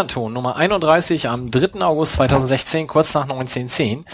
Millanton 0.00 0.32
Nummer 0.32 0.56
31 0.56 1.28
am 1.28 1.50
3. 1.50 1.82
August 1.82 2.14
2016, 2.14 2.86
kurz 2.86 3.12
nach 3.12 3.26
19.10. 3.26 4.04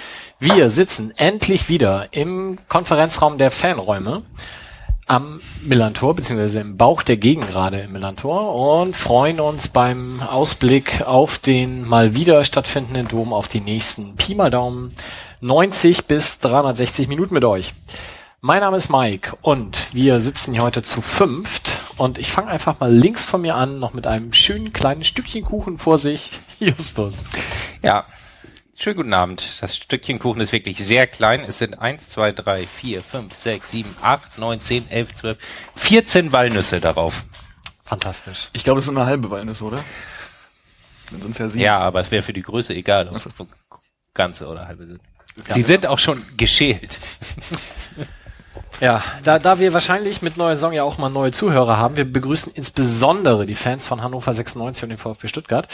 Wir 0.40 0.68
sitzen 0.68 1.12
endlich 1.16 1.68
wieder 1.68 2.08
im 2.10 2.58
Konferenzraum 2.68 3.38
der 3.38 3.52
Fanräume 3.52 4.22
am 5.06 5.40
Millantor, 5.62 6.16
beziehungsweise 6.16 6.58
im 6.58 6.76
Bauch 6.76 7.04
der 7.04 7.18
Gegengrade 7.18 7.82
im 7.82 7.92
Millantor 7.92 8.80
und 8.80 8.96
freuen 8.96 9.38
uns 9.38 9.68
beim 9.68 10.20
Ausblick 10.28 11.02
auf 11.02 11.38
den 11.38 11.86
mal 11.86 12.16
wieder 12.16 12.42
stattfindenden 12.42 13.06
Dom 13.06 13.32
auf 13.32 13.46
die 13.46 13.60
nächsten 13.60 14.16
Pi 14.16 14.34
mal 14.34 14.50
Daumen 14.50 14.92
90 15.40 16.06
bis 16.06 16.40
360 16.40 17.06
Minuten 17.06 17.32
mit 17.32 17.44
euch. 17.44 17.74
Mein 18.40 18.58
Name 18.58 18.76
ist 18.76 18.90
Mike 18.90 19.36
und 19.40 19.94
wir 19.94 20.18
sitzen 20.18 20.52
hier 20.52 20.62
heute 20.62 20.82
zu 20.82 21.00
fünft 21.00 21.75
und 21.96 22.18
ich 22.18 22.30
fange 22.30 22.48
einfach 22.48 22.78
mal 22.80 22.92
links 22.92 23.24
von 23.24 23.40
mir 23.40 23.54
an, 23.54 23.78
noch 23.78 23.94
mit 23.94 24.06
einem 24.06 24.32
schönen 24.32 24.72
kleinen 24.72 25.04
Stückchen 25.04 25.44
Kuchen 25.44 25.78
vor 25.78 25.98
sich. 25.98 26.32
Justus. 26.58 27.24
Ja, 27.82 28.04
schönen 28.76 28.96
guten 28.96 29.14
Abend. 29.14 29.44
Das 29.60 29.76
Stückchen 29.76 30.18
Kuchen 30.18 30.40
ist 30.40 30.52
wirklich 30.52 30.78
sehr 30.78 31.06
klein. 31.06 31.44
Es 31.46 31.58
sind 31.58 31.78
1, 31.78 32.08
2, 32.08 32.32
3, 32.32 32.66
4, 32.66 33.02
5, 33.02 33.34
6, 33.34 33.70
7, 33.70 33.96
8, 34.02 34.38
9, 34.38 34.60
10, 34.60 34.90
11, 34.90 35.14
12, 35.14 35.38
14 35.76 36.32
Walnüsse 36.32 36.80
darauf. 36.80 37.24
Fantastisch. 37.84 38.50
Ich 38.52 38.64
glaube, 38.64 38.78
das 38.78 38.86
sind 38.86 38.96
eine 38.96 39.06
halbe 39.06 39.30
Walnuss, 39.30 39.62
oder? 39.62 39.82
Wenn 41.10 41.22
sonst 41.22 41.38
ja 41.38 41.48
sieben. 41.48 41.64
Ja, 41.64 41.78
aber 41.78 42.00
es 42.00 42.10
wäre 42.10 42.22
für 42.22 42.32
die 42.32 42.42
Größe 42.42 42.74
egal, 42.74 43.08
ob 43.08 43.16
es 43.16 43.28
ganze 44.12 44.48
oder 44.48 44.66
halbe 44.66 44.86
sind. 44.86 45.00
Sie 45.52 45.62
sind 45.62 45.86
auch 45.86 45.98
schon 45.98 46.22
geschält. 46.36 46.98
Ja, 48.80 49.02
da, 49.24 49.38
da 49.38 49.58
wir 49.58 49.72
wahrscheinlich 49.72 50.22
mit 50.22 50.36
neuer 50.36 50.56
Saison 50.56 50.72
ja 50.72 50.82
auch 50.82 50.98
mal 50.98 51.08
neue 51.08 51.32
Zuhörer 51.32 51.76
haben, 51.76 51.96
wir 51.96 52.10
begrüßen 52.10 52.52
insbesondere 52.54 53.46
die 53.46 53.54
Fans 53.54 53.86
von 53.86 54.02
Hannover 54.02 54.34
96 54.34 54.84
und 54.84 54.88
dem 54.90 54.98
VfB 54.98 55.28
Stuttgart. 55.28 55.68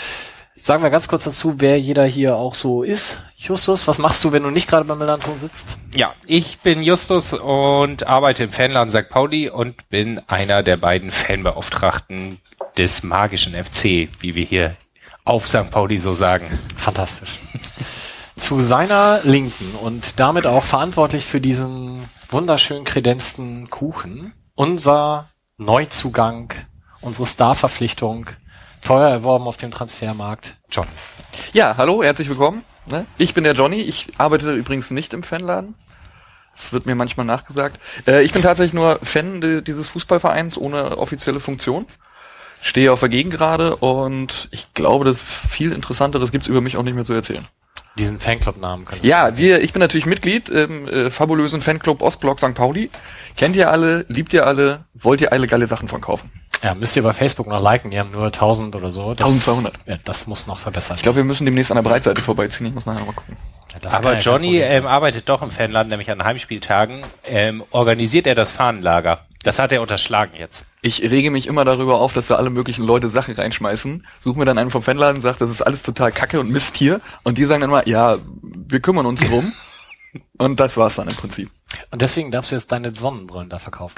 Sagen 0.60 0.84
wir 0.84 0.90
ganz 0.90 1.08
kurz 1.08 1.24
dazu, 1.24 1.54
wer 1.58 1.80
jeder 1.80 2.04
hier 2.04 2.36
auch 2.36 2.54
so 2.54 2.84
ist. 2.84 3.22
Justus, 3.36 3.88
was 3.88 3.98
machst 3.98 4.22
du, 4.22 4.30
wenn 4.30 4.44
du 4.44 4.50
nicht 4.50 4.68
gerade 4.68 4.84
beim 4.84 4.98
Melanton 4.98 5.40
sitzt? 5.40 5.76
Ja, 5.96 6.14
ich 6.26 6.60
bin 6.60 6.82
Justus 6.82 7.32
und 7.32 8.06
arbeite 8.06 8.44
im 8.44 8.52
Fanladen 8.52 8.92
St. 8.92 9.08
Pauli 9.08 9.50
und 9.50 9.88
bin 9.88 10.20
einer 10.28 10.62
der 10.62 10.76
beiden 10.76 11.10
Fanbeauftragten 11.10 12.38
des 12.78 13.02
magischen 13.02 13.54
FC, 13.54 14.08
wie 14.20 14.36
wir 14.36 14.44
hier 14.44 14.76
auf 15.24 15.48
St. 15.48 15.70
Pauli 15.72 15.98
so 15.98 16.14
sagen. 16.14 16.46
Fantastisch. 16.76 17.40
Zu 18.36 18.60
seiner 18.60 19.20
Linken 19.24 19.74
und 19.74 20.20
damit 20.20 20.46
auch 20.46 20.64
verantwortlich 20.64 21.24
für 21.24 21.40
diesen 21.40 22.08
wunderschön 22.32 22.84
kredenzten 22.84 23.68
Kuchen, 23.68 24.32
unser 24.54 25.28
Neuzugang, 25.58 26.54
unsere 27.02 27.26
Starverpflichtung, 27.26 28.26
teuer 28.82 29.10
erworben 29.10 29.46
auf 29.46 29.58
dem 29.58 29.70
Transfermarkt, 29.70 30.56
John. 30.70 30.86
Ja, 31.52 31.76
hallo, 31.76 32.02
herzlich 32.02 32.30
willkommen. 32.30 32.64
Ne? 32.86 33.04
Ich 33.18 33.34
bin 33.34 33.44
der 33.44 33.52
Johnny. 33.52 33.82
Ich 33.82 34.08
arbeite 34.16 34.52
übrigens 34.54 34.90
nicht 34.90 35.12
im 35.12 35.22
Fanladen. 35.22 35.74
Das 36.56 36.72
wird 36.72 36.86
mir 36.86 36.94
manchmal 36.94 37.26
nachgesagt. 37.26 37.78
Äh, 38.06 38.22
ich 38.22 38.32
bin 38.32 38.42
tatsächlich 38.42 38.72
nur 38.72 38.98
Fan 39.02 39.62
dieses 39.64 39.88
Fußballvereins 39.88 40.56
ohne 40.56 40.96
offizielle 40.96 41.38
Funktion. 41.38 41.86
Stehe 42.62 42.92
auf 42.92 43.00
der 43.00 43.08
Gegengrade 43.10 43.76
und 43.76 44.48
ich 44.52 44.72
glaube, 44.72 45.04
dass 45.04 45.18
viel 45.18 45.72
Interessanteres 45.72 46.32
gibt's 46.32 46.48
über 46.48 46.60
mich 46.62 46.78
auch 46.78 46.82
nicht 46.82 46.94
mehr 46.94 47.04
zu 47.04 47.12
erzählen. 47.12 47.46
Diesen 47.98 48.18
Fanclub-Namen 48.18 48.86
können 48.86 49.00
Ja, 49.04 49.36
wir, 49.36 49.60
ich 49.62 49.72
bin 49.72 49.80
natürlich 49.80 50.06
Mitglied 50.06 50.48
im 50.48 50.88
äh, 50.88 51.10
fabulösen 51.10 51.60
Fanclub 51.60 52.00
Ostblock 52.00 52.40
St. 52.40 52.54
Pauli. 52.54 52.90
Kennt 53.36 53.54
ihr 53.54 53.70
alle, 53.70 54.06
liebt 54.08 54.32
ihr 54.32 54.46
alle, 54.46 54.84
wollt 54.94 55.20
ihr 55.20 55.32
alle 55.32 55.46
geile 55.46 55.66
Sachen 55.66 55.88
von 55.88 56.00
kaufen? 56.00 56.30
Ja, 56.62 56.74
müsst 56.74 56.96
ihr 56.96 57.02
bei 57.02 57.12
Facebook 57.12 57.48
noch 57.48 57.60
liken, 57.60 57.90
die 57.90 57.98
haben 57.98 58.12
nur 58.12 58.26
1000 58.26 58.74
oder 58.76 58.90
so. 58.90 59.14
Das, 59.14 59.26
1200. 59.26 59.74
Ja, 59.86 59.98
das 60.04 60.26
muss 60.26 60.46
noch 60.46 60.60
verbessert 60.60 60.96
Ich 60.96 61.02
glaube, 61.02 61.16
wir 61.16 61.24
müssen 61.24 61.44
demnächst 61.44 61.72
an 61.72 61.76
der 61.76 61.82
Breitseite 61.82 62.22
vorbeiziehen. 62.22 62.68
Ich 62.68 62.74
muss 62.74 62.86
nachher 62.86 63.04
mal 63.04 63.12
gucken. 63.12 63.36
Ja, 63.82 63.90
Aber 63.90 64.18
Johnny 64.18 64.58
ähm, 64.58 64.86
arbeitet 64.86 65.28
doch 65.28 65.42
im 65.42 65.50
Fanladen, 65.50 65.90
nämlich 65.90 66.10
an 66.10 66.22
Heimspieltagen. 66.22 67.02
Ähm, 67.26 67.64
organisiert 67.70 68.26
er 68.26 68.34
das 68.34 68.50
Fahnenlager. 68.50 69.20
Das 69.44 69.58
hat 69.58 69.72
er 69.72 69.82
unterschlagen 69.82 70.34
jetzt. 70.38 70.66
Ich 70.82 71.02
rege 71.02 71.30
mich 71.30 71.46
immer 71.46 71.64
darüber 71.64 71.98
auf, 71.98 72.12
dass 72.12 72.28
da 72.28 72.36
alle 72.36 72.50
möglichen 72.50 72.84
Leute 72.84 73.08
Sachen 73.08 73.34
reinschmeißen. 73.34 74.06
Such 74.20 74.36
mir 74.36 74.44
dann 74.44 74.58
einen 74.58 74.70
vom 74.70 74.82
Fanladen, 74.82 75.20
sagt, 75.20 75.40
das 75.40 75.50
ist 75.50 75.62
alles 75.62 75.82
total 75.82 76.12
kacke 76.12 76.38
und 76.38 76.50
Mist 76.50 76.76
hier. 76.76 77.00
Und 77.24 77.38
die 77.38 77.44
sagen 77.44 77.60
dann 77.60 77.70
mal, 77.70 77.88
ja, 77.88 78.18
wir 78.42 78.80
kümmern 78.80 79.06
uns 79.06 79.20
drum. 79.20 79.52
und 80.38 80.60
das 80.60 80.76
war's 80.76 80.96
dann 80.96 81.08
im 81.08 81.16
Prinzip. 81.16 81.50
Und 81.90 82.02
deswegen 82.02 82.30
darfst 82.30 82.52
du 82.52 82.54
jetzt 82.54 82.70
deine 82.70 82.92
Sonnenbrillen 82.92 83.48
da 83.48 83.58
verkaufen. 83.58 83.96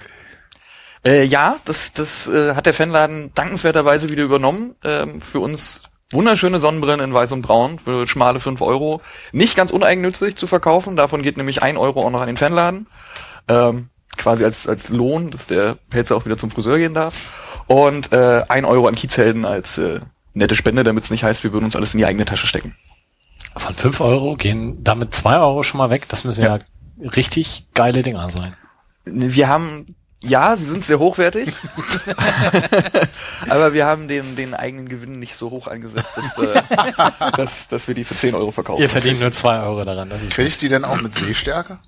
Äh, 1.05 1.25
ja, 1.25 1.57
das, 1.67 1.93
das 1.93 2.27
äh, 2.29 2.55
hat 2.55 2.65
der 2.65 2.75
Fanladen 2.75 3.33
dankenswerterweise 3.35 4.09
wieder 4.11 4.23
übernommen. 4.23 4.75
Ähm, 4.83 5.21
für 5.21 5.41
uns 5.41 5.83
wunderschöne 6.11 6.61
Sonnenbrillen 6.61 7.01
in 7.01 7.13
weiß 7.13 7.33
und 7.33 7.43
braun 7.43 7.79
für 7.79 8.07
schmale 8.07 8.41
5 8.41 8.63
Euro. 8.63 9.03
Nicht 9.33 9.57
ganz 9.57 9.71
uneigennützig 9.71 10.37
zu 10.37 10.47
verkaufen. 10.47 10.97
Davon 10.97 11.23
geht 11.23 11.37
nämlich 11.37 11.63
ein 11.63 11.77
Euro 11.77 12.01
auch 12.07 12.11
noch 12.11 12.21
an 12.21 12.29
den 12.29 12.39
Fanladen. 12.39 12.87
Ähm, 13.49 13.91
quasi 14.17 14.45
als, 14.45 14.67
als 14.67 14.89
Lohn, 14.91 15.31
dass 15.31 15.47
der 15.47 15.77
Pelzer 15.91 16.17
auch 16.17 16.25
wieder 16.25 16.37
zum 16.37 16.51
Friseur 16.51 16.79
gehen 16.79 16.95
darf. 16.95 17.15
Und 17.67 18.13
äh, 18.13 18.43
ein 18.49 18.65
Euro 18.65 18.87
an 18.89 18.95
Kiezhelden 18.95 19.45
als 19.45 19.79
äh, 19.79 20.01
nette 20.35 20.55
Spende, 20.55 20.85
damit 20.85 21.05
es 21.05 21.11
nicht 21.11 21.25
heißt, 21.25 21.45
wir 21.45 21.53
würden 21.53 21.65
uns 21.65 21.77
alles 21.77 21.95
in 21.95 21.99
die 21.99 22.07
eigene 22.07 22.25
Tasche 22.25 22.47
stecken. 22.47 22.75
Von 23.57 23.75
5 23.75 24.01
Euro 24.01 24.37
gehen 24.37 24.83
damit 24.83 25.15
2 25.15 25.39
Euro 25.39 25.63
schon 25.63 25.79
mal 25.79 25.91
weg. 25.91 26.07
Das 26.09 26.25
müssen 26.25 26.43
ja, 26.45 26.57
Ja. 26.57 27.09
richtig 27.11 27.67
geile 27.75 28.03
Dinger 28.03 28.29
sein. 28.31 28.55
Wir 29.05 29.49
haben, 29.49 29.95
ja, 30.21 30.57
sie 30.57 30.65
sind 30.65 30.85
sehr 30.85 30.99
hochwertig, 30.99 31.53
aber 33.49 33.73
wir 33.75 33.87
haben 33.87 34.09
den, 34.09 34.37
den 34.37 34.55
eigenen 34.55 34.89
Gewinn 34.89 35.19
nicht 35.19 35.37
so 35.37 35.51
hoch 35.51 35.69
angesetzt, 35.69 36.15
dass, 36.17 36.39
äh, 36.39 36.63
dass, 37.37 37.69
dass 37.69 37.89
wir 37.89 37.95
die 37.95 38.05
für 38.05 38.17
10 38.17 38.35
Euro 38.35 38.51
verkaufen. 38.51 38.83
Ihr 38.83 38.89
verdient 38.89 39.21
nur 39.21 39.33
2 39.33 39.61
Euro 39.61 39.83
daran. 39.83 40.11
Das 40.11 40.23
ist 40.23 40.37
ich 40.39 40.57
die 40.57 40.69
denn 40.69 40.85
auch 40.85 41.01
mit 41.01 41.15
Sehstärke? 41.15 41.79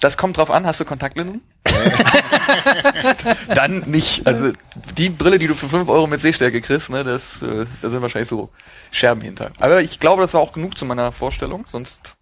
Das 0.00 0.16
kommt 0.16 0.36
drauf 0.36 0.50
an, 0.50 0.66
hast 0.66 0.80
du 0.80 0.84
Kontaktlinsen? 0.84 1.42
Dann 3.54 3.80
nicht. 3.86 4.26
Also 4.26 4.52
die 4.96 5.10
Brille, 5.10 5.38
die 5.38 5.46
du 5.46 5.54
für 5.54 5.68
5 5.68 5.88
Euro 5.88 6.06
mit 6.06 6.20
Sehstärke 6.20 6.60
kriegst, 6.60 6.90
ne, 6.90 7.04
das, 7.04 7.42
äh, 7.42 7.66
da 7.82 7.90
sind 7.90 8.00
wahrscheinlich 8.00 8.28
so 8.28 8.50
Scherben 8.90 9.20
hinter. 9.20 9.50
Aber 9.58 9.80
ich 9.82 10.00
glaube, 10.00 10.22
das 10.22 10.34
war 10.34 10.40
auch 10.40 10.52
genug 10.52 10.76
zu 10.76 10.84
meiner 10.84 11.12
Vorstellung, 11.12 11.64
sonst 11.66 12.16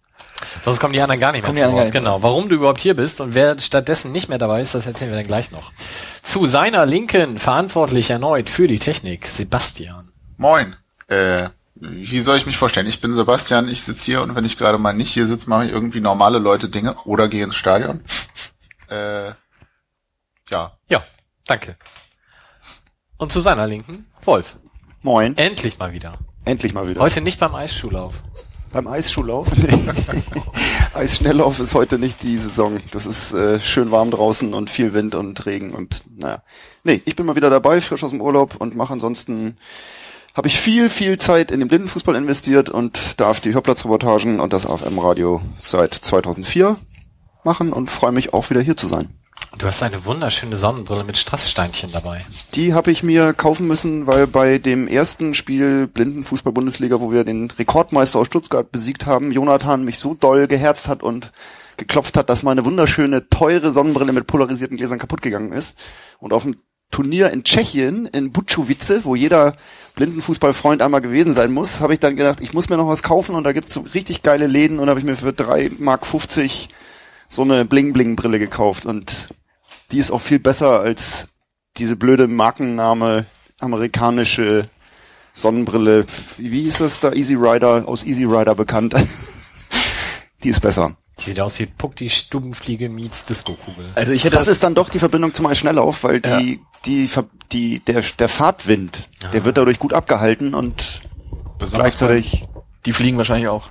Sonst 0.61 0.79
kommen 0.79 0.93
die 0.93 1.01
anderen 1.01 1.19
gar 1.19 1.31
nicht 1.31 1.45
mehr 1.45 1.53
zu 1.53 1.73
Wort. 1.73 1.91
Genau. 1.91 2.23
Warum 2.23 2.49
du 2.49 2.55
überhaupt 2.55 2.79
hier 2.79 2.95
bist 2.95 3.19
und 3.19 3.35
wer 3.35 3.59
stattdessen 3.59 4.11
nicht 4.11 4.29
mehr 4.29 4.37
dabei 4.37 4.61
ist, 4.61 4.73
das 4.73 4.85
erzählen 4.85 5.11
wir 5.11 5.17
dann 5.17 5.27
gleich 5.27 5.51
noch. 5.51 5.71
Zu 6.23 6.45
seiner 6.45 6.85
Linken 6.85 7.39
verantwortlich 7.39 8.09
erneut 8.09 8.49
für 8.49 8.67
die 8.67 8.79
Technik, 8.79 9.27
Sebastian. 9.27 10.11
Moin. 10.37 10.75
Äh, 11.07 11.49
wie 11.79 12.19
soll 12.19 12.37
ich 12.37 12.45
mich 12.45 12.57
vorstellen? 12.57 12.87
Ich 12.87 13.01
bin 13.01 13.13
Sebastian, 13.13 13.69
ich 13.69 13.83
sitze 13.83 14.05
hier 14.05 14.21
und 14.21 14.35
wenn 14.35 14.45
ich 14.45 14.57
gerade 14.57 14.77
mal 14.77 14.93
nicht 14.93 15.11
hier 15.11 15.25
sitze, 15.25 15.49
mache 15.49 15.65
ich 15.65 15.71
irgendwie 15.71 16.01
normale 16.01 16.39
Leute 16.39 16.69
Dinge 16.69 16.95
oder 17.05 17.27
gehe 17.27 17.43
ins 17.43 17.55
Stadion. 17.55 18.01
äh, 18.89 19.29
ja. 20.51 20.77
Ja, 20.89 21.03
danke. 21.45 21.77
Und 23.17 23.31
zu 23.31 23.41
seiner 23.41 23.67
Linken, 23.67 24.05
Wolf. 24.23 24.57
Moin. 25.01 25.37
Endlich 25.37 25.79
mal 25.79 25.93
wieder. 25.93 26.17
Endlich 26.45 26.73
mal 26.73 26.89
wieder. 26.89 27.01
Heute 27.01 27.21
nicht 27.21 27.39
beim 27.39 27.55
Eisschuhlauf. 27.55 28.15
Beim 28.71 28.87
Eisschuhlauf? 28.87 29.47
Eisschnelllauf 30.93 31.59
ist 31.59 31.73
heute 31.73 31.97
nicht 31.97 32.21
die 32.23 32.37
Saison. 32.37 32.79
Das 32.91 33.05
ist 33.05 33.33
äh, 33.33 33.59
schön 33.59 33.91
warm 33.91 34.11
draußen 34.11 34.53
und 34.53 34.69
viel 34.69 34.93
Wind 34.93 35.15
und 35.15 35.45
Regen 35.45 35.73
und 35.73 36.03
naja. 36.15 36.43
Nee, 36.83 37.01
ich 37.05 37.15
bin 37.15 37.25
mal 37.25 37.35
wieder 37.35 37.49
dabei, 37.49 37.81
frisch 37.81 38.03
aus 38.03 38.11
dem 38.11 38.21
Urlaub 38.21 38.55
und 38.59 38.75
mache 38.75 38.93
ansonsten 38.93 39.57
habe 40.39 40.47
ich 40.47 40.57
viel, 40.57 40.87
viel 40.87 41.17
Zeit 41.17 41.51
in 41.51 41.59
den 41.59 41.67
Blindenfußball 41.67 42.15
investiert 42.15 42.69
und 42.69 43.19
darf 43.19 43.41
die 43.41 43.53
Hörplatzreportagen 43.53 44.39
und 44.39 44.53
das 44.53 44.65
AFM-Radio 44.65 45.41
seit 45.59 45.93
2004 45.93 46.77
machen 47.43 47.73
und 47.73 47.91
freue 47.91 48.13
mich 48.13 48.33
auch 48.33 48.49
wieder 48.49 48.61
hier 48.61 48.77
zu 48.77 48.87
sein. 48.87 49.13
Du 49.57 49.67
hast 49.67 49.83
eine 49.83 50.05
wunderschöne 50.05 50.55
Sonnenbrille 50.55 51.03
mit 51.03 51.17
Strasssteinchen 51.17 51.91
dabei. 51.91 52.25
Die 52.53 52.73
habe 52.73 52.89
ich 52.89 53.03
mir 53.03 53.33
kaufen 53.33 53.67
müssen, 53.67 54.07
weil 54.07 54.27
bei 54.27 54.59
dem 54.59 54.87
ersten 54.87 55.33
Spiel 55.33 55.87
Blindenfußball-Bundesliga, 55.87 57.01
wo 57.01 57.11
wir 57.11 57.25
den 57.25 57.51
Rekordmeister 57.51 58.19
aus 58.19 58.27
Stuttgart 58.27 58.71
besiegt 58.71 59.05
haben, 59.05 59.33
Jonathan 59.33 59.83
mich 59.83 59.99
so 59.99 60.13
doll 60.13 60.47
geherzt 60.47 60.87
hat 60.87 61.03
und 61.03 61.33
geklopft 61.75 62.15
hat, 62.15 62.29
dass 62.29 62.43
meine 62.43 62.63
wunderschöne, 62.63 63.27
teure 63.27 63.73
Sonnenbrille 63.73 64.13
mit 64.13 64.25
polarisierten 64.25 64.77
Gläsern 64.77 64.99
kaputt 64.99 65.21
gegangen 65.21 65.51
ist. 65.51 65.77
Und 66.19 66.31
auf 66.31 66.43
dem 66.43 66.55
Turnier 66.91 67.31
in 67.31 67.43
Tschechien, 67.43 68.07
in 68.07 68.31
Bučovice, 68.31 69.03
wo 69.03 69.15
jeder 69.15 69.55
Blindenfußballfreund 69.95 70.81
einmal 70.81 71.01
gewesen 71.01 71.33
sein 71.33 71.51
muss, 71.51 71.81
habe 71.81 71.93
ich 71.93 71.99
dann 71.99 72.15
gedacht, 72.15 72.39
ich 72.41 72.53
muss 72.53 72.69
mir 72.69 72.77
noch 72.77 72.87
was 72.87 73.03
kaufen 73.03 73.35
und 73.35 73.43
da 73.43 73.51
gibt's 73.51 73.73
so 73.73 73.81
richtig 73.93 74.23
geile 74.23 74.47
Läden 74.47 74.79
und 74.79 74.89
habe 74.89 74.99
ich 74.99 75.05
mir 75.05 75.15
für 75.15 75.29
3,50 75.29 75.81
Mark 75.81 76.05
so 77.27 77.41
eine 77.41 77.65
Bling-Bling-Brille 77.65 78.39
gekauft 78.39 78.85
und 78.85 79.29
die 79.91 79.99
ist 79.99 80.11
auch 80.11 80.21
viel 80.21 80.39
besser 80.39 80.79
als 80.79 81.27
diese 81.77 81.95
blöde 81.95 82.27
Markenname 82.27 83.25
amerikanische 83.59 84.69
Sonnenbrille, 85.33 86.05
wie 86.37 86.63
hieß 86.63 86.79
das 86.79 86.99
da, 86.99 87.13
Easy 87.13 87.35
Rider, 87.35 87.87
aus 87.87 88.05
Easy 88.05 88.23
Rider 88.23 88.55
bekannt. 88.55 88.95
die 90.43 90.49
ist 90.49 90.59
besser. 90.59 90.95
Die 91.19 91.25
sieht 91.25 91.39
aus 91.39 91.59
wie 91.59 91.65
Puck, 91.65 91.95
die 91.95 92.09
Stubenfliege 92.09 92.89
meets 92.89 93.25
Disco-Kugel. 93.25 93.85
Also 93.95 94.11
ich 94.11 94.23
hätte 94.23 94.35
Das 94.37 94.47
ist 94.47 94.63
dann 94.63 94.75
doch 94.75 94.89
die 94.89 94.99
Verbindung 94.99 95.33
zum 95.33 95.45
Eisschnelllauf, 95.45 96.03
weil 96.03 96.21
die, 96.21 96.59
die, 96.85 97.07
Ver- 97.07 97.25
die, 97.51 97.79
der, 97.79 98.01
der 98.17 98.29
Fahrtwind, 98.29 99.09
der 99.33 99.43
wird 99.45 99.57
dadurch 99.57 99.79
gut 99.79 99.93
abgehalten 99.93 100.53
und 100.53 101.01
Besonders 101.57 101.79
gleichzeitig 101.87 102.45
die 102.85 102.93
fliegen 102.93 103.17
wahrscheinlich 103.17 103.49
auch, 103.49 103.69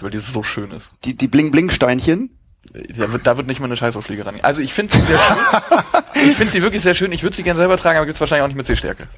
weil 0.00 0.10
die 0.10 0.18
so 0.18 0.42
schön 0.42 0.70
ist. 0.70 0.92
die, 1.04 1.14
die 1.16 1.28
Bling-Bling-Steinchen. 1.28 2.30
Da 2.96 3.12
wird, 3.12 3.26
da 3.26 3.36
wird 3.36 3.46
nicht 3.48 3.58
mal 3.60 3.66
eine 3.66 3.76
Scheißauflieger 3.76 4.26
ran. 4.26 4.38
Also 4.42 4.60
ich 4.60 4.72
finde 4.72 4.94
sie 4.94 5.02
sehr 5.02 5.18
schön. 5.18 5.36
ich 6.30 6.36
finde 6.36 6.52
sie 6.52 6.62
wirklich 6.62 6.82
sehr 6.82 6.94
schön. 6.94 7.10
Ich 7.12 7.22
würde 7.22 7.34
sie 7.34 7.42
gerne 7.42 7.58
selber 7.58 7.76
tragen, 7.76 7.96
aber 7.98 8.06
gibt's 8.06 8.20
wahrscheinlich 8.20 8.44
auch 8.44 8.48
nicht 8.48 8.56
mit 8.56 8.66
Sehstärke. 8.66 9.08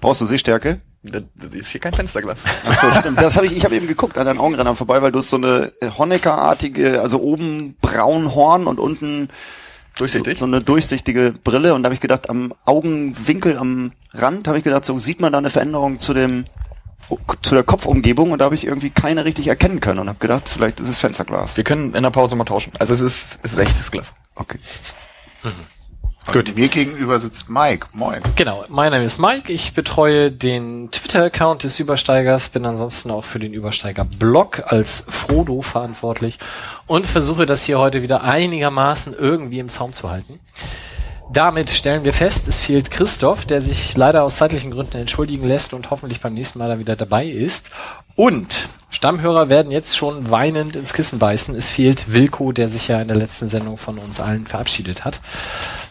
Brauchst 0.00 0.20
du 0.20 0.26
Sehstärke? 0.26 0.80
Da, 1.04 1.20
da 1.20 1.48
ist 1.56 1.68
hier 1.68 1.80
kein 1.80 1.92
Fensterglas. 1.92 2.38
Achso, 2.66 2.86
stimmt. 2.98 3.20
Das 3.20 3.36
habe 3.36 3.46
ich, 3.46 3.54
ich 3.54 3.64
habe 3.64 3.76
eben 3.76 3.86
geguckt 3.86 4.16
an 4.16 4.24
deinen 4.24 4.38
Augenrändern 4.40 4.74
vorbei, 4.74 5.02
weil 5.02 5.12
du 5.12 5.18
hast 5.18 5.30
so 5.30 5.36
eine 5.36 5.72
Honecker-artige, 5.98 7.00
also 7.02 7.20
oben 7.20 7.76
braun 7.82 8.34
Horn 8.34 8.66
und 8.66 8.80
unten 8.80 9.28
so, 9.28 9.98
Durchsichtig. 9.98 10.38
so 10.38 10.46
eine 10.46 10.60
durchsichtige 10.62 11.34
Brille. 11.44 11.74
Und 11.74 11.82
da 11.82 11.88
habe 11.88 11.94
ich 11.94 12.00
gedacht, 12.00 12.30
am 12.30 12.54
Augenwinkel, 12.64 13.58
am 13.58 13.92
Rand, 14.14 14.48
habe 14.48 14.58
ich 14.58 14.64
gedacht, 14.64 14.84
so 14.84 14.98
sieht 14.98 15.20
man 15.20 15.30
da 15.30 15.38
eine 15.38 15.50
Veränderung 15.50 16.00
zu 16.00 16.14
dem 16.14 16.44
zu 17.42 17.54
der 17.54 17.64
Kopfumgebung 17.64 18.32
und 18.32 18.38
da 18.38 18.46
habe 18.46 18.54
ich 18.54 18.66
irgendwie 18.66 18.88
keine 18.88 19.26
richtig 19.26 19.48
erkennen 19.48 19.80
können 19.80 19.98
und 19.98 20.08
habe 20.08 20.18
gedacht, 20.18 20.48
vielleicht 20.48 20.80
ist 20.80 20.88
es 20.88 21.00
Fensterglas. 21.00 21.54
Wir 21.58 21.62
können 21.62 21.94
in 21.94 22.02
der 22.02 22.08
Pause 22.08 22.34
mal 22.34 22.44
tauschen. 22.44 22.72
Also 22.78 22.94
es 22.94 23.02
ist, 23.02 23.40
es 23.42 23.52
ist 23.52 23.58
echtes 23.58 23.90
Glas. 23.90 24.14
Okay. 24.36 24.58
Gut. 26.32 26.56
Mir 26.56 26.68
gegenüber 26.68 27.20
sitzt 27.20 27.48
Mike. 27.48 27.86
Moin. 27.92 28.20
Genau, 28.34 28.64
mein 28.68 28.92
Name 28.92 29.04
ist 29.04 29.18
Mike, 29.18 29.52
ich 29.52 29.74
betreue 29.74 30.32
den 30.32 30.90
Twitter-Account 30.90 31.64
des 31.64 31.78
Übersteigers, 31.78 32.48
bin 32.48 32.66
ansonsten 32.66 33.10
auch 33.10 33.24
für 33.24 33.38
den 33.38 33.52
Übersteiger-Blog 33.52 34.64
als 34.66 35.06
Frodo 35.08 35.62
verantwortlich 35.62 36.38
und 36.86 37.06
versuche 37.06 37.46
das 37.46 37.64
hier 37.64 37.78
heute 37.78 38.02
wieder 38.02 38.24
einigermaßen 38.24 39.14
irgendwie 39.18 39.58
im 39.58 39.68
Zaum 39.68 39.92
zu 39.92 40.10
halten. 40.10 40.40
Damit 41.32 41.70
stellen 41.70 42.04
wir 42.04 42.12
fest, 42.12 42.48
es 42.48 42.58
fehlt 42.58 42.90
Christoph, 42.90 43.46
der 43.46 43.60
sich 43.60 43.96
leider 43.96 44.24
aus 44.24 44.36
zeitlichen 44.36 44.70
Gründen 44.70 44.98
entschuldigen 44.98 45.46
lässt 45.46 45.72
und 45.72 45.90
hoffentlich 45.90 46.20
beim 46.20 46.34
nächsten 46.34 46.58
Mal 46.58 46.68
dann 46.68 46.78
wieder 46.78 46.96
dabei 46.96 47.26
ist. 47.26 47.70
Und 48.14 48.68
Stammhörer 48.90 49.48
werden 49.48 49.72
jetzt 49.72 49.96
schon 49.96 50.30
weinend 50.30 50.76
ins 50.76 50.92
Kissen 50.92 51.18
beißen. 51.18 51.54
Es 51.56 51.68
fehlt 51.68 52.12
Wilko, 52.12 52.52
der 52.52 52.68
sich 52.68 52.88
ja 52.88 53.00
in 53.00 53.08
der 53.08 53.16
letzten 53.16 53.48
Sendung 53.48 53.78
von 53.78 53.98
uns 53.98 54.20
allen 54.20 54.46
verabschiedet 54.46 55.04
hat, 55.04 55.20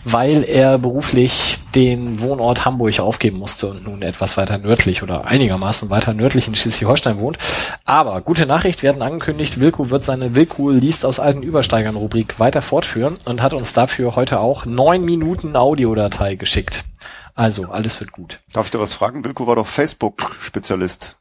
weil 0.05 0.43
er 0.43 0.77
beruflich 0.77 1.57
den 1.75 2.19
Wohnort 2.19 2.65
Hamburg 2.65 2.99
aufgeben 2.99 3.39
musste 3.39 3.67
und 3.67 3.85
nun 3.85 4.01
etwas 4.01 4.37
weiter 4.37 4.57
nördlich 4.57 5.01
oder 5.03 5.25
einigermaßen 5.25 5.89
weiter 5.89 6.13
nördlich 6.13 6.47
in 6.47 6.55
Schleswig-Holstein 6.55 7.17
wohnt. 7.17 7.37
Aber 7.85 8.21
gute 8.21 8.45
Nachricht 8.45 8.83
werden 8.83 9.01
angekündigt, 9.01 9.59
Wilko 9.59 9.89
wird 9.89 10.03
seine 10.03 10.35
Wilko 10.35 10.69
liest 10.69 11.05
aus 11.05 11.19
alten 11.19 11.43
Übersteigern 11.43 11.95
Rubrik 11.95 12.39
weiter 12.39 12.61
fortführen 12.61 13.17
und 13.25 13.41
hat 13.41 13.53
uns 13.53 13.73
dafür 13.73 14.15
heute 14.15 14.39
auch 14.39 14.65
neun 14.65 15.03
Minuten 15.03 15.55
Audiodatei 15.55 16.35
geschickt. 16.35 16.83
Also, 17.35 17.65
alles 17.65 17.99
wird 17.99 18.11
gut. 18.11 18.39
Darf 18.53 18.65
ich 18.65 18.71
dir 18.71 18.79
was 18.79 18.93
fragen? 18.93 19.25
Wilko 19.25 19.47
war 19.47 19.55
doch 19.55 19.65
Facebook-Spezialist. 19.65 21.17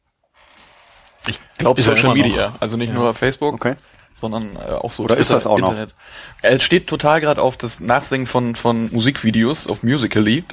Ich 1.26 1.38
glaube 1.56 1.81
Social. 1.81 2.14
Media. 2.14 2.55
Also 2.61 2.76
nicht 2.76 2.93
nur 2.93 3.14
Facebook, 3.14 3.55
Okay. 3.55 3.76
Sondern 4.14 4.56
äh, 4.56 4.73
auch 4.73 4.93
so 4.93 5.05
Oder 5.05 5.17
ist 5.17 5.32
das 5.32 5.47
auch 5.47 5.59
noch? 5.59 5.75
Er 6.43 6.61
steht 6.61 6.87
total 6.87 7.20
gerade 7.20 7.43
auf 7.43 7.56
das 7.56 7.81
Nachsingen 7.81 8.26
von, 8.26 8.56
von 8.56 8.91
Musikvideos 8.93 9.67
auf 9.67 9.82
Musical.ly. 9.82 10.44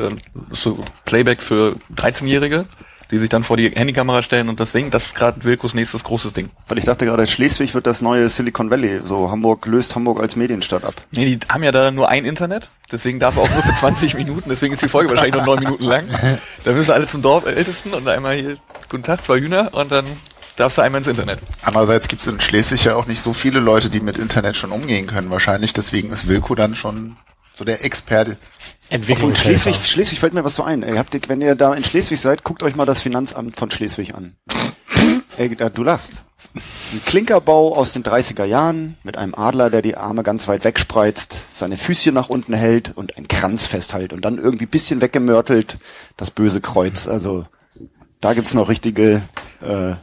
So 0.51 0.79
Playback 1.05 1.41
für 1.41 1.75
13-Jährige, 1.95 2.65
die 3.11 3.17
sich 3.17 3.29
dann 3.29 3.43
vor 3.43 3.57
die 3.57 3.69
Handykamera 3.71 4.21
stellen 4.21 4.49
und 4.49 4.59
das 4.59 4.71
singen. 4.71 4.91
Das 4.91 5.07
ist 5.07 5.15
gerade 5.15 5.43
Wilkos 5.43 5.73
nächstes 5.73 6.03
großes 6.03 6.33
Ding. 6.33 6.49
Weil 6.67 6.77
ich 6.77 6.85
dachte 6.85 7.05
gerade, 7.05 7.25
Schleswig 7.25 7.73
wird 7.73 7.87
das 7.87 8.01
neue 8.01 8.29
Silicon 8.29 8.69
Valley. 8.69 9.01
So 9.03 9.31
Hamburg 9.31 9.65
löst 9.65 9.95
Hamburg 9.95 10.19
als 10.19 10.35
Medienstadt 10.35 10.83
ab. 10.83 10.93
Nee, 11.11 11.25
die 11.25 11.39
haben 11.49 11.63
ja 11.63 11.71
da 11.71 11.91
nur 11.91 12.09
ein 12.09 12.25
Internet, 12.25 12.69
deswegen 12.91 13.19
darf 13.19 13.37
er 13.37 13.43
auch 13.43 13.51
nur 13.51 13.63
für 13.63 13.73
20 13.73 14.13
Minuten, 14.15 14.49
deswegen 14.49 14.73
ist 14.73 14.81
die 14.83 14.87
Folge 14.87 15.09
wahrscheinlich 15.09 15.35
nur 15.35 15.45
neun 15.45 15.59
Minuten 15.59 15.83
lang. 15.83 16.07
Da 16.63 16.71
müssen 16.71 16.91
alle 16.91 17.07
zum 17.07 17.21
Dorf 17.21 17.45
Ältesten 17.45 17.93
und 17.93 18.07
einmal 18.07 18.35
hier, 18.35 18.57
guten 18.89 19.03
Tag, 19.03 19.25
zwei 19.25 19.39
Hühner 19.39 19.73
und 19.73 19.91
dann 19.91 20.05
darfst 20.59 20.77
du 20.77 20.81
einmal 20.81 20.99
ins 20.99 21.07
Internet. 21.07 21.39
Andererseits 21.61 22.07
gibt 22.07 22.21
es 22.21 22.27
in 22.27 22.41
Schleswig 22.41 22.83
ja 22.83 22.95
auch 22.95 23.05
nicht 23.05 23.21
so 23.21 23.33
viele 23.33 23.59
Leute, 23.59 23.89
die 23.89 24.01
mit 24.01 24.17
Internet 24.17 24.57
schon 24.57 24.71
umgehen 24.71 25.07
können. 25.07 25.29
Wahrscheinlich 25.29 25.73
deswegen 25.73 26.11
ist 26.11 26.27
Wilko 26.27 26.53
dann 26.55 26.75
schon 26.75 27.15
so 27.53 27.63
der 27.63 27.83
Experte. 27.85 28.37
Obwohl. 28.91 29.35
Schleswig, 29.35 29.75
Schleswig 29.75 30.19
fällt 30.19 30.33
mir 30.33 30.43
was 30.43 30.55
so 30.55 30.63
ein. 30.63 30.83
Ey, 30.83 30.97
habt 30.97 31.13
ihr, 31.13 31.21
wenn 31.27 31.41
ihr 31.41 31.55
da 31.55 31.73
in 31.73 31.83
Schleswig 31.83 32.19
seid, 32.19 32.43
guckt 32.43 32.63
euch 32.63 32.75
mal 32.75 32.85
das 32.85 33.01
Finanzamt 33.01 33.55
von 33.55 33.71
Schleswig 33.71 34.15
an. 34.15 34.35
Ey, 35.37 35.55
da, 35.55 35.69
du 35.69 35.83
lachst. 35.83 36.25
Ein 36.91 37.01
Klinkerbau 37.05 37.75
aus 37.75 37.93
den 37.93 38.03
30er 38.03 38.45
Jahren 38.45 38.97
mit 39.03 39.17
einem 39.17 39.35
Adler, 39.35 39.69
der 39.69 39.81
die 39.81 39.95
Arme 39.95 40.23
ganz 40.23 40.47
weit 40.47 40.63
wegspreizt, 40.63 41.57
seine 41.57 41.77
Füßchen 41.77 42.13
nach 42.13 42.29
unten 42.29 42.53
hält 42.53 42.97
und 42.97 43.15
einen 43.15 43.27
Kranz 43.27 43.67
festhält 43.67 44.11
und 44.11 44.25
dann 44.25 44.39
irgendwie 44.39 44.65
bisschen 44.65 44.99
weggemörtelt 44.99 45.77
das 46.17 46.31
böse 46.31 46.59
Kreuz. 46.59 47.07
Also 47.07 47.45
da 48.19 48.33
gibt's 48.33 48.53
noch 48.53 48.69
richtige 48.69 49.21
äh, 49.61 49.95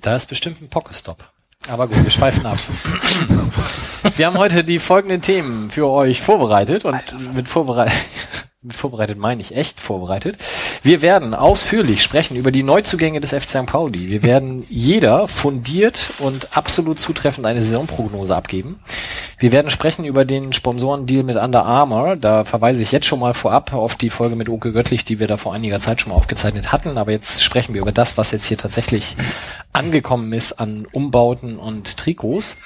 Da 0.00 0.16
ist 0.16 0.26
bestimmt 0.26 0.60
ein 0.60 0.68
Pokestop. 0.68 1.30
Aber 1.68 1.88
gut, 1.88 2.02
wir 2.02 2.10
schweifen 2.10 2.46
ab. 2.46 2.58
Wir 4.16 4.26
haben 4.26 4.38
heute 4.38 4.62
die 4.62 4.78
folgenden 4.78 5.20
Themen 5.20 5.70
für 5.70 5.88
euch 5.88 6.22
vorbereitet 6.22 6.84
und 6.84 7.34
mit 7.34 7.48
vorbereitet, 7.48 7.96
vorbereitet 8.70 9.18
meine 9.18 9.40
ich 9.40 9.54
echt 9.54 9.80
vorbereitet. 9.80 10.36
Wir 10.82 11.02
werden 11.02 11.34
ausführlich 11.34 12.02
sprechen 12.02 12.36
über 12.36 12.50
die 12.50 12.62
Neuzugänge 12.62 13.20
des 13.20 13.32
FC 13.32 13.48
St. 13.48 13.66
Pauli. 13.66 14.08
Wir 14.08 14.22
werden 14.22 14.64
jeder 14.68 15.28
fundiert 15.28 16.10
und 16.18 16.56
absolut 16.56 16.98
zutreffend 16.98 17.46
eine 17.46 17.62
Saisonprognose 17.62 18.34
abgeben. 18.34 18.80
Wir 19.38 19.52
werden 19.52 19.70
sprechen 19.70 20.04
über 20.04 20.24
den 20.24 20.52
Sponsorendeal 20.52 21.22
mit 21.22 21.36
Under 21.36 21.64
Armour. 21.64 22.16
Da 22.16 22.44
verweise 22.44 22.82
ich 22.82 22.92
jetzt 22.92 23.06
schon 23.06 23.20
mal 23.20 23.34
vorab 23.34 23.72
auf 23.74 23.94
die 23.94 24.10
Folge 24.10 24.36
mit 24.36 24.48
Oke 24.48 24.72
Göttlich, 24.72 25.04
die 25.04 25.18
wir 25.18 25.26
da 25.26 25.36
vor 25.36 25.52
einiger 25.52 25.80
Zeit 25.80 26.00
schon 26.00 26.10
mal 26.10 26.16
aufgezeichnet 26.16 26.72
hatten. 26.72 26.98
Aber 26.98 27.12
jetzt 27.12 27.42
sprechen 27.42 27.74
wir 27.74 27.82
über 27.82 27.92
das, 27.92 28.16
was 28.16 28.30
jetzt 28.30 28.46
hier 28.46 28.58
tatsächlich 28.58 29.16
angekommen 29.72 30.32
ist 30.32 30.52
an 30.52 30.86
Umbauten 30.90 31.58
und 31.58 31.96
Trikots. 31.96 32.60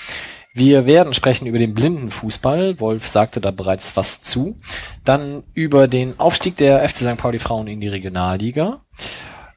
Wir 0.52 0.85
werden 0.85 1.14
sprechen 1.14 1.47
über 1.47 1.59
den 1.59 1.75
Blindenfußball. 1.75 2.80
Wolf 2.80 3.07
sagte 3.07 3.40
da 3.40 3.52
bereits 3.52 3.97
was 3.97 4.21
zu. 4.21 4.57
Dann 5.04 5.45
über 5.54 5.87
den 5.87 6.19
Aufstieg 6.19 6.57
der 6.57 6.87
FC 6.88 6.97
St. 6.99 7.16
Pauli 7.16 7.38
Frauen 7.38 7.69
in 7.69 7.80
die 7.80 7.88
Regionalliga. 7.88 8.80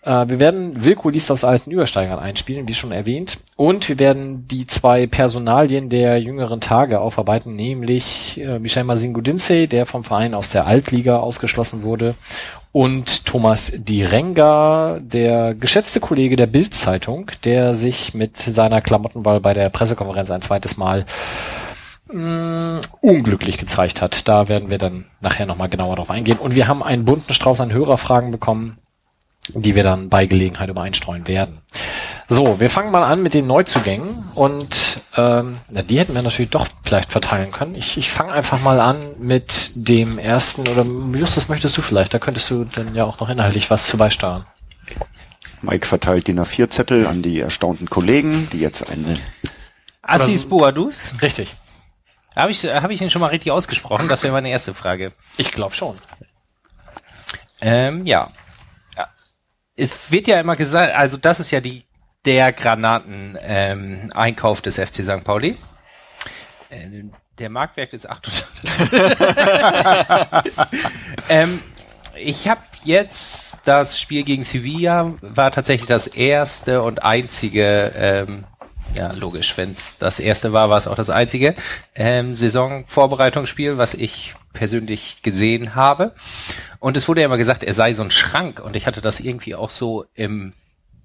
Äh, 0.04 0.28
wir 0.28 0.40
werden 0.40 0.84
Wilko 0.84 1.10
liest 1.10 1.32
aus 1.32 1.44
alten 1.44 1.72
Übersteigern 1.72 2.20
einspielen, 2.20 2.68
wie 2.68 2.74
schon 2.74 2.92
erwähnt. 2.92 3.38
Und 3.56 3.90
wir 3.90 4.00
werden 4.00 4.48
die 4.48 4.68
zwei 4.68 5.08
Personalien 5.08 5.90
der 5.90 6.20
jüngeren 6.20 6.62
Tage 6.62 7.00
aufarbeiten, 7.00 7.56
nämlich 7.56 8.40
äh, 8.40 8.60
Michel 8.60 8.84
Masingudinse, 8.84 9.68
der 9.68 9.86
vom 9.86 10.04
Verein 10.04 10.34
aus 10.34 10.50
der 10.50 10.68
Altliga 10.68 11.18
ausgeschlossen 11.18 11.84
wurde, 11.84 12.16
und 12.74 13.26
Thomas 13.26 13.72
Direnga, 13.76 15.00
der 15.00 15.54
geschätzte 15.54 16.00
Kollege 16.00 16.36
der 16.36 16.48
Bild-Zeitung, 16.48 17.30
der 17.44 17.76
sich 17.76 18.16
mit 18.16 18.38
seiner 18.38 18.82
Klamottenwahl 18.82 19.40
bei 19.42 19.54
der 19.54 19.70
Pressekonferenz 19.70 20.32
ein 20.32 20.42
zweites 20.42 20.76
Mal 20.76 21.06
mh, 22.12 22.82
unglücklich 23.00 23.60
gezeigt 23.60 24.02
hat. 24.02 24.28
Da 24.28 24.50
werden 24.50 24.72
wir 24.72 24.80
dann 24.80 25.06
nachher 25.22 25.46
nochmal 25.46 25.70
genauer 25.70 25.98
drauf 25.98 26.10
eingehen. 26.10 26.40
Und 26.40 26.56
wir 26.56 26.68
haben 26.68 26.82
einen 26.82 27.06
bunten 27.06 27.36
Strauß 27.36 27.62
an 27.62 27.72
Hörerfragen 27.72 28.32
bekommen, 28.32 28.80
die 29.50 29.76
wir 29.76 29.84
dann 29.84 30.10
bei 30.10 30.26
Gelegenheit 30.26 30.70
übereinstreuen 30.70 31.28
werden. 31.28 31.62
So, 32.30 32.60
wir 32.60 32.70
fangen 32.70 32.92
mal 32.92 33.04
an 33.04 33.22
mit 33.22 33.34
den 33.34 33.46
Neuzugängen 33.48 34.24
und 34.34 35.02
ähm, 35.18 35.58
na, 35.70 35.82
die 35.82 36.00
hätten 36.00 36.16
wir 36.16 36.22
natürlich 36.22 36.52
doch 36.52 36.68
vielleicht 36.84 37.12
verteilen 37.12 37.52
können. 37.52 37.76
Ich, 37.76 37.98
ich 37.98 38.12
fange 38.12 38.32
einfach 38.32 38.62
mal 38.62 38.80
an 38.80 38.98
mit 39.20 39.72
dem 39.76 40.18
ersten, 40.18 40.68
oder 40.68 40.86
Justus, 41.18 41.50
möchtest 41.50 41.78
du 41.78 41.82
vielleicht, 41.82 42.14
da 42.14 42.20
könntest 42.20 42.50
du 42.50 42.64
dann 42.64 42.96
ja 42.96 43.04
auch 43.04 43.20
noch 43.20 43.30
inhaltlich 43.30 43.70
was 43.70 43.88
zu 43.88 43.98
beisteuern. 43.98 44.46
Mike 45.62 45.86
verteilt 45.86 46.28
DIN 46.28 46.40
A4-Zettel 46.40 47.08
an 47.08 47.22
die 47.22 47.40
erstaunten 47.40 47.90
Kollegen, 47.90 48.48
die 48.52 48.60
jetzt 48.60 48.90
eine 48.90 49.18
Assis 50.02 50.46
Boadus? 50.46 51.14
Richtig. 51.22 51.56
Habe 52.36 52.52
ich, 52.52 52.64
hab 52.66 52.90
ich 52.90 53.02
ihn 53.02 53.10
schon 53.10 53.22
mal 53.22 53.28
richtig 53.28 53.52
ausgesprochen? 53.52 54.08
Das 54.10 54.24
wäre 54.24 54.34
meine 54.34 54.50
erste 54.50 54.74
Frage. 54.74 55.14
Ich 55.38 55.52
glaube 55.52 55.76
schon. 55.76 55.96
Ähm, 57.62 58.06
ja. 58.06 58.32
Es 59.75 60.12
wird 60.12 60.27
ja 60.27 60.39
immer 60.39 60.56
gesagt, 60.56 60.94
also 60.96 61.18
das 61.18 61.39
ist 61.39 61.50
ja 61.51 61.60
die 61.60 61.84
der 62.25 62.53
Granaten-Einkauf 62.53 64.60
ähm, 64.60 64.63
des 64.63 64.80
FC 64.80 65.03
St. 65.03 65.24
Pauli. 65.24 65.58
Äh, 66.70 67.03
der 67.38 67.50
Marktwert 67.50 67.94
ist 67.94 68.10
800. 68.10 70.46
ähm, 71.30 71.62
ich 72.15 72.48
habe 72.48 72.62
jetzt 72.84 73.62
das 73.65 74.00
Spiel 74.00 74.24
gegen 74.24 74.44
Sevilla 74.44 75.13
war 75.22 75.51
tatsächlich 75.51 75.88
das 75.88 76.08
erste 76.08 76.82
und 76.84 77.03
einzige 77.03 77.92
ähm, 77.96 78.46
Ja, 78.96 79.12
logisch. 79.12 79.58
Wenn 79.58 79.72
es 79.74 79.98
das 79.98 80.20
erste 80.20 80.54
war, 80.54 80.70
war 80.70 80.78
es 80.78 80.88
auch 80.88 80.96
das 80.96 81.10
einzige 81.10 81.56
ähm, 81.96 82.36
Saisonvorbereitungsspiel, 82.36 83.78
was 83.78 83.94
ich 83.94 84.36
persönlich 84.54 85.22
gesehen 85.24 85.74
habe. 85.74 86.14
Und 86.80 86.96
es 86.96 87.08
wurde 87.08 87.22
ja 87.22 87.26
immer 87.26 87.38
gesagt, 87.38 87.64
er 87.64 87.74
sei 87.74 87.94
so 87.94 88.04
ein 88.04 88.12
Schrank. 88.12 88.60
Und 88.60 88.76
ich 88.76 88.86
hatte 88.86 89.02
das 89.02 89.20
irgendwie 89.20 89.56
auch 89.56 89.72
so 89.72 90.06
im 90.14 90.54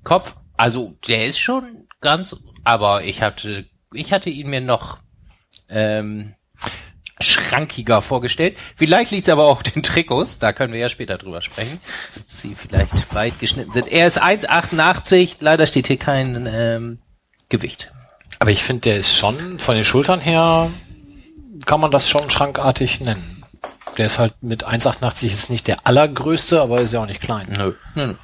Kopf. 0.04 0.35
Also 0.57 0.97
der 1.07 1.26
ist 1.26 1.38
schon 1.38 1.87
ganz, 2.00 2.37
aber 2.64 3.04
ich 3.04 3.23
hatte, 3.23 3.64
ich 3.92 4.12
hatte 4.12 4.28
ihn 4.28 4.50
mir 4.50 4.61
noch 4.61 4.99
ähm, 5.68 6.35
schrankiger 7.21 8.02
vorgestellt. 8.02 8.57
Vielleicht 8.76 9.11
liegt 9.11 9.28
es 9.28 9.33
aber 9.33 9.47
auch 9.47 9.62
den 9.62 9.83
Trikots, 9.83 10.38
da 10.38 10.52
können 10.52 10.73
wir 10.73 10.80
ja 10.80 10.88
später 10.88 11.16
drüber 11.16 11.42
sprechen, 11.42 11.80
dass 12.14 12.42
sie 12.42 12.54
vielleicht 12.54 13.14
weit 13.14 13.38
geschnitten 13.38 13.73
sind. 13.73 13.88
Er 13.88 14.07
ist 14.07 14.23
1,88, 14.23 15.37
leider 15.40 15.66
steht 15.66 15.87
hier 15.87 15.97
kein 15.97 16.49
ähm, 16.52 16.99
Gewicht. 17.49 17.93
Aber 18.38 18.50
ich 18.50 18.62
finde, 18.62 18.83
der 18.83 18.99
ist 18.99 19.17
schon 19.17 19.59
von 19.59 19.75
den 19.75 19.85
Schultern 19.85 20.21
her, 20.21 20.71
kann 21.67 21.81
man 21.81 21.90
das 21.90 22.09
schon 22.09 22.31
schrankartig 22.31 23.00
nennen. 23.00 23.45
Der 23.97 24.07
ist 24.07 24.19
halt 24.19 24.35
mit 24.43 24.67
1,88 24.67 25.28
jetzt 25.28 25.50
nicht 25.50 25.67
der 25.67 25.78
allergrößte, 25.85 26.61
aber 26.61 26.81
ist 26.81 26.93
ja 26.93 27.02
auch 27.02 27.07
nicht 27.07 27.21
klein. 27.21 27.49
Nö. 27.57 27.75
Nö. 27.95 28.14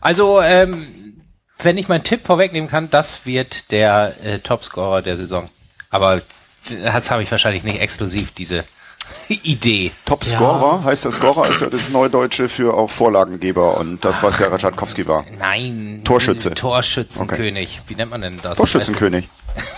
Also, 0.00 0.40
ähm, 0.40 1.22
wenn 1.58 1.78
ich 1.78 1.88
meinen 1.88 2.02
Tipp 2.02 2.26
vorwegnehmen 2.26 2.68
kann, 2.68 2.90
das 2.90 3.24
wird 3.24 3.70
der 3.70 4.14
äh, 4.24 4.38
Topscorer 4.40 5.02
der 5.02 5.16
Saison. 5.16 5.48
Aber 5.90 6.22
das 6.68 7.10
habe 7.10 7.22
ich 7.22 7.30
wahrscheinlich 7.30 7.62
nicht 7.62 7.80
exklusiv, 7.80 8.32
diese 8.32 8.64
Idee. 9.42 9.92
Top 10.04 10.24
Scorer 10.24 10.84
heißt 10.84 11.04
der 11.04 11.12
Scorer 11.12 11.48
ist 11.48 11.60
ja 11.60 11.68
das 11.68 11.88
Neudeutsche 11.88 12.48
für 12.48 12.74
auch 12.74 12.90
Vorlagengeber 12.90 13.78
und 13.78 14.04
das, 14.04 14.22
was 14.22 14.38
ja 14.38 14.48
Rajatkowski 14.48 15.06
war. 15.06 15.24
Nein. 15.38 16.00
Torschütze. 16.04 16.54
Torschützenkönig. 16.54 17.80
Wie 17.86 17.94
nennt 17.94 18.10
man 18.10 18.20
denn 18.22 18.40
das? 18.42 18.56
Torschützenkönig. 18.58 19.28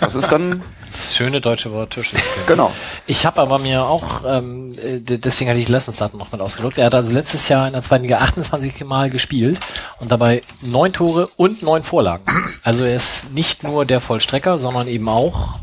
Das 0.00 0.14
ist 0.14 0.28
dann, 0.30 0.62
Das 0.92 1.16
schöne 1.16 1.40
deutsche 1.40 1.72
Wort 1.72 1.92
Torschützenkönig. 1.92 2.46
genau. 2.46 2.72
Ich 3.06 3.26
habe 3.26 3.40
aber 3.40 3.58
mir 3.58 3.82
auch, 3.84 4.22
ähm, 4.24 4.72
äh, 4.78 5.00
deswegen 5.00 5.50
hatte 5.50 5.58
ich 5.60 5.66
die 5.66 5.72
Leistungsdaten 5.72 6.18
noch 6.18 6.30
mit 6.30 6.40
ausgedruckt. 6.40 6.78
Er 6.78 6.86
hat 6.86 6.94
also 6.94 7.12
letztes 7.12 7.48
Jahr 7.48 7.66
in 7.66 7.72
der 7.72 7.82
zweiten 7.82 8.04
Liga 8.04 8.18
28 8.18 8.84
Mal 8.84 9.10
gespielt 9.10 9.58
und 9.98 10.10
dabei 10.12 10.42
neun 10.62 10.92
Tore 10.92 11.28
und 11.36 11.62
neun 11.62 11.82
Vorlagen. 11.82 12.24
Also 12.62 12.84
er 12.84 12.94
ist 12.96 13.34
nicht 13.34 13.64
nur 13.64 13.84
der 13.84 14.00
Vollstrecker, 14.00 14.58
sondern 14.58 14.86
eben 14.86 15.08
auch 15.08 15.58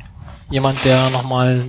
jemand, 0.49 0.83
der 0.83 1.09
nochmal 1.09 1.63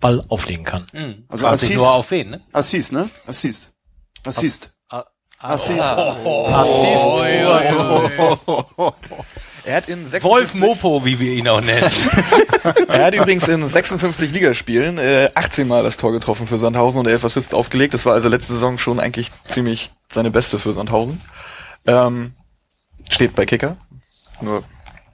Ball 0.00 0.24
auflegen 0.28 0.64
kann. 0.64 0.86
Hm. 0.92 1.24
Also 1.28 1.44
Fragt 1.44 1.54
Assis- 1.54 1.76
nur 1.76 1.92
auf 1.92 2.10
wen, 2.10 2.30
ne? 2.30 2.40
Assis, 2.52 2.92
ne? 2.92 3.08
Assis. 3.26 3.70
Assis. 4.24 4.70
Assis. 5.40 5.80
Assist. 5.80 7.06
Er 9.64 9.76
hat 9.76 9.88
in 9.88 10.08
56, 10.08 10.22
Wolf 10.24 10.54
Mopo, 10.54 11.04
wie 11.04 11.20
wir 11.20 11.32
ihn 11.32 11.46
auch 11.46 11.60
nennen. 11.60 11.90
er 12.88 13.04
hat 13.04 13.14
übrigens 13.14 13.46
in 13.48 13.68
56 13.68 14.32
Ligaspielen 14.32 14.98
äh, 14.98 15.30
18 15.34 15.68
Mal 15.68 15.82
das 15.82 15.96
Tor 15.96 16.12
getroffen 16.12 16.46
für 16.46 16.58
Sandhausen 16.58 17.00
und 17.00 17.06
11 17.06 17.24
Assists 17.24 17.54
aufgelegt. 17.54 17.94
Das 17.94 18.06
war 18.06 18.14
also 18.14 18.28
letzte 18.28 18.54
Saison 18.54 18.78
schon 18.78 18.98
eigentlich 18.98 19.30
ziemlich 19.44 19.90
seine 20.10 20.30
beste 20.30 20.58
für 20.58 20.72
Sandhausen. 20.72 21.20
Ähm, 21.86 22.32
steht 23.10 23.34
bei 23.36 23.46
Kicker. 23.46 23.76
Nur 24.40 24.64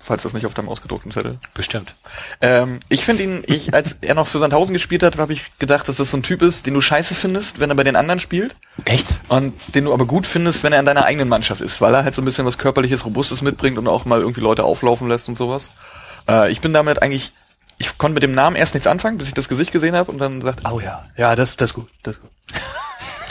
falls 0.05 0.23
das 0.23 0.35
nicht 0.35 0.47
auf 0.47 0.55
deinem 0.55 0.69
ausgedruckten 0.69 1.11
Zettel. 1.11 1.39
Bestimmt. 1.55 1.95
Ähm, 2.41 2.81
ich 2.89 3.05
finde 3.05 3.23
ihn, 3.23 3.43
ich, 3.47 3.73
als 3.75 3.95
er 4.03 4.15
noch 4.15 4.27
für 4.29 4.39
Sandhausen 4.39 4.75
gespielt 4.75 5.03
hat, 5.03 5.17
habe 5.19 5.33
ich 5.33 5.51
gedacht, 5.59 5.89
dass 5.89 5.97
das 5.97 6.11
so 6.11 6.17
ein 6.19 6.23
Typ 6.23 6.43
ist, 6.43 6.67
den 6.67 6.75
du 6.75 6.81
scheiße 6.81 7.15
findest, 7.15 7.59
wenn 7.59 7.71
er 7.71 7.77
bei 7.77 7.85
den 7.85 7.97
anderen 7.97 8.21
spielt. 8.21 8.55
Echt? 8.85 9.07
Und 9.29 9.55
den 9.75 9.87
du 9.87 9.93
aber 9.95 10.05
gut 10.07 10.27
findest, 10.27 10.63
wenn 10.63 10.73
er 10.73 10.81
in 10.81 10.85
deiner 10.87 11.05
eigenen 11.05 11.29
Mannschaft 11.29 11.61
ist, 11.61 11.81
weil 11.81 11.95
er 11.95 12.05
halt 12.05 12.15
so 12.15 12.23
ein 12.23 12.25
bisschen 12.27 12.45
was 12.47 12.59
körperliches, 12.59 13.05
robustes 13.05 13.43
mitbringt 13.43 13.79
und 13.79 13.89
auch 13.89 14.05
mal 14.05 14.21
irgendwie 14.21 14.43
Leute 14.43 14.65
auflaufen 14.65 15.09
lässt 15.09 15.29
und 15.29 15.37
sowas. 15.37 15.71
Äh, 16.29 16.51
ich 16.53 16.61
bin 16.61 16.73
damit 16.73 17.03
eigentlich, 17.03 17.33
ich 17.79 17.97
konnte 17.99 18.15
mit 18.15 18.23
dem 18.23 18.33
Namen 18.33 18.57
erst 18.57 18.75
nichts 18.75 18.87
anfangen, 18.87 19.19
bis 19.19 19.29
ich 19.29 19.35
das 19.35 19.49
Gesicht 19.49 19.73
gesehen 19.73 19.97
habe 19.97 20.13
und 20.13 20.19
dann 20.19 20.43
sagt, 20.43 20.61
oh 20.71 20.81
ja, 20.81 21.07
ja, 21.17 21.35
das, 21.35 21.57
das 21.57 21.71
ist 21.71 21.75
gut, 21.75 21.89
das 22.03 22.17
ist 22.17 22.23
gut. 22.23 22.31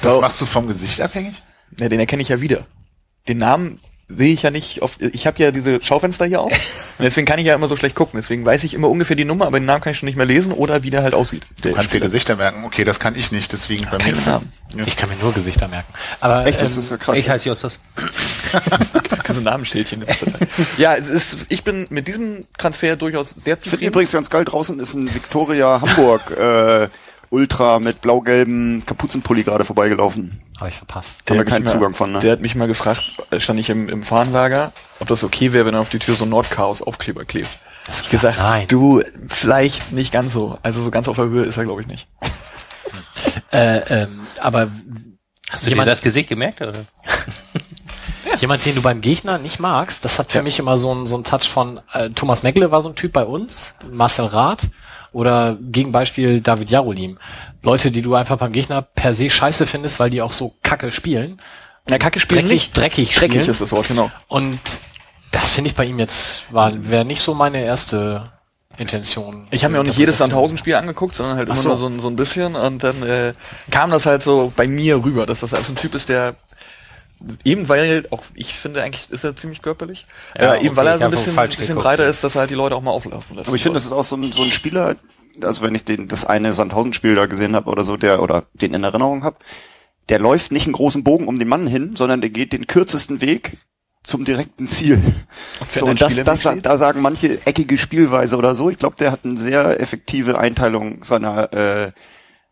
Das 0.01 0.13
So. 0.13 0.21
machst 0.21 0.41
du 0.41 0.45
vom 0.45 0.67
Gesicht 0.67 0.99
abhängig? 1.01 1.43
Ja, 1.79 1.87
den 1.87 1.99
erkenne 1.99 2.21
ich 2.21 2.29
ja 2.29 2.41
wieder. 2.41 2.65
Den 3.27 3.37
Namen 3.37 3.79
sehe 4.09 4.33
ich 4.33 4.43
ja 4.43 4.51
nicht 4.51 4.81
auf, 4.81 4.97
ich 4.99 5.25
habe 5.25 5.41
ja 5.41 5.51
diese 5.51 5.81
Schaufenster 5.83 6.25
hier 6.25 6.41
auf 6.41 6.51
und 6.99 7.03
deswegen 7.05 7.25
kann 7.25 7.39
ich 7.39 7.45
ja 7.47 7.55
immer 7.55 7.67
so 7.67 7.75
schlecht 7.75 7.95
gucken. 7.95 8.19
Deswegen 8.21 8.45
weiß 8.45 8.63
ich 8.63 8.73
immer 8.73 8.89
ungefähr 8.89 9.15
die 9.15 9.25
Nummer, 9.25 9.47
aber 9.47 9.59
den 9.59 9.65
Namen 9.65 9.81
kann 9.81 9.91
ich 9.91 9.97
schon 9.99 10.07
nicht 10.07 10.15
mehr 10.17 10.25
lesen 10.25 10.51
oder 10.51 10.83
wie 10.83 10.89
der 10.89 11.03
halt 11.03 11.13
aussieht. 11.13 11.45
Der 11.63 11.71
Du 11.71 11.75
kannst 11.75 11.91
dir 11.93 11.97
Spieler. 11.97 12.05
Gesichter 12.07 12.35
merken. 12.35 12.63
Okay, 12.65 12.83
das 12.83 12.99
kann 12.99 13.15
ich 13.15 13.31
nicht, 13.31 13.51
deswegen 13.53 13.85
bei 13.85 13.91
mir. 13.93 13.97
Keinen 13.99 14.13
ist- 14.13 14.25
Namen. 14.27 14.51
Ja. 14.75 14.83
Ich 14.87 14.97
kann 14.97 15.09
mir 15.09 15.15
nur 15.17 15.31
Gesichter 15.33 15.67
merken. 15.67 15.93
Aber 16.19 16.45
Echt, 16.47 16.59
das 16.59 16.73
ähm, 16.73 16.79
ist 16.79 16.91
ja 16.91 16.97
krass. 16.97 17.17
Ich 17.17 17.29
heiße 17.29 17.47
Justus. 17.47 17.79
Kannst 19.23 19.39
du 19.39 19.41
Namensschildchen. 19.43 20.03
ja, 20.77 20.95
es 20.95 21.07
ist, 21.07 21.37
ich 21.49 21.63
bin 21.63 21.87
mit 21.89 22.07
diesem 22.07 22.45
Transfer 22.57 22.95
durchaus 22.95 23.29
sehr 23.31 23.53
Ich 23.55 23.61
finde 23.61 23.63
zufrieden. 23.63 23.87
übrigens 23.91 24.11
ganz 24.11 24.29
geil, 24.29 24.45
draußen 24.45 24.79
ist 24.79 24.93
ein 24.95 25.13
Victoria 25.13 25.79
Hamburg 25.81 26.31
äh, 26.37 26.87
Ultra 27.33 27.79
mit 27.79 28.01
blau-gelben 28.01 28.83
Kapuzenpulli 28.85 29.43
gerade 29.43 29.65
vorbeigelaufen. 29.65 30.39
habe 30.59 30.69
ich 30.69 30.75
verpasst. 30.75 31.21
Haben 31.29 31.37
wir 31.39 31.45
keinen 31.45 31.63
mal- 31.65 31.71
Zugang 31.71 31.93
von, 31.93 32.11
ne? 32.11 32.19
Der 32.19 32.31
hat 32.33 32.41
mich 32.41 32.53
mal 32.55 32.67
gefragt, 32.67 33.03
stand 33.37 33.59
ich 33.59 33.69
im, 33.69 33.89
im 33.89 34.03
Fahrenlager, 34.03 34.71
ob 34.99 35.07
das 35.07 35.23
okay 35.23 35.51
wäre, 35.51 35.65
wenn 35.65 35.73
er 35.73 35.81
auf 35.81 35.89
die 35.89 35.99
Tür 35.99 36.15
so 36.15 36.25
Nordchaos 36.25 36.81
Aufkleber 36.83 37.25
klebt. 37.25 37.49
Das 37.87 38.01
Ich 38.01 38.09
gesagt, 38.11 38.37
nein. 38.37 38.67
du, 38.67 39.01
vielleicht 39.27 39.91
nicht 39.91 40.13
ganz 40.13 40.31
so. 40.31 40.57
Also 40.63 40.81
so 40.81 40.91
ganz 40.91 41.07
auf 41.07 41.15
der 41.17 41.25
Höhe 41.25 41.43
ist 41.43 41.57
er, 41.57 41.65
glaube 41.65 41.81
ich, 41.81 41.87
nicht. 41.87 42.07
Äh, 43.51 44.01
ähm, 44.03 44.21
aber 44.41 44.69
Hast 45.49 45.65
du 45.65 45.69
Jemand- 45.69 45.85
dir 45.87 45.91
das 45.91 46.01
Gesicht 46.01 46.27
gemerkt, 46.27 46.59
oder? 46.61 46.73
Jemand, 48.39 48.65
den 48.65 48.73
du 48.75 48.81
beim 48.81 48.99
Gegner 49.01 49.37
nicht 49.37 49.59
magst, 49.59 50.03
das 50.03 50.17
hat 50.17 50.31
für 50.31 50.41
mich 50.41 50.57
immer 50.57 50.75
so 50.77 50.89
einen 50.91 51.05
so 51.07 51.13
einen 51.15 51.23
Touch 51.23 51.47
von 51.47 51.79
äh, 51.93 52.09
Thomas 52.09 52.41
Meckle 52.41 52.71
war 52.71 52.81
so 52.81 52.89
ein 52.89 52.95
Typ 52.95 53.13
bei 53.13 53.23
uns, 53.23 53.75
Marcel 53.91 54.25
Rath 54.25 54.63
oder 55.13 55.57
Gegenbeispiel 55.61 56.41
David 56.41 56.69
Jarolim. 56.69 57.17
Leute, 57.61 57.91
die 57.91 58.01
du 58.01 58.15
einfach 58.15 58.37
beim 58.37 58.51
Gegner 58.51 58.81
per 58.81 59.13
se 59.13 59.29
scheiße 59.29 59.65
findest, 59.67 59.99
weil 59.99 60.09
die 60.09 60.21
auch 60.21 60.33
so 60.33 60.53
kacke 60.63 60.91
spielen. 60.91 61.39
Na, 61.89 61.97
Kacke 61.97 62.19
spielen 62.19 62.41
Dreckig, 62.47 62.51
nicht. 62.53 62.77
dreckig 62.77 63.13
Dreckig 63.15 63.31
spielen. 63.35 63.49
ist 63.51 63.61
das 63.61 63.71
Wort, 63.71 63.87
genau. 63.87 64.09
Und 64.27 64.59
das 65.31 65.51
finde 65.51 65.69
ich 65.69 65.75
bei 65.75 65.85
ihm 65.85 65.99
jetzt, 65.99 66.43
war 66.53 66.71
wäre 66.89 67.05
nicht 67.05 67.21
so 67.21 67.33
meine 67.33 67.63
erste 67.63 68.31
Intention. 68.77 69.47
Ich 69.51 69.63
habe 69.63 69.73
mir 69.73 69.79
auch 69.81 69.83
nicht 69.85 69.97
jedes 69.99 70.17
Sandhausen-Spiel 70.17 70.75
angeguckt, 70.75 71.15
sondern 71.15 71.37
halt 71.37 71.49
Ach 71.51 71.55
immer 71.55 71.61
so. 71.61 71.69
nur 71.69 71.77
so, 71.77 71.87
ein- 71.87 71.99
so 71.99 72.07
ein 72.07 72.15
bisschen. 72.15 72.55
Und 72.55 72.83
dann 72.83 73.03
äh, 73.03 73.33
kam 73.69 73.91
das 73.91 74.05
halt 74.05 74.23
so 74.23 74.51
bei 74.55 74.65
mir 74.67 75.03
rüber, 75.03 75.25
dass 75.25 75.41
das 75.41 75.53
also 75.53 75.73
ein 75.73 75.75
Typ 75.75 75.93
ist, 75.93 76.09
der 76.09 76.35
eben 77.43 77.69
weil 77.69 78.05
auch 78.11 78.23
ich 78.35 78.53
finde 78.53 78.83
eigentlich 78.83 79.09
ist 79.11 79.23
er 79.23 79.35
ziemlich 79.35 79.61
körperlich, 79.61 80.05
Ja, 80.37 80.55
äh, 80.55 80.65
eben 80.65 80.75
weil 80.75 80.87
er 80.87 80.95
okay, 80.95 80.99
so 80.99 81.05
ein 81.05 81.11
bisschen, 81.11 81.33
falsch 81.33 81.57
bisschen 81.57 81.75
breiter 81.75 82.05
ist, 82.05 82.23
dass 82.23 82.35
er 82.35 82.41
halt 82.41 82.49
die 82.49 82.55
Leute 82.55 82.75
auch 82.75 82.81
mal 82.81 82.91
auflaufen 82.91 83.35
lässt. 83.35 83.47
Aber 83.47 83.55
ich 83.55 83.63
finde, 83.63 83.77
das 83.77 83.85
ist 83.85 83.91
auch 83.91 84.03
so 84.03 84.15
ein, 84.15 84.23
so 84.23 84.43
ein 84.43 84.51
Spieler, 84.51 84.95
also 85.41 85.63
wenn 85.63 85.75
ich 85.75 85.83
den 85.83 86.07
das 86.07 86.25
eine 86.25 86.53
Sandhausen-Spiel 86.53 87.15
da 87.15 87.25
gesehen 87.25 87.55
habe 87.55 87.69
oder 87.69 87.83
so, 87.83 87.97
der 87.97 88.21
oder 88.21 88.45
den 88.53 88.73
in 88.73 88.83
Erinnerung 88.83 89.23
habe, 89.23 89.37
der 90.09 90.19
läuft 90.19 90.51
nicht 90.51 90.65
einen 90.65 90.73
großen 90.73 91.03
Bogen 91.03 91.27
um 91.27 91.39
den 91.39 91.47
Mann 91.47 91.67
hin, 91.67 91.95
sondern 91.95 92.21
der 92.21 92.29
geht 92.29 92.53
den 92.53 92.67
kürzesten 92.67 93.21
Weg 93.21 93.57
zum 94.03 94.25
direkten 94.25 94.67
Ziel. 94.67 95.01
wenn 95.73 95.79
So, 95.79 95.85
und 95.85 96.01
das, 96.01 96.21
das, 96.23 96.41
steht? 96.41 96.65
da 96.65 96.77
sagen 96.77 97.01
manche 97.01 97.39
eckige 97.45 97.77
Spielweise 97.77 98.35
oder 98.35 98.53
so. 98.53 98.69
Ich 98.69 98.77
glaube, 98.77 98.97
der 98.97 99.11
hat 99.11 99.21
eine 99.23 99.39
sehr 99.39 99.79
effektive 99.79 100.37
Einteilung 100.37 101.03
seiner 101.03 101.53
äh, 101.53 101.91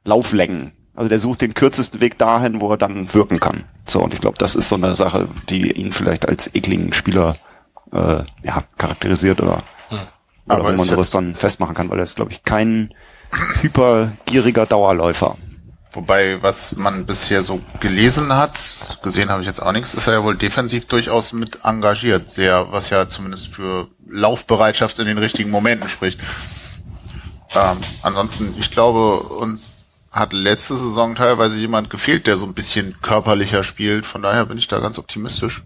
Lauflängen. 0.05 0.73
Also 0.95 1.09
der 1.09 1.19
sucht 1.19 1.41
den 1.41 1.53
kürzesten 1.53 2.01
Weg 2.01 2.17
dahin, 2.17 2.61
wo 2.61 2.69
er 2.71 2.77
dann 2.77 3.13
wirken 3.13 3.39
kann. 3.39 3.63
So, 3.87 4.01
und 4.01 4.13
ich 4.13 4.21
glaube, 4.21 4.37
das 4.37 4.55
ist 4.55 4.69
so 4.69 4.75
eine 4.75 4.93
Sache, 4.93 5.27
die 5.49 5.71
ihn 5.71 5.91
vielleicht 5.91 6.27
als 6.27 6.53
ekligen 6.53 6.93
Spieler 6.93 7.35
äh, 7.93 8.23
ja, 8.43 8.63
charakterisiert 8.77 9.41
oder, 9.41 9.63
oder 9.89 10.07
Aber 10.47 10.65
wo 10.65 10.71
man 10.77 10.87
sowas 10.87 11.09
dann 11.09 11.35
festmachen 11.35 11.75
kann, 11.75 11.89
weil 11.89 11.99
er 11.99 12.03
ist, 12.03 12.17
glaube 12.17 12.31
ich, 12.31 12.43
kein 12.43 12.93
hypergieriger 13.61 14.65
Dauerläufer. 14.65 15.37
Wobei, 15.93 16.41
was 16.41 16.77
man 16.77 17.05
bisher 17.05 17.43
so 17.43 17.59
gelesen 17.81 18.33
hat, 18.33 18.59
gesehen 19.03 19.29
habe 19.29 19.41
ich 19.41 19.47
jetzt 19.47 19.61
auch 19.61 19.73
nichts, 19.73 19.93
ist 19.93 20.07
er 20.07 20.13
ja 20.13 20.23
wohl 20.23 20.37
defensiv 20.37 20.87
durchaus 20.87 21.33
mit 21.33 21.59
engagiert, 21.65 22.29
sehr, 22.29 22.71
was 22.71 22.89
ja 22.89 23.09
zumindest 23.09 23.53
für 23.53 23.89
Laufbereitschaft 24.07 24.99
in 24.99 25.07
den 25.07 25.17
richtigen 25.17 25.49
Momenten 25.49 25.89
spricht. 25.89 26.19
Ähm, 27.53 27.77
ansonsten, 28.03 28.53
ich 28.57 28.71
glaube, 28.71 29.19
uns 29.19 29.70
hat 30.11 30.33
letzte 30.33 30.75
Saison 30.75 31.15
teilweise 31.15 31.57
jemand 31.57 31.89
gefehlt, 31.89 32.27
der 32.27 32.37
so 32.37 32.45
ein 32.45 32.53
bisschen 32.53 32.97
körperlicher 33.01 33.63
spielt. 33.63 34.05
Von 34.05 34.21
daher 34.21 34.45
bin 34.45 34.57
ich 34.57 34.67
da 34.67 34.79
ganz 34.79 34.99
optimistisch. 34.99 35.63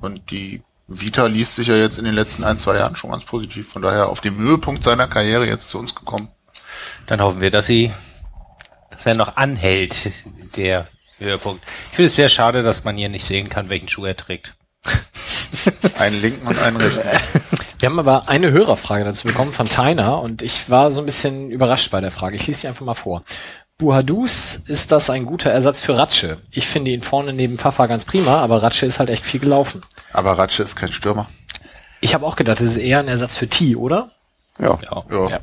Und 0.00 0.30
die 0.30 0.62
Vita 0.88 1.26
liest 1.26 1.56
sich 1.56 1.68
ja 1.68 1.76
jetzt 1.76 1.98
in 1.98 2.04
den 2.04 2.14
letzten 2.14 2.42
ein, 2.42 2.58
zwei 2.58 2.76
Jahren 2.76 2.96
schon 2.96 3.10
ganz 3.10 3.24
positiv. 3.24 3.72
Von 3.72 3.82
daher 3.82 4.08
auf 4.08 4.20
dem 4.20 4.38
Höhepunkt 4.38 4.82
seiner 4.82 5.06
Karriere 5.06 5.46
jetzt 5.46 5.70
zu 5.70 5.78
uns 5.78 5.94
gekommen. 5.94 6.28
Dann 7.06 7.20
hoffen 7.20 7.40
wir, 7.40 7.50
dass 7.50 7.66
sie, 7.66 7.92
dass 8.90 9.06
er 9.06 9.14
noch 9.14 9.36
anhält, 9.36 10.10
der 10.56 10.88
Höhepunkt. 11.18 11.64
Ich 11.90 11.96
finde 11.96 12.08
es 12.08 12.16
sehr 12.16 12.28
schade, 12.28 12.62
dass 12.64 12.84
man 12.84 12.96
hier 12.96 13.08
nicht 13.08 13.26
sehen 13.26 13.48
kann, 13.48 13.68
welchen 13.68 13.88
Schuh 13.88 14.04
er 14.04 14.16
trägt. 14.16 14.54
Einen 15.98 16.20
linken 16.20 16.46
und 16.46 16.58
einen 16.58 16.76
rechten. 16.76 17.08
Wir 17.78 17.88
haben 17.88 17.98
aber 17.98 18.28
eine 18.28 18.50
Hörerfrage 18.50 19.04
dazu 19.04 19.26
bekommen 19.26 19.52
von 19.52 19.68
Tainer 19.68 20.20
und 20.20 20.42
ich 20.42 20.68
war 20.70 20.90
so 20.90 21.00
ein 21.00 21.06
bisschen 21.06 21.50
überrascht 21.50 21.90
bei 21.90 22.00
der 22.00 22.10
Frage. 22.10 22.36
Ich 22.36 22.46
lese 22.46 22.60
sie 22.60 22.68
einfach 22.68 22.84
mal 22.84 22.94
vor. 22.94 23.22
Buhadus, 23.78 24.56
ist 24.66 24.90
das 24.90 25.10
ein 25.10 25.26
guter 25.26 25.50
Ersatz 25.50 25.82
für 25.82 25.98
Ratsche? 25.98 26.38
Ich 26.50 26.66
finde 26.66 26.92
ihn 26.92 27.02
vorne 27.02 27.34
neben 27.34 27.58
Pfaffer 27.58 27.88
ganz 27.88 28.06
prima, 28.06 28.40
aber 28.40 28.62
Ratsche 28.62 28.86
ist 28.86 28.98
halt 28.98 29.10
echt 29.10 29.24
viel 29.24 29.40
gelaufen. 29.40 29.82
Aber 30.12 30.38
Ratsche 30.38 30.62
ist 30.62 30.76
kein 30.76 30.92
Stürmer. 30.92 31.28
Ich 32.00 32.14
habe 32.14 32.24
auch 32.24 32.36
gedacht, 32.36 32.60
das 32.60 32.68
ist 32.68 32.76
eher 32.78 33.00
ein 33.00 33.08
Ersatz 33.08 33.36
für 33.36 33.48
T, 33.48 33.76
oder? 33.76 34.12
Ja. 34.58 34.78
Ja. 34.82 35.04
Ja. 35.10 35.28
Ja. 35.28 35.40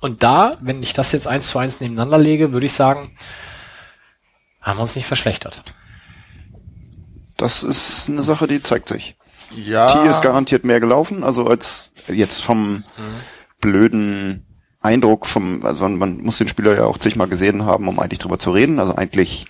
Und 0.00 0.22
da, 0.22 0.58
wenn 0.60 0.82
ich 0.82 0.94
das 0.94 1.12
jetzt 1.12 1.26
eins 1.28 1.48
zu 1.48 1.58
eins 1.58 1.80
nebeneinander 1.80 2.18
lege, 2.18 2.52
würde 2.52 2.66
ich 2.66 2.72
sagen, 2.72 3.16
haben 4.60 4.78
wir 4.78 4.82
uns 4.82 4.96
nicht 4.96 5.06
verschlechtert. 5.06 5.62
Das 7.36 7.62
ist 7.62 8.08
eine 8.08 8.22
Sache, 8.22 8.46
die 8.46 8.62
zeigt 8.62 8.88
sich. 8.88 9.14
Ja. 9.54 9.86
T 9.86 10.08
ist 10.08 10.22
garantiert 10.22 10.64
mehr 10.64 10.80
gelaufen, 10.80 11.22
also 11.22 11.46
als 11.46 11.92
jetzt 12.08 12.42
vom 12.42 12.84
blöden 13.60 14.43
Eindruck 14.84 15.26
vom, 15.26 15.64
also 15.64 15.88
man 15.88 16.20
muss 16.20 16.38
den 16.38 16.48
Spieler 16.48 16.74
ja 16.74 16.84
auch 16.84 16.98
zigmal 16.98 17.26
gesehen 17.26 17.64
haben, 17.64 17.88
um 17.88 17.98
eigentlich 17.98 18.18
drüber 18.18 18.38
zu 18.38 18.50
reden. 18.50 18.78
Also 18.78 18.94
eigentlich 18.94 19.46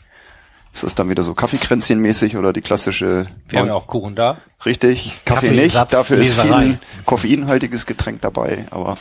ist 0.72 0.84
das 0.84 0.94
dann 0.94 1.10
wieder 1.10 1.22
so 1.22 1.34
Kaffeekränzchenmäßig 1.34 2.36
oder 2.36 2.52
die 2.52 2.60
klassische 2.60 3.26
Wir 3.48 3.58
haben 3.58 3.68
ja 3.68 3.74
auch 3.74 3.86
Kuchen 3.88 4.14
da. 4.14 4.38
Richtig, 4.64 5.16
Kaffee 5.24 5.48
Kaffeesatz, 5.48 5.84
nicht. 5.84 5.92
Dafür 5.92 6.18
ist 6.18 6.36
Leserei. 6.36 6.62
viel 6.62 6.78
koffeinhaltiges 7.04 7.86
Getränk 7.86 8.20
dabei, 8.20 8.66
aber 8.70 8.96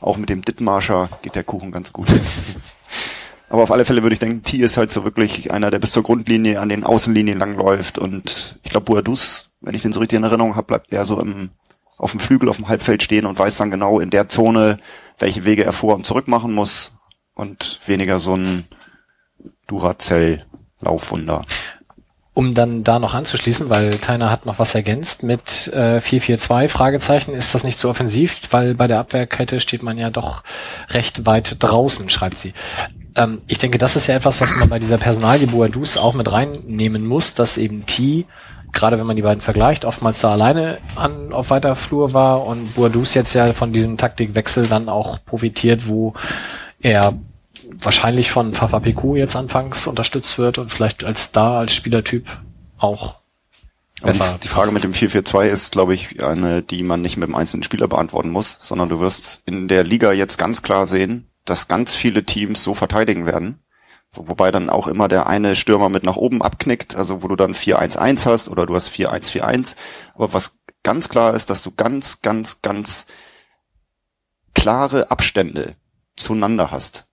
auch 0.00 0.18
mit 0.18 0.28
dem 0.28 0.42
Dittmarscher 0.42 1.08
geht 1.22 1.36
der 1.36 1.44
Kuchen 1.44 1.72
ganz 1.72 1.92
gut. 1.92 2.08
aber 3.48 3.62
auf 3.62 3.70
alle 3.70 3.86
Fälle 3.86 4.02
würde 4.02 4.12
ich 4.12 4.20
denken, 4.20 4.42
T 4.42 4.58
ist 4.58 4.76
halt 4.76 4.92
so 4.92 5.04
wirklich 5.04 5.52
einer, 5.52 5.70
der 5.70 5.78
bis 5.78 5.92
zur 5.92 6.02
Grundlinie 6.02 6.60
an 6.60 6.68
den 6.68 6.84
Außenlinien 6.84 7.38
langläuft 7.38 7.98
und 7.98 8.58
ich 8.62 8.70
glaube 8.70 8.84
Boadus, 8.84 9.50
wenn 9.62 9.74
ich 9.74 9.82
den 9.82 9.92
so 9.92 10.00
richtig 10.00 10.18
in 10.18 10.24
Erinnerung 10.24 10.54
habe, 10.54 10.66
bleibt 10.66 10.92
er 10.92 11.06
so 11.06 11.18
im, 11.18 11.50
auf 11.98 12.12
dem 12.12 12.20
Flügel, 12.20 12.48
auf 12.48 12.56
dem 12.56 12.68
Halbfeld 12.68 13.02
stehen 13.02 13.26
und 13.26 13.38
weiß 13.38 13.56
dann 13.56 13.70
genau 13.70 14.00
in 14.00 14.10
der 14.10 14.28
Zone, 14.28 14.78
welche 15.18 15.44
Wege 15.44 15.64
er 15.64 15.72
vor 15.72 15.94
und 15.94 16.06
zurück 16.06 16.28
machen 16.28 16.52
muss 16.52 16.94
und 17.34 17.80
weniger 17.86 18.18
so 18.18 18.34
ein 18.34 18.64
Duracell-Laufwunder. 19.68 21.44
Um 22.34 22.54
dann 22.54 22.82
da 22.82 22.98
noch 22.98 23.12
anzuschließen, 23.12 23.68
weil 23.68 23.98
Teiner 23.98 24.30
hat 24.30 24.46
noch 24.46 24.58
was 24.58 24.74
ergänzt 24.74 25.22
mit 25.22 25.70
äh, 25.74 25.98
4-4-2, 25.98 26.68
Fragezeichen, 26.68 27.34
ist 27.34 27.54
das 27.54 27.62
nicht 27.62 27.78
zu 27.78 27.90
offensiv, 27.90 28.40
weil 28.50 28.74
bei 28.74 28.86
der 28.86 29.00
Abwehrkette 29.00 29.60
steht 29.60 29.82
man 29.82 29.98
ja 29.98 30.08
doch 30.08 30.42
recht 30.88 31.26
weit 31.26 31.56
draußen, 31.58 32.08
schreibt 32.08 32.38
sie. 32.38 32.54
Ähm, 33.16 33.42
ich 33.46 33.58
denke, 33.58 33.76
das 33.76 33.96
ist 33.96 34.06
ja 34.06 34.14
etwas, 34.14 34.40
was 34.40 34.50
man 34.56 34.70
bei 34.70 34.78
dieser 34.78 34.96
Personalie 34.96 35.46
Boadus 35.46 35.98
auch 35.98 36.14
mit 36.14 36.32
reinnehmen 36.32 37.06
muss, 37.06 37.34
dass 37.34 37.58
eben 37.58 37.84
T, 37.84 38.24
gerade 38.72 38.98
wenn 38.98 39.06
man 39.06 39.16
die 39.16 39.22
beiden 39.22 39.40
vergleicht, 39.40 39.84
oftmals 39.84 40.20
da 40.20 40.32
alleine 40.32 40.78
an, 40.96 41.32
auf 41.32 41.50
weiter 41.50 41.76
Flur 41.76 42.12
war 42.12 42.46
und 42.46 42.74
Boadus 42.74 43.14
jetzt 43.14 43.34
ja 43.34 43.52
von 43.52 43.72
diesem 43.72 43.96
Taktikwechsel 43.96 44.66
dann 44.66 44.88
auch 44.88 45.24
profitiert, 45.24 45.86
wo 45.86 46.14
er 46.80 47.12
wahrscheinlich 47.78 48.30
von 48.30 48.54
Fafa 48.54 48.80
Piku 48.80 49.16
jetzt 49.16 49.36
anfangs 49.36 49.86
unterstützt 49.86 50.38
wird 50.38 50.58
und 50.58 50.70
vielleicht 50.72 51.04
als 51.04 51.32
da 51.32 51.58
als 51.58 51.74
Spielertyp 51.74 52.26
auch. 52.78 53.22
Ja, 54.04 54.12
die, 54.12 54.40
die 54.42 54.48
Frage 54.48 54.72
mit 54.72 54.82
dem 54.82 54.92
4-4-2 54.92 55.46
ist, 55.46 55.72
glaube 55.72 55.94
ich, 55.94 56.22
eine, 56.24 56.62
die 56.62 56.82
man 56.82 57.02
nicht 57.02 57.16
mit 57.16 57.28
dem 57.28 57.36
einzelnen 57.36 57.62
Spieler 57.62 57.86
beantworten 57.86 58.30
muss, 58.30 58.58
sondern 58.60 58.88
du 58.88 58.98
wirst 58.98 59.42
in 59.46 59.68
der 59.68 59.84
Liga 59.84 60.12
jetzt 60.12 60.38
ganz 60.38 60.62
klar 60.62 60.86
sehen, 60.86 61.28
dass 61.44 61.68
ganz 61.68 61.94
viele 61.94 62.24
Teams 62.24 62.62
so 62.62 62.74
verteidigen 62.74 63.26
werden. 63.26 63.60
Wo- 64.14 64.28
Wobei 64.28 64.50
dann 64.50 64.70
auch 64.70 64.86
immer 64.88 65.08
der 65.08 65.26
eine 65.26 65.54
Stürmer 65.56 65.88
mit 65.88 66.02
nach 66.04 66.16
oben 66.16 66.42
abknickt, 66.42 66.94
also 66.96 67.22
wo 67.22 67.28
du 67.28 67.36
dann 67.36 67.54
4-1-1 67.54 68.26
hast 68.26 68.48
oder 68.48 68.66
du 68.66 68.74
hast 68.74 68.88
4-1-4-1. 68.90 69.76
Aber 70.14 70.32
was 70.34 70.58
ganz 70.82 71.08
klar 71.08 71.34
ist, 71.34 71.48
dass 71.50 71.62
du 71.62 71.70
ganz, 71.70 72.20
ganz, 72.22 72.60
ganz 72.62 73.06
klare 74.54 75.10
Abstände 75.10 75.74
zueinander 76.16 76.70
hast 76.70 77.06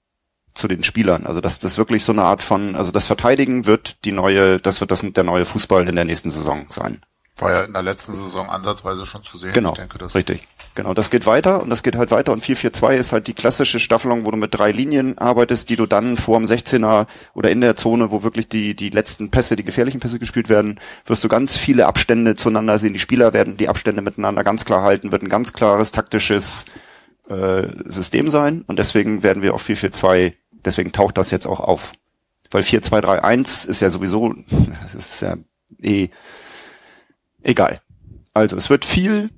zu 0.53 0.67
den 0.67 0.83
Spielern. 0.83 1.25
Also 1.25 1.41
dass 1.41 1.59
das 1.59 1.77
wirklich 1.77 2.03
so 2.03 2.11
eine 2.11 2.23
Art 2.23 2.41
von, 2.43 2.75
also 2.75 2.91
das 2.91 3.05
Verteidigen 3.07 3.65
wird 3.65 4.03
die 4.05 4.11
neue, 4.11 4.59
das 4.59 4.81
wird 4.81 4.91
das 4.91 5.01
der 5.01 5.23
neue 5.23 5.45
Fußball 5.45 5.87
in 5.87 5.95
der 5.95 6.05
nächsten 6.05 6.29
Saison 6.29 6.65
sein. 6.69 7.01
War 7.37 7.51
ja 7.53 7.61
in 7.61 7.71
der 7.73 7.81
letzten 7.83 8.13
Saison 8.15 8.49
ansatzweise 8.49 9.05
schon 9.05 9.23
zu 9.23 9.37
sehen. 9.37 9.53
Genau, 9.53 9.71
Ich 9.71 9.77
denke, 9.77 9.97
das 9.97 10.13
richtig. 10.15 10.45
Genau, 10.75 10.93
das 10.93 11.09
geht 11.09 11.25
weiter 11.25 11.61
und 11.61 11.69
das 11.69 11.83
geht 11.83 11.95
halt 11.95 12.11
weiter 12.11 12.31
und 12.31 12.43
4-4-2 12.43 12.95
ist 12.95 13.11
halt 13.11 13.27
die 13.27 13.33
klassische 13.33 13.79
Staffelung, 13.79 14.25
wo 14.25 14.31
du 14.31 14.37
mit 14.37 14.57
drei 14.57 14.71
Linien 14.71 15.17
arbeitest, 15.17 15.69
die 15.69 15.75
du 15.75 15.85
dann 15.85 16.15
vor 16.15 16.37
dem 16.39 16.45
16er 16.45 17.07
oder 17.33 17.51
in 17.51 17.59
der 17.59 17.75
Zone, 17.75 18.11
wo 18.11 18.23
wirklich 18.23 18.47
die, 18.47 18.75
die 18.75 18.89
letzten 18.89 19.29
Pässe, 19.29 19.55
die 19.55 19.63
gefährlichen 19.63 19.99
Pässe 19.99 20.19
gespielt 20.19 20.47
werden, 20.47 20.79
wirst 21.05 21.23
du 21.23 21.27
ganz 21.27 21.57
viele 21.57 21.87
Abstände 21.87 22.35
zueinander 22.35 22.77
sehen. 22.77 22.93
Die 22.93 22.99
Spieler 22.99 23.33
werden 23.33 23.57
die 23.57 23.67
Abstände 23.67 24.01
miteinander 24.01 24.43
ganz 24.43 24.63
klar 24.63 24.83
halten, 24.83 25.11
wird 25.11 25.23
ein 25.23 25.29
ganz 25.29 25.53
klares 25.53 25.91
taktisches 25.91 26.65
äh, 27.29 27.67
System 27.85 28.29
sein 28.29 28.63
und 28.67 28.79
deswegen 28.79 29.23
werden 29.23 29.43
wir 29.43 29.55
auf 29.55 29.67
4-4-2, 29.67 30.33
deswegen 30.65 30.91
taucht 30.91 31.17
das 31.17 31.31
jetzt 31.31 31.47
auch 31.47 31.59
auf. 31.59 31.93
Weil 32.51 32.63
4-2-3-1 32.63 33.67
ist 33.67 33.81
ja 33.81 33.89
sowieso, 33.89 34.33
das 34.83 34.95
ist 34.95 35.21
ja 35.21 35.35
eh 35.81 36.09
egal. 37.43 37.81
Also 38.33 38.55
es 38.55 38.69
wird 38.69 38.85
viel 38.85 39.29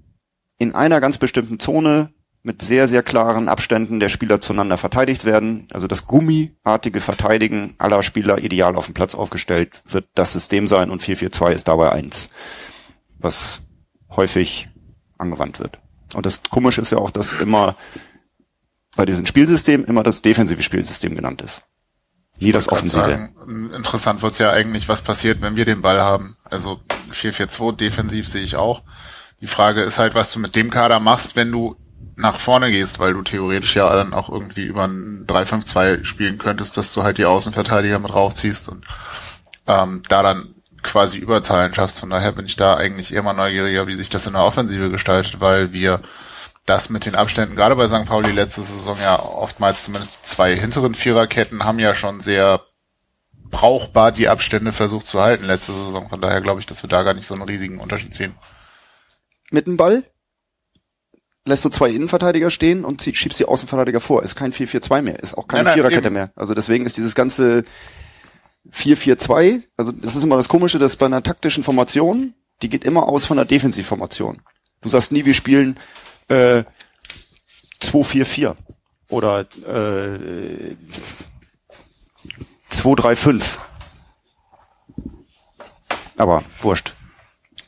in 0.61 0.75
einer 0.75 1.01
ganz 1.01 1.17
bestimmten 1.17 1.59
Zone 1.59 2.13
mit 2.43 2.61
sehr, 2.61 2.87
sehr 2.87 3.01
klaren 3.01 3.49
Abständen 3.49 3.99
der 3.99 4.09
Spieler 4.09 4.39
zueinander 4.39 4.77
verteidigt 4.77 5.25
werden. 5.25 5.67
Also 5.73 5.87
das 5.87 6.05
gummiartige 6.05 7.01
Verteidigen 7.01 7.73
aller 7.79 8.03
Spieler 8.03 8.37
ideal 8.37 8.75
auf 8.75 8.85
dem 8.85 8.93
Platz 8.93 9.15
aufgestellt 9.15 9.81
wird 9.87 10.05
das 10.13 10.33
System 10.33 10.67
sein 10.67 10.91
und 10.91 11.01
4-4-2 11.01 11.49
ist 11.53 11.67
dabei 11.67 11.91
eins, 11.91 12.29
was 13.17 13.63
häufig 14.11 14.69
angewandt 15.17 15.57
wird. 15.57 15.79
Und 16.13 16.27
das 16.27 16.43
Komische 16.51 16.81
ist 16.81 16.91
ja 16.91 16.99
auch, 16.99 17.09
dass 17.09 17.33
immer 17.33 17.75
bei 18.95 19.05
diesem 19.05 19.25
Spielsystem 19.25 19.83
immer 19.85 20.03
das 20.03 20.21
defensive 20.21 20.61
Spielsystem 20.61 21.15
genannt 21.15 21.41
ist. 21.41 21.63
Nie 22.39 22.51
das 22.51 22.69
offensive. 22.69 23.01
sagen, 23.01 23.71
interessant 23.73 24.21
wird's 24.21 24.37
ja 24.37 24.51
eigentlich, 24.51 24.87
was 24.87 25.01
passiert, 25.01 25.41
wenn 25.41 25.55
wir 25.55 25.65
den 25.65 25.81
Ball 25.81 26.01
haben. 26.01 26.37
Also 26.43 26.81
4-4-2 27.11 27.75
defensiv 27.77 28.29
sehe 28.29 28.43
ich 28.43 28.57
auch. 28.57 28.83
Die 29.41 29.47
Frage 29.47 29.81
ist 29.81 29.99
halt, 29.99 30.15
was 30.15 30.31
du 30.31 30.39
mit 30.39 30.55
dem 30.55 30.69
Kader 30.69 30.99
machst, 30.99 31.35
wenn 31.35 31.51
du 31.51 31.75
nach 32.15 32.39
vorne 32.39 32.71
gehst, 32.71 32.99
weil 32.99 33.13
du 33.13 33.23
theoretisch 33.23 33.75
ja 33.75 33.93
dann 33.95 34.13
auch 34.13 34.29
irgendwie 34.29 34.65
über 34.65 34.85
ein 34.85 35.25
3-5-2 35.27 36.05
spielen 36.05 36.37
könntest, 36.37 36.77
dass 36.77 36.93
du 36.93 37.03
halt 37.03 37.17
die 37.17 37.25
Außenverteidiger 37.25 37.99
mit 37.99 38.13
raufziehst 38.13 38.69
und 38.69 38.85
ähm, 39.67 40.03
da 40.07 40.21
dann 40.21 40.53
quasi 40.83 41.17
Überzahlen 41.17 41.73
schaffst. 41.73 41.99
Von 41.99 42.09
daher 42.09 42.31
bin 42.31 42.45
ich 42.45 42.55
da 42.55 42.75
eigentlich 42.75 43.19
mal 43.21 43.33
neugieriger, 43.33 43.87
wie 43.87 43.95
sich 43.95 44.09
das 44.09 44.27
in 44.27 44.33
der 44.33 44.43
Offensive 44.43 44.89
gestaltet, 44.89 45.39
weil 45.39 45.73
wir 45.73 46.01
das 46.65 46.89
mit 46.89 47.05
den 47.05 47.15
Abständen, 47.15 47.55
gerade 47.55 47.75
bei 47.75 47.87
St. 47.87 48.05
Pauli 48.05 48.31
letzte 48.31 48.61
Saison 48.61 48.97
ja 49.01 49.19
oftmals 49.19 49.83
zumindest 49.83 50.25
zwei 50.25 50.55
hinteren 50.55 50.93
Viererketten 50.93 51.63
haben 51.63 51.79
ja 51.79 51.95
schon 51.95 52.21
sehr 52.21 52.61
brauchbar 53.49 54.11
die 54.11 54.29
Abstände 54.29 54.71
versucht 54.71 55.07
zu 55.07 55.21
halten 55.21 55.45
letzte 55.45 55.73
Saison. 55.73 56.07
Von 56.09 56.21
daher 56.21 56.41
glaube 56.41 56.59
ich, 56.59 56.65
dass 56.65 56.83
wir 56.83 56.89
da 56.89 57.03
gar 57.03 57.13
nicht 57.13 57.27
so 57.27 57.33
einen 57.33 57.43
riesigen 57.43 57.79
Unterschied 57.79 58.13
sehen. 58.13 58.35
Mit 59.51 59.67
dem 59.67 59.77
Ball, 59.77 60.03
lässt 61.45 61.65
du 61.65 61.69
zwei 61.69 61.89
Innenverteidiger 61.89 62.49
stehen 62.51 62.85
und 62.85 63.01
zieh- 63.01 63.15
schiebst 63.15 63.39
die 63.39 63.45
Außenverteidiger 63.45 63.99
vor. 63.99 64.23
Ist 64.23 64.35
kein 64.35 64.53
4-4-2 64.53 65.01
mehr, 65.01 65.19
ist 65.19 65.37
auch 65.37 65.47
keine 65.47 65.63
Nein, 65.63 65.71
nein, 65.71 65.73
Viererkette 65.75 66.07
eben. 66.07 66.13
mehr. 66.15 66.31
Also 66.35 66.53
deswegen 66.53 66.85
ist 66.85 66.97
dieses 66.97 67.15
ganze 67.15 67.63
4-4-2, 68.71 69.63
also 69.77 69.91
das 69.91 70.15
ist 70.15 70.23
immer 70.23 70.35
das 70.37 70.49
Komische, 70.49 70.77
dass 70.79 70.95
bei 70.95 71.07
einer 71.07 71.23
taktischen 71.23 71.63
Formation, 71.63 72.33
die 72.61 72.69
geht 72.69 72.83
immer 72.83 73.07
aus 73.09 73.25
von 73.25 73.39
einer 73.39 73.45
Defensivformation. 73.45 74.41
Du 74.81 74.89
sagst 74.89 75.11
nie, 75.11 75.25
wir 75.25 75.33
spielen 75.33 75.79
äh, 76.27 76.63
2-4-4 77.81 78.55
oder 79.09 79.41
äh, 79.67 80.75
2-3-5. 82.69 83.57
Aber 86.17 86.43
wurscht. 86.59 86.93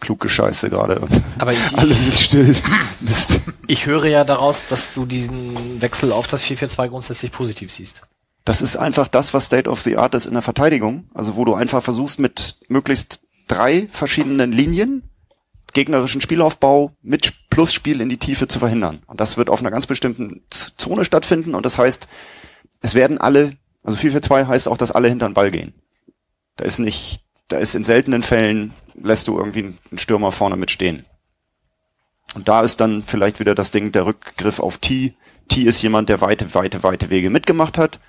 Kluge 0.03 0.27
Scheiße 0.27 0.69
gerade. 0.69 1.01
Aber 1.39 1.53
ich, 1.53 1.59
Alle 1.75 1.93
sind 1.93 2.19
still. 2.19 2.55
Mist. 2.99 3.39
ich 3.67 3.85
höre 3.85 4.05
ja 4.05 4.23
daraus, 4.25 4.67
dass 4.67 4.93
du 4.93 5.05
diesen 5.05 5.81
Wechsel 5.81 6.11
auf 6.11 6.27
das 6.27 6.43
4-4-2 6.43 6.89
grundsätzlich 6.89 7.31
positiv 7.31 7.71
siehst. 7.71 8.01
Das 8.45 8.61
ist 8.61 8.75
einfach 8.75 9.07
das, 9.07 9.33
was 9.33 9.45
State 9.45 9.69
of 9.69 9.81
the 9.81 9.95
Art 9.95 10.13
ist 10.13 10.25
in 10.25 10.33
der 10.33 10.41
Verteidigung. 10.41 11.05
Also 11.13 11.37
wo 11.37 11.45
du 11.45 11.53
einfach 11.53 11.81
versuchst 11.81 12.19
mit 12.19 12.57
möglichst 12.67 13.21
drei 13.47 13.87
verschiedenen 13.91 14.51
Linien 14.51 15.09
gegnerischen 15.71 16.21
Spielaufbau 16.21 16.91
mit 17.01 17.33
Plusspiel 17.49 18.01
in 18.01 18.09
die 18.09 18.17
Tiefe 18.17 18.47
zu 18.47 18.59
verhindern. 18.59 19.01
Und 19.07 19.21
das 19.21 19.37
wird 19.37 19.49
auf 19.49 19.61
einer 19.61 19.71
ganz 19.71 19.87
bestimmten 19.87 20.43
Zone 20.49 21.05
stattfinden. 21.05 21.55
Und 21.55 21.65
das 21.65 21.77
heißt, 21.77 22.07
es 22.81 22.93
werden 22.93 23.17
alle, 23.17 23.53
also 23.83 23.97
4-4-2 23.97 24.47
heißt 24.47 24.67
auch, 24.67 24.77
dass 24.77 24.91
alle 24.91 25.07
hinter 25.07 25.27
den 25.29 25.33
Ball 25.33 25.49
gehen. 25.49 25.73
Da 26.57 26.65
ist 26.65 26.79
nicht, 26.79 27.21
da 27.47 27.57
ist 27.57 27.73
in 27.73 27.85
seltenen 27.85 28.21
Fällen, 28.21 28.73
lässt 28.95 29.27
du 29.27 29.37
irgendwie 29.37 29.77
einen 29.89 29.97
Stürmer 29.97 30.31
vorne 30.31 30.55
mitstehen. 30.55 31.05
Und 32.35 32.47
da 32.47 32.61
ist 32.61 32.79
dann 32.79 33.03
vielleicht 33.03 33.39
wieder 33.39 33.55
das 33.55 33.71
Ding, 33.71 33.91
der 33.91 34.05
Rückgriff 34.05 34.59
auf 34.59 34.77
T. 34.77 35.13
T 35.49 35.61
ist 35.61 35.81
jemand, 35.81 36.09
der 36.09 36.21
weite, 36.21 36.53
weite, 36.55 36.83
weite 36.83 37.09
Wege 37.09 37.29
mitgemacht 37.29 37.77
hat. 37.77 37.99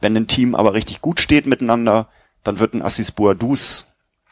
Wenn 0.00 0.16
ein 0.16 0.26
Team 0.26 0.54
aber 0.54 0.74
richtig 0.74 1.00
gut 1.00 1.20
steht 1.20 1.46
miteinander, 1.46 2.08
dann 2.42 2.58
wird 2.58 2.74
ein 2.74 2.82
Assis 2.82 3.12
Boadus, 3.12 3.86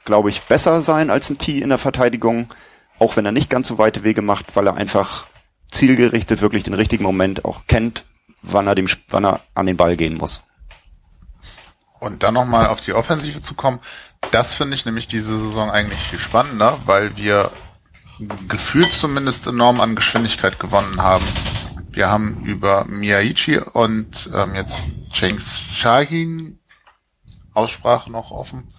glaube 0.04 0.28
ich, 0.28 0.42
besser 0.42 0.82
sein 0.82 1.10
als 1.10 1.30
ein 1.30 1.38
T 1.38 1.58
in 1.58 1.68
der 1.68 1.78
Verteidigung, 1.78 2.52
auch 2.98 3.16
wenn 3.16 3.26
er 3.26 3.32
nicht 3.32 3.50
ganz 3.50 3.68
so 3.68 3.78
weite 3.78 4.04
Wege 4.04 4.22
macht, 4.22 4.56
weil 4.56 4.66
er 4.66 4.76
einfach 4.76 5.26
zielgerichtet 5.70 6.40
wirklich 6.40 6.62
den 6.62 6.74
richtigen 6.74 7.04
Moment 7.04 7.44
auch 7.44 7.66
kennt, 7.66 8.06
wann 8.42 8.66
er 8.66 8.74
dem, 8.74 8.86
wann 9.08 9.24
er 9.24 9.40
an 9.54 9.66
den 9.66 9.76
Ball 9.76 9.96
gehen 9.96 10.16
muss. 10.16 10.42
Und 11.98 12.22
dann 12.22 12.34
nochmal 12.34 12.66
auf 12.66 12.80
die 12.80 12.92
Offensive 12.92 13.40
zu 13.40 13.54
kommen, 13.54 13.80
das 14.30 14.54
finde 14.54 14.74
ich 14.74 14.86
nämlich 14.86 15.08
diese 15.08 15.38
Saison 15.38 15.70
eigentlich 15.70 16.00
viel 16.00 16.18
spannender, 16.18 16.78
weil 16.86 17.16
wir 17.16 17.50
gefühlt 18.48 18.92
zumindest 18.92 19.46
enorm 19.46 19.80
an 19.80 19.96
Geschwindigkeit 19.96 20.58
gewonnen 20.58 21.02
haben. 21.02 21.24
Wir 21.90 22.08
haben 22.08 22.42
über 22.44 22.84
Miyaichi 22.86 23.58
und 23.58 24.30
ähm, 24.34 24.54
jetzt 24.54 24.90
Cheng 25.12 25.38
Shahin 25.38 26.58
Aussprache 27.54 28.10
noch 28.10 28.30
offen. 28.30 28.72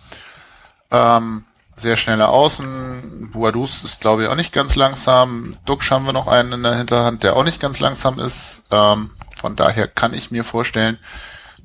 Ähm, 0.89 1.45
sehr 1.75 1.95
schnelle 1.95 2.29
Außen. 2.29 3.29
Buadus 3.31 3.83
ist, 3.83 4.01
glaube 4.01 4.23
ich, 4.23 4.29
auch 4.29 4.35
nicht 4.35 4.53
ganz 4.53 4.75
langsam. 4.75 5.57
Dux 5.65 5.91
haben 5.91 6.05
wir 6.05 6.13
noch 6.13 6.27
einen 6.27 6.53
in 6.53 6.63
der 6.63 6.75
Hinterhand, 6.75 7.23
der 7.23 7.35
auch 7.35 7.43
nicht 7.43 7.59
ganz 7.59 7.79
langsam 7.79 8.19
ist. 8.19 8.63
Ähm, 8.71 9.11
von 9.37 9.55
daher 9.55 9.87
kann 9.87 10.13
ich 10.13 10.31
mir 10.31 10.43
vorstellen, 10.43 10.97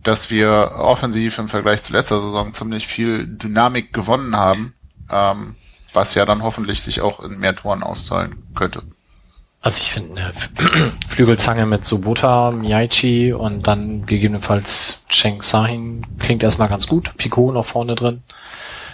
dass 0.03 0.31
wir 0.31 0.73
offensiv 0.77 1.39
im 1.39 1.49
Vergleich 1.49 1.83
zu 1.83 1.93
letzter 1.93 2.21
Saison 2.21 2.55
ziemlich 2.55 2.87
viel 2.87 3.27
Dynamik 3.27 3.93
gewonnen 3.93 4.37
haben, 4.37 4.75
ähm, 5.11 5.57
was 5.93 6.15
ja 6.15 6.25
dann 6.25 6.43
hoffentlich 6.43 6.83
sich 6.83 7.01
auch 7.01 7.21
in 7.21 7.39
mehr 7.39 7.55
Toren 7.55 7.83
auszahlen 7.83 8.37
könnte. 8.55 8.83
Also 9.61 9.79
ich 9.81 9.91
finde 9.93 10.21
eine 10.21 10.33
Flügelzange 11.09 11.67
mit 11.67 11.85
Sobota, 11.85 12.53
Miyaichi 12.53 13.33
und 13.33 13.67
dann 13.67 14.07
gegebenenfalls 14.07 15.03
Cheng 15.09 15.43
Sahin 15.43 16.07
klingt 16.19 16.43
erstmal 16.43 16.69
ganz 16.69 16.87
gut. 16.87 17.17
Pico 17.17 17.51
noch 17.51 17.67
vorne 17.67 17.97
drin. 17.97 18.23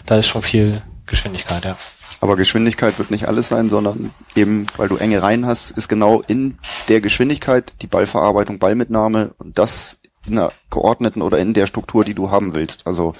Da 0.06 0.16
ist 0.16 0.26
schon 0.26 0.42
viel 0.42 0.82
Geschwindigkeit, 1.06 1.64
ja. 1.64 1.76
Aber 2.20 2.36
Geschwindigkeit 2.36 2.98
wird 2.98 3.10
nicht 3.10 3.28
alles 3.28 3.48
sein, 3.48 3.68
sondern 3.68 4.10
eben, 4.34 4.66
weil 4.78 4.88
du 4.88 4.96
enge 4.96 5.20
Reihen 5.20 5.44
hast, 5.44 5.72
ist 5.72 5.88
genau 5.88 6.22
in 6.26 6.58
der 6.88 7.02
Geschwindigkeit 7.02 7.74
die 7.82 7.86
Ballverarbeitung, 7.86 8.58
Ballmitnahme 8.58 9.34
und 9.36 9.58
das 9.58 10.00
in 10.26 10.38
einer 10.38 10.52
geordneten 10.70 11.22
oder 11.22 11.38
in 11.38 11.54
der 11.54 11.66
Struktur, 11.66 12.04
die 12.04 12.14
du 12.14 12.30
haben 12.30 12.54
willst. 12.54 12.86
Also 12.86 13.14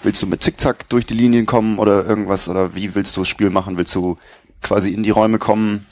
willst 0.00 0.22
du 0.22 0.26
mit 0.26 0.42
Zickzack 0.42 0.88
durch 0.88 1.06
die 1.06 1.14
Linien 1.14 1.46
kommen 1.46 1.78
oder 1.78 2.06
irgendwas 2.06 2.48
oder 2.48 2.74
wie 2.74 2.94
willst 2.94 3.16
du 3.16 3.20
das 3.20 3.28
Spiel 3.28 3.50
machen? 3.50 3.78
Willst 3.78 3.94
du 3.94 4.18
quasi 4.60 4.92
in 4.92 5.02
die 5.02 5.10
Räume 5.10 5.38
kommen, 5.38 5.86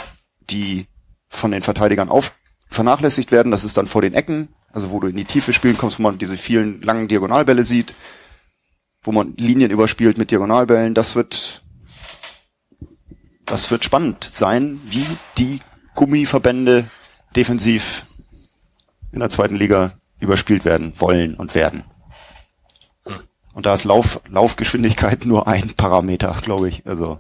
die 0.50 0.86
von 1.28 1.50
den 1.50 1.62
Verteidigern 1.62 2.08
auf 2.08 2.34
vernachlässigt 2.68 3.32
werden? 3.32 3.52
Das 3.52 3.64
ist 3.64 3.76
dann 3.76 3.86
vor 3.86 4.02
den 4.02 4.14
Ecken, 4.14 4.48
also 4.72 4.90
wo 4.90 5.00
du 5.00 5.08
in 5.08 5.16
die 5.16 5.24
Tiefe 5.24 5.52
spielen 5.52 5.78
kommst, 5.78 5.98
wo 5.98 6.02
man 6.02 6.18
diese 6.18 6.36
vielen 6.36 6.82
langen 6.82 7.08
Diagonalbälle 7.08 7.64
sieht, 7.64 7.94
wo 9.02 9.12
man 9.12 9.34
Linien 9.36 9.70
überspielt 9.70 10.18
mit 10.18 10.30
Diagonalbällen. 10.30 10.94
Das 10.94 11.14
wird 11.14 11.62
das 13.46 13.70
wird 13.72 13.84
spannend 13.84 14.22
sein, 14.30 14.80
wie 14.84 15.04
die 15.36 15.60
Gummiverbände 15.96 16.88
defensiv 17.34 18.06
in 19.12 19.18
der 19.18 19.28
zweiten 19.28 19.56
Liga 19.56 19.99
überspielt 20.20 20.64
werden 20.64 20.92
wollen 20.98 21.34
und 21.34 21.54
werden. 21.54 21.84
Und 23.52 23.66
da 23.66 23.74
ist 23.74 23.84
Lauf, 23.84 24.20
Laufgeschwindigkeit 24.28 25.26
nur 25.26 25.48
ein 25.48 25.74
Parameter, 25.76 26.36
glaube 26.42 26.68
ich. 26.68 26.86
Also 26.86 27.18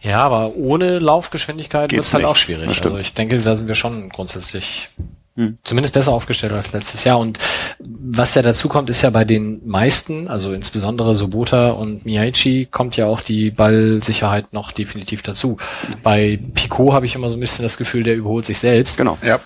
Ja, 0.00 0.22
aber 0.22 0.54
ohne 0.54 1.00
Laufgeschwindigkeit 1.00 1.90
wird 1.90 2.04
es 2.04 2.14
halt 2.14 2.24
auch 2.24 2.36
schwierig. 2.36 2.68
Also 2.84 2.98
ich 2.98 3.14
denke, 3.14 3.38
da 3.38 3.56
sind 3.56 3.66
wir 3.68 3.74
schon 3.74 4.08
grundsätzlich 4.08 4.88
Hm. 5.34 5.56
zumindest 5.64 5.94
besser 5.94 6.12
aufgestellt 6.12 6.52
als 6.52 6.72
letztes 6.74 7.04
Jahr. 7.04 7.18
Und 7.18 7.38
was 7.78 8.34
ja 8.34 8.42
dazu 8.42 8.68
kommt, 8.68 8.90
ist 8.90 9.00
ja 9.00 9.08
bei 9.08 9.24
den 9.24 9.66
meisten, 9.66 10.28
also 10.28 10.52
insbesondere 10.52 11.14
Sobota 11.14 11.70
und 11.70 12.04
Miyaichi, 12.04 12.66
kommt 12.70 12.98
ja 12.98 13.06
auch 13.06 13.22
die 13.22 13.50
Ballsicherheit 13.50 14.52
noch 14.52 14.72
definitiv 14.72 15.22
dazu. 15.22 15.56
Bei 16.02 16.38
Pico 16.52 16.92
habe 16.92 17.06
ich 17.06 17.14
immer 17.14 17.30
so 17.30 17.36
ein 17.38 17.40
bisschen 17.40 17.62
das 17.62 17.78
Gefühl, 17.78 18.02
der 18.02 18.14
überholt 18.14 18.44
sich 18.44 18.58
selbst. 18.58 18.98
genau. 18.98 19.16
Ja, 19.22 19.40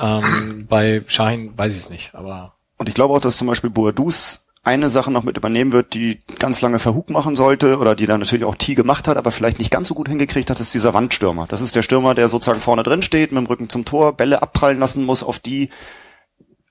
Ähm, 0.00 0.66
bei 0.68 1.02
Schein 1.06 1.52
weiß 1.56 1.74
ich 1.74 1.80
es 1.80 1.90
nicht, 1.90 2.14
aber 2.14 2.54
Und 2.78 2.88
ich 2.88 2.94
glaube 2.94 3.14
auch, 3.14 3.20
dass 3.20 3.36
zum 3.36 3.48
Beispiel 3.48 3.70
Boadus 3.70 4.46
eine 4.62 4.90
Sache 4.90 5.10
noch 5.10 5.22
mit 5.22 5.36
übernehmen 5.36 5.72
wird, 5.72 5.94
die 5.94 6.18
ganz 6.38 6.60
lange 6.60 6.78
Verhug 6.78 7.08
machen 7.10 7.34
sollte 7.34 7.78
oder 7.78 7.94
die 7.94 8.06
dann 8.06 8.20
natürlich 8.20 8.44
auch 8.44 8.56
T 8.56 8.74
gemacht 8.74 9.08
hat, 9.08 9.16
aber 9.16 9.30
vielleicht 9.30 9.58
nicht 9.58 9.70
ganz 9.70 9.88
so 9.88 9.94
gut 9.94 10.08
hingekriegt 10.08 10.50
hat, 10.50 10.60
ist 10.60 10.74
dieser 10.74 10.92
Wandstürmer. 10.92 11.46
Das 11.48 11.62
ist 11.62 11.76
der 11.76 11.82
Stürmer, 11.82 12.14
der 12.14 12.28
sozusagen 12.28 12.60
vorne 12.60 12.82
drin 12.82 13.02
steht, 13.02 13.32
mit 13.32 13.42
dem 13.42 13.46
Rücken 13.46 13.70
zum 13.70 13.84
Tor, 13.84 14.16
Bälle 14.16 14.42
abprallen 14.42 14.78
lassen 14.78 15.06
muss 15.06 15.22
auf 15.22 15.38
die, 15.38 15.70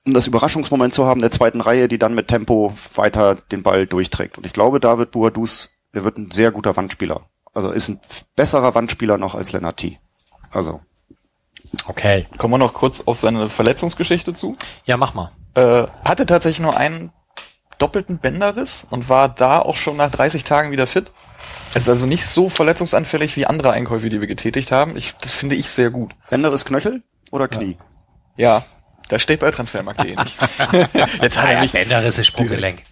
um 0.06 0.14
das 0.14 0.28
Überraschungsmoment 0.28 0.94
zu 0.94 1.04
haben 1.04 1.20
der 1.20 1.32
zweiten 1.32 1.60
Reihe, 1.60 1.88
die 1.88 1.98
dann 1.98 2.14
mit 2.14 2.28
Tempo 2.28 2.72
weiter 2.94 3.36
den 3.50 3.62
Ball 3.62 3.86
durchträgt. 3.86 4.38
Und 4.38 4.46
ich 4.46 4.52
glaube, 4.52 4.78
da 4.78 4.96
wird 4.98 5.10
Boadus, 5.10 5.70
der 5.92 6.04
wird 6.04 6.16
ein 6.16 6.30
sehr 6.30 6.52
guter 6.52 6.76
Wandspieler. 6.76 7.22
Also 7.52 7.70
ist 7.70 7.88
ein 7.88 8.00
besserer 8.36 8.74
Wandspieler 8.76 9.18
noch 9.18 9.34
als 9.34 9.50
Lennart 9.52 9.78
T. 9.78 9.98
Also, 10.52 10.80
okay. 11.86 12.26
Kommen 12.36 12.54
wir 12.54 12.58
noch 12.58 12.74
kurz 12.74 13.02
auf 13.06 13.18
seine 13.20 13.46
Verletzungsgeschichte 13.46 14.32
zu. 14.32 14.56
Ja, 14.84 14.96
mach 14.96 15.14
mal. 15.14 15.32
Äh, 15.54 15.86
hatte 16.04 16.26
tatsächlich 16.26 16.60
nur 16.60 16.76
einen 16.76 17.12
doppelten 17.78 18.18
Bänderriss 18.18 18.86
und 18.90 19.08
war 19.08 19.28
da 19.28 19.58
auch 19.58 19.76
schon 19.76 19.96
nach 19.96 20.10
30 20.10 20.44
Tagen 20.44 20.70
wieder 20.70 20.86
fit. 20.86 21.10
Ist 21.74 21.88
also 21.88 22.06
nicht 22.06 22.26
so 22.26 22.48
verletzungsanfällig 22.48 23.36
wie 23.36 23.46
andere 23.46 23.70
Einkäufe, 23.72 24.08
die 24.08 24.20
wir 24.20 24.26
getätigt 24.26 24.72
haben. 24.72 24.96
Ich, 24.96 25.16
das 25.16 25.32
finde 25.32 25.54
ich 25.54 25.70
sehr 25.70 25.90
gut. 25.90 26.14
Bänderes 26.28 26.64
Knöchel 26.64 27.02
oder 27.30 27.48
Knie? 27.48 27.78
Ja, 28.36 28.64
da 29.08 29.18
steht 29.18 29.40
bei 29.40 29.50
Transfermarkt.de 29.50 30.16
nicht. 30.16 30.36
Jetzt 31.22 31.38
hat 31.38 31.50
er 31.50 31.60
mich 31.60 31.72
Bänderriss 31.72 32.18
ist 32.18 32.26
Sprunggelenk. 32.26 32.82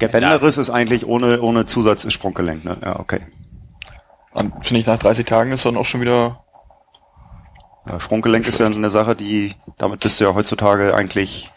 Der 0.00 0.08
Bänderriss 0.08 0.58
ist 0.58 0.70
eigentlich 0.70 1.06
ohne, 1.06 1.42
ohne 1.42 1.66
Zusatz 1.66 2.04
ist 2.04 2.14
Sprunggelenk, 2.14 2.64
ne? 2.64 2.78
Ja, 2.82 2.98
okay. 2.98 3.20
Und 4.32 4.64
finde 4.64 4.80
ich, 4.80 4.86
nach 4.86 4.98
30 4.98 5.26
Tagen 5.26 5.52
ist 5.52 5.66
dann 5.66 5.76
auch 5.76 5.84
schon 5.84 6.00
wieder 6.00 6.44
Ja, 7.90 7.98
Sprunggelenk 7.98 8.46
ist 8.46 8.60
ja 8.60 8.66
eine 8.66 8.90
Sache, 8.90 9.16
die, 9.16 9.54
damit 9.76 10.00
bist 10.00 10.20
du 10.20 10.24
ja 10.24 10.34
heutzutage 10.34 10.94
eigentlich 10.94 11.50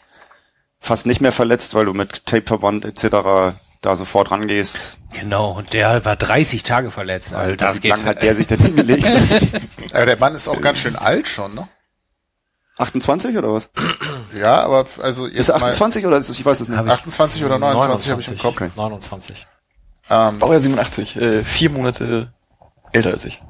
fast 0.80 1.06
nicht 1.06 1.22
mehr 1.22 1.32
verletzt, 1.32 1.76
weil 1.76 1.86
du 1.86 1.94
mit 1.94 2.26
Tapeverband 2.26 2.86
etc. 2.86 3.56
da 3.82 3.96
sofort 3.96 4.32
rangehst. 4.32 4.98
Genau, 5.12 5.52
und 5.52 5.74
der 5.74 6.04
war 6.06 6.16
30 6.16 6.64
Tage 6.64 6.90
verletzt. 6.90 7.34
Also 7.34 7.52
Alter, 7.52 7.66
das 7.68 7.78
wie 7.78 7.82
geht. 7.82 7.92
lang 7.92 8.06
hat 8.06 8.24
der 8.24 8.36
sich 8.36 8.48
denn 8.48 8.60
hingelegt? 8.60 9.06
aber 9.94 10.06
der 10.08 10.18
Mann 10.18 10.34
ist 10.34 10.48
auch 10.48 10.60
ganz 10.60 10.80
schön 10.80 10.96
alt 10.96 11.28
schon, 11.28 11.54
ne? 11.54 11.68
28 12.80 13.38
oder 13.38 13.54
was? 13.54 13.70
Ja, 14.36 14.64
aber 14.64 14.88
also 15.04 15.28
Ist 15.28 15.36
jetzt 15.36 15.50
er 15.50 15.60
mal 15.60 15.70
28 15.70 16.08
oder 16.08 16.18
ist 16.18 16.30
es, 16.30 16.40
ich 16.40 16.46
weiß 16.46 16.60
es 16.62 16.70
nicht. 16.70 16.80
28 16.80 17.46
oder 17.46 17.60
29 17.60 18.10
habe 18.10 18.22
ich 18.22 18.28
im 18.30 18.38
Kopf. 18.40 18.56
Okay. 18.56 18.72
29. 18.76 19.46
Ähm, 20.10 20.40
Baujahr 20.40 20.60
87, 20.60 21.16
äh, 21.18 21.44
vier 21.44 21.70
Monate 21.70 22.34
älter 22.92 23.12
als 23.12 23.26
ich. 23.26 23.44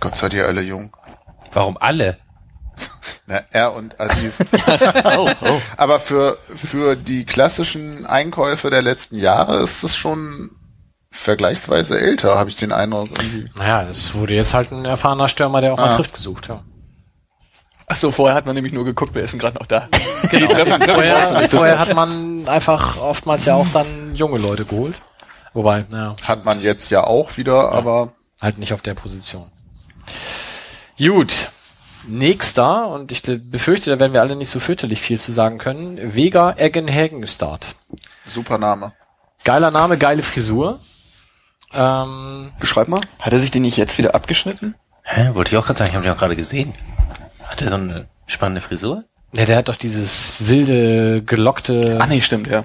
Gott 0.00 0.16
seid 0.16 0.34
ihr 0.34 0.46
alle 0.46 0.60
jung. 0.60 0.94
Warum 1.52 1.76
alle? 1.78 2.18
Na, 3.26 3.40
er 3.50 3.74
und 3.74 4.00
Aziz. 4.00 4.38
Oh, 5.04 5.30
oh. 5.42 5.60
Aber 5.76 6.00
für, 6.00 6.38
für 6.54 6.96
die 6.96 7.24
klassischen 7.24 8.06
Einkäufe 8.06 8.70
der 8.70 8.82
letzten 8.82 9.18
Jahre 9.18 9.58
ist 9.62 9.82
es 9.84 9.94
schon 9.96 10.50
vergleichsweise 11.10 12.00
älter, 12.00 12.36
habe 12.38 12.50
ich 12.50 12.56
den 12.56 12.72
Eindruck. 12.72 13.10
Irgendwie. 13.18 13.50
Naja, 13.56 13.82
es 13.88 14.14
wurde 14.14 14.34
jetzt 14.34 14.54
halt 14.54 14.72
ein 14.72 14.84
erfahrener 14.84 15.28
Stürmer, 15.28 15.60
der 15.60 15.74
auch 15.74 15.76
mal 15.78 15.90
Ah. 15.90 15.96
trifft, 15.96 16.14
gesucht. 16.14 16.48
Ja. 16.48 16.62
Ach 17.86 17.96
so, 17.96 18.10
vorher 18.10 18.34
hat 18.34 18.46
man 18.46 18.54
nämlich 18.54 18.72
nur 18.72 18.84
geguckt, 18.86 19.10
wer 19.14 19.22
ist 19.22 19.32
denn 19.32 19.40
gerade 19.40 19.58
noch 19.58 19.66
da. 19.66 19.88
Genau. 20.30 20.46
Treffen, 20.48 20.80
treffen 20.80 20.94
Vorher, 20.94 21.40
das 21.42 21.50
vorher 21.50 21.78
hat 21.78 21.94
man 21.94 22.48
einfach 22.48 22.96
oftmals 22.96 23.44
ja 23.44 23.54
auch 23.56 23.66
dann 23.72 24.14
junge 24.14 24.38
Leute 24.38 24.64
geholt. 24.64 24.94
Wobei, 25.52 25.84
naja, 25.90 26.16
Hat 26.22 26.44
man 26.44 26.62
jetzt 26.62 26.90
ja 26.90 27.04
auch 27.04 27.36
wieder, 27.36 27.70
aber 27.72 28.12
halt 28.40 28.56
nicht 28.58 28.72
auf 28.72 28.80
der 28.82 28.94
Position. 28.94 29.50
Gut. 31.04 31.50
Nächster, 32.06 32.88
und 32.88 33.10
ich 33.12 33.22
befürchte, 33.22 33.90
da 33.90 33.98
werden 33.98 34.12
wir 34.12 34.20
alle 34.20 34.36
nicht 34.36 34.50
so 34.50 34.60
fürchterlich 34.60 35.00
viel 35.00 35.18
zu 35.18 35.32
sagen 35.32 35.58
können. 35.58 36.14
Vega 36.14 36.54
Eggen 36.56 36.88
Hagengstad. 36.92 37.74
super 38.24 38.58
Name. 38.58 38.92
Geiler 39.44 39.70
Name, 39.70 39.98
geile 39.98 40.22
Frisur. 40.22 40.78
Ähm, 41.74 42.52
Beschreib 42.60 42.88
mal. 42.88 43.00
Hat 43.18 43.32
er 43.32 43.40
sich 43.40 43.50
den 43.50 43.62
nicht 43.62 43.76
jetzt 43.76 43.98
wieder 43.98 44.14
abgeschnitten? 44.14 44.74
Hä? 45.02 45.30
Wollte 45.34 45.52
ich 45.52 45.58
auch 45.58 45.64
gerade 45.66 45.78
sagen, 45.78 45.90
ich 45.90 45.96
habe 45.96 46.04
den 46.04 46.12
auch 46.12 46.18
gerade 46.18 46.36
gesehen. 46.36 46.74
Hat 47.44 47.60
er 47.62 47.70
so 47.70 47.74
eine 47.76 48.06
spannende 48.26 48.60
Frisur? 48.60 49.04
ja, 49.32 49.46
der 49.46 49.56
hat 49.56 49.68
doch 49.68 49.76
dieses 49.76 50.36
wilde, 50.40 51.22
gelockte, 51.22 51.98
Ah 52.00 52.06
nee, 52.06 52.20
stimmt, 52.20 52.46
ja. 52.48 52.64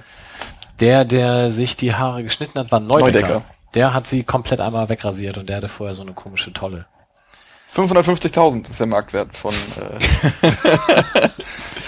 der, 0.80 1.06
der 1.06 1.50
sich 1.50 1.78
die 1.78 1.96
Haare 1.96 2.24
geschnitten 2.24 2.60
hat, 2.60 2.72
war 2.72 2.82
Neudecker. 2.82 3.22
Neudecker. 3.22 3.42
Der 3.74 3.94
hat 3.94 4.06
sie 4.06 4.24
komplett 4.24 4.60
einmal 4.60 4.90
wegrasiert 4.90 5.38
und 5.38 5.48
der 5.48 5.58
hatte 5.58 5.70
vorher 5.70 5.94
so 5.94 6.02
eine 6.02 6.14
komische 6.14 6.52
Tolle. 6.54 6.86
550.000 7.76 8.70
ist 8.70 8.80
der 8.80 8.88
Marktwert 8.88 9.36
von 9.36 9.54
äh, 9.54 10.00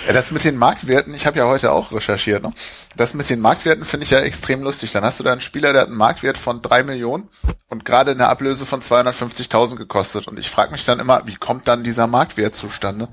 Ja, 0.09 0.13
das 0.13 0.31
mit 0.31 0.43
den 0.43 0.57
Marktwerten, 0.57 1.13
ich 1.13 1.27
habe 1.27 1.37
ja 1.37 1.45
heute 1.45 1.71
auch 1.71 1.91
recherchiert, 1.91 2.41
ne? 2.41 2.49
Das 2.95 3.13
mit 3.13 3.29
den 3.29 3.39
Marktwerten 3.39 3.85
finde 3.85 4.05
ich 4.05 4.09
ja 4.09 4.19
extrem 4.19 4.63
lustig. 4.63 4.91
Dann 4.91 5.03
hast 5.03 5.19
du 5.19 5.23
da 5.23 5.31
einen 5.31 5.39
Spieler, 5.39 5.71
der 5.71 5.83
hat 5.83 5.89
einen 5.89 5.97
Marktwert 5.97 6.39
von 6.39 6.63
drei 6.63 6.81
Millionen 6.81 7.29
und 7.67 7.85
gerade 7.85 8.09
eine 8.09 8.27
Ablöse 8.27 8.65
von 8.65 8.81
250.000 8.81 9.75
gekostet. 9.75 10.27
Und 10.27 10.39
ich 10.39 10.49
frage 10.49 10.71
mich 10.71 10.83
dann 10.83 10.99
immer, 10.99 11.27
wie 11.27 11.35
kommt 11.35 11.67
dann 11.67 11.83
dieser 11.83 12.07
Marktwert 12.07 12.55
zustande? 12.55 13.09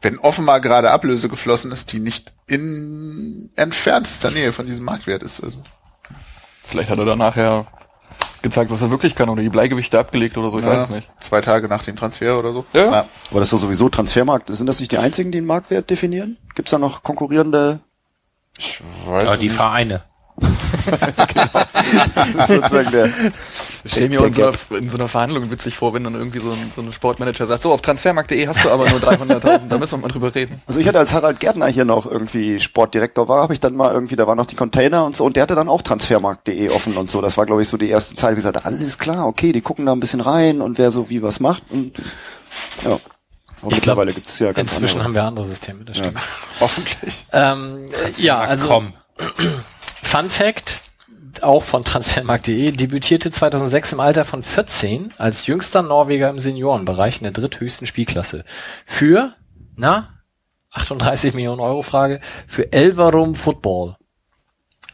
Wenn 0.00 0.20
offenbar 0.20 0.60
gerade 0.60 0.92
Ablöse 0.92 1.28
geflossen 1.28 1.72
ist, 1.72 1.92
die 1.92 1.98
nicht 1.98 2.32
in 2.46 3.50
entferntester 3.56 4.30
Nähe 4.30 4.52
von 4.52 4.66
diesem 4.66 4.84
Marktwert 4.84 5.24
ist. 5.24 5.42
Also, 5.42 5.64
Vielleicht 6.62 6.88
hat 6.88 6.98
er 6.98 7.04
dann 7.04 7.18
nachher 7.18 7.66
gezeigt, 8.42 8.70
was 8.70 8.82
er 8.82 8.90
wirklich 8.90 9.14
kann 9.14 9.28
oder 9.28 9.42
die 9.42 9.48
Bleigewichte 9.48 9.98
abgelegt 9.98 10.36
oder 10.38 10.50
so, 10.50 10.58
ich 10.58 10.66
weiß 10.66 10.84
es 10.84 10.90
nicht. 10.90 11.08
Zwei 11.20 11.40
Tage 11.40 11.68
nach 11.68 11.84
dem 11.84 11.96
Transfer 11.96 12.38
oder 12.38 12.52
so. 12.52 12.64
Ja. 12.72 13.06
Aber 13.30 13.40
das 13.40 13.48
ist 13.48 13.52
doch 13.52 13.58
sowieso 13.58 13.88
Transfermarkt. 13.88 14.54
Sind 14.54 14.66
das 14.66 14.80
nicht 14.80 14.92
die 14.92 14.98
einzigen, 14.98 15.32
die 15.32 15.38
den 15.38 15.46
Marktwert 15.46 15.90
definieren? 15.90 16.36
Gibt's 16.54 16.70
da 16.70 16.78
noch 16.78 17.02
konkurrierende? 17.02 17.80
Ich 18.58 18.80
weiß 19.06 19.28
Aber 19.28 19.36
die 19.36 19.46
nicht. 19.46 19.56
Vereine. 19.56 20.02
Das 22.14 22.28
ist 22.28 22.48
sozusagen 22.48 22.90
der, 22.90 23.10
Ich 23.84 23.92
stelle 23.92 24.08
mir 24.08 24.18
Der 24.30 24.52
in 24.78 24.90
so, 24.90 24.96
einer, 24.96 25.08
Verhandlung 25.08 25.50
witzig 25.50 25.76
vor, 25.76 25.94
wenn 25.94 26.04
dann 26.04 26.14
irgendwie 26.14 26.40
so 26.40 26.50
ein, 26.50 26.72
so 26.74 26.82
ein 26.82 26.92
Sportmanager 26.92 27.46
sagt, 27.46 27.62
so 27.62 27.72
auf 27.72 27.80
transfermarkt.de 27.82 28.46
hast 28.46 28.64
du 28.64 28.70
aber 28.70 28.88
nur 28.88 29.00
300.000, 29.00 29.68
da 29.68 29.78
müssen 29.78 29.92
wir 29.92 29.98
mal 29.98 30.08
drüber 30.08 30.34
reden. 30.34 30.60
Also 30.66 30.80
ich 30.80 30.88
hatte 30.88 30.98
als 30.98 31.12
Harald 31.12 31.40
Gärtner 31.40 31.66
hier 31.66 31.84
noch 31.84 32.06
irgendwie 32.06 32.60
Sportdirektor 32.60 33.28
war, 33.28 33.42
habe 33.42 33.52
ich 33.52 33.60
dann 33.60 33.74
mal 33.74 33.92
irgendwie, 33.92 34.16
da 34.16 34.26
waren 34.26 34.36
noch 34.36 34.46
die 34.46 34.56
Container 34.56 35.04
und 35.04 35.16
so 35.16 35.24
und 35.24 35.36
der 35.36 35.44
hatte 35.44 35.54
dann 35.54 35.68
auch 35.68 35.82
transfermarkt.de 35.82 36.70
offen 36.70 36.96
und 36.96 37.10
so. 37.10 37.20
Das 37.20 37.36
war 37.36 37.46
glaube 37.46 37.62
ich 37.62 37.68
so 37.68 37.76
die 37.76 37.88
erste 37.88 38.16
Zeit, 38.16 38.32
wie 38.32 38.36
gesagt, 38.36 38.64
alles 38.64 38.98
klar, 38.98 39.26
okay, 39.26 39.52
die 39.52 39.60
gucken 39.60 39.86
da 39.86 39.92
ein 39.92 40.00
bisschen 40.00 40.20
rein 40.20 40.60
und 40.60 40.78
wer 40.78 40.90
so 40.90 41.10
wie 41.10 41.22
was 41.22 41.40
macht 41.40 41.62
und 41.70 41.92
ja. 42.84 42.98
Ich 43.68 43.74
mittlerweile 43.74 44.12
gibt's 44.12 44.38
ja 44.38 44.52
ganz 44.52 44.72
Inzwischen 44.72 45.00
andere. 45.00 45.04
haben 45.04 45.14
wir 45.14 45.24
andere 45.24 45.46
Systeme, 45.46 45.84
das 45.84 45.96
stimmt. 45.98 46.18
Hoffentlich. 46.60 47.26
Ähm, 47.32 47.86
äh, 47.90 48.22
ja, 48.22 48.38
also 48.38 48.68
komm. 48.68 48.92
Fun 50.08 50.30
Fact, 50.30 50.80
auch 51.42 51.62
von 51.62 51.84
transfermarkt.de, 51.84 52.70
debütierte 52.70 53.30
2006 53.30 53.92
im 53.92 54.00
Alter 54.00 54.24
von 54.24 54.42
14 54.42 55.12
als 55.18 55.46
jüngster 55.46 55.82
Norweger 55.82 56.30
im 56.30 56.38
Seniorenbereich 56.38 57.18
in 57.18 57.24
der 57.24 57.32
dritthöchsten 57.32 57.86
Spielklasse. 57.86 58.46
Für, 58.86 59.34
na, 59.76 60.14
38 60.70 61.34
Millionen 61.34 61.60
Euro 61.60 61.82
Frage, 61.82 62.22
für 62.46 62.72
Elverum 62.72 63.34
Football. 63.34 63.96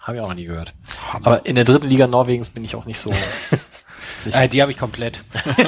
Habe 0.00 0.16
ich 0.16 0.22
auch 0.24 0.26
noch 0.26 0.34
nie 0.34 0.46
gehört. 0.46 0.74
Aber 1.22 1.46
in 1.46 1.54
der 1.54 1.64
dritten 1.64 1.86
Liga 1.86 2.08
Norwegens 2.08 2.48
bin 2.48 2.64
ich 2.64 2.74
auch 2.74 2.84
nicht 2.84 2.98
so 2.98 3.12
sicher. 4.18 4.42
Äh, 4.42 4.48
die 4.48 4.62
habe 4.62 4.72
ich 4.72 4.78
komplett. 4.78 5.22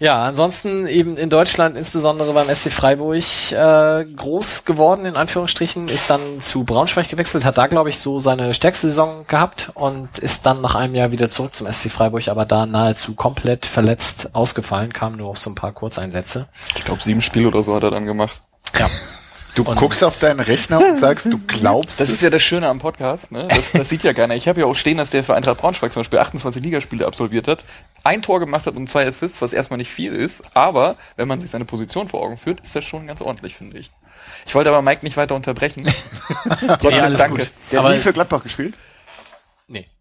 Ja, 0.00 0.24
ansonsten 0.24 0.86
eben 0.86 1.18
in 1.18 1.28
Deutschland, 1.28 1.76
insbesondere 1.76 2.32
beim 2.32 2.48
SC 2.48 2.70
Freiburg, 2.72 3.22
äh, 3.52 4.06
groß 4.06 4.64
geworden, 4.64 5.04
in 5.04 5.14
Anführungsstrichen, 5.14 5.88
ist 5.88 6.08
dann 6.08 6.40
zu 6.40 6.64
Braunschweig 6.64 7.10
gewechselt, 7.10 7.44
hat 7.44 7.58
da, 7.58 7.66
glaube 7.66 7.90
ich, 7.90 7.98
so 7.98 8.18
seine 8.18 8.54
stärkste 8.54 8.86
Saison 8.86 9.26
gehabt 9.28 9.70
und 9.74 10.18
ist 10.18 10.46
dann 10.46 10.62
nach 10.62 10.74
einem 10.74 10.94
Jahr 10.94 11.12
wieder 11.12 11.28
zurück 11.28 11.54
zum 11.54 11.70
SC 11.70 11.90
Freiburg, 11.90 12.28
aber 12.28 12.46
da 12.46 12.64
nahezu 12.64 13.14
komplett 13.14 13.66
verletzt 13.66 14.34
ausgefallen, 14.34 14.94
kam 14.94 15.18
nur 15.18 15.28
auf 15.28 15.38
so 15.38 15.50
ein 15.50 15.54
paar 15.54 15.72
Kurzeinsätze. 15.72 16.48
Ich 16.76 16.84
glaube, 16.86 17.02
sieben 17.02 17.20
Spiele 17.20 17.48
oder 17.48 17.62
so 17.62 17.74
hat 17.74 17.82
er 17.82 17.90
dann 17.90 18.06
gemacht. 18.06 18.40
Ja. 18.78 18.88
Du 19.64 19.74
guckst 19.74 20.02
auf 20.04 20.18
deinen 20.18 20.40
Rechner 20.40 20.78
und 20.84 20.96
sagst, 20.96 21.26
du 21.26 21.38
glaubst 21.46 22.00
Das 22.00 22.08
es. 22.08 22.14
ist 22.16 22.22
ja 22.22 22.30
das 22.30 22.42
Schöne 22.42 22.68
am 22.68 22.78
Podcast, 22.78 23.30
ne? 23.32 23.46
Das, 23.48 23.72
das 23.72 23.88
sieht 23.88 24.02
ja 24.02 24.12
keiner. 24.14 24.34
Ich 24.34 24.48
habe 24.48 24.60
ja 24.60 24.66
auch 24.66 24.74
stehen, 24.74 24.96
dass 24.98 25.10
der 25.10 25.22
für 25.24 25.34
Eintracht 25.34 25.58
Braunschweig 25.58 25.92
zum 25.92 26.00
Beispiel 26.00 26.18
28 26.18 26.62
Ligaspiele 26.62 27.06
absolviert 27.06 27.46
hat, 27.48 27.64
ein 28.04 28.22
Tor 28.22 28.40
gemacht 28.40 28.66
hat 28.66 28.74
und 28.76 28.88
zwei 28.88 29.06
Assists, 29.06 29.42
was 29.42 29.52
erstmal 29.52 29.76
nicht 29.78 29.90
viel 29.90 30.14
ist, 30.14 30.56
aber 30.56 30.96
wenn 31.16 31.28
man 31.28 31.40
sich 31.40 31.50
seine 31.50 31.64
Position 31.66 32.08
vor 32.08 32.22
Augen 32.22 32.38
führt, 32.38 32.60
ist 32.60 32.74
das 32.74 32.84
schon 32.84 33.06
ganz 33.06 33.20
ordentlich, 33.20 33.54
finde 33.56 33.78
ich. 33.78 33.90
Ich 34.46 34.54
wollte 34.54 34.70
aber 34.70 34.80
Mike 34.82 35.00
nicht 35.04 35.16
weiter 35.16 35.34
unterbrechen. 35.34 35.84
Trotzdem 36.80 37.04
alles 37.04 37.20
danke. 37.20 37.38
gut. 37.38 37.50
Der 37.72 37.80
Aber- 37.80 37.88
hat 37.88 37.96
nie 37.96 38.00
für 38.00 38.12
Gladbach 38.12 38.42
gespielt? 38.42 38.74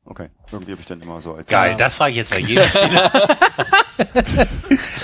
Okay. 0.10 0.30
Irgendwie 0.52 0.72
habe 0.72 0.82
ich 0.82 0.88
dann 0.88 1.00
immer 1.02 1.22
so 1.22 1.36
als 1.36 1.48
Geil, 1.48 1.76
das 1.78 1.94
frage 1.94 2.12
ich 2.12 2.18
jetzt 2.18 2.32
bei 2.32 2.40
jedem 2.40 2.68
Spieler. 2.68 3.12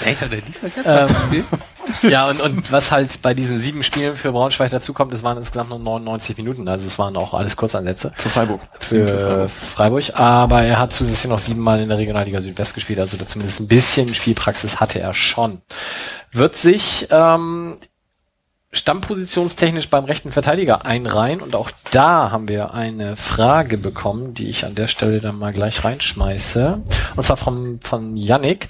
Echt, 0.03 0.21
hat 0.21 0.31
er 0.31 0.41
die 0.41 0.51
vergessen? 0.51 0.83
Ähm, 0.83 2.09
ja, 2.09 2.27
und, 2.27 2.41
und 2.41 2.71
was 2.71 2.91
halt 2.91 3.21
bei 3.21 3.35
diesen 3.35 3.59
sieben 3.59 3.83
Spielen 3.83 4.15
für 4.15 4.31
Braunschweig 4.31 4.71
dazukommt, 4.71 5.13
es 5.13 5.21
waren 5.21 5.37
insgesamt 5.37 5.69
nur 5.69 5.77
99 5.77 6.37
Minuten, 6.37 6.67
also 6.67 6.87
es 6.87 6.97
waren 6.97 7.15
auch 7.17 7.35
alles 7.35 7.55
Kurzeinsätze. 7.55 8.13
Für 8.15 8.29
Freiburg. 8.29 8.61
für 8.79 9.47
Freiburg. 9.47 10.03
aber 10.15 10.63
er 10.63 10.79
hat 10.79 10.91
zusätzlich 10.91 11.29
noch 11.29 11.37
siebenmal 11.39 11.79
in 11.81 11.89
der 11.89 11.99
Regionalliga 11.99 12.41
Südwest 12.41 12.73
gespielt, 12.73 12.99
also 12.99 13.15
da 13.15 13.27
zumindest 13.27 13.59
ein 13.59 13.67
bisschen 13.67 14.15
Spielpraxis 14.15 14.79
hatte 14.79 14.99
er 14.99 15.13
schon. 15.13 15.61
Wird 16.31 16.57
sich 16.57 17.07
ähm, 17.11 17.77
stammpositionstechnisch 18.75 19.89
beim 19.89 20.05
rechten 20.05 20.31
Verteidiger 20.31 20.85
einreihen 20.85 21.41
und 21.41 21.55
auch 21.55 21.71
da 21.91 22.31
haben 22.31 22.47
wir 22.47 22.73
eine 22.73 23.15
Frage 23.15 23.77
bekommen, 23.77 24.33
die 24.33 24.49
ich 24.49 24.65
an 24.65 24.75
der 24.75 24.87
Stelle 24.87 25.21
dann 25.21 25.39
mal 25.39 25.53
gleich 25.53 25.83
reinschmeiße. 25.83 26.81
Und 27.15 27.23
zwar 27.23 27.37
vom, 27.37 27.79
von 27.81 28.17
Yannick. 28.17 28.69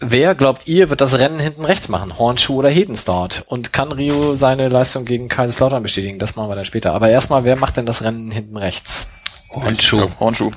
Wer, 0.00 0.34
glaubt 0.34 0.68
ihr, 0.68 0.90
wird 0.90 1.00
das 1.00 1.18
Rennen 1.18 1.40
hinten 1.40 1.64
rechts 1.64 1.88
machen? 1.88 2.18
Hornschuh 2.18 2.56
oder 2.56 2.68
Hedenstart? 2.68 3.44
Und 3.48 3.72
kann 3.72 3.90
Rio 3.90 4.34
seine 4.34 4.68
Leistung 4.68 5.04
gegen 5.04 5.28
Kaiserslautern 5.28 5.82
bestätigen? 5.82 6.20
Das 6.20 6.36
machen 6.36 6.50
wir 6.50 6.54
dann 6.54 6.64
später. 6.64 6.92
Aber 6.92 7.08
erstmal, 7.08 7.44
wer 7.44 7.56
macht 7.56 7.76
denn 7.76 7.86
das 7.86 8.02
Rennen 8.02 8.30
hinten 8.30 8.56
rechts? 8.56 9.12
Und 9.50 9.82
Schuh. 9.82 10.08
Hornschuh. 10.20 10.52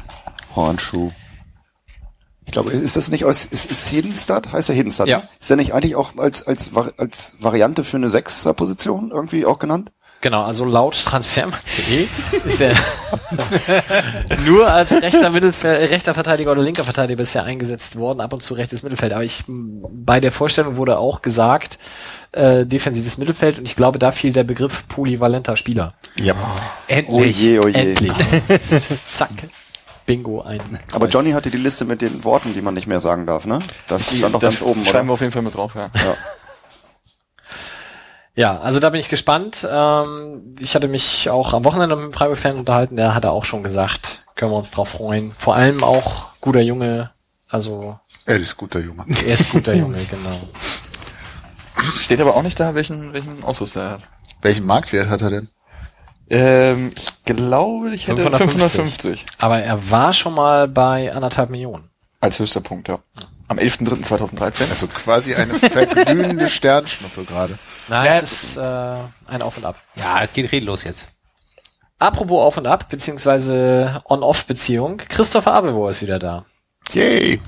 Hornschuh. 0.56 1.12
Ich 2.52 2.54
glaube, 2.54 2.72
ist 2.72 2.98
das 2.98 3.10
nicht 3.10 3.24
aus, 3.24 3.46
ist, 3.46 3.72
ist 3.72 3.94
Hedenstadt? 3.94 4.52
Heißt 4.52 4.68
er 4.68 4.76
Hedenstadt? 4.76 5.08
Ja. 5.08 5.20
Ne? 5.20 5.30
Ist 5.40 5.50
er 5.50 5.56
nicht 5.56 5.74
eigentlich 5.74 5.96
auch 5.96 6.18
als, 6.18 6.46
als, 6.46 6.72
als 6.98 7.34
Variante 7.40 7.86
für 7.86 7.96
eine 7.96 8.10
Sechser-Position 8.10 9.10
irgendwie 9.10 9.46
auch 9.46 9.58
genannt? 9.58 9.90
Genau, 10.20 10.44
also 10.44 10.66
laut 10.66 11.02
transfermarkt.de 11.02 12.08
ist 12.44 12.60
er 12.60 12.76
nur 14.46 14.70
als 14.70 14.92
rechter 15.02 15.30
Mittelfeld, 15.30 15.92
rechter 15.92 16.14
Verteidiger 16.14 16.52
oder 16.52 16.62
linker 16.62 16.84
Verteidiger 16.84 17.16
bisher 17.16 17.46
eingesetzt 17.46 17.96
worden, 17.96 18.20
ab 18.20 18.34
und 18.34 18.44
zu 18.44 18.54
rechtes 18.54 18.84
Mittelfeld. 18.84 19.14
Aber 19.14 19.24
ich 19.24 19.46
bei 19.48 20.20
der 20.20 20.34
Vorstellung 20.34 20.76
wurde 20.76 20.98
auch 20.98 21.22
gesagt, 21.22 21.80
äh, 22.34 22.66
defensives 22.66 23.18
Mittelfeld 23.18 23.60
und 23.60 23.66
ich 23.66 23.78
glaube, 23.78 23.98
da 23.98 24.12
fiel 24.12 24.34
der 24.34 24.44
Begriff 24.44 24.90
polyvalenter 24.90 25.56
Spieler. 25.56 25.94
Ja. 26.18 26.36
Endlich. 26.90 27.18
Oh 27.18 27.24
je, 27.24 27.60
oh 27.60 27.68
je. 27.70 27.76
Endlich. 27.76 28.12
Zack. 29.06 29.30
Bingo 30.06 30.42
ein. 30.42 30.80
Aber 30.92 31.08
Johnny 31.08 31.32
hatte 31.32 31.50
die 31.52 31.58
Liste 31.58 31.86
mit 31.86 32.02
den 32.02 32.24
Worten, 32.24 32.54
die 32.54 32.62
man 32.62 32.74
nicht 32.74 32.88
mehr 32.88 33.00
sagen 33.00 33.26
darf, 33.28 33.46
ne? 33.46 33.60
Das 33.88 34.16
stand 34.18 34.34
doch 34.36 34.40
Das 34.40 34.56
ganz 34.60 34.62
oben, 34.64 34.84
schreiben 34.84 35.08
wir 35.08 35.12
oder? 35.12 35.14
auf 35.14 35.22
jeden 35.22 35.32
Fall 35.34 35.42
mit 35.42 35.56
drauf, 35.56 35.76
ja. 35.76 35.90
Ja. 35.96 36.16
Ja, 38.34 38.60
also 38.60 38.80
da 38.80 38.90
bin 38.90 39.00
ich 39.02 39.10
gespannt. 39.10 39.68
Ähm, 39.70 40.56
ich 40.60 40.74
hatte 40.74 40.88
mich 40.88 41.30
auch 41.30 41.54
am 41.54 41.66
Wochenende 41.66 41.96
mit 41.96 42.04
einem 42.06 42.14
Freiburg-Fan 42.14 42.56
unterhalten, 42.58 42.96
der 42.96 43.14
hatte 43.14 43.30
auch 43.32 43.44
schon 43.44 43.62
gesagt, 43.62 44.26
können 44.36 44.52
wir 44.52 44.58
uns 44.58 44.72
drauf 44.72 44.90
freuen. 44.90 45.34
Vor 45.38 45.56
allem 45.56 45.84
auch 45.84 46.32
guter 46.40 46.62
Junge, 46.62 47.12
also 47.50 48.00
Er 48.26 48.38
ist 48.38 48.56
guter 48.56 48.80
Junge. 48.80 49.06
er 49.08 49.34
ist 49.34 49.52
guter 49.52 49.74
Junge, 49.74 49.98
genau. 50.10 50.38
Steht 51.98 52.22
aber 52.22 52.36
auch 52.36 52.44
nicht 52.44 52.60
da, 52.60 52.74
welchen, 52.74 53.12
welchen 53.12 53.44
Ausrüster 53.44 53.82
er 53.82 53.90
hat. 53.92 54.02
Welchen 54.42 54.66
Marktwert 54.66 55.10
hat 55.10 55.22
er 55.22 55.30
denn? 55.30 55.50
Ähm, 56.34 56.92
ich 56.96 57.26
glaube, 57.26 57.94
ich 57.94 58.08
hätte 58.08 58.22
550. 58.22 58.52
550 58.52 59.26
Aber 59.38 59.60
er 59.60 59.92
war 59.92 60.14
schon 60.14 60.34
mal 60.34 60.68
bei 60.70 61.14
anderthalb 61.14 61.50
Millionen. 61.50 61.90
als 62.22 62.40
höchster 62.40 62.62
Punkt, 62.62 62.88
ja. 62.88 63.00
Am 63.50 63.58
11.03.2013. 63.58 64.70
Also 64.70 64.88
quasi 64.88 65.36
eine 65.36 65.54
verglühende 65.56 66.48
Sternschnuppe 66.48 67.26
gerade. 67.26 67.60
Nein, 67.90 68.06
Ja, 68.06 68.14
es 68.18 68.32
ist 68.32 68.58
äh, 68.58 68.98
ein 69.28 69.42
Auf 69.42 69.58
und 69.58 69.66
Ab. 69.66 69.76
Ja, 69.96 70.24
es 70.24 70.32
geht 70.32 70.50
redlos 70.54 70.86
jetzt. 70.86 71.06
Apropos 72.00 72.40
Auf 72.42 72.56
und 72.58 72.66
Ab, 72.66 72.88
beziehungsweise 72.88 74.02
On-Off-Beziehung. 74.06 74.98
Christopher 75.10 75.54
Abelwo 75.54 75.90
ist 75.90 76.02
wieder 76.02 76.18
da. 76.18 76.46
Yay! 76.94 77.42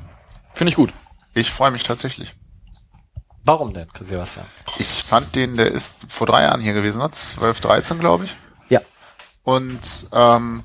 Finde 0.54 0.70
ich 0.72 0.76
gut. 0.76 0.92
Ich 1.34 1.50
freue 1.52 1.72
mich 1.72 1.84
tatsächlich. 1.84 2.36
Warum 3.46 3.74
denn, 3.74 3.88
Sebastian? 4.02 4.46
Ich 4.78 5.04
fand 5.04 5.34
den, 5.36 5.56
der 5.56 5.68
ist 5.72 6.06
vor 6.10 6.28
drei 6.28 6.44
Jahren 6.44 6.60
hier 6.62 6.74
gewesen, 6.74 7.00
ne? 7.00 7.10
12, 7.12 7.62
13 7.62 8.00
glaube 8.00 8.26
ich. 8.26 8.36
Und 9.44 9.82
ähm, 10.12 10.64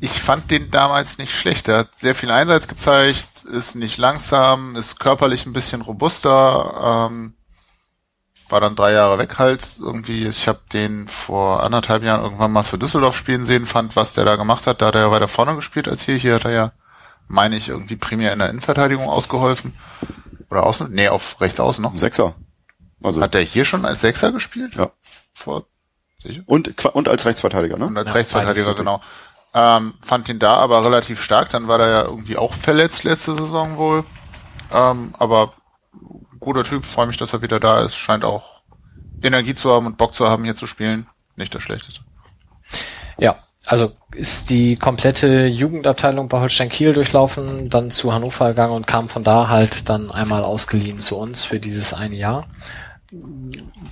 ich 0.00 0.20
fand 0.20 0.50
den 0.50 0.70
damals 0.70 1.18
nicht 1.18 1.32
schlecht. 1.34 1.68
Der 1.68 1.78
hat 1.78 1.98
sehr 1.98 2.14
viel 2.14 2.30
Einsatz 2.30 2.68
gezeigt, 2.68 3.44
ist 3.44 3.74
nicht 3.74 3.96
langsam, 3.96 4.76
ist 4.76 5.00
körperlich 5.00 5.46
ein 5.46 5.52
bisschen 5.52 5.80
robuster, 5.80 7.08
ähm, 7.10 7.34
war 8.48 8.60
dann 8.60 8.76
drei 8.76 8.92
Jahre 8.92 9.18
weg 9.18 9.38
halt 9.38 9.64
irgendwie. 9.80 10.26
Ich 10.26 10.46
habe 10.48 10.60
den 10.72 11.08
vor 11.08 11.62
anderthalb 11.62 12.02
Jahren 12.02 12.22
irgendwann 12.22 12.52
mal 12.52 12.64
für 12.64 12.76
Düsseldorf 12.78 13.16
spielen 13.16 13.44
sehen, 13.44 13.66
fand, 13.66 13.96
was 13.96 14.12
der 14.12 14.24
da 14.24 14.36
gemacht 14.36 14.66
hat. 14.66 14.82
Da 14.82 14.86
hat 14.86 14.94
er 14.96 15.02
ja 15.02 15.10
weiter 15.10 15.28
vorne 15.28 15.54
gespielt 15.54 15.88
als 15.88 16.02
hier. 16.02 16.16
Hier 16.16 16.34
hat 16.34 16.44
er 16.44 16.50
ja, 16.50 16.72
meine 17.26 17.56
ich, 17.56 17.68
irgendwie 17.68 17.96
primär 17.96 18.32
in 18.32 18.40
der 18.40 18.50
Innenverteidigung 18.50 19.08
ausgeholfen. 19.08 19.74
Oder 20.50 20.64
außen? 20.64 20.92
Nee, 20.92 21.08
auf 21.08 21.40
rechts 21.40 21.58
außen 21.58 21.80
noch. 21.82 21.96
Sechser. 21.96 22.34
Also, 23.02 23.22
Hat 23.22 23.34
er 23.34 23.40
hier 23.40 23.64
schon 23.64 23.84
als 23.86 24.02
Sechser 24.02 24.32
gespielt? 24.32 24.74
ja. 24.74 24.90
Vor, 25.32 25.66
sicher? 26.24 26.42
Und, 26.46 26.84
und 26.86 27.08
als 27.08 27.24
Rechtsverteidiger, 27.26 27.74
Und 27.74 27.92
ne? 27.92 27.98
als 28.00 28.08
Ja, 28.08 28.14
Rechtsverteidiger, 28.14 28.66
beides. 28.66 28.78
genau. 28.78 29.00
Ähm, 29.54 29.94
fand 30.02 30.28
ihn 30.28 30.40
da 30.40 30.56
aber 30.56 30.84
relativ 30.84 31.22
stark. 31.22 31.48
Dann 31.50 31.68
war 31.68 31.78
er 31.80 31.88
ja 31.88 32.02
irgendwie 32.02 32.36
auch 32.36 32.52
verletzt 32.54 33.04
letzte 33.04 33.36
Saison 33.36 33.76
wohl. 33.76 34.04
Ähm, 34.72 35.14
aber 35.18 35.52
guter 36.40 36.64
Typ, 36.64 36.84
freue 36.84 37.06
mich, 37.06 37.16
dass 37.16 37.32
er 37.32 37.42
wieder 37.42 37.60
da 37.60 37.80
ist. 37.82 37.94
Scheint 37.94 38.24
auch 38.24 38.62
Energie 39.22 39.54
zu 39.54 39.72
haben 39.72 39.86
und 39.86 39.96
Bock 39.96 40.14
zu 40.14 40.28
haben, 40.28 40.44
hier 40.44 40.56
zu 40.56 40.66
spielen. 40.66 41.06
Nicht 41.36 41.54
das 41.54 41.62
Schlechteste. 41.62 42.00
Ja, 43.16 43.36
also 43.66 43.92
ist 44.14 44.50
die 44.50 44.76
komplette 44.76 45.46
Jugendabteilung 45.46 46.28
bei 46.28 46.40
Holstein 46.40 46.68
Kiel 46.68 46.92
durchlaufen, 46.92 47.70
dann 47.70 47.90
zu 47.90 48.12
Hannover 48.12 48.48
gegangen 48.48 48.72
und 48.74 48.86
kam 48.86 49.08
von 49.08 49.24
da 49.24 49.48
halt 49.48 49.88
dann 49.88 50.10
einmal 50.10 50.42
ausgeliehen 50.44 51.00
zu 51.00 51.16
uns 51.16 51.44
für 51.44 51.60
dieses 51.60 51.94
eine 51.94 52.16
Jahr. 52.16 52.46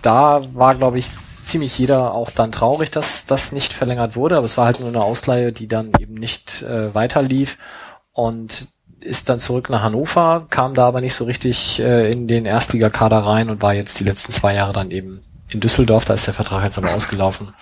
Da 0.02 0.42
war, 0.54 0.74
glaube 0.74 0.98
ich, 0.98 1.08
ziemlich 1.08 1.78
jeder 1.78 2.14
auch 2.14 2.30
dann 2.30 2.52
traurig, 2.52 2.90
dass 2.90 3.26
das 3.26 3.52
nicht 3.52 3.72
verlängert 3.72 4.16
wurde, 4.16 4.36
aber 4.36 4.44
es 4.44 4.56
war 4.56 4.66
halt 4.66 4.80
nur 4.80 4.88
eine 4.88 5.02
Ausleihe, 5.02 5.52
die 5.52 5.68
dann 5.68 5.92
eben 6.00 6.14
nicht 6.14 6.62
äh, 6.62 6.94
weiter 6.94 7.22
lief 7.22 7.58
und 8.12 8.68
ist 9.00 9.28
dann 9.28 9.40
zurück 9.40 9.68
nach 9.70 9.82
Hannover, 9.82 10.46
kam 10.50 10.74
da 10.74 10.86
aber 10.86 11.00
nicht 11.00 11.14
so 11.14 11.24
richtig 11.24 11.80
äh, 11.80 12.10
in 12.10 12.28
den 12.28 12.46
Erstligakader 12.46 13.18
rein 13.18 13.50
und 13.50 13.62
war 13.62 13.74
jetzt 13.74 13.98
die 14.00 14.04
letzten 14.04 14.32
zwei 14.32 14.54
Jahre 14.54 14.72
dann 14.72 14.90
eben 14.90 15.24
in 15.48 15.60
Düsseldorf, 15.60 16.04
da 16.04 16.14
ist 16.14 16.26
der 16.26 16.34
Vertrag 16.34 16.64
jetzt 16.64 16.78
aber 16.78 16.94
ausgelaufen. 16.94 17.52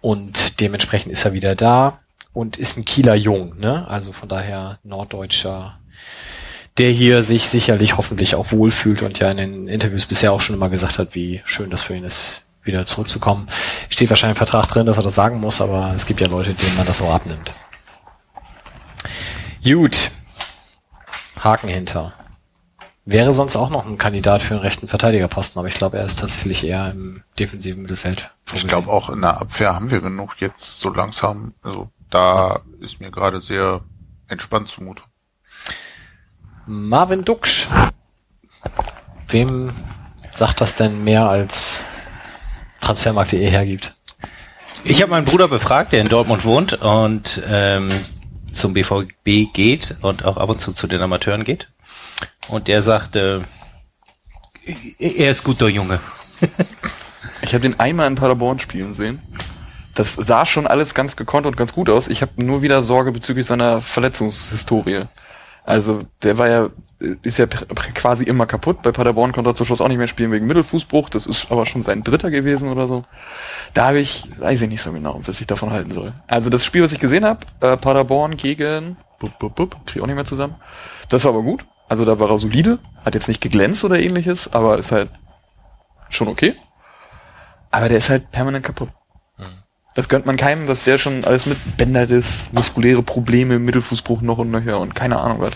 Und 0.00 0.60
dementsprechend 0.60 1.12
ist 1.12 1.24
er 1.24 1.32
wieder 1.32 1.54
da 1.54 2.00
und 2.32 2.56
ist 2.56 2.76
ein 2.76 2.84
Kieler 2.84 3.14
Jung, 3.14 3.58
ne? 3.58 3.88
Also 3.88 4.12
von 4.12 4.28
daher 4.28 4.78
Norddeutscher, 4.84 5.77
der 6.78 6.90
hier 6.90 7.22
sich 7.22 7.48
sicherlich 7.48 7.96
hoffentlich 7.96 8.34
auch 8.34 8.52
wohlfühlt 8.52 9.02
und 9.02 9.18
ja 9.18 9.30
in 9.30 9.36
den 9.36 9.68
Interviews 9.68 10.06
bisher 10.06 10.32
auch 10.32 10.40
schon 10.40 10.54
immer 10.56 10.70
gesagt 10.70 10.98
hat, 10.98 11.14
wie 11.14 11.42
schön 11.44 11.70
das 11.70 11.82
für 11.82 11.94
ihn 11.94 12.04
ist, 12.04 12.46
wieder 12.62 12.84
zurückzukommen. 12.84 13.48
Steht 13.88 14.10
wahrscheinlich 14.10 14.36
im 14.36 14.46
Vertrag 14.46 14.68
drin, 14.68 14.86
dass 14.86 14.96
er 14.96 15.02
das 15.02 15.14
sagen 15.14 15.40
muss, 15.40 15.60
aber 15.60 15.92
es 15.94 16.06
gibt 16.06 16.20
ja 16.20 16.28
Leute, 16.28 16.54
denen 16.54 16.76
man 16.76 16.86
das 16.86 17.02
auch 17.02 17.12
abnimmt. 17.12 17.52
Gut. 19.64 20.10
Haken 21.42 21.68
hinter. 21.68 22.12
Wäre 23.04 23.32
sonst 23.32 23.56
auch 23.56 23.70
noch 23.70 23.86
ein 23.86 23.98
Kandidat 23.98 24.42
für 24.42 24.54
einen 24.54 24.62
rechten 24.62 24.86
Verteidigerposten, 24.86 25.58
aber 25.58 25.68
ich 25.68 25.74
glaube, 25.74 25.98
er 25.98 26.04
ist 26.04 26.18
tatsächlich 26.20 26.64
eher 26.64 26.90
im 26.90 27.24
defensiven 27.38 27.82
Mittelfeld. 27.82 28.30
Ich 28.52 28.66
glaube 28.66 28.90
auch 28.90 29.08
in 29.08 29.22
der 29.22 29.40
Abwehr 29.40 29.74
haben 29.74 29.90
wir 29.90 30.00
genug 30.00 30.34
jetzt 30.40 30.80
so 30.80 30.90
langsam. 30.90 31.54
Also 31.62 31.90
da 32.10 32.60
ist 32.80 33.00
mir 33.00 33.10
gerade 33.10 33.40
sehr 33.40 33.80
entspannt 34.28 34.68
zumute. 34.68 35.02
Marvin 36.68 37.24
Duksch. 37.24 37.66
Wem 39.28 39.72
sagt 40.32 40.60
das 40.60 40.76
denn 40.76 41.02
mehr 41.02 41.26
als 41.28 41.82
Transfermarkt.de 42.82 43.48
hergibt? 43.48 43.94
Ich 44.84 45.00
habe 45.00 45.10
meinen 45.10 45.24
Bruder 45.24 45.48
befragt, 45.48 45.92
der 45.92 46.02
in 46.02 46.08
Dortmund 46.08 46.44
wohnt 46.44 46.74
und 46.74 47.42
ähm, 47.48 47.88
zum 48.52 48.74
BVB 48.74 49.52
geht 49.52 49.96
und 50.02 50.24
auch 50.24 50.36
ab 50.36 50.50
und 50.50 50.60
zu 50.60 50.72
zu 50.72 50.86
den 50.86 51.00
Amateuren 51.00 51.44
geht. 51.44 51.68
Und 52.48 52.68
der 52.68 52.82
sagte, 52.82 53.44
er 54.98 55.30
ist 55.30 55.44
guter 55.44 55.68
Junge. 55.68 56.00
Ich 57.40 57.54
habe 57.54 57.62
den 57.62 57.80
einmal 57.80 58.08
in 58.08 58.16
Paderborn 58.16 58.58
spielen 58.58 58.94
sehen. 58.94 59.22
Das 59.94 60.14
sah 60.14 60.44
schon 60.44 60.66
alles 60.66 60.92
ganz 60.92 61.16
gekonnt 61.16 61.46
und 61.46 61.56
ganz 61.56 61.72
gut 61.72 61.88
aus. 61.88 62.08
Ich 62.08 62.20
habe 62.20 62.44
nur 62.44 62.60
wieder 62.60 62.82
Sorge 62.82 63.10
bezüglich 63.10 63.46
seiner 63.46 63.80
Verletzungshistorie. 63.80 65.06
Also 65.68 66.00
der 66.22 66.38
war 66.38 66.48
ja, 66.48 66.70
ist 67.22 67.36
ja 67.36 67.46
quasi 67.46 68.24
immer 68.24 68.46
kaputt. 68.46 68.80
Bei 68.80 68.90
Paderborn 68.90 69.32
konnte 69.32 69.50
er 69.50 69.54
zum 69.54 69.66
Schluss 69.66 69.82
auch 69.82 69.88
nicht 69.88 69.98
mehr 69.98 70.06
spielen 70.06 70.32
wegen 70.32 70.46
Mittelfußbruch. 70.46 71.10
Das 71.10 71.26
ist 71.26 71.52
aber 71.52 71.66
schon 71.66 71.82
sein 71.82 72.02
dritter 72.02 72.30
gewesen 72.30 72.70
oder 72.70 72.88
so. 72.88 73.04
Da 73.74 73.88
habe 73.88 73.98
ich, 73.98 74.24
weiß 74.38 74.62
ich 74.62 74.68
nicht 74.70 74.80
so 74.80 74.92
genau, 74.92 75.20
was 75.26 75.42
ich 75.42 75.46
davon 75.46 75.70
halten 75.70 75.92
soll. 75.92 76.14
Also 76.26 76.48
das 76.48 76.64
Spiel, 76.64 76.82
was 76.82 76.92
ich 76.92 77.00
gesehen 77.00 77.26
habe, 77.26 77.40
äh, 77.60 77.76
Paderborn 77.76 78.38
gegen, 78.38 78.96
bup, 79.18 79.38
bup, 79.38 79.56
bup, 79.56 79.76
krieg 79.84 79.96
ich 79.96 80.02
auch 80.02 80.06
nicht 80.06 80.16
mehr 80.16 80.24
zusammen. 80.24 80.54
Das 81.10 81.24
war 81.24 81.32
aber 81.32 81.42
gut. 81.42 81.66
Also 81.86 82.06
da 82.06 82.18
war 82.18 82.30
er 82.30 82.38
solide, 82.38 82.78
hat 83.04 83.14
jetzt 83.14 83.28
nicht 83.28 83.42
geglänzt 83.42 83.84
oder 83.84 84.00
ähnliches, 84.00 84.50
aber 84.54 84.78
ist 84.78 84.90
halt 84.90 85.10
schon 86.08 86.28
okay. 86.28 86.54
Aber 87.70 87.90
der 87.90 87.98
ist 87.98 88.08
halt 88.08 88.30
permanent 88.30 88.64
kaputt. 88.64 88.88
Das 89.98 90.08
gönnt 90.08 90.26
man 90.26 90.36
keinem, 90.36 90.68
dass 90.68 90.84
der 90.84 90.96
schon 90.96 91.24
alles 91.24 91.46
mit 91.46 91.58
Bänderriss, 91.76 92.50
muskuläre 92.52 93.02
Probleme, 93.02 93.58
Mittelfußbruch 93.58 94.20
noch 94.20 94.38
und 94.38 94.48
nöcher 94.52 94.78
und 94.78 94.94
keine 94.94 95.18
Ahnung 95.18 95.40
was. 95.40 95.54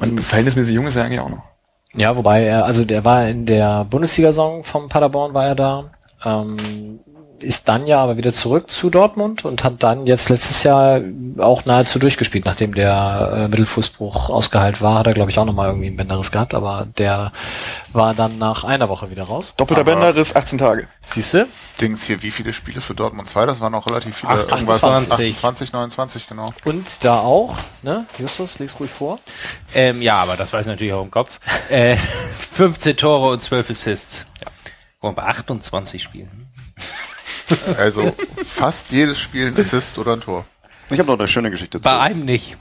Und 0.00 0.20
verhältnismäßig 0.20 0.74
jung 0.74 0.88
ist 0.88 0.96
er 0.96 1.04
eigentlich 1.04 1.20
auch 1.20 1.28
noch. 1.28 1.44
Ja, 1.94 2.16
wobei 2.16 2.42
er, 2.42 2.64
also 2.64 2.84
der 2.84 3.04
war 3.04 3.26
in 3.28 3.46
der 3.46 3.84
Bundesliga-Saison 3.84 4.64
vom 4.64 4.88
Paderborn 4.88 5.32
war 5.32 5.46
er 5.46 5.54
da. 5.54 5.90
Ähm, 6.24 6.98
ist 7.40 7.68
dann 7.68 7.86
ja 7.86 8.02
aber 8.02 8.16
wieder 8.16 8.32
zurück 8.32 8.70
zu 8.70 8.90
Dortmund 8.90 9.44
und 9.44 9.62
hat 9.64 9.82
dann 9.82 10.06
jetzt 10.06 10.28
letztes 10.28 10.62
Jahr 10.62 11.00
auch 11.38 11.64
nahezu 11.64 11.98
durchgespielt, 11.98 12.44
nachdem 12.44 12.74
der 12.74 13.32
äh, 13.44 13.48
Mittelfußbruch 13.48 14.28
ausgeheilt 14.30 14.80
war, 14.82 14.98
hat 14.98 15.06
er 15.06 15.14
glaube 15.14 15.30
ich 15.30 15.38
auch 15.38 15.44
nochmal 15.44 15.68
irgendwie 15.68 15.88
ein 15.88 15.96
Bänderriss 15.96 16.30
gehabt, 16.32 16.54
aber 16.54 16.86
der 16.98 17.32
war 17.92 18.14
dann 18.14 18.38
nach 18.38 18.64
einer 18.64 18.88
Woche 18.88 19.10
wieder 19.10 19.24
raus. 19.24 19.54
Doppelter 19.56 19.82
Aber- 19.82 19.92
Bänderriss, 19.92 20.34
18 20.34 20.58
Tage. 20.58 20.88
Siehste? 21.02 21.46
Dings 21.80 22.04
hier, 22.04 22.22
wie 22.22 22.30
viele 22.30 22.52
Spiele 22.52 22.80
für 22.80 22.94
Dortmund 22.94 23.28
2? 23.28 23.46
Das 23.46 23.60
waren 23.60 23.74
auch 23.74 23.86
relativ 23.86 24.16
viele. 24.16 24.32
28. 24.32 25.12
28, 25.12 25.72
29, 25.72 26.28
genau. 26.28 26.50
Und 26.64 27.04
da 27.04 27.20
auch, 27.20 27.56
ne? 27.82 28.04
Justus, 28.18 28.58
lies 28.58 28.78
ruhig 28.80 28.90
vor. 28.90 29.18
Ähm, 29.74 30.02
ja, 30.02 30.16
aber 30.22 30.36
das 30.36 30.52
weiß 30.52 30.62
ich 30.62 30.66
natürlich 30.66 30.92
auch 30.92 31.02
im 31.04 31.10
Kopf. 31.10 31.38
Äh, 31.70 31.96
15 32.52 32.96
Tore 32.96 33.30
und 33.32 33.42
12 33.42 33.70
Assists. 33.70 34.26
Ja. 34.40 34.48
Und 35.00 35.14
bei 35.14 35.22
28 35.22 36.02
Spielen. 36.02 36.48
Also 37.78 38.14
fast 38.44 38.90
jedes 38.90 39.18
Spiel 39.18 39.48
ein 39.48 39.58
Assist 39.58 39.98
oder 39.98 40.14
ein 40.14 40.20
Tor. 40.20 40.44
Ich 40.90 40.98
habe 40.98 41.10
noch 41.10 41.18
eine 41.18 41.28
schöne 41.28 41.50
Geschichte 41.50 41.80
zu 41.80 41.84
Bei 41.88 41.98
einem 42.00 42.24
nicht. 42.24 42.56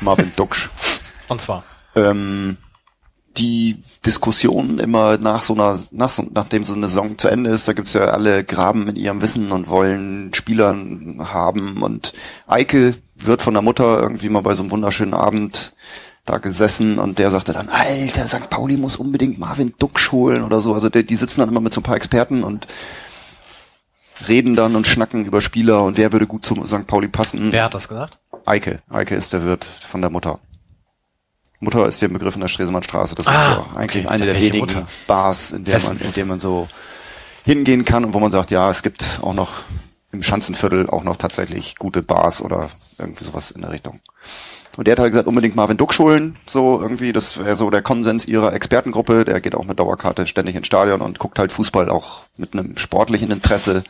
Marvin 0.00 0.32
Duksch. 0.36 0.70
Und 1.28 1.40
zwar. 1.40 1.64
ähm, 1.94 2.56
die 3.36 3.78
Diskussion 4.06 4.78
immer 4.78 5.18
nach 5.18 5.42
so 5.42 5.52
einer, 5.52 5.78
nach 5.90 6.08
so, 6.08 6.24
nachdem 6.32 6.64
so 6.64 6.72
eine 6.74 6.88
Saison 6.88 7.18
zu 7.18 7.28
Ende 7.28 7.50
ist, 7.50 7.68
da 7.68 7.74
gibt's 7.74 7.92
ja 7.92 8.06
alle 8.06 8.44
graben 8.44 8.88
in 8.88 8.96
ihrem 8.96 9.20
Wissen 9.20 9.52
und 9.52 9.68
wollen 9.68 10.32
Spielern 10.32 11.18
haben 11.20 11.82
und 11.82 12.14
Eike 12.46 12.94
wird 13.14 13.42
von 13.42 13.52
der 13.52 13.62
Mutter 13.62 14.00
irgendwie 14.00 14.30
mal 14.30 14.40
bei 14.40 14.54
so 14.54 14.62
einem 14.62 14.70
wunderschönen 14.70 15.12
Abend 15.12 15.74
da 16.24 16.38
gesessen 16.38 16.98
und 16.98 17.18
der 17.18 17.30
sagte 17.30 17.52
dann, 17.52 17.68
Alter, 17.68 18.26
St. 18.26 18.48
Pauli 18.48 18.78
muss 18.78 18.96
unbedingt 18.96 19.38
Marvin 19.38 19.74
Duksch 19.78 20.10
holen 20.12 20.42
oder 20.42 20.60
so. 20.62 20.72
Also 20.74 20.88
die, 20.88 21.04
die 21.04 21.14
sitzen 21.14 21.40
dann 21.40 21.50
immer 21.50 21.60
mit 21.60 21.74
so 21.74 21.80
ein 21.80 21.84
paar 21.84 21.96
Experten 21.96 22.42
und 22.42 22.66
reden 24.28 24.56
dann 24.56 24.76
und 24.76 24.86
schnacken 24.86 25.24
über 25.24 25.40
Spieler 25.40 25.82
und 25.84 25.96
wer 25.98 26.12
würde 26.12 26.26
gut 26.26 26.44
zum 26.44 26.64
St. 26.66 26.86
Pauli 26.86 27.08
passen. 27.08 27.52
Wer 27.52 27.64
hat 27.64 27.74
das 27.74 27.88
gesagt? 27.88 28.18
Eike. 28.44 28.80
Eike 28.88 29.14
ist 29.14 29.32
der 29.32 29.44
Wirt 29.44 29.64
von 29.64 30.00
der 30.00 30.10
Mutter. 30.10 30.38
Mutter 31.60 31.86
ist 31.86 32.00
der 32.02 32.08
Begriff 32.08 32.34
in 32.34 32.40
der 32.42 32.48
Stresemannstraße. 32.48 33.14
Das 33.14 33.26
Ah, 33.26 33.32
ist 33.32 33.44
so 33.72 33.78
eigentlich 33.78 34.04
okay. 34.06 34.14
eine 34.14 34.26
der 34.26 34.34
wenigen 34.36 34.58
Mutter? 34.58 34.86
Bars, 35.06 35.52
in 35.52 35.64
der 35.64 35.80
man, 35.80 35.98
in 36.00 36.12
der 36.12 36.26
man 36.26 36.40
so 36.40 36.68
hingehen 37.44 37.84
kann 37.84 38.04
und 38.04 38.12
wo 38.14 38.20
man 38.20 38.30
sagt, 38.30 38.50
ja, 38.50 38.70
es 38.70 38.82
gibt 38.82 39.20
auch 39.22 39.34
noch 39.34 39.62
im 40.12 40.22
Schanzenviertel 40.22 40.88
auch 40.90 41.02
noch 41.02 41.16
tatsächlich 41.16 41.76
gute 41.76 42.02
Bars 42.02 42.40
oder 42.42 42.70
irgendwie 42.98 43.24
sowas 43.24 43.50
in 43.50 43.62
der 43.62 43.70
Richtung. 43.72 44.00
Und 44.76 44.86
der 44.86 44.92
hat 44.92 44.98
halt 44.98 45.12
gesagt, 45.12 45.28
unbedingt 45.28 45.56
Marvin 45.56 45.78
Duck 45.78 45.98
holen, 45.98 46.36
so 46.44 46.80
irgendwie, 46.80 47.12
das 47.12 47.38
wäre 47.42 47.56
so 47.56 47.70
der 47.70 47.80
Konsens 47.80 48.26
ihrer 48.26 48.52
Expertengruppe. 48.52 49.24
Der 49.24 49.40
geht 49.40 49.54
auch 49.54 49.64
mit 49.64 49.78
Dauerkarte 49.80 50.26
ständig 50.26 50.54
ins 50.54 50.66
Stadion 50.66 51.00
und 51.00 51.18
guckt 51.18 51.38
halt 51.38 51.50
Fußball 51.50 51.88
auch 51.88 52.22
mit 52.36 52.52
einem 52.52 52.76
sportlichen 52.76 53.30
Interesse. 53.30 53.84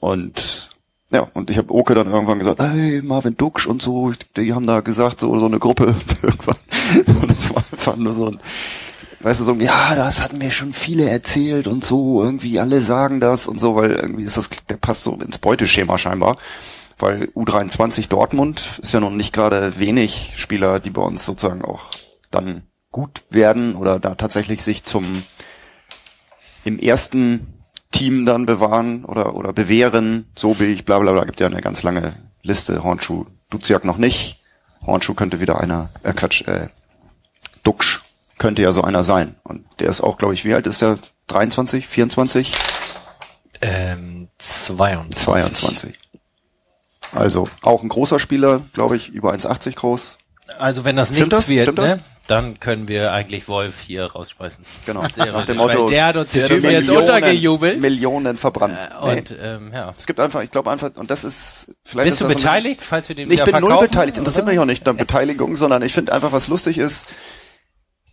Und 0.00 0.70
ja, 1.10 1.28
und 1.34 1.50
ich 1.50 1.58
habe 1.58 1.72
Oke 1.72 1.94
dann 1.94 2.10
irgendwann 2.10 2.40
gesagt, 2.40 2.60
hey, 2.60 3.00
Marvin 3.02 3.36
Duksch 3.36 3.66
und 3.66 3.80
so, 3.80 4.12
die 4.36 4.52
haben 4.52 4.66
da 4.66 4.80
gesagt, 4.80 5.20
so, 5.20 5.38
so 5.38 5.46
eine 5.46 5.58
Gruppe 5.58 5.94
irgendwann. 6.22 6.56
Und 7.06 7.30
das 7.30 7.54
war 7.54 7.64
einfach 7.70 7.96
nur 7.96 8.14
so 8.14 8.26
ein, 8.26 8.38
weißt 9.20 9.40
du, 9.40 9.44
so, 9.44 9.54
ja, 9.54 9.94
das 9.94 10.22
hatten 10.22 10.38
mir 10.38 10.50
schon 10.50 10.72
viele 10.72 11.08
erzählt 11.08 11.68
und 11.68 11.84
so, 11.84 12.22
irgendwie 12.22 12.58
alle 12.58 12.82
sagen 12.82 13.20
das 13.20 13.46
und 13.46 13.60
so, 13.60 13.76
weil 13.76 13.92
irgendwie 13.92 14.24
ist 14.24 14.36
das, 14.36 14.50
der 14.68 14.76
passt 14.76 15.04
so 15.04 15.14
ins 15.14 15.38
Beuteschema 15.38 15.96
scheinbar. 15.96 16.38
Weil 16.98 17.24
U23 17.34 18.08
Dortmund 18.08 18.80
ist 18.82 18.92
ja 18.92 19.00
nun 19.00 19.16
nicht 19.16 19.34
gerade 19.34 19.78
wenig 19.78 20.32
Spieler, 20.36 20.80
die 20.80 20.90
bei 20.90 21.02
uns 21.02 21.24
sozusagen 21.24 21.62
auch 21.62 21.90
dann 22.30 22.62
gut 22.90 23.22
werden 23.28 23.76
oder 23.76 24.00
da 24.00 24.14
tatsächlich 24.14 24.62
sich 24.62 24.82
zum 24.82 25.22
im 26.64 26.78
ersten 26.78 27.55
Team 27.96 28.26
dann 28.26 28.46
bewahren 28.46 29.04
oder, 29.04 29.34
oder 29.34 29.52
bewähren, 29.52 30.26
so 30.34 30.58
wie 30.60 30.66
ich, 30.66 30.84
bla 30.84 30.98
bla 30.98 31.12
bla, 31.12 31.24
gibt 31.24 31.40
ja 31.40 31.46
eine 31.46 31.60
ganz 31.60 31.82
lange 31.82 32.12
Liste. 32.42 32.82
Hornschuh, 32.82 33.24
Duziak 33.50 33.84
noch 33.84 33.96
nicht. 33.96 34.42
Hornschuh 34.86 35.14
könnte 35.14 35.40
wieder 35.40 35.60
einer, 35.60 35.88
äh 36.02 36.12
Quatsch, 36.12 36.42
äh, 36.46 36.68
Duxch 37.64 38.02
könnte 38.38 38.62
ja 38.62 38.72
so 38.72 38.82
einer 38.82 39.02
sein. 39.02 39.36
Und 39.42 39.64
der 39.80 39.88
ist 39.88 40.00
auch, 40.00 40.18
glaube 40.18 40.34
ich, 40.34 40.44
wie 40.44 40.54
alt 40.54 40.66
ist 40.66 40.82
der? 40.82 40.98
23, 41.28 41.86
24, 41.88 42.52
Ähm, 43.62 44.28
22. 44.38 45.24
22. 45.24 45.98
Also 47.12 47.48
auch 47.62 47.82
ein 47.82 47.88
großer 47.88 48.18
Spieler, 48.18 48.62
glaube 48.74 48.96
ich, 48.96 49.08
über 49.08 49.32
1,80 49.32 49.74
groß. 49.76 50.18
Also 50.58 50.84
wenn 50.84 50.96
das 50.96 51.08
Stimmt 51.08 51.32
nichts 51.32 51.36
das? 51.36 51.48
wird, 51.48 51.62
Stimmt 51.62 51.78
das? 51.78 51.98
Dann 52.26 52.58
können 52.60 52.88
wir 52.88 53.12
eigentlich 53.12 53.46
Wolf 53.48 53.74
hier 53.86 54.06
rausschmeißen. 54.06 54.64
Genau. 54.84 55.04
Der, 55.16 55.32
Nach 55.32 55.44
dem 55.44 55.56
Motto, 55.58 55.88
der 55.88 56.06
hat 56.06 56.16
uns 56.16 56.32
der 56.32 56.46
Typen 56.48 56.70
jetzt 56.70 56.86
Millionen- 56.88 57.02
untergejubelt. 57.08 57.80
Millionen 57.80 58.36
verbrannt. 58.36 58.76
Nee. 59.02 59.10
Und 59.12 59.36
ähm, 59.40 59.70
ja. 59.72 59.92
Es 59.96 60.06
gibt 60.06 60.18
einfach, 60.20 60.42
ich 60.42 60.50
glaube 60.50 60.70
einfach, 60.70 60.90
und 60.96 61.10
das 61.10 61.24
ist 61.24 61.74
vielleicht 61.84 62.06
Bist 62.08 62.14
ist 62.14 62.20
du 62.20 62.24
ein 62.26 62.28
bisschen- 62.34 62.42
beteiligt, 62.48 62.80
falls 62.82 63.08
wir 63.08 63.16
den 63.16 63.28
Nee, 63.28 63.34
ich 63.34 63.44
bin 63.44 63.60
null 63.60 63.78
beteiligt. 63.78 64.18
Interessiert 64.18 64.44
oder? 64.44 64.52
mich 64.52 64.60
auch 64.60 64.64
nicht 64.66 64.88
an 64.88 64.96
Beteiligung, 65.06 65.56
sondern 65.56 65.82
ich 65.82 65.92
finde 65.92 66.12
einfach, 66.12 66.32
was 66.32 66.48
lustig 66.48 66.78
ist, 66.78 67.06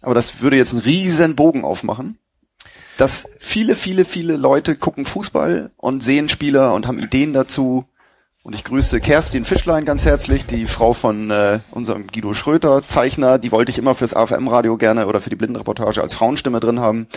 aber 0.02 0.14
das 0.16 0.42
würde 0.42 0.58
jetzt 0.58 0.74
einen 0.74 0.82
riesen 0.82 1.36
Bogen 1.36 1.64
aufmachen, 1.64 2.18
dass 2.98 3.28
viele, 3.40 3.74
viele, 3.76 4.06
viele 4.06 4.36
Leute 4.38 4.76
gucken 4.76 5.06
Fußball 5.06 5.72
und 5.78 6.04
sehen 6.04 6.30
Spieler 6.30 6.74
und 6.74 6.86
haben 6.88 7.00
Ideen 7.00 7.34
dazu. 7.34 7.86
Und 8.46 8.56
ich 8.56 8.66
grüße 8.66 9.00
Kerstin 9.00 9.46
Fischlein 9.46 9.86
ganz 9.86 10.04
herzlich, 10.04 10.46
die 10.46 10.66
Frau 10.66 10.92
von 10.92 11.32
äh, 11.32 11.62
unserem 11.72 12.08
Guido 12.08 12.34
Schröter, 12.34 12.86
Zeichner. 12.86 13.40
Die 13.40 13.54
wollte 13.54 13.70
ich 13.70 13.78
immer 13.78 13.96
fürs 13.96 14.14
AFM-Radio 14.14 14.76
gerne 14.76 15.08
oder 15.08 15.22
für 15.22 15.30
die 15.30 15.38
Blindenreportage 15.38 16.02
als 16.02 16.14
Frauenstimme 16.14 16.60
drin 16.60 16.82
haben. 16.82 17.08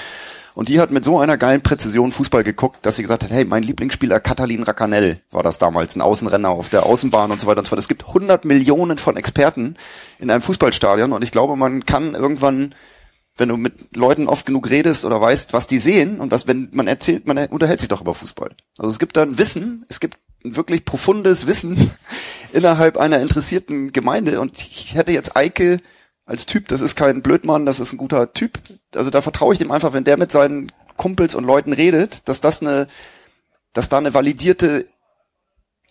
Und 0.54 0.68
die 0.68 0.78
hat 0.78 0.92
mit 0.92 1.02
so 1.02 1.18
einer 1.18 1.36
geilen 1.36 1.62
Präzision 1.62 2.12
Fußball 2.12 2.44
geguckt, 2.44 2.86
dass 2.86 2.94
sie 2.94 3.02
gesagt 3.02 3.24
hat, 3.24 3.32
hey, 3.32 3.44
mein 3.44 3.64
Lieblingsspieler 3.64 4.20
Katalin 4.20 4.62
Racanel 4.62 5.20
war 5.32 5.42
das 5.42 5.58
damals, 5.58 5.96
ein 5.96 6.00
Außenrenner 6.00 6.48
auf 6.48 6.68
der 6.68 6.86
Außenbahn 6.86 7.32
und 7.32 7.40
so 7.40 7.48
weiter 7.48 7.58
und 7.58 7.64
so 7.64 7.70
fort. 7.70 7.80
Es 7.80 7.88
gibt 7.88 8.06
100 8.06 8.44
Millionen 8.44 8.96
von 8.96 9.16
Experten 9.16 9.76
in 10.20 10.30
einem 10.30 10.42
Fußballstadion 10.42 11.12
und 11.12 11.24
ich 11.24 11.32
glaube, 11.32 11.56
man 11.56 11.84
kann 11.84 12.14
irgendwann 12.14 12.72
wenn 13.38 13.50
du 13.50 13.58
mit 13.58 13.94
Leuten 13.94 14.28
oft 14.28 14.46
genug 14.46 14.70
redest 14.70 15.04
oder 15.04 15.20
weißt, 15.20 15.52
was 15.52 15.66
die 15.66 15.78
sehen 15.78 16.20
und 16.20 16.30
was, 16.30 16.46
wenn 16.46 16.70
man 16.72 16.86
erzählt, 16.86 17.26
man 17.26 17.36
unterhält 17.48 17.80
sich 17.80 17.88
doch 17.90 18.00
über 18.00 18.14
Fußball. 18.14 18.52
Also 18.78 18.90
es 18.90 18.98
gibt 18.98 19.14
da 19.14 19.22
ein 19.22 19.36
Wissen, 19.36 19.84
es 19.90 20.00
gibt 20.00 20.16
wirklich 20.54 20.84
profundes 20.84 21.46
Wissen 21.46 21.90
innerhalb 22.52 22.96
einer 22.96 23.20
interessierten 23.20 23.92
Gemeinde 23.92 24.40
und 24.40 24.56
ich 24.58 24.94
hätte 24.94 25.12
jetzt 25.12 25.36
Eike 25.36 25.80
als 26.26 26.46
Typ, 26.46 26.68
das 26.68 26.80
ist 26.80 26.96
kein 26.96 27.22
Blödmann, 27.22 27.66
das 27.66 27.80
ist 27.80 27.92
ein 27.92 27.98
guter 27.98 28.32
Typ. 28.32 28.58
Also 28.94 29.10
da 29.10 29.22
vertraue 29.22 29.52
ich 29.52 29.58
dem 29.58 29.70
einfach, 29.70 29.92
wenn 29.92 30.04
der 30.04 30.16
mit 30.16 30.32
seinen 30.32 30.70
Kumpels 30.96 31.34
und 31.34 31.44
Leuten 31.44 31.72
redet, 31.72 32.28
dass 32.28 32.40
das 32.40 32.60
eine, 32.60 32.88
dass 33.72 33.88
da 33.88 33.98
eine 33.98 34.12
validierte 34.12 34.86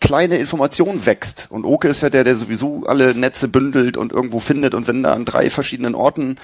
kleine 0.01 0.37
Information 0.37 1.05
wächst. 1.05 1.47
Und 1.49 1.65
Oke 1.65 1.87
ist 1.87 2.01
ja 2.01 2.09
der, 2.09 2.23
der 2.23 2.35
sowieso 2.35 2.83
alle 2.85 3.15
Netze 3.15 3.47
bündelt 3.47 3.97
und 3.97 4.11
irgendwo 4.11 4.39
findet 4.39 4.73
und 4.73 4.87
wenn 4.87 5.03
da 5.03 5.13
an 5.13 5.25
drei 5.25 5.49
verschiedenen 5.49 5.95
Orten 5.95 6.37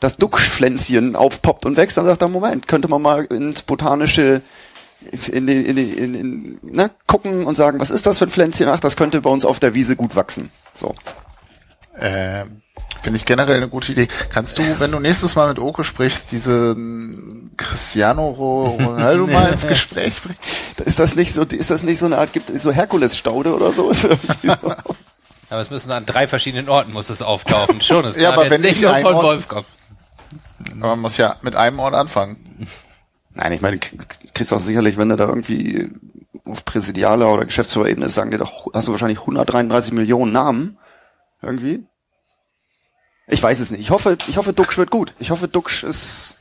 das 0.00 0.16
Duckpflänzchen 0.16 1.16
aufpoppt 1.16 1.64
und 1.64 1.76
wächst, 1.76 1.96
dann 1.96 2.04
sagt 2.04 2.22
er, 2.22 2.28
Moment, 2.28 2.68
könnte 2.68 2.88
man 2.88 3.02
mal 3.02 3.24
ins 3.26 3.62
botanische 3.62 4.42
in, 5.32 5.48
in, 5.48 5.76
in, 5.76 5.76
in, 5.78 6.14
in 6.14 6.58
ne, 6.62 6.90
gucken 7.06 7.46
und 7.46 7.56
sagen, 7.56 7.80
was 7.80 7.90
ist 7.90 8.06
das 8.06 8.18
für 8.18 8.24
ein 8.26 8.30
Pflänzchen? 8.30 8.68
Ach, 8.68 8.80
das 8.80 8.96
könnte 8.96 9.20
bei 9.20 9.30
uns 9.30 9.44
auf 9.44 9.58
der 9.60 9.74
Wiese 9.74 9.96
gut 9.96 10.16
wachsen. 10.16 10.50
So. 10.74 10.94
Ähm, 11.98 12.62
Finde 13.02 13.16
ich 13.18 13.24
generell 13.24 13.56
eine 13.56 13.68
gute 13.68 13.92
Idee. 13.92 14.08
Kannst 14.30 14.58
du, 14.58 14.62
wenn 14.80 14.90
du 14.90 14.98
nächstes 15.00 15.34
Mal 15.36 15.48
mit 15.48 15.58
Oke 15.58 15.84
sprichst, 15.84 16.32
diese 16.32 16.76
Cristiano 17.56 18.30
Ronaldo 18.30 19.26
mal 19.32 19.52
ins 19.52 19.66
Gespräch 19.66 20.20
bringen? 20.22 20.38
Ist 20.84 20.98
das 20.98 21.14
nicht 21.14 21.32
so, 21.32 21.42
ist 21.42 21.70
das 21.70 21.82
nicht 21.84 21.98
so 21.98 22.06
eine 22.06 22.18
Art, 22.18 22.32
gibt 22.32 22.50
es 22.50 22.62
so 22.62 22.72
Herkules-Staude 22.72 23.54
oder 23.54 23.72
so? 23.72 23.92
Aber 25.48 25.60
es 25.60 25.70
müssen 25.70 25.90
an 25.92 26.04
drei 26.04 26.26
verschiedenen 26.26 26.68
Orten 26.68 26.92
muss 26.92 27.08
es 27.08 27.22
auftauchen. 27.22 27.80
Schon, 27.80 28.04
es 28.04 28.16
Ja, 28.16 28.32
aber 28.32 28.42
jetzt 28.44 28.50
wenn 28.50 28.60
nicht 28.62 28.76
ich 28.76 28.82
nur 28.82 28.92
ein 28.92 29.02
von 29.04 29.14
Ort- 29.14 29.24
Wolf. 29.24 29.46
Aber 29.50 29.64
man 30.88 30.98
muss 31.00 31.16
ja 31.18 31.36
mit 31.42 31.54
einem 31.54 31.78
Ort 31.78 31.94
anfangen. 31.94 32.66
Nein, 33.36 33.52
ich 33.52 33.60
meine, 33.60 33.78
kriegst 33.78 34.50
doch 34.50 34.60
sicherlich, 34.60 34.96
wenn 34.96 35.10
du 35.10 35.16
da 35.16 35.28
irgendwie 35.28 35.90
auf 36.46 36.64
präsidialer 36.64 37.30
oder 37.30 37.44
Geschäftsführerebene 37.44 38.06
ist, 38.06 38.14
sagen 38.14 38.30
dir 38.30 38.38
doch, 38.38 38.72
hast 38.72 38.88
du 38.88 38.92
wahrscheinlich 38.92 39.20
133 39.20 39.92
Millionen 39.92 40.32
Namen. 40.32 40.78
Irgendwie. 41.42 41.84
Ich 43.28 43.42
weiß 43.42 43.60
es 43.60 43.70
nicht. 43.70 43.80
Ich 43.80 43.90
hoffe, 43.90 44.16
ich 44.26 44.38
hoffe, 44.38 44.54
Duxch 44.54 44.78
wird 44.78 44.90
gut. 44.90 45.14
Ich 45.18 45.30
hoffe, 45.30 45.48
Duxch 45.48 45.82
ist 45.82 46.38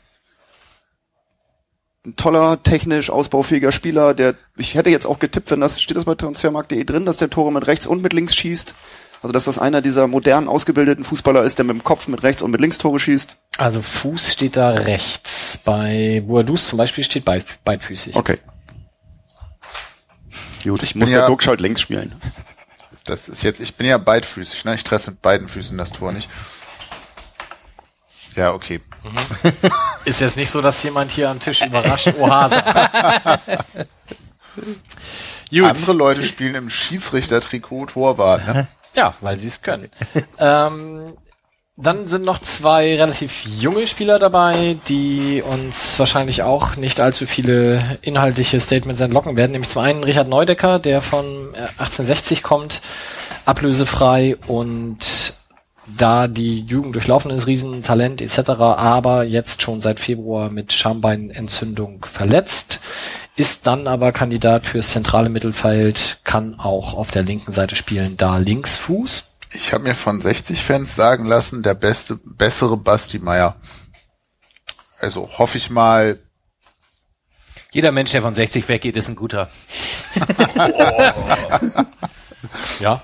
ein 2.06 2.16
toller, 2.16 2.64
technisch 2.64 3.10
ausbaufähiger 3.10 3.74
Spieler, 3.74 4.14
der, 4.14 4.36
ich 4.56 4.76
hätte 4.76 4.89
jetzt 4.89 5.08
auch 5.08 5.20
getippt, 5.20 5.52
wenn 5.52 5.60
das, 5.60 5.82
steht 5.82 5.98
das 5.98 6.06
bei 6.06 6.16
transfermarkt.de 6.16 6.84
drin, 6.86 7.06
dass 7.06 7.18
der 7.18 7.30
Tore 7.30 7.52
mit 7.52 7.68
rechts 7.68 7.88
und 7.88 8.02
mit 8.02 8.14
links 8.14 8.36
schießt. 8.36 8.74
Also, 9.22 9.34
dass 9.34 9.46
das 9.46 9.58
einer 9.58 9.82
dieser 9.82 10.08
modern 10.08 10.48
ausgebildeten 10.48 11.04
Fußballer 11.04 11.43
ist, 11.43 11.58
der 11.58 11.66
mit 11.66 11.76
dem 11.76 11.84
Kopf 11.84 12.08
mit 12.08 12.24
rechts 12.24 12.41
und 12.41 12.52
mit 12.52 12.62
links 12.62 12.78
Tore 12.78 13.00
schießt. 13.00 13.38
Also 13.58 13.82
Fuß 13.82 14.34
steht 14.34 14.58
da 14.58 14.70
rechts. 14.72 15.58
Bei 15.64 16.22
Boadus 16.26 16.68
zum 16.68 16.78
Beispiel 16.78 17.03
steht 17.03 17.24
beid, 17.26 17.45
beidfüßig. 17.64 18.16
Okay. 18.16 18.38
Gut, 20.64 20.84
ich 20.84 20.95
muss 20.95 21.10
ja- 21.10 21.20
der 21.20 21.28
Duxch 21.28 21.47
halt 21.47 21.62
links 21.62 21.82
spielen. 21.82 22.14
Das 23.06 23.30
ist 23.30 23.43
jetzt, 23.43 23.60
ich 23.60 23.76
bin 23.76 23.86
ja 23.88 23.97
beidfüßig, 23.99 24.66
ne? 24.66 24.74
Ich 24.76 24.84
treffe 24.84 25.12
mit 25.12 25.22
beiden 25.22 25.47
Füßen 25.47 25.78
das 25.78 25.91
Tor 25.91 26.12
nicht. 26.12 26.28
Ja, 28.36 28.51
okay. 28.51 28.82
Ist 30.06 30.20
jetzt 30.22 30.36
nicht 30.38 30.49
so, 30.49 30.62
dass 30.62 30.82
jemand 30.84 31.12
hier 31.12 31.30
am 31.30 31.39
Tisch 31.39 31.62
überrascht 31.62 32.10
Oha 32.18 32.49
sagt. 32.49 33.41
Gut. 35.51 35.64
Andere 35.64 35.93
Leute 35.93 36.24
spielen 36.24 36.56
im 36.56 36.70
Schiedsrichter-Trikot 36.70 37.86
Torwart, 37.88 38.47
ne? 38.47 38.68
Ja, 38.95 39.14
weil 39.22 39.38
sie 39.38 39.47
es 39.47 39.62
können. 39.62 39.89
ähm, 40.39 41.16
dann 41.78 42.07
sind 42.07 42.23
noch 42.23 42.39
zwei 42.39 42.95
relativ 42.95 43.45
junge 43.45 43.86
Spieler 43.86 44.17
dabei, 44.17 44.78
die 44.88 45.43
uns 45.45 45.99
wahrscheinlich 45.99 46.41
auch 46.41 46.78
nicht 46.78 47.01
allzu 47.01 47.26
viele 47.26 47.97
inhaltliche 48.01 48.61
Statements 48.61 49.01
entlocken 49.01 49.36
werden. 49.36 49.51
Nämlich 49.51 49.69
zum 49.69 49.82
einen 49.82 50.03
Richard 50.05 50.30
Neudecker, 50.30 50.80
der 50.80 51.01
von 51.01 51.53
äh, 51.53 51.67
1860 51.78 52.43
kommt, 52.43 52.82
ablösefrei 53.45 54.38
und 54.47 55.34
da 55.86 56.28
die 56.28 56.61
Jugend 56.61 56.95
durchlaufen 56.95 57.30
ist, 57.30 57.45
Riesentalent 57.45 58.21
etc., 58.21 58.49
aber 58.49 59.23
jetzt 59.23 59.61
schon 59.61 59.82
seit 59.82 59.99
Februar 59.99 60.49
mit 60.49 60.73
Schambeinentzündung 60.73 62.05
verletzt, 62.05 62.80
ist 63.36 63.67
dann 63.67 63.88
aber 63.88 64.11
Kandidat 64.11 64.65
fürs 64.65 64.89
zentrale 64.89 65.30
Mittelfeld, 65.30 66.19
kann 66.23 66.57
auch 66.57 66.93
auf 66.93 67.11
der 67.11 67.23
linken 67.23 67.51
Seite 67.51 67.76
spielen, 67.76 68.15
da 68.17 68.38
Linksfuß. 68.38 69.35
Ich 69.56 69.74
habe 69.74 69.84
mir 69.86 69.95
von 69.95 70.20
60 70.20 70.64
Fans 70.64 70.95
sagen 70.95 71.26
lassen, 71.26 71.64
der 71.64 71.76
beste, 71.76 72.20
bessere 72.24 72.78
Basti 72.78 73.20
Meier. 73.20 73.56
Also 74.99 75.30
hoffe 75.38 75.58
ich 75.58 75.70
mal, 75.70 76.20
Jeder 77.72 77.91
Mensch, 77.91 78.12
der 78.12 78.22
von 78.22 78.36
60 78.36 78.68
weggeht, 78.70 78.95
ist 78.95 79.10
ein 79.10 79.16
guter. 79.16 79.49
Ja. 82.80 83.01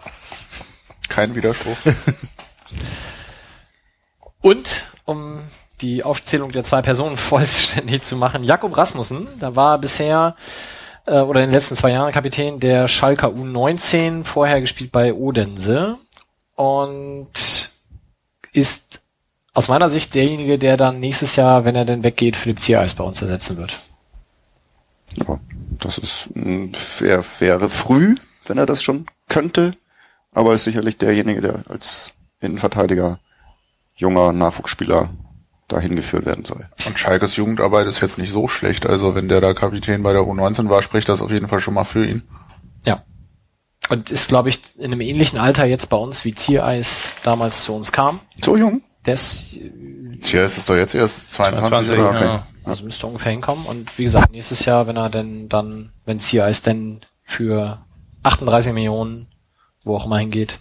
kein 1.10 1.36
Widerspruch. 1.36 1.78
Und 4.42 4.86
um 5.06 5.42
die 5.82 6.04
Aufzählung 6.04 6.52
der 6.52 6.64
zwei 6.64 6.82
Personen 6.82 7.18
vollständig 7.18 8.04
zu 8.04 8.16
machen, 8.16 8.44
Jakob 8.44 8.78
Rasmussen, 8.78 9.28
da 9.40 9.56
war 9.56 9.78
bisher 9.78 10.36
äh, 11.06 11.20
oder 11.20 11.42
in 11.42 11.48
den 11.48 11.54
letzten 11.54 11.76
zwei 11.76 11.92
Jahren 11.92 12.12
Kapitän 12.12 12.60
der 12.60 12.88
Schalker 12.88 13.30
U19, 13.30 14.24
vorher 14.24 14.62
gespielt 14.62 14.92
bei 14.92 15.14
Odense 15.14 15.98
und 16.56 17.72
ist 18.54 19.02
aus 19.54 19.68
meiner 19.68 19.90
Sicht 19.90 20.16
derjenige, 20.16 20.58
der 20.58 20.78
dann 20.78 21.00
nächstes 21.00 21.36
Jahr, 21.36 21.66
wenn 21.66 21.76
er 21.76 21.86
denn 21.86 22.04
weggeht, 22.04 22.38
Philipp 22.38 22.60
Ziereis 22.60 22.94
bei 22.94 23.04
uns 23.04 23.22
ersetzen 23.22 23.58
wird. 23.58 23.78
Ja, 25.16 25.40
das 25.80 25.98
ist, 25.98 26.30
mh, 26.36 26.72
wär, 27.00 27.24
wäre 27.40 27.70
früh, 27.70 28.16
wenn 28.46 28.58
er 28.58 28.66
das 28.66 28.82
schon 28.82 29.08
könnte, 29.28 29.76
aber 30.32 30.54
ist 30.54 30.64
sicherlich 30.64 30.98
derjenige, 30.98 31.42
der 31.42 31.64
als 31.68 32.14
Innenverteidiger 32.40 33.20
junger 33.96 34.32
Nachwuchsspieler 34.32 35.10
dahin 35.68 35.96
geführt 35.96 36.26
werden 36.26 36.46
soll. 36.46 36.68
Und 36.86 37.00
Schalkes 37.00 37.36
Jugendarbeit 37.36 37.88
ist 37.88 38.02
jetzt 38.02 38.18
nicht 38.18 38.32
so 38.32 38.48
schlecht. 38.48 38.86
Also 38.86 39.16
wenn 39.16 39.30
der 39.30 39.42
da 39.42 39.54
Kapitän 39.54 40.04
bei 40.04 40.12
der 40.12 40.24
U19 40.24 40.70
war, 40.70 40.82
spricht 40.82 41.08
das 41.08 41.22
auf 41.22 41.32
jeden 41.32 41.48
Fall 41.48 41.60
schon 41.62 41.74
mal 41.74 41.84
für 41.84 42.06
ihn. 42.06 42.24
Ja. 42.86 43.04
Und 43.92 44.10
ist, 44.10 44.30
glaube 44.30 44.50
ich, 44.50 44.60
in 44.78 44.86
einem 44.86 45.02
ähnlichen 45.02 45.38
Alter 45.38 45.66
jetzt 45.66 45.90
bei 45.90 45.98
uns, 45.98 46.24
wie 46.24 46.34
Ziereis 46.34 47.12
damals 47.24 47.64
zu 47.64 47.76
uns 47.76 47.92
kam. 47.92 48.22
So 48.42 48.56
jung? 48.56 48.82
Der 49.06 49.16
ist 49.16 49.58
Tja, 50.22 50.46
ist 50.46 50.70
doch 50.70 50.76
jetzt 50.76 50.96
erst 50.96 51.32
22 51.32 51.96
oder? 51.96 52.10
okay. 52.10 52.24
ja. 52.24 52.48
Also 52.64 52.84
müsste 52.84 53.08
ungefähr 53.08 53.32
hinkommen. 53.32 53.66
Und 53.66 53.98
wie 53.98 54.04
gesagt, 54.04 54.32
nächstes 54.32 54.66
Jahr, 54.66 54.88
wenn 54.88 54.96
er 54.96 55.10
denn 55.10 55.50
dann, 55.50 55.92
wenn 56.06 56.20
Ziereis 56.20 56.62
denn 56.62 57.02
für 57.24 57.80
38 58.24 58.74
Millionen, 58.74 59.28
wo 59.84 59.96
auch 59.96 60.06
immer 60.06 60.20
hingeht, 60.20 60.60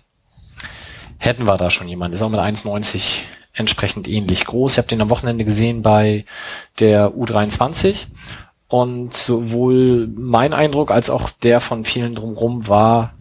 hätten 1.19 1.45
wir 1.45 1.59
da 1.59 1.71
schon 1.71 1.89
jemanden. 1.89 2.15
Ist 2.15 2.23
auch 2.23 2.31
mit 2.31 2.41
1,90 2.41 3.21
entsprechend 3.53 4.09
ähnlich 4.09 4.47
groß. 4.47 4.73
Ich 4.73 4.79
habe 4.79 4.89
den 4.89 5.03
am 5.03 5.11
Wochenende 5.11 5.45
gesehen 5.45 5.83
bei 5.83 6.25
der 6.79 7.11
U23. 7.11 8.07
Und 8.67 9.15
sowohl 9.17 10.09
mein 10.15 10.53
Eindruck 10.53 10.91
als 10.91 11.11
auch 11.11 11.31
der 11.31 11.61
von 11.61 11.85
vielen 11.85 12.15
drumherum 12.15 12.67
war 12.67 13.15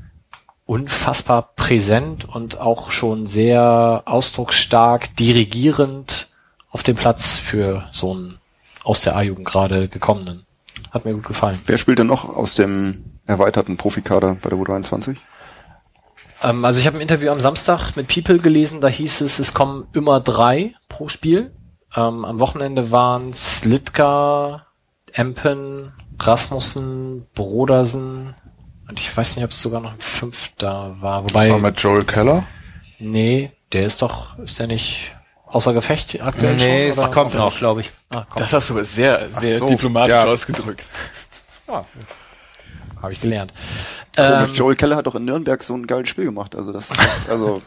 unfassbar 0.70 1.54
präsent 1.56 2.26
und 2.30 2.60
auch 2.62 2.92
schon 2.92 3.26
sehr 3.26 4.04
ausdrucksstark, 4.06 5.16
dirigierend 5.16 6.30
auf 6.70 6.84
dem 6.84 6.96
Platz 6.96 7.36
für 7.36 7.90
so 7.92 8.12
einen 8.12 8.38
aus 8.84 9.02
der 9.02 9.16
A-Jugend 9.16 9.48
gerade 9.48 9.88
gekommenen. 9.88 10.46
Hat 10.92 11.06
mir 11.06 11.14
gut 11.16 11.26
gefallen. 11.26 11.60
Wer 11.66 11.80
spielt 11.80 11.98
denn 11.98 12.06
noch 12.06 12.30
aus 12.30 12.54
dem 12.54 13.04
erweiterten 13.26 13.78
Profikader 13.78 14.38
bei 14.40 14.50
der 14.50 14.60
U23? 14.60 15.18
Ähm, 16.44 16.64
also 16.64 16.80
ich 16.80 16.86
habe 16.86 17.00
ein 17.00 17.02
Interview 17.02 17.32
am 17.32 17.40
Samstag 17.40 17.96
mit 17.96 18.08
People 18.08 18.38
gelesen, 18.38 18.80
da 18.80 18.90
hieß 18.90 19.22
es, 19.22 19.40
es 19.40 19.56
kommen 19.56 19.88
immer 19.94 20.20
drei 20.20 20.76
pro 20.88 21.08
Spiel. 21.08 21.52
Ähm, 21.96 22.24
am 22.26 22.40
Wochenende 22.40 22.92
waren 22.92 23.32
es 23.32 23.66
Litka, 23.66 24.68
Empen, 25.14 25.94
Rasmussen, 26.20 27.26
Brodersen 27.34 28.36
und 28.90 29.00
ich 29.00 29.16
weiß 29.16 29.36
nicht, 29.36 29.46
ob 29.46 29.52
es 29.52 29.62
sogar 29.62 29.82
noch 29.82 29.94
ein 29.94 30.00
fünfter 30.00 30.96
war. 31.00 31.24
Das 31.24 31.34
war 31.34 31.48
Wobei, 31.48 31.60
mit 31.60 31.80
Joel 31.80 32.04
Keller. 32.06 32.44
nee, 32.98 33.52
der 33.72 33.86
ist 33.86 34.02
doch, 34.02 34.38
ist 34.40 34.58
der 34.60 34.68
nicht 34.68 35.12
außer 35.46 35.74
Gefecht 35.74 36.20
aktuell 36.22 36.56
Nee, 36.56 36.92
schon? 36.94 37.04
es 37.04 37.12
kommt 37.12 37.34
noch, 37.36 37.56
glaube 37.58 37.82
ich. 37.82 37.92
Ah, 38.10 38.24
kommt. 38.28 38.42
Das 38.42 38.54
hast 38.54 38.70
du 38.70 38.74
aber 38.74 38.84
sehr, 38.84 39.30
sehr 39.40 39.60
so, 39.60 39.68
diplomatisch 39.70 40.12
ja. 40.12 40.26
ausgedrückt. 40.26 40.84
Habe 41.68 43.14
ich 43.14 43.22
gelernt. 43.22 43.54
Ähm, 44.18 44.52
Joel 44.54 44.76
Keller 44.76 44.96
hat 44.98 45.06
doch 45.08 45.16
in 45.16 45.24
Nürnberg 45.26 45.62
so 45.64 45.76
ein 45.76 45.86
geiles 45.88 46.10
Spiel 46.10 46.26
gemacht. 46.26 46.56
Also 46.56 46.74
das, 46.74 46.92
also 47.30 47.62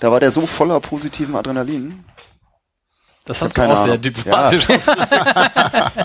da 0.00 0.12
war 0.12 0.20
der 0.20 0.30
so 0.30 0.46
voller 0.46 0.78
positiven 0.80 1.34
Adrenalin. 1.34 2.04
das 3.24 3.40
hast 3.40 3.56
du 3.56 3.60
keine 3.60 3.72
auch 3.72 3.76
sehr 3.78 3.94
Ahnung. 3.94 4.02
diplomatisch 4.02 4.68
ausgedrückt. 4.68 5.10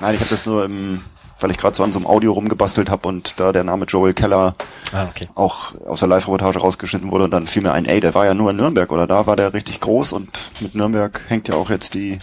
Nein, 0.00 0.14
ich 0.14 0.20
habe 0.20 0.30
das 0.30 0.46
nur 0.46 0.64
im, 0.64 1.02
weil 1.42 1.50
ich 1.50 1.58
gerade 1.58 1.76
so 1.76 1.82
an 1.84 1.92
so 1.92 1.98
einem 1.98 2.06
Audio 2.06 2.32
rumgebastelt 2.32 2.90
habe 2.90 3.08
und 3.08 3.38
da 3.40 3.52
der 3.52 3.64
Name 3.64 3.84
Joel 3.86 4.14
Keller 4.14 4.54
Ah, 4.92 5.06
okay. 5.08 5.28
auch 5.34 5.74
aus 5.86 6.00
der 6.00 6.08
Live-Reportage 6.08 6.58
rausgeschnitten 6.58 7.10
wurde 7.10 7.24
und 7.24 7.30
dann 7.30 7.46
fiel 7.46 7.62
mir 7.62 7.72
ein, 7.72 7.84
ey, 7.86 8.00
der 8.00 8.14
war 8.14 8.24
ja 8.26 8.34
nur 8.34 8.50
in 8.50 8.56
Nürnberg 8.56 8.90
oder 8.92 9.06
da 9.06 9.26
war 9.26 9.36
der 9.36 9.52
richtig 9.54 9.80
groß 9.80 10.12
und 10.12 10.30
mit 10.60 10.74
Nürnberg 10.74 11.22
hängt 11.28 11.48
ja 11.48 11.54
auch 11.54 11.70
jetzt 11.70 11.94
die 11.94 12.18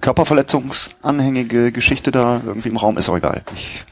körperverletzungsanhängige 0.00 1.72
Geschichte 1.72 2.10
da 2.12 2.40
irgendwie 2.44 2.68
im 2.68 2.76
Raum. 2.76 2.96
Ist 2.98 3.08
auch 3.08 3.16
egal. 3.16 3.42
Ich 3.54 3.84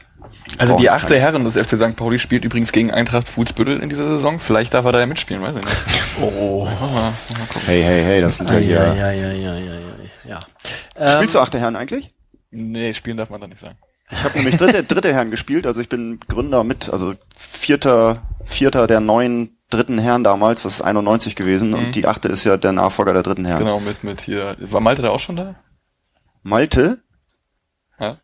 Also 0.59 0.77
die 0.77 0.89
achte 0.89 1.19
Herren 1.19 1.43
des 1.43 1.55
FC 1.55 1.75
St. 1.77 1.95
Pauli 1.95 2.19
spielt 2.19 2.45
übrigens 2.45 2.71
gegen 2.71 2.91
Eintracht 2.91 3.27
Fußbüttel 3.27 3.81
in 3.81 3.89
dieser 3.89 4.07
Saison. 4.07 4.39
Vielleicht 4.39 4.73
darf 4.73 4.85
er 4.85 4.91
da 4.91 4.99
ja 4.99 5.05
mitspielen, 5.07 5.41
weiß 5.41 5.55
ich 5.57 5.63
nicht. 5.65 5.77
Oh. 6.21 6.65
Hey, 7.65 7.83
hey, 7.83 8.01
hey, 8.03 8.21
das 8.21 8.37
sind 8.37 8.49
ja 8.49 8.55
Ja, 8.59 8.61
hier. 8.61 8.75
ja, 8.75 9.11
ja, 9.11 9.31
ja, 9.33 9.53
ja, 9.55 9.55
ja, 9.73 9.73
ja. 10.29 10.39
Ähm, 10.97 11.09
Spielst 11.11 11.35
du 11.35 11.39
achte 11.39 11.59
Herren 11.59 11.75
eigentlich? 11.75 12.11
Nee, 12.51 12.93
spielen 12.93 13.17
darf 13.17 13.29
man 13.29 13.41
da 13.41 13.47
nicht 13.47 13.59
sagen. 13.59 13.75
Ich 14.11 14.23
habe 14.23 14.37
nämlich 14.37 14.57
dritte, 14.57 14.83
dritte 14.83 15.13
Herren 15.13 15.31
gespielt, 15.31 15.65
also 15.65 15.81
ich 15.81 15.89
bin 15.89 16.19
Gründer 16.27 16.63
mit, 16.63 16.89
also 16.91 17.15
vierter, 17.35 18.21
vierter 18.43 18.85
der 18.87 18.99
neuen 18.99 19.57
dritten 19.71 19.97
Herren 19.97 20.23
damals, 20.23 20.61
das 20.63 20.75
ist 20.75 20.81
91 20.81 21.35
gewesen 21.35 21.73
und 21.73 21.95
die 21.95 22.05
achte 22.07 22.27
ist 22.27 22.43
ja 22.43 22.55
der 22.57 22.71
Nachfolger 22.71 23.13
der 23.13 23.23
dritten 23.23 23.45
Herren. 23.45 23.59
Genau, 23.59 23.79
mit, 23.79 24.03
mit 24.03 24.21
hier. 24.21 24.55
War 24.59 24.79
Malte 24.79 25.01
da 25.01 25.09
auch 25.09 25.19
schon 25.19 25.35
da? 25.35 25.55
Malte, 26.43 26.99
Ja. 27.99 28.19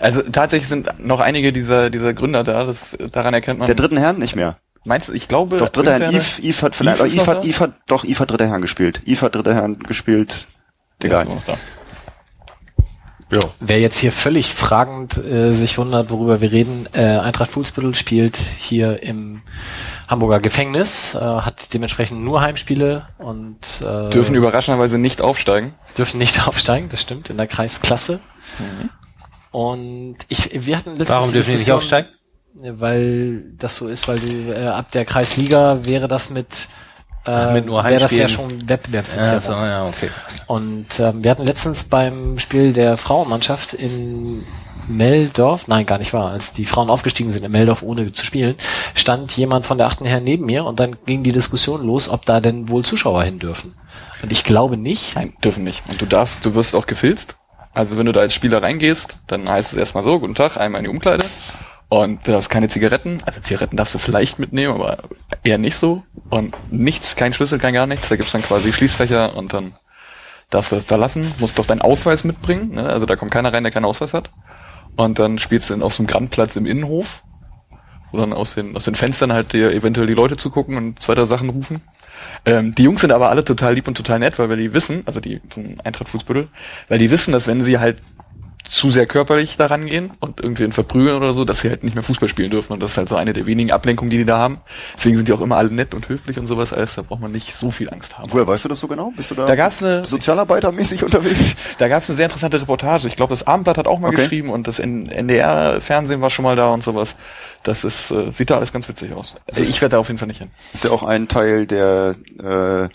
Also 0.00 0.22
tatsächlich 0.22 0.68
sind 0.68 0.98
noch 0.98 1.20
einige 1.20 1.52
dieser, 1.52 1.88
dieser 1.90 2.12
Gründer 2.12 2.42
da, 2.42 2.64
das, 2.64 2.96
daran 3.12 3.34
erkennt 3.34 3.60
man. 3.60 3.66
der 3.66 3.76
dritten 3.76 3.96
Herren 3.98 4.18
nicht 4.18 4.34
mehr. 4.34 4.58
Meinst 4.84 5.08
du, 5.08 5.12
ich 5.12 5.28
glaube. 5.28 5.58
Doch, 5.58 5.68
dritter 5.68 5.96
irgendwer- 5.98 6.16
Yves, 6.18 6.40
Yves 6.40 6.62
hat 6.64 6.74
vielleicht, 6.74 7.00
noch 7.14 7.26
hat? 7.28 7.44
Yves 7.44 7.60
hat, 7.60 7.74
doch, 7.86 8.02
Yves 8.04 8.18
hat 8.18 8.32
dritter 8.32 8.48
Herren 8.48 8.62
gespielt. 8.62 9.00
Yves 9.06 9.22
hat 9.22 9.34
dritter 9.36 9.54
Herren 9.54 9.78
gespielt. 9.78 10.48
Egal. 11.00 11.26
Ja. 13.32 13.40
Wer 13.60 13.80
jetzt 13.80 13.96
hier 13.96 14.12
völlig 14.12 14.52
fragend 14.52 15.16
äh, 15.16 15.54
sich 15.54 15.78
wundert, 15.78 16.10
worüber 16.10 16.42
wir 16.42 16.52
reden, 16.52 16.86
äh, 16.92 17.00
Eintracht 17.00 17.50
Fußbüttel 17.50 17.94
spielt 17.94 18.36
hier 18.36 19.02
im 19.02 19.40
Hamburger 20.06 20.38
Gefängnis, 20.38 21.14
äh, 21.14 21.18
hat 21.18 21.72
dementsprechend 21.72 22.22
nur 22.22 22.42
Heimspiele 22.42 23.06
und 23.16 23.58
äh, 23.80 24.10
Dürfen 24.10 24.34
überraschenderweise 24.34 24.98
nicht 24.98 25.22
aufsteigen. 25.22 25.74
dürfen 25.96 26.18
nicht 26.18 26.46
aufsteigen, 26.46 26.90
das 26.90 27.00
stimmt, 27.00 27.30
in 27.30 27.38
der 27.38 27.46
Kreisklasse. 27.46 28.20
Mhm. 28.58 28.90
Und 29.50 30.16
ich, 30.28 30.66
wir 30.66 30.76
hatten 30.76 30.90
letztens 30.90 31.08
Warum 31.08 31.32
dürfen 31.32 31.52
die 31.52 31.58
nicht 31.58 31.72
aufsteigen? 31.72 32.08
Weil 32.54 33.44
das 33.56 33.76
so 33.76 33.88
ist, 33.88 34.08
weil 34.08 34.18
du 34.18 34.52
äh, 34.52 34.66
ab 34.66 34.90
der 34.90 35.06
Kreisliga 35.06 35.86
wäre 35.86 36.06
das 36.06 36.28
mit 36.28 36.68
äh, 37.26 37.52
mit 37.52 37.66
nur 37.66 37.84
wäre 37.84 38.00
das 38.00 38.16
ja 38.16 38.28
schon 38.28 38.68
Wettbewerbsverzerrung. 38.68 39.62
Ja, 39.62 39.80
so, 39.80 39.84
ja, 39.84 39.86
okay. 39.86 40.10
Und 40.46 40.98
ähm, 41.00 41.22
wir 41.22 41.30
hatten 41.30 41.44
letztens 41.44 41.84
beim 41.84 42.38
Spiel 42.38 42.72
der 42.72 42.96
Frauenmannschaft 42.96 43.74
in 43.74 44.44
Meldorf, 44.88 45.68
nein, 45.68 45.86
gar 45.86 45.98
nicht 45.98 46.12
wahr, 46.12 46.30
als 46.30 46.52
die 46.52 46.66
Frauen 46.66 46.90
aufgestiegen 46.90 47.30
sind 47.30 47.44
in 47.44 47.52
Meldorf 47.52 47.82
ohne 47.82 48.10
zu 48.12 48.24
spielen, 48.24 48.56
stand 48.94 49.36
jemand 49.36 49.66
von 49.66 49.78
der 49.78 49.86
achten 49.86 50.04
Herren 50.04 50.24
neben 50.24 50.46
mir 50.46 50.64
und 50.64 50.80
dann 50.80 50.96
ging 51.06 51.22
die 51.22 51.32
Diskussion 51.32 51.86
los, 51.86 52.08
ob 52.08 52.26
da 52.26 52.40
denn 52.40 52.68
wohl 52.68 52.84
Zuschauer 52.84 53.22
hin 53.22 53.38
dürfen. 53.38 53.74
Und 54.22 54.32
ich 54.32 54.44
glaube 54.44 54.76
nicht. 54.76 55.14
Nein, 55.14 55.34
dürfen 55.42 55.64
nicht. 55.64 55.82
Und 55.88 56.00
du 56.00 56.06
darfst, 56.06 56.44
du 56.44 56.54
wirst 56.54 56.74
auch 56.74 56.86
gefilzt. 56.86 57.36
Also 57.74 57.96
wenn 57.96 58.06
du 58.06 58.12
da 58.12 58.20
als 58.20 58.34
Spieler 58.34 58.62
reingehst, 58.62 59.16
dann 59.26 59.48
heißt 59.48 59.72
es 59.72 59.78
erstmal 59.78 60.04
so, 60.04 60.18
guten 60.18 60.34
Tag, 60.34 60.56
einmal 60.56 60.80
in 60.80 60.84
die 60.84 60.90
Umkleide. 60.90 61.24
Und 61.92 62.26
du 62.26 62.32
darfst 62.32 62.48
keine 62.48 62.68
Zigaretten. 62.68 63.20
Also 63.26 63.40
Zigaretten 63.40 63.76
darfst 63.76 63.92
du 63.92 63.98
vielleicht 63.98 64.38
mitnehmen, 64.38 64.72
aber 64.72 65.02
eher 65.44 65.58
nicht 65.58 65.76
so. 65.76 66.02
Und 66.30 66.56
nichts, 66.70 67.16
kein 67.16 67.34
Schlüssel, 67.34 67.58
kein 67.58 67.74
gar 67.74 67.86
nichts. 67.86 68.08
Da 68.08 68.16
gibt's 68.16 68.32
dann 68.32 68.40
quasi 68.40 68.72
Schließfächer 68.72 69.36
und 69.36 69.52
dann 69.52 69.74
darfst 70.48 70.72
du 70.72 70.76
das 70.76 70.86
da 70.86 70.96
lassen. 70.96 71.30
Musst 71.38 71.58
doch 71.58 71.66
deinen 71.66 71.82
Ausweis 71.82 72.24
mitbringen. 72.24 72.76
Ne? 72.76 72.88
Also 72.88 73.04
da 73.04 73.14
kommt 73.14 73.30
keiner 73.30 73.52
rein, 73.52 73.62
der 73.62 73.72
keinen 73.72 73.84
Ausweis 73.84 74.14
hat. 74.14 74.30
Und 74.96 75.18
dann 75.18 75.38
spielst 75.38 75.68
du 75.68 75.84
auf 75.84 75.92
so 75.92 76.00
einem 76.00 76.06
Grandplatz 76.06 76.56
im 76.56 76.64
Innenhof, 76.64 77.24
wo 78.10 78.16
dann 78.16 78.32
aus 78.32 78.54
den, 78.54 78.74
aus 78.74 78.86
den 78.86 78.94
Fenstern 78.94 79.34
halt 79.34 79.52
dir 79.52 79.70
eventuell 79.70 80.06
die 80.06 80.14
Leute 80.14 80.38
zugucken 80.38 80.78
und 80.78 81.02
zweiter 81.02 81.26
Sachen 81.26 81.50
rufen. 81.50 81.82
Ähm, 82.46 82.74
die 82.74 82.84
Jungs 82.84 83.02
sind 83.02 83.12
aber 83.12 83.28
alle 83.28 83.44
total 83.44 83.74
lieb 83.74 83.86
und 83.86 83.98
total 83.98 84.18
nett, 84.18 84.38
weil 84.38 84.48
wir 84.48 84.56
die 84.56 84.72
wissen, 84.72 85.02
also 85.04 85.20
die 85.20 85.42
von 85.50 85.78
Eintracht 85.84 86.08
Fußbüttel, 86.08 86.48
weil 86.88 86.98
die 86.98 87.10
wissen, 87.10 87.32
dass 87.32 87.46
wenn 87.46 87.60
sie 87.60 87.78
halt 87.78 88.02
zu 88.72 88.90
sehr 88.90 89.04
körperlich 89.06 89.58
daran 89.58 89.84
gehen 89.84 90.12
und 90.20 90.40
irgendwen 90.40 90.72
verprügeln 90.72 91.14
oder 91.16 91.34
so, 91.34 91.44
dass 91.44 91.60
sie 91.60 91.68
halt 91.68 91.84
nicht 91.84 91.94
mehr 91.94 92.02
Fußball 92.02 92.28
spielen 92.28 92.50
dürfen. 92.50 92.72
Und 92.72 92.80
das 92.80 92.92
ist 92.92 92.96
halt 92.96 93.08
so 93.10 93.16
eine 93.16 93.34
der 93.34 93.44
wenigen 93.44 93.70
Ablenkungen, 93.70 94.08
die 94.08 94.16
die 94.16 94.24
da 94.24 94.38
haben. 94.38 94.62
Deswegen 94.96 95.16
sind 95.16 95.28
die 95.28 95.32
auch 95.34 95.42
immer 95.42 95.58
alle 95.58 95.70
nett 95.70 95.92
und 95.92 96.08
höflich 96.08 96.38
und 96.38 96.46
sowas 96.46 96.72
alles. 96.72 96.94
Da 96.94 97.02
braucht 97.02 97.20
man 97.20 97.32
nicht 97.32 97.54
so 97.54 97.70
viel 97.70 97.90
Angst 97.90 98.18
haben. 98.18 98.32
Woher 98.32 98.46
weißt 98.46 98.64
du 98.64 98.70
das 98.70 98.80
so 98.80 98.88
genau? 98.88 99.12
Bist 99.14 99.30
du 99.30 99.34
da, 99.34 99.46
Da 99.46 99.54
gab's 99.56 99.84
eine- 99.84 100.04
sozialarbeitermäßig 100.06 101.04
unterwegs? 101.04 101.54
Da 101.76 101.88
gab 101.88 102.02
es 102.02 102.08
eine 102.08 102.16
sehr 102.16 102.24
interessante 102.26 102.60
Reportage. 102.62 103.08
Ich 103.08 103.16
glaube, 103.16 103.34
das 103.34 103.46
Abendblatt 103.46 103.76
hat 103.76 103.86
auch 103.86 103.98
mal 103.98 104.08
Okay. 104.08 104.16
geschrieben 104.22 104.48
und 104.48 104.66
das 104.66 104.78
NDR-Fernsehen 104.78 106.20
war 106.20 106.30
schon 106.30 106.44
mal 106.44 106.56
da 106.56 106.68
und 106.68 106.82
sowas. 106.82 107.14
Das 107.62 107.84
ist, 107.84 108.10
äh, 108.10 108.32
sieht 108.32 108.50
da 108.50 108.56
alles 108.56 108.72
ganz 108.72 108.88
witzig 108.88 109.12
aus. 109.12 109.36
Also 109.46 109.60
ich 109.62 109.80
werde 109.82 109.92
da 109.92 109.98
auf 109.98 110.08
jeden 110.08 110.18
Fall 110.18 110.28
nicht 110.28 110.38
hin. 110.38 110.50
ist 110.72 110.84
ja 110.84 110.90
auch 110.90 111.02
ein 111.02 111.28
Teil 111.28 111.66
der, 111.66 112.14
äh, 112.42 112.88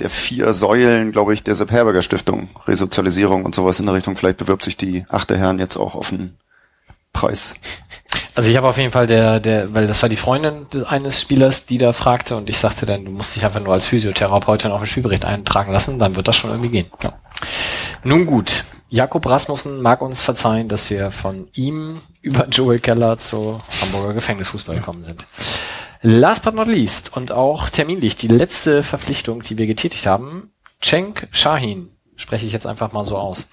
der 0.00 0.10
vier 0.10 0.52
Säulen, 0.52 1.12
glaube 1.12 1.34
ich, 1.34 1.42
der 1.42 1.54
Sepp 1.54 1.70
Herberger 1.70 2.02
Stiftung. 2.02 2.48
Resozialisierung 2.66 3.44
und 3.44 3.54
sowas 3.54 3.80
in 3.80 3.86
der 3.86 3.94
Richtung. 3.94 4.16
Vielleicht 4.16 4.38
bewirbt 4.38 4.64
sich 4.64 4.76
die 4.76 5.04
achte 5.08 5.36
Herren 5.36 5.58
jetzt 5.58 5.76
auch 5.76 5.94
auf 5.94 6.12
einen 6.12 6.38
Preis. 7.12 7.54
Also 8.34 8.48
ich 8.48 8.56
habe 8.56 8.68
auf 8.68 8.78
jeden 8.78 8.92
Fall 8.92 9.06
der, 9.06 9.40
der, 9.40 9.74
weil 9.74 9.86
das 9.86 10.00
war 10.02 10.08
die 10.08 10.16
Freundin 10.16 10.66
eines 10.86 11.20
Spielers, 11.20 11.66
die 11.66 11.78
da 11.78 11.92
fragte 11.92 12.36
und 12.36 12.48
ich 12.48 12.58
sagte 12.58 12.86
dann, 12.86 13.04
du 13.04 13.10
musst 13.10 13.34
dich 13.34 13.44
einfach 13.44 13.60
nur 13.60 13.74
als 13.74 13.86
Physiotherapeutin 13.86 14.70
auf 14.70 14.80
den 14.80 14.86
Spielbericht 14.86 15.24
eintragen 15.24 15.72
lassen, 15.72 15.98
dann 15.98 16.14
wird 16.14 16.28
das 16.28 16.36
schon 16.36 16.50
irgendwie 16.50 16.70
gehen. 16.70 16.86
Ja. 17.02 17.14
Nun 18.04 18.26
gut, 18.26 18.64
Jakob 18.90 19.26
Rasmussen 19.26 19.82
mag 19.82 20.00
uns 20.00 20.22
verzeihen, 20.22 20.68
dass 20.68 20.88
wir 20.88 21.10
von 21.10 21.48
ihm 21.52 22.00
über 22.22 22.46
Joel 22.48 22.78
Keller 22.78 23.18
zu 23.18 23.60
Hamburger 23.82 24.14
Gefängnisfußball 24.14 24.76
gekommen 24.76 25.04
sind. 25.04 25.24
Last 26.00 26.44
but 26.44 26.54
not 26.54 26.68
least 26.68 27.16
und 27.16 27.32
auch 27.32 27.68
terminlich 27.70 28.16
die 28.16 28.28
letzte 28.28 28.82
Verpflichtung, 28.82 29.42
die 29.42 29.58
wir 29.58 29.66
getätigt 29.66 30.06
haben, 30.06 30.52
Cenk 30.80 31.28
Shahin, 31.32 31.90
spreche 32.16 32.46
ich 32.46 32.52
jetzt 32.52 32.66
einfach 32.66 32.92
mal 32.92 33.04
so 33.04 33.16
aus, 33.16 33.48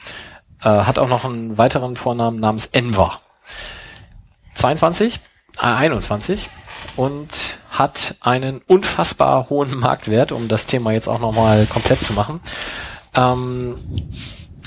äh, 0.61 0.69
hat 0.69 0.99
auch 0.99 1.09
noch 1.09 1.25
einen 1.25 1.57
weiteren 1.57 1.95
Vornamen 1.97 2.39
namens 2.39 2.67
Enver. 2.67 3.19
22, 4.53 5.19
äh, 5.57 5.65
21 5.65 6.49
und 6.95 7.57
hat 7.71 8.15
einen 8.21 8.61
unfassbar 8.67 9.49
hohen 9.49 9.77
Marktwert, 9.79 10.31
um 10.31 10.47
das 10.47 10.67
Thema 10.67 10.91
jetzt 10.91 11.07
auch 11.07 11.19
nochmal 11.19 11.65
komplett 11.65 12.01
zu 12.01 12.13
machen. 12.13 12.41
Ähm, 13.15 13.75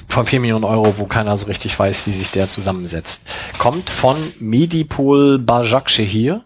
von 0.09 0.27
4 0.27 0.41
Millionen 0.41 0.65
Euro, 0.65 0.99
wo 0.99 1.05
keiner 1.05 1.37
so 1.37 1.47
richtig 1.47 1.79
weiß, 1.79 2.07
wie 2.07 2.13
sich 2.13 2.31
der 2.31 2.49
zusammensetzt. 2.49 3.29
Kommt 3.59 3.91
von 3.91 4.17
Medipol 4.41 5.39
Bajakşehir, 5.39 6.45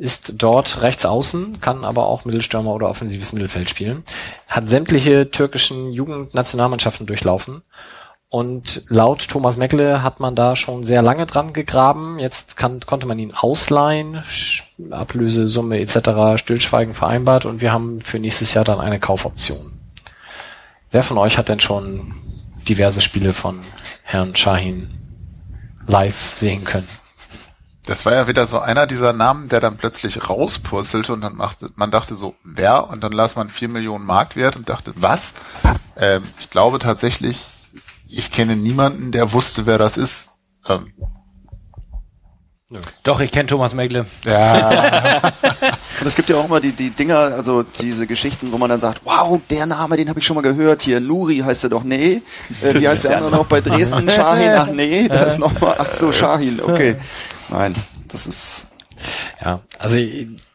ist 0.00 0.42
dort 0.42 0.80
rechts 0.80 1.04
außen, 1.04 1.60
kann 1.60 1.84
aber 1.84 2.06
auch 2.06 2.24
Mittelstürmer 2.24 2.74
oder 2.74 2.88
offensives 2.88 3.32
Mittelfeld 3.32 3.68
spielen, 3.70 4.04
hat 4.48 4.68
sämtliche 4.68 5.30
türkischen 5.30 5.92
Jugendnationalmannschaften 5.92 7.06
durchlaufen 7.06 7.62
und 8.30 8.84
laut 8.88 9.26
Thomas 9.28 9.56
Meckle 9.56 10.04
hat 10.04 10.20
man 10.20 10.36
da 10.36 10.54
schon 10.54 10.84
sehr 10.84 11.02
lange 11.02 11.26
dran 11.26 11.52
gegraben. 11.52 12.20
Jetzt 12.20 12.56
kann, 12.56 12.78
konnte 12.78 13.06
man 13.06 13.18
ihn 13.18 13.34
ausleihen, 13.34 14.22
Ablösesumme 14.92 15.80
etc. 15.80 16.40
stillschweigen 16.40 16.94
vereinbart 16.94 17.44
und 17.44 17.60
wir 17.60 17.72
haben 17.72 18.00
für 18.00 18.20
nächstes 18.20 18.54
Jahr 18.54 18.64
dann 18.64 18.78
eine 18.78 19.00
Kaufoption. 19.00 19.72
Wer 20.92 21.02
von 21.02 21.18
euch 21.18 21.38
hat 21.38 21.48
denn 21.48 21.58
schon 21.58 22.14
diverse 22.68 23.00
Spiele 23.00 23.34
von 23.34 23.62
Herrn 24.04 24.36
Shahin 24.36 24.90
live 25.88 26.32
sehen 26.36 26.62
können? 26.62 26.88
Das 27.86 28.04
war 28.04 28.12
ja 28.12 28.28
wieder 28.28 28.46
so 28.46 28.58
einer 28.58 28.86
dieser 28.86 29.12
Namen, 29.12 29.48
der 29.48 29.60
dann 29.60 29.76
plötzlich 29.76 30.28
rauspurzelte 30.28 31.12
und 31.12 31.22
dann 31.22 31.34
machte, 31.34 31.70
man 31.76 31.90
dachte 31.90 32.14
so, 32.14 32.34
wer? 32.44 32.90
Und 32.90 33.02
dann 33.02 33.12
las 33.12 33.36
man 33.36 33.48
vier 33.48 33.68
Millionen 33.68 34.04
Marktwert 34.04 34.56
und 34.56 34.68
dachte, 34.68 34.92
was? 34.96 35.32
Ähm, 35.96 36.22
ich 36.38 36.50
glaube 36.50 36.78
tatsächlich, 36.78 37.46
ich 38.06 38.30
kenne 38.32 38.56
niemanden, 38.56 39.12
der 39.12 39.32
wusste, 39.32 39.66
wer 39.66 39.78
das 39.78 39.96
ist. 39.96 40.30
Ähm, 40.68 40.92
Doch, 43.02 43.20
ich 43.20 43.32
kenne 43.32 43.48
Thomas 43.48 43.72
Megle. 43.74 44.06
ja, 44.24 45.32
Und 46.00 46.06
es 46.06 46.14
gibt 46.14 46.30
ja 46.30 46.36
auch 46.36 46.46
immer 46.46 46.60
die, 46.60 46.72
die 46.72 46.90
Dinger, 46.90 47.18
also 47.18 47.62
diese 47.62 48.06
Geschichten, 48.06 48.52
wo 48.52 48.58
man 48.58 48.70
dann 48.70 48.80
sagt, 48.80 49.02
wow, 49.04 49.38
der 49.50 49.66
Name, 49.66 49.96
den 49.96 50.08
habe 50.08 50.18
ich 50.18 50.26
schon 50.26 50.34
mal 50.34 50.42
gehört. 50.42 50.82
Hier, 50.82 51.00
Nuri 51.00 51.38
heißt 51.38 51.64
er 51.64 51.70
doch, 51.70 51.82
nee. 51.82 52.22
Äh, 52.62 52.80
wie 52.80 52.88
heißt 52.88 53.04
der 53.04 53.16
andere 53.16 53.32
noch 53.32 53.46
bei 53.46 53.60
Dresden? 53.60 54.08
Shahin, 54.08 54.52
ach 54.52 54.68
nee, 54.68 55.08
da 55.08 55.22
ist 55.24 55.38
nochmal, 55.38 55.76
ach 55.78 55.94
so, 55.94 56.10
Shahin, 56.12 56.60
okay. 56.62 56.96
Nein, 57.50 57.74
das 58.08 58.26
ist, 58.26 58.66
Ja, 59.40 59.60
also 59.78 59.96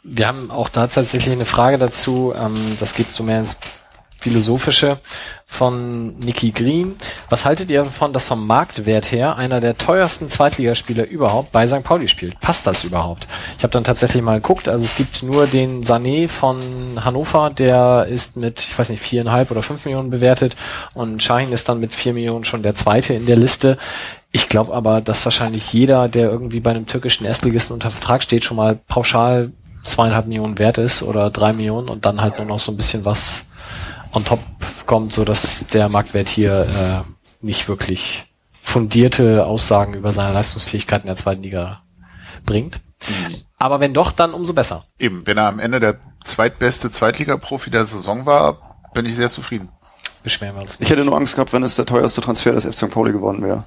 wir 0.04 0.28
haben 0.28 0.52
auch 0.52 0.70
da 0.70 0.88
tatsächlich 0.88 1.34
eine 1.34 1.46
Frage 1.46 1.78
dazu. 1.78 2.34
Ähm, 2.36 2.56
das 2.80 2.94
geht 2.94 3.10
so 3.10 3.24
mehr 3.24 3.40
ins 3.40 3.58
Philosophische 4.18 4.98
von 5.46 6.18
Nicky 6.18 6.50
Green. 6.50 6.96
Was 7.30 7.46
haltet 7.46 7.70
ihr 7.70 7.84
davon, 7.84 8.12
dass 8.12 8.28
vom 8.28 8.48
Marktwert 8.48 9.12
her 9.12 9.36
einer 9.36 9.62
der 9.62 9.78
teuersten 9.78 10.30
Zweitligaspieler 10.30 11.06
überhaupt 11.08 11.52
bei 11.52 11.68
St. 11.68 11.84
Pauli 11.84 12.08
spielt? 12.08 12.40
Passt 12.40 12.66
das 12.66 12.84
überhaupt? 12.84 13.28
Ich 13.58 13.64
habe 13.64 13.72
dann 13.72 13.84
tatsächlich 13.84 14.24
mal 14.24 14.42
geguckt. 14.42 14.68
Also 14.68 14.84
es 14.84 14.96
gibt 14.96 15.22
nur 15.22 15.46
den 15.46 15.84
Sané 15.84 16.28
von 16.28 17.00
Hannover, 17.06 17.52
der 17.52 18.08
ist 18.10 18.36
mit, 18.36 18.62
ich 18.62 18.78
weiß 18.78 18.90
nicht, 18.90 19.04
viereinhalb 19.04 19.52
oder 19.52 19.62
fünf 19.62 19.86
Millionen 19.86 20.10
bewertet 20.10 20.56
und 20.96 21.22
Shahin 21.22 21.52
ist 21.52 21.70
dann 21.70 21.80
mit 21.80 21.94
vier 21.94 22.14
Millionen 22.14 22.46
schon 22.46 22.64
der 22.64 22.74
zweite 22.74 23.14
in 23.14 23.28
der 23.28 23.38
Liste. 23.38 23.78
Ich 24.36 24.50
glaube 24.50 24.74
aber, 24.74 25.00
dass 25.00 25.24
wahrscheinlich 25.24 25.72
jeder, 25.72 26.10
der 26.10 26.30
irgendwie 26.30 26.60
bei 26.60 26.72
einem 26.72 26.88
türkischen 26.88 27.24
Erstligisten 27.24 27.74
unter 27.74 27.90
Vertrag 27.90 28.22
steht, 28.22 28.44
schon 28.44 28.58
mal 28.58 28.76
pauschal 28.76 29.54
zweieinhalb 29.86 30.28
Millionen 30.28 30.60
wert 30.60 30.78
ist 30.78 31.04
oder 31.04 31.30
drei 31.30 31.54
Millionen 31.54 31.88
und 31.88 32.06
dann 32.06 32.20
halt 32.20 32.38
nur 32.38 32.46
noch 32.46 32.60
so 32.60 32.74
ein 32.74 32.76
bisschen 32.76 33.06
was 33.06 33.52
on 34.12 34.26
top 34.26 34.42
kommt, 34.88 35.14
so 35.14 35.24
dass 35.24 35.68
der 35.68 35.88
Marktwert 35.88 36.28
hier 36.28 36.68
äh, 36.68 37.46
nicht 37.46 37.70
wirklich 37.70 38.26
fundierte 38.62 39.46
Aussagen 39.46 39.94
über 39.94 40.12
seine 40.12 40.34
Leistungsfähigkeit 40.34 41.04
in 41.04 41.08
der 41.08 41.16
zweiten 41.16 41.42
Liga 41.42 41.84
bringt. 42.46 42.82
Aber 43.58 43.80
wenn 43.80 43.94
doch, 43.94 44.12
dann 44.12 44.34
umso 44.34 44.52
besser. 44.52 44.84
Eben, 45.00 45.26
wenn 45.26 45.38
er 45.38 45.48
am 45.48 45.60
Ende 45.60 45.80
der 45.80 45.98
zweitbeste 46.26 46.90
Zweitligaprofi 46.90 47.70
der 47.70 47.86
Saison 47.86 48.26
war, 48.26 48.76
bin 48.94 49.06
ich 49.06 49.16
sehr 49.16 49.30
zufrieden. 49.30 49.70
Beschweren 50.24 50.56
wir 50.56 50.64
uns 50.64 50.74
Ich 50.74 50.80
nicht. 50.82 50.90
hätte 50.90 51.06
nur 51.06 51.16
Angst 51.16 51.36
gehabt, 51.36 51.54
wenn 51.54 51.64
es 51.64 51.78
der 51.78 51.86
teuerste 51.86 52.20
Transfer 52.20 52.52
des 52.52 52.66
FC 52.66 52.74
St. 52.74 52.90
Pauli 52.92 53.14
geworden 53.14 53.42
wäre. 53.42 53.64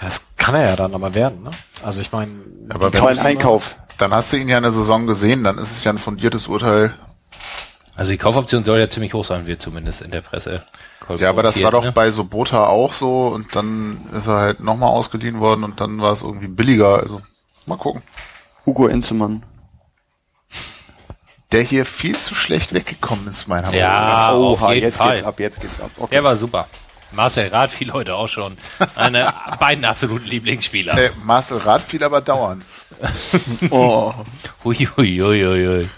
Das 0.00 0.36
kann 0.36 0.54
er 0.54 0.70
ja 0.70 0.76
dann 0.76 0.94
aber 0.94 1.14
werden. 1.14 1.42
Ne? 1.42 1.50
Also 1.82 2.00
ich 2.00 2.12
meine, 2.12 2.44
Aber 2.68 2.92
wenn, 2.92 3.18
Einkauf. 3.18 3.76
dann 3.98 4.12
hast 4.12 4.32
du 4.32 4.36
ihn 4.36 4.48
ja 4.48 4.56
in 4.56 4.62
der 4.62 4.72
Saison 4.72 5.06
gesehen, 5.06 5.44
dann 5.44 5.58
ist 5.58 5.70
es 5.70 5.84
ja 5.84 5.92
ein 5.92 5.98
fundiertes 5.98 6.46
Urteil. 6.48 6.94
Also 7.94 8.12
die 8.12 8.18
Kaufoption 8.18 8.64
soll 8.64 8.78
ja 8.78 8.88
ziemlich 8.88 9.12
hoch 9.12 9.24
sein, 9.24 9.46
wird 9.46 9.60
zumindest 9.60 10.00
in 10.00 10.10
der 10.10 10.22
Presse. 10.22 10.64
Ja, 11.18 11.28
aber 11.28 11.42
das 11.42 11.60
war 11.62 11.70
doch 11.70 11.84
ne? 11.84 11.92
bei 11.92 12.10
Sobota 12.12 12.66
auch 12.66 12.92
so 12.92 13.28
und 13.28 13.54
dann 13.56 14.00
ist 14.12 14.26
er 14.26 14.36
halt 14.36 14.60
nochmal 14.60 14.90
ausgeliehen 14.90 15.40
worden 15.40 15.64
und 15.64 15.80
dann 15.80 16.00
war 16.00 16.12
es 16.12 16.22
irgendwie 16.22 16.46
billiger. 16.48 16.98
Also 17.00 17.20
mal 17.66 17.76
gucken. 17.76 18.02
Hugo 18.64 18.86
Enzemann. 18.86 19.42
Der 21.52 21.62
hier 21.62 21.84
viel 21.84 22.16
zu 22.16 22.34
schlecht 22.34 22.72
weggekommen 22.72 23.26
ist, 23.26 23.48
meiner 23.48 23.66
Meinung 23.66 23.80
nach. 23.80 24.28
Ja, 24.28 24.30
auf 24.30 24.60
jeden 24.68 24.82
jetzt 24.82 24.98
Fall. 24.98 25.14
geht's 25.14 25.24
ab, 25.26 25.40
jetzt 25.40 25.60
geht's 25.60 25.80
ab. 25.80 25.90
Okay. 25.96 26.10
Der 26.12 26.24
war 26.24 26.36
super. 26.36 26.68
Marcel 27.12 27.48
Rath 27.48 27.70
fiel 27.70 27.92
heute 27.92 28.14
auch 28.14 28.28
schon. 28.28 28.56
Eine 28.94 29.32
beiden 29.60 29.84
absoluten 29.84 30.26
Lieblingsspieler. 30.26 30.96
Äh, 30.96 31.10
Marcel 31.24 31.58
Rath 31.58 31.82
fiel 31.82 32.02
aber 32.04 32.20
dauernd. 32.20 32.64
Oh. 33.70 34.12
Hui, 34.64 34.74
hui, 34.76 35.18
hui, 35.18 35.42
hui, 35.42 35.66
hui. 35.66 35.88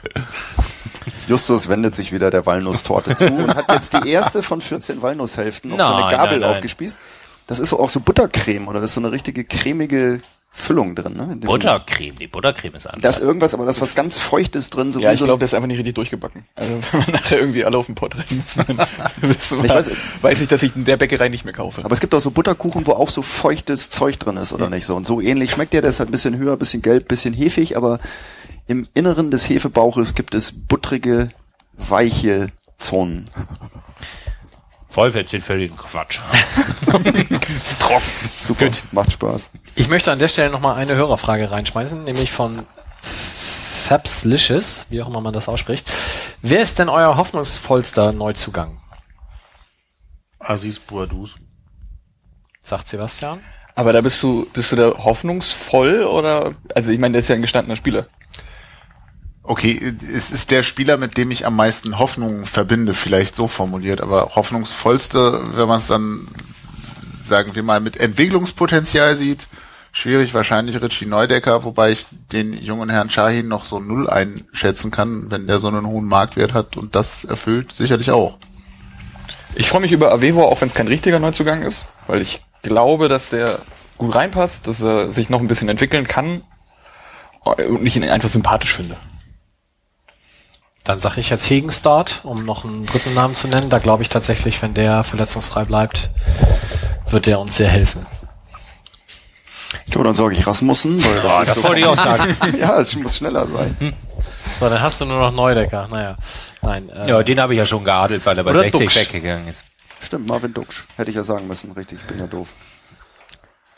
Justus 1.26 1.68
wendet 1.68 1.94
sich 1.94 2.12
wieder 2.12 2.30
der 2.30 2.46
Walnusstorte 2.46 3.14
zu 3.16 3.32
und 3.32 3.54
hat 3.54 3.70
jetzt 3.72 3.94
die 3.94 4.08
erste 4.08 4.42
von 4.42 4.60
14 4.60 5.02
Walnusshälften 5.02 5.72
auf 5.72 5.78
so 5.78 5.84
eine 5.92 6.00
Nein, 6.02 6.10
Gabel 6.10 6.30
nein, 6.32 6.40
nein. 6.40 6.50
aufgespießt. 6.50 6.98
Das 7.46 7.58
ist 7.58 7.70
so 7.70 7.80
auch 7.80 7.90
so 7.90 8.00
Buttercreme 8.00 8.68
oder 8.68 8.80
ist 8.82 8.94
so 8.94 9.00
eine 9.00 9.10
richtige 9.10 9.44
cremige 9.44 10.20
Füllung 10.54 10.94
drin. 10.94 11.16
Ne? 11.16 11.36
Buttercreme, 11.40 12.16
die 12.18 12.26
Buttercreme 12.28 12.74
ist 12.76 12.86
anders. 12.86 13.00
Da 13.00 13.08
ist 13.08 13.20
irgendwas, 13.20 13.54
aber 13.54 13.64
das 13.64 13.76
ist 13.76 13.82
was 13.82 13.94
ganz 13.94 14.18
Feuchtes 14.18 14.68
drin. 14.68 14.92
So 14.92 15.00
Ja, 15.00 15.08
wie 15.08 15.14
ich 15.14 15.18
so 15.18 15.24
glaube, 15.24 15.38
der 15.38 15.46
ist 15.46 15.54
einfach 15.54 15.66
nicht 15.66 15.78
richtig 15.78 15.94
durchgebacken. 15.94 16.44
Also 16.54 16.78
wenn 16.92 17.06
wir 17.06 17.12
nachher 17.14 17.38
irgendwie 17.40 17.64
alle 17.64 17.78
auf 17.78 17.86
den 17.86 17.94
Pott 17.94 18.14
rennen 18.14 18.44
müssen, 18.44 18.64
dann 18.76 18.86
wissen 19.22 19.58
wir, 19.58 19.64
Ich 19.64 19.70
weiß- 19.72 19.90
weiß, 20.20 20.40
ich, 20.42 20.48
dass 20.48 20.62
ich 20.62 20.76
in 20.76 20.84
der 20.84 20.98
Bäckerei 20.98 21.30
nicht 21.30 21.44
mehr 21.46 21.54
kaufe. 21.54 21.82
Aber 21.84 21.92
es 21.94 22.00
gibt 22.00 22.14
auch 22.14 22.20
so 22.20 22.30
Butterkuchen, 22.30 22.86
wo 22.86 22.92
auch 22.92 23.08
so 23.08 23.22
feuchtes 23.22 23.88
Zeug 23.88 24.18
drin 24.18 24.36
ist, 24.36 24.52
oder 24.52 24.68
nicht 24.68 24.84
so? 24.84 24.94
Und 24.94 25.06
so 25.06 25.20
ähnlich 25.22 25.50
schmeckt 25.52 25.72
der, 25.72 25.80
der 25.80 25.88
ist 25.90 26.00
halt 26.00 26.10
ein 26.10 26.12
bisschen 26.12 26.36
höher, 26.36 26.52
ein 26.52 26.58
bisschen 26.58 26.82
gelb, 26.82 27.04
ein 27.04 27.08
bisschen 27.08 27.32
hefig, 27.32 27.76
aber 27.78 27.98
im 28.66 28.86
Inneren 28.92 29.30
des 29.30 29.48
Hefebauches 29.48 30.14
gibt 30.14 30.34
es 30.34 30.52
buttrige, 30.52 31.30
weiche 31.78 32.48
Zonen. 32.78 33.24
Vollfett 34.92 35.30
sind 35.30 35.42
völligen 35.42 35.74
Quatsch. 35.74 36.20
ist 37.64 37.80
trocken. 37.80 38.02
Super, 38.36 38.70
macht 38.92 39.12
Spaß. 39.12 39.48
ich 39.74 39.88
möchte 39.88 40.12
an 40.12 40.18
der 40.18 40.28
Stelle 40.28 40.50
nochmal 40.50 40.76
eine 40.76 40.94
Hörerfrage 40.94 41.50
reinschmeißen, 41.50 42.04
nämlich 42.04 42.30
von 42.30 42.66
Fabslicious, 43.84 44.86
wie 44.90 45.00
auch 45.00 45.08
immer 45.08 45.22
man 45.22 45.32
das 45.32 45.48
ausspricht. 45.48 45.90
Wer 46.42 46.60
ist 46.60 46.78
denn 46.78 46.90
euer 46.90 47.16
hoffnungsvollster 47.16 48.12
Neuzugang? 48.12 48.82
Aziz 50.38 50.78
Bouadouz. 50.78 51.36
Sagt 52.60 52.88
Sebastian. 52.88 53.40
Aber 53.74 53.94
da 53.94 54.02
bist 54.02 54.22
du, 54.22 54.46
bist 54.52 54.72
du 54.72 54.76
da 54.76 54.90
hoffnungsvoll 54.90 56.04
oder, 56.04 56.52
also 56.74 56.90
ich 56.90 56.98
meine, 56.98 57.12
der 57.12 57.20
ist 57.20 57.28
ja 57.28 57.34
ein 57.34 57.40
gestandener 57.40 57.76
Spieler. 57.76 58.08
Okay, 59.44 59.96
es 60.14 60.30
ist 60.30 60.52
der 60.52 60.62
Spieler, 60.62 60.96
mit 60.96 61.16
dem 61.16 61.32
ich 61.32 61.46
am 61.46 61.56
meisten 61.56 61.98
Hoffnung 61.98 62.46
verbinde, 62.46 62.94
vielleicht 62.94 63.34
so 63.34 63.48
formuliert, 63.48 64.00
aber 64.00 64.36
hoffnungsvollste, 64.36 65.56
wenn 65.56 65.66
man 65.66 65.78
es 65.78 65.88
dann, 65.88 66.28
sagen 67.24 67.56
wir 67.56 67.64
mal, 67.64 67.80
mit 67.80 67.96
Entwicklungspotenzial 67.96 69.16
sieht, 69.16 69.48
schwierig 69.90 70.32
wahrscheinlich 70.32 70.80
Richie 70.80 71.06
Neudecker, 71.06 71.64
wobei 71.64 71.90
ich 71.90 72.06
den 72.30 72.52
jungen 72.52 72.88
Herrn 72.88 73.10
Shahin 73.10 73.48
noch 73.48 73.64
so 73.64 73.80
null 73.80 74.08
einschätzen 74.08 74.92
kann, 74.92 75.30
wenn 75.30 75.48
der 75.48 75.58
so 75.58 75.68
einen 75.68 75.86
hohen 75.86 76.06
Marktwert 76.06 76.54
hat 76.54 76.76
und 76.76 76.94
das 76.94 77.24
erfüllt 77.24 77.72
sicherlich 77.72 78.12
auch. 78.12 78.38
Ich 79.56 79.68
freue 79.68 79.80
mich 79.80 79.92
über 79.92 80.12
Avevo, 80.12 80.44
auch 80.44 80.60
wenn 80.60 80.68
es 80.68 80.74
kein 80.74 80.88
richtiger 80.88 81.18
Neuzugang 81.18 81.62
ist, 81.62 81.88
weil 82.06 82.22
ich 82.22 82.42
glaube, 82.62 83.08
dass 83.08 83.30
der 83.30 83.58
gut 83.98 84.14
reinpasst, 84.14 84.68
dass 84.68 84.80
er 84.80 85.10
sich 85.10 85.30
noch 85.30 85.40
ein 85.40 85.48
bisschen 85.48 85.68
entwickeln 85.68 86.06
kann 86.06 86.42
und 87.44 87.84
ich 87.84 87.96
ihn 87.96 88.04
einfach 88.04 88.28
sympathisch 88.28 88.72
finde. 88.72 88.96
Dann 90.84 90.98
sage 90.98 91.20
ich 91.20 91.30
jetzt 91.30 91.48
Hegenstart, 91.48 92.20
um 92.24 92.44
noch 92.44 92.64
einen 92.64 92.84
dritten 92.86 93.14
Namen 93.14 93.34
zu 93.34 93.46
nennen. 93.46 93.70
Da 93.70 93.78
glaube 93.78 94.02
ich 94.02 94.08
tatsächlich, 94.08 94.60
wenn 94.62 94.74
der 94.74 95.04
verletzungsfrei 95.04 95.64
bleibt, 95.64 96.10
wird 97.08 97.26
der 97.26 97.38
uns 97.38 97.56
sehr 97.56 97.68
helfen. 97.68 98.04
Ja, 99.88 100.02
dann 100.02 100.14
sage 100.14 100.34
ich 100.34 100.46
Rasmussen, 100.46 101.02
weil 101.04 101.20
das 101.22 101.48
ist 101.48 101.54
so 101.54 101.62
Wollte 101.62 101.80
ich 101.80 101.86
auch 101.86 101.96
sagen. 102.02 102.36
ja, 102.58 102.78
es 102.78 102.96
muss 102.96 103.16
schneller 103.18 103.46
sein. 103.46 103.94
So, 104.58 104.68
dann 104.68 104.80
hast 104.80 105.00
du 105.00 105.04
nur 105.04 105.18
noch 105.18 105.32
Neudecker. 105.32 105.88
Naja, 105.90 106.16
nein. 106.62 106.88
Äh, 106.90 107.08
Ja, 107.08 107.22
den 107.22 107.40
habe 107.40 107.54
ich 107.54 107.58
ja 107.58 107.66
schon 107.66 107.84
geadelt, 107.84 108.24
weil 108.26 108.36
er 108.38 108.44
bei 108.44 108.50
Oder 108.50 108.60
60 108.62 108.80
Duxch. 108.80 108.96
weggegangen 108.96 109.48
ist. 109.48 109.62
Stimmt, 110.00 110.28
Marvin 110.28 110.52
Duksch. 110.52 110.84
Hätte 110.96 111.10
ich 111.10 111.16
ja 111.16 111.22
sagen 111.22 111.46
müssen, 111.46 111.70
richtig, 111.72 112.00
ich 112.00 112.06
bin 112.06 112.18
ja 112.18 112.26
doof. 112.26 112.52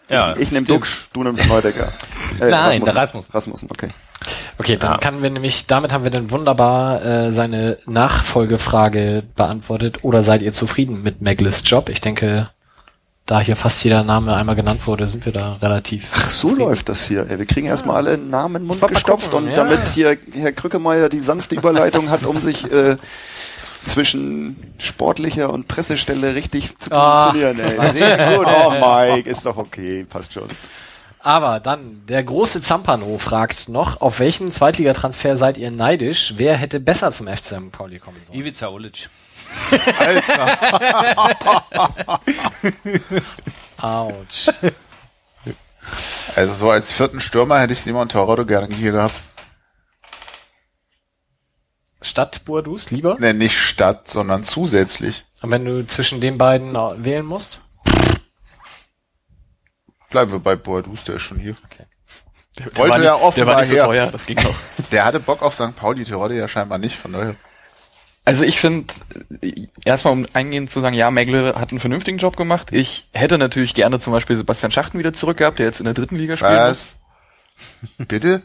Ja, 0.09 0.37
ich 0.37 0.53
nehme 0.53 0.67
Duksch, 0.67 1.09
du 1.13 1.23
nimmst 1.23 1.47
Neudecker. 1.47 1.89
Äh, 2.41 2.51
Nein, 2.51 2.85
der 2.85 2.97
Rasmussen. 2.97 3.31
Rasmussen, 3.33 3.69
okay. 3.71 3.91
Okay, 4.59 4.77
dann 4.77 4.99
kann 4.99 5.23
wir 5.23 5.31
nämlich, 5.31 5.67
damit 5.67 5.93
haben 5.93 6.03
wir 6.03 6.11
dann 6.11 6.33
wunderbar 6.33 7.05
äh, 7.05 7.33
seine 7.33 7.79
Nachfolgefrage 7.87 9.23
beantwortet. 9.37 10.03
Oder 10.03 10.25
seid 10.25 10.43
ihr 10.43 10.53
zufrieden 10.53 11.05
mit 11.05 11.21
Meglis 11.21 11.63
Job? 11.65 11.89
Ich 11.89 12.01
denke, 12.01 12.49
da 13.27 13.41
hier 13.41 13.57
fast 13.57 13.83
jeder 13.85 14.05
Name 14.05 14.35
einmal 14.35 14.55
genannt 14.55 14.87
wurde, 14.87 15.07
sind 15.07 15.25
wir 15.25 15.33
da 15.33 15.55
relativ. 15.63 16.09
Ach, 16.15 16.29
so 16.29 16.55
läuft 16.55 16.89
das 16.89 17.07
hier. 17.07 17.27
Ey, 17.31 17.39
wir 17.39 17.47
kriegen 17.47 17.67
erstmal 17.67 17.97
alle 17.97 18.19
Namen 18.19 18.57
in 18.57 18.63
den 18.63 18.67
Mund 18.69 18.87
gestopft 18.89 19.31
gucken, 19.31 19.47
und 19.47 19.51
ja. 19.51 19.57
damit 19.57 19.89
hier 19.89 20.17
Herr 20.33 20.53
Krückemeier 20.53 21.09
die 21.09 21.21
sanfte 21.21 21.55
Überleitung 21.55 22.11
hat, 22.11 22.25
um 22.25 22.41
sich 22.41 22.71
äh, 22.71 22.97
zwischen 23.85 24.75
sportlicher 24.79 25.53
und 25.53 25.69
Pressestelle 25.69 26.35
richtig 26.35 26.77
zu 26.79 26.91
Ah. 26.93 27.27
positionieren. 27.31 27.81
Ey. 27.81 27.93
Sehr 27.97 28.37
gut. 28.37 28.47
Oh, 28.47 28.71
Mike, 28.71 29.29
ist 29.29 29.45
doch 29.47 29.57
okay, 29.57 30.05
passt 30.05 30.33
schon. 30.33 30.49
Aber 31.21 31.59
dann, 31.59 32.03
der 32.07 32.23
große 32.23 32.61
Zampano 32.61 33.17
fragt 33.19 33.69
noch, 33.71 34.03
auf 34.03 34.21
welchen 34.21 34.53
Zweitligatransfer 34.53 35.37
seid 35.37 35.57
ihr 35.57 35.71
neidisch? 35.71 36.35
Wer 36.37 36.57
hätte 36.57 36.81
besser 36.81 37.13
zum 37.13 37.29
FC 37.29 37.45
St. 37.47 37.73
Pauli 37.73 37.99
kommen 37.99 38.23
sollen? 38.23 38.39
Ivica 38.39 38.69
Ulic. 38.69 39.09
Autsch. 43.81 44.49
Also 46.37 46.55
so 46.55 46.71
als 46.71 46.93
vierten 46.93 47.21
Stürmer 47.21 47.61
hätte 47.61 47.73
ich 47.75 47.81
Simon 47.81 48.09
Torrado 48.09 48.45
gerne 48.47 48.75
hier 48.75 48.93
gehabt. 48.93 49.15
Statt 52.05 52.45
Boadus, 52.45 52.91
lieber? 52.91 53.17
Ne, 53.19 53.35
nicht 53.35 53.59
statt, 53.59 54.09
sondern 54.09 54.45
zusätzlich. 54.45 55.25
Und 55.43 55.51
wenn 55.51 55.65
du 55.65 55.87
zwischen 55.87 56.21
den 56.21 56.39
beiden 56.39 56.75
äh, 56.75 57.05
wählen 57.05 57.25
musst? 57.25 57.61
Bleiben 60.11 60.33
wir 60.33 60.39
bei 60.39 60.55
Boadus, 60.55 61.05
der 61.05 61.17
ist 61.17 61.23
schon 61.23 61.39
hier. 61.39 61.57
Der 62.59 62.67
Wollte 62.77 62.91
war 62.91 62.99
nicht, 62.99 63.07
ja 63.07 63.15
offenbar 63.15 63.35
der 63.35 63.47
war 63.47 63.61
nicht 63.63 63.71
so 63.71 63.77
her. 63.77 63.85
teuer, 63.87 64.07
das 64.13 64.27
ging 64.27 64.39
auch. 64.39 64.55
Der 64.93 65.05
hatte 65.05 65.19
Bock 65.19 65.43
auf 65.43 65.55
St. 65.55 65.75
Pauli, 65.75 66.05
Terodde 66.05 66.37
ja 66.37 66.47
scheinbar 66.47 66.79
nicht, 66.79 66.97
von 66.97 67.13
daher. 67.13 67.35
Also 68.25 68.45
ich 68.45 68.61
finde, 68.61 68.95
erstmal 69.85 70.13
um 70.13 70.27
eingehend 70.33 70.71
zu 70.71 70.81
sagen, 70.81 70.95
ja, 70.95 71.11
Megle 71.11 71.57
hat 71.57 71.71
einen 71.71 71.81
vernünftigen 71.81 72.19
Job 72.19 72.37
gemacht. 72.37 72.69
Ich 72.71 73.09
hätte 73.13 73.39
natürlich 73.39 73.75
gerne 73.75 73.99
zum 73.99 74.13
Beispiel 74.13 74.37
Sebastian 74.37 74.71
Schachten 74.71 74.99
wieder 74.99 75.13
zurück 75.13 75.39
gehabt, 75.39 75.59
der 75.59 75.67
jetzt 75.67 75.81
in 75.81 75.85
der 75.85 75.95
dritten 75.95 76.17
Liga 76.17 76.37
spielt. 76.37 76.53
Was? 76.53 76.97
Bitte? 77.99 78.43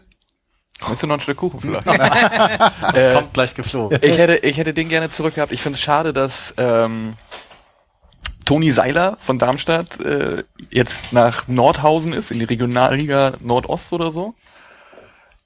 Möchtest 0.82 1.04
du 1.04 1.08
noch 1.08 1.16
ein 1.16 1.22
Stück 1.22 1.38
Kuchen 1.38 1.60
vielleicht? 1.60 1.86
Das 2.94 3.14
kommt 3.14 3.34
gleich 3.34 3.54
geflogen. 3.54 4.00
ich 4.02 4.18
hätte, 4.18 4.38
ich 4.38 4.58
hätte 4.58 4.74
den 4.74 4.90
gerne 4.90 5.10
zurück 5.10 5.36
gehabt. 5.36 5.52
Ich 5.52 5.62
finde 5.62 5.76
es 5.76 5.82
schade, 5.82 6.14
dass 6.14 6.54
ähm, 6.58 7.16
Toni 8.46 8.72
Seiler 8.72 9.18
von 9.20 9.38
Darmstadt 9.38 10.00
äh, 10.00 10.44
jetzt 10.70 11.14
nach 11.14 11.48
Nordhausen 11.48 12.14
ist, 12.14 12.32
in 12.32 12.40
die 12.40 12.46
Regionalliga 12.46 13.34
Nordost 13.42 13.94
oder 13.94 14.12
so. 14.12 14.34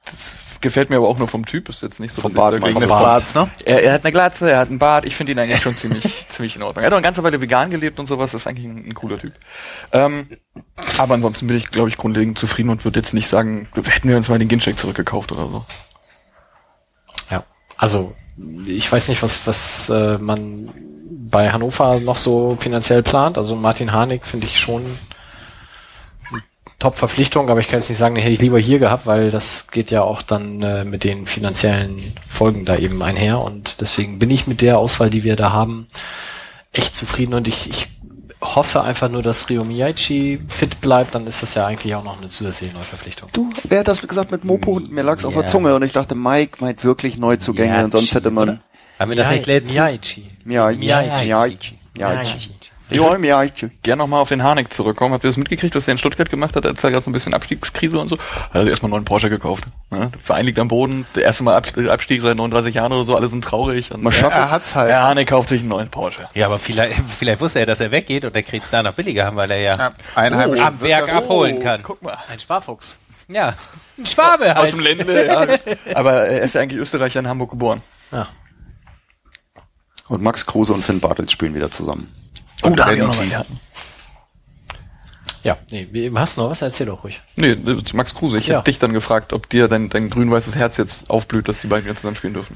Das 0.06 0.30
gefällt 0.64 0.90
mir 0.90 0.98
aber 0.98 1.08
auch 1.08 1.20
nur 1.20 1.28
vom 1.28 1.46
Typ, 1.46 1.70
ist 1.70 1.84
jetzt 1.84 2.00
nicht 2.00 2.14
so, 2.14 2.22
Vom 2.22 2.32
ich 2.32 2.38
Bart 2.38 2.56
ich-? 2.56 2.80
Schwarz, 2.80 3.36
ne? 3.36 3.48
er, 3.66 3.84
er 3.84 3.94
hat 3.94 4.04
eine 4.04 4.12
Glatze, 4.12 4.50
er 4.50 4.58
hat 4.58 4.70
einen 4.70 4.80
Bart, 4.80 5.06
ich 5.06 5.16
finde 5.16 5.34
ihn 5.34 5.40
eigentlich 5.40 5.62
schon 5.62 5.76
ziemlich, 5.76 6.26
ziemlich 6.30 6.56
in 6.56 6.64
Ordnung. 6.64 6.84
Er 6.84 6.88
hat 6.88 6.94
auch 6.94 6.98
eine 6.98 7.04
ganze 7.04 7.24
Weile 7.24 7.40
vegan 7.40 7.70
gelebt 7.70 8.00
und 8.00 8.08
sowas, 8.08 8.34
ist 8.34 8.48
eigentlich 8.48 8.66
ein, 8.66 8.90
ein 8.90 8.94
cooler 8.96 9.20
Typ. 9.20 9.34
Ähm, 9.92 10.30
aber 10.98 11.14
ansonsten 11.14 11.46
bin 11.46 11.58
ich, 11.58 11.70
glaube 11.70 11.90
ich, 11.90 11.98
grundlegend 11.98 12.40
zufrieden 12.40 12.70
und 12.70 12.84
würde 12.84 13.00
jetzt 13.00 13.14
nicht 13.14 13.28
sagen, 13.28 13.68
hätten 13.76 14.10
wir 14.10 14.18
uns 14.18 14.30
mal 14.30 14.40
den 14.40 14.48
Gincheck 14.48 14.80
zurückgekauft 14.80 15.32
oder 15.32 15.46
so. 15.46 15.66
Ja. 17.30 17.44
Also, 17.78 18.16
ich 18.66 18.92
weiß 18.92 19.10
nicht, 19.10 19.22
was, 19.22 19.46
was 19.46 19.90
äh, 19.90 20.18
man 20.18 20.74
bei 21.34 21.52
Hannover 21.52 22.00
noch 22.00 22.18
so 22.18 22.58
finanziell 22.60 23.04
plant. 23.04 23.38
Also 23.38 23.56
Martin 23.56 23.92
Harnik 23.92 24.26
finde 24.26 24.46
ich 24.46 24.60
schon 24.60 24.84
Top-Verpflichtung, 26.84 27.50
aber 27.50 27.62
ich 27.62 27.70
kann 27.70 27.80
jetzt 27.80 27.88
nicht 27.88 27.98
sagen, 27.98 28.16
die 28.16 28.22
hätte 28.22 28.34
ich 28.34 28.42
lieber 28.42 28.60
hier 28.60 28.78
gehabt, 28.78 29.06
weil 29.06 29.32
das 29.32 29.72
geht 29.72 29.90
ja 29.90 30.02
auch 30.02 30.22
dann 30.22 30.62
äh, 30.62 30.84
mit 30.84 31.06
den 31.06 31.28
finanziellen 31.28 32.14
Folgen 32.28 32.66
da 32.66 32.76
eben 32.76 33.02
einher 33.02 33.40
und 33.40 33.80
deswegen 33.80 34.20
bin 34.20 34.30
ich 34.30 34.48
mit 34.48 34.60
der 34.60 34.80
Auswahl, 34.80 35.10
die 35.10 35.24
wir 35.24 35.38
da 35.38 35.54
haben, 35.54 35.88
echt 36.74 36.94
zufrieden 36.94 37.36
und 37.36 37.48
ich, 37.48 37.70
ich 37.70 37.88
hoffe 38.42 38.82
einfach 38.82 39.10
nur, 39.10 39.24
dass 39.24 39.50
Rio 39.50 39.64
Miyaichi 39.64 40.42
fit 40.50 40.82
bleibt, 40.82 41.16
dann 41.16 41.26
ist 41.26 41.42
das 41.42 41.56
ja 41.56 41.66
eigentlich 41.66 41.96
auch 41.96 42.04
noch 42.04 42.18
eine 42.18 42.28
zusätzliche 42.28 42.74
Neuverpflichtung. 42.74 43.30
Du, 43.32 43.50
wer 43.64 43.80
hat 43.80 43.88
das 43.88 44.06
gesagt 44.06 44.32
mit 44.32 44.44
Mopo? 44.44 44.82
Mir 44.90 45.04
lag's 45.04 45.24
auf 45.24 45.36
der. 45.36 45.48
Zunge 45.48 45.74
und 45.76 45.84
ich 45.84 45.94
dachte, 45.94 46.16
Mike 46.16 46.58
meint 46.60 46.84
wirklich 46.84 47.18
Neuzugänge 47.18 47.76
Ja, 47.76 47.86
und 47.86 47.92
sonst 47.92 48.14
hätte 48.14 48.30
man 48.30 48.60
Haben 49.00 49.10
wir 49.10 49.16
das 49.16 49.32
nicht 49.32 49.46
letztens? 49.46 49.72
Miyaichi. 49.72 50.26
Miyaichi, 50.44 51.78
Miyaichi. 51.94 52.50
Miyaichi, 52.90 52.90
Miyaichi. 52.90 53.14
Ja, 53.14 53.18
Miyaichi. 53.18 53.70
Gern 53.84 53.98
nochmal 54.00 54.22
auf 54.22 54.30
den 54.30 54.44
Harnik 54.44 54.72
zurückkommen. 54.74 55.14
Habt 55.14 55.24
ihr 55.24 55.30
das 55.30 55.38
mitgekriegt, 55.38 55.76
was 55.76 55.86
der 55.86 55.94
in 55.94 55.98
Stuttgart 55.98 56.30
gemacht 56.30 56.56
hat? 56.56 56.66
Er 56.66 56.72
hat 56.72 56.84
ja 56.84 56.90
gerade 56.90 57.04
so 57.04 57.10
ein 57.10 57.14
bisschen 57.14 57.34
Abstiegskrise 57.34 57.98
und 58.00 58.10
so. 58.10 58.18
Er 58.54 58.62
hat 58.62 58.68
erstmal 58.68 58.88
einen 58.88 58.92
neuen 58.92 59.06
Porsche 59.06 59.30
gekauft. 59.30 59.66
Ne? 59.90 60.10
Der 60.14 60.22
Verein 60.22 60.46
liegt 60.46 60.60
am 60.60 60.68
Boden. 60.68 61.06
Der 61.16 61.24
erste 61.24 61.44
Mal 61.44 61.56
Ab 61.56 61.68
Abstieg 61.90 62.22
seit 62.22 62.38
39 62.38 62.76
Jahren 62.76 62.92
oder 62.94 63.06
so. 63.06 63.16
Alle 63.16 63.28
sind 63.28 63.44
traurig. 63.44 63.92
Und 63.92 64.04
Mal 64.04 64.12
schaffen. 64.12 64.38
Er 64.38 64.52
hat's 64.52 64.76
halt. 64.76 64.90
der 64.90 65.02
Harnik 65.04 65.30
kauft 65.30 65.50
sich 65.50 65.62
einen 65.62 65.70
neuen 65.70 65.90
Porsche. 65.90 66.28
Ja, 66.34 66.46
aber 66.48 66.60
vielleicht, 66.60 67.02
vielleicht 67.20 67.42
wusste 67.42 67.60
er, 67.60 67.66
dass 67.66 67.80
er 67.80 67.92
weggeht 67.92 68.26
und 68.26 68.36
er 68.36 68.44
kriegt 68.44 68.66
es 68.66 68.72
da 68.72 68.84
noch 68.84 68.94
billiger 68.94 69.26
haben, 69.26 69.36
weil 69.38 69.50
er 69.52 69.60
ja 69.60 69.76
Ja, 69.78 69.92
einheimische 70.16 70.64
am 70.66 70.82
Werk 70.82 71.02
Wirtschaft- 71.08 71.24
abholen 71.24 71.60
kann. 71.60 71.82
Guck 71.84 72.02
mal. 72.02 72.18
Ein 72.30 72.40
Sparfuchs. 72.40 72.98
Ja, 73.30 73.54
ein 73.98 74.06
Schwabe 74.06 74.56
Aus 74.56 74.64
halt. 74.64 74.74
dem 74.74 74.80
Ländle, 74.82 75.26
ja. 75.28 75.48
Aber 75.96 76.14
er 76.26 76.42
ist 76.42 76.56
ja 76.56 76.62
eigentlich 76.62 76.80
Österreicher 76.80 77.22
in 77.22 77.28
Hamburg 77.28 77.52
geboren. 77.52 77.82
Ja. 78.12 78.28
Und 80.10 80.22
Max 80.22 80.46
Kruse 80.46 80.74
und 80.74 80.84
Finn 80.84 81.00
Bartels 81.00 81.32
spielen 81.32 81.56
wieder 81.56 81.72
zusammen. 81.72 82.14
Oh, 82.64 82.70
da 82.76 82.86
hab 82.86 82.94
ich 82.94 83.02
auch 83.04 83.08
noch. 83.16 83.46
Ja, 85.44 85.58
nee, 85.72 85.88
wie- 85.92 86.12
hast 86.16 86.38
du 86.38 86.42
noch 86.42 86.52
was? 86.52 86.62
Erzähl 86.62 86.86
doch 86.88 87.04
ruhig. 87.04 87.22
Nee, 87.36 87.58
Max 87.94 88.16
Kruse. 88.16 88.38
Ich 88.38 88.48
Ja. 88.48 88.58
hab 88.58 88.66
dich 88.66 88.80
dann 88.80 88.94
gefragt, 88.94 89.34
ob 89.34 89.50
dir 89.50 89.68
dein, 89.68 89.90
dein 89.90 90.10
grün-weißes 90.10 90.56
Herz 90.56 90.78
jetzt 90.78 91.10
aufblüht, 91.10 91.50
dass 91.50 91.60
die 91.62 91.68
beiden 91.68 91.84
wieder 91.86 91.96
zusammen 91.98 92.16
spielen 92.16 92.34
dürfen. 92.34 92.56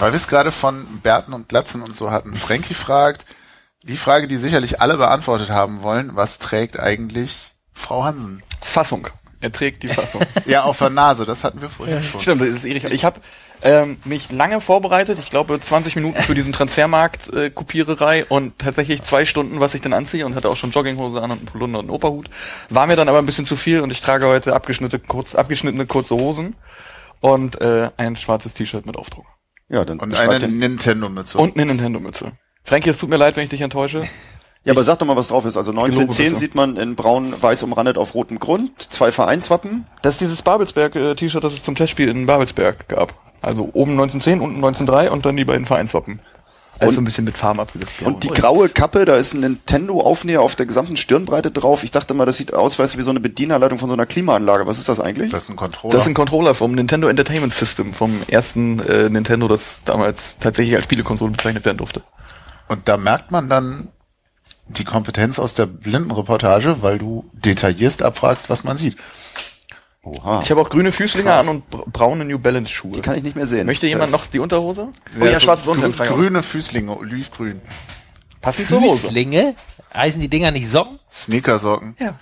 Weil 0.00 0.10
wir 0.12 0.16
es 0.16 0.26
gerade 0.26 0.50
von 0.50 0.84
Bärten 1.02 1.32
und 1.32 1.48
Glatzen 1.48 1.82
und 1.82 1.94
so 1.94 2.10
hatten. 2.10 2.34
Frankie 2.34 2.74
fragt, 2.74 3.26
die 3.84 3.96
Frage, 3.96 4.26
die 4.26 4.36
sicherlich 4.36 4.80
alle 4.80 4.96
beantwortet 4.96 5.50
haben 5.50 5.82
wollen, 5.84 6.16
was 6.16 6.40
trägt 6.40 6.80
eigentlich 6.80 7.52
Frau 7.72 8.02
Hansen? 8.02 8.42
Fassung. 8.60 9.06
Er 9.40 9.52
trägt 9.52 9.84
die 9.84 9.88
Fassung. 9.88 10.22
Ja, 10.46 10.64
auf 10.64 10.78
der 10.78 10.90
Nase, 10.90 11.24
das 11.26 11.44
hatten 11.44 11.60
wir 11.62 11.70
vorhin 11.70 12.02
schon. 12.02 12.18
Stimmt, 12.18 12.40
das 12.42 12.48
ist 12.48 12.64
Erich. 12.64 12.82
Ich 12.84 13.04
habe 13.04 13.20
ähm, 13.62 13.98
mich 14.04 14.30
lange 14.30 14.60
vorbereitet, 14.60 15.18
ich 15.18 15.30
glaube 15.30 15.58
20 15.60 15.96
Minuten 15.96 16.20
für 16.22 16.34
diesen 16.34 16.52
Transfermarkt 16.52 17.32
äh, 17.32 17.50
Kopiererei 17.50 18.24
und 18.24 18.58
tatsächlich 18.58 19.02
zwei 19.02 19.24
Stunden, 19.24 19.60
was 19.60 19.74
ich 19.74 19.80
dann 19.80 19.92
anziehe 19.92 20.24
und 20.26 20.34
hatte 20.34 20.48
auch 20.48 20.56
schon 20.56 20.70
Jogginghose 20.70 21.20
an 21.20 21.30
und 21.30 21.38
einen 21.38 21.46
Polunder 21.46 21.78
und 21.80 21.86
einen 21.86 21.94
Operhut. 21.94 22.30
War 22.70 22.86
mir 22.86 22.96
dann 22.96 23.08
aber 23.08 23.18
ein 23.18 23.26
bisschen 23.26 23.46
zu 23.46 23.56
viel 23.56 23.80
und 23.80 23.90
ich 23.90 24.00
trage 24.00 24.26
heute 24.26 24.54
abgeschnittene, 24.54 25.02
kurz, 25.06 25.34
abgeschnittene 25.34 25.86
kurze 25.86 26.14
Hosen 26.14 26.56
und 27.20 27.60
äh, 27.60 27.90
ein 27.96 28.16
schwarzes 28.16 28.54
T-Shirt 28.54 28.86
mit 28.86 28.96
Aufdruck. 28.96 29.26
Ja, 29.68 29.84
dann 29.84 29.98
Und 29.98 30.18
eine 30.18 30.48
Nintendo-Mütze. 30.48 31.38
Und 31.38 31.56
eine 31.56 31.66
Nintendo-Mütze. 31.66 32.32
Frankie, 32.64 32.90
es 32.90 32.98
tut 32.98 33.10
mir 33.10 33.16
leid, 33.16 33.36
wenn 33.36 33.44
ich 33.44 33.50
dich 33.50 33.60
enttäusche. 33.60 34.08
Ja, 34.64 34.72
aber 34.72 34.82
sag 34.82 34.98
doch 34.98 35.06
mal, 35.06 35.16
was 35.16 35.28
drauf 35.28 35.44
ist. 35.46 35.56
Also 35.56 35.70
Gelobe 35.72 35.86
1910 35.88 36.26
bitte. 36.26 36.38
sieht 36.38 36.54
man 36.54 36.76
in 36.76 36.94
braun-weiß 36.96 37.62
umrandet 37.62 37.96
auf 37.96 38.14
rotem 38.14 38.38
Grund, 38.38 38.92
zwei 38.92 39.12
Vereinswappen. 39.12 39.86
Das 40.02 40.14
ist 40.14 40.20
dieses 40.20 40.42
Babelsberg-T-Shirt, 40.42 41.42
das 41.42 41.54
es 41.54 41.62
zum 41.62 41.74
Testspiel 41.74 42.08
in 42.08 42.26
Babelsberg 42.26 42.88
gab. 42.88 43.14
Also 43.40 43.70
oben 43.72 43.92
1910, 43.92 44.40
unten 44.40 44.56
1903 44.56 45.10
und 45.10 45.24
dann 45.24 45.36
die 45.36 45.44
beiden 45.44 45.64
Vereinswappen. 45.64 46.20
Also 46.80 46.90
Und- 46.90 46.94
so 46.96 47.00
ein 47.00 47.04
bisschen 47.06 47.24
mit 47.24 47.36
Farben 47.36 47.58
abgesetzt. 47.60 47.92
Und 48.04 48.22
die 48.24 48.28
graue 48.28 48.68
Kappe, 48.68 49.04
da 49.04 49.16
ist 49.16 49.32
ein 49.34 49.40
Nintendo-Aufnäher 49.40 50.42
auf 50.42 50.54
der 50.54 50.66
gesamten 50.66 50.96
Stirnbreite 50.96 51.50
drauf. 51.50 51.82
Ich 51.82 51.90
dachte 51.90 52.14
mal, 52.14 52.24
das 52.26 52.36
sieht 52.36 52.54
aus, 52.54 52.78
weißt 52.78 52.94
du, 52.94 52.98
wie 52.98 53.02
so 53.02 53.10
eine 53.10 53.18
Bedienerleitung 53.20 53.78
von 53.78 53.88
so 53.88 53.94
einer 53.94 54.06
Klimaanlage. 54.06 54.66
Was 54.66 54.78
ist 54.78 54.88
das 54.88 55.00
eigentlich? 55.00 55.30
das 55.30 55.44
ist 55.44 55.50
ein 55.50 55.56
Controller. 55.56 55.94
Das 55.94 56.02
ist 56.02 56.08
ein 56.08 56.14
Controller 56.14 56.54
vom 56.54 56.72
Nintendo 56.72 57.08
Entertainment 57.08 57.52
System, 57.54 57.94
vom 57.94 58.20
ersten 58.28 58.78
äh, 58.80 59.08
Nintendo, 59.08 59.48
das 59.48 59.78
damals 59.86 60.38
tatsächlich 60.38 60.76
als 60.76 60.84
Spielekonsole 60.84 61.32
bezeichnet 61.32 61.64
werden 61.64 61.78
durfte. 61.78 62.02
und 62.68 62.86
da 62.86 62.96
merkt 62.96 63.30
man 63.32 63.48
dann 63.48 63.88
die 64.68 64.84
Kompetenz 64.84 65.38
aus 65.38 65.54
der 65.54 65.66
Blindenreportage, 65.66 66.82
weil 66.82 66.98
du 66.98 67.28
detaillierst 67.32 68.02
abfragst, 68.02 68.50
was 68.50 68.64
man 68.64 68.76
sieht. 68.76 68.96
Oha. 70.02 70.40
Ich 70.42 70.50
habe 70.50 70.60
auch 70.60 70.70
grüne 70.70 70.92
Füßlinge 70.92 71.28
Krass. 71.28 71.48
an 71.48 71.56
und 71.56 71.70
bra- 71.70 71.82
braune 71.86 72.24
New 72.24 72.38
Balance 72.38 72.72
Schuhe. 72.72 72.92
die 72.92 73.00
kann 73.00 73.16
ich 73.16 73.22
nicht 73.22 73.36
mehr 73.36 73.46
sehen. 73.46 73.66
Möchte 73.66 73.86
jemand 73.86 74.04
Das- 74.12 74.20
noch 74.20 74.26
die 74.28 74.38
Unterhose? 74.38 74.88
Oh 75.20 75.24
ja, 75.24 75.34
so 75.34 75.40
schwarzes 75.40 75.66
Unterhemd. 75.66 75.96
Grüne 75.98 76.42
Füßlinge, 76.42 76.96
olivgrün. 76.96 77.60
Passend 78.40 78.68
zur 78.68 78.80
Hose. 78.80 79.06
Füßlinge? 79.08 79.54
Heißen 79.92 80.20
die 80.20 80.28
Dinger 80.28 80.50
nicht 80.50 80.68
Socken? 80.68 80.98
Sneakersocken. 81.10 81.96
Ja. 81.98 82.14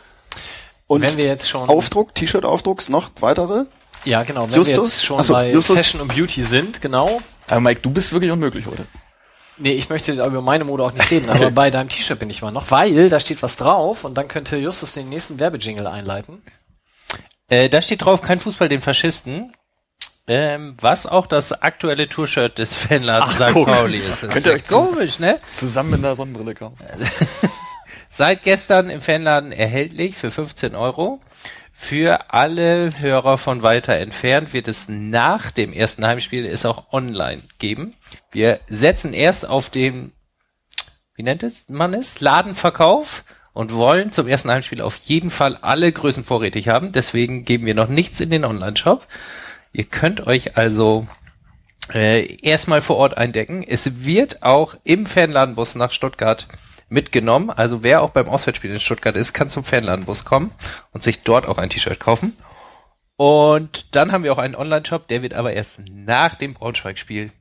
Und 0.87 1.03
wenn 1.03 1.17
wir 1.17 1.27
jetzt 1.27 1.49
schon 1.49 1.69
Aufdruck, 1.69 2.15
T-Shirt-Aufdrucks, 2.15 2.89
noch 2.89 3.11
weitere? 3.21 3.65
ja 4.05 4.23
genau, 4.23 4.49
wenn 4.49 4.55
Justus? 4.57 4.77
wir 4.77 4.83
jetzt 4.85 5.05
schon 5.05 5.21
Ach 5.21 5.25
so, 5.25 5.33
bei 5.35 5.53
Justus? 5.53 5.77
Fashion 5.79 6.01
und 6.01 6.09
Beauty 6.15 6.43
sind, 6.43 6.81
genau. 6.81 7.21
Aber 7.49 7.61
Mike, 7.61 7.81
du 7.83 7.91
bist 7.91 8.13
wirklich 8.13 8.31
unmöglich 8.31 8.67
heute. 8.67 8.87
Nee, 9.59 9.73
ich 9.73 9.89
möchte 9.89 10.13
über 10.13 10.43
meine 10.43 10.65
Mode 10.65 10.85
auch 10.85 10.93
nicht 10.93 11.11
reden, 11.11 11.31
aber 11.31 11.51
bei 11.51 11.71
deinem 11.71 11.89
T-Shirt 11.89 12.19
bin 12.19 12.29
ich 12.29 12.43
mal 12.43 12.51
noch, 12.51 12.71
weil 12.71 13.09
da 13.09 13.21
steht 13.21 13.43
was 13.43 13.57
drauf 13.57 14.05
und 14.05 14.15
dann 14.15 14.29
könnte 14.29 14.57
Justus 14.57 14.93
den 14.93 15.09
nächsten 15.09 15.39
Werbejingle 15.39 15.91
einleiten. 15.91 16.43
Äh, 17.49 17.69
da 17.69 17.81
steht 17.81 18.05
drauf, 18.05 18.21
kein 18.21 18.41
Fußball 18.41 18.69
den 18.69 18.83
Faschisten. 18.83 19.53
Ähm, 20.29 20.77
was 20.81 21.07
auch 21.07 21.27
das 21.27 21.53
aktuelle 21.63 22.09
Tour-Shirt 22.09 22.59
des 22.59 22.77
Fanladens 22.77 23.35
St. 23.35 23.53
guck. 23.53 23.69
Pauli 23.69 23.99
ist. 23.99 24.25
Das 24.25 24.31
Könnt 24.31 24.47
ist 24.47 24.53
euch 24.53 24.67
komisch, 24.67 25.21
ne? 25.21 25.39
Zusammen 25.55 25.91
mit 25.91 26.01
einer 26.01 26.17
Sonnenbrille 26.17 26.55
kaufen. 26.55 26.79
Seit 28.09 28.43
gestern 28.43 28.91
im 28.91 29.01
Fanladen 29.01 29.53
erhältlich 29.53 30.17
für 30.17 30.33
15 30.33 30.75
Euro. 30.75 31.21
Für 31.79 32.33
alle 32.33 32.99
Hörer 32.99 33.37
von 33.37 33.63
weiter 33.63 33.93
entfernt 33.95 34.55
wird 34.55 34.67
es 34.67 34.89
nach 34.89 35.51
dem 35.51 35.73
ersten 35.73 36.05
Heimspiel 36.05 36.47
es 36.47 36.65
auch 36.65 36.93
online 36.93 37.43
geben. 37.59 37.95
Wir 38.33 38.61
setzen 38.69 39.13
erst 39.13 39.47
auf 39.47 39.69
den, 39.69 40.13
wie 41.15 41.23
nennt 41.23 41.43
es 41.43 41.69
man 41.69 41.95
es, 41.95 42.21
Ladenverkauf 42.21 43.25
und 43.53 43.73
wollen 43.73 44.11
zum 44.11 44.27
ersten 44.27 44.51
Heimspiel 44.51 44.81
auf 44.81 44.97
jeden 45.05 45.31
Fall 45.31 45.59
alle 45.61 45.93
Größen 45.93 46.25
vorrätig 46.25 46.69
haben. 46.69 46.93
Deswegen 46.93 47.45
geben 47.45 47.67
wir 47.67 47.75
noch 47.75 47.89
nichts 47.89 48.21
in 48.21 48.31
den 48.31 48.47
Online-Shop. 48.47 49.07
Ihr 49.73 49.85
könnt 49.85 50.27
euch 50.27 50.57
also 50.57 51.07
äh, 51.95 52.37
erstmal 52.43 52.81
vor 52.81 52.97
Ort 52.97 53.17
eindecken. 53.19 53.63
Es 53.63 54.05
wird 54.05 54.43
auch 54.43 54.77
im 54.83 55.07
Fanladenbus 55.07 55.75
nach 55.75 55.93
Stuttgart 55.93 56.49
mitgenommen. 56.89 57.51
Also 57.51 57.83
wer 57.83 58.03
auch 58.03 58.11
beim 58.11 58.29
Auswärtsspiel 58.29 58.73
in 58.73 58.81
Stuttgart 58.81 59.17
ist, 59.17 59.33
kann 59.33 59.51
zum 59.51 59.65
Fanladenbus 59.65 60.25
kommen 60.25 60.53
und 60.93 61.03
sich 61.03 61.23
dort 61.23 61.47
auch 61.47 61.59
ein 61.59 61.71
T-Shirt 61.71 62.01
kaufen. 62.01 62.37
Und 63.17 63.95
dann 63.95 64.13
haben 64.13 64.25
wir 64.25 64.33
auch 64.33 64.39
einen 64.39 64.55
Online-Shop, 64.55 65.09
der 65.09 65.23
wird 65.23 65.35
aber 65.35 65.53
erst 65.53 65.81
nach 65.89 66.35
dem 66.35 66.55
Braunschweig-Spiel 66.55 67.33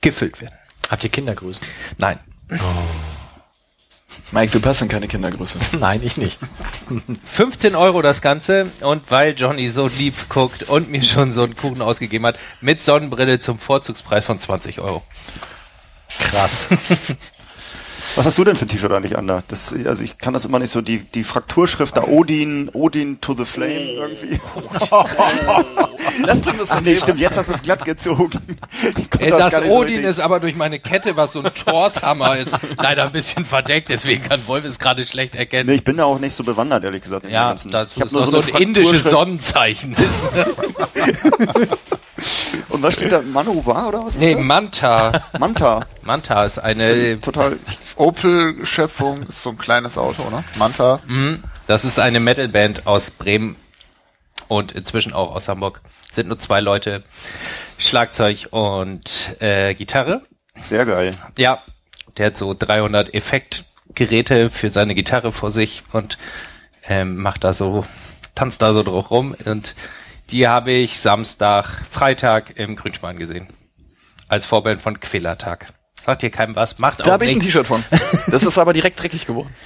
gefüllt 0.00 0.40
werden. 0.40 0.54
Habt 0.88 1.04
ihr 1.04 1.10
Kindergrößen? 1.10 1.66
Nein. 1.98 2.20
Mike, 4.32 4.52
du 4.52 4.60
passt 4.60 4.82
in 4.82 4.88
keine 4.88 5.08
Kindergröße. 5.08 5.58
Nein, 5.78 6.02
ich 6.04 6.16
nicht. 6.16 6.38
15 7.24 7.74
Euro 7.74 8.02
das 8.02 8.22
Ganze 8.22 8.70
und 8.80 9.10
weil 9.10 9.34
Johnny 9.34 9.70
so 9.70 9.88
lieb 9.88 10.28
guckt 10.28 10.64
und 10.64 10.90
mir 10.90 11.02
schon 11.02 11.32
so 11.32 11.42
einen 11.42 11.56
Kuchen 11.56 11.82
ausgegeben 11.82 12.26
hat, 12.26 12.38
mit 12.60 12.82
Sonnenbrille 12.82 13.40
zum 13.40 13.58
Vorzugspreis 13.58 14.26
von 14.26 14.38
20 14.38 14.80
Euro. 14.80 15.02
Krass. 16.08 16.68
Was 18.16 18.26
hast 18.26 18.38
du 18.38 18.44
denn 18.44 18.56
für 18.56 18.64
ein 18.64 18.68
T-Shirt 18.68 18.92
eigentlich 18.92 19.16
an 19.16 19.26
da? 19.26 19.42
Das, 19.48 19.72
also 19.86 20.02
ich 20.02 20.18
kann 20.18 20.32
das 20.32 20.44
immer 20.44 20.58
nicht 20.58 20.70
so, 20.72 20.80
die, 20.80 20.98
die 20.98 21.24
Frakturschrift 21.24 21.96
da 21.96 22.04
Odin, 22.04 22.68
Odin 22.72 23.20
to 23.20 23.34
the 23.34 23.44
Flame 23.44 23.92
irgendwie. 23.92 24.40
Das 26.26 26.40
bringt 26.40 26.60
uns 26.60 26.70
Ach 26.70 26.80
nee, 26.84 26.96
stimmt, 26.96 27.20
jetzt 27.20 27.38
hast 27.38 27.48
du 27.48 27.54
es 27.54 27.62
glatt 27.62 27.84
gezogen. 27.84 28.40
Äh, 29.18 29.30
Das 29.30 29.52
so 29.54 29.60
Odin 29.62 29.94
richtig- 29.96 30.04
ist 30.10 30.20
aber 30.20 30.40
durch 30.40 30.54
meine 30.56 30.78
Kette, 30.80 31.16
was 31.16 31.32
so 31.32 31.40
ein 31.42 31.50
Torshammer 31.54 32.36
ist, 32.36 32.50
leider 32.76 33.04
ein 33.04 33.12
bisschen 33.12 33.44
verdeckt, 33.44 33.88
deswegen 33.88 34.22
kann 34.22 34.40
Wolf 34.46 34.64
es 34.64 34.78
gerade 34.78 35.04
schlecht 35.06 35.34
erkennen. 35.36 35.68
Nee, 35.68 35.76
ich 35.76 35.84
bin 35.84 35.96
da 35.96 36.04
auch 36.04 36.18
nicht 36.18 36.34
so 36.34 36.42
bewandert, 36.44 36.84
ehrlich 36.84 37.02
gesagt. 37.02 37.24
in 37.24 37.30
ja, 37.30 37.54
dazu 37.54 37.68
ich 37.68 38.00
hab 38.00 38.06
ist 38.06 38.12
nur 38.12 38.22
noch 38.22 38.30
so, 38.32 38.40
so, 38.40 38.54
ein 38.54 38.62
indisches. 38.62 39.04
Sonnenzeichen. 39.04 39.96
Und 42.68 42.82
was 42.82 42.94
steht 42.94 43.12
da? 43.12 43.22
Manu 43.22 43.64
war 43.66 43.88
oder 43.88 44.04
was 44.04 44.14
ist 44.14 44.20
nee, 44.20 44.34
das? 44.34 44.44
Manta. 44.44 45.24
Manta. 45.38 45.86
Manta 46.02 46.44
ist 46.44 46.58
eine, 46.58 47.20
Total. 47.20 47.58
Opel-Schöpfung 47.96 49.26
ist 49.28 49.42
so 49.42 49.50
ein 49.50 49.58
kleines 49.58 49.98
Auto, 49.98 50.28
ne? 50.30 50.44
Manta. 50.56 51.00
das 51.66 51.84
ist 51.84 51.98
eine 51.98 52.20
Metalband 52.20 52.86
aus 52.86 53.10
Bremen 53.10 53.56
und 54.48 54.72
inzwischen 54.72 55.12
auch 55.12 55.34
aus 55.34 55.48
Hamburg. 55.48 55.80
Sind 56.12 56.28
nur 56.28 56.38
zwei 56.38 56.60
Leute, 56.60 57.02
Schlagzeug 57.78 58.48
und 58.50 59.40
äh, 59.40 59.74
Gitarre. 59.74 60.22
Sehr 60.60 60.84
geil. 60.84 61.12
Ja, 61.38 61.62
der 62.16 62.26
hat 62.26 62.36
so 62.36 62.54
300 62.58 63.14
Effektgeräte 63.14 64.50
für 64.50 64.70
seine 64.70 64.94
Gitarre 64.94 65.32
vor 65.32 65.50
sich 65.50 65.84
und 65.92 66.18
ähm, 66.88 67.16
macht 67.16 67.44
da 67.44 67.52
so, 67.52 67.86
tanzt 68.34 68.60
da 68.60 68.72
so 68.72 68.82
drauf 68.82 69.10
rum 69.10 69.34
und 69.44 69.74
die 70.30 70.46
habe 70.48 70.72
ich 70.72 71.00
Samstag, 71.00 71.82
Freitag 71.90 72.58
im 72.58 72.76
Grünspan 72.76 73.18
gesehen. 73.18 73.48
Als 74.28 74.46
Vorband 74.46 74.80
von 74.80 75.00
Quillertag. 75.00 75.72
Sagt 76.04 76.22
ihr 76.22 76.30
keinem 76.30 76.56
was, 76.56 76.78
macht 76.78 77.00
Da 77.00 77.04
auch 77.04 77.08
habe 77.12 77.26
ich 77.26 77.32
ein. 77.32 77.40
T-Shirt 77.40 77.66
von. 77.66 77.84
Das 78.28 78.44
ist 78.44 78.56
aber 78.58 78.72
direkt 78.72 79.00
dreckig 79.00 79.26
geworden. 79.26 79.54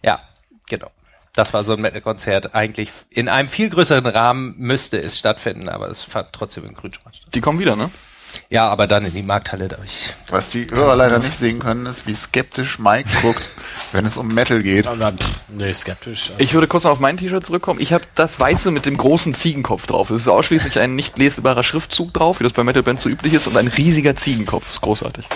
Ja, 0.00 0.20
genau. 0.68 0.92
Das 1.34 1.52
war 1.52 1.64
so 1.64 1.72
ein 1.72 1.80
Metal-Konzert. 1.80 2.54
Eigentlich 2.54 2.92
in 3.10 3.28
einem 3.28 3.48
viel 3.48 3.68
größeren 3.68 4.06
Rahmen 4.06 4.54
müsste 4.58 5.02
es 5.02 5.18
stattfinden, 5.18 5.68
aber 5.68 5.88
es 5.88 6.04
fand 6.04 6.32
trotzdem 6.32 6.64
in 6.66 6.74
Grünschmann 6.74 7.12
statt. 7.12 7.34
Die 7.34 7.40
kommen 7.40 7.58
wieder, 7.58 7.74
ne? 7.74 7.90
Ja, 8.48 8.68
aber 8.68 8.86
dann 8.86 9.04
in 9.04 9.12
die 9.12 9.22
Markthalle. 9.22 9.68
Da 9.68 9.78
ich 9.84 10.14
Was 10.28 10.50
die 10.50 10.70
Hörer 10.70 10.96
leider 10.96 11.18
nicht 11.18 11.36
sehen 11.36 11.58
können, 11.58 11.86
ist, 11.86 12.06
wie 12.06 12.14
skeptisch 12.14 12.78
Mike 12.78 13.08
guckt, 13.22 13.42
wenn 13.92 14.06
es 14.06 14.16
um 14.16 14.32
Metal 14.32 14.62
geht. 14.62 14.86
Dann, 14.86 15.18
pff, 15.18 15.28
nee, 15.48 15.72
skeptisch. 15.72 16.32
Ich 16.38 16.54
würde 16.54 16.66
kurz 16.66 16.84
noch 16.84 16.92
auf 16.92 17.00
mein 17.00 17.16
T-Shirt 17.16 17.44
zurückkommen. 17.44 17.80
Ich 17.80 17.92
habe 17.92 18.04
das 18.14 18.38
Weiße 18.38 18.70
mit 18.70 18.86
dem 18.86 18.96
großen 18.96 19.34
Ziegenkopf 19.34 19.86
drauf. 19.86 20.10
Es 20.10 20.22
ist 20.22 20.28
ausschließlich 20.28 20.78
ein 20.78 20.96
nicht 20.96 21.18
lesbarer 21.18 21.62
Schriftzug 21.62 22.12
drauf, 22.14 22.40
wie 22.40 22.44
das 22.44 22.52
bei 22.52 22.64
Metal 22.64 22.82
Bands 22.82 23.02
so 23.02 23.08
üblich 23.08 23.34
ist, 23.34 23.46
und 23.46 23.56
ein 23.56 23.68
riesiger 23.68 24.16
Ziegenkopf. 24.16 24.64
Das 24.64 24.74
ist 24.74 24.80
großartig. 24.82 25.26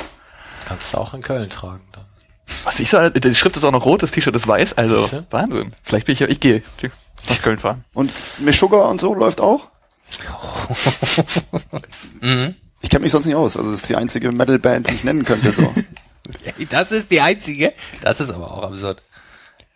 Kannst 0.67 0.95
du 0.95 0.99
auch 0.99 1.15
in 1.15 1.23
Köln 1.23 1.51
tragen 1.51 1.83
dann. 1.93 2.05
Was 2.65 2.81
ich 2.81 2.91
sage, 2.91 3.19
die 3.19 3.35
Schrift 3.35 3.57
ist 3.57 3.65
auch 3.65 3.73
noch 3.73 3.85
rot, 3.85 4.03
das 4.03 4.11
T-Shirt 4.11 4.35
ist 4.37 4.47
weiß, 4.47 4.75
also 4.75 4.99
Siehste? 4.99 5.27
Wahnsinn. 5.31 5.73
Vielleicht 5.83 6.07
bin 6.07 6.13
ich 6.13 6.21
ja, 6.21 6.29
ich 6.29 6.41
gehe 6.41 6.63
nach 7.29 7.43
Köln 7.43 7.59
fahren. 7.59 7.85
Und 7.95 8.13
Meshuggah 8.39 8.89
und 8.89 9.01
so 9.01 9.15
läuft 9.15 9.41
auch? 9.41 9.69
Ich 12.85 12.91
kenne 12.91 13.05
mich 13.05 13.13
sonst 13.13 13.27
nicht 13.27 13.37
aus. 13.37 13.57
Also 13.57 13.71
das 13.71 13.83
ist 13.83 13.89
die 13.89 13.97
einzige 13.97 14.33
Metal-Band, 14.33 14.91
die 14.91 14.95
ich 14.95 15.05
nennen 15.05 15.25
könnte. 15.25 15.53
So. 15.53 15.63
Das 16.71 16.93
ist 16.93 17.11
die 17.11 17.21
einzige. 17.21 17.73
Das 18.03 18.21
ist 18.21 18.31
aber 18.31 18.51
auch 18.51 18.63
absurd. 18.63 19.03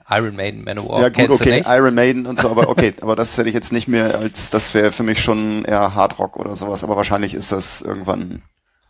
Iron 0.09 0.37
Maiden, 0.37 0.63
Manowar. 0.63 1.01
ja 1.01 1.09
gut, 1.09 1.31
okay, 1.31 1.57
nicht? 1.57 1.69
Iron 1.69 1.95
Maiden 1.95 2.27
und 2.27 2.41
so, 2.41 2.51
aber 2.51 2.69
okay, 2.69 2.95
aber 3.01 3.17
das 3.17 3.37
hätte 3.37 3.49
ich 3.49 3.55
jetzt 3.55 3.73
nicht 3.73 3.89
mehr 3.89 4.17
als, 4.17 4.51
das 4.51 4.73
wäre 4.73 4.93
für 4.93 5.03
mich 5.03 5.21
schon 5.21 5.65
eher 5.65 5.95
Hardrock 5.95 6.37
oder 6.37 6.55
sowas, 6.55 6.85
aber 6.85 6.97
wahrscheinlich 6.97 7.35
ist 7.35 7.51
das 7.51 7.83
irgendwann. 7.83 8.43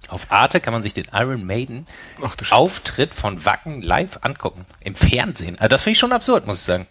Auf 0.09 0.27
Arte 0.29 0.61
kann 0.61 0.75
man 0.75 0.83
sich 0.83 0.93
den 0.93 1.07
Iron 1.13 1.45
Maiden 1.47 1.87
Ach. 2.23 2.37
Auftritt 2.51 3.15
von 3.15 3.45
Wacken 3.45 3.81
live 3.83 4.19
angucken. 4.21 4.67
Im 4.81 4.95
Fernsehen. 4.95 5.59
Also 5.59 5.69
das 5.69 5.83
finde 5.83 5.93
ich 5.95 5.99
schon 5.99 6.13
absurd, 6.13 6.47
muss 6.47 6.59
ich 6.61 6.65
sagen. 6.65 6.87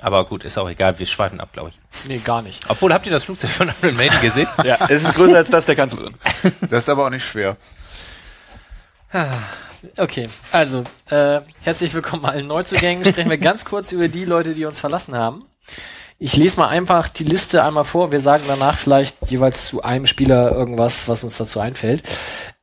Aber 0.00 0.24
gut, 0.24 0.44
ist 0.44 0.56
auch 0.56 0.70
egal, 0.70 0.98
wir 0.98 1.04
schweifen 1.04 1.40
ab, 1.40 1.52
glaube 1.52 1.70
ich. 1.70 1.78
Nee, 2.08 2.18
gar 2.18 2.40
nicht. 2.40 2.64
Obwohl, 2.68 2.94
habt 2.94 3.04
ihr 3.04 3.12
das 3.12 3.24
Flugzeug 3.24 3.50
von 3.50 3.70
Iron 3.82 3.96
Maiden 3.96 4.20
gesehen? 4.22 4.48
Ja, 4.64 4.78
es 4.88 5.02
ist 5.02 5.14
größer 5.14 5.36
als 5.36 5.50
das 5.50 5.66
der 5.66 5.76
Kanzlerin. 5.76 6.14
Das 6.62 6.84
ist 6.84 6.88
aber 6.88 7.06
auch 7.06 7.10
nicht 7.10 7.26
schwer. 7.26 7.56
Okay, 9.96 10.28
also 10.52 10.84
äh, 11.08 11.40
herzlich 11.62 11.94
willkommen 11.94 12.24
allen 12.26 12.46
Neuzugängen. 12.46 13.04
Sprechen 13.04 13.30
wir 13.30 13.38
ganz 13.38 13.64
kurz 13.64 13.92
über 13.92 14.08
die 14.08 14.24
Leute, 14.24 14.54
die 14.54 14.66
uns 14.66 14.78
verlassen 14.78 15.14
haben. 15.16 15.46
Ich 16.18 16.36
lese 16.36 16.58
mal 16.58 16.68
einfach 16.68 17.08
die 17.08 17.24
Liste 17.24 17.64
einmal 17.64 17.84
vor. 17.84 18.12
Wir 18.12 18.20
sagen 18.20 18.44
danach 18.46 18.76
vielleicht 18.76 19.30
jeweils 19.30 19.64
zu 19.64 19.82
einem 19.82 20.06
Spieler 20.06 20.52
irgendwas, 20.52 21.08
was 21.08 21.24
uns 21.24 21.38
dazu 21.38 21.60
einfällt. 21.60 22.02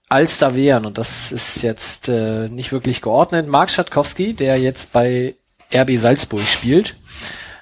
Als 0.10 0.38
da 0.38 0.56
wären, 0.56 0.86
und 0.86 1.00
das 1.00 1.32
ist 1.32 1.64
jetzt 1.64 2.08
äh, 2.08 2.50
nicht 2.50 2.72
wirklich 2.72 3.02
geordnet, 3.02 3.48
Mark 3.48 3.72
Schatkowski, 3.72 4.34
der 4.34 4.60
jetzt 4.60 4.94
bei 4.94 5.36
RB 5.74 5.98
Salzburg 5.98 6.42
spielt. 6.42 6.96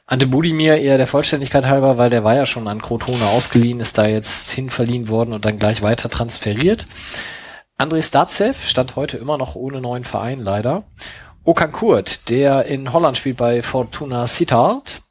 Ante 0.05 0.27
Budimir 0.27 0.77
eher 0.77 0.97
der 0.97 1.07
Vollständigkeit 1.07 1.65
halber, 1.65 1.97
weil 1.97 2.09
der 2.09 2.23
war 2.23 2.35
ja 2.35 2.45
schon 2.45 2.67
an 2.67 2.81
Crotone 2.81 3.25
ausgeliehen, 3.27 3.79
ist 3.79 3.97
da 3.97 4.05
jetzt 4.05 4.51
hinverliehen 4.51 5.07
worden 5.07 5.33
und 5.33 5.45
dann 5.45 5.57
gleich 5.57 5.81
weiter 5.81 6.09
transferiert. 6.09 6.85
André 7.77 8.01
Statsev 8.01 8.65
stand 8.65 8.95
heute 8.95 9.17
immer 9.17 9.37
noch 9.37 9.55
ohne 9.55 9.81
neuen 9.81 10.05
Verein, 10.05 10.39
leider. 10.39 10.83
Okan 11.43 11.73
Kurt, 11.73 12.29
der 12.29 12.65
in 12.65 12.93
Holland 12.93 13.17
spielt 13.17 13.35
bei 13.35 13.61
Fortuna 13.61 14.27
Sittard. 14.27 15.01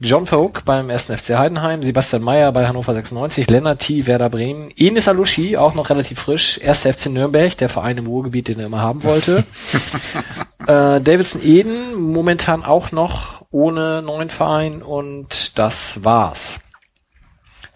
John 0.00 0.26
Folk 0.26 0.64
beim 0.64 0.88
1. 0.88 1.10
FC 1.10 1.36
Heidenheim, 1.36 1.82
Sebastian 1.82 2.22
Mayer 2.22 2.52
bei 2.52 2.66
Hannover 2.66 2.94
96, 2.94 3.50
Lennart 3.50 3.80
T. 3.80 4.06
Werder 4.06 4.30
Bremen, 4.30 4.72
Enis 4.74 5.08
Alushi, 5.08 5.58
auch 5.58 5.74
noch 5.74 5.90
relativ 5.90 6.20
frisch, 6.20 6.58
1. 6.64 6.86
FC 6.86 7.06
Nürnberg, 7.10 7.54
der 7.58 7.68
Verein 7.68 7.98
im 7.98 8.06
Ruhrgebiet, 8.06 8.48
den 8.48 8.60
er 8.60 8.66
immer 8.66 8.80
haben 8.80 9.02
wollte. 9.02 9.44
äh, 10.66 11.02
Davidson 11.02 11.42
Eden, 11.44 12.00
momentan 12.00 12.64
auch 12.64 12.92
noch 12.92 13.44
ohne 13.50 14.00
neuen 14.00 14.30
Verein 14.30 14.80
und 14.80 15.58
das 15.58 16.02
war's. 16.02 16.60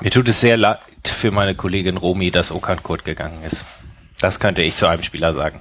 Mir 0.01 0.11
tut 0.11 0.29
es 0.29 0.41
sehr 0.41 0.57
leid 0.57 0.79
für 1.05 1.31
meine 1.31 1.55
Kollegin 1.55 1.99
Romy, 1.99 2.31
dass 2.31 2.51
Okan 2.51 2.83
Kurt 2.83 3.05
gegangen 3.05 3.43
ist. 3.47 3.67
Das 4.21 4.41
könnte 4.41 4.63
ich 4.63 4.77
zu 4.77 4.87
einem 4.87 5.03
Spieler 5.03 5.35
sagen. 5.35 5.61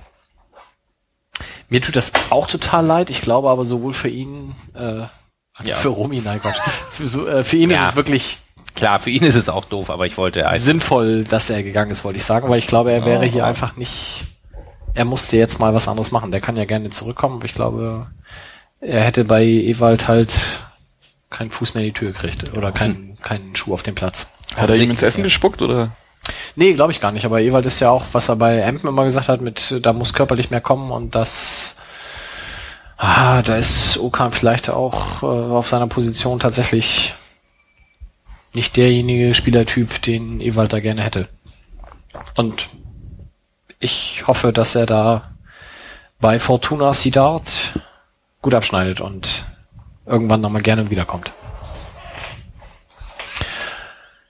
Mir 1.70 1.82
tut 1.82 1.96
das 1.96 2.12
auch 2.30 2.48
total 2.48 2.86
leid. 2.86 3.10
Ich 3.10 3.22
glaube 3.22 3.50
aber 3.50 3.66
sowohl 3.66 3.94
für 3.94 4.08
ihn, 4.10 4.56
äh, 4.76 4.80
also 5.56 5.70
Ja. 5.72 5.76
für 5.76 5.90
Romy, 5.90 6.22
nein 6.24 6.40
Gott, 6.42 6.56
für, 6.92 7.08
so, 7.08 7.28
äh, 7.28 7.44
für 7.44 7.58
ihn 7.58 7.72
Ja. 7.72 7.84
ist 7.86 7.90
es 7.92 7.96
wirklich 7.96 8.40
Klar, 8.76 9.00
für 9.00 9.12
ihn 9.12 9.22
ist 9.24 9.36
es 9.36 9.50
auch 9.50 9.66
doof, 9.66 9.92
aber 9.92 10.08
ich 10.08 10.18
wollte 10.18 10.44
sinnvoll, 10.56 11.24
dass 11.26 11.52
er 11.52 11.62
gegangen 11.62 11.92
ist, 11.92 12.04
wollte 12.04 12.18
ich 12.18 12.26
sagen, 12.26 12.50
weil 12.50 12.58
ich 12.58 12.66
glaube, 12.66 12.92
er 12.92 13.06
wäre 13.06 13.24
hier 13.24 13.42
Ja. 13.42 13.46
einfach 13.46 13.76
nicht, 13.76 14.24
er 14.96 15.06
musste 15.06 15.38
jetzt 15.38 15.60
mal 15.60 15.76
was 15.76 15.88
anderes 15.88 16.12
machen. 16.12 16.32
Der 16.32 16.42
kann 16.42 16.56
ja 16.56 16.66
gerne 16.66 16.90
zurückkommen, 16.90 17.36
aber 17.36 17.46
ich 17.46 17.54
glaube, 17.54 18.08
er 18.82 19.02
hätte 19.04 19.26
bei 19.26 19.44
Ewald 19.44 20.08
halt 20.08 20.34
keinen 21.30 21.52
Fuß 21.52 21.76
mehr 21.76 21.84
in 21.84 21.90
die 21.90 22.00
Tür 22.00 22.14
gekriegt 22.14 22.52
oder 22.58 22.72
keinen, 22.72 23.16
keinen 23.22 23.56
Schuh 23.56 23.76
auf 23.76 23.84
den 23.84 23.94
Platz. 23.94 24.34
Hat 24.56 24.70
er 24.70 24.76
ihm 24.76 24.90
ins 24.90 25.04
Essen 25.04 25.22
gespuckt 25.22 25.62
oder? 25.62 25.92
Nee, 26.56 26.74
glaube 26.74 26.92
ich 26.92 27.02
gar 27.02 27.12
nicht. 27.12 27.26
Aber 27.26 27.42
Ewald 27.42 27.66
ist 27.66 27.80
ja 27.80 27.90
auch, 27.90 28.04
was 28.12 28.30
er 28.30 28.36
bei 28.36 28.60
Empen 28.60 28.88
immer 28.88 29.06
gesagt 29.06 29.28
hat, 29.28 29.42
mit 29.42 29.80
da 29.82 29.94
muss 29.94 30.14
körperlich 30.14 30.52
mehr 30.52 30.62
kommen 30.62 30.92
und 30.92 31.16
das 31.16 31.78
ah, 32.98 33.42
da 33.42 33.58
ist 33.58 33.98
Okan 33.98 34.32
vielleicht 34.32 34.70
auch 34.70 35.24
äh, 35.24 35.26
auf 35.26 35.68
seiner 35.68 35.88
Position 35.88 36.40
tatsächlich 36.40 37.14
nicht 38.54 38.78
derjenige 38.78 39.34
Spielertyp, 39.34 40.02
den 40.04 40.40
Ewald 40.40 40.74
da 40.74 40.80
gerne 40.80 41.02
hätte. 41.02 41.28
Und 42.36 42.70
ich 43.80 44.24
hoffe, 44.28 44.54
dass 44.54 44.76
er 44.76 44.86
da 44.86 45.34
bei 46.20 46.40
Fortuna 46.40 46.94
Sidard 46.94 47.44
gut 48.42 48.54
abschneidet 48.54 49.02
und 49.02 49.44
irgendwann 50.06 50.42
nochmal 50.42 50.62
gerne 50.62 50.90
wiederkommt. 50.90 51.34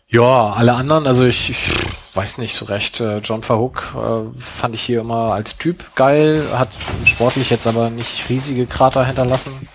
Ja, 0.07 0.53
alle 0.53 0.74
anderen, 0.74 1.05
also 1.05 1.26
ich, 1.26 1.49
ich 1.49 1.71
weiß 2.14 2.38
nicht 2.38 2.55
so 2.55 2.66
recht. 2.66 2.99
Äh, 2.99 3.18
John 3.20 3.43
Verhook 3.43 3.93
äh, 3.95 4.39
fand 4.39 4.76
ich 4.76 4.82
hier 4.82 5.01
immer 5.01 5.34
als 5.34 5.57
Typ 5.57 5.95
geil, 5.95 6.45
hat 6.53 6.70
sportlich 7.05 7.49
jetzt 7.49 7.68
aber 7.68 7.89
nicht 7.89 8.30
riesige 8.30 8.66
Krater 8.66 9.05
hinterlassen. 9.05 9.68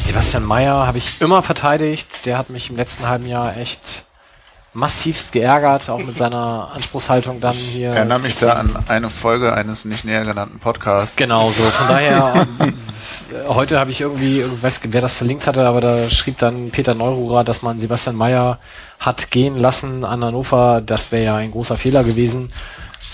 Sebastian 0.00 0.44
Mayer 0.44 0.86
habe 0.86 0.98
ich 0.98 1.20
immer 1.20 1.42
verteidigt. 1.42 2.08
Der 2.24 2.38
hat 2.38 2.50
mich 2.50 2.70
im 2.70 2.76
letzten 2.76 3.06
halben 3.06 3.26
Jahr 3.26 3.56
echt 3.56 4.06
massivst 4.78 5.32
geärgert, 5.32 5.90
auch 5.90 5.98
mit 5.98 6.16
seiner 6.16 6.70
Anspruchshaltung 6.72 7.40
dann 7.40 7.54
hier. 7.54 7.90
Ich 7.90 7.96
erinnere 7.96 8.20
mich 8.20 8.38
da 8.38 8.52
an 8.52 8.76
eine 8.86 9.10
Folge 9.10 9.52
eines 9.52 9.84
nicht 9.84 10.04
näher 10.04 10.24
genannten 10.24 10.60
Podcasts. 10.60 11.16
Genau 11.16 11.50
so. 11.50 11.64
Von 11.64 11.88
daher, 11.88 12.46
ähm, 12.60 12.74
heute 13.48 13.80
habe 13.80 13.90
ich 13.90 14.00
irgendwie, 14.00 14.40
ich 14.40 14.62
weiß 14.62 14.82
nicht, 14.82 14.92
wer 14.92 15.00
das 15.00 15.14
verlinkt 15.14 15.46
hatte, 15.46 15.66
aber 15.66 15.80
da 15.80 16.08
schrieb 16.10 16.38
dann 16.38 16.70
Peter 16.70 16.94
Neururer, 16.94 17.42
dass 17.42 17.62
man 17.62 17.80
Sebastian 17.80 18.14
Mayer 18.14 18.60
hat 19.00 19.32
gehen 19.32 19.56
lassen 19.56 20.04
an 20.04 20.24
Hannover. 20.24 20.80
Das 20.80 21.10
wäre 21.10 21.24
ja 21.24 21.36
ein 21.36 21.50
großer 21.50 21.76
Fehler 21.76 22.04
gewesen, 22.04 22.52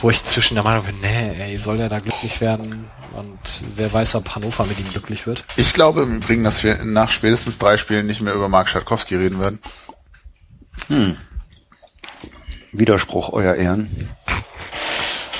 wo 0.02 0.10
ich 0.10 0.22
zwischen 0.22 0.54
der 0.54 0.64
Meinung 0.64 0.84
bin, 0.84 1.00
nee, 1.00 1.32
ey, 1.40 1.56
soll 1.56 1.78
der 1.78 1.88
da 1.88 1.98
glücklich 1.98 2.40
werden? 2.42 2.90
Und 3.14 3.62
wer 3.76 3.90
weiß, 3.90 4.16
ob 4.16 4.34
Hannover 4.34 4.66
mit 4.66 4.78
ihm 4.78 4.90
glücklich 4.90 5.26
wird. 5.26 5.44
Ich 5.56 5.72
glaube 5.72 6.02
im 6.02 6.16
Übrigen, 6.16 6.44
dass 6.44 6.62
wir 6.62 6.84
nach 6.84 7.10
spätestens 7.10 7.58
drei 7.58 7.78
Spielen 7.78 8.06
nicht 8.06 8.20
mehr 8.20 8.34
über 8.34 8.48
Mark 8.48 8.68
Schatkowski 8.68 9.14
reden 9.14 9.40
werden. 9.40 9.60
Widerspruch, 12.78 13.32
euer 13.32 13.54
Ehren. 13.54 14.10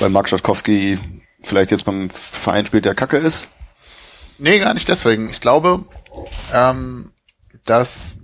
Weil 0.01 0.11
Mark 0.11 0.29
Schatkowski 0.29 0.99
vielleicht 1.43 1.71
jetzt 1.71 1.85
beim 1.85 2.11
Verein 2.11 2.67
spielt, 2.67 2.85
der 2.85 2.95
Kacke 2.95 3.17
ist. 3.17 3.49
Nee, 4.39 4.59
gar 4.59 4.75
nicht 4.75 4.89
deswegen. 4.89 5.31
Ich 5.31 5.41
glaube, 5.41 5.85
ähm, 6.53 7.13
dass 7.65 8.17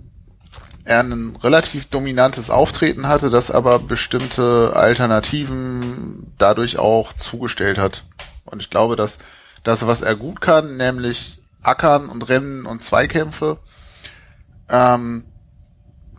er 0.83 1.01
ein 1.01 1.37
relativ 1.41 1.85
dominantes 1.85 2.49
Auftreten 2.49 3.07
hatte, 3.07 3.29
das 3.29 3.51
aber 3.51 3.79
bestimmte 3.79 4.73
Alternativen 4.75 6.33
dadurch 6.37 6.77
auch 6.79 7.13
zugestellt 7.13 7.77
hat. 7.77 8.03
Und 8.45 8.61
ich 8.61 8.69
glaube, 8.69 8.95
dass 8.95 9.19
das, 9.63 9.85
was 9.85 10.01
er 10.01 10.15
gut 10.15 10.41
kann, 10.41 10.77
nämlich 10.77 11.39
Ackern 11.61 12.09
und 12.09 12.27
Rennen 12.27 12.65
und 12.65 12.83
Zweikämpfe, 12.83 13.59
ähm, 14.69 15.25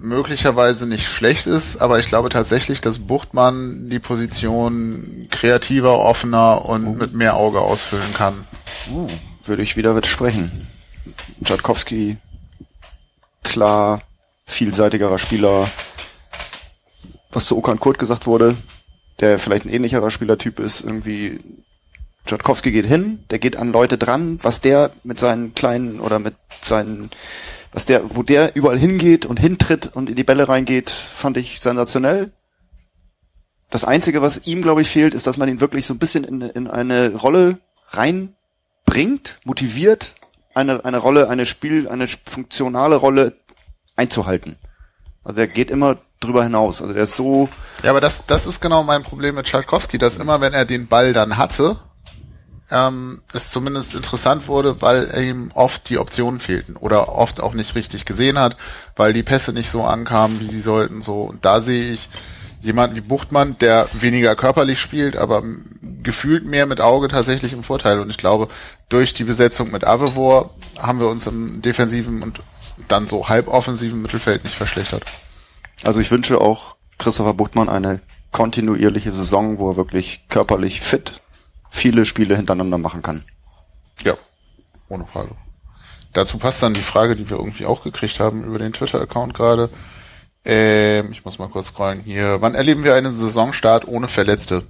möglicherweise 0.03 0.87
nicht 0.87 1.07
schlecht 1.07 1.47
ist, 1.47 1.81
aber 1.81 1.99
ich 1.99 2.07
glaube 2.07 2.29
tatsächlich, 2.29 2.81
dass 2.81 2.99
Buchtmann 2.99 3.89
die 3.89 4.01
Position 4.01 5.29
kreativer, 5.31 5.99
offener 5.99 6.65
und 6.65 6.99
mit 6.99 7.15
mehr 7.15 7.37
Auge 7.37 7.61
ausfüllen 7.61 8.13
kann. 8.15 8.47
Oh, 8.93 9.09
würde 9.45 9.63
ich 9.63 9.77
wieder 9.77 9.97
widersprechen. 9.97 10.67
Schatkowski, 11.45 12.19
klar, 13.43 14.03
vielseitigerer 14.45 15.19
Spieler. 15.19 15.69
Was 17.31 17.47
zu 17.47 17.57
Okan 17.57 17.81
Kurt 17.81 17.99
gesagt 17.99 18.27
wurde, 18.27 18.57
der 19.21 19.39
vielleicht 19.39 19.65
ein 19.65 19.73
ähnlicherer 19.73 20.11
Spielertyp 20.11 20.59
ist, 20.59 20.83
irgendwie 20.83 21.41
Schatkowski 22.27 22.71
geht 22.71 22.87
hin, 22.87 23.25
der 23.31 23.39
geht 23.39 23.57
an 23.57 23.73
Leute 23.73 23.99
dran, 23.99 24.39
was 24.43 24.61
der 24.61 24.91
mit 25.03 25.19
seinen 25.19 25.55
kleinen 25.55 26.01
oder 26.01 26.19
mit 26.19 26.35
seinen, 26.63 27.11
was 27.73 27.87
der, 27.87 28.15
wo 28.15 28.23
der 28.23 28.55
überall 28.55 28.79
hingeht 28.79 29.27
und 29.27 29.41
hintritt 29.41 29.91
und 29.95 30.11
in 30.11 30.17
die 30.17 30.25
Bälle 30.25 30.49
reingeht, 30.49 30.91
fand 30.91 31.37
ich 31.37 31.61
sensationell. 31.61 32.31
Das 33.71 33.85
Einzige, 33.85 34.21
was 34.21 34.47
ihm, 34.47 34.61
glaube 34.61 34.83
ich, 34.83 34.89
fehlt, 34.89 35.15
ist, 35.15 35.27
dass 35.27 35.39
man 35.39 35.49
ihn 35.49 35.61
wirklich 35.61 35.87
so 35.87 35.95
ein 35.95 35.99
bisschen 35.99 36.25
in, 36.25 36.43
in 36.43 36.69
eine 36.69 37.15
Rolle 37.15 37.59
reinbringt, 37.89 39.41
motiviert, 39.45 40.15
eine, 40.55 40.85
eine 40.85 40.99
Rolle, 40.99 41.31
eine 41.31 41.47
Spiel, 41.47 41.89
eine 41.89 42.07
funktionale 42.07 42.97
Rolle 42.97 43.35
einzuhalten. 43.97 44.57
Also 45.25 45.37
der 45.37 45.49
geht 45.49 45.71
immer 45.71 45.97
drüber 46.21 46.43
hinaus. 46.43 46.83
Also 46.83 46.93
der 46.93 47.05
ist 47.05 47.17
so. 47.17 47.49
Ja, 47.83 47.91
aber 47.91 48.03
das, 48.03 48.21
das 48.27 48.47
ist 48.47 48.61
genau 48.61 48.83
mein 48.83 49.03
Problem 49.03 49.37
mit 49.37 49.49
Schalkowski, 49.49 49.97
dass 49.97 50.19
immer, 50.19 50.43
wenn 50.43 50.53
er 50.53 50.67
den 50.67 50.87
Ball 50.89 51.15
dann 51.15 51.39
hatte, 51.39 51.79
ähm, 52.73 53.23
es 53.33 53.51
zumindest 53.51 53.95
interessant 53.95 54.49
wurde, 54.49 54.81
weil 54.81 55.13
ihm 55.23 55.51
oft 55.55 55.89
die 55.89 55.99
Optionen 55.99 56.41
fehlten 56.41 56.77
oder 56.77 57.11
oft 57.11 57.41
auch 57.41 57.55
nicht 57.55 57.75
richtig 57.75 58.05
gesehen 58.05 58.39
hat, 58.39 58.57
weil 58.97 59.13
die 59.13 59.23
Pässe 59.23 59.53
nicht 59.53 59.71
so 59.71 59.85
ankamen, 59.85 60.41
wie 60.41 60.47
sie 60.47 60.61
sollten. 60.61 61.03
So 61.03 61.23
und 61.23 61.45
da 61.45 61.61
sehe 61.61 61.93
ich 61.93 62.09
jemanden 62.61 62.97
wie 62.97 63.01
Buchtmann, 63.01 63.57
der 63.59 63.89
weniger 63.93 64.37
körperlich 64.37 64.81
spielt, 64.81 65.17
aber 65.17 65.43
gefühlt 66.03 66.47
mehr 66.47 66.67
mit 66.67 66.81
Auge 66.81 67.09
tatsächlich 67.09 67.53
im 67.53 67.63
Vorteil. 67.63 68.01
Und 68.01 68.09
ich 68.09 68.19
glaube, 68.19 68.49
durch 68.89 69.15
die 69.15 69.25
Besetzung 69.25 69.71
mit 69.71 69.85
Avevor 69.85 70.55
haben 70.79 71.01
wir 71.01 71.09
uns 71.09 71.27
im 71.27 71.61
defensiven 71.61 72.23
und 72.23 72.41
dann 72.89 73.09
so 73.09 73.29
halboffensiven 73.29 74.01
Mittelfeld 74.01 74.45
nicht 74.45 74.57
verschlechtert. 74.57 75.05
Also 75.85 76.01
ich 76.01 76.11
wünsche 76.11 76.41
auch 76.41 76.77
Christopher 76.99 77.35
Buchtmann 77.35 77.69
eine 77.69 78.01
kontinuierliche 78.31 79.13
Saison, 79.13 79.59
wo 79.59 79.71
er 79.71 79.77
wirklich 79.77 80.23
körperlich 80.29 80.81
fit 80.81 81.21
viele 81.73 82.05
Spiele 82.05 82.37
hintereinander 82.37 82.79
machen 82.79 83.03
kann. 83.03 83.25
Ja, 84.05 84.15
ohne 84.89 85.07
Frage. 85.07 85.31
Dazu 86.13 86.39
passt 86.39 86.63
dann 86.63 86.75
die 86.75 86.83
Frage, 86.83 87.17
die 87.17 87.29
wir 87.31 87.39
irgendwie 87.39 87.65
auch 87.65 87.83
gekriegt 87.83 88.21
haben 88.21 88.45
über 88.45 88.59
den 88.59 88.75
Twitter-Account 88.75 89.33
gerade. 89.33 89.71
Ähm, 90.45 91.11
ich 91.11 91.25
muss 91.25 91.39
mal 91.39 91.49
kurz 91.49 91.69
scrollen 91.69 92.03
hier. 92.03 92.43
Wann 92.43 92.55
erleben 92.55 92.85
wir 92.85 92.95
einen 92.95 93.17
Saisonstart 93.17 93.89
ohne 93.89 94.09
Verletzte? 94.09 94.65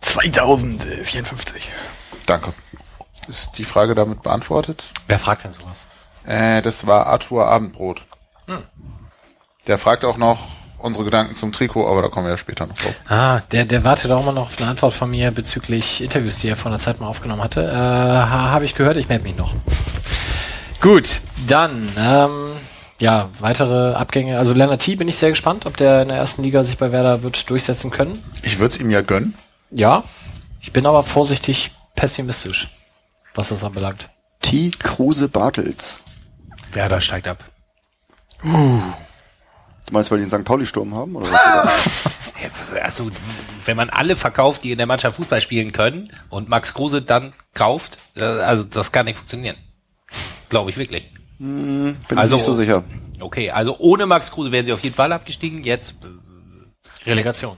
2054. 0.00 1.72
Danke. 2.26 2.52
Ist 3.28 3.58
die 3.58 3.64
Frage 3.64 3.94
damit 3.94 4.22
beantwortet? 4.22 4.92
Wer 5.08 5.18
fragt 5.18 5.44
denn 5.44 5.52
sowas? 5.52 5.84
Äh, 6.24 6.62
das 6.62 6.86
war 6.86 7.06
Arthur 7.06 7.46
Abendbrot. 7.48 8.04
Hm. 8.46 8.62
Der 9.66 9.78
fragt 9.78 10.04
auch 10.04 10.16
noch 10.16 10.46
unsere 10.82 11.04
Gedanken 11.04 11.34
zum 11.34 11.52
Trikot, 11.52 11.86
aber 11.86 12.02
da 12.02 12.08
kommen 12.08 12.26
wir 12.26 12.32
ja 12.32 12.36
später 12.36 12.66
noch 12.66 12.76
drauf. 12.76 12.94
Ah, 13.08 13.40
der, 13.52 13.64
der 13.64 13.84
wartet 13.84 14.10
auch 14.10 14.22
immer 14.22 14.32
noch 14.32 14.48
auf 14.48 14.60
eine 14.60 14.68
Antwort 14.68 14.94
von 14.94 15.10
mir 15.10 15.30
bezüglich 15.30 16.02
Interviews, 16.02 16.38
die 16.38 16.48
er 16.48 16.56
vor 16.56 16.70
einer 16.70 16.78
Zeit 16.78 17.00
mal 17.00 17.06
aufgenommen 17.06 17.42
hatte. 17.42 17.62
Äh, 17.62 17.74
Habe 17.74 18.64
ich 18.64 18.74
gehört, 18.74 18.96
ich 18.96 19.08
melde 19.08 19.24
mich 19.24 19.36
noch. 19.36 19.54
Gut, 20.80 21.20
dann, 21.46 21.88
ähm, 21.96 22.52
ja, 22.98 23.28
weitere 23.38 23.94
Abgänge. 23.94 24.38
Also 24.38 24.52
Lennart 24.52 24.82
T. 24.82 24.96
bin 24.96 25.08
ich 25.08 25.16
sehr 25.16 25.30
gespannt, 25.30 25.66
ob 25.66 25.76
der 25.76 26.02
in 26.02 26.08
der 26.08 26.16
ersten 26.16 26.42
Liga 26.42 26.64
sich 26.64 26.78
bei 26.78 26.92
Werder 26.92 27.22
wird 27.22 27.48
durchsetzen 27.50 27.90
können. 27.90 28.22
Ich 28.42 28.58
würde 28.58 28.74
es 28.74 28.80
ihm 28.80 28.90
ja 28.90 29.00
gönnen. 29.02 29.34
Ja, 29.70 30.04
ich 30.60 30.72
bin 30.72 30.86
aber 30.86 31.02
vorsichtig 31.02 31.72
pessimistisch, 31.94 32.68
was 33.34 33.48
das 33.48 33.64
anbelangt. 33.64 34.08
T. 34.40 34.70
Kruse 34.78 35.28
Bartels. 35.28 36.02
Werder 36.72 37.00
steigt 37.00 37.28
ab. 37.28 37.44
Uh. 38.44 38.80
Du 39.86 39.94
meinst, 39.94 40.10
weil 40.10 40.18
die 40.18 40.24
einen 40.24 40.42
St. 40.42 40.44
Pauli-Sturm 40.44 40.94
haben? 40.94 41.16
Oder 41.16 41.30
was? 41.30 42.72
also, 42.82 43.10
wenn 43.64 43.76
man 43.76 43.90
alle 43.90 44.16
verkauft, 44.16 44.64
die 44.64 44.72
in 44.72 44.78
der 44.78 44.86
Mannschaft 44.86 45.16
Fußball 45.16 45.40
spielen 45.40 45.72
können 45.72 46.12
und 46.30 46.48
Max 46.48 46.74
Kruse 46.74 47.02
dann 47.02 47.32
kauft, 47.54 47.98
äh, 48.16 48.24
also 48.24 48.64
das 48.64 48.92
kann 48.92 49.06
nicht 49.06 49.16
funktionieren. 49.16 49.56
Glaube 50.48 50.70
ich 50.70 50.76
wirklich. 50.76 51.10
Hm, 51.38 51.96
bin 52.08 52.18
also, 52.18 52.36
ich 52.36 52.40
nicht 52.40 52.46
so 52.46 52.54
sicher. 52.54 52.84
Okay, 53.20 53.50
also 53.50 53.76
ohne 53.78 54.06
Max 54.06 54.30
Kruse 54.30 54.52
wären 54.52 54.66
sie 54.66 54.72
auf 54.72 54.80
jeden 54.80 54.94
Fall 54.94 55.12
abgestiegen. 55.12 55.64
Jetzt 55.64 55.94
äh, 56.04 57.08
Relegation. 57.08 57.56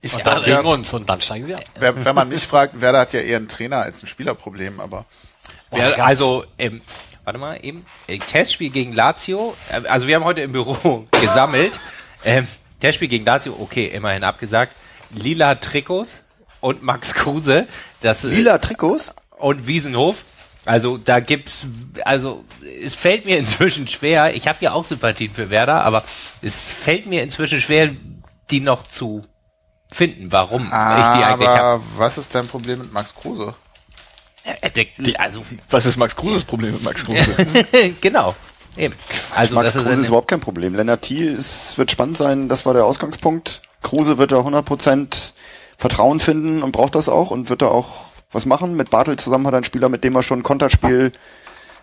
Ich 0.00 0.14
und 0.14 0.24
dann 0.24 0.44
gegen 0.44 0.64
uns 0.64 0.92
und 0.92 1.08
dann 1.08 1.20
steigen 1.20 1.46
sie 1.46 1.54
ab. 1.54 1.64
Wer, 1.78 2.04
wenn 2.04 2.14
man 2.14 2.28
mich 2.28 2.46
fragt, 2.46 2.80
Werder 2.80 3.00
hat 3.00 3.12
ja 3.12 3.20
eher 3.20 3.36
einen 3.36 3.48
Trainer 3.48 3.78
als 3.78 4.02
ein 4.02 4.06
Spielerproblem, 4.06 4.78
aber. 4.80 5.06
Wer, 5.70 6.04
also, 6.04 6.44
ähm, 6.56 6.80
warte 7.28 7.38
mal, 7.38 7.58
eben, 7.62 7.84
äh, 8.06 8.16
Testspiel 8.16 8.70
gegen 8.70 8.94
Lazio, 8.94 9.54
äh, 9.70 9.86
also 9.86 10.06
wir 10.06 10.14
haben 10.14 10.24
heute 10.24 10.40
im 10.40 10.52
Büro 10.52 11.06
gesammelt, 11.20 11.78
ähm, 12.24 12.48
Testspiel 12.80 13.08
gegen 13.08 13.26
Lazio, 13.26 13.54
okay, 13.60 13.88
immerhin 13.88 14.24
abgesagt, 14.24 14.74
lila 15.10 15.56
Trikots 15.56 16.22
und 16.60 16.82
Max 16.82 17.12
Kruse, 17.12 17.68
das 18.00 18.24
äh, 18.24 18.28
Lila 18.28 18.56
Trikots? 18.56 19.14
Und 19.36 19.66
Wiesenhof, 19.66 20.24
also 20.64 20.96
da 20.96 21.20
gibt's, 21.20 21.66
also 22.02 22.46
es 22.82 22.94
fällt 22.94 23.26
mir 23.26 23.36
inzwischen 23.44 23.86
schwer, 23.88 24.34
ich 24.34 24.48
habe 24.48 24.58
ja 24.62 24.72
auch 24.72 24.86
Sympathien 24.86 25.34
für 25.34 25.50
Werder, 25.50 25.84
aber 25.84 26.04
es 26.40 26.70
fällt 26.70 27.04
mir 27.04 27.22
inzwischen 27.22 27.60
schwer, 27.60 27.90
die 28.50 28.60
noch 28.60 28.88
zu 28.88 29.22
finden, 29.92 30.32
warum 30.32 30.72
aber 30.72 30.98
ich 30.98 31.18
die 31.18 31.24
eigentlich 31.24 31.48
habe. 31.48 31.82
Was 31.98 32.16
ist 32.16 32.34
dein 32.34 32.48
Problem 32.48 32.78
mit 32.78 32.90
Max 32.90 33.14
Kruse? 33.14 33.54
Die, 34.98 35.18
also, 35.18 35.42
was 35.70 35.86
ist 35.86 35.96
Max 35.96 36.16
Kruses 36.16 36.44
Problem 36.44 36.72
mit 36.74 36.84
Max 36.84 37.04
Kruse? 37.04 37.94
genau. 38.00 38.34
Eben. 38.76 38.94
Also, 39.34 39.54
Max 39.54 39.72
Kruse 39.72 39.90
ist, 39.90 39.98
ist 39.98 40.08
überhaupt 40.08 40.28
kein 40.28 40.40
Problem. 40.40 40.74
Lennart 40.74 41.02
Thiel 41.02 41.32
ist, 41.32 41.76
wird 41.78 41.90
spannend 41.90 42.16
sein, 42.16 42.48
das 42.48 42.66
war 42.66 42.74
der 42.74 42.84
Ausgangspunkt. 42.84 43.62
Kruse 43.82 44.18
wird 44.18 44.32
da 44.32 44.38
100% 44.38 45.32
Vertrauen 45.76 46.20
finden 46.20 46.62
und 46.62 46.72
braucht 46.72 46.94
das 46.94 47.08
auch 47.08 47.30
und 47.30 47.50
wird 47.50 47.62
da 47.62 47.68
auch 47.68 48.08
was 48.32 48.46
machen. 48.46 48.76
Mit 48.76 48.90
Bartel 48.90 49.16
zusammen 49.16 49.46
hat 49.46 49.54
er 49.54 49.58
einen 49.58 49.64
Spieler, 49.64 49.88
mit 49.88 50.04
dem 50.04 50.14
er 50.16 50.22
schon 50.22 50.40
ein 50.40 50.44
Konterspiel 50.44 51.12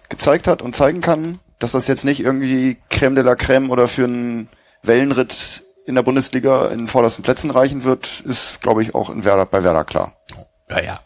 gezeigt 0.09 0.47
hat 0.47 0.61
und 0.61 0.76
zeigen 0.76 1.01
kann, 1.01 1.39
dass 1.59 1.72
das 1.72 1.88
jetzt 1.88 2.05
nicht 2.05 2.20
irgendwie 2.20 2.78
Creme 2.89 3.16
de 3.16 3.24
la 3.24 3.36
Creme 3.36 3.70
oder 3.70 3.88
für 3.88 4.03
einen 4.03 4.49
Wellenritt 4.84 5.63
in 5.86 5.95
der 5.95 6.03
Bundesliga 6.03 6.68
in 6.68 6.80
den 6.80 6.88
vordersten 6.88 7.24
Plätzen 7.24 7.51
reichen 7.51 7.84
wird, 7.84 8.22
ist, 8.22 8.61
glaube 8.61 8.82
ich, 8.82 8.95
auch 8.95 9.09
in 9.09 9.24
Werder, 9.24 9.45
bei 9.45 9.63
Werder 9.63 9.86
klar. 9.86 10.13
Ja, 10.70 10.82
ja. 10.82 10.99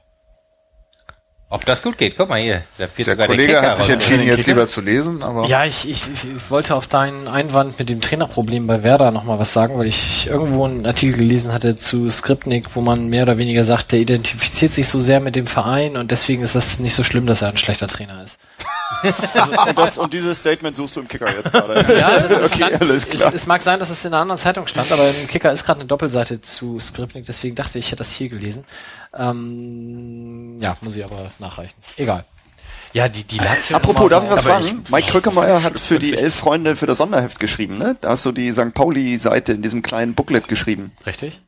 Ob 1.51 1.65
das 1.65 1.81
gut 1.81 1.97
geht, 1.97 2.15
guck 2.15 2.29
mal 2.29 2.39
hier. 2.39 2.63
Der, 2.77 2.87
Kollege 2.87 3.53
der 3.53 3.61
hat 3.63 3.77
sich 3.77 3.89
entschieden, 3.89 4.21
jetzt 4.21 4.45
lieber 4.45 4.67
zu 4.67 4.81
lesen, 4.81 5.23
aber. 5.23 5.47
Ja, 5.47 5.65
ich, 5.65 5.89
ich, 5.89 6.03
ich 6.03 6.51
wollte 6.51 6.75
auf 6.75 6.85
deinen 6.85 7.27
Einwand 7.27 7.79
mit 7.79 7.89
dem 7.89 8.01
Trainerproblem 8.01 8.67
bei 8.67 8.83
Werder 8.83 9.09
nochmal 9.09 9.39
was 9.39 9.51
sagen, 9.51 9.79
weil 9.79 9.87
ich 9.87 10.27
irgendwo 10.27 10.65
einen 10.65 10.85
Artikel 10.85 11.17
gelesen 11.17 11.51
hatte 11.51 11.75
zu 11.75 12.11
Skripnik, 12.11 12.75
wo 12.75 12.81
man 12.81 13.09
mehr 13.09 13.23
oder 13.23 13.39
weniger 13.39 13.65
sagt, 13.65 13.93
der 13.93 13.99
identifiziert 13.99 14.73
sich 14.73 14.87
so 14.87 15.01
sehr 15.01 15.21
mit 15.21 15.35
dem 15.35 15.47
Verein 15.47 15.97
und 15.97 16.11
deswegen 16.11 16.43
ist 16.43 16.53
das 16.53 16.77
nicht 16.77 16.93
so 16.93 17.03
schlimm, 17.03 17.25
dass 17.25 17.41
er 17.41 17.47
ein 17.47 17.57
schlechter 17.57 17.87
Trainer 17.87 18.23
ist. 18.23 18.37
und, 19.03 19.75
das, 19.77 19.97
und 19.97 20.13
dieses 20.13 20.37
Statement 20.37 20.75
suchst 20.75 20.97
du 20.97 20.99
im 21.01 21.07
Kicker 21.07 21.35
jetzt 21.35 21.51
gerade. 21.51 21.97
Ja, 21.97 22.09
also 22.09 22.35
okay, 22.35 22.57
stand, 22.57 22.81
alles 22.81 23.07
klar. 23.07 23.29
Es, 23.29 23.41
es, 23.41 23.47
mag 23.47 23.63
sein, 23.63 23.79
dass 23.79 23.89
es 23.89 24.05
in 24.05 24.13
einer 24.13 24.21
anderen 24.21 24.37
Zeitung 24.37 24.67
stand, 24.67 24.91
aber 24.91 25.09
im 25.09 25.27
Kicker 25.27 25.51
ist 25.51 25.65
gerade 25.65 25.79
eine 25.79 25.87
Doppelseite 25.87 26.41
zu 26.41 26.79
Skripnik, 26.79 27.25
deswegen 27.25 27.55
dachte 27.55 27.79
ich, 27.79 27.85
ich 27.85 27.91
hätte 27.91 27.99
das 27.99 28.11
hier 28.11 28.29
gelesen. 28.29 28.65
Ähm, 29.13 30.59
ja, 30.61 30.77
muss 30.81 30.95
ich 30.95 31.03
aber 31.03 31.31
nachreichen. 31.39 31.75
Egal. 31.97 32.25
Ja, 32.93 33.07
die, 33.07 33.23
die 33.23 33.37
Lazio. 33.37 33.75
Apropos, 33.75 34.09
darf 34.09 34.23
ich 34.23 34.31
was 34.31 34.43
fragen? 34.43 34.83
Mike 34.89 35.11
Krückemeier 35.11 35.61
hat 35.61 35.79
für 35.79 35.99
die 35.99 36.17
elf 36.17 36.33
Freunde 36.33 36.75
für 36.75 36.87
das 36.87 36.97
Sonderheft 36.97 37.39
geschrieben, 37.39 37.77
ne? 37.77 37.95
Da 38.01 38.09
hast 38.09 38.25
du 38.25 38.31
die 38.31 38.51
St. 38.51 38.73
Pauli-Seite 38.73 39.53
in 39.53 39.61
diesem 39.61 39.81
kleinen 39.83 40.15
Booklet 40.15 40.47
geschrieben. 40.47 40.91
Richtig. 41.05 41.39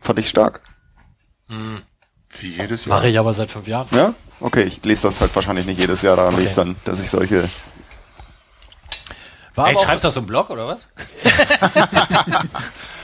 Fand 0.00 0.18
ich 0.18 0.28
stark. 0.28 0.62
Hm. 1.48 1.82
Wie 2.38 2.48
jedes 2.48 2.84
Jahr. 2.84 2.96
Mache 2.96 3.08
ich 3.08 3.18
aber 3.18 3.32
seit 3.32 3.50
fünf 3.50 3.68
Jahren. 3.68 3.88
Ja? 3.92 4.14
Okay, 4.40 4.62
ich 4.62 4.84
lese 4.84 5.08
das 5.08 5.20
halt 5.20 5.34
wahrscheinlich 5.34 5.66
nicht 5.66 5.80
jedes 5.80 6.02
Jahr, 6.02 6.16
daran 6.16 6.34
okay. 6.34 6.44
liegt 6.44 6.56
dann, 6.56 6.76
dass 6.84 7.00
ich 7.00 7.10
solche. 7.10 7.48
War 9.54 9.68
Ey, 9.68 9.76
schreibst 9.76 10.04
du 10.04 10.08
auf 10.08 10.14
so 10.14 10.20
einen 10.20 10.26
Blog 10.26 10.50
oder 10.50 10.66
was? 10.66 10.88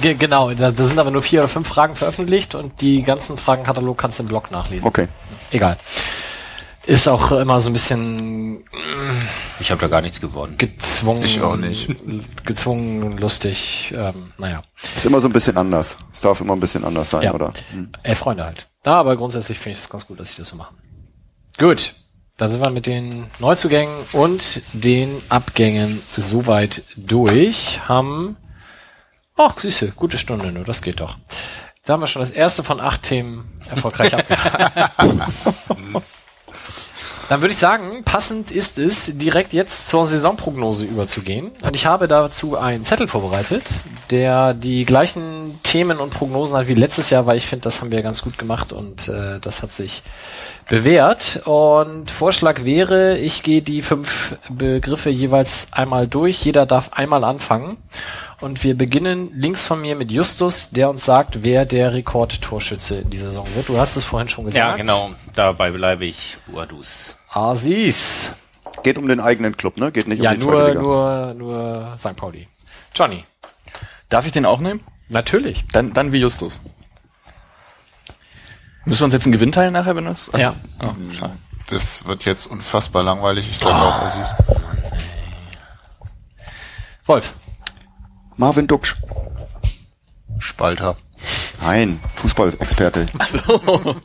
genau, 0.00 0.52
da, 0.52 0.70
da, 0.70 0.84
sind 0.84 0.98
aber 0.98 1.10
nur 1.10 1.22
vier 1.22 1.40
oder 1.40 1.48
fünf 1.48 1.68
Fragen 1.68 1.96
veröffentlicht 1.96 2.54
und 2.54 2.80
die 2.80 3.02
ganzen 3.02 3.38
Fragenkatalog 3.38 3.96
kannst 3.98 4.18
du 4.18 4.24
im 4.24 4.28
Blog 4.28 4.50
nachlesen. 4.50 4.86
Okay. 4.86 5.08
Egal. 5.50 5.76
Ist 6.86 7.08
auch 7.08 7.32
immer 7.32 7.60
so 7.60 7.68
ein 7.70 7.72
bisschen. 7.72 8.64
Ich 9.58 9.72
habe 9.72 9.80
da 9.80 9.88
gar 9.88 10.00
nichts 10.00 10.20
gewonnen. 10.20 10.56
Gezwungen. 10.56 11.24
Ich 11.24 11.40
auch 11.40 11.56
nicht. 11.56 11.88
Gezwungen, 12.44 13.18
lustig. 13.18 13.92
Ähm, 13.96 14.32
naja. 14.38 14.62
Ist 14.94 15.04
immer 15.04 15.20
so 15.20 15.28
ein 15.28 15.32
bisschen 15.32 15.56
anders. 15.56 15.96
Es 16.12 16.20
darf 16.20 16.40
immer 16.40 16.52
ein 16.52 16.60
bisschen 16.60 16.84
anders 16.84 17.10
sein, 17.10 17.22
ja. 17.22 17.34
oder? 17.34 17.52
Hm. 17.72 17.90
Äh, 18.04 18.14
Freunde 18.14 18.44
halt. 18.44 18.68
Ja, 18.84 18.92
aber 18.92 19.16
grundsätzlich 19.16 19.58
finde 19.58 19.78
ich 19.78 19.84
das 19.84 19.90
ganz 19.90 20.06
gut, 20.06 20.20
dass 20.20 20.30
sie 20.30 20.38
das 20.38 20.48
so 20.48 20.56
machen. 20.56 20.76
Gut. 21.58 21.94
Da 22.36 22.48
sind 22.48 22.60
wir 22.60 22.70
mit 22.70 22.86
den 22.86 23.30
Neuzugängen 23.40 23.94
und 24.12 24.62
den 24.72 25.22
Abgängen 25.28 26.00
soweit 26.16 26.82
durch. 26.96 27.80
Haben 27.88 28.36
Ach, 29.36 29.60
süße, 29.60 29.92
gute 29.96 30.16
Stunde 30.16 30.50
nur, 30.50 30.64
das 30.64 30.80
geht 30.80 31.00
doch. 31.00 31.16
Da 31.84 31.92
haben 31.92 32.00
wir 32.00 32.06
schon 32.06 32.20
das 32.20 32.30
erste 32.30 32.62
von 32.62 32.80
acht 32.80 33.02
Themen 33.02 33.60
erfolgreich 33.70 34.14
abgehakt. 34.14 34.72
Dann 37.28 37.40
würde 37.40 37.52
ich 37.52 37.58
sagen, 37.58 38.02
passend 38.04 38.50
ist 38.50 38.78
es, 38.78 39.18
direkt 39.18 39.52
jetzt 39.52 39.88
zur 39.88 40.06
Saisonprognose 40.06 40.84
überzugehen. 40.84 41.50
Und 41.62 41.74
ich 41.74 41.84
habe 41.84 42.06
dazu 42.06 42.56
einen 42.56 42.84
Zettel 42.84 43.08
vorbereitet, 43.08 43.64
der 44.10 44.54
die 44.54 44.84
gleichen 44.84 45.58
Themen 45.64 45.98
und 45.98 46.10
Prognosen 46.10 46.56
hat 46.56 46.68
wie 46.68 46.74
letztes 46.74 47.10
Jahr, 47.10 47.26
weil 47.26 47.36
ich 47.36 47.46
finde, 47.46 47.64
das 47.64 47.80
haben 47.80 47.90
wir 47.90 48.02
ganz 48.02 48.22
gut 48.22 48.38
gemacht 48.38 48.72
und 48.72 49.08
äh, 49.08 49.40
das 49.40 49.62
hat 49.62 49.72
sich 49.72 50.02
bewährt. 50.68 51.42
Und 51.46 52.10
Vorschlag 52.12 52.64
wäre, 52.64 53.18
ich 53.18 53.42
gehe 53.42 53.60
die 53.60 53.82
fünf 53.82 54.36
Begriffe 54.48 55.10
jeweils 55.10 55.72
einmal 55.72 56.06
durch. 56.06 56.44
Jeder 56.44 56.64
darf 56.64 56.92
einmal 56.92 57.24
anfangen 57.24 57.76
Und 58.40 58.62
wir 58.64 58.76
beginnen 58.76 59.30
links 59.34 59.64
von 59.64 59.80
mir 59.80 59.96
mit 59.96 60.10
Justus, 60.10 60.68
der 60.70 60.90
uns 60.90 61.04
sagt, 61.06 61.42
wer 61.42 61.64
der 61.64 61.94
Rekordtorschütze 61.94 62.96
in 63.00 63.08
dieser 63.10 63.28
Saison 63.28 63.46
wird. 63.54 63.68
Du 63.68 63.78
hast 63.78 63.96
es 63.96 64.04
vorhin 64.04 64.28
schon 64.28 64.44
gesagt. 64.44 64.62
Ja, 64.62 64.76
genau. 64.76 65.12
Dabei 65.34 65.70
bleibe 65.70 66.04
ich 66.04 66.36
Uadus. 66.52 67.16
Aziz. 67.30 68.32
Geht 68.82 68.98
um 68.98 69.08
den 69.08 69.20
eigenen 69.20 69.56
Club, 69.56 69.78
ne? 69.78 69.90
Geht 69.90 70.06
nicht 70.06 70.22
Ja, 70.22 70.32
um 70.32 70.38
die 70.38 70.46
zweite 70.46 70.56
nur, 70.56 70.68
Liga. 70.68 70.80
nur, 70.80 71.34
nur 71.34 71.94
St. 71.98 72.14
Pauli. 72.16 72.46
Johnny. 72.94 73.24
Darf 74.10 74.26
ich 74.26 74.32
den 74.32 74.44
auch 74.44 74.60
nehmen? 74.60 74.80
Natürlich. 75.08 75.64
Dann, 75.72 75.94
dann 75.94 76.12
wie 76.12 76.18
Justus. 76.18 76.60
Müssen 78.84 79.00
wir 79.00 79.04
uns 79.06 79.14
jetzt 79.14 79.24
einen 79.24 79.32
Gewinn 79.32 79.50
teilen 79.52 79.72
nachher, 79.72 79.96
wenn 79.96 80.04
das? 80.04 80.30
Ja. 80.36 80.54
Oh, 80.82 80.92
schade. 81.12 81.36
Das 81.68 82.04
wird 82.06 82.24
jetzt 82.26 82.46
unfassbar 82.46 83.02
langweilig. 83.02 83.48
Ich 83.50 83.58
sage 83.58 83.74
Ah. 83.74 83.88
auch 83.88 84.02
Aziz. 84.02 84.26
Wolf. 87.06 87.34
Marvin 88.36 88.66
Duksch. 88.66 88.96
Spalter. 90.38 90.96
Nein, 91.62 92.00
Fußballexperte. 92.14 93.06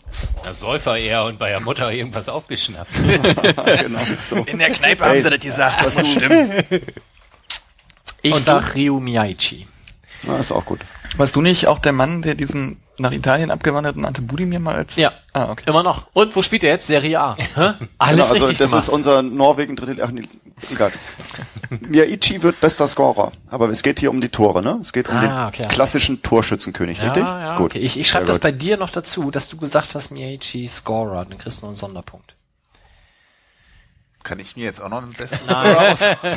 Der 0.45 0.53
Säufer 0.53 0.97
eher 0.97 1.25
und 1.25 1.37
bei 1.37 1.49
der 1.49 1.59
Mutter 1.59 1.91
irgendwas 1.91 2.29
aufgeschnappt. 2.29 2.89
genau, 3.03 3.99
so. 4.27 4.37
In 4.37 4.57
der 4.57 4.71
Kneipe 4.71 5.03
Ey, 5.03 5.09
haben 5.09 5.23
sie 5.23 5.29
das 5.29 5.39
gesagt. 5.39 5.85
Was 5.85 6.07
stimmt. 6.07 6.65
Ich 8.23 8.35
Und 8.35 8.41
sag 8.41 8.75
Ryu 8.75 8.99
Miyaichi. 8.99 9.65
Na, 10.21 10.37
ist 10.37 10.51
auch 10.51 10.63
gut. 10.63 10.81
Warst 11.17 11.35
du 11.35 11.41
nicht 11.41 11.65
auch 11.65 11.79
der 11.79 11.91
Mann, 11.91 12.21
der 12.21 12.35
diesen 12.35 12.77
nach 12.99 13.11
Italien 13.11 13.49
abgewanderten 13.49 14.05
Ante 14.05 14.21
Budimir 14.21 14.59
mal 14.59 14.75
als... 14.75 14.95
Ja. 14.95 15.11
Ah, 15.33 15.49
okay. 15.49 15.63
Immer 15.65 15.81
noch. 15.81 16.05
Und 16.13 16.35
wo 16.35 16.43
spielt 16.43 16.63
er 16.63 16.69
jetzt? 16.69 16.85
Serie 16.85 17.19
A. 17.19 17.35
Hä? 17.35 17.45
Genau, 17.55 17.73
Alles 17.97 18.29
also 18.31 18.45
richtig 18.45 18.59
das 18.59 18.69
gemacht. 18.69 18.83
ist 18.83 18.89
unser 18.89 19.23
Norwegen 19.23 19.75
dritte, 19.75 20.03
ach 20.03 20.11
nee, 20.11 20.21
egal. 20.69 20.91
Miyaichi 21.79 22.43
wird 22.43 22.59
bester 22.59 22.87
Scorer, 22.87 23.31
aber 23.47 23.69
es 23.69 23.81
geht 23.83 23.99
hier 23.99 24.09
um 24.11 24.21
die 24.21 24.29
Tore, 24.29 24.61
ne? 24.61 24.77
Es 24.81 24.91
geht 24.93 25.07
um 25.09 25.15
Ah, 25.15 25.21
den 25.21 25.47
okay. 25.63 25.67
klassischen 25.69 26.21
Torschützenkönig, 26.21 26.97
ja, 26.99 27.05
richtig? 27.05 27.23
Ja, 27.23 27.57
gut. 27.57 27.71
Okay. 27.71 27.79
Ich, 27.79 27.97
ich 27.97 28.09
schreibe 28.09 28.25
das 28.25 28.35
gut. 28.37 28.43
bei 28.43 28.51
dir 28.51 28.77
noch 28.77 28.89
dazu, 28.91 29.31
dass 29.31 29.47
du 29.49 29.57
gesagt 29.57 29.95
hast, 29.95 30.11
Miyaichi 30.11 30.67
Scorer. 30.67 31.25
Dann 31.25 31.37
kriegst 31.37 31.59
du 31.59 31.61
noch 31.65 31.69
einen 31.69 31.77
Sonderpunkt. 31.77 32.35
Kann 34.23 34.39
ich 34.39 34.55
mir 34.55 34.65
jetzt 34.65 34.81
auch 34.81 34.89
noch 34.89 35.01
einen 35.01 35.13
besten 35.13 35.39
Nein. 35.47 35.95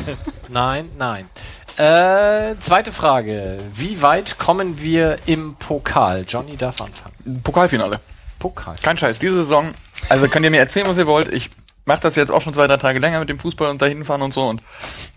nein, 0.49 0.91
nein. 0.97 1.29
Äh, 1.77 2.55
zweite 2.61 2.93
Frage. 2.93 3.59
Wie 3.75 4.01
weit 4.01 4.39
kommen 4.39 4.81
wir 4.81 5.18
im 5.27 5.57
Pokal? 5.57 6.25
Johnny 6.27 6.57
darf 6.57 6.81
anfangen. 6.81 7.43
Pokalfinale. 7.43 8.01
Pokal. 8.39 8.77
Kein 8.83 8.97
Scheiß. 8.97 9.18
Diese 9.18 9.35
Saison, 9.35 9.72
also 10.09 10.29
könnt 10.29 10.45
ihr 10.45 10.51
mir 10.51 10.61
erzählen, 10.61 10.87
was 10.87 10.97
ihr 10.97 11.07
wollt. 11.07 11.31
Ich 11.33 11.51
mache 11.85 12.01
das 12.01 12.14
jetzt 12.14 12.30
auch 12.30 12.43
schon 12.43 12.55
zwei, 12.55 12.66
drei 12.66 12.76
Tage 12.76 12.99
länger 12.99 13.20
mit 13.20 13.28
dem 13.28 13.39
Fußball 13.39 13.68
und 13.70 13.80
dahin 13.82 14.05
fahren 14.05 14.22
und 14.22 14.32
so. 14.35 14.47
Und 14.49 14.62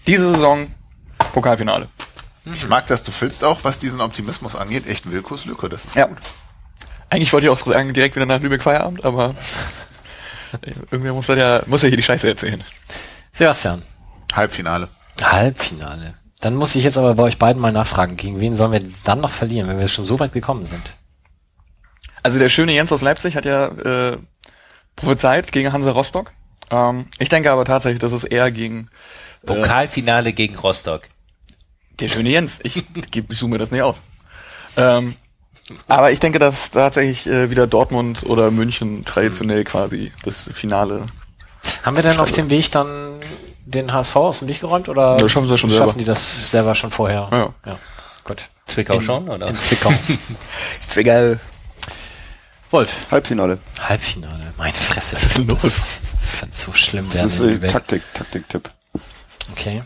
diese 0.06 0.34
Saison, 0.34 0.68
Pokalfinale. 1.34 1.90
Ich 2.54 2.68
mag, 2.68 2.88
dass 2.88 3.04
du 3.04 3.12
füllst 3.12 3.44
auch, 3.44 3.60
was 3.64 3.78
diesen 3.78 4.00
Optimismus 4.00 4.56
angeht, 4.56 4.88
echt 4.88 5.12
Wilkus 5.12 5.46
Lücke. 5.46 5.68
Das 5.70 5.86
ist 5.86 5.96
Ja. 5.96 6.06
gut. 6.06 6.18
Eigentlich 7.10 7.32
wollte 7.34 7.48
ich 7.48 7.52
auch 7.52 7.60
sagen, 7.60 7.94
direkt 7.94 8.16
wieder 8.16 8.26
nach 8.26 8.40
Lübeck 8.42 8.64
Feierabend, 8.64 9.06
aber 9.06 9.36
irgendwer 10.92 11.14
muss 11.14 11.28
ja, 11.28 11.62
muss 11.66 11.82
ja 11.82 11.88
hier 11.90 11.98
die 11.98 12.04
Scheiße 12.04 12.28
erzählen. 12.28 12.64
Sebastian. 13.34 13.82
Halbfinale. 14.34 14.90
Halbfinale. 15.22 16.14
Dann 16.40 16.56
muss 16.56 16.76
ich 16.76 16.84
jetzt 16.84 16.98
aber 16.98 17.16
bei 17.16 17.24
euch 17.24 17.38
beiden 17.40 17.62
mal 17.62 17.72
nachfragen, 17.72 18.16
gegen 18.18 18.40
wen 18.40 18.54
sollen 18.56 18.72
wir 18.72 18.82
dann 19.04 19.22
noch 19.22 19.32
verlieren, 19.32 19.68
wenn 19.68 19.80
wir 19.80 19.88
schon 19.88 20.06
so 20.06 20.20
weit 20.20 20.34
gekommen 20.34 20.66
sind? 20.66 20.94
Also 22.24 22.40
der 22.40 22.50
schöne 22.50 22.74
Jens 22.74 22.92
aus 22.92 23.02
Leipzig 23.02 23.36
hat 23.36 23.46
ja 23.46 23.68
äh, 23.68 24.18
prophezeit 24.96 25.52
gegen 25.52 25.72
Hansa 25.74 25.92
Rostock. 25.92 26.32
Ähm, 26.70 27.08
ich 27.20 27.30
denke 27.30 27.52
aber 27.52 27.66
tatsächlich, 27.66 28.00
dass 28.00 28.12
es 28.12 28.24
eher 28.24 28.52
gegen 28.52 28.90
äh, 29.44 29.48
Pokalfinale 29.48 30.34
gegen 30.34 30.56
Rostock. 30.58 31.04
der 32.00 32.10
schöne 32.10 32.30
Jens. 32.30 32.60
Ich, 32.64 32.84
ich 33.30 33.42
mir 33.44 33.58
das 33.58 33.72
nicht 33.72 33.82
aus. 33.82 34.00
Ähm, 34.76 35.16
aber 35.88 36.12
ich 36.12 36.20
denke, 36.20 36.40
dass 36.40 36.72
tatsächlich 36.72 37.28
äh, 37.28 37.50
wieder 37.50 37.68
Dortmund 37.68 38.24
oder 38.24 38.52
München 38.52 39.04
traditionell 39.06 39.64
quasi 39.64 40.12
das 40.24 40.50
Finale. 40.54 41.08
Haben 41.84 41.96
wir 41.96 42.04
denn 42.04 42.20
auf 42.20 42.32
dem 42.32 42.50
Weg 42.50 42.72
dann 42.72 43.20
den 43.66 43.92
HSV 43.92 44.16
aus 44.16 44.40
dem 44.40 44.48
Weg 44.48 44.62
geräumt 44.62 44.88
oder 44.88 45.18
Ja, 45.20 45.28
schaffen 45.28 45.48
sie 45.50 45.58
schon 45.58 45.70
schaffen 45.70 45.86
selber. 45.88 46.00
die 46.00 46.06
das 46.06 46.52
selber 46.52 46.74
schon 46.76 46.92
vorher? 46.92 47.28
Ja. 47.32 47.54
ja. 47.66 47.80
Gut. 48.24 48.44
Zwickau 48.66 48.96
In- 48.96 49.02
schon, 49.02 49.28
oder? 49.30 49.48
In 49.48 49.58
Zwickau. 49.58 49.92
Zwickel. 50.88 51.40
Wolf. 52.72 53.08
Halbfinale. 53.12 53.60
Halbfinale. 53.82 54.54
Meine 54.58 54.74
Fresse. 54.78 55.16
Was 55.16 55.24
ist 55.24 55.38
denn 55.38 55.48
los? 55.48 55.82
Ich 56.28 56.34
find's 56.40 56.62
so 56.62 56.74
schlimm. 56.74 57.08
Das 57.12 57.24
ist 57.24 57.40
äh. 57.40 57.58
Taktik, 57.68 58.04
Taktik-Tipp. 58.14 58.70
Okay. 59.52 59.82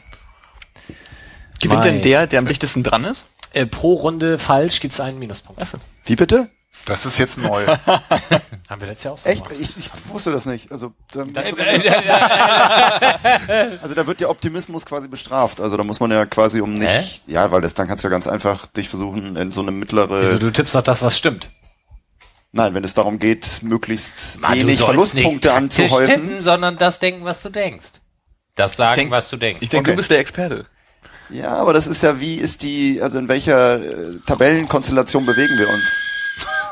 Gewinnt 1.62 1.84
denn 1.86 2.02
der, 2.02 2.28
der 2.28 2.40
am 2.40 2.46
dichtesten 2.48 2.84
dran 2.84 3.06
ist? 3.06 3.26
Äh, 3.54 3.66
pro 3.68 3.92
Runde 3.92 4.40
falsch 4.40 4.80
gibt's 4.80 5.00
einen 5.00 5.20
Minuspunkt. 5.20 5.62
Achso. 5.62 5.78
Wie 6.06 6.16
bitte? 6.16 6.50
Das 6.86 7.06
ist 7.06 7.20
jetzt 7.20 7.38
neu. 7.38 7.64
Haben 7.68 8.82
wir 8.82 8.88
letztes 8.88 9.04
Jahr 9.04 9.14
auch 9.14 9.18
so 9.20 9.30
Echt? 9.30 9.48
gemacht. 9.48 9.62
Ich, 9.62 9.78
ich 9.78 9.92
wusste 10.08 10.32
das 10.32 10.48
nicht. 10.48 10.72
Also, 10.72 10.94
da, 11.12 11.26
musst 11.26 11.52
du- 11.52 11.58
also 13.84 13.94
da 13.94 14.08
wird 14.08 14.20
der 14.20 14.32
Optimismus 14.32 14.84
quasi 14.86 15.08
bestraft. 15.08 15.62
Also 15.62 15.78
da 15.78 15.84
muss 15.84 16.00
man 16.00 16.10
ja 16.10 16.26
quasi 16.26 16.62
um 16.62 16.74
nicht, 16.74 17.26
ja, 17.28 17.52
weil 17.52 17.62
das 17.62 17.76
dann 17.76 17.88
kannst 17.88 18.04
du 18.04 18.08
ja 18.08 18.12
ganz 18.12 18.26
einfach 18.26 18.66
dich 18.66 18.90
versuchen 18.90 19.36
in 19.36 19.52
so 19.52 19.62
eine 19.62 19.70
mittlere. 19.72 20.16
Also 20.16 20.40
du 20.40 20.50
tippst 20.52 20.74
doch 20.74 20.82
das, 20.82 21.04
was 21.04 21.16
stimmt. 21.16 21.50
Nein, 22.54 22.74
wenn 22.74 22.84
es 22.84 22.94
darum 22.94 23.18
geht, 23.20 23.60
möglichst 23.64 24.40
Mann, 24.42 24.54
wenig 24.54 24.80
Verlustpunkte 24.82 25.54
anzuhäufen. 25.54 26.22
Tippen, 26.28 26.42
sondern 26.42 26.78
das 26.78 27.00
denken, 27.00 27.24
was 27.24 27.42
du 27.42 27.50
denkst. 27.50 27.92
Das 28.56 28.76
sagen, 28.76 28.96
denk- 28.96 29.12
was 29.12 29.30
du 29.30 29.38
denkst. 29.38 29.62
Ich 29.62 29.70
denke, 29.70 29.84
Okay. 29.86 29.92
du 29.92 29.98
bist 29.98 30.12
der 30.12 30.20
Experte. 30.20 30.66
Ja, 31.30 31.56
aber 31.56 31.72
das 31.72 31.88
ist 31.88 32.04
ja, 32.04 32.20
wie 32.20 32.36
ist 32.36 32.64
die, 32.64 33.02
also 33.02 33.18
in 33.18 33.30
welcher 33.30 33.82
äh, 33.82 34.18
Tabellenkonstellation 34.26 35.26
bewegen 35.26 35.58
wir 35.58 35.70
uns? 35.70 35.96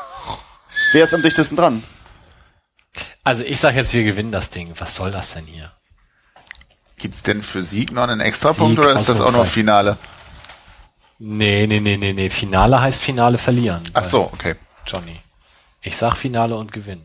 Wer 0.92 1.04
ist 1.04 1.14
am 1.14 1.22
dichtesten 1.22 1.56
dran? 1.56 1.82
Also 3.24 3.42
ich 3.44 3.58
sag 3.58 3.74
jetzt, 3.74 3.94
wir 3.94 4.04
gewinnen 4.04 4.32
das 4.32 4.50
Ding. 4.50 4.72
Was 4.78 4.94
soll 4.96 5.10
das 5.12 5.32
denn 5.32 5.44
hier? 5.46 5.72
Gibt's 6.98 7.22
denn 7.22 7.42
für 7.42 7.62
Sieg 7.62 7.92
noch 7.92 8.02
einen 8.02 8.20
Extrapunkt 8.20 8.76
Sieg, 8.76 8.84
oder 8.84 9.00
ist 9.00 9.08
das 9.08 9.20
auch 9.22 9.32
noch. 9.32 9.46
Finale? 9.46 9.96
Nee, 11.18 11.66
nee, 11.66 11.80
nee, 11.80 11.96
nee, 11.96 12.12
nee. 12.12 12.28
Finale 12.28 12.80
heißt 12.82 13.00
Finale 13.00 13.38
verlieren. 13.38 13.82
Ach 13.94 14.04
so, 14.04 14.30
okay. 14.32 14.56
Johnny. 14.86 15.20
Ich 15.82 15.96
sag 15.96 16.16
Finale 16.16 16.56
und 16.56 16.72
Gewinn. 16.72 17.02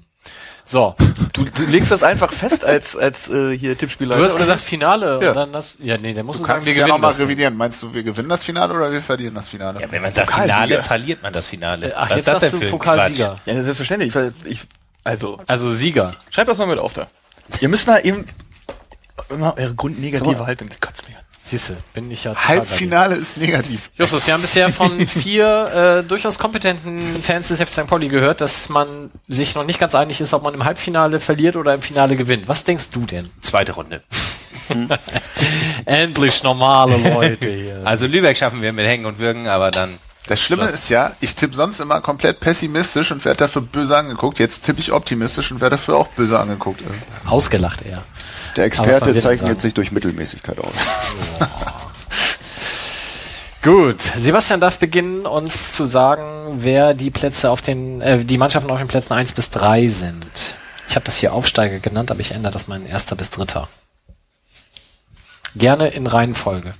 So, 0.67 0.95
Du, 1.33 1.43
du 1.45 1.63
legst 1.65 1.91
das 1.91 2.01
einfach 2.01 2.31
fest 2.33 2.65
als, 2.65 2.95
als 2.97 3.29
äh, 3.29 3.55
hier 3.55 3.77
Tippspieler. 3.77 4.15
du 4.17 4.23
hast 4.23 4.37
gesagt 4.37 4.61
Finale 4.61 5.19
Ja. 5.21 5.29
und 5.29 5.35
dann 5.35 5.53
das. 5.53 5.75
Ja, 5.79 5.97
nee, 5.97 6.13
der 6.13 6.23
muss 6.23 6.37
Du 6.37 6.41
sagen, 6.43 6.53
kannst 6.53 6.65
wir 6.65 6.71
es 6.71 6.77
ja 6.77 6.83
gewinnen. 6.85 6.95
nochmal 6.95 7.09
das 7.11 7.17
Ding. 7.17 7.25
revidieren. 7.27 7.57
Meinst 7.57 7.83
du, 7.83 7.93
wir 7.93 8.01
gewinnen 8.03 8.29
das 8.29 8.43
Finale 8.43 8.73
oder 8.73 8.91
wir 8.91 9.01
verlieren 9.01 9.35
das 9.35 9.49
Finale? 9.49 9.81
Ja, 9.81 9.91
wenn 9.91 10.01
man 10.01 10.13
sagt. 10.13 10.31
Finale, 10.33 10.81
verliert 10.81 11.21
man 11.21 11.33
das 11.33 11.45
Finale. 11.47 11.93
Ach, 11.95 12.09
Was 12.09 12.17
jetzt 12.17 12.19
ist 12.27 12.27
das 12.33 12.39
denn 12.39 12.51
du 12.59 12.65
für 12.65 12.71
Pokalsieger. 12.71 13.35
Ja, 13.45 13.63
selbstverständlich. 13.63 14.15
Weil 14.15 14.33
ich, 14.45 14.61
also, 15.03 15.39
Also 15.45 15.73
Sieger. 15.75 16.13
schreibt 16.31 16.49
das 16.49 16.57
mal 16.57 16.67
mit 16.67 16.79
auf 16.79 16.93
da. 16.95 17.07
Ihr 17.61 17.69
müsst 17.69 17.85
mal 17.85 17.97
eben 18.03 18.25
immer 19.29 19.55
eure 19.57 19.75
grundnegative 19.75 20.35
mal. 20.37 20.47
Haltung. 20.47 20.69
Kotzt 20.81 21.07
mich 21.07 21.15
an. 21.17 21.23
Siehste, 21.45 21.77
bin 21.93 22.09
ich 22.09 22.23
ja. 22.23 22.33
Halbfinale 22.35 23.13
ist 23.13 23.37
negativ. 23.37 23.91
Justus, 23.95 24.25
wir 24.25 24.33
haben 24.33 24.41
bisher 24.41 24.71
von 24.71 25.07
vier 25.07 26.01
äh, 26.03 26.07
durchaus 26.07 26.39
kompetenten 26.39 27.21
Fans 27.21 27.49
des 27.49 27.59
FC 27.59 27.71
St. 27.71 27.87
Pauli 27.87 28.07
gehört, 28.07 28.41
dass 28.41 28.67
man 28.69 29.11
sich 29.27 29.53
noch 29.53 29.63
nicht 29.63 29.79
ganz 29.79 29.93
einig 29.93 30.19
ist, 30.19 30.33
ob 30.33 30.41
man 30.41 30.55
im 30.55 30.63
Halbfinale 30.65 31.19
verliert 31.19 31.55
oder 31.55 31.75
im 31.75 31.83
Finale 31.83 32.15
gewinnt. 32.15 32.47
Was 32.47 32.63
denkst 32.63 32.89
du 32.89 33.05
denn? 33.05 33.29
Zweite 33.41 33.73
Runde. 33.73 34.01
Endlich 35.85 36.41
normale 36.41 36.97
Leute 36.97 37.49
hier. 37.51 37.75
Also 37.85 38.07
Lübeck 38.07 38.35
schaffen 38.35 38.63
wir 38.63 38.73
mit 38.73 38.87
Hängen 38.87 39.05
und 39.05 39.19
Würgen, 39.19 39.47
aber 39.47 39.69
dann 39.69 39.99
Das 40.27 40.41
Schlimme 40.41 40.65
ist 40.65 40.89
ja, 40.89 41.13
ich 41.19 41.35
tippe 41.35 41.55
sonst 41.55 41.79
immer 41.79 42.01
komplett 42.01 42.39
pessimistisch 42.39 43.11
und 43.11 43.23
werde 43.23 43.37
dafür 43.37 43.61
böse 43.61 43.95
angeguckt. 43.95 44.39
Jetzt 44.39 44.63
tippe 44.63 44.79
ich 44.79 44.91
optimistisch 44.91 45.51
und 45.51 45.61
werde 45.61 45.75
dafür 45.75 45.97
auch 45.97 46.07
böse 46.07 46.39
angeguckt. 46.39 46.81
Ausgelacht 47.27 47.83
eher. 47.83 48.03
Der 48.55 48.65
Experte 48.65 49.15
zeichnet 49.15 49.59
sich 49.61 49.73
durch 49.73 49.91
Mittelmäßigkeit 49.91 50.59
aus. 50.59 50.75
Gut, 53.61 53.99
Sebastian 54.15 54.59
darf 54.59 54.77
beginnen, 54.77 55.25
uns 55.25 55.73
zu 55.73 55.85
sagen, 55.85 56.57
wer 56.57 56.93
die 56.93 57.09
Plätze 57.09 57.49
auf 57.49 57.63
den, 57.63 57.99
äh, 57.99 58.23
die 58.23 58.37
Mannschaften 58.37 58.69
auf 58.69 58.77
den 58.77 58.87
Plätzen 58.87 59.13
1 59.13 59.33
bis 59.33 59.49
3 59.49 59.87
sind. 59.87 60.55
Ich 60.87 60.95
habe 60.95 61.03
das 61.03 61.17
hier 61.17 61.33
Aufsteiger 61.33 61.79
genannt, 61.79 62.11
aber 62.11 62.19
ich 62.19 62.31
ändere 62.31 62.53
das 62.53 62.67
mal 62.67 62.79
in 62.79 62.85
erster 62.85 63.15
bis 63.15 63.31
dritter. 63.31 63.67
Gerne 65.55 65.87
in 65.87 66.05
Reihenfolge. 66.05 66.75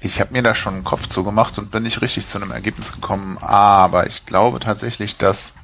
Ich 0.00 0.20
habe 0.20 0.32
mir 0.32 0.42
da 0.42 0.54
schon 0.54 0.74
einen 0.74 0.84
Kopf 0.84 1.08
zugemacht 1.08 1.58
und 1.58 1.72
bin 1.72 1.82
nicht 1.82 2.02
richtig 2.02 2.28
zu 2.28 2.38
einem 2.38 2.52
Ergebnis 2.52 2.92
gekommen. 2.92 3.38
Aber 3.38 4.06
ich 4.06 4.26
glaube 4.26 4.60
tatsächlich, 4.60 5.16
dass 5.16 5.54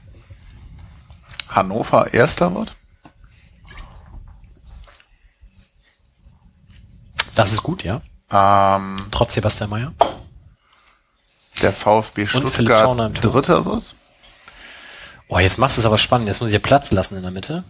Hannover 1.49 2.12
Erster 2.12 2.53
wird. 2.55 2.74
Das 7.34 7.52
ist 7.52 7.62
gut, 7.62 7.82
ja. 7.82 8.02
Ähm, 8.30 8.96
Trotz 9.10 9.34
Sebastian 9.34 9.70
Mayer. 9.70 9.92
der 11.60 11.72
VfB 11.72 12.26
Stuttgart. 12.26 13.24
Dritter 13.24 13.64
wird. 13.64 13.94
Oh, 15.28 15.38
jetzt 15.38 15.59
machst 15.59 15.76
du 15.76 15.80
es 15.80 15.86
aber 15.86 15.98
spannend. 15.98 16.28
Jetzt 16.28 16.40
muss 16.40 16.50
ich 16.50 16.54
ja 16.54 16.59
Platz 16.59 16.90
lassen 16.90 17.16
in 17.16 17.22
der 17.22 17.30
Mitte. 17.30 17.64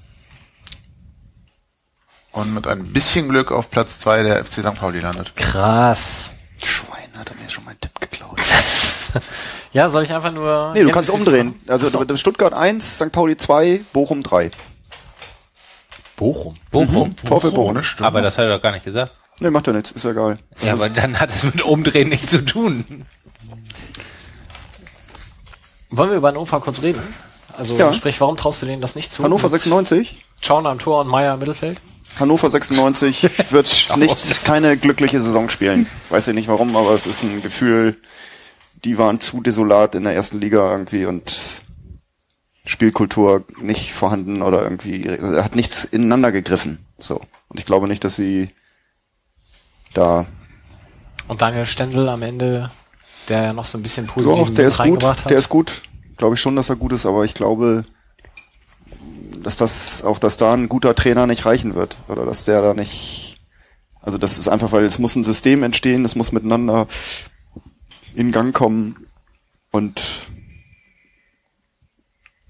Und 2.33 2.55
mit 2.55 2.67
ein 2.67 2.93
bisschen 2.93 3.29
Glück 3.29 3.53
auf 3.53 3.71
Platz 3.71 3.99
zwei 3.99 4.23
der 4.23 4.43
FC 4.45 4.55
St. 4.61 4.75
Pauli 4.75 5.01
landet. 5.01 5.37
Krass. 5.37 6.31
Schwein 6.63 7.11
hat 7.19 7.29
er 7.29 7.37
mir 7.37 7.51
schon 7.51 7.65
meinen 7.65 7.81
Tipp 7.81 7.99
geklaut. 8.01 8.41
Ja, 9.73 9.89
soll 9.89 10.05
ich 10.05 10.13
einfach 10.13 10.33
nur. 10.33 10.73
Nee, 10.75 10.83
du 10.83 10.91
kannst 10.91 11.09
umdrehen. 11.09 11.59
Also 11.67 11.87
Ach 11.87 12.07
so. 12.07 12.17
Stuttgart 12.17 12.53
1, 12.53 12.97
St. 12.97 13.11
Pauli 13.11 13.39
2, 13.39 13.81
Bochum 13.93 14.23
3. 14.23 14.51
Bochum. 16.17 16.55
Bochum. 16.71 17.17
VfL 17.17 17.51
Bochum. 17.53 17.59
Ohne 17.69 17.83
Stimme. 17.83 18.07
Aber 18.07 18.21
das 18.21 18.37
hat 18.37 18.45
er 18.45 18.57
doch 18.57 18.63
gar 18.63 18.73
nicht 18.73 18.85
gesagt. 18.85 19.13
Nee, 19.41 19.51
macht 19.51 19.67
ja 19.67 19.73
nichts, 19.73 19.91
ist 19.91 20.05
ja 20.05 20.11
egal. 20.13 20.39
Ja, 20.63 20.75
aber 20.75 20.89
dann 20.89 21.19
hat 21.19 21.31
es 21.35 21.43
mit 21.43 21.63
Umdrehen 21.63 22.09
nichts 22.09 22.31
zu 22.31 22.45
tun. 22.45 23.07
Wollen 25.91 26.11
wir 26.11 26.17
über 26.17 26.29
Hannover 26.29 26.61
kurz 26.61 26.83
reden? 26.83 27.03
Also 27.57 27.77
Ja. 27.77 27.93
sprich, 27.93 28.21
warum 28.21 28.37
traust 28.37 28.63
du 28.63 28.67
denen 28.67 28.81
das 28.81 28.95
nicht 28.95 29.11
zu? 29.13 29.23
Hannover 29.23 29.45
Mit 29.45 29.51
96. 29.63 30.19
Schauner 30.41 30.71
am 30.71 30.79
Tor 30.79 31.01
und 31.01 31.09
Meier 31.09 31.35
im 31.35 31.41
Mittelfeld? 31.41 31.81
Hannover 32.19 32.49
96 32.51 33.23
wird 33.53 33.97
nicht 33.97 34.45
keine 34.45 34.77
glückliche 34.77 35.21
Saison 35.21 35.49
spielen. 35.49 35.87
Ich 36.05 36.11
weiß 36.11 36.27
ja 36.27 36.33
nicht 36.33 36.49
warum, 36.49 36.77
aber 36.77 36.93
es 36.93 37.07
ist 37.07 37.23
ein 37.23 37.43
Gefühl, 37.43 37.97
die 38.85 38.99
waren 38.99 39.21
zu 39.21 39.41
desolat 39.41 39.95
in 39.95 40.05
der 40.05 40.15
ersten 40.15 40.41
Liga 40.41 40.71
irgendwie 40.73 41.07
und 41.07 41.33
Spielkultur 42.65 43.45
nicht 43.61 43.93
vorhanden 43.93 44.43
oder 44.43 44.63
irgendwie 44.63 45.09
hat 45.11 45.57
nichts 45.57 45.85
ineinander 45.85 46.33
gegriffen. 46.33 46.85
So. 46.99 47.21
Und 47.49 47.59
ich 47.59 47.67
glaube 47.67 47.89
nicht, 47.89 48.05
dass 48.05 48.17
sie 48.17 48.49
da 49.93 50.27
Und 51.29 51.43
Daniel 51.43 51.67
Stendel 51.67 52.09
am 52.09 52.23
Ende, 52.23 52.71
der 53.29 53.43
ja 53.43 53.53
noch 53.53 53.65
so 53.65 53.79
ein 53.79 53.83
bisschen 53.83 54.07
positiv 54.07 54.49
Doch, 54.49 54.55
der 54.55 54.67
ist 54.67 54.79
gut, 54.79 55.05
hat. 55.05 55.31
der 55.31 55.39
ist 55.39 55.49
gut. 55.49 55.83
Glaube 56.17 56.35
ich 56.35 56.41
schon, 56.41 56.57
dass 56.57 56.69
er 56.69 56.77
gut 56.77 56.93
ist, 56.93 57.07
aber 57.07 57.25
ich 57.25 57.35
glaube, 57.35 57.83
dass 59.43 59.57
das 59.57 60.05
auch, 60.05 60.19
dass 60.19 60.37
da 60.37 60.53
ein 60.55 60.69
guter 60.69 60.95
Trainer 60.95 61.27
nicht 61.27 61.47
reichen 61.47 61.75
wird 61.75 61.97
oder 62.09 62.25
dass 62.25 62.45
der 62.45 62.63
da 62.63 62.75
nicht. 62.75 63.39
Also 64.01 64.19
das 64.19 64.39
ist 64.39 64.49
einfach, 64.49 64.73
weil 64.73 64.85
es 64.85 64.99
muss 64.99 65.17
ein 65.17 65.25
System 65.25 65.63
entstehen, 65.63 66.05
es 66.05 66.17
muss 66.17 66.33
miteinander 66.33 66.87
in 68.15 68.33
Gang 68.33 68.55
kommen 68.55 69.07
und 69.71 70.27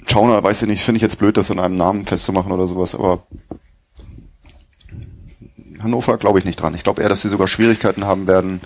Schauner, 0.07 0.43
weiß 0.43 0.63
ich 0.63 0.69
nicht, 0.69 0.83
finde 0.83 0.97
ich 0.97 1.03
jetzt 1.03 1.19
blöd, 1.19 1.37
das 1.37 1.51
an 1.51 1.61
einem 1.61 1.75
Namen 1.75 2.05
festzumachen 2.07 2.53
oder 2.53 2.67
sowas, 2.67 2.95
aber 2.95 3.27
Hannover 5.83 6.17
glaube 6.19 6.39
ich 6.39 6.45
nicht 6.45 6.61
dran. 6.61 6.75
Ich 6.75 6.85
glaube 6.85 7.03
eher, 7.03 7.09
dass 7.09 7.23
sie 7.23 7.29
sogar 7.29 7.49
Schwierigkeiten 7.49 8.05
haben 8.05 8.27
werden, 8.27 8.61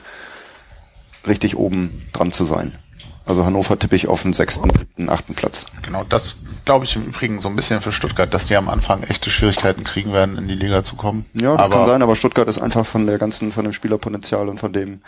richtig 1.27 1.57
oben 1.57 2.07
dran 2.13 2.33
zu 2.33 2.45
sein. 2.45 2.79
Also 3.27 3.45
Hannover 3.45 3.77
tippe 3.77 3.97
ich 3.97 4.07
auf 4.07 4.23
den 4.23 4.33
sechsten, 4.33 4.71
siebten, 4.71 5.11
achten 5.11 5.35
Platz. 5.35 5.67
Genau, 5.83 6.05
das 6.05 6.37
glaube 6.65 6.85
ich 6.85 6.95
im 6.95 7.07
Übrigen 7.07 7.41
so 7.41 7.49
ein 7.49 7.57
bisschen 7.57 7.81
für 7.81 7.91
Stuttgart, 7.91 8.33
dass 8.33 8.47
die 8.47 8.57
am 8.57 8.69
Anfang 8.69 9.03
echte 9.03 9.31
Schwierigkeiten 9.31 9.83
kriegen 9.83 10.13
werden, 10.13 10.39
in 10.39 10.47
die 10.47 10.55
Liga 10.55 10.85
zu 10.85 10.95
kommen. 10.95 11.27
Ja, 11.35 11.57
das 11.57 11.67
aber 11.67 11.79
kann 11.79 11.87
sein, 11.87 12.03
aber 12.03 12.15
Stuttgart 12.15 12.47
ist 12.47 12.61
einfach 12.61 12.87
von 12.87 13.05
der 13.05 13.19
ganzen, 13.19 13.51
von 13.51 13.65
dem 13.65 13.73
Spielerpotenzial 13.73 14.49
und 14.49 14.61
von 14.61 14.73
dem, 14.73 15.01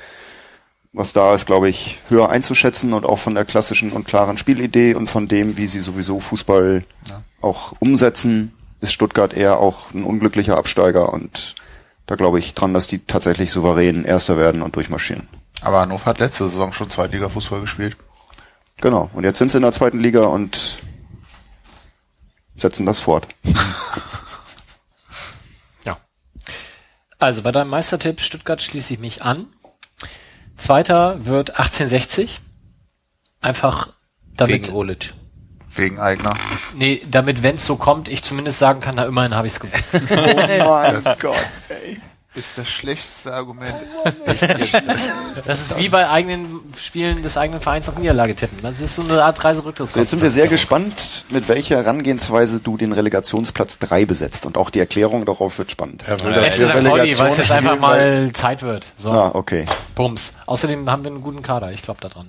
was 0.93 1.13
da 1.13 1.33
ist, 1.33 1.47
glaube 1.47 1.69
ich, 1.69 2.01
höher 2.09 2.29
einzuschätzen 2.29 2.93
und 2.93 3.07
auch 3.07 3.21
von 3.21 3.37
der 3.37 3.45
klassischen 3.45 3.93
und 3.93 4.05
klaren 4.05 4.37
Spielidee 4.37 4.95
und 4.95 5.09
von 5.09 5.29
dem, 5.29 5.57
wie 5.57 5.67
sie 5.67 5.81
sowieso 5.81 6.19
Fußball 6.19 6.83
auch 7.41 7.75
umsetzen, 7.79 8.53
ist 8.81 8.93
Stuttgart 8.93 9.33
eher 9.33 9.61
auch 9.61 9.93
ein 9.93 10.03
unglücklicher 10.03 10.57
Absteiger 10.57 11.13
und 11.13 11.55
da 12.09 12.15
glaube 12.17 12.39
ich 12.39 12.55
dran, 12.55 12.73
dass 12.73 12.87
die 12.87 13.05
tatsächlich 13.05 13.53
souverän 13.53 14.05
Erster 14.05 14.39
werden 14.39 14.63
und 14.63 14.75
durchmarschieren. 14.75 15.29
Aber 15.61 15.81
Hannover 15.81 16.07
hat 16.07 16.19
letzte 16.19 16.49
Saison 16.49 16.73
schon 16.73 16.89
Zweitliga-Fußball 16.89 17.61
gespielt. 17.61 17.99
Genau. 18.79 19.11
Und 19.13 19.25
jetzt 19.25 19.39
sind 19.39 19.53
sie 19.53 19.59
in 19.59 19.63
der 19.63 19.73
zweiten 19.73 19.99
Liga 20.01 20.23
und 20.23 20.79
setzen 22.57 22.87
das 22.87 22.99
fort. 23.01 23.29
Ja. 25.85 25.99
Also 27.19 27.43
bei 27.43 27.53
deinem 27.53 27.71
Meistertipp 27.71 28.21
Stuttgart 28.21 28.61
schließe 28.61 28.95
ich 28.95 29.01
mich 29.01 29.23
an. 29.23 29.47
Zweiter 30.57 31.25
wird 31.25 31.51
1860. 31.51 32.41
Einfach 33.41 33.93
damit, 34.35 34.67
Wegen 34.67 34.75
Olic. 34.75 35.15
Wegen 35.79 35.99
Eigner. 36.01 36.31
nee, 36.77 37.03
damit, 37.11 37.43
wenn 37.43 37.55
es 37.57 37.65
so 37.65 37.77
kommt, 37.77 38.09
ich 38.09 38.23
zumindest 38.23 38.59
sagen 38.59 38.81
kann, 38.81 38.97
na 38.97 39.05
immerhin 39.07 39.35
habe 39.35 39.47
ich 39.47 39.55
es 39.55 39.61
gewusst. 39.61 39.93
Oh 40.11 40.65
mein 40.67 41.03
Gott, 41.21 41.37
ey. 41.69 41.99
Ist 42.35 42.57
das 42.59 42.69
schlechteste 42.69 43.33
Argument. 43.33 43.75
Das 45.45 45.61
ist 45.61 45.79
wie 45.79 45.89
bei 45.89 46.09
eigenen 46.09 46.61
Spielen 46.79 47.23
des 47.23 47.37
eigenen 47.37 47.61
Vereins 47.61 47.89
auf 47.89 47.99
Niederlage 47.99 48.37
tippen. 48.37 48.59
Das 48.63 48.81
ist 48.81 48.95
so 48.95 49.03
eine 49.03 49.25
Art 49.25 49.43
Reiserücktritts. 49.43 49.95
So, 49.95 49.99
jetzt 49.99 50.11
sind 50.11 50.23
wir 50.23 50.31
sehr 50.31 50.47
gespannt, 50.47 51.25
mit 51.31 51.49
welcher 51.49 51.77
Herangehensweise 51.79 52.61
du 52.61 52.77
den 52.77 52.93
Relegationsplatz 52.93 53.79
3 53.79 54.05
besetzt. 54.05 54.47
Und 54.47 54.57
auch 54.57 54.71
die 54.71 54.79
Erklärung 54.79 55.25
darauf 55.25 55.59
wird 55.59 55.71
spannend. 55.73 56.05
Er 56.07 56.21
will, 56.21 56.35
St. 56.53 56.87
Pauli, 56.87 57.19
weil 57.19 57.33
es 57.33 57.39
jetzt 57.39 57.51
einfach 57.51 57.79
mal 57.79 58.31
Zeit 58.35 58.63
wird. 58.63 58.87
So, 58.97 59.11
Ah, 59.11 59.31
okay. 59.35 59.65
Bums. 59.97 60.35
Außerdem 60.47 60.89
haben 60.89 61.03
wir 61.05 61.11
einen 61.11 61.23
guten 61.23 61.43
Kader, 61.43 61.73
ich 61.73 61.83
glaube 61.83 62.01
da 62.03 62.09
dran. 62.09 62.29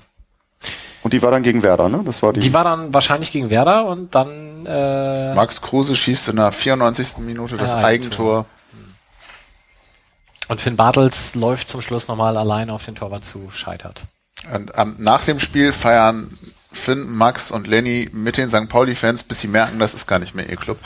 Und 1.02 1.14
die 1.14 1.22
war 1.22 1.32
dann 1.32 1.44
gegen 1.44 1.64
Werder, 1.64 1.88
ne? 1.90 2.02
Das 2.06 2.22
war 2.24 2.34
die. 2.34 2.40
Die 2.42 2.54
war 2.54 2.64
dann 2.64 2.94
wahrscheinlich 2.94 3.32
gegen 3.32 3.50
Werder 3.50 3.86
und 3.86 4.14
dann 4.16 4.66
äh, 4.66 5.34
Max 5.34 5.62
Kruse 5.62 5.96
schießt 5.96 6.30
in 6.30 6.36
der 6.36 6.52
94. 6.52 7.20
Minute 7.20 7.56
das 7.58 7.72
Ah, 7.72 7.84
Eigentor. 7.86 8.46
und 10.50 10.60
Finn 10.60 10.76
Bartels 10.76 11.36
läuft 11.36 11.70
zum 11.70 11.82
Schluss 11.82 12.08
nochmal 12.08 12.36
allein 12.38 12.70
auf 12.70 12.84
den 12.86 12.96
Torwart 12.96 13.24
zu, 13.24 13.50
scheitert. 13.54 14.04
Und 14.54 14.72
ähm, 14.76 14.96
nach 15.00 15.24
dem 15.24 15.40
Spiel 15.40 15.72
feiern 15.72 16.38
Finn, 16.72 17.10
Max 17.10 17.50
und 17.52 17.68
Lenny 17.68 18.10
mit 18.12 18.38
den 18.38 18.50
St. 18.50 18.68
Pauli-Fans, 18.70 19.24
bis 19.24 19.40
sie 19.42 19.48
merken, 19.48 19.80
das 19.80 19.94
ist 19.94 20.06
gar 20.08 20.20
nicht 20.20 20.36
mehr 20.36 20.50
ihr 20.50 20.56
Club. 20.58 20.80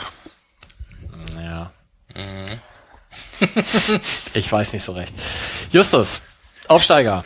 Ja. 1.36 1.72
ich 4.34 4.52
weiß 4.52 4.74
nicht 4.74 4.84
so 4.84 4.94
recht. 4.94 5.14
Justus, 5.72 6.22
Aufsteiger. 6.68 7.24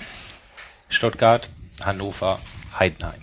Stuttgart, 0.90 1.50
Hannover, 1.84 2.40
Heidenheim. 2.80 3.22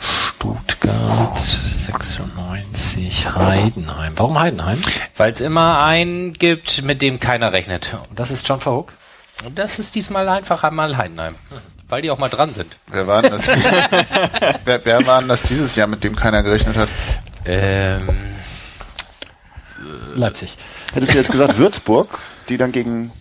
Stuttgart 0.00 1.38
96, 1.38 3.34
Heidenheim. 3.34 4.12
Warum 4.16 4.38
Heidenheim? 4.38 4.80
Weil 5.16 5.32
es 5.32 5.40
immer 5.40 5.82
einen 5.82 6.32
gibt, 6.32 6.82
mit 6.82 7.02
dem 7.02 7.20
keiner 7.20 7.52
rechnet. 7.52 7.96
Und 8.08 8.18
das 8.18 8.30
ist 8.30 8.46
John 8.48 8.60
Verhoek. 8.60 8.92
Und 9.44 9.58
das 9.58 9.78
ist 9.78 9.94
diesmal 9.94 10.28
einfach 10.28 10.64
einmal 10.64 10.96
Heidenheim. 10.96 11.36
Weil 11.88 12.02
die 12.02 12.10
auch 12.10 12.18
mal 12.18 12.28
dran 12.28 12.54
sind. 12.54 12.76
Wer 12.88 13.06
war 13.06 13.22
denn 13.22 13.32
das? 13.32 13.46
wer, 14.64 14.84
wer 14.84 15.06
war 15.06 15.20
denn 15.20 15.28
das 15.28 15.42
dieses 15.42 15.74
Jahr, 15.74 15.86
mit 15.86 16.04
dem 16.04 16.14
keiner 16.16 16.42
gerechnet 16.42 16.76
hat? 16.76 16.88
Ähm, 17.46 18.08
Leipzig. 20.14 20.56
Hättest 20.92 21.14
du 21.14 21.18
jetzt 21.18 21.30
gesagt 21.32 21.56
Würzburg, 21.58 22.18
die 22.48 22.56
dann 22.56 22.72
gegen. 22.72 23.12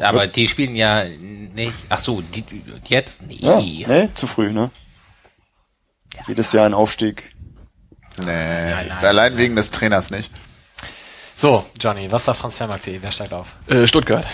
Aber 0.00 0.26
die 0.26 0.48
spielen 0.48 0.76
ja 0.76 1.04
nicht. 1.04 1.74
Ach 1.88 2.00
so, 2.00 2.20
die, 2.20 2.44
jetzt? 2.86 3.22
Nee. 3.22 3.36
Ja, 3.40 3.60
nee, 3.60 4.08
zu 4.14 4.26
früh, 4.26 4.50
ne? 4.52 4.70
Jedes 6.26 6.52
Jahr 6.52 6.66
ein 6.66 6.74
Aufstieg. 6.74 7.32
Nee, 8.18 8.70
nein, 8.70 8.90
allein 8.90 9.36
wegen 9.36 9.56
des 9.56 9.70
Trainers 9.70 10.10
nicht. 10.10 10.30
So, 11.34 11.64
Johnny, 11.80 12.10
was 12.12 12.24
sagt 12.26 12.40
Transfermarkt.de? 12.40 12.98
Wer 13.00 13.12
steigt 13.12 13.32
auf? 13.32 13.48
Äh, 13.68 13.86
Stuttgart. 13.86 14.26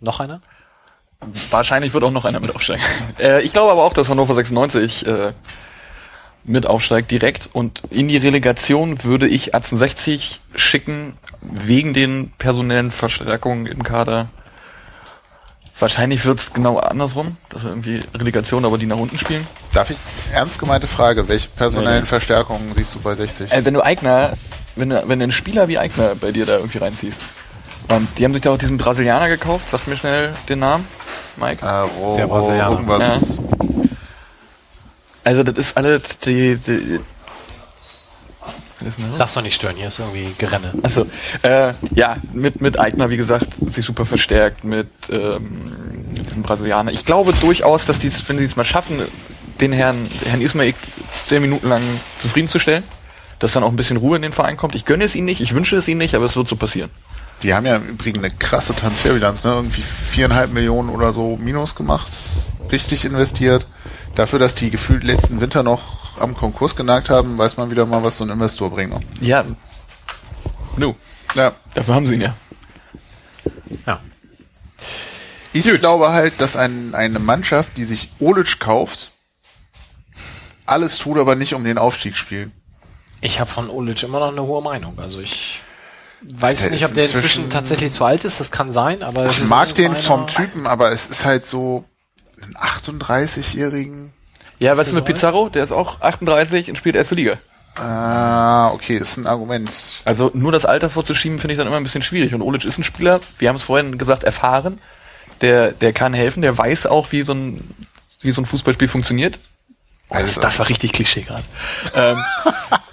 Noch 0.00 0.20
einer? 0.20 0.42
Wahrscheinlich 1.50 1.94
wird 1.94 2.04
auch 2.04 2.10
noch 2.10 2.24
einer 2.24 2.40
mit 2.40 2.54
aufsteigen. 2.54 2.82
äh, 3.18 3.42
ich 3.42 3.52
glaube 3.52 3.72
aber 3.72 3.84
auch, 3.84 3.92
dass 3.92 4.08
Hannover 4.08 4.34
96 4.34 5.06
äh, 5.06 5.32
mit 6.44 6.66
aufsteigt 6.66 7.10
direkt 7.10 7.48
und 7.52 7.80
in 7.90 8.08
die 8.08 8.16
Relegation 8.16 9.02
würde 9.04 9.26
ich 9.26 9.54
1860 9.54 10.40
schicken 10.54 11.16
wegen 11.44 11.94
den 11.94 12.30
personellen 12.38 12.90
Verstärkungen 12.90 13.66
im 13.66 13.82
Kader. 13.82 14.28
Wahrscheinlich 15.78 16.24
wird 16.24 16.38
es 16.38 16.52
genau 16.52 16.78
andersrum, 16.78 17.36
dass 17.50 17.64
irgendwie 17.64 18.02
Relegation, 18.14 18.64
aber 18.64 18.78
die 18.78 18.86
nach 18.86 18.96
unten 18.96 19.18
spielen. 19.18 19.46
Darf 19.72 19.90
ich, 19.90 19.96
ernst 20.32 20.58
gemeinte 20.58 20.86
Frage, 20.86 21.26
welche 21.28 21.48
personellen 21.48 22.02
Nee. 22.02 22.06
Verstärkungen 22.08 22.72
siehst 22.74 22.94
du 22.94 23.00
bei 23.00 23.14
60? 23.14 23.50
Äh, 23.52 23.64
wenn 23.64 23.74
du 23.74 23.82
Eigner, 23.82 24.34
wenn 24.76 24.90
du, 24.90 25.02
wenn 25.08 25.18
du 25.18 25.24
einen 25.24 25.32
Spieler 25.32 25.66
wie 25.68 25.78
Eigner 25.78 26.14
bei 26.14 26.30
dir 26.30 26.46
da 26.46 26.56
irgendwie 26.58 26.78
reinziehst. 26.78 27.20
Und 27.88 28.08
die 28.18 28.24
haben 28.24 28.32
sich 28.32 28.42
da 28.42 28.52
auch 28.52 28.58
diesen 28.58 28.78
Brasilianer 28.78 29.28
gekauft, 29.28 29.68
sag 29.68 29.86
mir 29.88 29.96
schnell 29.96 30.32
den 30.48 30.60
Namen, 30.60 30.86
Mike. 31.36 31.64
Äh, 31.66 31.68
Ro, 31.68 32.16
Der 32.16 32.28
Brasilianer. 32.28 32.70
irgendwas. 32.70 33.38
Also 35.24 35.42
das 35.42 35.56
ist 35.58 35.76
alles 35.76 36.02
die, 36.24 36.56
die 36.56 37.00
Was 38.40 38.48
ist 38.48 38.54
denn 38.54 38.60
das? 38.60 38.63
Lass 39.16 39.34
doch 39.34 39.42
nicht 39.42 39.54
stören, 39.54 39.76
hier 39.76 39.86
ist 39.86 39.98
irgendwie 39.98 40.32
Gerenne. 40.38 40.72
Also, 40.82 41.06
äh, 41.42 41.74
ja, 41.94 42.16
mit, 42.32 42.60
mit 42.60 42.78
Eigner, 42.78 43.10
wie 43.10 43.16
gesagt, 43.16 43.48
sich 43.66 43.84
super 43.84 44.04
verstärkt, 44.04 44.64
mit 44.64 44.88
ähm, 45.10 45.72
diesem 46.14 46.42
Brasilianer. 46.42 46.90
Ich 46.92 47.04
glaube 47.04 47.32
durchaus, 47.40 47.86
dass 47.86 47.98
die, 47.98 48.10
wenn 48.28 48.38
sie 48.38 48.44
es 48.44 48.56
mal 48.56 48.64
schaffen, 48.64 49.00
den 49.60 49.72
Herrn, 49.72 50.08
Herrn 50.26 50.40
Ismail 50.40 50.74
zehn 51.26 51.40
Minuten 51.40 51.68
lang 51.68 51.82
zufriedenzustellen, 52.18 52.82
dass 53.38 53.52
dann 53.52 53.62
auch 53.62 53.70
ein 53.70 53.76
bisschen 53.76 53.96
Ruhe 53.96 54.16
in 54.16 54.22
den 54.22 54.32
Verein 54.32 54.56
kommt. 54.56 54.74
Ich 54.74 54.84
gönne 54.84 55.04
es 55.04 55.14
ihnen 55.14 55.26
nicht, 55.26 55.40
ich 55.40 55.54
wünsche 55.54 55.76
es 55.76 55.88
ihnen 55.88 55.98
nicht, 55.98 56.14
aber 56.14 56.24
es 56.24 56.36
wird 56.36 56.48
so 56.48 56.56
passieren. 56.56 56.90
Die 57.42 57.54
haben 57.54 57.66
ja 57.66 57.76
im 57.76 57.88
Übrigen 57.88 58.18
eine 58.18 58.30
krasse 58.30 58.74
Transferbilanz, 58.74 59.44
ne? 59.44 59.52
Irgendwie 59.52 59.82
viereinhalb 59.82 60.52
Millionen 60.52 60.88
oder 60.88 61.12
so 61.12 61.36
Minus 61.36 61.74
gemacht, 61.74 62.10
richtig 62.72 63.04
investiert. 63.04 63.66
Dafür, 64.14 64.38
dass 64.38 64.54
die 64.54 64.70
gefühlt 64.70 65.04
letzten 65.04 65.40
Winter 65.40 65.62
noch 65.62 66.03
am 66.18 66.34
Konkurs 66.36 66.76
genagt 66.76 67.10
haben, 67.10 67.36
weiß 67.38 67.56
man 67.56 67.70
wieder 67.70 67.86
mal, 67.86 68.02
was 68.02 68.18
so 68.18 68.24
ein 68.24 68.30
Investor 68.30 68.70
bringt. 68.70 68.94
Ja, 69.20 69.44
Nu, 70.76 70.94
Ja. 71.34 71.52
dafür 71.74 71.94
haben 71.94 72.06
sie 72.06 72.14
ihn 72.14 72.20
ja. 72.22 72.36
Ja. 73.86 74.00
Ich 75.52 75.64
glaube 75.64 76.10
halt, 76.12 76.40
dass 76.40 76.56
ein, 76.56 76.94
eine 76.94 77.18
Mannschaft, 77.20 77.76
die 77.76 77.84
sich 77.84 78.10
Olic 78.18 78.58
kauft, 78.58 79.12
alles 80.66 80.98
tut, 80.98 81.18
aber 81.18 81.36
nicht 81.36 81.54
um 81.54 81.62
den 81.62 81.78
Aufstieg 81.78 82.16
spielt. 82.16 82.50
Ich 83.20 83.38
habe 83.38 83.50
von 83.50 83.70
Olic 83.70 84.02
immer 84.02 84.18
noch 84.20 84.32
eine 84.32 84.42
hohe 84.42 84.62
Meinung. 84.62 84.98
Also 84.98 85.20
ich 85.20 85.60
weiß 86.22 86.62
Der 86.62 86.70
nicht, 86.72 86.84
ob 86.86 86.94
der 86.94 87.04
inzwischen 87.04 87.22
inzwischen- 87.44 87.50
tatsächlich 87.50 87.92
zu 87.92 88.04
alt 88.04 88.24
ist. 88.24 88.40
Das 88.40 88.50
kann 88.50 88.72
sein, 88.72 89.02
aber 89.02 89.24
es 89.26 89.38
Ich 89.38 89.44
mag 89.44 89.74
den 89.74 89.94
vom 89.94 90.26
Typen, 90.26 90.66
aber 90.66 90.90
es 90.90 91.06
ist 91.06 91.24
halt 91.24 91.44
so 91.46 91.84
einen 92.42 92.56
38-jährigen. 92.56 94.13
Ja, 94.64 94.74
weißt 94.78 94.92
du 94.92 94.94
mit 94.94 95.04
Pizarro? 95.04 95.50
Der 95.50 95.62
ist 95.62 95.72
auch 95.72 96.00
38 96.00 96.70
und 96.70 96.76
spielt 96.76 96.96
erste 96.96 97.14
Liga. 97.14 97.36
Ah, 97.74 98.70
okay, 98.70 98.96
ist 98.96 99.18
ein 99.18 99.26
Argument. 99.26 99.70
Also 100.06 100.30
nur 100.32 100.52
das 100.52 100.64
Alter 100.64 100.88
vorzuschieben, 100.88 101.38
finde 101.38 101.52
ich 101.52 101.58
dann 101.58 101.66
immer 101.66 101.76
ein 101.76 101.82
bisschen 101.82 102.00
schwierig. 102.00 102.32
Und 102.32 102.40
Olic 102.40 102.64
ist 102.64 102.78
ein 102.78 102.84
Spieler, 102.84 103.20
wir 103.38 103.50
haben 103.50 103.56
es 103.56 103.62
vorhin 103.62 103.98
gesagt, 103.98 104.24
erfahren. 104.24 104.78
Der, 105.42 105.72
der 105.72 105.92
kann 105.92 106.14
helfen, 106.14 106.40
der 106.40 106.56
weiß 106.56 106.86
auch, 106.86 107.12
wie 107.12 107.24
so 107.24 107.34
ein, 107.34 107.74
wie 108.22 108.30
so 108.30 108.40
ein 108.40 108.46
Fußballspiel 108.46 108.88
funktioniert. 108.88 109.38
Oh, 110.08 110.16
das, 110.18 110.36
das 110.36 110.58
war 110.58 110.66
richtig 110.66 110.92
Klischee 110.92 111.22
gerade. 111.22 111.44
ähm, 111.94 112.24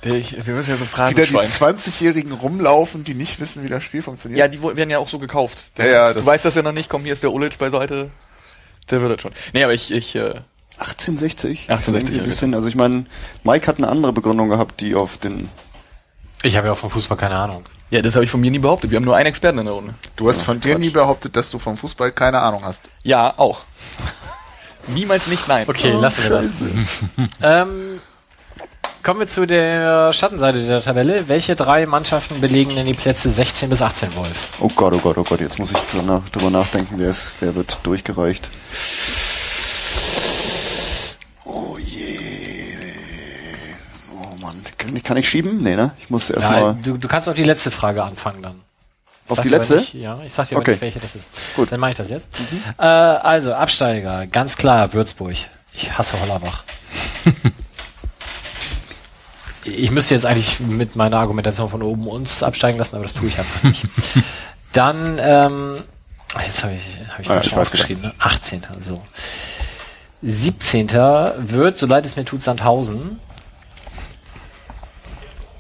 ich, 0.02 0.46
wir 0.46 0.54
müssen 0.54 0.72
ja 0.72 0.76
so 0.76 0.84
Fragen 0.84 1.16
Wieder 1.16 1.26
die 1.26 1.48
schwein. 1.48 1.78
20-Jährigen 1.78 2.34
rumlaufen, 2.34 3.06
die 3.06 3.14
nicht 3.14 3.40
wissen, 3.40 3.64
wie 3.64 3.70
das 3.70 3.82
Spiel 3.86 4.02
funktioniert. 4.02 4.40
Ja, 4.40 4.50
die 4.50 4.62
werden 4.62 4.90
ja 4.90 4.98
auch 4.98 5.08
so 5.08 5.20
gekauft. 5.20 5.58
Ja, 5.78 5.86
ja, 5.86 6.14
du 6.14 6.26
weißt 6.26 6.44
das 6.44 6.56
ja 6.56 6.64
noch 6.64 6.74
nicht, 6.74 6.90
komm, 6.90 7.04
hier 7.04 7.14
ist 7.14 7.24
der 7.24 7.32
Olic 7.32 7.58
beiseite. 7.58 8.10
Der 8.90 9.02
wird 9.02 9.14
das 9.14 9.22
schon. 9.22 9.32
Nee, 9.54 9.64
aber 9.64 9.74
ich, 9.74 9.92
ich, 9.92 10.16
äh, 10.16 10.42
1860. 10.80 11.68
1860, 11.68 11.68
Das 11.68 11.88
ist 11.88 11.94
irgendwie 11.94 12.20
ein 12.20 12.26
bisschen, 12.26 12.54
also 12.56 12.68
ich 12.68 12.76
meine, 12.76 13.06
Mike 13.44 13.68
hat 13.68 13.78
eine 13.78 13.88
andere 13.88 14.14
Begründung 14.14 14.50
gehabt, 14.50 14.82
die 14.82 14.96
auf 14.96 15.18
den 15.18 15.50
Ich 16.44 16.56
habe 16.58 16.68
ja 16.68 16.74
auch 16.74 16.78
vom 16.78 16.90
Fußball 16.90 17.18
keine 17.18 17.36
Ahnung. 17.36 17.64
ja, 17.92 18.02
das 18.02 18.16
habe 18.16 18.26
ich 18.26 18.32
von 18.32 18.42
mir 18.42 18.50
nie 18.52 18.60
behauptet. 18.60 18.90
Wir 18.90 18.96
haben 18.98 19.06
nur 19.06 19.16
einen 19.16 19.28
Experten 19.28 19.60
in 19.60 19.66
der 19.66 19.74
Runde. 19.74 19.94
Du 20.16 20.28
hast 20.30 20.42
von 20.42 20.60
dir 20.60 20.78
nie 20.80 20.90
behauptet, 20.90 21.36
dass 21.36 21.52
du 21.52 21.60
vom 21.60 21.78
Fußball 21.78 22.12
keine 22.12 22.40
Ahnung 22.40 22.64
hast. 22.66 22.84
Ja, 23.04 23.34
auch. 23.38 23.62
Niemals 24.88 25.28
nicht 25.28 25.48
nein. 25.48 25.66
Okay, 25.68 25.92
lassen 25.92 26.24
wir 26.24 26.30
das. 26.32 26.54
ähm, 27.44 28.00
kommen 29.04 29.20
wir 29.20 29.28
zu 29.28 29.46
der 29.46 30.12
Schattenseite 30.12 30.66
der 30.66 30.82
Tabelle. 30.82 31.28
Welche 31.28 31.56
drei 31.56 31.86
Mannschaften 31.86 32.42
belegen 32.42 32.72
denn 32.76 32.88
die 32.88 32.96
Plätze 32.96 33.30
16 33.30 33.70
bis 33.70 33.84
18, 33.84 34.16
Wolf? 34.16 34.50
Oh 34.60 34.70
Gott, 34.76 34.94
oh 34.94 34.98
Gott, 35.00 35.20
oh 35.20 35.24
Gott, 35.24 35.40
jetzt 35.40 35.60
muss 35.60 35.72
ich 35.72 35.78
drüber 35.78 36.50
nachdenken, 36.50 36.96
wer 36.98 37.12
ist, 37.12 37.32
wer 37.42 37.54
wird 37.56 37.80
durchgereicht. 37.84 38.50
Oh 41.46 41.78
je. 41.78 42.18
Oh 44.20 44.36
Mann, 44.92 45.04
kann, 45.04 45.18
ich 45.18 45.30
schieben? 45.30 45.62
Nee, 45.64 45.76
ne? 45.76 45.92
Ich 46.00 46.10
muss 46.10 46.30
Ja, 46.30 46.36
erstmal. 46.36 46.76
du, 46.76 46.98
du 46.98 47.08
kannst 47.08 47.28
auch 47.30 47.36
die 47.36 47.44
letzte 47.44 47.72
Frage 47.72 48.04
anfangen 48.04 48.42
dann. 48.42 48.62
Ich 49.26 49.32
Auf 49.32 49.42
die 49.42 49.50
letzte? 49.50 49.78
Nicht, 49.78 49.94
ja, 49.94 50.18
ich 50.26 50.34
sag 50.34 50.50
dir 50.50 50.58
Okay. 50.58 50.72
nicht, 50.72 50.82
welche 50.82 51.00
das 51.00 51.16
ist. 51.16 51.30
Gut. 51.56 51.72
Dann 51.72 51.80
mache 51.80 51.92
ich 51.92 51.98
das 51.98 52.10
jetzt. 52.10 52.30
Äh, 52.78 52.84
also, 52.84 53.54
Absteiger, 53.54 54.28
ganz 54.28 54.58
klar, 54.58 54.92
Würzburg. 54.94 55.36
Ich 55.74 55.98
hasse 55.98 56.20
Hollerbach. 56.20 56.64
ich 59.64 59.92
müsste 59.92 60.16
jetzt 60.16 60.26
eigentlich 60.26 60.60
mit 60.60 60.96
meiner 60.96 61.18
Argumentation 61.18 61.70
von 61.70 61.82
oben 61.84 62.08
uns 62.08 62.44
absteigen 62.44 62.78
lassen, 62.78 62.96
aber 62.96 63.06
das 63.06 63.14
tue 63.14 63.30
ich 63.30 63.38
einfach 63.38 63.64
nicht. 63.64 63.86
Dann, 64.74 65.20
ähm, 65.22 65.84
jetzt 66.46 66.64
habe 66.64 66.74
ich, 66.74 66.82
hab 67.10 67.20
ich 67.20 67.30
Ah, 67.30 67.40
ich 67.42 67.52
weiß 67.52 67.58
aufgeschrieben, 67.58 68.04
ne? 68.04 68.14
18. 68.20 68.64
So. 68.80 68.96
17. 70.24 70.90
wird, 70.92 71.78
so 71.78 71.86
leid 71.88 72.06
es 72.06 72.16
mir 72.16 72.26
tut, 72.26 72.42
Sandhausen. 72.42 73.20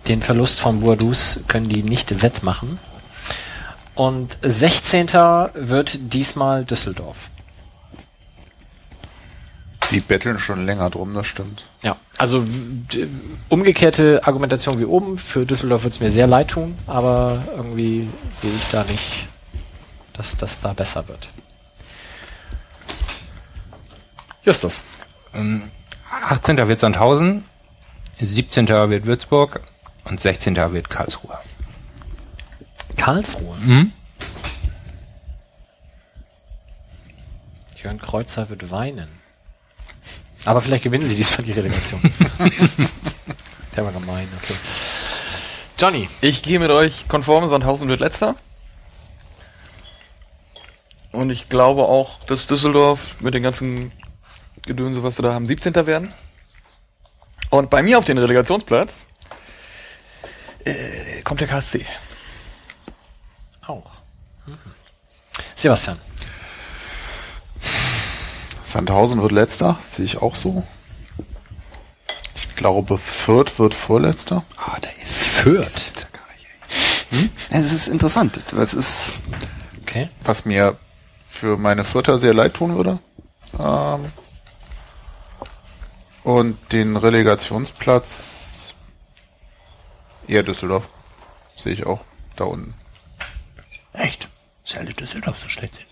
Den 0.08 0.22
Verlust 0.22 0.60
von 0.60 0.82
Boadus 0.82 1.42
können 1.48 1.70
die 1.70 1.84
nicht 1.84 2.22
wettmachen. 2.22 2.80
Und 3.96 4.38
16. 4.42 5.08
wird 5.54 6.14
diesmal 6.14 6.66
Düsseldorf. 6.66 7.18
Die 9.92 10.00
betteln 10.00 10.40
schon 10.40 10.66
länger 10.66 10.90
drum, 10.90 11.14
das 11.14 11.28
stimmt. 11.28 11.66
Ja, 11.84 11.98
also 12.18 12.46
umgekehrte 13.50 14.22
Argumentation 14.26 14.80
wie 14.80 14.86
oben. 14.86 15.18
Für 15.18 15.46
Düsseldorf 15.46 15.84
wird 15.84 15.94
es 15.94 16.00
mir 16.00 16.12
sehr 16.12 16.28
leid 16.28 16.48
tun, 16.48 16.78
aber 16.88 17.44
irgendwie 17.56 18.10
sehe 18.34 18.54
ich 18.56 18.64
da 18.72 18.86
nicht, 18.86 19.28
dass 20.14 20.38
das 20.38 20.62
da 20.62 20.72
besser 20.72 21.08
wird. 21.10 21.28
Justus. 24.44 24.82
18. 26.24 26.58
wird 26.68 26.80
Sandhausen, 26.80 27.44
17. 28.20 28.68
wird 28.68 29.06
Würzburg 29.06 29.62
und 30.06 30.22
16. 30.22 30.56
wird 30.74 30.90
Karlsruhe. 30.90 31.38
Karlsruhe. 32.98 33.56
Mhm. 33.58 33.92
Jörn 37.84 38.00
Kreuzer 38.00 38.50
wird 38.50 38.72
weinen. 38.72 39.10
Aber 40.46 40.62
vielleicht 40.62 40.84
gewinnen 40.84 41.06
sie 41.06 41.16
diesmal 41.16 41.46
die 41.46 41.52
Relegation. 41.52 42.02
Der 43.76 43.86
war 43.86 43.92
gemein, 43.92 44.28
okay. 44.42 44.56
Johnny. 45.78 46.10
Ich 46.20 46.44
gehe 46.44 46.60
mit 46.60 46.70
euch 46.70 47.08
konform, 47.08 47.48
Sandhausen 47.50 47.88
wird 47.88 48.00
letzter. 48.00 48.36
Und 51.12 51.30
ich 51.30 51.50
glaube 51.50 51.84
auch, 51.84 52.24
dass 52.26 52.48
Düsseldorf 52.48 53.22
mit 53.22 53.34
den 53.34 53.44
ganzen 53.44 53.92
Gedönse, 54.64 55.04
was 55.04 55.16
sie 55.16 55.22
da 55.22 55.34
haben, 55.34 55.46
17. 55.46 55.74
werden. 55.88 56.14
Und 57.50 57.70
bei 57.70 57.82
mir 57.82 57.98
auf 57.98 58.06
den 58.06 58.18
Relegationsplatz 58.18 59.08
äh, 60.66 61.22
kommt 61.24 61.42
der 61.42 61.48
KSC. 61.48 61.86
Auch. 63.66 63.92
Mhm. 64.46 64.58
Sebastian. 65.56 66.00
Sandhausen 68.64 69.22
wird 69.22 69.32
letzter, 69.32 69.78
sehe 69.88 70.06
ich 70.06 70.22
auch 70.22 70.36
so. 70.36 70.64
Ich 72.36 72.56
glaube, 72.56 72.98
Fürth 72.98 73.60
wird 73.60 73.74
vorletzter. 73.74 74.44
Ah, 74.58 74.78
da 74.80 74.90
ist 75.02 75.16
Fürth. 75.16 76.08
Hm? 77.10 77.30
Es 77.50 77.72
ist 77.74 77.90
interessant. 77.90 78.40
Es 78.54 78.74
ist, 78.74 79.20
Okay. 79.92 80.08
Was 80.24 80.46
mir 80.46 80.78
für 81.28 81.58
meine 81.58 81.84
Fürther 81.84 82.18
sehr 82.18 82.34
leid 82.34 82.54
tun 82.54 82.78
würde. 82.78 83.00
Ähm, 83.60 84.06
und 86.24 86.58
den 86.72 86.96
Relegationsplatz 86.96 88.41
eher 90.28 90.44
Düsseldorf. 90.44 90.90
Sehe 91.58 91.74
ich 91.74 91.86
auch 91.86 92.00
da 92.36 92.46
unten. 92.46 92.74
Echt? 93.94 94.28
Sollte 94.64 94.94
Düsseldorf 94.94 95.38
so 95.42 95.50
schlecht 95.50 95.76
sind. 95.76 95.86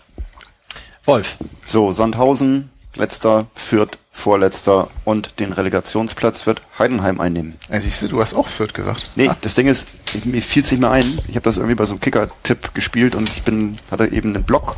Wolf. 1.04 1.36
so, 1.66 1.92
Sandhausen, 1.92 2.70
letzter, 2.94 3.46
Fürth, 3.54 3.98
vorletzter 4.12 4.88
und 5.04 5.40
den 5.40 5.52
Relegationsplatz 5.52 6.44
wird 6.46 6.60
Heidenheim 6.78 7.20
einnehmen. 7.20 7.56
Ja, 7.70 7.80
siehst 7.80 8.02
du, 8.02 8.08
du 8.08 8.20
hast 8.20 8.34
auch 8.34 8.48
Fürth 8.48 8.74
gesagt. 8.74 9.10
Nee, 9.16 9.28
Ah, 9.28 9.36
das 9.40 9.54
Ding 9.54 9.66
ist, 9.66 9.88
ich- 10.14 10.24
mir 10.26 10.42
fiel 10.42 10.62
es 10.62 10.70
nicht 10.70 10.80
mehr 10.80 10.90
ein. 10.90 11.18
Ich 11.28 11.36
habe 11.36 11.40
das 11.40 11.56
irgendwie 11.56 11.74
bei 11.74 11.84
so 11.86 11.92
einem 11.94 12.00
Kicker-Tipp 12.00 12.74
gespielt 12.74 13.14
und 13.14 13.28
ich 13.30 13.42
bin, 13.42 13.78
hatte 13.90 14.06
eben 14.08 14.34
einen 14.34 14.44
Block. 14.44 14.76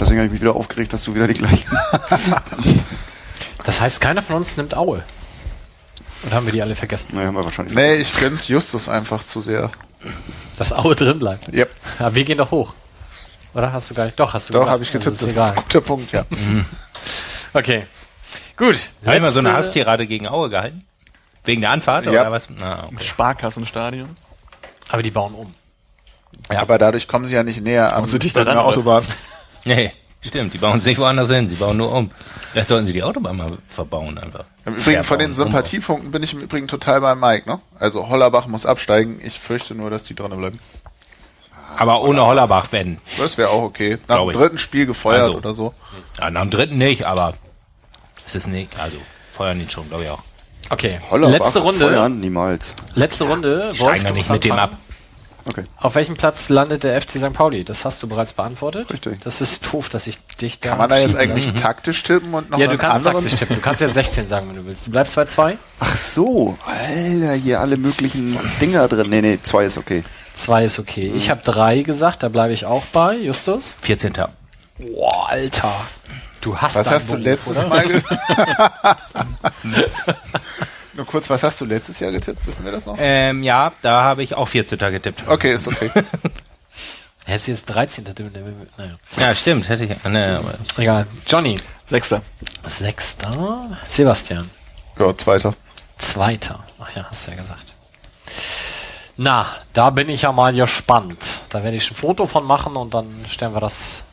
Deswegen 0.00 0.18
habe 0.18 0.26
ich 0.26 0.32
mich 0.32 0.40
wieder 0.40 0.56
aufgeregt, 0.56 0.92
dass 0.92 1.04
du 1.04 1.14
wieder 1.14 1.26
die 1.28 1.34
gleichen. 1.34 1.70
Das 3.64 3.80
heißt, 3.80 4.00
keiner 4.00 4.22
von 4.22 4.36
uns 4.36 4.56
nimmt 4.56 4.76
Aue. 4.76 5.02
Und 6.24 6.32
haben 6.34 6.46
wir 6.46 6.52
die 6.52 6.62
alle 6.62 6.74
vergessen? 6.74 7.08
naja, 7.14 7.28
haben 7.28 7.34
wir 7.36 7.44
wahrscheinlich. 7.44 7.74
nee, 7.74 7.96
ich 7.96 8.12
gönn's 8.18 8.48
Justus 8.48 8.88
einfach 8.88 9.22
zu 9.24 9.40
sehr. 9.40 9.70
Dass 10.56 10.72
Aue 10.72 10.94
drin 10.94 11.18
bleibt. 11.18 11.48
Yep. 11.52 11.70
Ja, 12.00 12.14
wir 12.14 12.24
gehen 12.24 12.38
doch 12.38 12.50
hoch. 12.50 12.74
Oder 13.54 13.72
hast 13.72 13.90
du 13.90 13.94
gar 13.94 14.04
nicht? 14.06 14.18
Doch, 14.20 14.34
hast 14.34 14.48
du 14.48 14.52
Doch, 14.52 14.68
habe 14.68 14.82
ich 14.82 14.92
getippt. 14.92 15.06
Also 15.12 15.26
Das 15.26 15.34
ist 15.34 15.40
ist 15.40 15.50
ein 15.50 15.56
guter 15.56 15.80
Punkt, 15.80 16.12
ja. 16.12 16.24
Okay. 17.54 17.86
Gut. 18.56 18.76
Haben 19.04 19.12
wir 19.14 19.20
mal 19.20 19.30
so 19.32 19.38
eine 19.38 19.52
Hasstirade 19.52 20.06
gegen 20.06 20.28
Aue 20.28 20.50
gehalten? 20.50 20.84
Wegen 21.44 21.60
der 21.62 21.70
Anfahrt 21.70 22.04
Ja. 22.06 22.10
oder 22.22 22.32
was? 22.32 22.48
Na, 22.58 22.84
okay. 22.84 23.02
Sparkassenstadion. 23.04 24.10
Aber 24.90 25.02
die 25.02 25.10
bauen 25.10 25.34
um. 25.34 25.54
Aber 26.48 26.78
dadurch 26.78 27.08
kommen 27.08 27.24
sie 27.26 27.34
ja 27.34 27.42
nicht 27.42 27.62
näher 27.62 27.94
an 27.96 28.06
sie 28.06 28.18
dichter 28.18 28.44
der? 28.44 28.64
Autobahn. 28.64 29.04
Nee, 29.64 29.92
stimmt. 30.20 30.54
Die 30.54 30.58
bauen 30.58 30.78
es 30.78 30.84
nicht 30.84 30.98
woanders 30.98 31.28
hin. 31.30 31.48
Sie 31.48 31.54
bauen 31.56 31.76
nur 31.76 31.92
um. 31.92 32.10
Vielleicht 32.52 32.68
sollten 32.68 32.86
sie 32.86 32.92
die 32.92 33.02
Autobahn 33.02 33.36
mal 33.36 33.58
verbauen 33.68 34.18
einfach. 34.18 34.44
Im 34.64 34.74
Übrigen, 34.74 34.92
Ja, 34.96 35.02
von 35.02 35.18
den 35.18 35.32
Sympathiepunkten 35.34 36.10
bin 36.10 36.22
ich 36.22 36.32
im 36.32 36.40
Übrigen 36.40 36.66
total 36.68 37.00
bei 37.00 37.14
Mike, 37.14 37.48
ne? 37.48 37.60
Also 37.78 38.08
Hollerbach 38.08 38.46
muss 38.46 38.66
absteigen. 38.66 39.20
Ich 39.22 39.38
fürchte 39.38 39.74
nur, 39.74 39.90
dass 39.90 40.04
die 40.04 40.14
drinnen 40.14 40.38
bleiben. 40.38 40.58
Aber 41.76 42.02
ohne 42.02 42.24
Hollerbach, 42.26 42.68
wenn. 42.70 42.98
Das 43.18 43.38
wäre 43.38 43.50
auch 43.50 43.62
okay. 43.62 43.98
Nach 44.08 44.18
dem 44.18 44.32
dritten 44.32 44.58
Spiel 44.58 44.86
gefeuert 44.86 45.22
Also. 45.22 45.36
oder 45.36 45.54
so. 45.54 45.74
Ja, 46.18 46.30
nach 46.30 46.40
dem 46.42 46.50
dritten 46.50 46.78
nicht, 46.78 47.04
aber 47.06 47.34
es 48.26 48.34
ist 48.34 48.48
nicht. 48.48 48.78
Also, 48.80 48.96
feuern 49.34 49.60
ihn 49.60 49.70
schon, 49.70 49.88
glaube 49.88 50.04
ich 50.04 50.10
auch. 50.10 50.22
Okay. 50.70 50.98
Hollerbach, 51.10 51.38
Letzte 51.38 51.60
Runde. 51.60 51.84
Feuern, 51.86 52.20
niemals. 52.20 52.74
Letzte 52.94 53.24
Runde. 53.24 53.70
Steigen 53.74 54.02
da 54.04 54.08
du 54.10 54.14
nicht 54.16 54.30
mit 54.30 54.44
dem 54.44 54.52
ab. 54.52 54.72
Okay. 55.48 55.64
Auf 55.78 55.94
welchem 55.94 56.14
Platz 56.16 56.50
landet 56.50 56.82
der 56.82 57.00
FC 57.00 57.12
St. 57.12 57.32
Pauli? 57.32 57.64
Das 57.64 57.84
hast 57.86 58.02
du 58.02 58.06
bereits 58.08 58.34
beantwortet. 58.34 58.90
Richtig. 58.90 59.20
Das 59.22 59.40
ist 59.40 59.72
doof, 59.72 59.88
dass 59.88 60.06
ich 60.06 60.18
dich 60.40 60.60
da. 60.60 60.70
Kann 60.70 60.78
man 60.78 60.90
da 60.90 60.98
jetzt 60.98 61.16
eigentlich 61.16 61.54
taktisch 61.54 62.02
tippen 62.02 62.34
und 62.34 62.50
noch. 62.50 62.58
Ja, 62.58 62.66
du 62.66 62.72
einen 62.72 62.78
kannst 62.78 62.96
anderen? 63.06 63.22
taktisch 63.24 63.38
tippen. 63.38 63.56
Du 63.56 63.62
kannst 63.62 63.80
jetzt 63.80 63.94
16 63.94 64.26
sagen, 64.26 64.48
wenn 64.48 64.56
du 64.56 64.66
willst. 64.66 64.86
Du 64.86 64.90
bleibst 64.90 65.16
bei 65.16 65.24
2? 65.24 65.56
Ach 65.80 65.96
so, 65.96 66.58
Alter, 66.66 67.32
hier 67.32 67.60
alle 67.60 67.76
möglichen 67.78 68.38
Dinger 68.60 68.86
drin. 68.88 69.08
Nee, 69.08 69.22
nee, 69.22 69.38
zwei 69.42 69.64
ist 69.64 69.78
okay. 69.78 70.04
Zwei 70.34 70.64
ist 70.64 70.78
okay. 70.78 71.10
Ich 71.16 71.30
habe 71.30 71.40
drei 71.42 71.78
gesagt, 71.82 72.22
da 72.22 72.28
bleibe 72.28 72.52
ich 72.52 72.66
auch 72.66 72.84
bei. 72.92 73.16
Justus? 73.16 73.74
14. 73.82 74.12
Boah, 74.78 75.28
Alter. 75.30 75.72
Du 76.40 76.56
hast 76.56 76.76
Was 76.76 76.88
hast 76.90 77.08
du 77.08 77.12
Beruf, 77.14 77.24
letztes 77.24 77.56
oder? 77.58 77.68
Mal 77.68 77.88
ge- 77.88 78.02
Nur 80.98 81.06
kurz, 81.06 81.30
was 81.30 81.44
hast 81.44 81.60
du 81.60 81.64
letztes 81.64 82.00
Jahr 82.00 82.10
getippt? 82.10 82.44
Wissen 82.44 82.64
wir 82.64 82.72
das 82.72 82.84
noch? 82.84 82.96
Ähm, 82.98 83.44
ja, 83.44 83.70
da 83.82 84.02
habe 84.02 84.24
ich 84.24 84.34
auch 84.34 84.48
14. 84.48 84.76
getippt. 84.78 85.22
Okay, 85.28 85.54
ist 85.54 85.68
okay. 85.68 85.90
Er 87.24 87.36
ist 87.36 87.46
jetzt 87.46 87.66
13. 87.66 88.04
Naja. 88.78 88.94
Ja, 89.18 89.34
stimmt, 89.34 89.68
hätte 89.68 89.84
ich. 89.84 90.04
Ne, 90.04 90.42
Egal. 90.78 91.06
Johnny. 91.26 91.60
Sechster. 91.84 92.22
Sechster. 92.66 93.78
Sebastian. 93.86 94.50
Ja, 94.98 95.16
zweiter. 95.16 95.54
Zweiter. 95.98 96.64
Ach 96.80 96.96
ja, 96.96 97.06
hast 97.08 97.26
du 97.26 97.32
ja 97.32 97.36
gesagt. 97.36 97.66
Na, 99.18 99.46
da 99.74 99.90
bin 99.90 100.08
ich 100.08 100.22
ja 100.22 100.32
mal 100.32 100.54
gespannt. 100.54 101.22
Da 101.50 101.62
werde 101.62 101.76
ich 101.76 101.90
ein 101.90 101.94
Foto 101.94 102.26
von 102.26 102.44
machen 102.46 102.76
und 102.76 102.94
dann 102.94 103.26
stellen 103.28 103.52
wir 103.52 103.60
das 103.60 104.04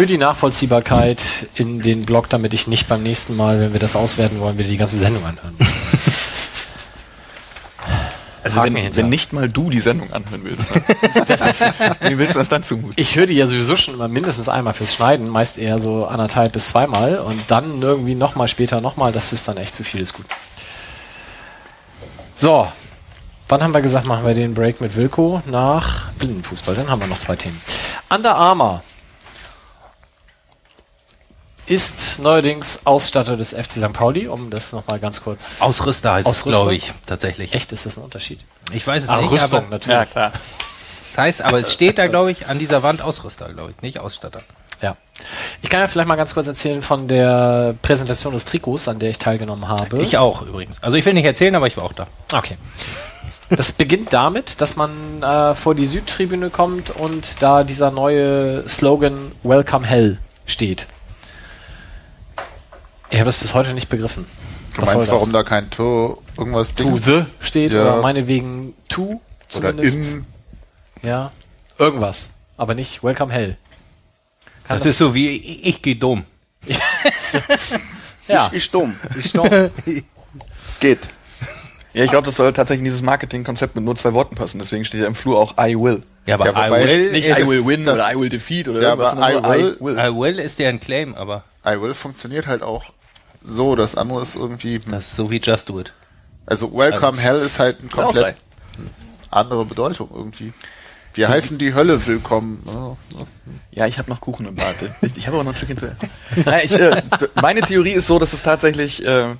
für 0.00 0.06
die 0.06 0.16
Nachvollziehbarkeit 0.16 1.20
in 1.56 1.82
den 1.82 2.06
Blog, 2.06 2.30
damit 2.30 2.54
ich 2.54 2.66
nicht 2.66 2.88
beim 2.88 3.02
nächsten 3.02 3.36
Mal, 3.36 3.60
wenn 3.60 3.74
wir 3.74 3.80
das 3.80 3.96
auswerten 3.96 4.40
wollen, 4.40 4.56
wieder 4.56 4.70
die 4.70 4.78
ganze 4.78 4.96
Sendung 4.96 5.26
anhören. 5.26 5.54
Also 8.42 8.62
wenn, 8.62 8.96
wenn 8.96 9.08
nicht 9.10 9.34
mal 9.34 9.50
du 9.50 9.68
die 9.68 9.80
Sendung 9.80 10.10
anhören 10.14 10.42
willst. 10.42 10.60
Ne? 10.74 11.96
Wie 12.08 12.18
willst 12.18 12.34
du 12.34 12.38
das 12.38 12.48
dann 12.48 12.62
zumuten? 12.62 12.94
Ich 12.96 13.14
höre 13.14 13.26
die 13.26 13.34
ja 13.34 13.46
sowieso 13.46 13.76
schon 13.76 13.92
immer 13.92 14.08
mindestens 14.08 14.48
einmal 14.48 14.72
fürs 14.72 14.94
Schneiden, 14.94 15.28
meist 15.28 15.58
eher 15.58 15.78
so 15.78 16.06
anderthalb 16.06 16.52
bis 16.52 16.68
zweimal 16.68 17.18
und 17.18 17.38
dann 17.48 17.82
irgendwie 17.82 18.14
nochmal 18.14 18.48
später 18.48 18.80
nochmal, 18.80 19.12
das 19.12 19.34
ist 19.34 19.46
dann 19.46 19.58
echt 19.58 19.74
zu 19.74 19.84
viel, 19.84 20.00
ist 20.00 20.14
gut. 20.14 20.24
So, 22.34 22.66
wann 23.46 23.62
haben 23.62 23.74
wir 23.74 23.82
gesagt, 23.82 24.06
machen 24.06 24.24
wir 24.24 24.32
den 24.32 24.54
Break 24.54 24.80
mit 24.80 24.96
Wilko? 24.96 25.42
Nach 25.44 26.10
Blindenfußball, 26.12 26.74
dann 26.74 26.88
haben 26.88 27.00
wir 27.00 27.08
noch 27.08 27.18
zwei 27.18 27.36
Themen. 27.36 27.60
Under 28.08 28.34
Armour 28.34 28.82
ist 31.70 32.18
neuerdings 32.18 32.80
Ausstatter 32.84 33.36
des 33.36 33.50
FC 33.50 33.72
St. 33.72 33.92
Pauli, 33.92 34.26
um 34.26 34.50
das 34.50 34.72
nochmal 34.72 34.98
ganz 34.98 35.22
kurz... 35.22 35.60
Ausrüster 35.62 36.14
heißt 36.14 36.26
es, 36.26 36.30
Ausrüster? 36.30 36.50
glaube 36.50 36.74
ich, 36.74 36.92
tatsächlich. 37.06 37.54
Echt, 37.54 37.70
ist 37.72 37.86
das 37.86 37.96
ein 37.96 38.02
Unterschied? 38.02 38.40
Ich 38.72 38.84
weiß 38.86 39.04
es 39.04 39.08
Ah, 39.08 39.20
nicht, 39.20 39.30
Rüstung, 39.30 39.60
aber 39.60 39.68
natürlich. 39.70 39.98
Ja, 39.98 40.04
klar. 40.04 40.32
das 41.10 41.18
heißt, 41.18 41.42
aber 41.42 41.60
es 41.60 41.72
steht 41.72 41.98
da, 41.98 42.08
glaube 42.08 42.32
ich, 42.32 42.48
an 42.48 42.58
dieser 42.58 42.82
Wand 42.82 43.02
Ausrüster, 43.02 43.52
glaube 43.52 43.70
ich, 43.70 43.82
nicht 43.82 44.00
Ausstatter. 44.00 44.40
Ja. 44.82 44.96
Ich 45.62 45.68
kann 45.70 45.80
ja 45.80 45.86
vielleicht 45.86 46.08
mal 46.08 46.16
ganz 46.16 46.34
kurz 46.34 46.46
erzählen 46.48 46.82
von 46.82 47.06
der 47.06 47.74
Präsentation 47.82 48.32
des 48.32 48.46
Trikots, 48.46 48.88
an 48.88 48.98
der 48.98 49.10
ich 49.10 49.18
teilgenommen 49.18 49.68
habe. 49.68 50.02
Ich 50.02 50.18
auch 50.18 50.42
übrigens. 50.42 50.82
Also 50.82 50.96
ich 50.96 51.04
will 51.04 51.12
nicht 51.14 51.24
erzählen, 51.26 51.54
aber 51.54 51.66
ich 51.68 51.76
war 51.76 51.84
auch 51.84 51.92
da. 51.92 52.08
Okay. 52.32 52.56
Das 53.50 53.72
beginnt 53.72 54.12
damit, 54.12 54.60
dass 54.60 54.76
man 54.76 55.22
äh, 55.22 55.54
vor 55.54 55.74
die 55.74 55.86
Südtribüne 55.86 56.50
kommt 56.50 56.90
und 56.90 57.42
da 57.42 57.62
dieser 57.64 57.90
neue 57.90 58.68
Slogan 58.68 59.32
Welcome 59.42 59.86
Hell 59.86 60.18
steht. 60.46 60.86
Ich 63.10 63.18
habe 63.18 63.26
das 63.26 63.36
bis 63.36 63.54
heute 63.54 63.74
nicht 63.74 63.88
begriffen. 63.88 64.24
Du 64.74 64.82
meinst, 64.82 65.10
warum 65.10 65.32
da 65.32 65.42
kein 65.42 65.68
Tor 65.70 66.18
irgendwas 66.38 66.74
To 66.74 66.84
Ding 66.84 66.98
the 66.98 67.24
steht 67.40 67.72
Ja. 67.72 67.82
oder 67.94 68.02
meinetwegen 68.02 68.74
to 68.88 69.20
oder 69.56 69.70
zumindest. 69.72 69.96
in 69.96 70.26
ja. 71.02 71.32
Irgendwas. 71.78 72.30
Aber 72.56 72.74
nicht 72.74 73.02
Welcome 73.02 73.32
Hell. 73.32 73.56
Kann 74.68 74.78
Das, 74.78 74.86
ist 74.86 74.98
so 74.98 75.14
wie 75.14 75.28
ich, 75.30 75.66
ich 75.66 75.82
gehe 75.82 75.96
dumm. 75.96 76.24
Ja. 78.28 78.46
Ich, 78.48 78.58
ich 78.58 78.64
stumm. 78.64 78.94
Ich 79.18 79.26
stopp. 79.30 79.50
Geht. 80.80 81.08
Ja, 81.92 82.04
ich 82.04 82.10
glaube, 82.10 82.26
das 82.26 82.36
soll 82.36 82.52
tatsächlich 82.52 82.80
in 82.80 82.84
dieses 82.84 83.02
Marketingkonzept 83.02 83.74
mit 83.74 83.84
nur 83.84 83.96
zwei 83.96 84.12
Worten 84.14 84.36
passen. 84.36 84.60
Deswegen 84.60 84.84
steht 84.84 85.00
ja 85.00 85.06
im 85.08 85.16
Flur 85.16 85.40
auch 85.40 85.54
I 85.58 85.74
will. 85.74 86.04
Ja, 86.26 86.36
aber 86.36 86.46
Ja, 86.52 86.68
I, 86.68 86.86
will 86.86 87.10
Nicht 87.10 87.26
I 87.28 87.48
will 87.48 87.66
win 87.66 87.84
das- 87.84 87.94
oder 87.94 88.12
I 88.12 88.20
will 88.20 88.28
defeat 88.28 88.68
oder 88.68 88.80
Ja, 88.80 88.90
irgendwas, 88.90 89.14
aber 89.14 89.56
I 89.58 89.62
will- 89.80 89.98
I 89.98 90.14
will 90.16 90.38
ist 90.38 90.60
ja 90.60 90.68
ein 90.68 90.78
Claim, 90.78 91.14
aber 91.16 91.42
I 91.66 91.80
will 91.80 91.94
funktioniert 91.94 92.46
halt 92.46 92.62
auch 92.62 92.84
so. 93.42 93.76
Das 93.76 93.94
andere 93.96 94.22
ist 94.22 94.36
irgendwie. 94.36 94.78
das 94.78 95.08
ist 95.08 95.16
so 95.16 95.30
wie 95.30 95.38
Just 95.38 95.68
Do 95.68 95.80
It. 95.80 95.92
Also 96.46 96.72
Welcome 96.74 97.18
Hell 97.18 97.38
ist 97.38 97.58
halt 97.58 97.78
eine 97.80 97.88
komplett 97.88 98.36
andere 99.30 99.64
Bedeutung 99.64 100.08
irgendwie. 100.12 100.52
Wir 101.14 101.28
heißen 101.28 101.58
die 101.58 101.74
Hölle 101.74 102.06
willkommen. 102.06 102.62
Oh, 102.66 102.96
Ja, 103.72 103.86
ich 103.86 103.98
habe 103.98 104.08
noch 104.10 104.20
Kuchen 104.20 104.46
im 104.46 104.54
Bart. 104.54 104.76
Ich, 105.02 105.16
ich 105.16 105.26
habe 105.26 105.36
aber 105.36 105.44
noch 105.44 105.52
ein 105.52 105.56
Stückchen 105.56 105.78
zu 105.78 105.86
essen. 105.86 106.10
Nein, 106.44 106.60
ich, 106.64 106.72
äh, 106.72 107.02
meine 107.40 107.62
Theorie 107.62 107.92
ist 107.92 108.06
so, 108.06 108.18
dass 108.20 108.32
es 108.32 108.42
tatsächlich, 108.42 109.04
äh, 109.04 109.34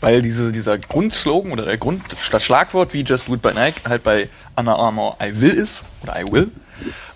weil 0.00 0.22
diese, 0.22 0.50
dieser 0.50 0.78
Grundslogan 0.78 1.52
oder 1.52 1.64
der 1.64 1.78
Grund, 1.78 2.02
das 2.32 2.44
Schlagwort 2.44 2.92
wie 2.94 3.02
Just 3.02 3.28
Do 3.28 3.34
It 3.34 3.42
by 3.42 3.52
Nike 3.54 3.80
halt 3.88 4.02
bei 4.02 4.28
Under 4.56 4.76
Armour 4.76 5.16
I 5.22 5.40
will 5.40 5.52
ist, 5.52 5.84
oder 6.02 6.20
I 6.20 6.30
will, 6.30 6.50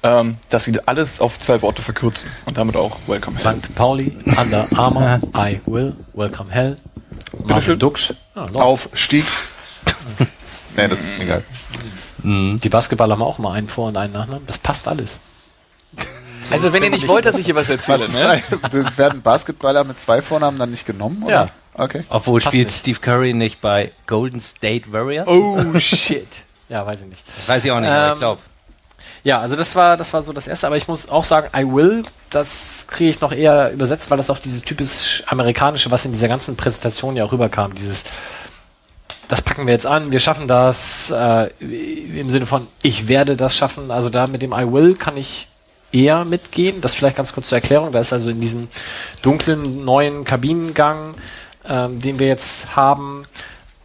ähm, 0.03 0.37
dass 0.49 0.65
sie 0.65 0.79
alles 0.87 1.21
auf 1.21 1.39
zwei 1.41 1.61
Worte 1.63 1.83
verkürzen 1.83 2.29
und 2.47 2.57
damit 2.57 2.77
auch 2.77 2.97
Welcome 3.07 3.39
Hell. 3.39 3.57
St. 3.57 3.75
Pauli, 3.75 4.17
Under 4.25 4.67
Armour, 4.77 5.21
I 5.37 5.61
will, 5.67 5.95
Welcome 6.15 6.51
Hell. 6.51 6.77
Marvin. 7.45 7.79
Duksch. 7.79 8.13
Läuft. 8.35 8.57
Aufstieg. 8.57 9.25
nee, 10.77 10.89
das 10.89 11.01
ist 11.01 11.09
egal. 11.19 11.43
Die 12.23 12.69
Basketballer 12.69 13.15
haben 13.15 13.23
auch 13.23 13.39
mal 13.39 13.53
einen 13.55 13.69
Vor- 13.69 13.89
und 13.89 13.97
einen 13.97 14.13
Nachnamen. 14.13 14.47
Das 14.47 14.59
passt 14.59 14.87
alles. 14.89 15.19
Also 16.51 16.73
wenn 16.73 16.83
ihr 16.83 16.91
nicht 16.91 17.07
wollt, 17.07 17.27
dass 17.27 17.39
ich 17.39 17.45
hier 17.45 17.55
was 17.55 17.69
erzähle, 17.69 18.09
ne? 18.09 18.43
ein- 18.63 18.97
werden 18.99 19.21
Basketballer 19.23 19.85
mit 19.85 20.01
zwei 20.01 20.21
Vornamen 20.23 20.59
dann 20.59 20.71
nicht 20.71 20.87
genommen? 20.87 21.23
Oder? 21.23 21.33
Ja. 21.33 21.47
Okay. 21.75 22.03
Obwohl 22.09 22.41
Passt 22.41 22.55
spielt 22.55 22.69
nicht. 22.69 22.79
Steve 22.79 22.99
Curry 22.99 23.35
nicht 23.35 23.61
bei 23.61 23.93
Golden 24.07 24.41
State 24.41 24.91
Warriors? 24.91 25.29
Oh 25.29 25.79
shit. 25.79 26.27
Ja, 26.71 26.85
weiß 26.87 27.03
ich 27.03 27.09
nicht. 27.09 27.23
Weiß 27.47 27.65
ich 27.65 27.71
auch 27.71 27.79
nicht, 27.79 27.91
aber 27.91 28.07
Ähm, 28.07 28.13
ich 28.15 28.19
glaube. 28.19 28.43
Ja, 29.23 29.41
also 29.41 29.55
das 29.57 29.77
war 29.77 29.97
das 29.97 30.13
war 30.13 30.23
so 30.23 30.33
das 30.33 30.47
erste, 30.47 30.67
aber 30.67 30.77
ich 30.77 30.89
muss 30.89 31.09
auch 31.11 31.25
sagen, 31.25 31.49
I 31.55 31.67
will, 31.67 32.05
das 32.31 32.87
kriege 32.89 33.11
ich 33.11 33.21
noch 33.21 33.33
eher 33.33 33.73
übersetzt, 33.73 34.11
weil 34.11 34.17
das 34.17 34.31
auch 34.31 34.39
dieses 34.39 34.63
typisch 34.63 35.23
amerikanische, 35.27 35.91
was 35.91 36.05
in 36.05 36.13
dieser 36.13 36.29
ganzen 36.29 36.57
Präsentation 36.57 37.17
ja 37.17 37.25
auch 37.25 37.33
rüberkam, 37.33 37.75
dieses 37.75 38.05
das 39.29 39.43
packen 39.43 39.67
wir 39.67 39.73
jetzt 39.73 39.87
an, 39.87 40.11
wir 40.11 40.19
schaffen 40.19 40.49
das 40.49 41.13
äh, 41.13 41.51
im 41.61 42.31
Sinne 42.31 42.47
von 42.47 42.67
ich 42.83 43.07
werde 43.07 43.37
das 43.37 43.57
schaffen. 43.57 43.91
Also 43.93 44.11
da 44.11 44.27
mit 44.27 44.43
dem 44.43 44.53
I 44.53 44.73
will 44.73 44.97
kann 44.97 45.17
ich 45.17 45.47
eher 45.93 46.25
mitgehen. 46.25 46.81
Das 46.81 46.95
vielleicht 46.95 47.17
ganz 47.17 47.33
kurz 47.33 47.49
zur 47.49 47.59
Erklärung. 47.59 47.93
Da 47.93 48.01
ist 48.01 48.13
also 48.13 48.31
in 48.31 48.41
diesem 48.41 48.69
dunklen 49.23 49.85
neuen 49.85 50.25
Kabinengang, 50.25 51.15
ähm, 51.69 52.01
den 52.01 52.19
wir 52.19 52.27
jetzt 52.27 52.75
haben, 52.75 53.23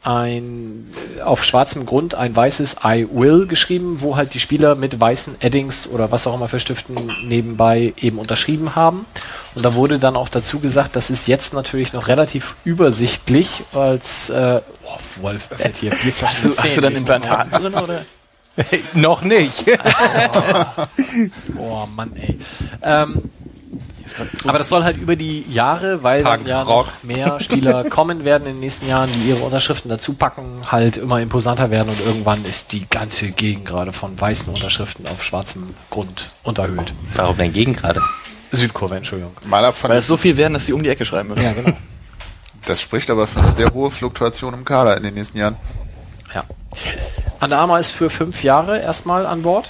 ein 0.06 0.88
äh, 1.18 1.22
auf 1.22 1.44
schwarzem 1.44 1.86
Grund 1.86 2.16
ein 2.16 2.36
weißes 2.36 2.78
I 2.84 3.08
will 3.12 3.48
geschrieben, 3.48 4.02
wo 4.02 4.16
halt 4.16 4.34
die 4.34 4.40
Spieler 4.40 4.76
mit 4.76 5.00
weißen 5.00 5.42
Eddings 5.42 5.88
oder 5.88 6.12
was 6.12 6.28
auch 6.28 6.36
immer 6.36 6.48
für 6.48 6.60
Stiften 6.60 6.96
nebenbei 7.28 7.94
eben 7.98 8.20
unterschrieben 8.20 8.76
haben. 8.76 9.06
Und 9.56 9.66
da 9.66 9.74
wurde 9.74 10.00
dann 10.00 10.16
auch 10.16 10.30
dazu 10.30 10.60
gesagt, 10.60 10.96
das 10.96 11.10
ist 11.10 11.28
jetzt 11.28 11.54
natürlich 11.54 11.94
noch 11.94 12.08
relativ 12.08 12.56
übersichtlich, 12.66 13.64
als 13.74 14.30
äh, 14.30 14.62
oh, 14.84 15.22
Wolf 15.22 15.52
öffnet 15.52 15.78
hier 15.78 15.92
Bierflaschen. 15.92 16.52
Hast 16.52 16.60
du, 16.60 16.64
hast 16.64 16.78
du 16.78 16.82
dann 16.82 16.96
Implantaten 16.96 17.52
drin, 17.52 17.74
oder? 17.74 18.06
Noch 18.94 19.22
nicht. 19.22 19.66
Oh 21.58 21.86
Mann, 21.96 22.16
ey. 22.16 22.38
Ähm, 22.82 23.30
aber 24.46 24.58
das 24.58 24.70
soll 24.70 24.84
halt 24.84 24.98
über 24.98 25.16
die 25.16 25.46
Jahre, 25.52 26.04
weil 26.04 26.24
dann 26.24 26.46
ja 26.46 26.62
Rock. 26.62 26.88
noch 26.88 27.04
mehr 27.04 27.40
Spieler 27.40 27.84
kommen 27.90 28.24
werden 28.24 28.48
in 28.48 28.54
den 28.54 28.60
nächsten 28.60 28.88
Jahren, 28.88 29.10
die 29.14 29.30
ihre 29.30 29.44
Unterschriften 29.44 29.90
dazu 29.90 30.14
packen, 30.14 30.72
halt 30.72 30.98
immer 30.98 31.22
imposanter 31.22 31.72
werden 31.72 31.90
und 31.90 32.00
irgendwann 32.06 32.46
ist 32.46 32.72
die 32.72 32.88
ganze 32.90 33.32
Gegend 33.32 33.66
gerade 33.66 33.92
von 33.92 34.20
weißen 34.20 34.50
Unterschriften 34.50 35.08
auf 35.08 35.24
schwarzem 35.24 35.74
Grund 35.90 36.28
unterhöhlt. 36.44 36.94
Warum 37.16 37.38
denn 37.38 37.54
gegen 37.54 37.74
gerade? 37.74 38.02
Südkurve, 38.52 38.96
Entschuldigung. 38.96 39.34
Mal 39.46 39.66
ab 39.66 39.76
von, 39.76 39.90
Weil 39.90 39.98
es 39.98 40.08
so 40.08 40.18
viel 40.18 40.38
werden, 40.38 40.54
dass 40.54 40.66
die 40.66 40.74
um 40.74 40.84
die 40.84 40.90
Ecke 40.90 41.06
schreiben 41.06 41.30
müssen. 41.30 41.44
Ja, 41.44 41.54
genau. 41.54 41.76
das 42.66 42.82
spricht 42.82 43.10
aber 43.10 43.28
für 43.28 43.42
eine 43.42 43.54
sehr 43.54 43.74
hohe 43.74 43.92
Fluktuation 43.92 44.54
im 44.54 44.66
Kader 44.66 44.98
in 44.98 45.04
den 45.04 45.14
nächsten 45.14 45.38
Jahren. 45.38 45.58
Ja. 46.34 46.44
Armour 47.40 47.80
ist 47.80 47.92
für 47.92 48.10
fünf 48.10 48.44
Jahre 48.44 48.80
erstmal 48.80 49.26
an 49.26 49.44
Bord. 49.44 49.70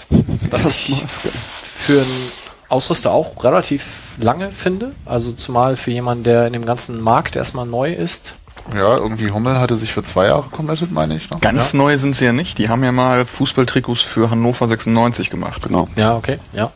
Was 0.50 0.66
ich 0.66 1.04
für 1.08 2.02
einen 2.02 2.32
Ausrüster 2.70 3.12
auch 3.12 3.44
relativ 3.44 3.84
lange 4.18 4.52
finde. 4.52 4.92
Also 5.06 5.32
zumal 5.32 5.76
für 5.76 5.92
jemanden, 5.92 6.24
der 6.24 6.48
in 6.48 6.54
dem 6.54 6.66
ganzen 6.66 7.02
Markt 7.02 7.36
erstmal 7.36 7.66
neu 7.66 7.94
ist. 7.94 8.36
Ja, 8.74 8.98
irgendwie 8.98 9.30
Hummel 9.30 9.60
hatte 9.60 9.78
sich 9.78 9.94
für 9.94 10.02
zwei 10.04 10.28
Jahre 10.28 10.50
committed, 10.50 10.92
meine 10.92 11.16
ich. 11.16 11.30
Ne? 11.30 11.38
Ganz 11.40 11.74
neu 11.74 11.98
sind 11.98 12.16
sie 12.16 12.26
ja 12.26 12.34
nicht. 12.34 12.58
Die 12.58 12.70
haben 12.70 12.84
ja 12.84 12.92
mal 12.92 13.26
Fußballtrikots 13.26 14.02
für 14.02 14.32
Hannover 14.32 14.68
96 14.68 15.30
gemacht. 15.30 15.62
Genau. 15.62 15.88
Ja, 15.96 16.16
okay, 16.16 16.40
ja. 16.54 16.72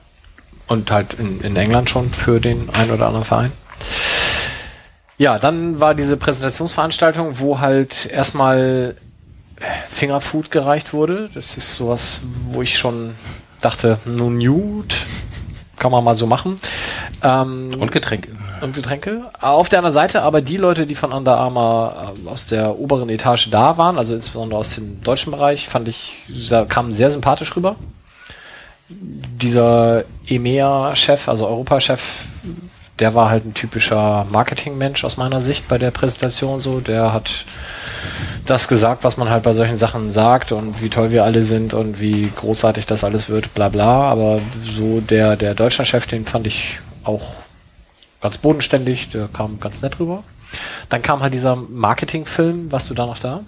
Und 0.68 0.92
halt 0.92 1.16
in, 1.16 1.42
in 1.42 1.56
England 1.56 1.90
schon 1.90 2.12
für 2.12 2.40
den 2.40 2.70
ein 2.70 2.92
oder 2.92 3.08
anderen 3.08 3.26
Verein. 3.26 3.52
Ja, 5.18 5.40
dann 5.40 5.80
war 5.80 5.96
diese 5.96 6.16
Präsentationsveranstaltung, 6.16 7.40
wo 7.40 7.60
halt 7.60 8.06
erstmal 8.06 8.96
Fingerfood 9.90 10.52
gereicht 10.52 10.94
wurde. 10.94 11.30
Das 11.34 11.58
ist 11.58 11.76
sowas, 11.76 12.22
wo 12.52 12.62
ich 12.62 12.78
schon 12.78 13.16
dachte, 13.62 14.00
nun 14.06 14.40
gut, 14.40 14.96
kann 15.80 15.92
man 15.92 16.04
mal 16.04 16.16
so 16.16 16.28
machen. 16.28 16.60
Ähm, 17.24 17.72
Und 17.80 17.92
Getränke. 17.92 18.30
und 18.62 18.76
Getränke. 18.76 19.22
Auf 19.42 19.70
der 19.70 19.80
anderen 19.80 19.94
Seite 19.94 20.22
aber 20.22 20.42
die 20.42 20.58
Leute, 20.58 20.86
die 20.86 20.96
von 20.96 21.12
Under 21.12 21.38
Armour 21.38 22.14
äh, 22.26 22.30
aus 22.30 22.46
der 22.46 22.78
oberen 22.80 23.10
Etage 23.10 23.50
da 23.50 23.78
waren, 23.78 23.98
also 23.98 24.14
insbesondere 24.14 24.60
aus 24.60 24.76
dem 24.76 25.02
deutschen 25.04 25.32
Bereich, 25.32 25.68
fand 25.68 25.88
ich, 25.88 26.16
kamen 26.68 26.94
sehr 26.94 27.10
sympathisch 27.12 27.56
rüber. 27.56 27.76
Dieser 28.90 30.04
EMEA-Chef, 30.28 31.30
also 31.30 31.48
Europa-Chef, 31.48 32.02
der 32.98 33.14
war 33.16 33.30
halt 33.30 33.46
ein 33.46 33.54
typischer 33.54 34.26
Marketingmensch 34.30 35.04
aus 35.06 35.16
meiner 35.18 35.42
Sicht 35.42 35.68
bei 35.68 35.78
der 35.78 35.92
Präsentation 35.92 36.60
so. 36.60 36.80
Der 36.80 37.14
hat 37.14 37.46
das 38.46 38.68
gesagt, 38.68 39.04
was 39.04 39.18
man 39.18 39.30
halt 39.30 39.44
bei 39.44 39.54
solchen 39.54 39.78
Sachen 39.78 40.12
sagt 40.12 40.52
und 40.52 40.82
wie 40.82 40.90
toll 40.90 41.12
wir 41.12 41.24
alle 41.24 41.44
sind 41.44 41.74
und 41.74 42.00
wie 42.00 42.32
großartig 42.36 42.86
das 42.86 43.04
alles 43.04 43.30
wird, 43.30 43.54
bla 43.54 43.70
bla. 43.70 44.10
Aber 44.10 44.40
so 44.62 45.02
der, 45.02 45.36
der 45.36 45.56
Deutschlandchef, 45.56 46.08
den 46.08 46.26
fand 46.26 46.48
ich 46.48 46.80
auch 47.04 47.34
ganz 48.22 48.38
bodenständig, 48.38 49.10
der 49.10 49.28
kam 49.28 49.60
ganz 49.60 49.82
nett 49.82 50.00
rüber. 50.00 50.24
Dann 50.90 51.02
kam 51.02 51.22
halt 51.22 51.34
dieser 51.34 51.56
Marketingfilm, 51.56 52.72
warst 52.72 52.90
du 52.90 52.94
da 52.94 53.06
noch 53.06 53.20
da? 53.20 53.42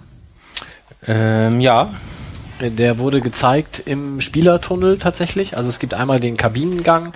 Ähm, 1.06 1.60
ja. 1.60 1.94
Der 2.60 2.98
wurde 2.98 3.20
gezeigt 3.20 3.82
im 3.86 4.20
Spielertunnel 4.20 4.98
tatsächlich. 4.98 5.56
Also 5.56 5.68
es 5.68 5.78
gibt 5.78 5.94
einmal 5.94 6.20
den 6.20 6.36
Kabinengang. 6.36 7.12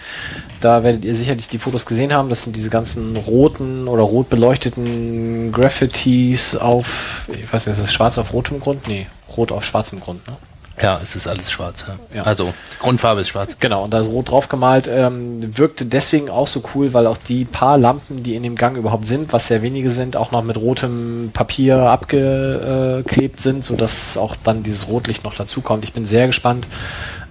Da 0.61 0.83
werdet 0.83 1.05
ihr 1.05 1.15
sicherlich 1.15 1.49
die 1.49 1.59
Fotos 1.59 1.87
gesehen 1.87 2.13
haben. 2.13 2.29
Das 2.29 2.43
sind 2.43 2.57
diese 2.57 2.71
ganzen 2.71 3.17
roten 3.17 3.87
oder 3.87 4.03
rot 4.03 4.29
beleuchteten 4.29 5.53
Graffitis 5.53 6.57
auf, 6.57 7.29
ich 7.29 7.53
weiß 7.53 7.67
nicht, 7.67 7.77
ist 7.77 7.83
das 7.83 7.93
schwarz 7.93 8.19
auf 8.19 8.33
rotem 8.33 8.61
Grund? 8.61 8.89
Nee, 8.89 9.07
rot 9.37 9.53
auf 9.53 9.65
schwarzem 9.65 10.01
Grund. 10.01 10.27
Ne? 10.27 10.37
Ja, 10.81 11.01
es 11.03 11.17
ist 11.17 11.27
alles 11.27 11.51
schwarz. 11.51 11.85
Ja. 12.15 12.25
Also, 12.25 12.53
die 12.75 12.79
Grundfarbe 12.81 13.23
ist 13.23 13.29
schwarz. 13.29 13.57
Genau, 13.61 13.85
und 13.85 13.91
da 13.93 14.01
ist 14.01 14.09
rot 14.09 14.31
drauf 14.31 14.49
gemalt. 14.49 14.89
Ähm, 14.89 15.57
wirkte 15.57 15.87
deswegen 15.87 16.29
auch 16.29 16.47
so 16.47 16.63
cool, 16.75 16.93
weil 16.93 17.07
auch 17.07 17.17
die 17.17 17.47
paar 17.47 17.79
Lampen, 17.79 18.23
die 18.23 18.35
in 18.35 18.43
dem 18.43 18.57
Gang 18.57 18.77
überhaupt 18.77 19.07
sind, 19.07 19.33
was 19.33 19.49
sehr 19.49 19.63
wenige 19.63 19.91
sind, 19.91 20.17
auch 20.17 20.33
noch 20.33 20.43
mit 20.43 20.57
rotem 20.57 21.31
Papier 21.33 21.79
abgeklebt 21.79 23.41
sind, 23.41 23.65
sodass 23.65 24.19
auch 24.19 24.37
dann 24.45 24.63
dieses 24.63 24.89
Rotlicht 24.89 25.25
noch 25.25 25.35
dazukommt. 25.35 25.85
Ich 25.85 25.95
bin 25.95 26.05
sehr 26.05 26.27
gespannt 26.27 26.67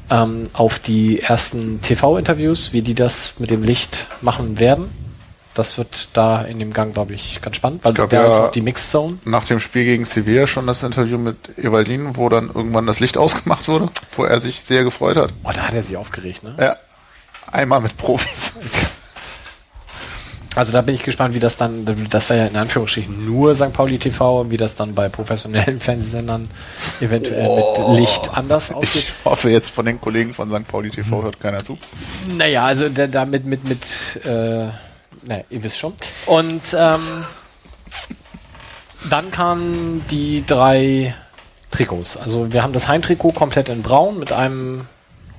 ähm, 0.10 0.50
auf 0.54 0.80
die 0.80 1.20
ersten 1.22 1.82
TV-Interviews, 1.82 2.74
wie 2.74 2.82
die 2.82 2.96
das 2.96 3.40
mit 3.40 3.52
dem 3.52 3.64
Licht 3.64 4.08
machen 4.22 4.60
werden. 4.60 5.05
Das 5.56 5.78
wird 5.78 6.10
da 6.14 6.42
in 6.44 6.60
dem 6.60 6.74
Gang, 6.74 6.94
glaube 6.94 7.14
ich, 7.14 7.40
ganz 7.42 7.56
spannend, 7.56 7.84
weil 7.84 7.94
da 7.94 8.04
ist 8.04 8.12
ja- 8.12 8.44
noch 8.44 8.52
die 8.52 8.62
Mixed 8.62 8.92
Zone. 8.92 9.18
Nach 9.26 9.46
dem 9.46 9.60
Spiel 9.60 9.86
gegen 9.86 10.06
Sevilla 10.06 10.46
schon 10.48 10.68
das 10.68 10.84
Interview 10.84 11.18
mit 11.18 11.58
Evaldin, 11.58 12.16
wo 12.18 12.30
dann 12.30 12.52
irgendwann 12.54 12.86
das 12.86 13.00
Licht 13.00 13.18
ausgemacht 13.26 13.68
wurde, 13.68 13.90
wo 14.18 14.26
er 14.26 14.40
sich 14.42 14.60
sehr 14.62 14.84
gefreut 14.84 15.16
hat. 15.18 15.34
Oh, 15.44 15.52
da 15.54 15.62
hat 15.68 15.74
er 15.74 15.82
sich 15.82 15.98
aufgeregt, 15.98 16.44
ne? 16.44 16.56
Ja, 16.60 16.76
einmal 17.52 17.82
mit 17.82 17.98
Profis. 17.98 18.54
Also 20.58 20.72
da 20.72 20.82
bin 20.82 20.96
ich 20.96 21.04
gespannt, 21.04 21.34
wie 21.36 21.40
das 21.42 21.58
dann, 21.58 21.86
das 22.10 22.30
war 22.30 22.38
ja 22.38 22.46
in 22.46 22.56
Anführungsstrichen 22.56 23.26
nur 23.26 23.54
St. 23.58 23.74
Pauli 23.74 24.00
TV, 24.00 24.50
wie 24.50 24.56
das 24.56 24.78
dann 24.78 24.96
bei 24.96 25.10
professionellen 25.10 25.80
Fernsehsendern 25.82 26.50
eventuell 27.02 27.58
mit 27.58 28.00
Licht 28.00 28.30
anders 28.34 28.74
aussieht. 28.74 29.04
Ich 29.20 29.26
hoffe 29.26 29.50
jetzt 29.50 29.72
von 29.72 29.86
den 29.86 30.00
Kollegen 30.00 30.34
von 30.34 30.50
St. 30.50 30.66
Pauli 30.66 30.92
TV 30.92 31.24
hört 31.24 31.42
keiner 31.42 31.62
zu. 31.62 31.78
Naja, 32.38 32.66
also 32.66 32.88
da, 32.88 33.06
da 33.08 33.26
mit, 33.26 33.44
mit, 33.46 33.68
mit, 33.68 33.84
äh, 34.26 34.70
naja, 35.26 35.44
ihr 35.50 35.64
wisst 35.64 35.78
schon. 35.78 35.94
Und 36.26 36.62
ähm, 36.78 37.26
dann 39.10 39.32
kamen 39.32 40.06
die 40.10 40.44
drei 40.46 41.16
Trikots. 41.72 42.18
Also 42.18 42.52
wir 42.54 42.64
haben 42.64 42.74
das 42.74 42.88
Heimtrikot 42.88 43.34
komplett 43.34 43.70
in 43.70 43.82
braun 43.82 44.20
mit 44.20 44.32
einem, 44.32 44.88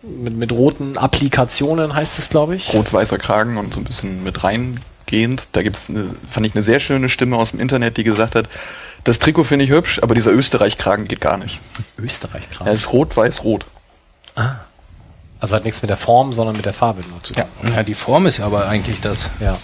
mit, 0.02 0.36
mit 0.36 0.52
roten 0.52 0.98
Applikationen 0.98 1.94
heißt 1.94 2.18
es, 2.18 2.28
glaube 2.28 2.56
ich. 2.56 2.72
Rot-weißer 2.72 3.18
Kragen 3.18 3.56
und 3.56 3.74
so 3.74 3.80
ein 3.80 3.84
bisschen 3.84 4.22
mit 4.22 4.44
reingehend. 4.44 5.48
Da 5.52 5.62
gibt's 5.62 5.90
eine, 5.90 6.10
fand 6.30 6.46
ich 6.46 6.54
eine 6.54 6.62
sehr 6.62 6.80
schöne 6.80 7.08
Stimme 7.08 7.36
aus 7.36 7.50
dem 7.52 7.60
Internet, 7.60 7.96
die 7.96 8.04
gesagt 8.04 8.34
hat, 8.34 8.48
das 9.04 9.20
Trikot 9.20 9.44
finde 9.44 9.64
ich 9.64 9.70
hübsch, 9.70 10.00
aber 10.02 10.14
dieser 10.16 10.32
Österreich-Kragen 10.32 11.06
geht 11.06 11.20
gar 11.20 11.36
nicht. 11.36 11.60
Österreich 11.96 12.48
Er 12.64 12.72
ist 12.72 12.92
rot-weiß-rot. 12.92 13.64
Also 15.38 15.54
hat 15.54 15.64
nichts 15.64 15.80
mit 15.82 15.90
der 15.90 15.96
Form, 15.96 16.32
sondern 16.32 16.56
mit 16.56 16.64
der 16.64 16.72
Farbe 16.72 17.02
nur 17.08 17.22
zu 17.22 17.34
tun. 17.34 17.44
Ja, 17.72 17.82
die 17.82 17.94
Form 17.94 18.26
ist 18.26 18.38
ja 18.38 18.46
aber 18.46 18.68
eigentlich 18.68 19.00
das 19.00 19.30
ja. 19.40 19.58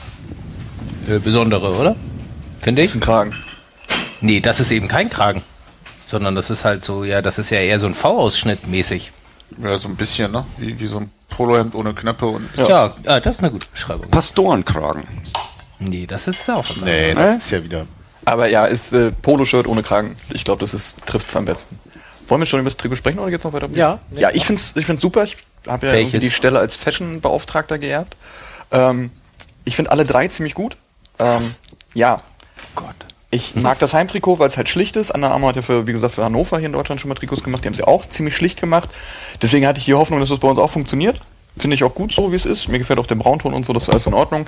Äh, 1.09 1.19
Besondere, 1.19 1.73
oder? 1.75 1.97
Finde 2.61 2.83
ich. 2.83 2.91
Ist 2.91 2.97
ein 2.97 3.01
Kragen. 3.01 3.35
Nee, 4.21 4.41
das 4.41 4.61
ist 4.61 4.71
eben 4.71 4.89
kein 4.89 5.11
Kragen. 5.11 5.43
Sondern 6.07 6.35
das 6.35 6.51
ist 6.51 6.65
halt 6.65 6.85
so, 6.85 7.05
ja, 7.05 7.23
das 7.23 7.39
ist 7.39 7.51
ja 7.51 7.59
eher 7.59 7.81
so 7.81 7.87
ein 7.87 7.95
V-Ausschnitt 7.95 8.67
mäßig. 8.67 9.13
Ja, 9.63 9.79
so 9.79 9.89
ein 9.89 9.97
bisschen, 9.97 10.33
ne? 10.33 10.47
Wie, 10.59 10.79
wie 10.79 10.87
so 10.87 10.99
ein 10.99 11.11
Polohemd 11.29 11.75
ohne 11.75 11.95
Knöpfe 11.95 12.27
und. 12.27 12.49
Ja, 12.57 12.95
ah, 13.07 13.21
das 13.21 13.37
ist 13.37 13.43
eine 13.43 13.51
gute 13.51 13.69
Beschreibung. 13.71 14.11
Pastorenkragen. 14.11 15.07
Nee, 15.79 16.07
das 16.07 16.29
ist 16.29 16.49
auch 16.51 16.59
was 16.59 16.83
Nee, 16.83 17.15
das 17.15 17.39
ist 17.39 17.51
ja 17.51 17.65
wieder. 17.65 17.87
Aber 18.25 18.49
ja, 18.49 18.67
ist 18.67 18.93
äh, 18.93 19.11
Poloshirt 19.11 19.67
ohne 19.67 19.83
Kragen. 19.83 20.17
Ich 20.33 20.45
glaube, 20.45 20.61
das 20.61 20.75
ist 20.75 20.97
trifft's 21.07 21.35
am 21.35 21.45
besten. 21.45 21.79
Wollen 22.29 22.41
wir 22.41 22.47
schon 22.47 22.61
über 22.61 22.71
das 22.71 22.77
Trikot 22.77 22.97
sprechen 22.97 23.19
oder 23.19 23.31
geht's 23.31 23.45
noch 23.45 23.53
weiter? 23.53 23.69
Ja, 23.73 23.99
nee, 24.11 24.21
ja, 24.21 24.31
ich 24.33 24.47
find's, 24.47 24.73
ich 24.75 24.87
find's 24.87 25.03
super. 25.03 25.25
Ich 25.25 25.37
habe 25.67 25.87
ja 25.87 26.19
die 26.19 26.31
Stelle 26.31 26.59
als 26.59 26.77
Fashion-Beauftragter 26.77 27.79
geerbt. 27.79 28.17
Ähm, 28.71 29.11
ich 29.65 29.77
finde 29.77 29.91
alle 29.91 30.05
drei 30.05 30.29
ziemlich 30.29 30.55
gut. 30.55 30.77
Ähm, 31.19 31.41
ja. 31.95 32.23
Gott. 32.75 32.95
Ich 33.31 33.55
mag 33.55 33.79
das 33.79 33.95
Heimtrikot, 33.95 34.39
weil 34.39 34.49
es 34.49 34.59
halt 34.59 34.69
schlicht 34.69 34.95
ist. 34.97 35.11
Anna 35.11 35.31
Armour 35.31 35.51
hat 35.51 35.57
ja 35.57 35.63
für, 35.63 35.87
wie 35.87 35.93
gesagt, 35.93 36.15
für 36.15 36.25
Hannover 36.25 36.59
hier 36.59 36.67
in 36.67 36.73
Deutschland 36.73 37.01
schon 37.01 37.09
mal 37.09 37.15
Trikots 37.15 37.43
gemacht. 37.43 37.65
Die 37.65 37.69
haben 37.69 37.75
sie 37.75 37.83
auch 37.83 38.07
ziemlich 38.11 38.37
schlicht 38.37 38.61
gemacht. 38.61 38.91
Deswegen 39.41 39.67
hatte 39.67 39.79
ich 39.79 39.87
die 39.87 39.95
Hoffnung, 39.95 40.21
dass 40.21 40.29
das 40.29 40.39
bei 40.39 40.49
uns 40.49 40.59
auch 40.59 40.71
funktioniert. 40.71 41.19
Finde 41.57 41.75
ich 41.75 41.83
auch 41.83 41.95
gut 41.95 42.13
so, 42.13 42.31
wie 42.31 42.37
es 42.37 42.45
ist. 42.45 42.69
Mir 42.69 42.79
gefällt 42.79 42.99
auch 42.99 43.07
der 43.07 43.15
Braunton 43.15 43.55
und 43.55 43.65
so, 43.65 43.73
das 43.73 43.85
ist 43.85 43.89
alles 43.89 44.07
in 44.07 44.15
Ordnung. 44.15 44.47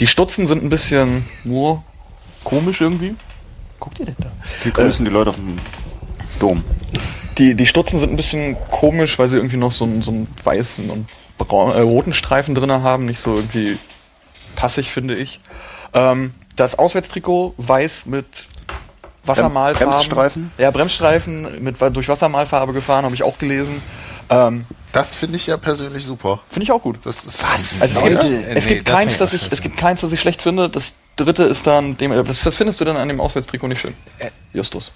Die 0.00 0.06
Stutzen 0.06 0.46
sind 0.46 0.62
ein 0.62 0.70
bisschen 0.70 1.26
nur 1.44 1.82
komisch 2.42 2.80
irgendwie. 2.80 3.14
Guckt 3.80 3.98
ihr 4.00 4.06
denn 4.06 4.16
da? 4.18 4.30
Wir 4.62 4.72
grüßen 4.72 5.04
die 5.04 5.10
Leute 5.10 5.30
auf 5.30 5.36
dem 5.36 5.58
Dom. 6.40 6.64
Die, 7.36 7.54
die 7.54 7.66
Stutzen 7.66 8.00
sind 8.00 8.12
ein 8.12 8.16
bisschen 8.16 8.56
komisch, 8.70 9.18
weil 9.18 9.28
sie 9.28 9.36
irgendwie 9.36 9.56
noch 9.56 9.72
so 9.72 9.84
einen, 9.84 10.02
so 10.02 10.10
einen 10.10 10.28
weißen 10.44 10.88
und 10.88 11.06
braun, 11.36 11.72
äh, 11.72 11.80
roten 11.80 12.12
Streifen 12.12 12.54
drin 12.54 12.70
haben. 12.70 13.06
Nicht 13.06 13.20
so 13.20 13.36
irgendwie 13.36 13.78
passig, 14.56 14.90
finde 14.90 15.16
ich. 15.16 15.40
Ähm, 15.94 16.32
das 16.56 16.78
Auswärtstrikot 16.78 17.54
weiß 17.56 18.06
mit 18.06 18.26
Wassermalfarben. 19.24 19.92
Bremsstreifen? 19.94 20.52
Ja, 20.58 20.70
Bremsstreifen 20.70 21.62
mit, 21.62 21.76
durch 21.94 22.08
Wassermalfarbe 22.08 22.72
gefahren, 22.72 23.04
habe 23.04 23.14
ich 23.14 23.22
auch 23.22 23.38
gelesen. 23.38 23.80
Ähm, 24.30 24.64
Das 24.92 25.14
finde 25.14 25.36
ich 25.36 25.46
ja 25.46 25.56
persönlich 25.56 26.04
super. 26.04 26.40
finde 26.50 26.64
ich 26.64 26.72
auch 26.72 26.82
gut. 26.82 26.98
Das 27.04 27.24
ist 27.24 27.42
Was? 27.42 27.82
Also 27.82 28.00
es 28.00 28.08
gibt, 28.08 28.24
es 28.24 28.64
Nee, 28.66 28.74
gibt 28.74 28.88
das 28.88 28.94
keins, 28.94 29.18
das 29.18 29.32
ich, 29.32 29.50
es 29.52 29.60
gibt 29.62 29.76
keins, 29.76 30.00
das 30.00 30.12
ich 30.12 30.20
schlecht 30.20 30.42
finde. 30.42 30.68
Das 30.68 30.94
dritte 31.16 31.44
ist 31.44 31.66
dann 31.66 31.96
dem, 31.98 32.10
was, 32.26 32.44
was 32.44 32.56
findest 32.56 32.80
du 32.80 32.84
denn 32.84 32.96
an 32.96 33.08
dem 33.08 33.20
Auswärtstrikot 33.20 33.68
nicht 33.68 33.80
schön? 33.80 33.94
Justus. 34.52 34.90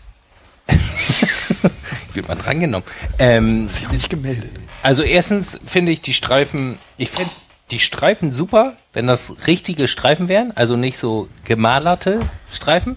Wird 2.15 2.29
man 2.29 2.39
drangenommen. 2.39 2.87
Ähm, 3.19 3.69
Sich 3.69 3.87
auch 3.87 3.93
nicht 3.93 4.09
gemeldet. 4.11 4.51
also 4.83 5.03
erstens 5.03 5.59
finde 5.67 5.93
ich 5.93 6.01
die 6.01 6.15
Streifen, 6.15 6.77
ich 6.97 7.11
finde 7.11 7.31
die 7.71 7.81
Streifen 7.81 8.33
super, 8.33 8.75
wenn 8.93 9.07
das 9.07 9.35
richtige 9.47 9.89
Streifen 9.89 10.29
wären, 10.29 10.53
also 10.55 10.77
nicht 10.77 10.99
so 10.99 11.29
gemalerte 11.45 12.21
Streifen. 12.53 12.97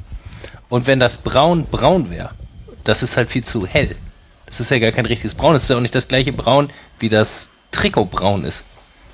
Und 0.69 0.85
wenn 0.85 0.99
das 0.99 1.17
braun 1.17 1.65
braun 1.65 2.11
wäre, 2.11 2.31
das 2.83 3.01
ist 3.01 3.17
halt 3.17 3.29
viel 3.29 3.43
zu 3.43 3.65
hell. 3.65 3.95
Das 4.45 4.59
ist 4.59 4.71
ja 4.71 4.79
gar 4.79 4.91
kein 4.91 5.05
richtiges 5.05 5.35
Braun, 5.35 5.53
das 5.53 5.63
ist 5.63 5.69
ja 5.69 5.77
auch 5.77 5.81
nicht 5.81 5.95
das 5.95 6.07
gleiche 6.07 6.33
Braun, 6.33 6.69
wie 6.99 7.09
das 7.09 7.49
Trikot 7.71 8.05
braun 8.05 8.43
ist. 8.43 8.63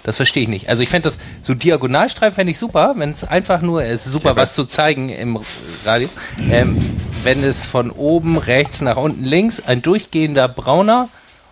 Das 0.03 0.17
verstehe 0.17 0.43
ich 0.43 0.49
nicht. 0.49 0.69
Also 0.69 0.83
ich 0.83 0.89
fände 0.89 1.09
das 1.09 1.17
so 1.41 1.55
Diagonalstreifen 1.55 2.35
fände 2.35 2.51
ich 2.51 2.59
super, 2.59 2.93
wenn 2.95 3.11
es 3.11 3.23
einfach 3.23 3.61
nur, 3.61 3.83
es 3.83 4.05
ist 4.05 4.11
super, 4.11 4.35
was 4.35 4.53
zu 4.53 4.65
zeigen 4.65 5.09
im 5.09 5.39
Radio. 5.83 6.09
Ähm, 6.51 6.77
wenn 7.23 7.43
es 7.43 7.65
von 7.65 7.89
oben 7.89 8.37
rechts 8.37 8.81
nach 8.81 8.97
unten 8.97 9.23
links 9.23 9.59
ein 9.59 9.81
durchgehender 9.81 10.47
brauner 10.47 11.09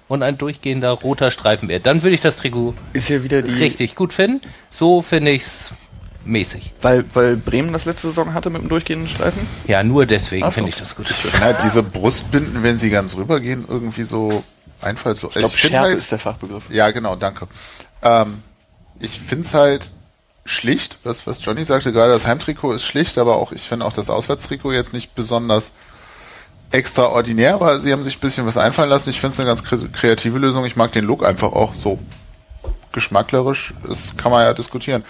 und 0.08 0.24
ein 0.24 0.38
durchgehender 0.38 0.92
roter 0.92 1.32
Streifen 1.32 1.70
wäre, 1.70 1.80
dann 1.80 2.04
würde 2.04 2.16
ich 2.16 2.22
das 2.22 2.38
Trikot 2.38 2.74
Ist 2.94 3.08
hier 3.08 3.24
wieder 3.24 3.42
die. 3.42 3.52
richtig 3.52 3.96
gut 3.96 4.14
finden. 4.14 4.42
So 4.70 5.02
finde 5.02 5.32
ich 5.32 5.44
es 5.44 5.72
mäßig. 6.26 6.72
Weil, 6.82 7.06
weil 7.14 7.36
Bremen 7.38 7.74
das 7.74 7.86
letzte 7.86 8.08
Saison 8.08 8.34
hatte 8.34 8.50
mit 8.50 8.62
dem 8.62 8.70
durchgehenden 8.70 9.08
Streifen? 9.10 9.46
Ja, 9.68 9.84
nur 9.84 10.06
deswegen 10.06 10.50
finde 10.52 10.70
ich 10.70 10.76
das 10.76 10.96
gut. 10.96 11.10
Ich 11.10 11.16
finde 11.18 11.46
halt 11.46 11.58
diese 11.64 11.84
Brustbinden, 11.84 12.64
wenn 12.64 12.78
sie 12.78 12.90
ganz 12.90 13.16
rübergehen, 13.16 13.66
irgendwie 13.68 14.04
so 14.04 14.44
einfallslos. 14.82 15.36
Ich 15.36 15.40
glaube, 15.40 15.58
Schärpe 15.58 15.78
halt, 15.80 15.98
ist 15.98 16.12
der 16.12 16.20
Fachbegriff. 16.20 16.70
Ja, 16.70 16.92
genau, 16.92 17.16
danke. 17.16 17.48
Ähm, 18.02 18.42
ich 19.00 19.20
finde 19.20 19.46
es 19.46 19.54
halt 19.54 19.88
schlicht, 20.46 20.98
was, 21.04 21.26
was 21.26 21.44
Johnny 21.44 21.64
sagte, 21.64 21.94
gerade 21.94 22.12
das 22.12 22.28
Heimtrikot 22.28 22.74
ist 22.74 22.84
schlicht, 22.84 23.18
aber 23.18 23.38
auch, 23.38 23.52
ich 23.52 23.62
finde 23.62 23.86
auch 23.86 23.94
das 23.94 24.10
Auswärtstrikot 24.10 24.74
jetzt 24.74 24.94
nicht 24.94 25.16
besonders 25.16 25.72
extraordinär, 26.74 27.54
aber 27.54 27.80
sie 27.80 27.92
haben 27.94 28.04
sich 28.04 28.18
ein 28.18 28.22
bisschen 28.22 28.46
was 28.46 28.58
einfallen 28.58 28.90
lassen. 28.90 29.10
Ich 29.12 29.20
finde 29.22 29.34
es 29.34 29.40
eine 29.40 29.48
ganz 29.48 29.62
kre- 29.62 29.92
kreative 29.92 30.40
Lösung. 30.40 30.66
Ich 30.66 30.76
mag 30.76 30.92
den 30.92 31.06
Look 31.06 31.24
einfach 31.26 31.54
auch 31.54 31.74
so 31.74 32.00
geschmacklerisch. 32.92 33.74
Das 33.88 34.18
kann 34.18 34.32
man 34.32 34.44
ja 34.44 34.54
diskutieren. 34.54 35.04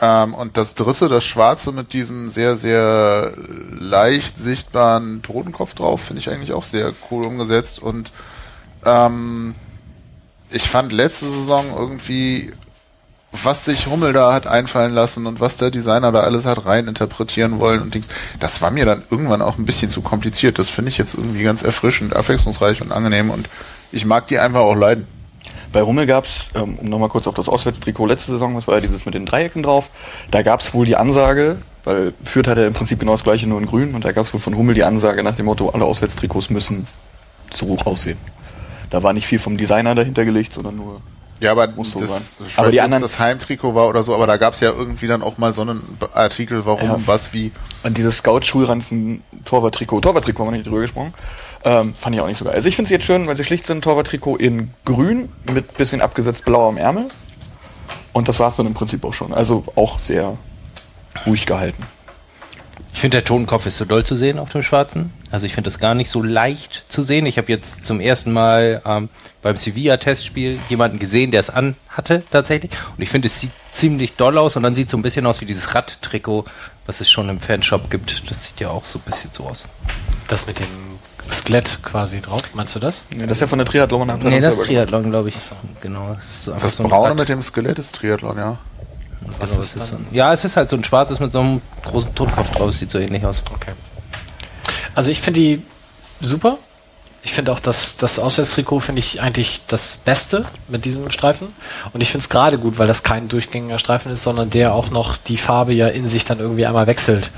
Ähm, 0.00 0.34
und 0.34 0.56
das 0.56 0.76
dritte, 0.76 1.08
das 1.08 1.24
schwarze 1.24 1.72
mit 1.72 1.92
diesem 1.92 2.30
sehr, 2.30 2.56
sehr 2.56 3.32
leicht 3.80 4.38
sichtbaren 4.38 5.20
Totenkopf 5.22 5.74
drauf, 5.74 6.00
finde 6.02 6.20
ich 6.20 6.30
eigentlich 6.30 6.52
auch 6.52 6.64
sehr 6.64 6.92
cool 7.10 7.26
umgesetzt. 7.26 7.80
Und 7.80 8.12
ähm, 8.84 9.56
ich 10.48 10.68
fand 10.68 10.92
letzte 10.92 11.28
Saison 11.28 11.66
irgendwie 11.76 12.52
was 13.32 13.64
sich 13.64 13.86
Hummel 13.86 14.12
da 14.12 14.32
hat 14.32 14.46
einfallen 14.46 14.92
lassen 14.92 15.26
und 15.26 15.40
was 15.40 15.56
der 15.56 15.70
Designer 15.70 16.12
da 16.12 16.20
alles 16.20 16.44
hat 16.46 16.66
rein 16.66 16.88
interpretieren 16.88 17.60
wollen 17.60 17.80
und 17.80 17.94
Dings, 17.94 18.08
das 18.40 18.60
war 18.60 18.70
mir 18.70 18.84
dann 18.84 19.02
irgendwann 19.10 19.42
auch 19.42 19.56
ein 19.56 19.64
bisschen 19.64 19.90
zu 19.90 20.02
kompliziert. 20.02 20.58
Das 20.58 20.68
finde 20.68 20.90
ich 20.90 20.98
jetzt 20.98 21.14
irgendwie 21.14 21.42
ganz 21.42 21.62
erfrischend, 21.62 22.16
abwechslungsreich 22.16 22.82
und 22.82 22.92
angenehm 22.92 23.30
und 23.30 23.48
ich 23.92 24.04
mag 24.04 24.26
die 24.28 24.38
einfach 24.38 24.60
auch 24.60 24.74
leiden. 24.74 25.06
Bei 25.72 25.82
Rummel 25.82 26.06
gab's, 26.06 26.50
ähm, 26.54 26.78
um 26.78 26.88
nochmal 26.88 27.08
kurz 27.08 27.28
auf 27.28 27.34
das 27.34 27.48
Auswärtstrikot 27.48 28.06
letzte 28.06 28.32
Saison, 28.32 28.56
was 28.56 28.66
war 28.66 28.74
ja 28.74 28.80
dieses 28.80 29.04
mit 29.04 29.14
den 29.14 29.26
Dreiecken 29.26 29.62
drauf, 29.62 29.90
da 30.32 30.42
gab's 30.42 30.74
wohl 30.74 30.84
die 30.84 30.96
Ansage, 30.96 31.58
weil 31.84 32.12
Fürth 32.24 32.48
hatte 32.48 32.62
im 32.62 32.72
Prinzip 32.72 32.98
genau 32.98 33.12
das 33.12 33.22
gleiche, 33.22 33.46
nur 33.46 33.60
in 33.60 33.66
grün, 33.66 33.94
und 33.94 34.04
da 34.04 34.10
gab's 34.10 34.34
wohl 34.34 34.40
von 34.40 34.56
Hummel 34.56 34.74
die 34.74 34.82
Ansage 34.82 35.22
nach 35.22 35.36
dem 35.36 35.46
Motto, 35.46 35.70
alle 35.70 35.84
Auswärtstrikots 35.84 36.50
müssen 36.50 36.88
so 37.54 37.78
aussehen. 37.78 38.18
Da 38.90 39.04
war 39.04 39.12
nicht 39.12 39.26
viel 39.26 39.38
vom 39.38 39.56
Designer 39.56 39.94
dahinter 39.94 40.24
gelegt, 40.24 40.52
sondern 40.52 40.74
nur 40.74 41.00
Ja, 41.40 41.52
aber 41.52 41.68
Muss 41.68 41.92
so 41.92 42.00
das, 42.00 42.08
sein. 42.10 42.46
ich 42.48 42.58
Aber 42.58 42.66
weiß 42.66 42.70
die 42.72 42.76
nicht, 42.76 42.82
anderen- 42.84 43.02
das 43.02 43.18
Heimtrikot 43.18 43.74
war 43.74 43.88
oder 43.88 44.02
so, 44.02 44.14
aber 44.14 44.26
da 44.26 44.36
gab 44.36 44.54
es 44.54 44.60
ja 44.60 44.70
irgendwie 44.70 45.06
dann 45.06 45.22
auch 45.22 45.38
mal 45.38 45.52
so 45.54 45.62
einen 45.62 45.80
Artikel, 46.12 46.66
warum, 46.66 46.88
Ja. 46.88 46.96
was, 47.06 47.32
wie. 47.32 47.50
Und 47.82 47.96
dieses 47.96 48.18
Scout-Schulranzen 48.18 49.22
Torwarttrikot, 49.46 50.00
Torwarttrikot 50.02 50.44
haben 50.44 50.52
wir 50.52 50.58
nicht 50.58 50.66
drüber 50.66 50.80
gesprochen, 50.80 51.14
ähm, 51.64 51.94
fand 51.98 52.14
ich 52.14 52.20
auch 52.20 52.26
nicht 52.26 52.36
so 52.38 52.44
geil. 52.44 52.54
Also 52.54 52.68
ich 52.68 52.76
finde 52.76 52.88
es 52.88 52.90
jetzt 52.90 53.04
schön, 53.06 53.26
weil 53.26 53.36
sie 53.38 53.44
schlicht 53.44 53.64
sind, 53.66 53.82
Torwarttrikot 53.82 54.36
in 54.36 54.70
grün 54.84 55.30
mit 55.50 55.76
bisschen 55.78 56.02
abgesetzt 56.02 56.44
blauem 56.44 56.76
Ärmel. 56.76 57.06
Und 58.12 58.28
das 58.28 58.38
war's 58.38 58.56
dann 58.56 58.66
im 58.66 58.74
Prinzip 58.74 59.02
auch 59.04 59.14
schon. 59.14 59.32
Also 59.32 59.64
auch 59.76 59.98
sehr 59.98 60.36
ruhig 61.26 61.46
gehalten. 61.46 61.84
Ich 62.92 63.00
finde, 63.00 63.18
der 63.18 63.24
Totenkopf 63.24 63.64
ist 63.66 63.78
so 63.78 63.84
doll 63.84 64.04
zu 64.04 64.16
sehen 64.16 64.38
auf 64.38 64.50
dem 64.50 64.62
Schwarzen. 64.62 65.12
Also 65.32 65.46
ich 65.46 65.54
finde 65.54 65.70
das 65.70 65.78
gar 65.78 65.94
nicht 65.94 66.10
so 66.10 66.22
leicht 66.22 66.84
zu 66.88 67.02
sehen. 67.02 67.24
Ich 67.26 67.38
habe 67.38 67.48
jetzt 67.52 67.86
zum 67.86 68.00
ersten 68.00 68.32
Mal 68.32 68.82
ähm, 68.84 69.08
beim 69.42 69.56
Sevilla-Testspiel 69.56 70.58
jemanden 70.68 70.98
gesehen, 70.98 71.30
der 71.30 71.40
es 71.40 71.50
anhatte 71.50 72.22
tatsächlich. 72.30 72.72
Und 72.96 73.02
ich 73.02 73.08
finde, 73.10 73.26
es 73.28 73.38
sieht 73.40 73.52
ziemlich 73.70 74.16
doll 74.16 74.36
aus 74.38 74.56
und 74.56 74.62
dann 74.64 74.74
sieht 74.74 74.86
es 74.86 74.90
so 74.90 74.96
ein 74.96 75.02
bisschen 75.02 75.26
aus 75.26 75.40
wie 75.40 75.44
dieses 75.46 75.74
Radtrikot, 75.74 76.46
was 76.86 77.00
es 77.00 77.08
schon 77.08 77.28
im 77.28 77.38
Fanshop 77.40 77.90
gibt. 77.90 78.28
Das 78.30 78.44
sieht 78.46 78.58
ja 78.60 78.70
auch 78.70 78.84
so 78.84 78.98
ein 78.98 79.02
bisschen 79.02 79.30
so 79.32 79.44
aus. 79.44 79.66
Das 80.26 80.46
mit 80.48 80.58
dem 80.58 80.66
Skelett 81.30 81.78
quasi 81.82 82.20
drauf, 82.20 82.42
meinst 82.54 82.74
du 82.74 82.80
das? 82.80 83.06
Nee, 83.10 83.22
das 83.22 83.32
ist 83.38 83.40
ja 83.42 83.46
von 83.46 83.58
der 83.58 83.66
Triathlon. 83.66 84.10
Nee, 84.24 84.40
das 84.40 84.58
ist 84.58 84.64
Triathlon, 84.66 85.10
glaube 85.10 85.28
ich. 85.28 85.36
Genau. 85.80 86.14
Das, 86.16 86.24
ist 86.24 86.44
so 86.44 86.52
Das 86.54 86.76
so 86.76 86.82
Braune 86.88 87.10
Rad- 87.10 87.16
mit 87.18 87.28
dem 87.28 87.42
Skelett 87.42 87.78
ist 87.78 87.94
Triathlon, 87.94 88.36
ja. 88.36 88.58
Was 89.38 89.50
Genau, 89.50 89.62
ist 89.62 89.76
es 89.76 89.82
ist 89.82 89.88
so 89.90 89.96
ein, 89.96 90.06
ja, 90.10 90.32
es 90.32 90.44
ist 90.44 90.56
halt 90.56 90.70
so 90.70 90.76
ein 90.76 90.82
schwarzes 90.82 91.20
mit 91.20 91.30
so 91.30 91.40
einem 91.40 91.60
großen 91.84 92.14
Totenkopf 92.14 92.50
drauf. 92.52 92.74
Sieht 92.74 92.90
so 92.90 92.98
ähnlich 92.98 93.24
aus. 93.24 93.42
Okay. 93.54 93.72
Also 94.94 95.10
ich 95.10 95.20
finde 95.20 95.40
die 95.40 95.62
super. 96.20 96.58
Ich 97.22 97.34
finde 97.34 97.52
auch 97.52 97.60
das, 97.60 97.98
das 97.98 98.18
Auswärtstrikot 98.18 98.80
finde 98.80 99.00
ich 99.00 99.20
eigentlich 99.20 99.60
das 99.68 99.96
Beste 99.96 100.44
mit 100.68 100.86
diesem 100.86 101.10
Streifen. 101.10 101.48
Und 101.92 102.00
ich 102.00 102.10
finde 102.10 102.24
es 102.24 102.30
gerade 102.30 102.58
gut, 102.58 102.78
weil 102.78 102.86
das 102.86 103.02
kein 103.02 103.28
durchgängiger 103.28 103.78
Streifen 103.78 104.10
ist, 104.10 104.22
sondern 104.22 104.48
der 104.48 104.72
auch 104.72 104.90
noch 104.90 105.18
die 105.18 105.36
Farbe 105.36 105.74
ja 105.74 105.88
in 105.88 106.06
sich 106.06 106.24
dann 106.24 106.38
irgendwie 106.38 106.64
einmal 106.64 106.86
wechselt. 106.86 107.30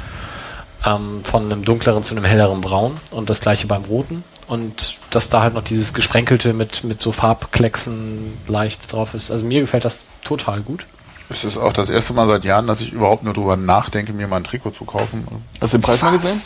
Ähm, 0.87 1.23
von 1.25 1.45
einem 1.45 1.65
dunkleren 1.65 2.05
zu 2.05 2.15
einem 2.15 2.25
helleren 2.25 2.61
Braun. 2.61 2.97
Und 3.11 3.29
das 3.29 3.41
gleiche 3.41 3.67
beim 3.67 3.85
Roten. 3.85 4.23
Und 4.47 4.99
dass 5.11 5.31
da 5.31 5.43
halt 5.43 5.55
noch 5.55 5.65
dieses 5.65 5.95
Gesprenkelte 5.95 6.53
mit, 6.53 6.85
mit 6.85 7.03
so 7.03 7.11
Farbklecksen 7.11 8.39
leicht 8.47 8.93
drauf 8.93 9.15
ist. 9.15 9.33
Also 9.33 9.45
mir 9.45 9.61
gefällt 9.61 9.85
das 9.85 10.03
total 10.25 10.61
gut. 10.61 10.87
Es 11.29 11.45
ist 11.45 11.57
auch 11.57 11.73
das 11.73 11.89
erste 11.89 12.13
Mal 12.13 12.27
seit 12.27 12.45
Jahren, 12.45 12.67
dass 12.67 12.81
ich 12.81 12.93
überhaupt 12.93 13.25
nur 13.25 13.35
drüber 13.35 13.57
nachdenke, 13.57 14.13
mir 14.13 14.29
mal 14.29 14.37
ein 14.37 14.45
Trikot 14.45 14.71
zu 14.71 14.85
kaufen. 14.85 15.27
Hast 15.61 15.73
du 15.73 15.79
den 15.79 15.83
Preis 15.83 16.03
mal 16.03 16.13
gesehen? 16.13 16.41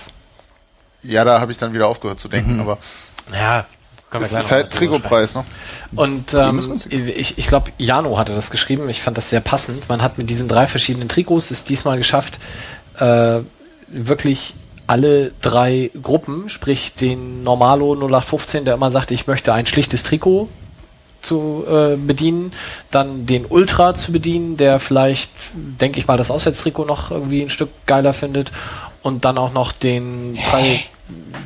Ja, 1.06 1.24
da 1.24 1.40
habe 1.40 1.52
ich 1.52 1.58
dann 1.58 1.74
wieder 1.74 1.88
aufgehört 1.88 2.20
zu 2.20 2.28
denken, 2.28 2.60
aber 2.60 2.78
Ja, 3.32 3.66
gleich 4.10 4.32
ist 4.32 4.50
halt 4.50 4.72
Trikotpreis, 4.72 5.34
ne? 5.34 5.44
Und 5.94 6.34
ähm, 6.34 6.80
ich, 6.90 7.38
ich 7.38 7.46
glaube, 7.46 7.70
Jano 7.78 8.18
hatte 8.18 8.34
das 8.34 8.50
geschrieben. 8.50 8.88
Ich 8.88 9.02
fand 9.02 9.16
das 9.16 9.30
sehr 9.30 9.40
passend. 9.40 9.88
Man 9.88 10.02
hat 10.02 10.18
mit 10.18 10.28
diesen 10.30 10.48
drei 10.48 10.66
verschiedenen 10.66 11.08
Trikots 11.08 11.50
es 11.50 11.64
diesmal 11.64 11.98
geschafft, 11.98 12.38
äh, 12.98 13.40
wirklich 13.88 14.54
alle 14.86 15.32
drei 15.42 15.90
Gruppen, 16.00 16.48
sprich 16.48 16.94
den 16.94 17.42
Normalo 17.42 17.94
0815, 17.94 18.64
der 18.64 18.74
immer 18.74 18.90
sagte, 18.90 19.14
ich 19.14 19.26
möchte 19.26 19.52
ein 19.52 19.66
schlichtes 19.66 20.02
Trikot 20.02 20.48
zu 21.22 21.64
äh, 21.68 21.96
bedienen, 21.96 22.52
dann 22.92 23.26
den 23.26 23.46
Ultra 23.46 23.94
zu 23.94 24.12
bedienen, 24.12 24.56
der 24.56 24.78
vielleicht, 24.78 25.30
denke 25.54 25.98
ich 25.98 26.06
mal, 26.06 26.16
das 26.16 26.30
Auswärtstrikot 26.30 26.84
noch 26.84 27.10
irgendwie 27.10 27.42
ein 27.42 27.50
Stück 27.50 27.70
geiler 27.86 28.12
findet 28.12 28.52
und 29.06 29.24
dann 29.24 29.38
auch 29.38 29.52
noch 29.52 29.70
den, 29.70 30.36
drei, 30.50 30.82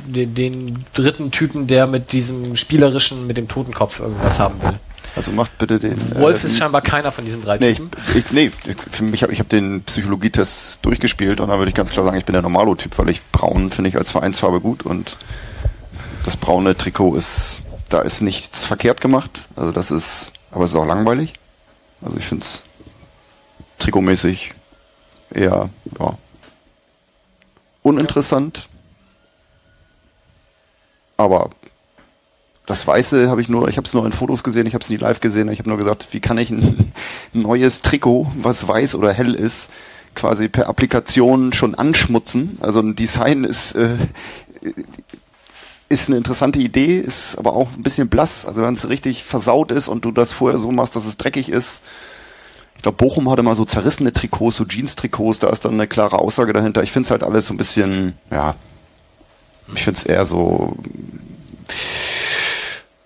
den, 0.07 0.33
den 0.33 0.85
dritten 0.95 1.29
Typen, 1.29 1.67
der 1.67 1.85
mit 1.85 2.11
diesem 2.11 2.57
spielerischen, 2.57 3.27
mit 3.27 3.37
dem 3.37 3.47
Totenkopf 3.47 3.99
irgendwas 3.99 4.39
haben 4.39 4.59
will. 4.63 4.79
Also 5.15 5.31
macht 5.31 5.55
bitte 5.59 5.77
den. 5.77 6.15
Wolf 6.15 6.43
äh, 6.43 6.47
ist 6.47 6.57
scheinbar 6.57 6.81
keiner 6.81 7.11
von 7.11 7.23
diesen 7.23 7.43
drei 7.43 7.57
Nee, 7.59 7.69
ich, 7.69 7.77
Typen. 7.77 7.91
ich, 8.15 8.31
nee, 8.31 8.51
für 8.91 9.03
mich 9.03 9.21
hab, 9.21 9.29
ich 9.29 9.37
habe 9.37 9.49
den 9.49 9.83
Psychologietest 9.83 10.79
durchgespielt 10.83 11.39
und 11.39 11.49
da 11.49 11.59
würde 11.59 11.69
ich 11.69 11.75
ganz 11.75 11.91
klar 11.91 12.03
sagen, 12.03 12.17
ich 12.17 12.25
bin 12.25 12.33
der 12.33 12.41
Normalo-Typ, 12.41 12.97
weil 12.97 13.09
ich 13.09 13.21
braun 13.31 13.69
finde 13.69 13.89
ich 13.89 13.97
als 13.97 14.09
Vereinsfarbe 14.09 14.59
gut 14.59 14.83
und 14.83 15.17
das 16.23 16.37
braune 16.37 16.75
Trikot 16.75 17.15
ist, 17.15 17.59
da 17.89 17.99
ist 18.01 18.21
nichts 18.21 18.65
verkehrt 18.65 19.01
gemacht. 19.01 19.41
Also 19.55 19.71
das 19.71 19.91
ist, 19.91 20.33
aber 20.49 20.63
es 20.63 20.71
ist 20.71 20.77
auch 20.77 20.85
langweilig. 20.87 21.33
Also 22.01 22.17
ich 22.17 22.25
finde 22.25 22.43
es 22.43 22.63
trikotmäßig 23.77 24.53
eher, 25.31 25.69
ja, 25.99 26.17
uninteressant. 27.83 28.67
Aber 31.17 31.49
das 32.65 32.87
Weiße 32.87 33.29
habe 33.29 33.41
ich 33.41 33.49
nur, 33.49 33.67
ich 33.67 33.77
habe 33.77 33.85
es 33.85 33.93
nur 33.93 34.05
in 34.05 34.11
Fotos 34.11 34.43
gesehen, 34.43 34.65
ich 34.65 34.73
habe 34.73 34.83
es 34.83 34.89
nie 34.89 34.97
live 34.97 35.19
gesehen. 35.19 35.49
Ich 35.49 35.59
habe 35.59 35.69
nur 35.69 35.77
gesagt, 35.77 36.07
wie 36.11 36.19
kann 36.19 36.37
ich 36.37 36.49
ein 36.49 36.93
neues 37.33 37.81
Trikot, 37.81 38.27
was 38.35 38.67
weiß 38.67 38.95
oder 38.95 39.13
hell 39.13 39.33
ist, 39.33 39.71
quasi 40.15 40.47
per 40.47 40.67
Applikation 40.67 41.53
schon 41.53 41.75
anschmutzen. 41.75 42.57
Also 42.61 42.79
ein 42.79 42.95
Design 42.95 43.43
ist 43.43 43.73
äh, 43.73 43.97
ist 45.91 46.07
eine 46.07 46.17
interessante 46.17 46.59
Idee, 46.59 46.97
ist 46.99 47.37
aber 47.37 47.53
auch 47.53 47.67
ein 47.75 47.83
bisschen 47.83 48.07
blass. 48.07 48.45
Also 48.45 48.61
wenn 48.63 48.75
es 48.75 48.87
richtig 48.89 49.23
versaut 49.23 49.71
ist 49.71 49.89
und 49.89 50.05
du 50.05 50.11
das 50.11 50.31
vorher 50.31 50.57
so 50.57 50.71
machst, 50.71 50.95
dass 50.95 51.05
es 51.05 51.17
dreckig 51.17 51.49
ist. 51.49 51.83
Ich 52.81 52.83
glaube, 52.83 52.97
Bochum 52.97 53.29
hatte 53.29 53.43
mal 53.43 53.53
so 53.53 53.63
zerrissene 53.63 54.11
Trikots, 54.11 54.55
so 54.55 54.65
Jeans-Trikots, 54.65 55.37
da 55.37 55.51
ist 55.51 55.63
dann 55.65 55.73
eine 55.73 55.85
klare 55.85 56.17
Aussage 56.17 56.51
dahinter. 56.51 56.81
Ich 56.81 56.91
finde 56.91 57.05
es 57.05 57.11
halt 57.11 57.21
alles 57.21 57.45
so 57.45 57.53
ein 57.53 57.57
bisschen, 57.57 58.15
ja, 58.31 58.55
ich 59.75 59.83
finde 59.83 59.99
es 59.99 60.03
eher 60.03 60.25
so 60.25 60.75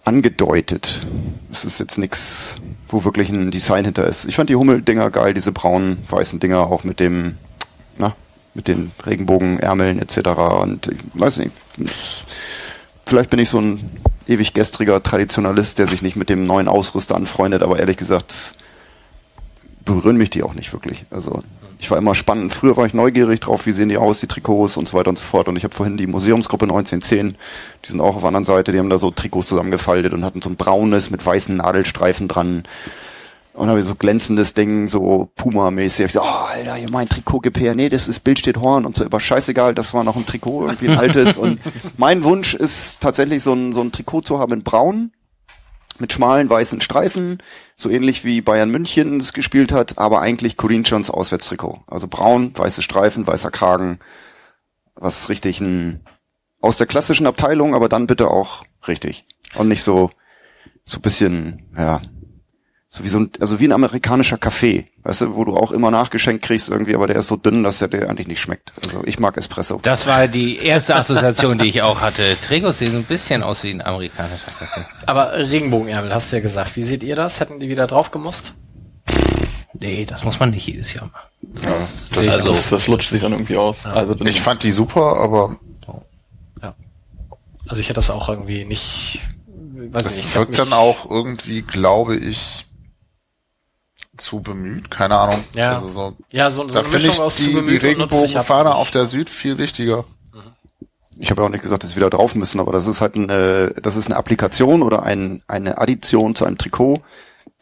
angedeutet. 0.06 1.06
Es 1.52 1.66
ist 1.66 1.80
jetzt 1.80 1.98
nichts, 1.98 2.56
wo 2.88 3.04
wirklich 3.04 3.28
ein 3.28 3.52
Design 3.52 3.84
hinter 3.84 4.08
ist. 4.08 4.24
Ich 4.24 4.38
fand 4.38 4.50
die 4.50 4.56
Hummel-Dinger 4.56 5.12
geil, 5.12 5.34
diese 5.34 5.52
braunen, 5.52 5.98
weißen 6.10 6.40
Dinger, 6.40 6.72
auch 6.72 6.86
mit 6.86 7.02
dem, 7.02 7.36
na, 7.98 8.16
mit 8.54 8.70
den 8.70 8.94
Regenbogenärmeln 9.06 10.00
etc. 10.00 10.20
Und 10.62 10.88
ich 10.88 11.00
weiß 11.16 11.40
nicht, 11.40 11.52
vielleicht 13.06 13.30
bin 13.30 13.40
ich 13.40 13.50
so 13.50 13.60
ein 13.60 13.92
ewig 14.26 14.54
gestriger 14.54 15.04
Traditionalist, 15.04 15.80
der 15.80 15.88
sich 15.88 16.02
nicht 16.02 16.16
mit 16.16 16.30
dem 16.30 16.46
neuen 16.46 16.70
Ausrüster 16.70 17.16
anfreundet, 17.16 17.62
aber 17.62 17.78
ehrlich 17.78 17.98
gesagt 17.98 18.54
berühren 19.86 20.18
mich 20.18 20.32
die 20.32 20.44
auch 20.44 20.54
nicht 20.54 20.74
wirklich. 20.74 21.06
Also 21.12 21.42
ich 21.80 21.92
war 21.92 21.98
immer 21.98 22.16
spannend. 22.16 22.54
Früher 22.54 22.76
war 22.78 22.86
ich 22.86 22.94
neugierig 22.94 23.40
drauf, 23.42 23.66
wie 23.66 23.72
sehen 23.72 23.90
die 23.90 23.98
aus, 23.98 24.20
die 24.20 24.28
Trikots 24.28 24.78
und 24.78 24.88
so 24.88 24.98
weiter 24.98 25.10
und 25.10 25.18
so 25.18 25.24
fort. 25.24 25.48
Und 25.48 25.56
ich 25.56 25.64
habe 25.64 25.76
vorhin 25.76 25.98
die 25.98 26.08
Museumsgruppe 26.08 26.66
1910, 26.66 27.36
die 27.84 27.90
sind 27.90 28.02
auch 28.02 28.16
auf 28.16 28.22
der 28.22 28.28
anderen 28.28 28.46
Seite, 28.46 28.72
die 28.72 28.80
haben 28.80 28.90
da 28.90 28.98
so 28.98 29.12
Trikots 29.12 29.48
zusammengefaltet 29.50 30.14
und 30.14 30.26
hatten 30.26 30.42
so 30.42 30.50
ein 30.50 30.56
braunes 30.56 31.12
mit 31.12 31.26
weißen 31.26 31.56
Nadelstreifen 31.56 32.28
dran. 32.28 32.64
Und 33.54 33.70
habe 33.70 33.84
so 33.84 33.96
glänzendes 33.96 34.54
Ding, 34.54 34.90
so 34.90 35.30
Puma-mäßig. 35.38 36.08
Ich 36.08 36.12
so, 36.12 36.22
oh, 36.22 36.26
Alter, 36.26 36.76
hier 36.76 36.90
mein 36.90 37.08
Trikot 37.08 37.40
gib 37.40 37.58
her. 37.58 37.74
Nee, 37.74 37.88
das 37.88 38.10
ist 38.10 38.22
Bild 38.22 38.38
steht 38.38 38.58
Horn 38.58 38.86
und 38.86 38.98
so, 38.98 39.06
aber 39.06 39.22
scheißegal, 39.22 39.74
das 39.74 39.94
war 39.94 40.04
noch 40.04 40.18
ein 40.18 40.26
Trikot, 40.26 40.66
irgendwie 40.66 40.90
ein 40.90 40.98
altes. 40.98 41.38
Und 41.38 41.60
mein 41.96 42.26
Wunsch 42.26 42.54
ist 42.54 43.00
tatsächlich 43.00 43.44
so 43.44 43.54
ein, 43.54 43.72
so 43.72 43.80
ein 43.80 43.94
Trikot 43.94 44.22
zu 44.22 44.40
haben 44.40 44.52
in 44.52 44.64
braun, 44.64 45.12
mit 46.00 46.14
schmalen 46.14 46.50
weißen 46.50 46.82
Streifen, 46.82 47.42
so 47.76 47.90
ähnlich 47.90 48.24
wie 48.24 48.42
Bayern 48.42 48.70
München 48.70 49.20
es 49.20 49.34
gespielt 49.34 49.72
hat, 49.72 49.98
aber 49.98 50.22
eigentlich 50.22 50.58
Corinthians 50.58 51.10
Auswärtstrikot. 51.10 51.84
Also 51.88 52.08
braun, 52.08 52.52
weiße 52.56 52.82
Streifen, 52.82 53.28
weißer 53.28 53.52
Kragen, 53.52 54.00
was 54.96 55.30
richtig 55.30 55.62
ein, 55.62 56.06
aus 56.62 56.78
der 56.78 56.88
klassischen 56.88 57.28
Abteilung, 57.28 57.76
aber 57.76 57.90
dann 57.90 58.08
bitte 58.08 58.30
auch 58.30 58.64
richtig. 58.88 59.26
Und 59.56 59.68
nicht 59.68 59.84
so, 59.84 60.12
so 60.84 61.00
bisschen, 61.00 61.70
ja, 61.78 62.02
so 62.96 63.04
wie 63.04 63.10
so 63.10 63.20
ein, 63.20 63.30
also 63.40 63.60
wie 63.60 63.68
ein 63.68 63.72
amerikanischer 63.72 64.38
Kaffee, 64.38 64.86
weißt 65.04 65.22
du, 65.22 65.36
wo 65.36 65.44
du 65.44 65.56
auch 65.56 65.72
immer 65.72 65.92
nachgeschenkt 65.92 66.44
kriegst 66.44 66.70
irgendwie, 66.70 66.96
aber 66.96 67.08
der 67.08 67.18
ist 67.18 67.28
so 67.28 67.36
dünn, 67.36 67.62
dass 67.64 67.80
der 67.80 67.90
dir 67.90 68.10
eigentlich 68.10 68.28
nicht 68.28 68.40
schmeckt. 68.40 68.74
Also 68.84 69.02
ich 69.06 69.20
mag 69.20 69.36
Espresso. 69.38 69.80
Das 69.84 70.08
war 70.08 70.28
die 70.28 70.58
erste 70.58 70.96
Assoziation, 70.96 71.58
die 71.58 71.68
ich 71.68 71.82
auch 71.82 72.02
hatte. 72.02 72.38
Trikots 72.42 72.80
sehen 72.80 72.94
so 72.94 72.98
ein 72.98 73.04
bisschen 73.04 73.44
aus 73.44 73.64
wie 73.64 73.72
ein 73.72 73.82
amerikanischer 73.82 74.52
Kaffee. 74.60 74.86
Aber 75.06 75.34
Regenbogenärmel, 75.34 76.14
hast 76.14 76.32
du 76.32 76.38
ja 76.38 76.42
gesagt. 76.42 76.76
Wie 76.76 76.84
seht 76.84 77.04
ihr 77.04 77.16
das? 77.16 77.40
Hätten 77.40 77.60
die 77.60 77.70
wieder 77.70 77.88
drauf 77.88 78.12
gemusst? 78.12 78.54
Nee, 79.74 80.06
das 80.06 80.24
muss 80.24 80.40
man 80.40 80.52
nicht 80.52 80.68
jedes 80.68 80.94
Jahr 80.94 81.06
machen. 81.12 81.62
Ja, 81.62 81.70
das, 81.70 82.08
sehe 82.08 82.24
ich 82.24 82.32
also, 82.32 82.46
so. 82.46 82.52
das, 82.54 82.70
das 82.70 82.88
lutscht 82.88 83.10
sich 83.10 83.22
dann 83.22 83.34
irgendwie 83.34 83.58
aus. 83.58 83.86
Also 83.86 84.16
dann, 84.16 84.26
Ich 84.28 84.40
fand 84.42 84.64
die 84.64 84.72
super, 84.72 85.18
aber 85.18 85.58
Also 87.68 87.82
ich 87.82 87.90
hätte 87.90 87.96
das 87.96 88.10
auch 88.10 88.30
irgendwie 88.30 88.64
nicht, 88.66 89.20
weiß 89.92 90.06
nicht. 90.06 90.26
das 90.26 90.36
hat 90.36 90.42
wirkt 90.48 90.60
dann 90.60 90.74
auch 90.74 91.10
irgendwie, 91.10 91.62
glaube 91.64 92.16
ich, 92.16 92.66
zu 94.18 94.42
bemüht, 94.42 94.90
keine 94.92 95.18
Ahnung. 95.18 95.44
Ja. 95.54 95.76
Also 95.76 95.90
so, 95.90 96.14
Ja, 96.32 96.50
so, 96.52 96.64
so 96.68 96.74
da 96.74 96.80
eine 96.80 96.90
finde 96.90 97.08
Mischung 97.08 97.14
ich 97.14 97.20
aus 97.22 97.36
die, 97.38 97.44
die 97.48 97.54
sich 97.54 97.78
ab. 97.78 97.84
Regenbogenfahne 97.84 98.76
auf 98.76 98.92
der 98.92 99.06
Süd 99.06 99.30
viel 99.30 99.58
wichtiger. 99.58 100.06
Ich 101.18 101.32
habe 101.32 101.42
ja 101.42 101.48
auch 101.48 101.52
nicht 101.52 101.62
gesagt, 101.64 101.82
dass 101.84 101.92
sie 101.92 101.96
wieder 101.96 102.10
drauf 102.10 102.36
müssen, 102.36 102.60
aber 102.60 102.74
das 102.74 102.88
ist 102.88 103.00
halt 103.00 103.16
ein, 103.16 103.30
äh, 103.30 103.74
das 103.82 103.96
ist 103.96 104.08
eine 104.08 104.18
Applikation 104.18 104.82
oder 104.82 105.04
ein, 105.04 105.42
eine 105.48 105.78
Addition 105.78 106.36
zu 106.36 106.44
einem 106.46 106.58
Trikot, 106.58 107.00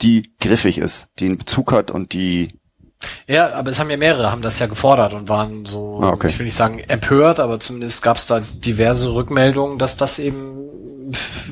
die 0.01 0.31
griffig 0.39 0.79
ist, 0.79 1.09
die 1.19 1.25
einen 1.27 1.37
Bezug 1.37 1.71
hat 1.71 1.91
und 1.91 2.13
die 2.13 2.59
Ja, 3.27 3.53
aber 3.53 3.69
es 3.69 3.77
haben 3.79 3.91
ja 3.91 3.97
mehrere, 3.97 4.31
haben 4.31 4.41
das 4.41 4.57
ja 4.57 4.65
gefordert 4.65 5.13
und 5.13 5.29
waren 5.29 5.67
so, 5.67 5.99
Ah, 6.01 6.09
okay. 6.09 6.29
ich 6.29 6.39
will 6.39 6.45
nicht 6.47 6.55
sagen 6.55 6.79
empört, 6.79 7.39
aber 7.39 7.59
zumindest 7.59 8.01
gab 8.01 8.17
es 8.17 8.25
da 8.25 8.39
diverse 8.39 9.13
Rückmeldungen, 9.13 9.77
dass 9.77 9.97
das 9.97 10.17
eben, 10.17 10.57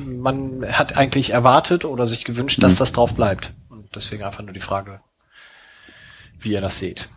man 0.08 0.64
hat 0.72 0.96
eigentlich 0.96 1.30
erwartet 1.30 1.84
oder 1.84 2.06
sich 2.06 2.24
gewünscht, 2.24 2.60
dass 2.64 2.74
Mhm. 2.74 2.78
das 2.78 2.92
drauf 2.92 3.14
bleibt. 3.14 3.52
Deswegen 3.94 4.24
einfach 4.24 4.42
nur 4.42 4.52
die 4.52 4.60
Frage, 4.60 5.00
wie 6.38 6.52
ihr 6.52 6.60
das 6.60 6.78
seht. 6.78 7.08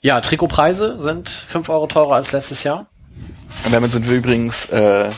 Ja, 0.00 0.20
Trikotpreise 0.20 0.98
sind 0.98 1.28
fünf 1.28 1.68
Euro 1.68 1.86
teurer 1.86 2.14
als 2.14 2.32
letztes 2.32 2.64
Jahr. 2.64 2.86
Und 3.64 3.72
damit 3.72 3.92
sind 3.92 4.08
wir 4.08 4.16
übrigens 4.16 4.66
äh, 4.66 5.10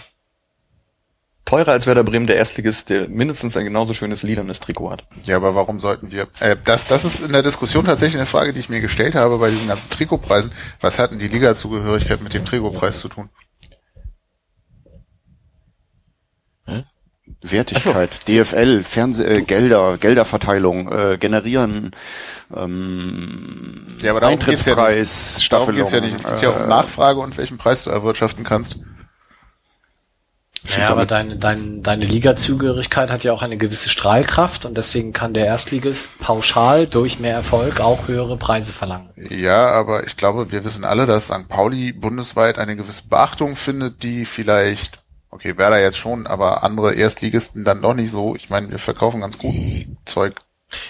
teurer 1.44 1.73
als 1.73 1.86
Werder 1.86 2.02
Bremen, 2.02 2.27
der 2.27 2.36
Erstligist, 2.36 2.89
der 2.89 3.09
mindestens 3.09 3.56
ein 3.56 3.64
genauso 3.64 3.94
schönes 3.94 4.23
lilanes 4.23 4.59
Trikot 4.59 4.90
hat. 4.90 5.05
Ja, 5.24 5.36
aber 5.36 5.55
warum 5.55 5.78
sollten 5.78 6.10
wir? 6.10 6.27
Äh, 6.40 6.56
das, 6.64 6.86
das 6.86 7.05
ist 7.05 7.20
in 7.20 7.32
der 7.32 7.43
Diskussion 7.43 7.85
tatsächlich 7.85 8.16
eine 8.16 8.27
Frage, 8.27 8.52
die 8.52 8.60
ich 8.60 8.69
mir 8.69 8.81
gestellt 8.81 9.14
habe 9.14 9.39
bei 9.39 9.51
diesen 9.51 9.69
ganzen 9.69 9.90
Trikotpreisen. 9.90 10.51
Was 10.81 10.98
hat 10.98 11.12
denn 11.12 11.19
die 11.19 11.28
Liga-Zugehörigkeit 11.28 12.23
mit 12.23 12.35
dem 12.35 12.44
Trikotpreis 12.44 12.98
zu 12.98 13.09
tun? 13.09 13.28
Wertigkeit, 17.43 18.28
DFL, 18.28 18.82
Fernseh, 18.85 19.24
äh, 19.24 19.43
Gelder, 19.43 19.98
Gelderverteilung, 19.98 20.90
äh, 20.93 21.19
generieren, 21.19 21.90
ähm, 22.56 23.86
Ja, 24.01 24.12
aber 24.12 24.20
geht's 24.20 24.64
ja 24.64 24.74
Eintrittspreis, 24.77 25.35
Darum 25.35 25.43
Staffelung. 25.43 25.81
geht's 25.81 25.93
ja 25.93 26.01
nicht. 26.01 26.16
Es 26.16 26.23
geht 26.23 26.43
ja 26.43 26.51
um 26.51 26.64
äh, 26.64 26.66
Nachfrage 26.66 27.20
und 27.20 27.36
welchen 27.36 27.59
Preis 27.59 27.85
du 27.85 27.90
erwirtschaften 27.90 28.44
kannst. 28.44 28.77
Ja, 30.77 30.90
aber 30.90 31.06
deine, 31.06 31.36
deine, 31.36 31.81
deine 31.81 32.05
Liga-Zugehörigkeit 32.05 33.10
hat 33.10 33.24
ja 33.24 33.32
auch 33.32 33.43
eine 33.43 33.56
gewisse 33.56 33.89
Strahlkraft 33.89 34.64
und 34.64 34.77
deswegen 34.77 35.12
kann 35.12 35.35
der 35.35 35.47
Erstligist 35.47 36.20
pauschal 36.20 36.86
durch 36.86 37.19
mehr 37.19 37.35
Erfolg 37.35 37.81
auch 37.81 38.06
höhere 38.06 38.36
Preise 38.36 38.73
verlangen. 38.73 39.10
Ja, 39.16 39.73
aber 39.73 40.06
ich 40.06 40.16
glaube, 40.16 40.52
wir 40.52 40.64
wissen 40.64 40.85
alle, 40.85 41.06
dass 41.06 41.24
St. 41.27 41.48
Pauli 41.48 41.93
bundesweit 41.93 42.59
eine 42.59 42.77
gewisse 42.77 43.09
Beachtung 43.09 43.56
findet, 43.56 44.05
die 44.05 44.24
vielleicht, 44.24 45.02
okay, 45.33 45.59
Werder 45.59 45.81
jetzt 45.81 45.99
schon, 45.99 46.27
aber 46.27 46.63
andere 46.63 46.95
Erstligisten 46.95 47.65
dann 47.65 47.83
doch 47.83 47.95
nicht 47.95 48.11
so. 48.11 48.37
Ich 48.37 48.51
meine, 48.51 48.71
wir 48.71 48.79
verkaufen 48.79 49.21
ganz 49.23 49.39
gut 49.39 49.55
Zeug, 50.05 50.35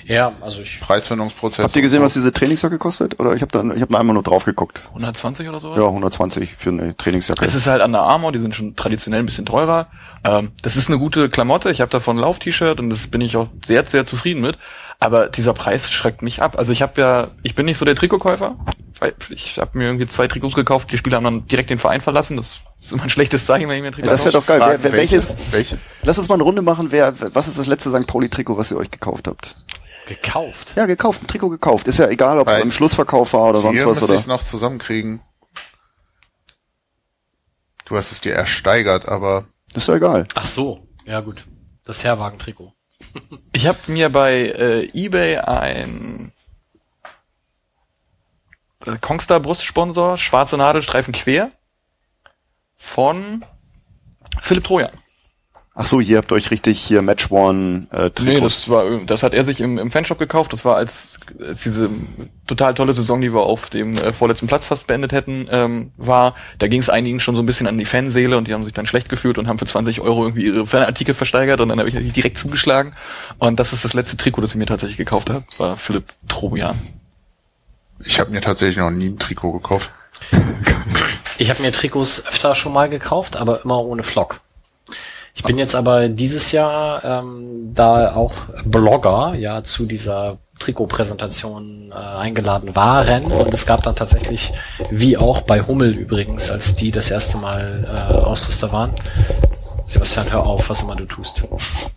Ja, 0.05 0.33
also 0.41 0.61
ich 0.61 0.81
Preisfindungsprozess. 0.81 1.65
Habt 1.65 1.77
ihr 1.77 1.83
gesehen, 1.83 2.03
was 2.03 2.13
diese 2.13 2.33
Trainingsjacke 2.33 2.79
kostet? 2.79 3.19
Oder 3.21 3.35
ich 3.35 3.43
habe 3.43 3.53
da, 3.53 3.75
ich 3.75 3.83
habe 3.83 3.99
einmal 3.99 4.15
nur 4.15 4.23
drauf 4.23 4.45
geguckt. 4.45 4.81
120 4.89 5.49
oder 5.49 5.61
so? 5.61 5.75
Ja, 5.75 5.87
120 5.87 6.55
für 6.55 6.71
eine 6.71 6.97
Trainingsjacke. 6.97 7.45
Es 7.45 7.55
ist 7.55 7.67
halt 7.67 7.83
Under 7.83 8.03
Armour, 8.03 8.33
die 8.33 8.39
sind 8.39 8.55
schon 8.55 8.77
traditionell 8.77 9.21
ein 9.21 9.27
bisschen 9.27 9.47
teurer. 9.47 9.89
Ähm, 10.25 10.53
das 10.63 10.77
ist 10.77 10.89
eine 10.89 10.99
gute 10.99 11.29
Klamotte. 11.29 11.71
Ich 11.71 11.81
habe 11.81 11.91
davon 11.91 12.17
ein 12.17 12.21
Lauf-T-Shirt 12.21 12.79
und 12.81 12.91
das 12.91 13.07
bin 13.07 13.21
ich 13.21 13.37
auch 13.37 13.49
sehr, 13.65 13.85
sehr 13.87 14.07
zufrieden 14.07 14.41
mit. 14.41 14.59
Aber 15.03 15.29
dieser 15.29 15.53
Preis 15.53 15.91
schreckt 15.91 16.23
mich 16.23 16.43
ab. 16.43 16.57
Also 16.59 16.73
ich 16.73 16.83
habe 16.83 17.01
ja, 17.01 17.29
ich 17.43 17.55
bin 17.55 17.67
nicht 17.67 17.79
so 17.79 17.85
der 17.85 17.95
Trikotkäufer. 17.97 18.57
Weil 19.01 19.15
Ich 19.31 19.59
habe 19.59 19.77
mir 19.77 19.85
irgendwie 19.85 20.07
zwei 20.07 20.29
Trikots 20.29 20.55
gekauft. 20.55 20.93
Die 20.93 20.99
Spieler 20.99 21.17
haben 21.17 21.25
dann 21.25 21.47
direkt 21.49 21.71
den 21.71 21.79
Verein 21.79 22.01
verlassen. 22.01 22.37
Das 22.37 22.61
ist 22.81 22.93
immer 22.93 23.03
ein 23.03 23.11
schlechtes 23.11 23.45
Zeichen, 23.47 23.69
wenn 23.69 23.77
ich 23.77 23.83
mir 23.83 23.89
ein 23.89 23.93
Trikot 23.93 24.07
Ja, 24.07 24.13
das 24.13 24.25
wäre 24.25 24.33
doch 24.33 24.47
geil. 24.47 24.59
Fragen, 24.61 24.83
Wer, 24.83 24.93
wer, 24.93 24.99
welche? 24.99 25.15
welches? 25.17 25.37
Welche? 25.51 25.79
Lass 26.03 26.19
uns 26.19 26.29
mal 26.29 26.35
eine 26.37 26.45
Runde 26.45 26.63
machen. 26.63 26.93
Wer, 26.93 27.15
was 27.35 27.49
ist 27.49 27.59
das 27.59 27.67
letzte 27.67 27.91
St. 27.91 28.07
Pauli-Trikot, 28.07 28.57
was 28.57 28.71
ihr 28.71 28.77
euch 28.77 28.91
gekauft 28.91 29.27
habt? 29.29 29.57
gekauft. 30.07 30.73
Ja, 30.77 30.87
gekauft, 30.87 31.23
ein 31.23 31.27
Trikot 31.27 31.49
gekauft. 31.49 31.87
Ist 31.89 31.99
ja 31.99 32.09
egal, 32.09 32.39
ob 32.39 32.49
es 32.49 32.57
im 32.57 32.71
Schlussverkauf 32.73 33.33
war 33.33 33.51
oder 33.51 33.61
sonst 33.63 33.87
was 33.87 34.03
oder. 34.03 34.15
ich 34.15 34.21
es 34.21 34.27
noch 34.27 34.43
zusammenkriegen. 34.43 35.21
Du 37.85 37.97
hast 37.97 38.13
es 38.13 38.21
dir 38.21 38.35
ersteigert, 38.35 39.09
aber 39.09 39.47
Ist 39.75 39.89
ja 39.89 39.95
egal. 39.95 40.27
Ach 40.35 40.45
so, 40.45 40.87
ja 41.07 41.21
gut. 41.21 41.45
Das 41.85 42.05
Herwagen-Trikot. 42.05 42.73
Ich 43.53 43.67
habe 43.67 43.79
mir 43.87 44.09
bei 44.09 44.41
äh, 44.41 44.89
eBay 44.95 45.39
ein 45.39 46.33
äh, 48.87 48.97
Kongstar 49.01 49.41
Brustsponsor, 49.41 50.19
schwarze 50.19 50.57
Nadelstreifen 50.57 51.13
quer 51.13 51.51
von 52.77 53.45
Philipp 54.41 54.65
Trojan. 54.65 55.02
Ach 55.75 55.87
so, 55.87 56.01
ihr 56.01 56.19
habt 56.19 56.33
euch 56.33 56.51
richtig 56.51 56.79
hier 56.79 57.01
Match 57.01 57.31
One 57.31 57.87
äh, 57.93 58.11
Trikots. 58.11 58.21
Nee, 58.21 58.41
das 58.41 58.69
war 58.69 58.85
das 59.07 59.23
hat 59.23 59.33
er 59.33 59.43
sich 59.43 59.63
im, 59.63 59.79
im 59.79 59.91
Fanshop 59.91 60.19
gekauft. 60.19 60.53
Das 60.53 60.67
war 60.67 60.77
als, 60.77 61.19
als 61.41 61.63
diese 61.63 61.89
total 62.47 62.75
tolle 62.75 62.93
Saison, 62.93 63.23
die 63.23 63.33
wir 63.33 63.41
auf 63.41 63.71
dem 63.71 63.93
äh, 63.93 64.13
vorletzten 64.13 64.49
Platz 64.49 64.67
fast 64.67 64.87
beendet 64.87 65.13
hätten, 65.13 65.49
ähm, 65.51 65.91
war. 65.97 66.35
Da 66.59 66.69
ging 66.69 66.81
es 66.81 66.91
einigen 66.91 67.21
schon 67.21 67.37
so 67.37 67.43
ein 67.43 67.47
bisschen 67.47 67.67
an 67.67 67.79
die 67.79 67.87
Fanseele 67.87 68.37
und 68.37 68.49
die 68.49 68.53
haben 68.53 68.67
sich 68.67 68.75
dann 68.75 68.85
schlecht 68.85 69.09
gefühlt 69.09 69.39
und 69.39 69.49
haben 69.49 69.59
für 69.59 69.65
20 69.65 70.03
Euro 70.03 70.25
irgendwie 70.25 70.45
ihre 70.45 70.67
Fanartikel 70.67 71.15
versteigert 71.15 71.63
und 71.63 71.71
dann 71.71 71.79
habe 71.79 71.89
ich 71.89 72.13
direkt 72.13 72.37
zugeschlagen. 72.37 72.93
Und 73.39 73.59
das 73.59 73.73
ist 73.73 73.83
das 73.83 73.95
letzte 73.95 74.19
Trikot, 74.19 74.43
das 74.43 74.51
ich 74.51 74.57
mir 74.57 74.67
tatsächlich 74.67 74.99
gekauft 74.99 75.31
habe, 75.31 75.45
war 75.57 75.79
Philipp 75.79 76.05
Trojan. 76.29 76.79
ich 78.05 78.21
habe 78.21 78.31
mir 78.31 78.43
tatsächlich 78.43 78.77
noch 78.77 78.91
nie 78.91 79.07
ein 79.07 79.19
Trikot 79.19 79.53
gekauft. 79.53 79.91
Ich 81.39 81.49
habe 81.49 81.63
mir 81.63 81.73
Trikots 81.73 82.27
öfter 82.27 82.55
schon 82.55 82.75
mal 82.75 82.91
gekauft, 82.91 83.37
aber 83.37 83.65
immer 83.65 83.83
ohne 83.83 84.03
Flock. 84.03 84.41
Ich 85.35 85.43
bin 85.43 85.59
jetzt 85.59 85.75
aber 85.75 86.09
dieses 86.09 86.53
Jahr 86.53 87.03
ähm, 87.05 87.73
da 87.75 88.15
auch 88.15 88.33
Blogger 88.65 89.35
ja 89.39 89.65
zu 89.65 89.87
dieser 89.87 90.39
Trikotpräsentation 90.59 91.93
äh, 91.93 92.19
eingeladen 92.19 92.77
waren 92.77 93.25
und 93.25 93.53
es 93.53 93.67
gab 93.67 93.83
dann 93.83 93.97
tatsächlich, 93.97 94.53
wie 94.91 95.17
auch 95.17 95.41
bei 95.43 95.63
Hummel 95.63 95.93
übrigens, 95.93 96.51
als 96.51 96.77
die 96.77 96.91
das 96.91 97.11
erste 97.11 97.39
Mal 97.39 97.85
äh, 97.85 98.15
Ausrüster 98.15 98.73
waren. 98.73 98.95
Sebastian, 99.87 100.31
hör 100.31 100.47
auf, 100.47 100.71
was 100.71 100.83
immer 100.83 100.95
du 100.95 101.05
tust. 101.07 101.43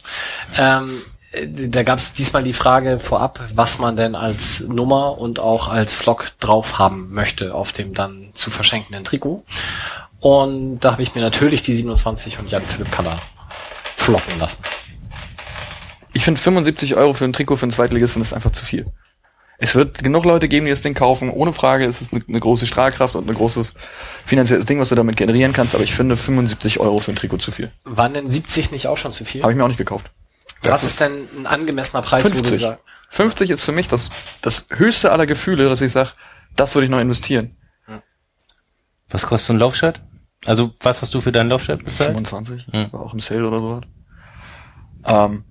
ähm, 0.58 1.02
äh, 1.32 1.48
da 1.70 1.84
gab 1.84 2.00
es 2.00 2.14
diesmal 2.14 2.44
die 2.44 2.54
Frage 2.54 3.00
vorab, 3.00 3.40
was 3.54 3.80
man 3.80 3.96
denn 3.96 4.16
als 4.16 4.62
Nummer 4.62 5.18
und 5.20 5.40
auch 5.40 5.68
als 5.68 5.94
Flock 5.94 6.32
drauf 6.40 6.80
haben 6.80 7.14
möchte 7.14 7.54
auf 7.54 7.72
dem 7.72 7.94
dann 7.94 8.32
zu 8.34 8.50
verschenkenden 8.50 9.04
Trikot. 9.04 9.44
Und 10.26 10.80
da 10.80 10.94
habe 10.94 11.04
ich 11.04 11.14
mir 11.14 11.22
natürlich 11.22 11.62
die 11.62 11.76
27 11.76 12.40
und 12.40 12.50
Jan 12.50 12.64
Philipp 12.64 12.92
Kaller 12.92 13.22
flocken 13.96 14.40
lassen. 14.40 14.64
Ich 16.14 16.24
finde 16.26 16.42
75 16.42 16.96
Euro 16.96 17.14
für 17.14 17.26
ein 17.26 17.32
Trikot 17.32 17.58
für 17.58 17.66
einen 17.66 17.72
Zweitligisten 17.72 18.24
ist 18.24 18.34
einfach 18.34 18.52
zu 18.52 18.66
viel. 18.66 18.88
Es 19.60 19.76
wird 19.76 20.00
genug 20.00 20.26
Leute 20.26 20.48
geben, 20.48 20.66
die 20.66 20.72
das 20.72 20.82
Ding 20.82 20.96
kaufen. 20.96 21.30
Ohne 21.30 21.54
Frage 21.54 21.86
ist 21.86 22.02
es 22.02 22.12
eine, 22.12 22.24
eine 22.28 22.40
große 22.40 22.66
Strahlkraft 22.66 23.16
und 23.16 23.30
ein 23.30 23.36
großes 23.36 23.76
finanzielles 24.26 24.66
Ding, 24.66 24.80
was 24.80 24.90
du 24.90 24.96
damit 24.96 25.16
generieren 25.16 25.54
kannst. 25.54 25.76
Aber 25.76 25.84
ich 25.84 25.94
finde 25.94 26.18
75 26.18 26.80
Euro 26.80 27.00
für 27.02 27.12
ein 27.12 27.18
Trikot 27.18 27.38
zu 27.38 27.52
viel. 27.52 27.72
Waren 27.84 28.16
denn 28.16 28.28
70 28.28 28.72
nicht 28.72 28.88
auch 28.88 28.98
schon 28.98 29.12
zu 29.12 29.26
viel? 29.26 29.44
Habe 29.44 29.52
ich 29.52 29.58
mir 29.60 29.64
auch 29.64 29.68
nicht 29.68 29.78
gekauft. 29.78 30.10
Was 30.64 30.84
ist 30.84 31.02
denn 31.02 31.30
ein 31.38 31.46
angemessener 31.46 32.02
Preis, 32.02 32.26
wo 32.26 32.30
du 32.30 32.36
50. 32.38 32.62
sagst? 32.62 32.84
50 33.10 33.52
ist 33.52 33.62
für 33.62 33.74
mich 33.74 33.90
das, 33.90 34.10
das 34.42 34.66
höchste 34.72 35.12
aller 35.12 35.28
Gefühle, 35.28 35.70
dass 35.70 35.82
ich 35.82 35.92
sage, 35.92 36.10
das 36.56 36.74
würde 36.74 36.86
ich 36.86 36.92
noch 36.92 37.00
investieren. 37.00 37.56
Was 39.12 39.28
kostet 39.28 39.46
so 39.46 39.54
ein 39.54 39.60
Laufshirt? 39.60 40.02
Also, 40.46 40.72
was 40.82 41.02
hast 41.02 41.14
du 41.14 41.22
für 41.22 41.32
dein 41.32 41.50
Laufshirt 41.50 41.84
bezahlt? 41.84 42.12
25, 42.12 42.68
Hm. 42.72 42.94
war 42.94 43.02
auch 43.02 43.14
im 43.14 43.20
Sale 43.20 43.48
oder 43.48 43.60
so. 43.60 43.82
Ähm, 45.06 45.44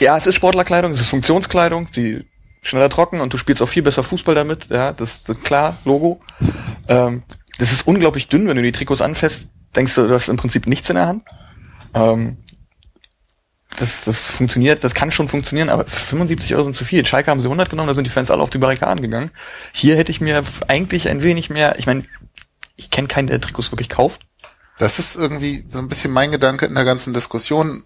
ja, 0.00 0.16
es 0.16 0.26
ist 0.26 0.34
Sportlerkleidung, 0.34 0.92
es 0.92 1.00
ist 1.00 1.08
Funktionskleidung, 1.08 1.90
die 1.92 2.24
schneller 2.62 2.90
trocken 2.90 3.20
und 3.20 3.32
du 3.32 3.38
spielst 3.38 3.62
auch 3.62 3.68
viel 3.68 3.82
besser 3.82 4.02
Fußball 4.02 4.34
damit. 4.34 4.68
Ja, 4.68 4.92
das 4.92 5.28
ist 5.28 5.44
klar, 5.44 5.76
Logo. 5.84 6.20
Ähm, 6.88 7.22
das 7.58 7.72
ist 7.72 7.86
unglaublich 7.86 8.28
dünn, 8.28 8.46
wenn 8.46 8.56
du 8.56 8.62
die 8.62 8.72
Trikots 8.72 9.00
anfasst, 9.00 9.48
denkst 9.74 9.94
du, 9.94 10.06
du 10.06 10.14
hast 10.14 10.28
im 10.28 10.36
Prinzip 10.36 10.66
nichts 10.66 10.88
in 10.90 10.96
der 10.96 11.06
Hand. 11.06 11.24
Ähm, 11.94 12.38
das, 13.78 14.04
das 14.04 14.26
funktioniert, 14.26 14.82
das 14.82 14.94
kann 14.94 15.10
schon 15.10 15.28
funktionieren, 15.28 15.68
aber 15.68 15.84
75 15.84 16.52
Euro 16.54 16.64
sind 16.64 16.74
zu 16.74 16.84
viel. 16.84 17.04
Schalke 17.06 17.30
haben 17.30 17.40
sie 17.40 17.46
100 17.46 17.70
genommen, 17.70 17.88
da 17.88 17.94
sind 17.94 18.04
die 18.04 18.10
Fans 18.10 18.30
alle 18.30 18.42
auf 18.42 18.50
die 18.50 18.58
Barrikaden 18.58 19.02
gegangen. 19.02 19.30
Hier 19.72 19.96
hätte 19.96 20.10
ich 20.10 20.20
mir 20.20 20.42
eigentlich 20.68 21.08
ein 21.08 21.22
wenig 21.22 21.48
mehr, 21.50 21.78
ich 21.78 21.86
meine, 21.86 22.04
ich 22.78 22.90
kenne 22.90 23.08
keinen, 23.08 23.26
der 23.26 23.40
Trikots 23.40 23.70
wirklich 23.70 23.90
kauft. 23.90 24.22
Das 24.78 24.98
ist 24.98 25.16
irgendwie 25.16 25.64
so 25.68 25.78
ein 25.78 25.88
bisschen 25.88 26.12
mein 26.12 26.30
Gedanke 26.30 26.64
in 26.64 26.74
der 26.74 26.84
ganzen 26.84 27.12
Diskussion. 27.12 27.82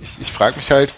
Ich, 0.00 0.20
ich 0.20 0.32
frage 0.32 0.56
mich 0.56 0.70
halt, 0.70 0.94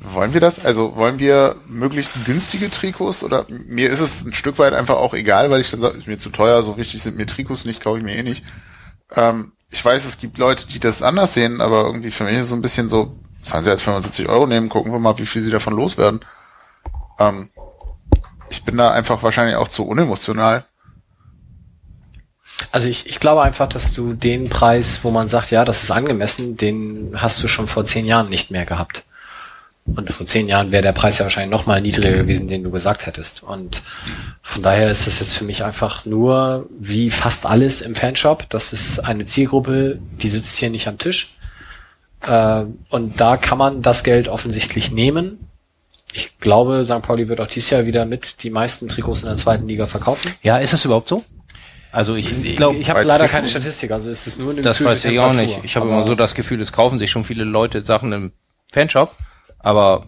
wollen 0.00 0.32
wir 0.32 0.40
das? 0.40 0.64
Also 0.64 0.94
wollen 0.94 1.18
wir 1.18 1.56
möglichst 1.66 2.24
günstige 2.24 2.70
Trikots 2.70 3.24
oder 3.24 3.46
mir 3.48 3.90
ist 3.90 3.98
es 3.98 4.24
ein 4.24 4.32
Stück 4.32 4.58
weit 4.58 4.72
einfach 4.72 4.96
auch 4.96 5.12
egal, 5.12 5.50
weil 5.50 5.60
ich 5.60 5.70
dann 5.70 5.80
sage, 5.80 5.98
ist 5.98 6.06
mir 6.06 6.18
zu 6.18 6.30
teuer, 6.30 6.62
so 6.62 6.76
wichtig 6.76 7.02
sind 7.02 7.16
mir 7.16 7.26
Trikots 7.26 7.64
nicht, 7.64 7.80
kaufe 7.82 7.98
ich 7.98 8.04
mir 8.04 8.14
eh 8.14 8.22
nicht. 8.22 8.44
Ähm, 9.14 9.52
ich 9.70 9.84
weiß, 9.84 10.04
es 10.04 10.18
gibt 10.18 10.38
Leute, 10.38 10.68
die 10.68 10.78
das 10.78 11.02
anders 11.02 11.34
sehen, 11.34 11.60
aber 11.60 11.84
irgendwie 11.84 12.12
für 12.12 12.24
mich 12.24 12.34
ist 12.34 12.42
es 12.42 12.48
so 12.48 12.54
ein 12.54 12.62
bisschen 12.62 12.88
so, 12.88 13.18
sollen 13.42 13.64
sie 13.64 13.70
jetzt 13.70 13.82
75 13.82 14.28
Euro 14.28 14.46
nehmen, 14.46 14.68
gucken 14.68 14.92
wir 14.92 15.00
mal, 15.00 15.18
wie 15.18 15.26
viel 15.26 15.42
sie 15.42 15.50
davon 15.50 15.74
loswerden. 15.74 16.20
Ähm, 17.18 17.50
ich 18.50 18.64
bin 18.64 18.76
da 18.76 18.92
einfach 18.92 19.22
wahrscheinlich 19.24 19.56
auch 19.56 19.68
zu 19.68 19.84
unemotional. 19.84 20.64
Also 22.72 22.88
ich, 22.88 23.06
ich 23.06 23.20
glaube 23.20 23.42
einfach, 23.42 23.68
dass 23.68 23.92
du 23.92 24.14
den 24.14 24.48
Preis, 24.48 25.00
wo 25.02 25.10
man 25.10 25.28
sagt, 25.28 25.50
ja, 25.50 25.64
das 25.64 25.82
ist 25.82 25.90
angemessen, 25.90 26.56
den 26.56 27.12
hast 27.16 27.42
du 27.42 27.48
schon 27.48 27.68
vor 27.68 27.84
zehn 27.84 28.04
Jahren 28.04 28.28
nicht 28.28 28.50
mehr 28.50 28.66
gehabt. 28.66 29.04
Und 29.96 30.10
vor 30.10 30.26
zehn 30.26 30.48
Jahren 30.48 30.70
wäre 30.70 30.82
der 30.82 30.92
Preis 30.92 31.18
ja 31.18 31.24
wahrscheinlich 31.24 31.50
noch 31.50 31.66
mal 31.66 31.80
niedriger 31.80 32.18
gewesen, 32.18 32.46
den 32.46 32.62
du 32.62 32.70
gesagt 32.70 33.06
hättest. 33.06 33.42
Und 33.42 33.82
von 34.42 34.62
daher 34.62 34.90
ist 34.90 35.06
das 35.06 35.20
jetzt 35.20 35.34
für 35.34 35.44
mich 35.44 35.64
einfach 35.64 36.04
nur 36.04 36.68
wie 36.78 37.10
fast 37.10 37.46
alles 37.46 37.80
im 37.80 37.94
Fanshop. 37.94 38.50
Das 38.50 38.72
ist 38.72 39.00
eine 39.00 39.24
Zielgruppe, 39.24 39.98
die 40.20 40.28
sitzt 40.28 40.56
hier 40.56 40.68
nicht 40.68 40.88
am 40.88 40.98
Tisch. 40.98 41.38
Äh, 42.26 42.64
und 42.90 43.20
da 43.20 43.36
kann 43.36 43.58
man 43.58 43.80
das 43.80 44.04
Geld 44.04 44.28
offensichtlich 44.28 44.90
nehmen. 44.90 45.48
Ich 46.12 46.38
glaube, 46.38 46.84
St. 46.84 47.02
Pauli 47.02 47.28
wird 47.28 47.40
auch 47.40 47.48
dieses 47.48 47.70
Jahr 47.70 47.86
wieder 47.86 48.04
mit 48.04 48.42
die 48.42 48.50
meisten 48.50 48.88
Trikots 48.88 49.22
in 49.22 49.28
der 49.28 49.36
zweiten 49.36 49.68
Liga 49.68 49.86
verkaufen. 49.86 50.34
Ja, 50.42 50.58
ist 50.58 50.72
das 50.72 50.84
überhaupt 50.84 51.08
so? 51.08 51.24
Also 51.90 52.14
ich 52.16 52.56
glaube, 52.56 52.76
ich 52.78 52.90
habe 52.90 53.00
bei 53.00 53.04
leider 53.04 53.28
keine 53.28 53.48
Statistik, 53.48 53.90
also 53.90 54.10
ist 54.10 54.26
es 54.26 54.38
nur 54.38 54.52
eine 54.52 54.62
das 54.62 54.82
weiß 54.84 55.04
ich 55.06 55.18
auch 55.18 55.32
nicht. 55.32 55.60
Ich 55.64 55.76
habe 55.76 55.88
immer 55.88 56.04
so 56.04 56.14
das 56.14 56.34
Gefühl, 56.34 56.60
es 56.60 56.72
kaufen 56.72 56.98
sich 56.98 57.10
schon 57.10 57.24
viele 57.24 57.44
Leute 57.44 57.84
Sachen 57.84 58.12
im 58.12 58.32
Fanshop, 58.72 59.14
aber 59.58 60.06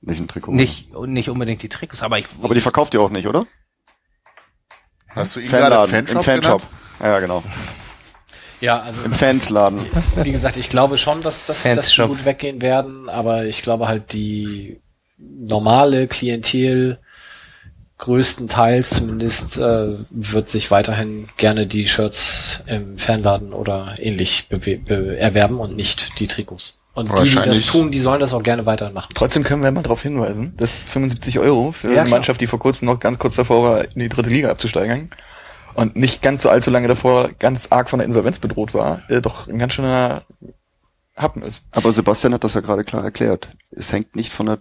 Nicht 0.00 0.20
ein 0.20 0.28
Trikot. 0.28 0.52
nicht 0.52 0.94
nicht 1.06 1.28
unbedingt 1.28 1.62
die 1.62 1.68
Trikots. 1.68 2.02
Aber 2.02 2.18
ich 2.18 2.26
Aber 2.42 2.54
die 2.54 2.60
verkauft 2.60 2.94
ihr 2.94 3.00
auch 3.02 3.10
nicht, 3.10 3.26
oder? 3.26 3.46
Hast 5.08 5.36
du 5.36 5.40
ihn 5.40 5.48
Fanladen, 5.48 5.90
Fanshop 5.94 6.16
im 6.16 6.22
Fanshop. 6.22 6.62
genannt? 6.62 6.72
Ja, 7.00 7.20
genau. 7.20 7.42
Ja, 8.60 8.80
also 8.80 9.04
Im 9.04 9.12
Fansladen. 9.12 9.80
wie 10.16 10.32
gesagt, 10.32 10.56
ich 10.56 10.68
glaube 10.68 10.98
schon, 10.98 11.22
dass, 11.22 11.46
dass, 11.46 11.62
dass 11.62 11.90
die 11.90 12.02
gut 12.02 12.24
weggehen 12.24 12.60
werden, 12.60 13.08
aber 13.08 13.44
ich 13.44 13.62
glaube 13.62 13.86
halt 13.86 14.12
die 14.12 14.80
normale 15.18 16.08
Klientel 16.08 16.98
größtenteils 17.98 18.90
zumindest 18.90 19.58
äh, 19.58 19.96
wird 20.10 20.48
sich 20.48 20.70
weiterhin 20.70 21.28
gerne 21.36 21.66
die 21.66 21.88
Shirts 21.88 22.60
im 22.66 22.96
Fanladen 22.96 23.52
oder 23.52 23.94
ähnlich 23.98 24.46
erwerben 24.50 25.58
und 25.60 25.76
nicht 25.76 26.18
die 26.20 26.26
Trikots. 26.28 26.74
Und 26.94 27.10
die, 27.16 27.28
die 27.28 27.34
das 27.36 27.66
tun, 27.66 27.92
die 27.92 27.98
sollen 28.00 28.18
das 28.18 28.32
auch 28.32 28.42
gerne 28.42 28.66
weiterhin 28.66 28.94
machen. 28.94 29.10
Trotzdem 29.14 29.44
können 29.44 29.62
wir 29.62 29.70
mal 29.70 29.82
darauf 29.82 30.02
hinweisen, 30.02 30.54
dass 30.56 30.72
75 30.72 31.38
Euro 31.38 31.70
für 31.70 31.94
Ja, 31.94 32.00
eine. 32.02 32.10
Mannschaft, 32.10 32.40
die 32.40 32.48
vor 32.48 32.58
kurzem 32.58 32.86
noch 32.86 32.98
ganz 32.98 33.20
kurz 33.20 33.36
davor 33.36 33.62
war, 33.62 33.84
in 33.84 34.00
die 34.00 34.08
dritte 34.08 34.30
Liga 34.30 34.50
abzusteigen 34.50 35.10
und 35.74 35.94
nicht 35.94 36.22
ganz 36.22 36.42
so 36.42 36.50
allzu 36.50 36.70
lange 36.70 36.88
davor 36.88 37.30
ganz 37.38 37.68
arg 37.70 37.88
von 37.88 38.00
der 38.00 38.06
Insolvenz 38.06 38.40
bedroht 38.40 38.74
war, 38.74 39.02
äh, 39.08 39.20
doch 39.20 39.46
ein 39.46 39.58
ganz 39.58 39.74
schöner 39.74 40.22
Happen 41.14 41.42
ist. 41.42 41.62
Aber 41.72 41.92
Sebastian 41.92 42.34
hat 42.34 42.42
das 42.42 42.54
ja 42.54 42.62
gerade 42.62 42.82
klar 42.82 43.04
erklärt. 43.04 43.48
Es 43.70 43.92
hängt 43.92 44.16
nicht 44.16 44.32
von 44.32 44.46
der 44.46 44.60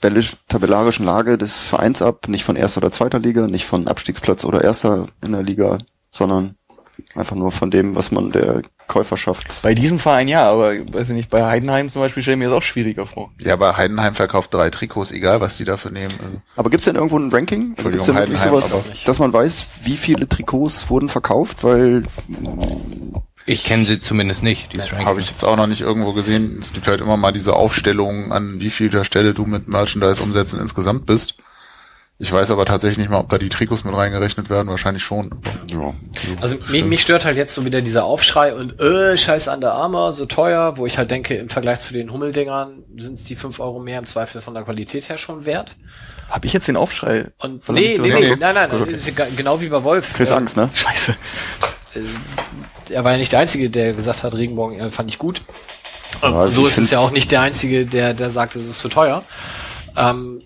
tabellisch, 0.00 0.36
tabellarischen 0.48 1.04
Lage 1.04 1.38
des 1.38 1.64
Vereins 1.64 2.02
ab, 2.02 2.28
nicht 2.28 2.44
von 2.44 2.56
erster 2.56 2.78
oder 2.78 2.90
zweiter 2.90 3.18
Liga, 3.18 3.46
nicht 3.46 3.66
von 3.66 3.88
Abstiegsplatz 3.88 4.44
oder 4.44 4.62
erster 4.62 5.08
in 5.22 5.32
der 5.32 5.42
Liga, 5.42 5.78
sondern 6.10 6.56
einfach 7.14 7.36
nur 7.36 7.52
von 7.52 7.70
dem, 7.70 7.94
was 7.94 8.10
man 8.10 8.30
der 8.30 8.62
Käuferschaft. 8.86 9.62
Bei 9.62 9.72
diesem 9.74 10.00
Verein 10.00 10.26
ja, 10.26 10.50
aber 10.50 10.72
weiß 10.72 11.10
ich 11.10 11.14
nicht, 11.14 11.30
bei 11.30 11.44
Heidenheim 11.44 11.88
zum 11.88 12.02
Beispiel 12.02 12.22
stelle 12.22 12.34
ich 12.34 12.38
mir 12.40 12.48
das 12.48 12.56
auch 12.58 12.62
schwieriger 12.62 13.06
vor. 13.06 13.30
Ja, 13.38 13.52
aber 13.52 13.76
Heidenheim 13.76 14.16
verkauft 14.16 14.52
drei 14.52 14.68
Trikots, 14.70 15.12
egal 15.12 15.40
was 15.40 15.56
die 15.56 15.64
dafür 15.64 15.92
nehmen. 15.92 16.12
Also, 16.18 16.42
Aber 16.56 16.70
gibt's 16.70 16.86
denn 16.86 16.96
irgendwo 16.96 17.16
ein 17.16 17.30
Ranking? 17.30 17.74
Also 17.78 17.90
gibt's 17.90 18.06
denn 18.06 18.16
wirklich 18.16 18.40
sowas, 18.40 18.92
dass 19.04 19.18
man 19.20 19.32
weiß, 19.32 19.70
wie 19.84 19.96
viele 19.96 20.28
Trikots 20.28 20.90
wurden 20.90 21.08
verkauft? 21.08 21.62
Weil 21.62 22.02
ich 23.46 23.64
kenne 23.64 23.84
sie 23.86 24.00
zumindest 24.00 24.42
nicht. 24.42 24.72
dieses 24.72 24.92
Ranking. 24.92 25.06
Habe 25.06 25.20
ich 25.20 25.30
jetzt 25.30 25.44
auch 25.44 25.56
noch 25.56 25.66
nicht 25.66 25.80
irgendwo 25.80 26.12
gesehen. 26.12 26.58
Es 26.60 26.72
gibt 26.72 26.86
halt 26.88 27.00
immer 27.00 27.16
mal 27.16 27.32
diese 27.32 27.54
Aufstellungen, 27.54 28.32
an 28.32 28.60
wie 28.60 28.70
vielter 28.70 29.04
Stelle 29.04 29.34
du 29.34 29.46
mit 29.46 29.68
Merchandise-Umsätzen 29.68 30.60
insgesamt 30.60 31.06
bist. 31.06 31.34
Ich 32.22 32.30
weiß 32.30 32.50
aber 32.50 32.66
tatsächlich 32.66 32.98
nicht 32.98 33.08
mal, 33.10 33.18
ob 33.20 33.30
da 33.30 33.38
die 33.38 33.48
Trikots 33.48 33.82
mit 33.82 33.94
reingerechnet 33.96 34.50
werden. 34.50 34.68
Wahrscheinlich 34.68 35.02
schon. 35.02 35.30
ja, 35.68 35.94
Also 36.42 36.56
mich, 36.68 36.84
mich 36.84 37.00
stört 37.00 37.24
halt 37.24 37.38
jetzt 37.38 37.54
so 37.54 37.64
wieder 37.64 37.80
dieser 37.80 38.04
Aufschrei 38.04 38.54
und 38.54 38.78
äh, 38.78 39.16
scheiß 39.16 39.48
Under 39.48 39.72
Armour, 39.72 40.12
so 40.12 40.26
teuer, 40.26 40.76
wo 40.76 40.84
ich 40.84 40.98
halt 40.98 41.10
denke, 41.10 41.34
im 41.36 41.48
Vergleich 41.48 41.80
zu 41.80 41.94
den 41.94 42.12
Hummeldingern 42.12 42.84
sind 42.98 43.14
es 43.14 43.24
die 43.24 43.36
fünf 43.36 43.58
Euro 43.58 43.80
mehr 43.80 43.98
im 43.98 44.04
Zweifel 44.04 44.42
von 44.42 44.52
der 44.52 44.64
Qualität 44.64 45.08
her 45.08 45.16
schon 45.16 45.46
wert. 45.46 45.76
Habe 46.28 46.46
ich 46.46 46.52
jetzt 46.52 46.68
den 46.68 46.76
Aufschrei? 46.76 47.28
Und 47.38 47.66
nee, 47.70 47.96
nee, 47.98 48.12
nee, 48.12 48.20
Nee. 48.20 48.36
nein, 48.38 48.54
nein, 48.54 48.70
okay. 48.70 48.96
genau 49.34 49.62
wie 49.62 49.68
bei 49.70 49.82
Wolf. 49.82 50.12
kriegst 50.12 50.30
Äh, 50.30 50.34
Angst, 50.34 50.58
ne? 50.58 50.68
Scheiße. 50.74 51.16
er 52.90 53.04
war 53.04 53.12
ja 53.12 53.18
nicht 53.18 53.32
der 53.32 53.40
Einzige, 53.40 53.70
der 53.70 53.92
gesagt 53.92 54.22
hat, 54.22 54.34
Regenbogen 54.34 54.78
äh, 54.80 54.90
fand 54.90 55.08
ich 55.10 55.18
gut. 55.18 55.42
Ja, 56.22 56.48
so 56.48 56.62
ich 56.62 56.68
ist 56.68 56.74
find- 56.74 56.84
es 56.86 56.90
ja 56.90 56.98
auch 56.98 57.10
nicht 57.12 57.30
der 57.30 57.40
Einzige, 57.42 57.86
der, 57.86 58.14
der 58.14 58.30
sagt, 58.30 58.56
es 58.56 58.68
ist 58.68 58.78
zu 58.80 58.88
teuer. 58.88 59.22
Ähm, 59.96 60.42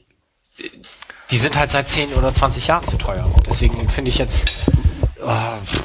die 1.31 1.39
sind 1.39 1.57
halt 1.57 1.71
seit 1.71 1.89
10 1.89 2.13
oder 2.15 2.33
20 2.33 2.67
Jahren 2.67 2.87
zu 2.87 2.97
teuer. 2.97 3.31
Deswegen 3.49 3.89
finde 3.89 4.11
ich 4.11 4.19
jetzt, 4.19 4.51
äh, 5.21 5.27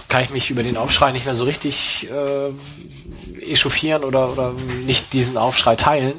kann 0.09 0.21
ich 0.23 0.29
mich 0.31 0.49
über 0.49 0.63
den 0.63 0.77
Aufschrei 0.77 1.11
nicht 1.11 1.25
mehr 1.25 1.33
so 1.33 1.45
richtig 1.45 2.07
äh, 2.11 3.41
echauffieren 3.51 4.03
oder, 4.03 4.31
oder 4.31 4.53
nicht 4.85 5.13
diesen 5.13 5.37
Aufschrei 5.37 5.75
teilen. 5.75 6.13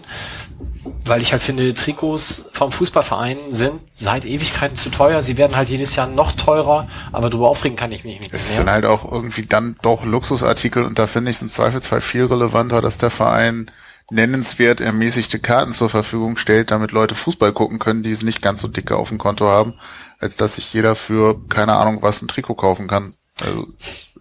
Weil 1.10 1.22
ich 1.22 1.32
halt 1.32 1.42
finde, 1.42 1.74
Trikots 1.74 2.50
vom 2.52 2.70
Fußballverein 2.70 3.36
sind 3.50 3.80
seit 3.90 4.24
Ewigkeiten 4.24 4.76
zu 4.76 4.90
teuer. 4.90 5.24
Sie 5.24 5.36
werden 5.36 5.56
halt 5.56 5.68
jedes 5.68 5.96
Jahr 5.96 6.06
noch 6.06 6.30
teurer, 6.30 6.86
aber 7.10 7.30
darüber 7.30 7.48
aufregen 7.48 7.76
kann 7.76 7.90
ich 7.90 8.04
mich 8.04 8.20
nicht 8.20 8.32
Es 8.32 8.46
mehr. 8.50 8.58
sind 8.58 8.70
halt 8.70 8.84
auch 8.84 9.10
irgendwie 9.10 9.44
dann 9.44 9.74
doch 9.82 10.04
Luxusartikel 10.04 10.84
und 10.84 11.00
da 11.00 11.08
finde 11.08 11.32
ich 11.32 11.38
es 11.38 11.42
im 11.42 11.50
Zweifelsfall 11.50 12.00
viel 12.00 12.26
relevanter, 12.26 12.80
dass 12.80 12.96
der 12.96 13.10
Verein 13.10 13.72
nennenswert 14.12 14.80
ermäßigte 14.80 15.40
Karten 15.40 15.72
zur 15.72 15.90
Verfügung 15.90 16.36
stellt, 16.36 16.70
damit 16.70 16.92
Leute 16.92 17.16
Fußball 17.16 17.52
gucken 17.52 17.80
können, 17.80 18.04
die 18.04 18.12
es 18.12 18.22
nicht 18.22 18.40
ganz 18.40 18.60
so 18.60 18.68
dicke 18.68 18.96
auf 18.96 19.08
dem 19.08 19.18
Konto 19.18 19.48
haben, 19.48 19.74
als 20.20 20.36
dass 20.36 20.54
sich 20.54 20.72
jeder 20.72 20.94
für 20.94 21.40
keine 21.48 21.72
Ahnung 21.74 21.98
was 22.02 22.22
ein 22.22 22.28
Trikot 22.28 22.54
kaufen 22.54 22.86
kann. 22.86 23.14
Also 23.42 23.66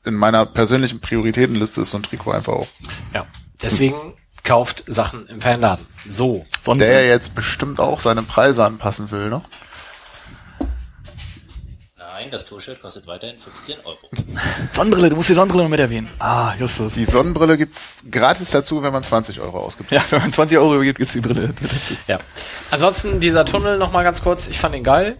in 0.06 0.16
meiner 0.16 0.48
persönlichen 0.48 1.02
Prioritätenliste 1.02 1.82
ist 1.82 1.92
so 1.92 1.98
ein 1.98 2.04
Trikot 2.04 2.32
einfach 2.32 2.54
auch. 2.54 2.68
Ja. 3.14 3.28
Deswegen 3.62 4.16
kauft 4.44 4.84
Sachen 4.88 5.28
im 5.28 5.42
Fanladen. 5.42 5.86
So. 6.08 6.46
Der 6.66 7.02
ja 7.02 7.08
jetzt 7.08 7.36
bestimmt 7.36 7.80
auch 7.80 8.00
seine 8.00 8.24
Preise 8.24 8.66
anpassen 8.66 9.12
will, 9.12 9.30
ne? 9.30 9.42
Nein, 12.20 12.32
das 12.32 12.44
Tour-Shirt 12.44 12.82
kostet 12.82 13.08
weiterhin 13.08 13.40
15 13.40 13.78
Euro. 13.86 13.98
Sonnenbrille, 14.74 15.10
du 15.10 15.16
musst 15.16 15.30
die 15.30 15.34
Sonnenbrille 15.34 15.64
noch 15.64 15.70
mit 15.70 15.80
erwähnen. 15.80 16.10
Ah, 16.20 16.54
Justus. 16.60 16.94
Die 16.94 17.06
Sonnenbrille 17.06 17.58
gibt's 17.58 17.98
gratis 18.12 18.50
dazu, 18.50 18.84
wenn 18.84 18.92
man 18.92 19.04
20 19.04 19.40
Euro 19.40 19.60
ausgibt. 19.60 19.90
Ja, 19.90 20.04
wenn 20.10 20.20
man 20.22 20.34
20 20.34 20.58
Euro 20.58 20.82
gibt, 20.82 20.98
gibt's 20.98 21.14
die 21.14 21.22
Brille. 21.22 21.54
Ja. 22.08 22.20
Ansonsten 22.72 23.22
dieser 23.22 23.46
Tunnel 23.46 23.78
noch 23.78 23.94
mal 23.94 24.04
ganz 24.04 24.22
kurz. 24.22 24.50
Ich 24.50 24.60
fand 24.60 24.76
ihn 24.76 24.84
geil. 24.84 25.18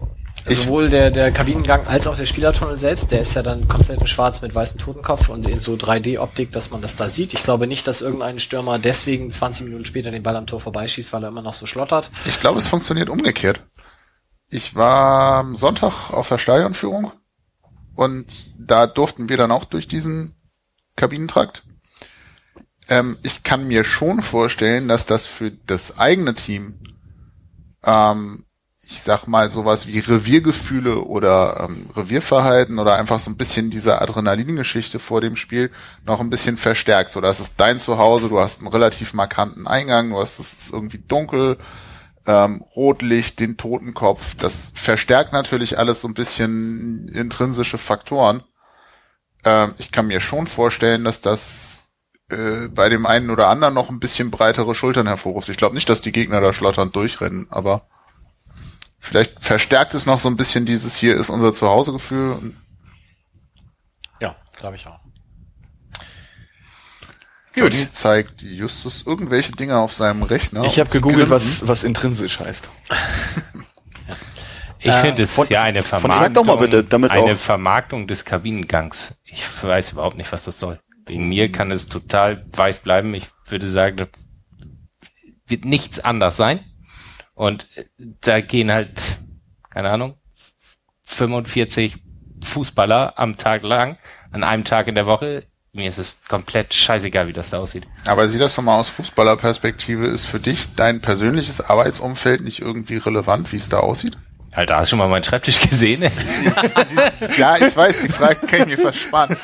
Sowohl 0.54 0.88
der, 0.88 1.10
der 1.10 1.30
Kabinengang 1.30 1.86
als 1.86 2.06
auch 2.06 2.16
der 2.16 2.26
Spielertunnel 2.26 2.78
selbst, 2.78 3.12
der 3.12 3.20
ist 3.20 3.34
ja 3.34 3.42
dann 3.42 3.68
komplett 3.68 4.00
in 4.00 4.06
schwarz 4.06 4.42
mit 4.42 4.54
weißem 4.54 4.78
Totenkopf 4.78 5.28
und 5.28 5.48
in 5.48 5.60
so 5.60 5.74
3D-Optik, 5.74 6.52
dass 6.52 6.70
man 6.70 6.82
das 6.82 6.96
da 6.96 7.08
sieht. 7.08 7.34
Ich 7.34 7.42
glaube 7.42 7.66
nicht, 7.66 7.86
dass 7.86 8.00
irgendein 8.00 8.40
Stürmer 8.40 8.78
deswegen 8.78 9.30
20 9.30 9.66
Minuten 9.66 9.84
später 9.84 10.10
den 10.10 10.22
Ball 10.22 10.36
am 10.36 10.46
Tor 10.46 10.60
vorbeischießt, 10.60 11.12
weil 11.12 11.22
er 11.22 11.28
immer 11.28 11.42
noch 11.42 11.54
so 11.54 11.66
schlottert. 11.66 12.10
Ich 12.24 12.40
glaube, 12.40 12.58
es 12.58 12.68
funktioniert 12.68 13.08
umgekehrt. 13.08 13.64
Ich 14.48 14.74
war 14.74 15.40
am 15.40 15.54
Sonntag 15.54 16.10
auf 16.12 16.28
der 16.28 16.38
Stadionführung 16.38 17.12
und 17.94 18.26
da 18.58 18.86
durften 18.86 19.28
wir 19.28 19.36
dann 19.36 19.52
auch 19.52 19.64
durch 19.64 19.86
diesen 19.86 20.34
Kabinentrakt. 20.96 21.62
Ähm, 22.88 23.18
ich 23.22 23.44
kann 23.44 23.68
mir 23.68 23.84
schon 23.84 24.20
vorstellen, 24.20 24.88
dass 24.88 25.06
das 25.06 25.26
für 25.26 25.52
das 25.52 25.98
eigene 25.98 26.34
Team, 26.34 26.80
ähm, 27.84 28.44
ich 28.90 29.02
sag 29.02 29.26
mal, 29.26 29.48
sowas 29.48 29.86
wie 29.86 30.00
Reviergefühle 30.00 31.00
oder 31.00 31.68
ähm, 31.68 31.88
Revierverhalten 31.96 32.78
oder 32.78 32.96
einfach 32.96 33.20
so 33.20 33.30
ein 33.30 33.36
bisschen 33.36 33.70
diese 33.70 34.00
Adrenalingeschichte 34.00 34.98
vor 34.98 35.20
dem 35.20 35.36
Spiel 35.36 35.70
noch 36.04 36.20
ein 36.20 36.30
bisschen 36.30 36.56
verstärkt. 36.56 37.12
So, 37.12 37.20
das 37.20 37.40
ist 37.40 37.54
dein 37.58 37.78
Zuhause, 37.78 38.28
du 38.28 38.40
hast 38.40 38.60
einen 38.60 38.68
relativ 38.68 39.14
markanten 39.14 39.66
Eingang, 39.66 40.10
du 40.10 40.20
hast 40.20 40.40
es 40.40 40.70
irgendwie 40.70 40.98
dunkel, 40.98 41.56
ähm, 42.26 42.62
Rotlicht, 42.74 43.38
den 43.38 43.56
Totenkopf. 43.56 44.34
Das 44.34 44.72
verstärkt 44.74 45.32
natürlich 45.32 45.78
alles 45.78 46.00
so 46.00 46.08
ein 46.08 46.14
bisschen 46.14 47.08
intrinsische 47.08 47.78
Faktoren. 47.78 48.42
Ähm, 49.44 49.74
ich 49.78 49.92
kann 49.92 50.08
mir 50.08 50.20
schon 50.20 50.48
vorstellen, 50.48 51.04
dass 51.04 51.20
das 51.20 51.86
äh, 52.28 52.68
bei 52.68 52.88
dem 52.88 53.06
einen 53.06 53.30
oder 53.30 53.48
anderen 53.48 53.74
noch 53.74 53.88
ein 53.88 54.00
bisschen 54.00 54.32
breitere 54.32 54.74
Schultern 54.74 55.06
hervorruft. 55.06 55.48
Ich 55.48 55.56
glaube 55.56 55.76
nicht, 55.76 55.88
dass 55.88 56.00
die 56.00 56.12
Gegner 56.12 56.40
da 56.40 56.52
schlotternd 56.52 56.94
durchrennen, 56.96 57.46
aber 57.50 57.82
vielleicht 59.00 59.42
verstärkt 59.44 59.94
es 59.94 60.06
noch 60.06 60.18
so 60.18 60.28
ein 60.28 60.36
bisschen 60.36 60.66
dieses 60.66 60.96
hier 60.96 61.16
ist 61.16 61.30
unser 61.30 61.52
Zuhausegefühl. 61.52 62.54
Ja, 64.20 64.36
glaube 64.56 64.76
ich 64.76 64.86
auch. 64.86 65.00
Johnny 67.56 67.90
zeigt 67.90 68.42
Justus 68.42 69.02
irgendwelche 69.04 69.52
Dinge 69.52 69.76
auf 69.78 69.92
seinem 69.92 70.22
Rechner. 70.22 70.64
Ich 70.64 70.78
habe 70.78 70.88
gegoogelt, 70.88 71.28
grinsen. 71.28 71.60
was, 71.62 71.68
was 71.68 71.82
intrinsisch 71.84 72.38
heißt. 72.38 72.68
Ich 74.78 74.86
Äh, 74.86 75.00
finde 75.02 75.24
es 75.24 75.34
von- 75.34 75.46
ja 75.48 75.62
eine 75.64 75.82
von- 75.82 76.00
Vermarktung. 76.00 76.24
sag 76.26 76.34
doch 76.34 76.44
mal 76.44 76.56
bitte, 76.56 76.84
damit 76.84 77.10
eine 77.10 77.34
auch- 77.34 77.36
Vermarktung 77.38 78.06
des 78.06 78.24
Kabinengangs. 78.24 79.14
Ich 79.24 79.44
weiß 79.62 79.92
überhaupt 79.92 80.16
nicht, 80.16 80.32
was 80.32 80.44
das 80.44 80.58
soll. 80.58 80.78
Wegen 81.06 81.28
mir 81.28 81.50
kann 81.50 81.70
es 81.70 81.88
total 81.88 82.46
weiß 82.52 82.78
bleiben. 82.78 83.12
Ich 83.14 83.26
würde 83.46 83.68
sagen, 83.68 83.96
das 83.96 84.08
wird 85.48 85.64
nichts 85.64 85.98
anders 85.98 86.36
sein. 86.36 86.64
Und 87.40 87.66
da 87.96 88.42
gehen 88.42 88.70
halt, 88.70 89.16
keine 89.70 89.88
Ahnung, 89.88 90.18
45 91.06 91.94
Fußballer 92.44 93.18
am 93.18 93.38
Tag 93.38 93.62
lang, 93.62 93.96
an 94.30 94.44
einem 94.44 94.64
Tag 94.64 94.88
in 94.88 94.94
der 94.94 95.06
Woche 95.06 95.46
Mir 95.72 95.88
ist 95.88 95.96
es 95.96 96.18
komplett 96.28 96.74
scheißegal, 96.74 97.28
wie 97.28 97.32
das 97.32 97.48
da 97.48 97.58
aussieht. 97.60 97.86
Aber 98.04 98.28
sieh 98.28 98.36
das 98.36 98.56
doch 98.56 98.62
mal 98.62 98.78
aus 98.78 98.90
Fußballerperspektive. 98.90 100.06
Ist 100.06 100.26
für 100.26 100.38
dich 100.38 100.74
dein 100.74 101.00
persönliches 101.00 101.62
Arbeitsumfeld 101.62 102.42
nicht 102.42 102.60
irgendwie 102.60 102.98
relevant, 102.98 103.52
wie 103.52 103.56
es 103.56 103.70
da 103.70 103.78
aussieht? 103.78 104.18
Alter, 104.50 104.76
hast 104.76 104.88
du 104.88 104.90
schon 104.90 104.98
mal 104.98 105.08
meinen 105.08 105.24
Schreibtisch 105.24 105.60
gesehen? 105.70 106.10
Ja, 107.38 107.56
ich 107.56 107.74
weiß, 107.74 108.02
die 108.02 108.08
Frage 108.10 108.46
kann 108.46 108.60
ich 108.60 108.66
mir 108.66 108.78
versparen. 108.78 109.34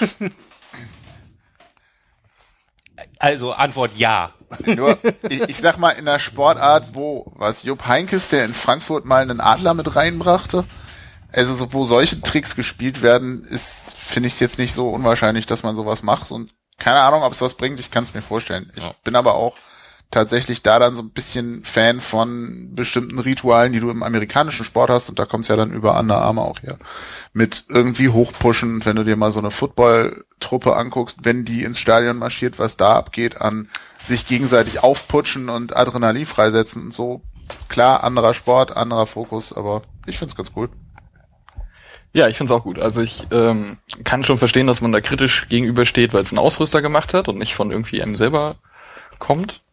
Also 3.19 3.53
Antwort 3.53 3.93
ja. 3.97 4.33
Nur, 4.65 4.97
ich, 5.29 5.41
ich 5.49 5.59
sag 5.59 5.79
mal, 5.79 5.91
in 5.91 6.07
einer 6.07 6.19
Sportart, 6.19 6.89
wo, 6.95 7.33
was, 7.37 7.63
Jupp 7.65 7.87
Heinkes, 7.87 8.29
der 8.29 8.45
in 8.45 8.55
Frankfurt 8.55 9.05
mal 9.05 9.23
einen 9.23 9.41
Adler 9.41 9.75
mit 9.75 9.97
reinbrachte, 9.97 10.65
also 11.33 11.55
so, 11.55 11.73
wo 11.73 11.85
solche 11.85 12.21
Tricks 12.21 12.55
gespielt 12.55 13.03
werden, 13.03 13.43
ist, 13.45 13.97
finde 13.99 14.29
ich 14.29 14.39
jetzt 14.39 14.59
nicht 14.59 14.75
so 14.75 14.91
unwahrscheinlich, 14.91 15.47
dass 15.47 15.63
man 15.65 15.75
sowas 15.77 16.03
macht 16.03 16.31
und 16.31 16.53
keine 16.79 17.01
Ahnung, 17.01 17.23
ob 17.23 17.33
es 17.33 17.41
was 17.41 17.55
bringt, 17.55 17.81
ich 17.81 17.91
kann 17.91 18.05
es 18.05 18.15
mir 18.15 18.23
vorstellen. 18.23 18.71
Ich 18.77 18.85
Ja. 18.85 18.95
bin 19.03 19.17
aber 19.17 19.35
auch 19.35 19.57
tatsächlich 20.11 20.63
da 20.63 20.79
dann 20.79 20.95
so 20.95 21.03
ein 21.03 21.11
bisschen 21.11 21.65
Fan 21.65 22.01
von 22.01 22.75
bestimmten 22.75 23.19
Ritualen, 23.19 23.73
die 23.73 23.81
du 23.81 23.91
im 23.91 24.03
amerikanischen 24.03 24.65
Sport 24.65 24.91
hast 24.91 25.09
und 25.09 25.19
da 25.19 25.27
kommt's 25.27 25.49
ja 25.49 25.57
dann 25.57 25.73
über 25.73 25.99
Underarme 25.99 26.43
auch 26.43 26.63
her. 26.63 26.79
Mit 27.33 27.65
irgendwie 27.69 28.09
hochpushen, 28.09 28.85
wenn 28.85 28.97
du 28.97 29.05
dir 29.05 29.17
mal 29.17 29.33
so 29.33 29.41
eine 29.41 29.51
Football-Truppe 29.51 30.77
anguckst, 30.77 31.21
wenn 31.25 31.45
die 31.45 31.65
ins 31.65 31.79
Stadion 31.79 32.19
marschiert, 32.19 32.59
was 32.59 32.77
da 32.77 32.95
abgeht 32.95 33.41
an 33.41 33.69
sich 34.03 34.27
gegenseitig 34.27 34.83
aufputschen 34.83 35.49
und 35.49 35.77
Adrenalin 35.77 36.27
freisetzen 36.27 36.85
und 36.85 36.95
so. 36.95 37.23
Klar, 37.69 38.05
anderer 38.05 38.35
Sport, 38.35 38.77
anderer 38.77 39.07
Fokus, 39.07 39.53
aber 39.53 39.83
ich 40.07 40.19
find's 40.19 40.37
ganz 40.37 40.53
cool. 40.57 40.69
Ja, 42.13 42.29
ich 42.29 42.39
find's 42.39 42.53
auch 42.53 42.63
gut. 42.63 42.79
Also 42.79 43.03
ich 43.03 43.25
ähm, 43.31 43.77
kann 44.05 44.23
schon 44.23 44.39
verstehen, 44.39 44.67
dass 44.67 44.81
man 44.81 44.93
da 44.93 45.01
kritisch 45.03 45.49
gegenübersteht, 45.49 46.15
weil 46.15 46.23
es 46.23 46.33
ein 46.33 46.39
Ausrüster 46.39 46.81
gemacht 46.81 47.13
hat 47.13 47.29
und 47.29 47.39
nicht 47.39 47.55
von 47.55 47.71
irgendwie 47.71 48.01
einem 48.01 48.17
selber 48.17 48.57
kommt. 49.19 49.66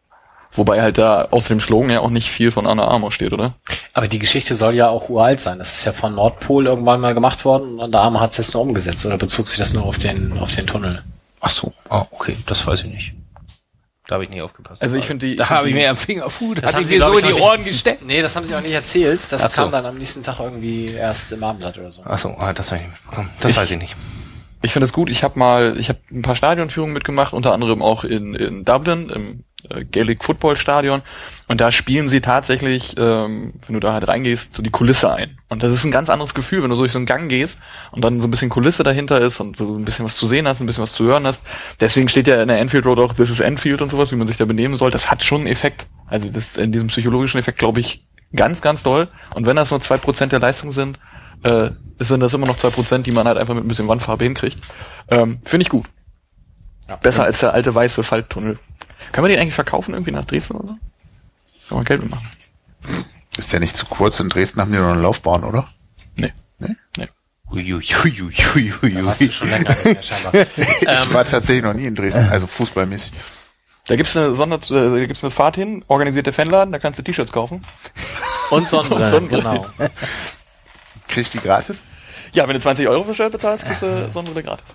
Wobei 0.56 0.82
halt 0.82 0.98
da 0.98 1.28
außer 1.30 1.48
dem 1.48 1.60
Slogan 1.60 1.90
ja 1.90 2.00
auch 2.00 2.10
nicht 2.10 2.30
viel 2.30 2.50
von 2.52 2.66
Anna 2.66 2.84
Armour 2.86 3.10
steht, 3.10 3.32
oder? 3.32 3.54
Aber 3.92 4.06
die 4.08 4.18
Geschichte 4.20 4.54
soll 4.54 4.74
ja 4.74 4.88
auch 4.88 5.08
uralt 5.08 5.40
sein. 5.40 5.58
Das 5.58 5.72
ist 5.72 5.84
ja 5.84 5.92
von 5.92 6.14
Nordpol 6.14 6.66
irgendwann 6.66 7.00
mal 7.00 7.12
gemacht 7.14 7.44
worden 7.44 7.78
und 7.80 7.92
der 7.92 8.00
Arme 8.02 8.20
hat 8.20 8.30
es 8.32 8.36
jetzt 8.36 8.54
nur 8.54 8.62
umgesetzt 8.62 9.04
oder 9.04 9.18
bezog 9.18 9.48
sich 9.48 9.58
das 9.58 9.72
nur 9.72 9.84
auf 9.84 9.98
den, 9.98 10.38
auf 10.38 10.52
den 10.54 10.66
Tunnel? 10.66 11.02
Ach 11.40 11.50
so, 11.50 11.72
ah, 11.90 12.06
okay, 12.10 12.36
das 12.46 12.66
weiß 12.66 12.80
ich 12.84 12.86
nicht. 12.86 13.14
Da 14.06 14.14
habe 14.14 14.24
ich 14.24 14.30
nicht 14.30 14.42
aufgepasst. 14.42 14.82
Also 14.82 14.96
ich 14.96 15.06
finde 15.06 15.26
die- 15.26 15.36
Da 15.36 15.44
ich 15.44 15.50
habe 15.50 15.68
ich 15.70 15.74
mir 15.74 15.88
am 15.90 15.96
Finger, 15.96 16.26
puh, 16.28 16.54
das, 16.54 16.62
Das 16.62 16.68
hat 16.68 16.74
haben 16.74 16.82
ich 16.82 16.88
sie, 16.88 16.98
so 16.98 17.18
ich, 17.18 17.24
in 17.24 17.34
die 17.34 17.40
Ohren 17.40 17.60
nicht- 17.60 17.70
gesteckt. 17.70 18.04
Nee, 18.04 18.20
das 18.22 18.36
haben 18.36 18.44
sie 18.44 18.54
auch 18.54 18.60
nicht 18.60 18.72
erzählt. 18.72 19.20
Das 19.30 19.42
so. 19.42 19.48
kam 19.48 19.72
dann 19.72 19.86
am 19.86 19.96
nächsten 19.96 20.22
Tag 20.22 20.40
irgendwie 20.40 20.92
erst 20.92 21.32
im 21.32 21.42
Abendblatt 21.42 21.78
oder 21.78 21.90
so. 21.90 22.02
Ach 22.04 22.18
so, 22.18 22.28
ah, 22.38 22.52
das 22.52 22.70
habe 22.70 22.82
ich 22.82 22.86
nicht 22.86 22.96
mitbekommen. 23.00 23.30
Das 23.40 23.56
weiß 23.56 23.70
ich 23.70 23.78
nicht. 23.78 23.96
Ich 24.62 24.72
finde 24.72 24.86
das 24.86 24.92
gut. 24.92 25.08
Ich 25.10 25.24
habe 25.24 25.38
mal, 25.38 25.78
ich 25.78 25.88
habe 25.88 25.98
ein 26.12 26.22
paar 26.22 26.36
Stadionführungen 26.36 26.92
mitgemacht, 26.94 27.32
unter 27.32 27.52
anderem 27.52 27.82
auch 27.82 28.04
in, 28.04 28.34
in 28.34 28.64
Dublin 28.64 29.08
im 29.10 29.44
äh, 29.70 29.84
Gaelic 29.84 30.24
Football 30.24 30.56
Stadion. 30.56 31.02
Und 31.48 31.60
da 31.60 31.70
spielen 31.70 32.08
sie 32.08 32.20
tatsächlich, 32.20 32.94
ähm, 32.98 33.54
wenn 33.66 33.74
du 33.74 33.80
da 33.80 33.92
halt 33.92 34.08
reingehst, 34.08 34.54
so 34.54 34.62
die 34.62 34.70
Kulisse 34.70 35.12
ein. 35.12 35.38
Und 35.48 35.62
das 35.62 35.72
ist 35.72 35.84
ein 35.84 35.90
ganz 35.90 36.10
anderes 36.10 36.34
Gefühl, 36.34 36.62
wenn 36.62 36.70
du 36.70 36.76
so 36.76 36.82
durch 36.82 36.92
so 36.92 36.98
einen 36.98 37.06
Gang 37.06 37.28
gehst 37.28 37.58
und 37.90 38.02
dann 38.02 38.20
so 38.20 38.28
ein 38.28 38.30
bisschen 38.30 38.50
Kulisse 38.50 38.82
dahinter 38.82 39.20
ist 39.20 39.40
und 39.40 39.56
so 39.56 39.76
ein 39.76 39.84
bisschen 39.84 40.04
was 40.04 40.16
zu 40.16 40.26
sehen 40.26 40.48
hast, 40.48 40.60
ein 40.60 40.66
bisschen 40.66 40.82
was 40.82 40.94
zu 40.94 41.04
hören 41.04 41.26
hast. 41.26 41.42
Deswegen 41.80 42.08
steht 42.08 42.26
ja 42.26 42.40
in 42.40 42.48
der 42.48 42.58
Enfield 42.58 42.86
Road 42.86 42.98
auch 42.98 43.14
This 43.14 43.30
is 43.30 43.40
Enfield 43.40 43.82
und 43.82 43.90
sowas, 43.90 44.10
wie 44.10 44.16
man 44.16 44.26
sich 44.26 44.36
da 44.36 44.44
benehmen 44.44 44.76
soll. 44.76 44.90
Das 44.90 45.10
hat 45.10 45.22
schon 45.22 45.42
einen 45.42 45.48
Effekt. 45.48 45.86
Also 46.06 46.28
das 46.28 46.56
in 46.56 46.72
diesem 46.72 46.88
psychologischen 46.88 47.38
Effekt 47.38 47.58
glaube 47.58 47.80
ich 47.80 48.06
ganz, 48.34 48.62
ganz 48.62 48.82
doll. 48.82 49.08
Und 49.34 49.46
wenn 49.46 49.56
das 49.56 49.70
nur 49.70 49.80
zwei 49.80 49.96
Prozent 49.96 50.32
der 50.32 50.40
Leistung 50.40 50.72
sind, 50.72 50.98
äh, 51.42 51.70
sind 51.98 52.20
das 52.20 52.34
immer 52.34 52.46
noch 52.46 52.56
zwei 52.56 52.70
Prozent, 52.70 53.06
die 53.06 53.12
man 53.12 53.26
halt 53.26 53.38
einfach 53.38 53.54
mit 53.54 53.64
ein 53.64 53.68
bisschen 53.68 53.88
Wandfarbe 53.88 54.24
hinkriegt. 54.24 54.58
Ähm, 55.08 55.40
Finde 55.44 55.62
ich 55.62 55.68
gut. 55.68 55.86
Besser 57.02 57.24
als 57.24 57.40
der 57.40 57.54
alte 57.54 57.74
weiße 57.74 58.02
Falttunnel. 58.02 58.58
Können 59.14 59.28
wir 59.28 59.36
den 59.36 59.40
eigentlich 59.40 59.54
verkaufen 59.54 59.94
irgendwie 59.94 60.10
nach 60.10 60.24
Dresden 60.24 60.56
oder 60.56 60.66
so? 60.70 60.78
Kann 61.68 61.78
man 61.78 61.84
Geld 61.84 62.02
mitmachen? 62.02 62.28
Ist 63.36 63.52
ja 63.52 63.60
nicht 63.60 63.76
zu 63.76 63.86
kurz. 63.86 64.18
In 64.18 64.28
Dresden 64.28 64.60
haben 64.60 64.72
die 64.72 64.78
noch 64.78 64.90
eine 64.90 65.00
Laufbahn, 65.00 65.44
oder? 65.44 65.68
Nee. 66.16 66.32
Nee? 66.58 66.74
Nee. 66.96 67.08
Uiuiuiuiui. 67.48 69.04
Hast 69.06 69.20
du 69.20 69.30
schon 69.30 69.50
länger 69.50 69.70
nicht 69.70 69.84
mehr 69.84 70.02
scheinbar. 70.02 70.32
Ich 71.04 71.14
war 71.14 71.24
tatsächlich 71.24 71.62
noch 71.62 71.74
nie 71.74 71.84
in 71.84 71.94
Dresden, 71.94 72.28
also 72.28 72.48
fußballmäßig. 72.48 73.12
Da 73.86 73.94
gibt's 73.94 74.16
eine 74.16 74.34
Sonder 74.34 74.56
äh, 74.56 74.90
da 75.00 75.06
gibt's 75.06 75.22
eine 75.22 75.30
Fahrt 75.30 75.54
hin, 75.54 75.84
organisierte 75.86 76.32
Fanladen, 76.32 76.72
da 76.72 76.80
kannst 76.80 76.98
du 76.98 77.04
T-Shirts 77.04 77.30
kaufen. 77.30 77.64
Und 78.50 78.68
Sonnenbrillen, 78.68 79.10
Sonnenbrillen. 79.10 79.44
genau. 79.44 79.90
Krieg 81.06 81.22
ich 81.22 81.30
die 81.30 81.38
gratis? 81.38 81.84
Ja, 82.32 82.48
wenn 82.48 82.54
du 82.54 82.60
20 82.60 82.88
Euro 82.88 83.04
für 83.04 83.14
Shirt 83.14 83.30
bezahlst, 83.30 83.64
kriegst 83.64 83.82
du 83.82 84.10
Sonnenbrille 84.12 84.42
gratis. 84.42 84.66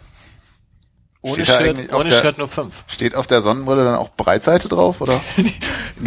Ohne 1.21 1.45
Shirt, 1.45 1.93
ohne 1.93 2.09
der- 2.09 2.21
Shirt 2.21 2.37
nur 2.37 2.47
fünf. 2.47 2.83
Steht 2.87 3.13
auf 3.15 3.27
der 3.27 3.41
Sonnenbrille 3.41 3.83
dann 3.83 3.95
auch 3.95 4.09
Breitseite 4.15 4.69
drauf, 4.69 5.01
oder? 5.01 5.21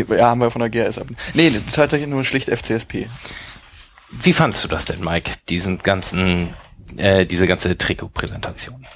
Ja, 0.09 0.31
haben 0.31 0.41
wir 0.41 0.51
von 0.51 0.61
der 0.63 0.71
GRS 0.71 0.97
ab. 0.97 1.07
Nee, 1.35 1.51
nee, 1.51 1.61
tatsächlich 1.71 2.09
nur 2.09 2.25
schlicht 2.25 2.49
FCSP. 2.49 3.09
Wie 4.11 4.33
fandst 4.33 4.65
du 4.65 4.69
das 4.69 4.87
denn, 4.87 5.01
Mike? 5.05 5.33
Diesen 5.51 5.77
ganzen, 5.79 6.55
äh, 6.97 7.27
diese 7.27 7.47
ganze 7.47 7.77
Trikotpräsentation. 7.77 8.87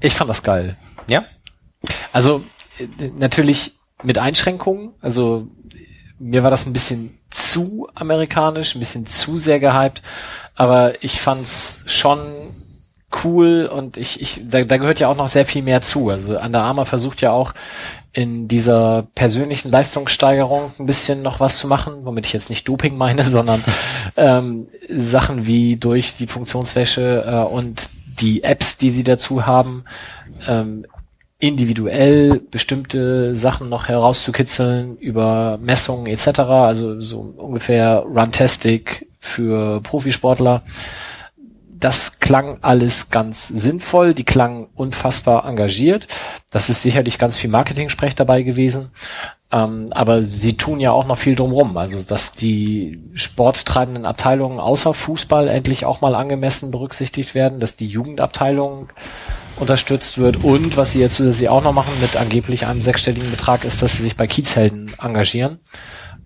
Ich 0.00 0.14
fand 0.14 0.30
das 0.30 0.44
geil. 0.44 0.76
Ja? 1.08 1.24
Also 2.12 2.44
äh, 2.78 2.86
natürlich 3.18 3.74
mit 4.04 4.18
Einschränkungen. 4.18 4.92
Also 5.00 5.48
mir 6.20 6.44
war 6.44 6.52
das 6.52 6.66
ein 6.66 6.72
bisschen 6.72 7.18
zu 7.30 7.88
amerikanisch, 7.96 8.76
ein 8.76 8.78
bisschen 8.78 9.06
zu 9.06 9.36
sehr 9.36 9.58
gehypt, 9.58 10.02
aber 10.54 11.02
ich 11.02 11.20
fand's 11.20 11.82
schon 11.88 12.53
cool 13.24 13.66
und 13.66 13.96
ich, 13.96 14.20
ich 14.20 14.40
da, 14.44 14.62
da 14.62 14.76
gehört 14.78 15.00
ja 15.00 15.08
auch 15.08 15.16
noch 15.16 15.28
sehr 15.28 15.46
viel 15.46 15.62
mehr 15.62 15.82
zu. 15.82 16.10
Also 16.10 16.38
Under 16.40 16.62
Armour 16.62 16.86
versucht 16.86 17.20
ja 17.20 17.30
auch 17.30 17.54
in 18.12 18.46
dieser 18.48 19.06
persönlichen 19.14 19.70
Leistungssteigerung 19.70 20.72
ein 20.78 20.86
bisschen 20.86 21.22
noch 21.22 21.40
was 21.40 21.58
zu 21.58 21.66
machen, 21.66 22.04
womit 22.04 22.26
ich 22.26 22.32
jetzt 22.32 22.48
nicht 22.48 22.66
Doping 22.66 22.96
meine, 22.96 23.24
sondern 23.24 23.62
ähm, 24.16 24.68
Sachen 24.88 25.46
wie 25.46 25.76
durch 25.76 26.16
die 26.16 26.26
Funktionswäsche 26.26 27.24
äh, 27.26 27.52
und 27.52 27.88
die 28.20 28.44
Apps, 28.44 28.78
die 28.78 28.90
sie 28.90 29.04
dazu 29.04 29.46
haben, 29.46 29.84
ähm, 30.48 30.86
individuell 31.40 32.40
bestimmte 32.50 33.34
Sachen 33.36 33.68
noch 33.68 33.88
herauszukitzeln 33.88 34.96
über 34.96 35.58
Messungen 35.60 36.06
etc. 36.06 36.40
Also 36.40 37.00
so 37.00 37.34
ungefähr 37.36 37.98
Runtastic 37.98 39.08
für 39.20 39.80
Profisportler. 39.82 40.62
Das 41.84 42.18
klang 42.18 42.56
alles 42.62 43.10
ganz 43.10 43.46
sinnvoll, 43.46 44.14
die 44.14 44.24
klangen 44.24 44.68
unfassbar 44.74 45.44
engagiert. 45.44 46.08
Das 46.50 46.70
ist 46.70 46.80
sicherlich 46.80 47.18
ganz 47.18 47.36
viel 47.36 47.50
Marketing-Sprech 47.50 48.14
dabei 48.14 48.42
gewesen. 48.42 48.90
Ähm, 49.52 49.88
aber 49.90 50.22
sie 50.22 50.56
tun 50.56 50.80
ja 50.80 50.92
auch 50.92 51.06
noch 51.06 51.18
viel 51.18 51.36
drumrum. 51.36 51.76
Also, 51.76 52.00
dass 52.00 52.32
die 52.32 53.02
sporttreibenden 53.12 54.06
Abteilungen 54.06 54.60
außer 54.60 54.94
Fußball 54.94 55.46
endlich 55.46 55.84
auch 55.84 56.00
mal 56.00 56.14
angemessen 56.14 56.70
berücksichtigt 56.70 57.34
werden, 57.34 57.60
dass 57.60 57.76
die 57.76 57.88
Jugendabteilung 57.88 58.88
unterstützt 59.56 60.16
wird 60.16 60.42
und 60.42 60.78
was 60.78 60.92
sie 60.92 61.00
jetzt 61.00 61.16
zusätzlich 61.16 61.50
auch 61.50 61.62
noch 61.62 61.74
machen 61.74 61.92
mit 62.00 62.16
angeblich 62.16 62.66
einem 62.66 62.80
sechsstelligen 62.80 63.30
Betrag 63.30 63.62
ist, 63.66 63.82
dass 63.82 63.98
sie 63.98 64.04
sich 64.04 64.16
bei 64.16 64.26
Kiezhelden 64.26 64.94
engagieren, 64.98 65.58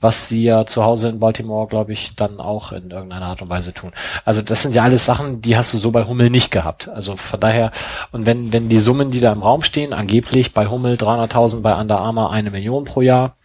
was 0.00 0.28
sie 0.28 0.44
ja 0.44 0.66
zu 0.66 0.84
Hause 0.84 1.08
in 1.08 1.18
Baltimore, 1.18 1.66
glaube 1.66 1.92
ich, 1.92 2.14
dann 2.14 2.40
auch 2.40 2.72
in 2.72 2.90
irgendeiner 2.90 3.26
Art 3.26 3.42
und 3.42 3.48
Weise 3.48 3.72
tun. 3.72 3.92
Also 4.24 4.42
das 4.42 4.62
sind 4.62 4.74
ja 4.74 4.82
alles 4.84 5.04
Sachen, 5.04 5.42
die 5.42 5.56
hast 5.56 5.74
du 5.74 5.78
so 5.78 5.90
bei 5.90 6.04
Hummel 6.04 6.30
nicht 6.30 6.50
gehabt. 6.50 6.88
Also 6.88 7.16
von 7.16 7.40
daher, 7.40 7.72
und 8.12 8.26
wenn, 8.26 8.52
wenn 8.52 8.68
die 8.68 8.78
Summen, 8.78 9.10
die 9.10 9.20
da 9.20 9.32
im 9.32 9.42
Raum 9.42 9.62
stehen, 9.62 9.92
angeblich 9.92 10.54
bei 10.54 10.66
Hummel 10.66 10.94
300.000, 10.94 11.62
bei 11.62 11.74
Under 11.74 11.98
Armour 11.98 12.30
eine 12.30 12.50
Million 12.50 12.84
pro 12.84 13.00
Jahr, 13.00 13.36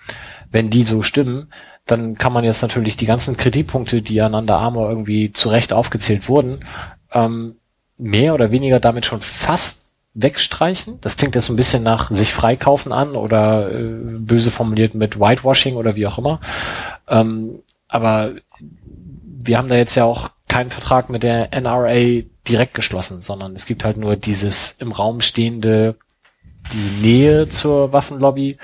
wenn 0.52 0.70
die 0.70 0.84
so 0.84 1.02
stimmen, 1.02 1.52
dann 1.86 2.18
kann 2.18 2.34
man 2.34 2.44
jetzt 2.44 2.62
natürlich 2.62 2.96
die 2.96 3.06
ganzen 3.06 3.36
Kritikpunkte, 3.36 4.02
die 4.02 4.22
an 4.22 4.36
Under 4.36 4.58
Armour 4.58 4.90
irgendwie 4.90 5.34
zu 5.34 5.50
Recht 5.50 5.74
aufgezählt 5.74 6.30
wurden, 6.30 6.60
ähm, 7.12 7.56
mehr 7.98 8.34
oder 8.34 8.52
weniger 8.52 8.80
damit 8.80 9.06
schon 9.06 9.22
fast 9.22 9.82
wegstreichen. 10.14 10.99
Das 11.02 11.18
klingt 11.18 11.35
jetzt 11.35 11.45
so 11.45 11.53
ein 11.53 11.57
bisschen 11.57 11.84
nach 11.84 12.11
sich 12.11 12.34
freikaufen 12.34 12.91
an 12.91 13.15
oder 13.15 13.72
äh, 13.72 13.84
böse 14.19 14.52
formuliert 14.52 14.94
mit 14.94 15.19
Whitewashing 15.19 15.76
oder 15.76 15.95
wie 15.95 16.07
auch 16.07 16.18
immer. 16.18 16.40
Ähm, 17.07 17.60
aber 17.88 18.34
wir 18.60 19.57
haben 19.57 19.69
da 19.69 19.76
jetzt 19.76 19.95
ja 19.95 20.03
auch 20.06 20.30
keinen 20.48 20.72
Vertrag 20.72 21.10
mit 21.10 21.23
der 21.23 21.49
NRA 21.52 22.23
direkt 22.48 22.73
geschlossen, 22.73 23.22
sondern 23.22 23.56
es 23.56 23.65
gibt 23.65 23.84
halt 23.84 23.98
nur 23.98 24.15
dieses 24.15 24.72
im 24.73 24.91
Raum 24.91 25.22
stehende, 25.22 25.95
die 26.72 27.06
Nähe 27.06 27.49
zur 27.49 27.91
Waffenlobby, 27.91 28.57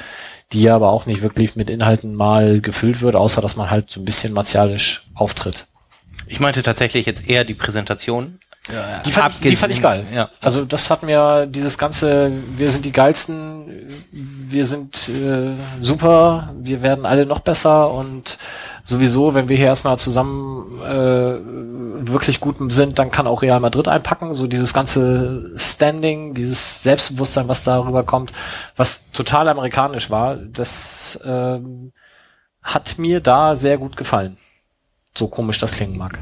die 0.52 0.70
aber 0.70 0.92
auch 0.92 1.06
nicht 1.06 1.22
wirklich 1.22 1.56
mit 1.56 1.70
Inhalten 1.70 2.16
mal 2.16 2.62
gefüllt 2.62 3.02
wird, 3.02 3.16
außer 3.16 3.42
dass 3.42 3.56
man 3.56 3.70
halt 3.70 3.90
so 3.92 4.00
ein 4.00 4.06
bisschen 4.06 4.34
martialisch 4.34 5.08
auftritt. 5.14 5.68
Ich 6.28 6.40
meinte 6.40 6.64
tatsächlich 6.64 7.06
jetzt 7.06 7.28
eher 7.28 7.44
die 7.44 7.56
Präsentation. 7.56 8.40
Die 9.06 9.12
fand, 9.12 9.36
ich, 9.36 9.42
die 9.42 9.56
fand 9.56 9.74
ich 9.74 9.82
geil. 9.82 10.06
Ja. 10.14 10.30
Also 10.42 10.66
das 10.66 10.90
hat 10.90 11.04
mir 11.04 11.48
dieses 11.48 11.78
ganze, 11.78 12.32
wir 12.56 12.70
sind 12.70 12.86
die 12.86 12.92
geilsten, 12.92 13.88
wir 14.12 14.66
sind 14.66 15.10
äh, 15.10 15.54
super, 15.82 16.54
wir 16.60 16.82
werden 16.82 17.06
alle 17.06 17.26
noch 17.26 17.40
besser 17.40 17.92
und 17.92 18.38
sowieso, 18.84 19.34
wenn 19.34 19.50
wir 19.50 19.58
hier 19.58 19.68
erstmal 19.68 19.98
zusammen 20.00 20.80
äh, 20.82 22.08
wirklich 22.12 22.40
gut 22.40 22.58
sind, 22.72 22.98
dann 23.00 23.12
kann 23.12 23.28
auch 23.28 23.42
Real 23.42 23.60
Madrid 23.60 23.88
einpacken. 23.88 24.34
So 24.34 24.48
dieses 24.48 24.74
ganze 24.74 25.54
Standing, 25.58 26.34
dieses 26.34 26.84
Selbstbewusstsein, 26.84 27.48
was 27.48 27.64
darüber 27.64 28.04
kommt, 28.04 28.34
was 28.76 29.12
total 29.12 29.48
amerikanisch 29.50 30.10
war, 30.10 30.36
das 30.36 31.20
ähm, 31.24 31.92
hat 32.62 32.98
mir 32.98 33.22
da 33.22 33.56
sehr 33.56 33.78
gut 33.78 33.98
gefallen. 33.98 34.38
So 35.18 35.28
komisch 35.28 35.60
das 35.60 35.74
klingen 35.74 35.98
mag. 35.98 36.20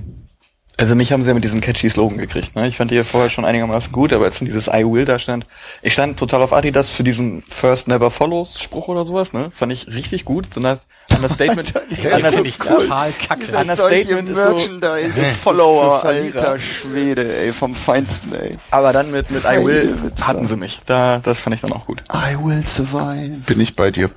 Also 0.80 0.94
mich 0.94 1.12
haben 1.12 1.24
sie 1.24 1.30
ja 1.30 1.34
mit 1.34 1.44
diesem 1.44 1.60
catchy 1.60 1.90
Slogan 1.90 2.20
gekriegt. 2.20 2.56
Ne? 2.56 2.68
Ich 2.68 2.78
fand 2.78 2.92
die 2.92 2.96
ja 2.96 3.04
vorher 3.04 3.32
schon 3.32 3.46
einigermaßen 3.46 3.92
gut, 3.92 4.14
aber 4.14 4.26
jetzt 4.26 4.40
in 4.42 4.46
dieses 4.46 4.68
I 4.68 4.84
will 4.86 5.06
da 5.06 5.18
stand. 5.18 5.48
Ich 5.82 5.94
stand 5.94 6.20
total 6.20 6.44
auf 6.44 6.54
Adidas 6.54 6.92
für 6.92 7.04
diesen 7.04 7.42
First 7.50 7.88
Never 7.88 8.12
Follows 8.12 8.60
Spruch 8.62 8.88
oder 8.88 9.04
sowas. 9.04 9.34
Ne? 9.34 9.52
Fand 9.56 9.72
ich 9.74 9.88
richtig 9.88 10.24
gut. 10.24 10.54
So 10.54 10.60
eine 10.60 10.80
Understatement. 11.16 11.74
Das 11.76 12.34
finde 12.34 12.50
ich 12.50 12.60
total 12.60 13.12
kacke. 13.12 13.58
Understatement 13.58 14.30
ist 14.30 14.36
so- 14.38 14.44
Merchandise-Follower, 14.50 16.00
Verlierer. 16.02 16.38
alter 16.50 16.60
Schwede, 16.60 17.38
ey, 17.40 17.54
vom 17.54 17.74
Feinsten, 17.74 18.36
ey. 18.36 18.58
Aber 18.70 18.94
dann 18.94 19.10
mit, 19.10 19.32
mit 19.32 19.46
I 19.46 19.66
will 19.66 19.96
hatten 20.22 20.46
sie 20.46 20.58
mich. 20.58 20.80
Da, 20.86 21.18
das 21.20 21.40
fand 21.40 21.56
ich 21.56 21.62
dann 21.62 21.72
auch 21.72 21.88
gut. 21.88 22.04
I 22.14 22.36
will 22.38 22.68
survive. 22.68 23.38
Bin 23.48 23.60
ich 23.62 23.76
bei 23.76 23.90
dir. 23.90 24.12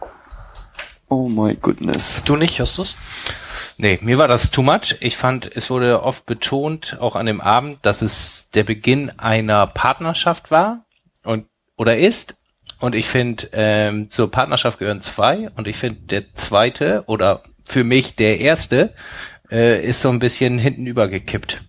Oh 1.08 1.28
my 1.28 1.56
goodness. 1.60 2.20
Du 2.24 2.36
nicht, 2.36 2.58
Justus? 2.58 2.96
Nee, 3.80 3.98
mir 4.02 4.18
war 4.18 4.28
das 4.28 4.50
too 4.50 4.60
much. 4.60 4.96
Ich 5.00 5.16
fand, 5.16 5.50
es 5.56 5.70
wurde 5.70 6.02
oft 6.02 6.26
betont, 6.26 6.98
auch 7.00 7.16
an 7.16 7.24
dem 7.24 7.40
Abend, 7.40 7.78
dass 7.80 8.02
es 8.02 8.50
der 8.50 8.62
Beginn 8.62 9.08
einer 9.18 9.66
Partnerschaft 9.66 10.50
war 10.50 10.84
und 11.24 11.46
oder 11.78 11.96
ist. 11.96 12.36
Und 12.78 12.94
ich 12.94 13.08
finde, 13.08 13.48
ähm, 13.54 14.10
zur 14.10 14.30
Partnerschaft 14.30 14.80
gehören 14.80 15.00
zwei. 15.00 15.48
Und 15.56 15.66
ich 15.66 15.76
finde, 15.76 16.00
der 16.02 16.34
zweite 16.34 17.04
oder 17.06 17.42
für 17.64 17.82
mich 17.82 18.16
der 18.16 18.40
erste 18.40 18.92
äh, 19.50 19.82
ist 19.82 20.02
so 20.02 20.10
ein 20.10 20.18
bisschen 20.18 20.58
hinten 20.58 20.86
übergekippt. 20.86 21.62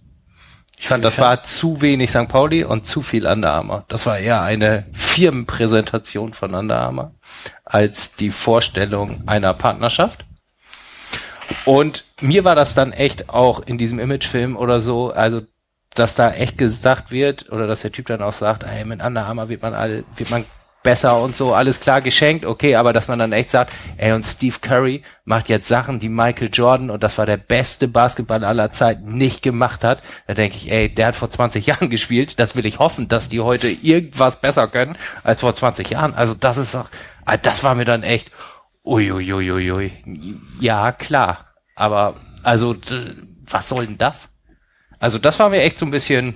Ich 0.78 0.90
fand, 0.90 1.06
das 1.06 1.18
war 1.18 1.44
zu 1.44 1.82
wenig 1.82 2.10
St. 2.10 2.28
Pauli 2.28 2.66
und 2.66 2.86
zu 2.86 3.04
viel 3.04 3.26
Under 3.26 3.54
Armour. 3.54 3.86
Das 3.88 4.06
war 4.06 4.18
eher 4.20 4.42
eine 4.42 4.86
Firmenpräsentation 4.92 6.34
von 6.34 6.56
Under 6.56 6.78
Armour 6.78 7.16
als 7.64 8.16
die 8.16 8.32
Vorstellung 8.32 9.24
einer 9.28 9.54
Partnerschaft. 9.54 10.26
Und 11.66 12.04
mir 12.22 12.44
war 12.44 12.56
das 12.56 12.76
dann 12.76 12.94
echt 12.94 13.30
auch 13.30 13.62
in 13.62 13.78
diesem 13.78 14.00
Imagefilm 14.00 14.56
oder 14.58 14.80
so, 14.80 15.12
also 15.12 15.42
dass 15.94 16.16
da 16.16 16.32
echt 16.32 16.58
gesagt 16.58 17.12
wird 17.12 17.52
oder 17.52 17.68
dass 17.68 17.82
der 17.82 17.92
Typ 17.92 18.08
dann 18.08 18.22
auch 18.22 18.34
sagt, 18.34 18.64
ey, 18.64 18.86
mit 18.86 19.04
Under 19.04 19.26
Armour 19.26 19.50
wird 19.50 19.62
man 19.62 19.74
all, 19.74 20.04
wird 20.16 20.30
man 20.30 20.46
besser 20.84 21.22
und 21.22 21.38
so, 21.38 21.54
alles 21.54 21.80
klar 21.80 22.02
geschenkt, 22.02 22.46
okay, 22.46 22.76
aber 22.76 22.92
dass 22.92 23.08
man 23.08 23.20
dann 23.20 23.34
echt 23.34 23.52
sagt, 23.52 23.72
ey, 23.98 24.14
und 24.14 24.26
Steve 24.26 24.56
Curry 24.62 25.04
macht 25.26 25.50
jetzt 25.50 25.68
Sachen, 25.68 26.00
die 26.00 26.10
Michael 26.10 26.50
Jordan, 26.52 26.90
und 26.90 27.04
das 27.04 27.18
war 27.18 27.26
der 27.26 27.38
beste 27.38 27.88
Basketball 27.88 28.44
aller 28.44 28.72
Zeiten, 28.72 29.16
nicht 29.16 29.44
gemacht 29.44 29.84
hat, 29.84 30.02
da 30.28 30.34
denke 30.34 30.58
ich, 30.58 30.72
ey, 30.72 30.90
der 30.90 31.08
hat 31.08 31.16
vor 31.16 31.30
20 31.30 31.66
Jahren 31.68 31.90
gespielt, 31.90 32.40
das 32.40 32.56
will 32.56 32.66
ich 32.66 32.80
hoffen, 32.80 33.08
dass 33.08 33.30
die 33.30 33.42
heute 33.42 33.68
irgendwas 33.70 34.42
besser 34.42 34.68
können 34.68 34.98
als 35.24 35.42
vor 35.42 35.54
20 35.54 35.90
Jahren. 35.90 36.16
Also 36.16 36.34
das 36.34 36.58
ist 36.58 36.74
doch, 36.74 36.90
ah, 37.26 37.38
das 37.38 37.64
war 37.64 37.76
mir 37.76 37.86
dann 37.86 38.04
echt, 38.04 38.32
uiuiuiui. 38.86 40.38
Ja, 40.60 40.92
klar, 40.92 41.48
aber 41.76 42.16
also, 42.44 42.76
was 43.50 43.70
soll 43.70 43.88
denn 43.88 43.98
das? 43.98 44.30
Also 45.00 45.18
das 45.18 45.40
war 45.40 45.50
mir 45.50 45.62
echt 45.62 45.80
so 45.80 45.86
ein 45.86 45.92
bisschen, 45.92 46.36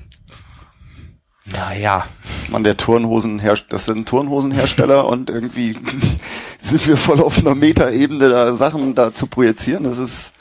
naja, 1.46 2.08
Man, 2.50 2.64
der 2.64 2.76
Turnhosenhersteller, 2.78 3.70
das 3.70 3.86
sind 3.86 4.08
Turnhosenhersteller 4.10 5.06
und 5.10 5.30
irgendwie 5.30 5.78
sind 6.60 6.88
wir 6.88 6.98
voll 6.98 7.22
auf 7.22 7.38
einer 7.38 7.54
Metaebene 7.56 8.30
da 8.30 8.54
Sachen 8.54 8.96
da 8.96 9.14
zu 9.14 9.28
projizieren. 9.28 9.84
Das 9.84 9.98
ist, 10.00 10.34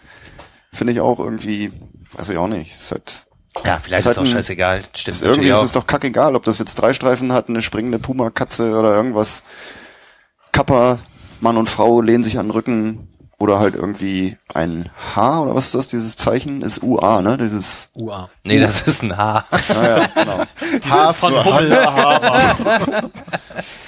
finde 0.72 0.94
ich 0.94 1.00
auch 1.00 1.18
irgendwie, 1.18 1.72
weiß 2.12 2.30
ich 2.30 2.38
auch 2.38 2.48
nicht. 2.48 2.72
Ist 2.72 2.90
halt, 2.92 3.26
ja, 3.64 3.78
vielleicht 3.78 4.00
Ist 4.06 4.10
ist 4.12 4.16
halt 4.16 4.18
auch 4.18 4.22
ein- 4.22 4.28
scheißegal. 4.28 4.82
Stimmt 4.94 5.16
ist 5.16 5.22
irgendwie 5.22 5.48
ist 5.50 5.62
es 5.62 5.72
doch 5.72 5.86
kackegal, 5.86 6.34
ob 6.36 6.44
das 6.44 6.58
jetzt 6.58 6.74
drei 6.76 6.94
Streifen 6.94 7.32
hat, 7.32 7.48
eine 7.50 7.60
springende 7.62 7.98
Puma-Katze 7.98 8.76
oder 8.78 8.94
irgendwas. 8.96 9.42
Kappa, 10.52 10.98
Mann 11.44 11.56
und 11.56 11.70
Frau 11.70 12.00
lehnen 12.00 12.24
sich 12.24 12.38
an 12.38 12.46
den 12.46 12.50
Rücken 12.50 13.08
oder 13.38 13.58
halt 13.58 13.74
irgendwie 13.74 14.36
ein 14.52 14.88
H 15.14 15.42
oder 15.42 15.54
was 15.54 15.66
ist 15.66 15.74
das? 15.74 15.88
Dieses 15.88 16.16
Zeichen 16.16 16.62
ist 16.62 16.82
UA, 16.82 17.22
ne? 17.22 17.36
Dieses, 17.36 17.90
UA. 17.94 18.30
Nee, 18.44 18.58
das 18.58 18.82
ist 18.82 19.02
ein 19.02 19.16
Haar. 19.16 19.44
naja, 19.68 20.08
genau. 20.14 20.40
Haar 20.88 21.14
von 21.14 21.44
Hummel. 21.44 21.78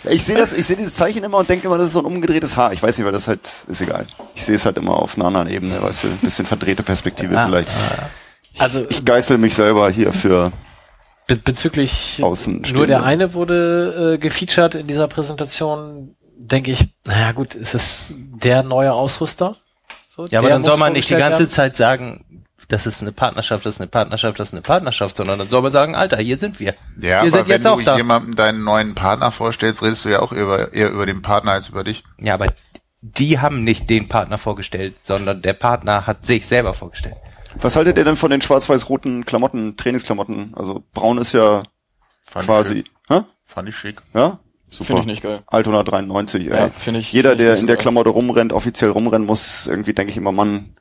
Ich 0.09 0.25
sehe 0.25 0.37
das, 0.37 0.53
ich 0.53 0.65
sehe 0.65 0.77
dieses 0.77 0.95
Zeichen 0.95 1.25
immer 1.25 1.39
und 1.39 1.49
denke 1.49 1.67
immer, 1.67 1.79
das 1.79 1.89
ist 1.89 1.95
so 1.95 1.99
ein 1.99 2.05
umgedrehtes 2.05 2.57
Haar. 2.57 2.73
Ich 2.73 2.81
weiß 2.81 2.97
nicht, 2.97 3.05
weil 3.05 3.13
das 3.13 3.27
halt, 3.27 3.41
ist 3.67 3.81
egal. 3.81 4.07
Ich 4.37 4.45
sehe 4.45 4.55
es 4.55 4.65
halt 4.65 4.77
immer 4.77 4.93
auf 4.93 5.17
einer 5.17 5.25
anderen 5.25 5.49
Ebene, 5.49 5.83
weißt 5.83 6.05
du, 6.05 6.09
ein 6.09 6.19
bisschen 6.19 6.47
verdrehte 6.47 6.85
Perspektive 6.85 7.35
vielleicht. 7.45 7.69
Also 8.57 8.87
Ich 8.89 9.05
geißel 9.05 9.37
mich 9.37 9.57
selber 9.57 9.91
hier 9.91 10.13
für, 10.13 10.53
be 11.27 11.35
bezüglich 11.35 12.23
nur 12.73 12.87
der 12.87 13.03
eine 13.03 13.35
wurde 13.35 14.15
äh, 14.15 14.19
gefeatured 14.19 14.77
in 14.77 14.87
dieser 14.87 15.09
Präsentation, 15.09 16.15
denke 16.37 16.71
ich, 16.71 16.87
naja 17.05 17.33
gut, 17.33 17.55
ist 17.55 17.75
es 17.75 18.15
der 18.17 18.63
neue 18.63 18.93
Ausrüster? 18.93 19.57
So, 20.07 20.27
Ja, 20.27 20.39
aber 20.41 20.49
dann 20.51 20.65
soll 20.65 20.77
man 20.77 20.93
nicht 20.93 21.11
die 21.11 21.15
ganze 21.17 21.41
werden? 21.41 21.51
Zeit 21.51 21.77
sagen, 21.77 22.45
das 22.69 22.87
ist 22.87 23.01
eine 23.03 23.13
Partnerschaft, 23.13 23.65
das 23.65 23.77
ist 23.77 23.81
eine 23.81 23.89
Partnerschaft, 23.89 24.41
das 24.41 24.49
ist 24.49 24.53
eine 24.55 24.63
Partnerschaft, 24.63 25.17
sondern 25.17 25.39
dann 25.39 25.49
soll 25.49 25.63
man 25.63 25.73
sagen, 25.73 25.95
Alter, 25.95 26.17
hier 26.19 26.37
sind 26.37 26.59
wir. 26.59 26.75
Ja, 26.97 27.03
wir 27.03 27.19
aber 27.21 27.31
sind 27.31 27.49
wenn 27.49 27.53
jetzt 27.57 27.65
du 27.65 27.71
auch 27.71 27.83
da. 27.83 27.97
jemandem 27.97 28.35
deinen 28.35 28.65
neuen 28.65 28.95
Partner 28.95 29.31
vorstellst, 29.31 29.83
redest 29.83 30.05
du 30.05 30.09
ja 30.09 30.21
auch 30.21 30.33
über, 30.33 30.73
eher 30.75 30.91
über 30.91 31.07
den 31.07 31.23
Partner 31.23 31.53
als 31.53 31.69
über 31.69 31.85
dich. 31.85 32.03
Ja, 32.19 32.35
aber 32.35 32.47
die 33.03 33.39
haben 33.39 33.63
nicht 33.63 33.89
den 33.89 34.09
Partner 34.09 34.37
vorgestellt, 34.39 34.95
sondern 35.03 35.43
der 35.43 35.53
Partner 35.53 36.07
hat 36.09 36.27
sich 36.27 36.47
selber 36.47 36.75
vorgestellt. 36.75 37.15
was 37.55 37.77
haltet 37.77 37.99
ihr 37.99 38.05
denn 38.05 38.17
von 38.17 38.31
den 38.31 38.43
schwarz-weiß-roten 38.43 39.25
Klamotten, 39.25 39.77
Trainingsklamotten? 39.77 40.55
Also 40.57 40.83
braun 40.93 41.19
ist 41.19 41.35
ja 41.35 41.63
Fand 42.27 42.47
quasi, 42.47 42.81
Ich, 42.81 42.91
hä? 43.15 43.21
fand 43.45 43.69
ich 43.69 43.77
schick. 43.77 44.03
Ja? 44.13 44.41
Super. 44.69 44.85
Finde 44.87 45.01
ich 45.03 45.07
nicht 45.07 45.23
geil. 45.23 45.43
Altona 45.47 45.83
93, 45.83 46.51
ey. 46.51 46.57
Ja, 46.57 46.71
finde 46.71 47.01
ich- 47.01 47.13
Jeder, 47.13 47.31
finde 47.31 47.45
ich 47.45 47.51
der 47.51 47.59
in 47.61 47.67
der. 47.67 47.77
Klamotte 47.77 48.11
rumrennt, 48.11 48.53
offiziell 48.53 48.91
rumrennen 48.91 49.27
muss, 49.27 49.67
irgendwie 49.67 49.93
denke 49.95 50.11
ich 50.11 50.17
immer, 50.17 50.33
Mann, 50.33 50.75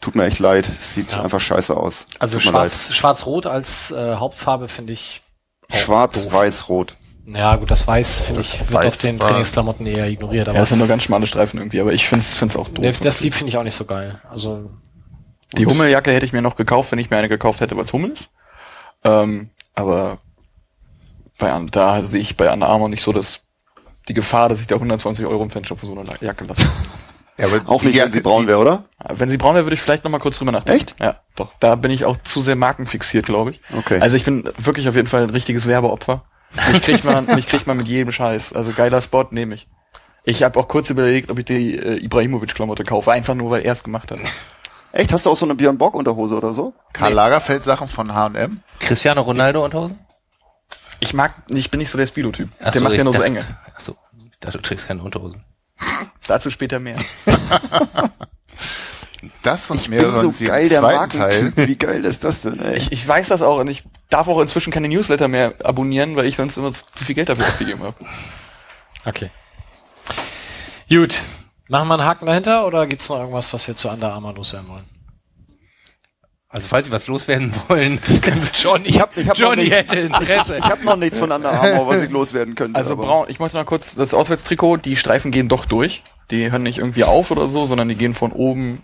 tut 0.00 0.14
mir 0.14 0.24
echt 0.24 0.38
leid. 0.38 0.64
Sieht 0.66 1.16
einfach 1.18 1.40
scheiße 1.40 1.76
aus. 1.76 2.06
Also 2.18 2.40
schwarz, 2.40 2.92
schwarz-rot 2.94 3.46
als 3.46 3.90
äh, 3.90 4.14
Hauptfarbe 4.16 4.68
finde 4.68 4.94
ich, 4.94 5.22
leid. 5.70 5.80
Schwarz, 5.82 6.24
doof. 6.24 6.32
weiß, 6.32 6.68
rot. 6.70 6.96
ja 7.26 7.56
gut, 7.56 7.70
das 7.70 7.86
Weiß 7.86 8.22
finde 8.22 8.40
ich, 8.40 8.58
wird 8.60 8.72
Weiß 8.72 8.86
auf 8.88 8.96
den 8.96 9.18
Trainingsklamotten 9.18 9.86
eher 9.86 10.08
ignoriert, 10.08 10.46
Ja, 10.46 10.52
aber 10.52 10.60
das 10.60 10.70
sind 10.70 10.78
nur 10.78 10.88
ganz 10.88 11.02
schmale 11.02 11.26
Streifen 11.26 11.58
irgendwie, 11.58 11.80
aber 11.80 11.92
ich 11.92 12.08
finde 12.08 12.24
es 12.24 12.56
auch 12.56 12.68
doof. 12.68 12.82
der, 12.82 12.92
das 12.92 13.20
Lied 13.20 13.34
finde 13.34 13.50
ich 13.50 13.58
auch 13.58 13.62
nicht 13.64 13.76
so 13.76 13.84
geil. 13.84 14.20
Also 14.30 14.70
Die 15.54 15.66
Hummeljacke 15.66 16.10
hätte 16.12 16.24
ich 16.24 16.32
mir 16.32 16.40
noch 16.42 16.56
gekauft, 16.56 16.92
wenn 16.92 16.98
ich 16.98 17.10
mir 17.10 17.18
eine 17.18 17.28
gekauft 17.28 17.60
hätte, 17.60 17.76
weil 17.76 17.84
es 17.84 17.92
Hummel 17.92 18.12
ist. 18.12 18.28
Ähm, 19.04 19.50
aber 19.74 20.18
bei, 21.38 21.52
An- 21.52 21.68
da 21.68 22.02
sehe 22.02 22.20
ich 22.20 22.36
bei 22.36 22.52
Under 22.52 22.68
Armour 22.68 22.88
nicht 22.88 23.02
so 23.02 23.12
dass 23.12 23.40
die 24.08 24.14
Gefahr, 24.14 24.48
dass 24.48 24.60
ich 24.60 24.66
da 24.66 24.76
120 24.76 25.26
Euro 25.26 25.42
im 25.42 25.50
Fanshop 25.50 25.80
für 25.80 25.86
so 25.86 25.98
eine 25.98 26.08
Jacke 26.20 26.44
lasse. 26.44 26.66
Ja, 27.36 27.46
aber 27.46 27.60
Auch 27.70 27.82
nicht, 27.82 27.96
wenn 27.98 28.10
sie 28.10 28.20
braun 28.20 28.46
wäre, 28.48 28.58
oder? 28.58 28.84
Wenn 29.10 29.28
sie 29.28 29.36
braun 29.36 29.54
wäre, 29.54 29.64
würde 29.64 29.74
ich 29.74 29.80
vielleicht 29.80 30.02
noch 30.02 30.10
mal 30.10 30.18
kurz 30.18 30.38
drüber 30.38 30.50
nachdenken. 30.50 30.80
Echt? 30.80 30.96
Ja, 30.98 31.20
doch. 31.36 31.50
Da 31.60 31.76
bin 31.76 31.90
ich 31.92 32.04
auch 32.04 32.16
zu 32.24 32.42
sehr 32.42 32.56
markenfixiert, 32.56 33.26
glaube 33.26 33.50
ich. 33.52 33.60
Okay. 33.76 34.00
Also 34.00 34.16
ich 34.16 34.24
bin 34.24 34.50
wirklich 34.58 34.88
auf 34.88 34.96
jeden 34.96 35.06
Fall 35.08 35.22
ein 35.22 35.30
richtiges 35.30 35.66
Werbeopfer. 35.68 36.24
Mich 36.72 36.82
kriegt 36.82 37.04
man, 37.04 37.26
mich 37.36 37.46
kriegt 37.46 37.66
man 37.66 37.76
mit 37.76 37.86
jedem 37.86 38.10
Scheiß. 38.10 38.54
Also 38.54 38.72
geiler 38.72 39.00
Spot 39.02 39.26
nehme 39.30 39.54
ich. 39.54 39.68
Ich 40.24 40.42
habe 40.42 40.58
auch 40.58 40.66
kurz 40.68 40.90
überlegt, 40.90 41.30
ob 41.30 41.38
ich 41.38 41.44
die 41.44 41.76
äh, 41.76 42.02
Ibrahimovic-Klamotte 42.04 42.82
kaufe, 42.84 43.12
einfach 43.12 43.34
nur, 43.34 43.50
weil 43.50 43.62
er 43.64 43.72
es 43.72 43.84
gemacht 43.84 44.10
hat. 44.10 44.18
Echt? 44.92 45.12
Hast 45.12 45.26
du 45.26 45.30
auch 45.30 45.36
so 45.36 45.46
eine 45.46 45.54
Björn 45.54 45.78
Bock 45.78 45.94
Unterhose 45.94 46.36
oder 46.36 46.52
so? 46.54 46.72
Karl 46.92 47.12
Lagerfeld 47.12 47.62
Sachen 47.62 47.86
von 47.88 48.14
H&M. 48.14 48.62
Cristiano 48.80 49.20
Ronaldo 49.22 49.64
Unterhosen? 49.64 49.98
Ich 51.00 51.14
mag, 51.14 51.32
ich 51.48 51.70
bin 51.70 51.78
nicht 51.78 51.90
so 51.90 51.98
der 51.98 52.06
Speedo-Typ. 52.06 52.48
Ach 52.60 52.70
Der 52.72 52.80
so, 52.80 52.84
macht 52.84 52.96
ja 52.96 53.04
nur 53.04 53.12
so 53.12 53.18
dachte- 53.20 53.26
enge. 53.26 53.46
Ach 53.76 53.80
so, 53.80 53.96
ich 54.32 54.38
dachte, 54.40 54.58
du 54.58 54.62
trägst 54.62 54.86
keine 54.88 55.02
Unterhosen. 55.02 55.44
Dazu 56.26 56.50
später 56.50 56.78
mehr. 56.80 56.96
Das 59.42 59.68
und 59.68 59.80
Ich 59.80 59.88
mehr 59.88 60.00
bin 60.02 60.16
so 60.18 60.28
im 60.30 60.46
geil, 60.46 60.68
der 60.68 60.80
zweiten 60.80 61.10
Teil. 61.18 61.42
Markentyp. 61.42 61.68
Wie 61.68 61.76
geil 61.76 62.04
ist 62.04 62.22
das 62.22 62.42
denn, 62.42 62.60
ey? 62.60 62.76
Ich, 62.76 62.92
ich 62.92 63.06
weiß 63.08 63.26
das 63.28 63.42
auch 63.42 63.58
und 63.58 63.68
ich 63.68 63.82
darf 64.10 64.28
auch 64.28 64.38
inzwischen 64.40 64.72
keine 64.72 64.86
Newsletter 64.88 65.26
mehr 65.26 65.54
abonnieren, 65.64 66.14
weil 66.14 66.26
ich 66.26 66.36
sonst 66.36 66.56
immer 66.56 66.72
zu 66.72 67.04
viel 67.04 67.16
Geld 67.16 67.28
dafür 67.28 67.46
ausgegeben 67.46 67.82
habe. 67.82 67.94
Okay. 69.04 69.30
Gut. 70.88 71.20
Machen 71.68 71.88
wir 71.88 71.94
einen 71.94 72.04
Haken 72.04 72.26
dahinter 72.26 72.64
oder 72.64 72.86
gibt's 72.86 73.08
noch 73.08 73.18
irgendwas, 73.18 73.52
was 73.52 73.66
wir 73.66 73.74
zu 73.74 73.88
Under 73.88 74.12
Armour 74.12 74.34
loswerden 74.34 74.68
wollen? 74.68 74.84
Also 76.50 76.66
falls 76.66 76.86
Sie 76.86 76.92
was 76.92 77.06
loswerden 77.08 77.52
wollen, 77.68 78.00
können 78.22 78.40
Sie 78.40 78.52
Johnny. 78.54 78.88
Ich 78.88 79.00
hab- 79.00 79.14
ich 79.16 79.28
hab 79.28 79.36
Johnny 79.36 79.64
nichts. 79.64 79.76
hätte 79.76 79.98
Interesse. 79.98 80.56
Ich 80.56 80.64
habe 80.64 80.82
noch 80.84 80.96
nichts 80.96 81.18
von 81.18 81.30
Under 81.30 81.50
Armour, 81.52 81.86
was 81.88 82.02
ich 82.02 82.10
loswerden 82.10 82.54
könnte. 82.54 82.78
Also 82.78 82.92
aber- 82.92 83.04
braun, 83.04 83.26
ich 83.28 83.38
möchte 83.38 83.58
noch 83.58 83.66
kurz 83.66 83.94
das 83.94 84.14
Auswärtstrikot, 84.14 84.78
die 84.78 84.96
Streifen 84.96 85.30
gehen 85.30 85.48
doch 85.48 85.66
durch. 85.66 86.02
Die 86.30 86.50
hören 86.50 86.62
nicht 86.62 86.78
irgendwie 86.78 87.04
auf 87.04 87.30
oder 87.30 87.48
so, 87.48 87.64
sondern 87.66 87.88
die 87.88 87.94
gehen 87.96 88.14
von 88.14 88.32
oben. 88.32 88.82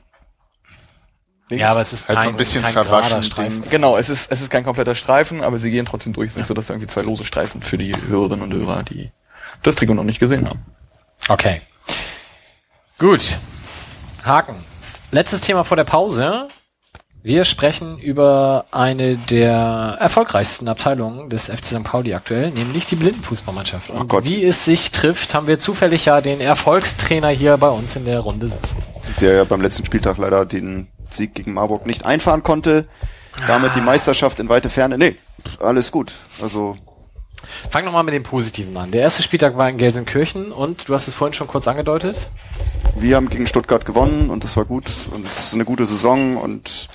Ja, 1.51 1.71
aber 1.71 1.81
es 1.83 1.93
ist 1.93 2.09
Halt 2.09 2.19
so 2.19 2.25
kein, 2.25 2.35
ein 2.35 2.37
bisschen 2.37 2.63
kein 2.63 2.73
verwaschen. 2.73 3.63
Genau, 3.71 3.97
es 3.99 4.09
ist, 4.09 4.31
es 4.33 4.41
ist 4.41 4.51
kein 4.51 4.65
kompletter 4.65 4.95
Streifen, 4.95 5.43
aber 5.43 5.59
sie 5.59 5.71
gehen 5.71 5.85
trotzdem 5.87 6.13
durch. 6.15 6.29
Es 6.29 6.33
ist 6.33 6.37
nicht 6.39 6.47
so, 6.47 6.55
dass 6.55 6.67
da 6.69 6.75
irgendwie 6.75 6.89
zwei 6.89 7.03
lose 7.03 7.25
Streifen 7.25 7.63
für 7.63 7.77
die 7.79 7.95
Hörerinnen 8.09 8.43
und 8.43 8.53
Hörer, 8.55 8.83
die 8.83 9.11
das 9.63 9.77
Trikot 9.77 9.95
noch 9.95 10.05
nicht 10.05 10.21
gesehen 10.21 10.49
haben. 10.49 10.65
Okay. 11.29 11.61
Gut. 12.99 13.39
Haken. 14.25 14.57
Letztes 15.11 15.43
Thema 15.43 15.65
vor 15.65 15.77
der 15.77 15.85
Pause. 15.85 16.49
Wir 17.27 17.47
sprechen 17.47 17.99
über 18.01 18.67
eine 18.71 19.17
der 19.17 19.97
erfolgreichsten 19.99 20.69
Abteilungen 20.69 21.31
des 21.31 21.47
FC 21.47 21.65
St. 21.65 21.83
Pauli 21.83 22.13
aktuell, 22.13 22.51
nämlich 22.51 22.85
die 22.85 22.97
Blindenfußballmannschaft. 22.97 23.91
Und 23.93 24.09
Gott. 24.09 24.25
wie 24.25 24.45
es 24.45 24.67
sich 24.67 24.91
trifft, 24.91 25.33
haben 25.33 25.47
wir 25.47 25.59
zufällig 25.59 26.05
ja 26.05 26.21
den 26.21 26.43
Erfolgstrainer 26.43 27.31
hier 27.31 27.57
bei 27.57 27.71
uns 27.71 27.97
in 27.97 28.05
der 28.05 28.21
Runde 28.21 28.47
sitzen. 28.47 28.83
Der 29.23 29.37
ja 29.37 29.45
beim 29.45 29.63
letzten 29.63 29.87
Spieltag 29.87 30.19
leider 30.19 30.45
den 30.45 30.89
Sieg 31.09 31.35
gegen 31.35 31.55
Marburg 31.55 31.87
nicht 31.87 32.05
einfahren 32.05 32.43
konnte. 32.43 32.87
Damit 33.47 33.75
die 33.75 33.81
Meisterschaft 33.81 34.39
in 34.39 34.51
weite 34.51 34.69
Ferne. 34.69 34.99
Nee, 34.99 35.17
alles 35.61 35.91
gut. 35.91 36.13
Also 36.43 36.77
Fang 37.71 37.87
nochmal 37.87 38.05
mit 38.05 38.13
dem 38.13 38.23
Positiven 38.23 38.77
an. 38.77 38.91
Der 38.91 39.01
erste 39.01 39.23
Spieltag 39.23 39.57
war 39.57 39.69
in 39.71 39.79
Gelsenkirchen 39.79 40.53
und 40.53 40.89
du 40.89 40.95
hast 40.95 41.09
es 41.09 41.15
vorhin 41.15 41.33
schon 41.33 41.47
kurz 41.47 41.67
angedeutet. 41.69 42.17
wir 42.97 43.17
haben 43.17 43.29
gegen 43.29 43.47
Stuttgart 43.47 43.85
gewonnen 43.85 44.31
und 44.31 44.45
das 44.45 44.57
war 44.57 44.65
gut 44.65 44.85
und 45.13 45.27
es 45.27 45.47
ist 45.47 45.55
eine 45.55 45.65
gute 45.65 45.87
Saison 45.87 46.37
und 46.37 46.89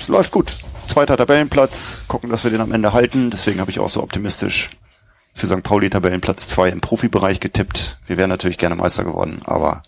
es 0.00 0.08
läuft 0.08 0.32
gut. 0.32 0.56
Zweiter 0.86 1.16
Tabellenplatz, 1.16 2.00
gucken, 2.08 2.30
dass 2.30 2.44
wir 2.44 2.50
den 2.50 2.60
am 2.60 2.72
Ende 2.72 2.92
halten. 2.92 3.30
Deswegen 3.30 3.60
habe 3.60 3.70
ich 3.70 3.80
auch 3.80 3.88
so 3.88 4.02
optimistisch 4.02 4.70
für 5.34 5.46
St. 5.46 5.62
Pauli 5.62 5.90
Tabellenplatz 5.90 6.46
2 6.48 6.68
im 6.68 6.80
Profibereich 6.80 7.40
getippt. 7.40 7.98
Wir 8.06 8.16
wären 8.16 8.30
natürlich 8.30 8.58
gerne 8.58 8.76
Meister 8.76 9.02
geworden, 9.04 9.40
aber 9.44 9.82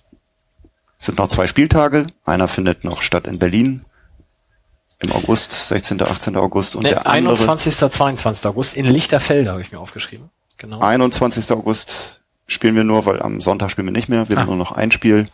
es 0.99 1.07
sind 1.07 1.19
noch 1.19 1.29
zwei 1.29 1.47
Spieltage. 1.47 2.07
Einer 2.25 2.49
findet 2.49 2.83
noch 2.85 3.03
statt 3.03 3.27
in 3.27 3.39
Berlin 3.39 3.85
im 4.99 5.13
August, 5.13 5.69
16. 5.69 6.01
18. 6.03 6.37
August 6.37 6.75
und 6.75 6.85
Ne, 6.85 6.89
der 6.91 7.07
andere 7.07 7.35
21. 7.35 7.77
22. 7.77 8.47
August 8.47 8.75
in 8.75 8.87
Lichterfelde 8.87 9.51
habe 9.53 9.61
ich 9.61 9.71
mir 9.71 9.79
aufgeschrieben. 9.79 10.31
Genau. 10.57 10.81
21. 10.81 11.53
August 11.53 12.23
spielen 12.49 12.75
wir 12.75 12.85
nur, 12.85 13.05
weil 13.05 13.21
am 13.23 13.43
Sonntag 13.43 13.71
spielen 13.71 13.87
wir 13.89 13.93
nicht 13.93 14.09
mehr. 14.09 14.29
Wir 14.31 14.39
Ah. 14.39 14.41
haben 14.41 14.47
nur 14.47 14.57
noch 14.57 14.73
ein 14.73 14.91
Spiel. 14.91 15.29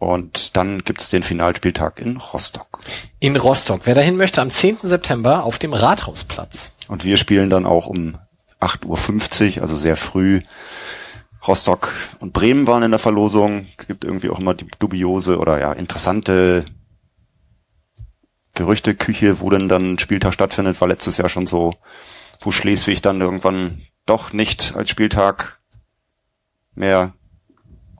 Und 0.00 0.56
dann 0.56 0.82
gibt's 0.82 1.10
den 1.10 1.22
Finalspieltag 1.22 2.00
in 2.00 2.16
Rostock. 2.16 2.80
In 3.18 3.36
Rostock. 3.36 3.82
Wer 3.84 3.94
dahin 3.94 4.16
möchte, 4.16 4.40
am 4.40 4.50
10. 4.50 4.78
September 4.82 5.44
auf 5.44 5.58
dem 5.58 5.74
Rathausplatz. 5.74 6.74
Und 6.88 7.04
wir 7.04 7.18
spielen 7.18 7.50
dann 7.50 7.66
auch 7.66 7.86
um 7.86 8.18
8.50 8.60 9.56
Uhr, 9.56 9.62
also 9.62 9.76
sehr 9.76 9.96
früh. 9.96 10.40
Rostock 11.46 11.92
und 12.20 12.32
Bremen 12.32 12.66
waren 12.66 12.82
in 12.82 12.90
der 12.90 12.98
Verlosung. 12.98 13.66
Es 13.76 13.86
gibt 13.86 14.04
irgendwie 14.04 14.30
auch 14.30 14.38
immer 14.38 14.54
die 14.54 14.66
dubiose 14.78 15.38
oder 15.38 15.60
ja 15.60 15.74
interessante 15.74 16.64
Gerüchteküche, 18.54 19.40
wo 19.40 19.50
denn 19.50 19.68
dann 19.68 19.92
ein 19.92 19.98
Spieltag 19.98 20.32
stattfindet, 20.32 20.80
war 20.80 20.88
letztes 20.88 21.18
Jahr 21.18 21.28
schon 21.28 21.46
so, 21.46 21.74
wo 22.40 22.50
Schleswig 22.50 23.02
dann 23.02 23.20
irgendwann 23.20 23.82
doch 24.06 24.32
nicht 24.32 24.74
als 24.76 24.88
Spieltag 24.88 25.60
mehr 26.74 27.12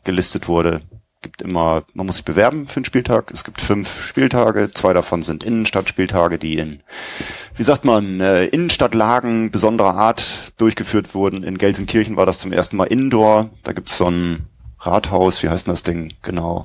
gelistet 0.05 0.49
wurde. 0.49 0.81
Gibt 1.23 1.43
immer, 1.43 1.83
man 1.93 2.07
muss 2.07 2.17
sich 2.17 2.25
bewerben 2.25 2.67
für 2.67 2.77
einen 2.77 2.87
Spieltag. 2.87 3.31
Es 3.31 3.45
gibt 3.45 3.61
fünf 3.61 4.07
Spieltage, 4.07 4.71
zwei 4.73 4.95
davon 4.95 5.23
sind 5.23 5.45
Innenstadtspieltage, 5.45 6.39
die 6.39 6.57
in, 6.57 6.81
wie 7.55 7.63
sagt 7.63 7.85
man, 7.85 8.21
äh, 8.23 8.47
Innenstadtlagen 8.47 9.51
besonderer 9.51 9.97
Art 9.97 10.53
durchgeführt 10.57 11.15
wurden. 11.15 11.43
In 11.45 11.59
Gelsenkirchen 11.59 12.17
war 12.17 12.25
das 12.25 12.39
zum 12.39 12.53
ersten 12.53 12.79
Mal 12.79 12.87
Indoor. 12.87 13.51
Da 13.65 13.73
gibt's 13.73 13.99
so 13.99 14.07
ein 14.11 14.47
Rathaus, 14.79 15.43
wie 15.43 15.51
heißt 15.51 15.67
denn 15.67 15.75
das 15.75 15.83
Ding 15.83 16.15
genau? 16.23 16.63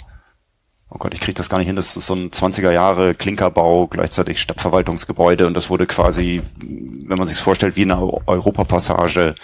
Oh 0.90 1.00
Gott, 1.00 1.14
ich 1.14 1.20
krieg 1.20 1.36
das 1.36 1.50
gar 1.50 1.58
nicht 1.58 1.68
hin. 1.68 1.76
Das 1.76 1.98
ist 1.98 2.06
so 2.06 2.14
ein 2.14 2.32
20er 2.32 2.72
Jahre 2.72 3.14
Klinkerbau, 3.14 3.88
gleichzeitig 3.88 4.40
Stadtverwaltungsgebäude 4.42 5.48
und 5.48 5.54
das 5.54 5.70
wurde 5.70 5.86
quasi, 5.86 6.42
wenn 6.62 7.18
man 7.18 7.28
sich 7.28 7.38
vorstellt, 7.40 7.76
wie 7.76 7.82
eine 7.82 7.98
Eu- 8.02 8.22
Europapassage, 8.26 9.36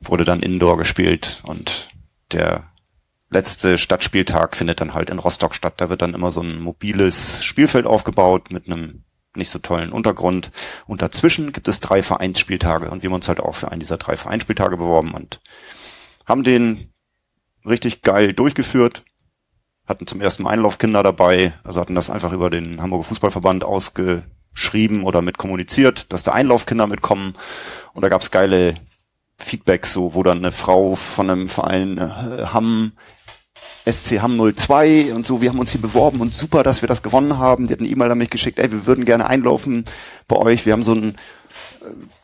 wurde 0.00 0.24
dann 0.24 0.40
Indoor 0.40 0.78
gespielt 0.78 1.42
und 1.44 1.88
der 2.30 2.69
letzte 3.30 3.78
Stadtspieltag 3.78 4.56
findet 4.56 4.80
dann 4.80 4.94
halt 4.94 5.08
in 5.08 5.18
Rostock 5.18 5.54
statt. 5.54 5.74
Da 5.78 5.88
wird 5.88 6.02
dann 6.02 6.14
immer 6.14 6.32
so 6.32 6.42
ein 6.42 6.60
mobiles 6.60 7.44
Spielfeld 7.44 7.86
aufgebaut 7.86 8.50
mit 8.50 8.66
einem 8.66 9.04
nicht 9.36 9.50
so 9.50 9.60
tollen 9.60 9.92
Untergrund. 9.92 10.50
Und 10.86 11.02
dazwischen 11.02 11.52
gibt 11.52 11.68
es 11.68 11.80
drei 11.80 12.02
Vereinsspieltage. 12.02 12.90
Und 12.90 13.02
wir 13.02 13.08
haben 13.08 13.14
uns 13.14 13.28
halt 13.28 13.40
auch 13.40 13.54
für 13.54 13.70
einen 13.70 13.80
dieser 13.80 13.96
drei 13.96 14.16
Vereinsspieltage 14.16 14.76
beworben 14.76 15.12
und 15.12 15.40
haben 16.26 16.42
den 16.42 16.92
richtig 17.64 18.02
geil 18.02 18.32
durchgeführt. 18.32 19.04
Hatten 19.86 20.06
zum 20.06 20.20
ersten 20.20 20.42
Mal 20.42 20.50
Einlaufkinder 20.50 21.02
dabei. 21.02 21.54
Also 21.62 21.80
hatten 21.80 21.94
das 21.94 22.10
einfach 22.10 22.32
über 22.32 22.50
den 22.50 22.82
Hamburger 22.82 23.04
Fußballverband 23.04 23.62
ausgeschrieben 23.62 25.04
oder 25.04 25.22
mit 25.22 25.38
kommuniziert, 25.38 26.12
dass 26.12 26.24
da 26.24 26.32
Einlaufkinder 26.32 26.88
mitkommen. 26.88 27.36
Und 27.92 28.02
da 28.02 28.08
gab's 28.08 28.32
geile 28.32 28.74
Feedbacks, 29.38 29.92
so, 29.92 30.14
wo 30.14 30.22
dann 30.22 30.38
eine 30.38 30.52
Frau 30.52 30.96
von 30.96 31.30
einem 31.30 31.48
Verein 31.48 31.98
äh, 31.98 32.46
Hamm 32.52 32.92
SC 33.84 34.20
Hamm 34.20 34.38
02 34.38 35.14
und 35.14 35.26
so, 35.26 35.40
wir 35.40 35.48
haben 35.50 35.58
uns 35.58 35.72
hier 35.72 35.80
beworben 35.80 36.20
und 36.20 36.34
super, 36.34 36.62
dass 36.62 36.82
wir 36.82 36.88
das 36.88 37.02
gewonnen 37.02 37.38
haben. 37.38 37.66
Die 37.66 37.72
hat 37.72 37.80
eine 37.80 37.88
E-Mail 37.88 38.10
an 38.10 38.18
mich 38.18 38.30
geschickt, 38.30 38.58
ey, 38.58 38.70
wir 38.70 38.86
würden 38.86 39.04
gerne 39.04 39.26
einlaufen 39.26 39.84
bei 40.28 40.36
euch. 40.36 40.66
Wir 40.66 40.72
haben 40.74 40.84
so 40.84 40.92
ein 40.92 41.10
äh, 41.10 41.14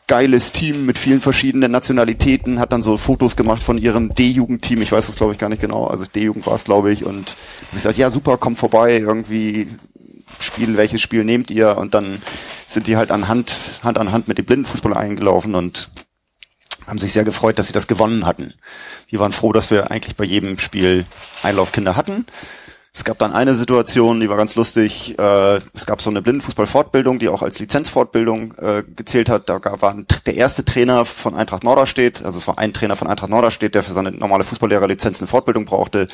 geiles 0.07 0.51
Team 0.51 0.85
mit 0.85 0.97
vielen 0.97 1.21
verschiedenen 1.21 1.71
Nationalitäten, 1.71 2.59
hat 2.59 2.71
dann 2.71 2.81
so 2.81 2.97
Fotos 2.97 3.35
gemacht 3.35 3.63
von 3.63 3.77
ihrem 3.77 4.13
D-Jugendteam. 4.13 4.81
Ich 4.81 4.91
weiß 4.91 5.07
das 5.07 5.15
glaube 5.15 5.33
ich 5.33 5.39
gar 5.39 5.49
nicht 5.49 5.61
genau. 5.61 5.87
Also 5.87 6.05
D-Jugend 6.05 6.45
war 6.45 6.55
es, 6.55 6.63
glaube 6.63 6.91
ich. 6.91 7.03
Und 7.03 7.35
ich 7.71 7.71
gesagt, 7.71 7.97
ja 7.97 8.11
super, 8.11 8.37
kommt 8.37 8.57
vorbei, 8.57 8.97
irgendwie 8.97 9.67
Spiel, 10.39 10.77
welches 10.77 11.01
Spiel 11.01 11.23
nehmt 11.23 11.49
ihr? 11.49 11.77
Und 11.77 11.93
dann 11.93 12.21
sind 12.67 12.87
die 12.87 12.97
halt 12.97 13.11
an 13.11 13.27
Hand, 13.27 13.59
Hand 13.83 13.97
an 13.97 14.11
Hand 14.11 14.27
mit 14.27 14.37
dem 14.37 14.45
Blindenfußballer 14.45 14.97
eingelaufen 14.97 15.55
und 15.55 15.89
haben 16.87 16.99
sich 16.99 17.13
sehr 17.13 17.25
gefreut, 17.25 17.59
dass 17.59 17.67
sie 17.67 17.73
das 17.73 17.87
gewonnen 17.87 18.25
hatten. 18.25 18.53
Wir 19.09 19.19
waren 19.19 19.33
froh, 19.33 19.51
dass 19.53 19.69
wir 19.69 19.91
eigentlich 19.91 20.15
bei 20.15 20.25
jedem 20.25 20.57
Spiel 20.57 21.05
Einlaufkinder 21.43 21.95
hatten. 21.95 22.25
Es 22.97 23.03
gab 23.03 23.19
dann 23.19 23.31
eine 23.31 23.53
Situation, 23.53 24.19
die 24.19 24.27
war 24.27 24.37
ganz 24.37 24.55
lustig. 24.55 25.19
Äh, 25.19 25.59
es 25.75 25.85
gab 25.85 26.01
so 26.01 26.09
eine 26.09 26.23
Blindenfußball-Fortbildung, 26.23 27.19
die 27.19 27.29
auch 27.29 27.43
als 27.43 27.59
Lizenzfortbildung 27.59 28.55
äh, 28.57 28.83
gezählt 28.95 29.29
hat. 29.29 29.49
Da 29.49 29.61
war 29.63 29.95
der 30.25 30.33
erste 30.33 30.65
Trainer 30.65 31.05
von 31.05 31.35
Eintracht 31.35 31.63
Norderstedt, 31.63 32.25
also 32.25 32.39
es 32.39 32.47
war 32.47 32.57
ein 32.57 32.73
Trainer 32.73 32.95
von 32.95 33.07
Eintracht 33.07 33.29
Norderstedt, 33.29 33.75
der 33.75 33.83
für 33.83 33.93
seine 33.93 34.11
normale 34.11 34.43
Fußballlehrerlizenz 34.43 35.19
eine 35.19 35.27
Fortbildung 35.27 35.65
brauchte. 35.65 36.07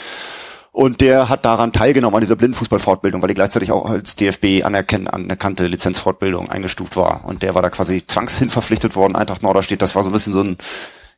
Und 0.74 1.02
der 1.02 1.30
hat 1.30 1.46
daran 1.46 1.72
teilgenommen, 1.72 2.16
an 2.16 2.22
dieser 2.22 2.36
Blindenfußballfortbildung, 2.36 3.22
weil 3.22 3.28
die 3.28 3.36
gleichzeitig 3.36 3.72
auch 3.72 3.86
als 3.86 4.16
DFB 4.16 4.66
anerkennt, 4.66 5.14
anerkannte 5.14 5.68
Lizenzfortbildung 5.68 6.50
eingestuft 6.50 6.96
war. 6.96 7.24
Und 7.26 7.44
der 7.44 7.54
war 7.54 7.62
da 7.62 7.70
quasi 7.70 8.04
zwangshin 8.08 8.50
verpflichtet 8.50 8.96
worden, 8.96 9.16
Eintracht 9.16 9.44
Norderstedt. 9.44 9.84
Das 9.84 9.94
war 9.94 10.04
so 10.04 10.10
ein 10.10 10.14
bisschen 10.14 10.34
so 10.34 10.42
ein 10.42 10.58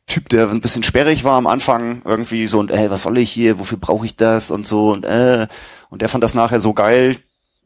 Typ, 0.06 0.28
der 0.28 0.50
ein 0.50 0.60
bisschen 0.60 0.82
sperrig 0.82 1.24
war 1.24 1.38
am 1.38 1.46
Anfang, 1.46 2.02
irgendwie 2.04 2.46
so 2.46 2.60
und 2.60 2.70
ey, 2.70 2.90
was 2.90 3.02
soll 3.04 3.16
ich 3.16 3.32
hier, 3.32 3.58
wofür 3.58 3.78
brauche 3.78 4.04
ich 4.04 4.14
das 4.14 4.50
und 4.50 4.66
so 4.66 4.92
und 4.92 5.06
äh. 5.06 5.46
Und 5.88 6.02
der 6.02 6.10
fand 6.10 6.22
das 6.22 6.34
nachher 6.34 6.60
so 6.60 6.74
geil, 6.74 7.16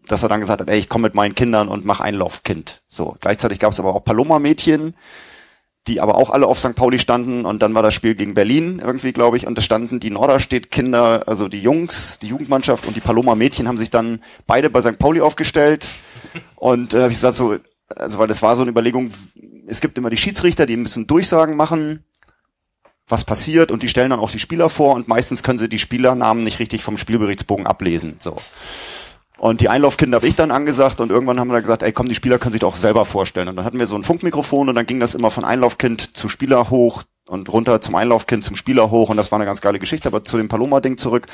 dass 0.06 0.22
er 0.22 0.28
dann 0.28 0.40
gesagt 0.40 0.60
hat, 0.60 0.68
ey, 0.68 0.78
ich 0.78 0.88
komme 0.88 1.02
mit 1.02 1.14
meinen 1.16 1.34
Kindern 1.34 1.68
und 1.68 1.84
mach 1.84 1.98
Einlaufkind. 1.98 2.82
So, 2.88 3.16
gleichzeitig 3.20 3.58
gab 3.58 3.72
es 3.72 3.80
aber 3.80 3.94
auch 3.94 4.04
Paloma-Mädchen, 4.04 4.94
die 5.86 6.00
aber 6.00 6.16
auch 6.16 6.30
alle 6.30 6.46
auf 6.46 6.58
St. 6.58 6.74
Pauli 6.74 6.98
standen 6.98 7.44
und 7.44 7.62
dann 7.62 7.74
war 7.74 7.82
das 7.82 7.94
Spiel 7.94 8.14
gegen 8.14 8.34
Berlin 8.34 8.80
irgendwie, 8.84 9.12
glaube 9.12 9.36
ich, 9.36 9.46
und 9.46 9.56
da 9.56 9.62
standen 9.62 9.98
die 9.98 10.10
Norderstedt-Kinder, 10.10 11.26
also 11.26 11.48
die 11.48 11.60
Jungs, 11.60 12.18
die 12.18 12.28
Jugendmannschaft 12.28 12.86
und 12.86 12.96
die 12.96 13.00
Paloma-Mädchen 13.00 13.66
haben 13.66 13.78
sich 13.78 13.90
dann 13.90 14.22
beide 14.46 14.68
bei 14.68 14.80
St. 14.82 14.98
Pauli 14.98 15.20
aufgestellt 15.20 15.86
und 16.56 16.92
äh, 16.92 17.08
ich 17.08 17.14
gesagt 17.14 17.36
so, 17.36 17.56
also 17.96 18.18
weil 18.18 18.28
das 18.28 18.42
war 18.42 18.56
so 18.56 18.62
eine 18.62 18.70
Überlegung, 18.70 19.10
es 19.66 19.80
gibt 19.80 19.96
immer 19.96 20.10
die 20.10 20.18
Schiedsrichter, 20.18 20.66
die 20.66 20.76
müssen 20.76 21.06
Durchsagen 21.06 21.56
machen, 21.56 22.04
was 23.08 23.24
passiert 23.24 23.72
und 23.72 23.82
die 23.82 23.88
stellen 23.88 24.10
dann 24.10 24.20
auch 24.20 24.30
die 24.30 24.38
Spieler 24.38 24.68
vor 24.68 24.94
und 24.94 25.08
meistens 25.08 25.42
können 25.42 25.58
sie 25.58 25.68
die 25.68 25.78
Spielernamen 25.78 26.44
nicht 26.44 26.58
richtig 26.58 26.82
vom 26.82 26.98
Spielberichtsbogen 26.98 27.66
ablesen, 27.66 28.16
so. 28.18 28.36
Und 29.40 29.62
die 29.62 29.70
Einlaufkinder 29.70 30.16
habe 30.16 30.26
ich 30.26 30.36
dann 30.36 30.50
angesagt 30.50 31.00
und 31.00 31.10
irgendwann 31.10 31.40
haben 31.40 31.48
wir 31.48 31.54
dann 31.54 31.62
gesagt, 31.62 31.82
ey 31.82 31.92
komm, 31.92 32.08
die 32.08 32.14
Spieler 32.14 32.38
können 32.38 32.52
sich 32.52 32.60
doch 32.60 32.74
auch 32.74 32.76
selber 32.76 33.06
vorstellen. 33.06 33.48
Und 33.48 33.56
dann 33.56 33.64
hatten 33.64 33.78
wir 33.78 33.86
so 33.86 33.96
ein 33.96 34.04
Funkmikrofon 34.04 34.68
und 34.68 34.74
dann 34.74 34.84
ging 34.84 35.00
das 35.00 35.14
immer 35.14 35.30
von 35.30 35.46
Einlaufkind 35.46 36.14
zu 36.14 36.28
Spieler 36.28 36.68
hoch 36.68 37.04
und 37.30 37.48
runter 37.52 37.80
zum 37.80 37.94
Einlaufkind 37.94 38.42
zum 38.42 38.56
Spieler 38.56 38.90
hoch 38.90 39.08
und 39.08 39.16
das 39.16 39.30
war 39.30 39.38
eine 39.38 39.46
ganz 39.46 39.60
geile 39.60 39.78
Geschichte. 39.78 40.08
Aber 40.08 40.24
zu 40.24 40.36
dem 40.36 40.48
Paloma-Ding 40.48 40.98
zurück, 40.98 41.28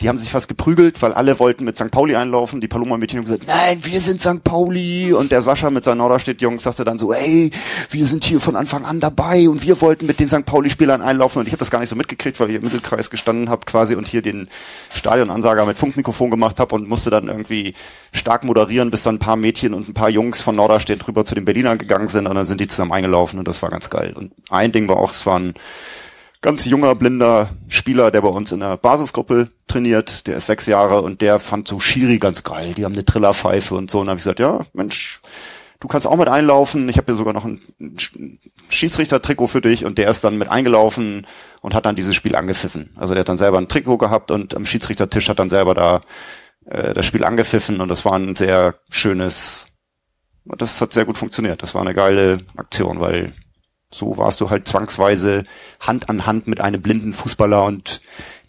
die 0.00 0.08
haben 0.08 0.18
sich 0.18 0.30
fast 0.30 0.48
geprügelt, 0.48 1.02
weil 1.02 1.12
alle 1.12 1.38
wollten 1.38 1.64
mit 1.64 1.76
St. 1.76 1.90
Pauli 1.90 2.16
einlaufen. 2.16 2.60
Die 2.60 2.68
Paloma-Mädchen 2.68 3.18
haben 3.18 3.24
gesagt, 3.26 3.46
nein, 3.46 3.80
wir 3.82 4.00
sind 4.00 4.20
St. 4.20 4.42
Pauli. 4.42 5.12
Und 5.12 5.30
der 5.30 5.42
Sascha 5.42 5.68
mit 5.68 5.84
seinen 5.84 5.98
Norderstedt-Jungs 5.98 6.62
sagte 6.62 6.84
dann 6.84 6.98
so, 6.98 7.12
ey, 7.12 7.50
wir 7.90 8.06
sind 8.06 8.24
hier 8.24 8.40
von 8.40 8.56
Anfang 8.56 8.86
an 8.86 9.00
dabei 9.00 9.48
und 9.48 9.62
wir 9.62 9.80
wollten 9.82 10.06
mit 10.06 10.20
den 10.20 10.28
St. 10.28 10.46
Pauli-Spielern 10.46 11.02
einlaufen. 11.02 11.40
Und 11.40 11.46
ich 11.46 11.52
habe 11.52 11.58
das 11.58 11.70
gar 11.70 11.80
nicht 11.80 11.90
so 11.90 11.96
mitgekriegt, 11.96 12.40
weil 12.40 12.48
ich 12.48 12.56
im 12.56 12.62
Mittelkreis 12.62 13.10
gestanden 13.10 13.50
habe 13.50 13.66
quasi 13.66 13.94
und 13.94 14.08
hier 14.08 14.22
den 14.22 14.48
Stadionansager 14.94 15.66
mit 15.66 15.76
Funkmikrofon 15.76 16.30
gemacht 16.30 16.60
habe 16.60 16.74
und 16.74 16.88
musste 16.88 17.10
dann 17.10 17.28
irgendwie 17.28 17.74
stark 18.12 18.44
moderieren, 18.44 18.90
bis 18.90 19.02
dann 19.02 19.16
ein 19.16 19.18
paar 19.18 19.36
Mädchen 19.36 19.74
und 19.74 19.88
ein 19.88 19.94
paar 19.94 20.08
Jungs 20.08 20.40
von 20.40 20.56
Norderstedt 20.56 21.06
rüber 21.06 21.24
zu 21.26 21.34
den 21.34 21.44
Berlinern 21.44 21.76
gegangen 21.76 22.08
sind 22.08 22.26
und 22.26 22.34
dann 22.34 22.46
sind 22.46 22.60
die 22.60 22.68
zusammen 22.68 22.92
eingelaufen 22.92 23.38
und 23.38 23.46
das 23.46 23.62
war 23.62 23.70
ganz 23.70 23.90
geil. 23.90 24.14
Und 24.16 24.32
ein 24.48 24.72
Ding 24.72 24.88
war 24.88 24.96
auch, 24.96 25.12
es 25.12 25.26
war 25.26 25.41
ein 25.42 25.54
ganz 26.40 26.64
junger, 26.64 26.94
blinder 26.94 27.50
Spieler, 27.68 28.10
der 28.10 28.20
bei 28.22 28.28
uns 28.28 28.52
in 28.52 28.60
der 28.60 28.76
Basisgruppe 28.76 29.48
trainiert, 29.68 30.26
der 30.26 30.36
ist 30.36 30.46
sechs 30.46 30.66
Jahre 30.66 31.02
und 31.02 31.20
der 31.20 31.38
fand 31.38 31.68
so 31.68 31.78
Schiri 31.78 32.18
ganz 32.18 32.42
geil. 32.42 32.74
Die 32.74 32.84
haben 32.84 32.94
eine 32.94 33.04
Trillerpfeife 33.04 33.74
und 33.74 33.90
so. 33.90 34.00
Und 34.00 34.06
dann 34.06 34.10
habe 34.12 34.18
ich 34.18 34.24
gesagt, 34.24 34.40
ja, 34.40 34.66
Mensch, 34.72 35.20
du 35.78 35.88
kannst 35.88 36.06
auch 36.06 36.16
mit 36.16 36.28
einlaufen. 36.28 36.88
Ich 36.88 36.96
habe 36.96 37.06
hier 37.06 37.14
sogar 37.14 37.32
noch 37.32 37.44
ein 37.44 37.60
Sch- 37.96 38.38
Schiedsrichter-Trikot 38.70 39.46
für 39.46 39.60
dich 39.60 39.84
und 39.84 39.98
der 39.98 40.08
ist 40.08 40.24
dann 40.24 40.36
mit 40.36 40.48
eingelaufen 40.48 41.26
und 41.60 41.74
hat 41.74 41.86
dann 41.86 41.96
dieses 41.96 42.16
Spiel 42.16 42.34
angepfiffen. 42.34 42.90
Also 42.96 43.14
der 43.14 43.20
hat 43.20 43.28
dann 43.28 43.38
selber 43.38 43.58
ein 43.58 43.68
Trikot 43.68 43.98
gehabt 43.98 44.30
und 44.30 44.56
am 44.56 44.66
Schiedsrichtertisch 44.66 45.28
hat 45.28 45.38
dann 45.38 45.50
selber 45.50 45.74
da 45.74 46.00
äh, 46.66 46.92
das 46.92 47.06
Spiel 47.06 47.24
angepfiffen 47.24 47.80
und 47.80 47.88
das 47.88 48.04
war 48.04 48.14
ein 48.14 48.34
sehr 48.34 48.74
schönes, 48.90 49.66
das 50.44 50.80
hat 50.80 50.92
sehr 50.92 51.04
gut 51.04 51.18
funktioniert. 51.18 51.62
Das 51.62 51.74
war 51.74 51.82
eine 51.82 51.94
geile 51.94 52.38
Aktion, 52.56 52.98
weil 52.98 53.30
so 53.94 54.16
warst 54.16 54.40
du 54.40 54.50
halt 54.50 54.66
zwangsweise 54.66 55.44
Hand 55.80 56.08
an 56.08 56.26
Hand 56.26 56.46
mit 56.46 56.60
einem 56.60 56.82
blinden 56.82 57.12
Fußballer 57.12 57.64
und 57.64 58.00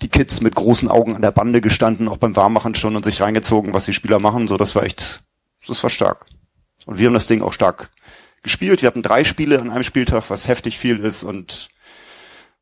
die 0.02 0.08
Kids 0.08 0.42
mit 0.42 0.56
großen 0.56 0.90
Augen 0.90 1.16
an 1.16 1.22
der 1.22 1.32
Bande 1.32 1.62
gestanden, 1.62 2.08
auch 2.08 2.18
beim 2.18 2.36
Warmmachen 2.36 2.76
schon 2.76 2.96
und 2.96 3.06
sich 3.06 3.22
reingezogen, 3.22 3.74
was 3.74 3.86
die 3.86 3.94
Spieler 3.94 4.20
machen. 4.20 4.48
So, 4.48 4.58
das 4.58 4.76
war 4.76 4.84
echt, 4.84 5.22
das 5.68 5.84
war 5.84 5.90
stark. 5.90 6.26
Und 6.86 6.98
wir 6.98 7.08
haben 7.08 7.14
das 7.14 7.28
Ding 7.28 7.42
auch 7.42 7.54
stark 7.54 7.90
gespielt. 8.42 8.82
Wir 8.82 8.88
hatten 8.88 9.04
drei 9.04 9.24
Spiele 9.24 9.60
an 9.60 9.70
einem 9.70 9.84
Spieltag, 9.84 10.30
was 10.30 10.48
heftig 10.48 10.78
viel 10.78 11.00
ist 11.00 11.24
und 11.24 11.70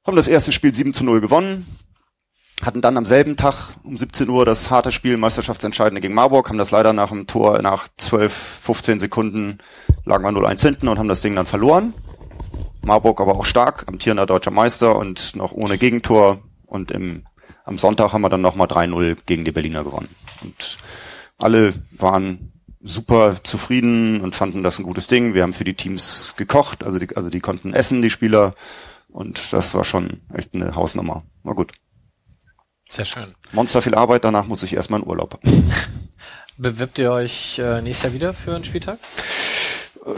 haben 0.05 0.15
das 0.15 0.27
erste 0.27 0.51
Spiel 0.51 0.73
7 0.73 0.93
zu 0.93 1.03
0 1.03 1.21
gewonnen. 1.21 1.65
Hatten 2.63 2.81
dann 2.81 2.97
am 2.97 3.05
selben 3.05 3.37
Tag 3.37 3.69
um 3.83 3.97
17 3.97 4.29
Uhr 4.29 4.45
das 4.45 4.69
harte 4.69 4.91
Spiel 4.91 5.17
Meisterschaftsentscheidende 5.17 6.01
gegen 6.01 6.13
Marburg, 6.13 6.49
haben 6.49 6.59
das 6.59 6.69
leider 6.69 6.93
nach 6.93 7.09
dem 7.09 7.25
Tor 7.25 7.59
nach 7.61 7.87
12, 7.97 8.31
15 8.31 8.99
Sekunden 8.99 9.57
lagen 10.05 10.23
wir 10.23 10.31
0-1 10.31 10.61
hinten 10.61 10.87
und 10.87 10.99
haben 10.99 11.07
das 11.07 11.21
Ding 11.21 11.35
dann 11.35 11.47
verloren. 11.47 11.95
Marburg 12.81 13.21
aber 13.21 13.35
auch 13.35 13.45
stark, 13.45 13.85
amtierender 13.87 14.25
deutscher 14.25 14.51
Meister 14.51 14.95
und 14.95 15.35
noch 15.35 15.51
ohne 15.51 15.77
Gegentor. 15.77 16.39
Und 16.65 16.91
im, 16.91 17.25
am 17.63 17.77
Sonntag 17.77 18.13
haben 18.13 18.21
wir 18.21 18.29
dann 18.29 18.41
nochmal 18.41 18.67
3-0 18.67 19.17
gegen 19.25 19.45
die 19.45 19.51
Berliner 19.51 19.83
gewonnen. 19.83 20.09
Und 20.41 20.77
alle 21.37 21.73
waren 21.91 22.51
super 22.83 23.43
zufrieden 23.43 24.21
und 24.21 24.35
fanden 24.35 24.63
das 24.63 24.79
ein 24.79 24.83
gutes 24.83 25.07
Ding. 25.07 25.33
Wir 25.33 25.43
haben 25.43 25.53
für 25.53 25.63
die 25.63 25.75
Teams 25.75 26.35
gekocht, 26.37 26.83
also 26.83 26.97
die, 26.97 27.15
also 27.15 27.29
die 27.29 27.39
konnten 27.39 27.73
essen, 27.73 28.01
die 28.01 28.09
Spieler. 28.09 28.55
Und 29.09 29.53
das 29.53 29.73
war 29.75 29.83
schon 29.83 30.21
echt 30.33 30.53
eine 30.53 30.75
Hausnummer. 30.75 31.23
War 31.43 31.55
gut. 31.55 31.73
Sehr 32.89 33.05
schön. 33.05 33.35
Monster 33.51 33.81
viel 33.81 33.95
Arbeit, 33.95 34.23
danach 34.23 34.47
muss 34.47 34.63
ich 34.63 34.73
erstmal 34.73 35.01
in 35.01 35.07
Urlaub. 35.07 35.39
Bewirbt 36.57 36.97
ihr 36.99 37.11
euch 37.11 37.59
äh, 37.59 37.81
nächstes 37.81 38.03
Jahr 38.03 38.13
wieder 38.13 38.33
für 38.33 38.55
einen 38.55 38.65
Spieltag? 38.65 38.99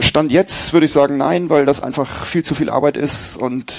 Stand 0.00 0.32
jetzt 0.32 0.72
würde 0.72 0.86
ich 0.86 0.92
sagen 0.92 1.16
nein, 1.16 1.50
weil 1.50 1.66
das 1.66 1.82
einfach 1.82 2.24
viel 2.24 2.42
zu 2.42 2.54
viel 2.54 2.70
Arbeit 2.70 2.96
ist 2.96 3.36
und 3.36 3.72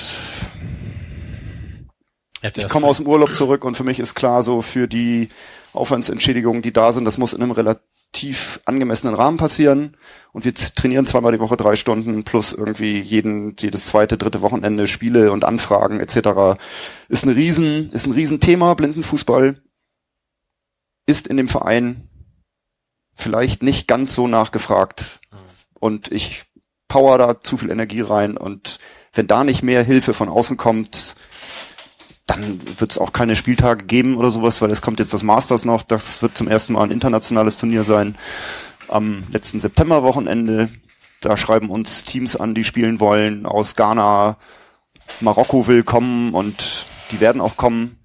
Ich 2.65 2.67
komme 2.69 2.85
aus 2.85 2.97
dem 2.97 3.07
Urlaub 3.07 3.35
zurück 3.35 3.63
und 3.63 3.75
für 3.75 3.83
mich 3.83 3.99
ist 3.99 4.13
klar, 4.13 4.43
so 4.43 4.61
für 4.61 4.87
die 4.87 5.29
Aufwandsentschädigungen, 5.73 6.61
die 6.61 6.73
da 6.73 6.91
sind, 6.91 7.05
das 7.05 7.17
muss 7.17 7.33
in 7.33 7.41
einem 7.41 7.51
relativ 7.51 8.61
angemessenen 8.65 9.15
Rahmen 9.15 9.37
passieren. 9.37 9.97
Und 10.31 10.45
wir 10.45 10.53
trainieren 10.53 11.07
zweimal 11.07 11.31
die 11.31 11.39
Woche 11.39 11.57
drei 11.57 11.75
Stunden 11.75 12.23
plus 12.23 12.53
irgendwie 12.53 12.99
jeden, 12.99 13.55
jedes 13.59 13.87
zweite, 13.87 14.17
dritte 14.17 14.41
Wochenende 14.41 14.87
Spiele 14.87 15.31
und 15.31 15.43
Anfragen 15.43 15.99
etc. 15.99 16.59
Ist 17.09 17.25
ein 17.25 17.31
Riesen, 17.31 17.89
ist 17.91 18.05
ein 18.05 18.13
Riesenthema, 18.13 18.73
Blindenfußball. 18.75 19.61
Ist 21.07 21.27
in 21.27 21.37
dem 21.37 21.47
Verein 21.47 22.09
vielleicht 23.15 23.63
nicht 23.63 23.87
ganz 23.87 24.13
so 24.13 24.27
nachgefragt. 24.27 25.19
Und 25.85 26.11
ich 26.11 26.45
power 26.87 27.19
da 27.19 27.41
zu 27.41 27.57
viel 27.57 27.69
Energie 27.69 28.01
rein 28.01 28.37
und 28.37 28.79
wenn 29.13 29.27
da 29.27 29.43
nicht 29.43 29.61
mehr 29.61 29.83
Hilfe 29.83 30.15
von 30.15 30.29
außen 30.29 30.57
kommt, 30.57 31.15
dann 32.25 32.59
wird 32.79 32.89
es 32.89 32.97
auch 32.97 33.13
keine 33.13 33.35
Spieltage 33.35 33.85
geben 33.85 34.17
oder 34.17 34.31
sowas, 34.31 34.63
weil 34.63 34.71
es 34.71 34.81
kommt 34.81 34.97
jetzt 34.97 35.13
das 35.13 35.21
Masters 35.21 35.63
noch. 35.63 35.83
Das 35.83 36.23
wird 36.23 36.35
zum 36.35 36.47
ersten 36.47 36.73
Mal 36.73 36.85
ein 36.85 36.91
internationales 36.91 37.57
Turnier 37.57 37.83
sein. 37.83 38.17
Am 38.87 39.25
letzten 39.29 39.59
Septemberwochenende. 39.59 40.69
Da 41.21 41.37
schreiben 41.37 41.69
uns 41.69 42.01
Teams 42.01 42.35
an, 42.35 42.55
die 42.55 42.63
spielen 42.63 42.99
wollen 42.99 43.45
aus 43.45 43.75
Ghana. 43.75 44.37
Marokko 45.19 45.67
will 45.67 45.83
kommen 45.83 46.33
und 46.33 46.87
die 47.11 47.19
werden 47.19 47.41
auch 47.41 47.57
kommen. 47.57 47.99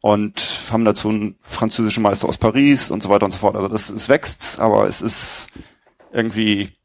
Und 0.00 0.40
haben 0.70 0.86
dazu 0.86 1.10
einen 1.10 1.36
französischen 1.42 2.02
Meister 2.02 2.30
aus 2.30 2.38
Paris 2.38 2.90
und 2.90 3.02
so 3.02 3.10
weiter 3.10 3.26
und 3.26 3.32
so 3.32 3.38
fort. 3.38 3.56
Also 3.56 3.68
das, 3.68 3.90
es 3.90 4.08
wächst, 4.08 4.58
aber 4.58 4.86
es 4.86 5.02
ist 5.02 5.50
irgendwie 6.14 6.77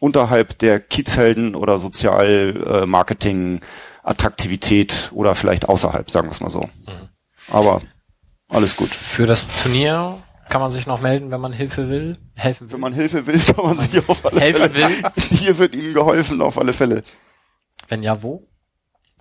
unterhalb 0.00 0.58
der 0.58 0.80
Kiezhelden 0.80 1.54
oder 1.54 1.78
Sozialmarketing 1.78 3.58
äh, 3.58 3.60
Attraktivität 4.02 5.10
oder 5.14 5.34
vielleicht 5.34 5.68
außerhalb, 5.68 6.10
sagen 6.10 6.26
wir 6.26 6.32
es 6.32 6.40
mal 6.40 6.48
so. 6.48 6.64
Aber 7.48 7.82
alles 8.48 8.74
gut. 8.76 8.90
Für 8.90 9.26
das 9.26 9.48
Turnier 9.62 10.18
kann 10.48 10.60
man 10.60 10.70
sich 10.70 10.86
noch 10.86 11.00
melden, 11.00 11.30
wenn 11.30 11.40
man 11.40 11.52
Hilfe 11.52 11.88
will. 11.88 12.18
Helfen 12.34 12.66
will. 12.66 12.72
Wenn 12.74 12.80
man 12.80 12.92
Hilfe 12.92 13.26
will, 13.26 13.38
kann 13.54 13.64
man 13.64 13.78
sich 13.78 14.08
auf 14.08 14.26
alle 14.26 14.40
Helfen 14.40 14.70
Fälle. 14.72 15.12
Hier 15.30 15.58
wird 15.58 15.74
Ihnen 15.76 15.94
geholfen, 15.94 16.42
auf 16.42 16.58
alle 16.58 16.72
Fälle. 16.72 17.02
Wenn 17.88 18.02
ja, 18.02 18.22
wo? 18.22 18.46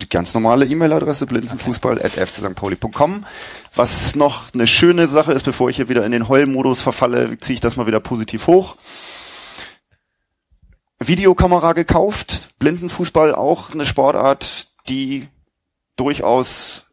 Die 0.01 0.09
ganz 0.09 0.33
normale 0.33 0.65
E-Mail-Adresse 0.65 1.25
blindenfußball.fcstpauli.com. 1.27 3.25
Was 3.75 4.15
noch 4.15 4.53
eine 4.53 4.65
schöne 4.65 5.09
Sache 5.09 5.33
ist, 5.33 5.43
bevor 5.43 5.69
ich 5.69 5.75
hier 5.75 5.89
wieder 5.89 6.05
in 6.05 6.13
den 6.13 6.29
Heulmodus 6.29 6.81
verfalle, 6.81 7.37
ziehe 7.39 7.55
ich 7.55 7.59
das 7.59 7.75
mal 7.75 7.85
wieder 7.85 7.99
positiv 7.99 8.47
hoch. 8.47 8.77
Videokamera 10.99 11.73
gekauft, 11.73 12.49
Blindenfußball 12.59 13.33
auch 13.33 13.71
eine 13.71 13.85
Sportart, 13.85 14.67
die 14.89 15.27
durchaus 15.95 16.83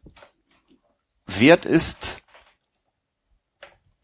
wert 1.25 1.65
ist, 1.65 2.21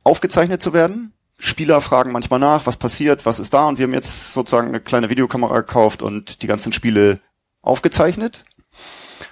aufgezeichnet 0.03 0.61
zu 0.61 0.73
werden. 0.73 1.13
Spieler 1.39 1.81
fragen 1.81 2.11
manchmal 2.11 2.39
nach, 2.39 2.65
was 2.65 2.77
passiert, 2.77 3.25
was 3.25 3.39
ist 3.39 3.53
da 3.53 3.67
und 3.67 3.77
wir 3.77 3.85
haben 3.85 3.93
jetzt 3.93 4.33
sozusagen 4.33 4.67
eine 4.69 4.79
kleine 4.79 5.09
Videokamera 5.09 5.61
gekauft 5.61 6.01
und 6.01 6.41
die 6.41 6.47
ganzen 6.47 6.71
Spiele 6.73 7.19
aufgezeichnet. 7.61 8.45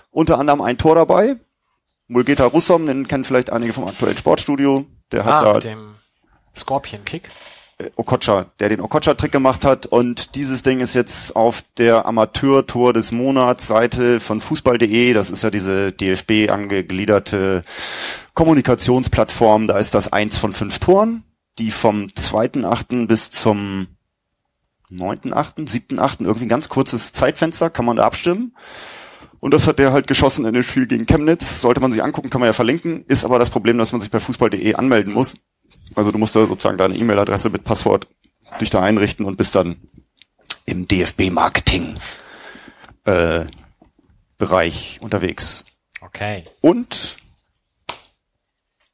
Unter 0.10 0.40
anderem 0.40 0.62
ein 0.62 0.78
Tor 0.78 0.96
dabei. 0.96 1.38
Mulgeta 2.08 2.46
Russom, 2.46 2.86
den 2.86 3.08
kennen 3.08 3.24
vielleicht 3.24 3.52
einige 3.52 3.72
vom 3.72 3.88
aktuellen 3.88 4.18
Sportstudio. 4.18 4.86
Der 5.12 5.24
hat 5.24 5.34
Ah, 5.34 5.42
da 5.42 5.54
mit 5.54 5.64
dem 5.64 5.96
Scorpion-Kick. 6.58 7.30
Okocha, 7.96 8.48
der 8.60 8.70
den 8.70 8.82
Okocha-Trick 8.82 9.32
gemacht 9.32 9.66
hat. 9.66 9.86
Und 9.86 10.36
dieses 10.36 10.64
Ding 10.64 10.80
ist 10.80 10.94
jetzt 10.94 11.36
auf 11.36 11.64
der 11.78 12.06
Amateur-Tor 12.06 12.94
des 12.94 13.12
Monats 13.12 13.68
Seite 13.68 14.20
von 14.20 14.42
Fußball.de. 14.42 15.14
Das 15.14 15.30
ist 15.32 15.44
ja 15.44 15.50
diese 15.50 15.92
DFB 15.92 16.52
angegliederte 16.52 17.62
Kommunikationsplattform. 18.34 19.68
Da 19.68 19.78
ist 19.78 19.94
das 19.94 20.14
eins 20.14 20.38
von 20.38 20.54
fünf 20.54 20.80
Toren, 20.80 21.24
die 21.58 21.72
vom 21.72 22.06
2.8. 22.06 23.08
bis 23.08 23.32
zum 23.32 23.88
9.8., 24.92 25.68
7.8. 25.68 26.24
irgendwie 26.26 26.46
ein 26.46 26.50
ganz 26.50 26.70
kurzes 26.70 27.14
Zeitfenster, 27.14 27.70
kann 27.70 27.86
man 27.86 27.98
da 27.98 28.06
abstimmen. 28.06 28.54
Und 29.40 29.54
das 29.54 29.68
hat 29.68 29.80
der 29.80 29.92
halt 29.92 30.06
geschossen 30.06 30.46
in 30.46 30.54
dem 30.54 30.64
Spiel 30.64 30.86
gegen 30.86 31.08
Chemnitz. 31.08 31.62
Sollte 31.62 31.82
man 31.82 31.92
sich 31.92 32.04
angucken, 32.04 32.30
kann 32.30 32.42
man 32.42 32.48
ja 32.48 32.54
verlinken. 32.54 33.04
Ist 33.08 33.26
aber 33.26 33.40
das 33.40 33.50
Problem, 33.50 33.78
dass 33.78 33.92
man 33.92 34.00
sich 34.00 34.12
bei 34.12 34.20
fußball.de 34.20 34.76
anmelden 34.76 35.14
muss. 35.14 35.36
Also 35.96 36.12
du 36.12 36.18
musst 36.18 36.36
da 36.36 36.46
sozusagen 36.46 36.78
deine 36.78 36.96
E-Mail-Adresse 36.96 37.50
mit 37.50 37.64
Passwort 37.64 38.08
dich 38.60 38.70
da 38.70 38.82
einrichten 38.82 39.26
und 39.26 39.38
bist 39.38 39.56
dann 39.56 39.78
im 40.66 40.88
DFB-Marketing 40.88 41.98
äh, 43.06 43.46
Bereich 44.38 45.00
unterwegs. 45.02 45.66
Okay. 46.02 46.44
Und 46.62 47.18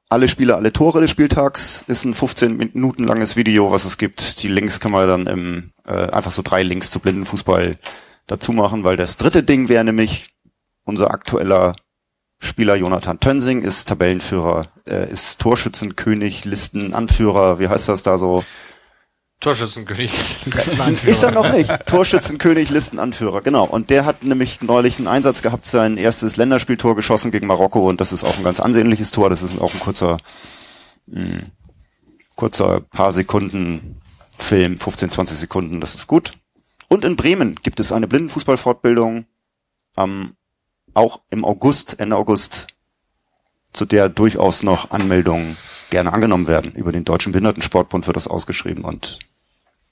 alle 0.10 0.28
Spiele, 0.28 0.56
alle 0.56 0.74
Tore 0.74 1.02
des 1.02 1.12
Spieltags 1.12 1.84
ist 1.88 2.06
ein 2.06 2.14
15 2.14 2.56
Minuten 2.58 3.04
langes 3.04 3.36
Video, 3.36 3.72
was 3.72 3.86
es 3.86 3.98
gibt. 3.98 4.42
Die 4.44 4.48
Links 4.48 4.80
kann 4.80 4.92
man 4.92 5.08
dann 5.08 5.28
im 5.28 5.74
äh, 5.86 6.10
einfach 6.10 6.32
so 6.32 6.42
drei 6.42 6.64
Links 6.64 6.92
zu 6.92 7.00
Blindenfußball 7.00 7.78
dazu 8.26 8.52
machen, 8.54 8.84
weil 8.84 8.98
das 8.98 9.18
dritte 9.18 9.44
Ding 9.44 9.70
wäre 9.70 9.84
nämlich 9.84 10.34
unser 10.84 11.12
aktueller 11.12 11.76
Spieler 12.40 12.76
Jonathan 12.76 13.20
Tönsing 13.20 13.64
ist 13.64 13.88
Tabellenführer, 13.88 14.68
äh, 14.88 15.12
ist 15.12 15.42
Torschützenkönig, 15.42 16.46
Listenanführer, 16.46 17.60
wie 17.60 17.68
heißt 17.68 17.90
das 17.90 18.04
da 18.04 18.18
so? 18.18 18.44
Torschützenkönig. 19.40 20.12
Ist 21.06 21.22
er 21.22 21.32
noch 21.32 21.52
nicht. 21.52 21.70
Torschützenkönig, 21.86 22.72
Listenanführer, 22.72 23.42
genau. 23.42 23.66
Und 23.66 23.92
der 23.92 24.04
hat 24.04 24.24
nämlich 24.24 24.62
neulich 24.62 24.98
einen 24.98 25.08
Einsatz 25.08 25.44
gehabt, 25.44 25.68
sein 25.68 25.98
erstes 25.98 26.38
Länderspieltor 26.38 26.96
geschossen 26.96 27.30
gegen 27.30 27.46
Marokko 27.46 27.88
und 27.88 28.02
das 28.02 28.12
ist 28.12 28.24
auch 28.24 28.36
ein 28.36 28.44
ganz 28.44 28.60
ansehnliches 28.60 29.12
Tor. 29.12 29.30
Das 29.30 29.44
ist 29.44 29.62
auch 29.62 29.72
ein 29.76 29.80
kurzer, 29.80 30.18
mh, 31.06 31.42
kurzer 32.36 32.82
paar 32.82 33.14
Sekunden 33.14 34.02
Film, 34.40 34.78
15, 34.78 35.12
20 35.12 35.38
Sekunden, 35.38 35.82
das 35.82 35.94
ist 35.94 36.08
gut. 36.08 36.34
Und 36.88 37.06
in 37.06 37.16
Bremen 37.16 37.56
gibt 37.62 37.80
es 37.80 37.92
eine 37.92 38.08
Blindenfußballfortbildung 38.08 39.26
am 39.96 40.37
auch 40.98 41.22
im 41.30 41.46
August, 41.46 42.00
Ende 42.00 42.16
August, 42.16 42.68
zu 43.72 43.86
der 43.86 44.10
durchaus 44.10 44.64
noch 44.64 44.92
Anmeldungen 44.92 45.58
gerne 45.90 46.12
angenommen 46.12 46.48
werden. 46.48 46.74
Über 46.74 46.92
den 46.92 47.06
Deutschen 47.06 47.32
Behindertensportbund 47.32 48.08
wird 48.08 48.18
das 48.18 48.28
ausgeschrieben 48.28 48.84
und 48.84 49.20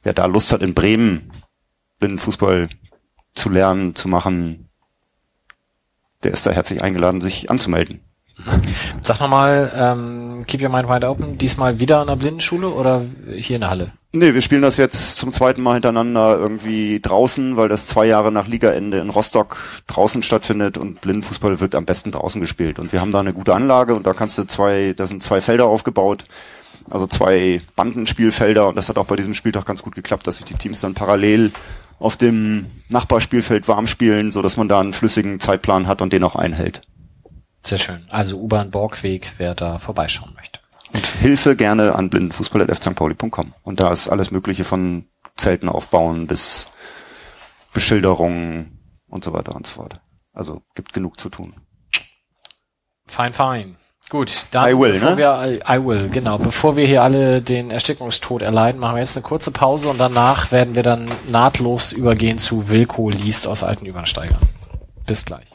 wer 0.03 0.14
da 0.14 0.26
Lust 0.26 0.52
hat, 0.52 0.61
in 0.61 0.73
Bremen 0.73 1.32
Blindenfußball 1.99 2.69
zu 3.34 3.49
lernen, 3.49 3.95
zu 3.95 4.07
machen, 4.07 4.69
der 6.23 6.34
ist 6.34 6.45
da 6.45 6.52
herzlich 6.52 6.82
eingeladen, 6.82 7.22
sich 7.22 7.49
anzumelden. 7.49 8.05
Sag 9.02 9.20
nochmal, 9.20 9.72
ähm, 9.76 10.44
Keep 10.45 10.62
Your 10.62 10.70
Mind 10.70 10.90
Wide 10.90 11.07
Open, 11.07 11.38
diesmal 11.38 11.80
wieder 11.80 11.99
an 12.02 12.07
der 12.07 12.16
Blindenschule 12.16 12.68
oder 12.68 13.02
hier 13.36 13.56
in 13.56 13.62
der 13.62 13.70
Halle? 13.70 13.91
Nee, 14.14 14.34
wir 14.34 14.41
spielen 14.41 14.62
das 14.62 14.78
jetzt 14.78 15.18
zum 15.18 15.34
zweiten 15.34 15.62
Mal 15.62 15.74
hintereinander 15.74 16.38
irgendwie 16.38 16.99
draußen, 17.02 17.57
weil 17.57 17.68
das 17.68 17.88
zwei 17.88 18.06
Jahre 18.06 18.32
nach 18.32 18.48
Ligaende 18.48 18.99
in 18.99 19.10
Rostock 19.10 19.57
draußen 19.88 20.24
stattfindet 20.24 20.78
und 20.78 21.02
Blindenfußball 21.02 21.60
wird 21.60 21.76
am 21.76 21.86
besten 21.86 22.12
draußen 22.12 22.40
gespielt. 22.40 22.80
Und 22.80 22.94
wir 22.94 23.02
haben 23.02 23.12
da 23.12 23.20
eine 23.20 23.34
gute 23.34 23.53
Anlage 23.53 23.95
und 23.95 24.06
da 24.06 24.14
kannst 24.14 24.38
du 24.38 24.45
zwei, 24.45 24.94
da 24.95 25.07
sind 25.07 25.24
zwei 25.24 25.41
Felder 25.41 25.66
aufgebaut, 25.66 26.26
also 26.90 27.07
zwei 27.07 27.62
Bandenspielfelder 27.76 28.68
und 28.68 28.76
das 28.76 28.90
hat 28.90 28.98
auch 28.98 29.06
bei 29.06 29.16
diesem 29.16 29.34
Spieltag 29.34 29.66
ganz 29.66 29.82
gut 29.82 29.95
geklappt, 29.95 30.28
dass 30.28 30.38
sich 30.38 30.45
die 30.45 30.56
Teams 30.56 30.82
dann 30.82 30.94
parallel 30.94 31.52
auf 31.99 32.18
dem 32.18 32.68
Nachbarspielfeld 32.90 33.68
warm 33.68 33.88
spielen, 33.88 34.32
so 34.32 34.41
dass 34.41 34.57
man 34.57 34.68
da 34.68 34.80
einen 34.80 34.94
flüssigen 34.94 35.40
Zeitplan 35.40 35.88
hat 35.88 36.02
und 36.02 36.14
den 36.14 36.24
auch 36.24 36.36
einhält. 36.36 36.82
Sehr 37.66 37.80
schön. 37.80 38.06
Also 38.10 38.38
U-Bahn 38.38 38.70
Borgweg, 38.70 39.34
wer 39.38 39.56
da 39.56 39.80
vorbeischauen 39.80 40.34
möchte. 40.36 40.60
Und 40.94 41.06
Hilfe 41.06 41.56
gerne 41.56 41.96
an 41.96 42.10
blindenfußball.fstpauli.com. 42.10 43.54
Und 43.64 43.80
da 43.82 43.92
ist 43.92 44.08
alles 44.08 44.32
Mögliche 44.32 44.64
von 44.64 45.08
Zelten 45.36 45.68
aufbauen 45.68 46.28
bis 46.28 46.70
Beschilderungen 47.74 48.80
und 49.10 49.24
so 49.24 49.34
weiter 49.34 49.56
und 49.56 49.66
so 49.66 49.74
fort. 49.74 50.00
Also 50.32 50.62
gibt 50.76 50.94
genug 50.94 51.20
zu 51.20 51.30
tun. 51.30 51.56
Fein, 53.08 53.34
fein. 53.34 53.78
Gut, 54.10 54.46
dann 54.52 54.70
I 54.70 54.78
will, 54.80 54.94
bevor 54.94 55.12
ne? 55.12 55.18
wir 55.18 55.62
I 55.68 55.84
will, 55.84 56.10
genau. 56.10 56.38
Bevor 56.38 56.76
wir 56.76 56.86
hier 56.86 57.02
alle 57.02 57.42
den 57.42 57.72
Erstickungstod 57.72 58.44
erleiden, 58.44 58.80
machen 58.80 58.96
wir 58.96 59.02
jetzt 59.02 59.18
eine 59.18 59.24
kurze 59.24 59.50
Pause 59.50 59.90
und 59.90 59.98
danach 59.98 60.52
werden 60.52 60.76
wir 60.76 60.84
dann 60.84 61.10
nahtlos 61.28 61.92
übergehen 61.92 62.38
zu 62.38 62.70
Wilko 62.70 63.10
liest 63.10 63.48
aus 63.48 63.64
alten 63.64 63.88
Übersteigern. 63.88 64.42
Bis 65.08 65.26
gleich. 65.26 65.55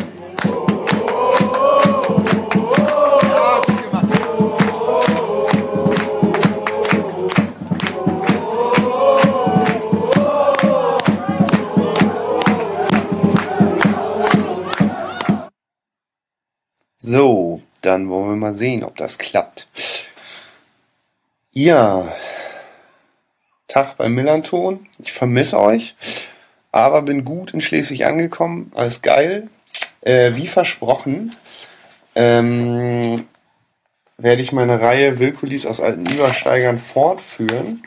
dann 17.81 18.09
wollen 18.09 18.29
wir 18.29 18.35
mal 18.35 18.55
sehen, 18.55 18.83
ob 18.83 18.95
das 18.97 19.17
klappt. 19.17 19.67
Ja, 21.51 22.13
Tag 23.67 23.97
bei 23.97 24.09
Millanton. 24.09 24.87
Ich 24.99 25.13
vermisse 25.13 25.59
euch, 25.59 25.95
aber 26.71 27.01
bin 27.01 27.25
gut 27.25 27.53
in 27.53 27.61
Schleswig 27.61 28.05
angekommen. 28.05 28.71
Alles 28.75 29.01
geil. 29.01 29.49
Äh, 30.01 30.35
wie 30.35 30.47
versprochen 30.47 31.35
ähm, 32.15 33.25
werde 34.17 34.41
ich 34.41 34.51
meine 34.51 34.81
Reihe 34.81 35.19
Willkulis 35.19 35.65
aus 35.65 35.79
alten 35.79 36.05
Übersteigern 36.05 36.79
fortführen. 36.79 37.83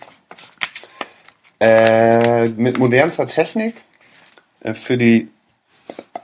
Äh, 1.61 2.49
mit 2.49 2.79
modernster 2.79 3.27
Technik. 3.27 3.77
Äh, 4.61 4.75
für 4.75 4.97
die 4.97 5.29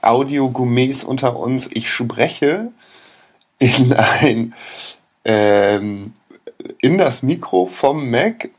Audio-Gourmets 0.02 1.04
unter 1.04 1.36
uns. 1.36 1.68
Ich 1.70 1.90
spreche 1.90 2.72
in 3.60 3.92
ein 3.92 4.54
ähm, 5.24 6.14
in 6.78 6.98
das 6.98 7.22
Mikro 7.22 7.66
vom 7.66 8.10
Mac, 8.10 8.50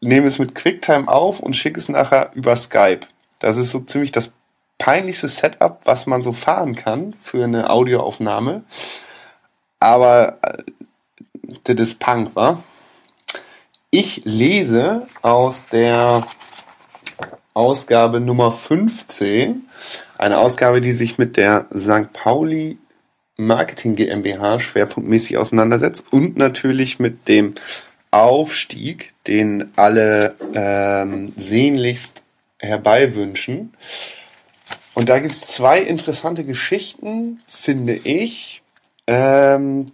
nehme 0.00 0.26
es 0.26 0.38
mit 0.38 0.54
QuickTime 0.54 1.08
auf 1.08 1.40
und 1.40 1.54
schicke 1.54 1.78
es 1.78 1.88
nachher 1.88 2.30
über 2.34 2.56
Skype. 2.56 3.06
Das 3.38 3.56
ist 3.56 3.70
so 3.70 3.80
ziemlich 3.80 4.12
das 4.12 4.32
peinlichste 4.78 5.28
Setup, 5.28 5.80
was 5.84 6.06
man 6.06 6.22
so 6.22 6.32
fahren 6.32 6.74
kann 6.74 7.14
für 7.22 7.44
eine 7.44 7.70
Audioaufnahme. 7.70 8.64
Aber 9.78 10.38
äh, 10.42 10.62
das 11.64 11.88
ist 11.88 12.00
Punk, 12.00 12.34
wa? 12.34 12.62
Ich 13.90 14.22
lese 14.24 15.06
aus 15.22 15.66
der 15.66 16.26
Ausgabe 17.54 18.20
Nummer 18.20 18.52
15, 18.52 19.68
eine 20.18 20.38
Ausgabe, 20.38 20.80
die 20.80 20.92
sich 20.92 21.18
mit 21.18 21.36
der 21.36 21.66
St. 21.74 22.12
Pauli 22.12 22.78
Marketing 23.36 23.96
GmbH 23.96 24.60
schwerpunktmäßig 24.60 25.36
auseinandersetzt 25.36 26.04
und 26.10 26.36
natürlich 26.36 26.98
mit 26.98 27.28
dem 27.28 27.54
Aufstieg, 28.10 29.12
den 29.26 29.70
alle 29.76 30.34
ähm, 30.54 31.32
sehnlichst 31.36 32.22
herbeiwünschen. 32.58 33.74
Und 34.94 35.10
da 35.10 35.18
gibt 35.18 35.34
es 35.34 35.40
zwei 35.40 35.80
interessante 35.80 36.44
Geschichten, 36.44 37.40
finde 37.46 37.94
ich. 37.94 38.62
Ähm, 39.06 39.86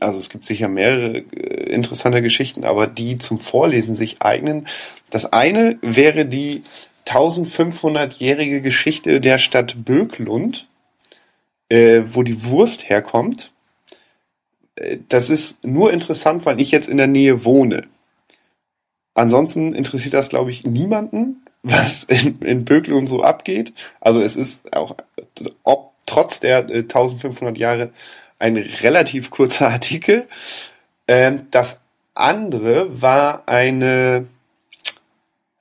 also 0.00 0.18
es 0.18 0.30
gibt 0.30 0.46
sicher 0.46 0.68
mehrere 0.68 1.18
äh, 1.18 1.70
interessante 1.70 2.22
Geschichten, 2.22 2.64
aber 2.64 2.86
die 2.86 3.18
zum 3.18 3.40
Vorlesen 3.40 3.96
sich 3.96 4.22
eignen. 4.22 4.66
Das 5.10 5.32
eine 5.32 5.78
wäre 5.82 6.24
die 6.24 6.62
1500-jährige 7.06 8.62
Geschichte 8.62 9.20
der 9.20 9.38
Stadt 9.38 9.84
Böklund 9.84 10.66
äh, 11.68 12.02
wo 12.06 12.22
die 12.22 12.44
Wurst 12.44 12.88
herkommt. 12.88 13.52
Äh, 14.76 14.98
das 15.08 15.30
ist 15.30 15.64
nur 15.64 15.92
interessant, 15.92 16.46
weil 16.46 16.60
ich 16.60 16.70
jetzt 16.70 16.88
in 16.88 16.96
der 16.96 17.06
Nähe 17.06 17.44
wohne. 17.44 17.86
Ansonsten 19.14 19.74
interessiert 19.74 20.14
das, 20.14 20.28
glaube 20.28 20.50
ich, 20.50 20.64
niemanden, 20.64 21.44
was 21.62 22.04
in, 22.04 22.40
in 22.40 22.64
Böklund 22.64 23.08
so 23.08 23.22
abgeht. 23.22 23.72
Also 24.00 24.20
es 24.20 24.36
ist 24.36 24.74
auch 24.76 24.96
ob, 25.62 25.92
trotz 26.06 26.40
der 26.40 26.68
äh, 26.68 26.78
1500 26.80 27.56
Jahre 27.56 27.90
ein 28.38 28.56
relativ 28.56 29.30
kurzer 29.30 29.68
Artikel. 29.70 30.28
Ähm, 31.08 31.46
das 31.50 31.78
andere 32.14 33.02
war 33.02 33.42
eine, 33.46 34.26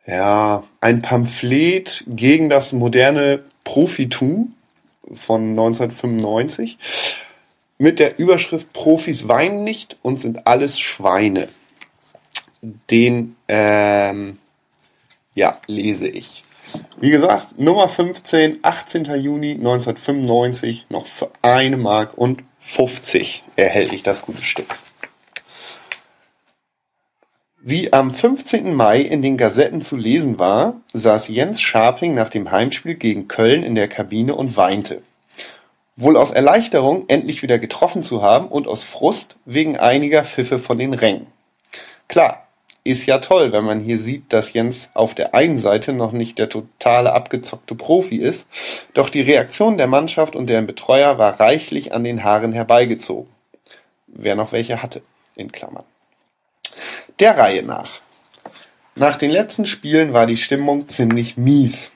ja, 0.05 0.63
ein 0.81 1.01
Pamphlet 1.01 2.03
gegen 2.07 2.49
das 2.49 2.73
moderne 2.73 3.43
Profitum 3.63 4.52
von 5.13 5.49
1995 5.49 6.77
mit 7.77 7.99
der 7.99 8.19
Überschrift 8.19 8.71
Profis 8.73 9.27
weinen 9.27 9.63
nicht 9.63 9.97
und 10.01 10.19
sind 10.19 10.47
alles 10.47 10.79
Schweine. 10.79 11.49
Den 12.61 13.35
ähm, 13.47 14.37
ja, 15.35 15.59
lese 15.67 16.07
ich. 16.07 16.43
Wie 16.99 17.09
gesagt, 17.09 17.59
Nummer 17.59 17.89
15, 17.89 18.59
18. 18.61 19.05
Juni 19.15 19.51
1995, 19.51 20.85
noch 20.89 21.05
für 21.05 21.29
eine 21.41 21.77
Mark 21.77 22.17
und 22.17 22.43
50 22.59 23.43
erhält 23.55 23.91
ich 23.91 24.03
das 24.03 24.21
gute 24.21 24.43
Stück. 24.43 24.75
Wie 27.65 27.93
am 27.93 28.13
15. 28.13 28.73
Mai 28.73 28.99
in 28.99 29.21
den 29.21 29.37
Gazetten 29.37 29.81
zu 29.81 29.95
lesen 29.95 30.37
war, 30.37 30.81
saß 30.91 31.29
Jens 31.29 31.61
Scharping 31.61 32.13
nach 32.13 32.29
dem 32.29 32.51
Heimspiel 32.51 32.95
gegen 32.95 33.29
Köln 33.29 33.63
in 33.63 33.73
der 33.73 33.87
Kabine 33.87 34.35
und 34.35 34.57
weinte. 34.57 35.01
Wohl 35.95 36.17
aus 36.17 36.31
Erleichterung, 36.31 37.05
endlich 37.07 37.41
wieder 37.41 37.59
getroffen 37.59 38.03
zu 38.03 38.21
haben 38.21 38.49
und 38.49 38.67
aus 38.67 38.83
Frust 38.83 39.37
wegen 39.45 39.77
einiger 39.77 40.25
Pfiffe 40.25 40.59
von 40.59 40.77
den 40.77 40.93
Rängen. 40.93 41.27
Klar, 42.09 42.49
ist 42.83 43.05
ja 43.05 43.19
toll, 43.19 43.53
wenn 43.53 43.63
man 43.63 43.79
hier 43.79 43.97
sieht, 43.97 44.33
dass 44.33 44.51
Jens 44.51 44.89
auf 44.93 45.15
der 45.15 45.33
einen 45.33 45.57
Seite 45.57 45.93
noch 45.93 46.11
nicht 46.11 46.39
der 46.39 46.49
totale 46.49 47.13
abgezockte 47.13 47.75
Profi 47.75 48.17
ist, 48.17 48.45
doch 48.93 49.09
die 49.09 49.21
Reaktion 49.21 49.77
der 49.77 49.87
Mannschaft 49.87 50.35
und 50.35 50.47
deren 50.47 50.67
Betreuer 50.67 51.17
war 51.17 51.39
reichlich 51.39 51.93
an 51.93 52.03
den 52.03 52.25
Haaren 52.25 52.51
herbeigezogen. 52.51 53.31
Wer 54.07 54.35
noch 54.35 54.51
welche 54.51 54.83
hatte, 54.83 55.01
in 55.37 55.53
Klammern. 55.53 55.85
Der 57.19 57.37
Reihe 57.37 57.61
nach. 57.61 58.01
Nach 58.95 59.17
den 59.17 59.29
letzten 59.29 59.67
Spielen 59.67 60.13
war 60.13 60.25
die 60.25 60.37
Stimmung 60.37 60.89
ziemlich 60.89 61.37
mies. 61.37 61.91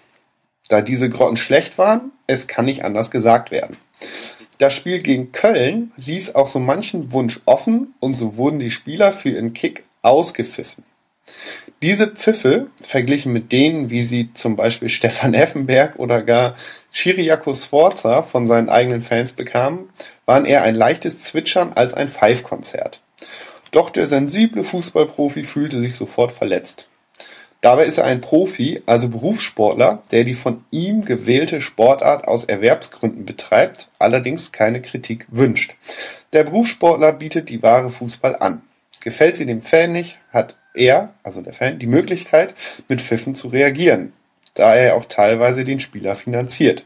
Da 0.69 0.81
diese 0.81 1.09
Grotten 1.09 1.37
schlecht 1.37 1.79
waren, 1.79 2.11
es 2.27 2.47
kann 2.47 2.65
nicht 2.65 2.85
anders 2.85 3.09
gesagt 3.09 3.49
werden. 3.49 3.77
Das 4.59 4.75
Spiel 4.75 4.99
gegen 4.99 5.31
Köln 5.31 5.91
ließ 5.97 6.35
auch 6.35 6.47
so 6.47 6.59
manchen 6.59 7.11
Wunsch 7.11 7.39
offen 7.45 7.95
und 7.99 8.13
so 8.13 8.37
wurden 8.37 8.59
die 8.59 8.69
Spieler 8.69 9.11
für 9.11 9.29
ihren 9.29 9.53
Kick 9.53 9.85
ausgepfiffen. 10.03 10.83
Diese 11.81 12.07
Pfiffe, 12.07 12.67
verglichen 12.83 13.33
mit 13.33 13.51
denen, 13.51 13.89
wie 13.89 14.03
sie 14.03 14.33
zum 14.33 14.55
Beispiel 14.55 14.89
Stefan 14.89 15.33
Effenberg 15.33 15.97
oder 15.97 16.21
gar 16.21 16.55
Chiriaco 16.91 17.55
Sforza 17.55 18.21
von 18.21 18.47
seinen 18.47 18.69
eigenen 18.69 19.01
Fans 19.01 19.33
bekamen, 19.33 19.89
waren 20.27 20.45
eher 20.45 20.61
ein 20.61 20.75
leichtes 20.75 21.23
Zwitschern 21.23 21.73
als 21.73 21.95
ein 21.95 22.09
Pfeifkonzert. 22.09 23.01
Doch 23.71 23.89
der 23.89 24.07
sensible 24.07 24.63
Fußballprofi 24.63 25.43
fühlte 25.43 25.79
sich 25.81 25.95
sofort 25.95 26.31
verletzt. 26.31 26.87
Dabei 27.61 27.85
ist 27.85 27.97
er 27.97 28.05
ein 28.05 28.21
Profi, 28.21 28.83
also 28.85 29.09
Berufssportler, 29.09 30.03
der 30.11 30.23
die 30.23 30.35
von 30.35 30.63
ihm 30.69 31.05
gewählte 31.05 31.59
Sportart 31.61 32.27
aus 32.27 32.45
Erwerbsgründen 32.45 33.25
betreibt, 33.25 33.89
allerdings 33.97 34.51
keine 34.51 34.81
Kritik 34.81 35.25
wünscht. 35.29 35.73
Der 36.33 36.43
Berufssportler 36.43 37.13
bietet 37.13 37.49
die 37.49 37.63
wahre 37.63 37.89
Fußball 37.89 38.35
an. 38.35 38.61
Gefällt 39.01 39.37
sie 39.37 39.45
dem 39.45 39.61
Fan 39.61 39.91
nicht, 39.91 40.17
hat 40.31 40.55
er, 40.75 41.13
also 41.23 41.41
der 41.41 41.53
Fan, 41.53 41.79
die 41.79 41.87
Möglichkeit, 41.87 42.53
mit 42.87 43.01
Pfiffen 43.01 43.33
zu 43.33 43.47
reagieren, 43.47 44.13
da 44.53 44.75
er 44.75 44.95
auch 44.95 45.05
teilweise 45.05 45.63
den 45.63 45.79
Spieler 45.79 46.15
finanziert. 46.15 46.85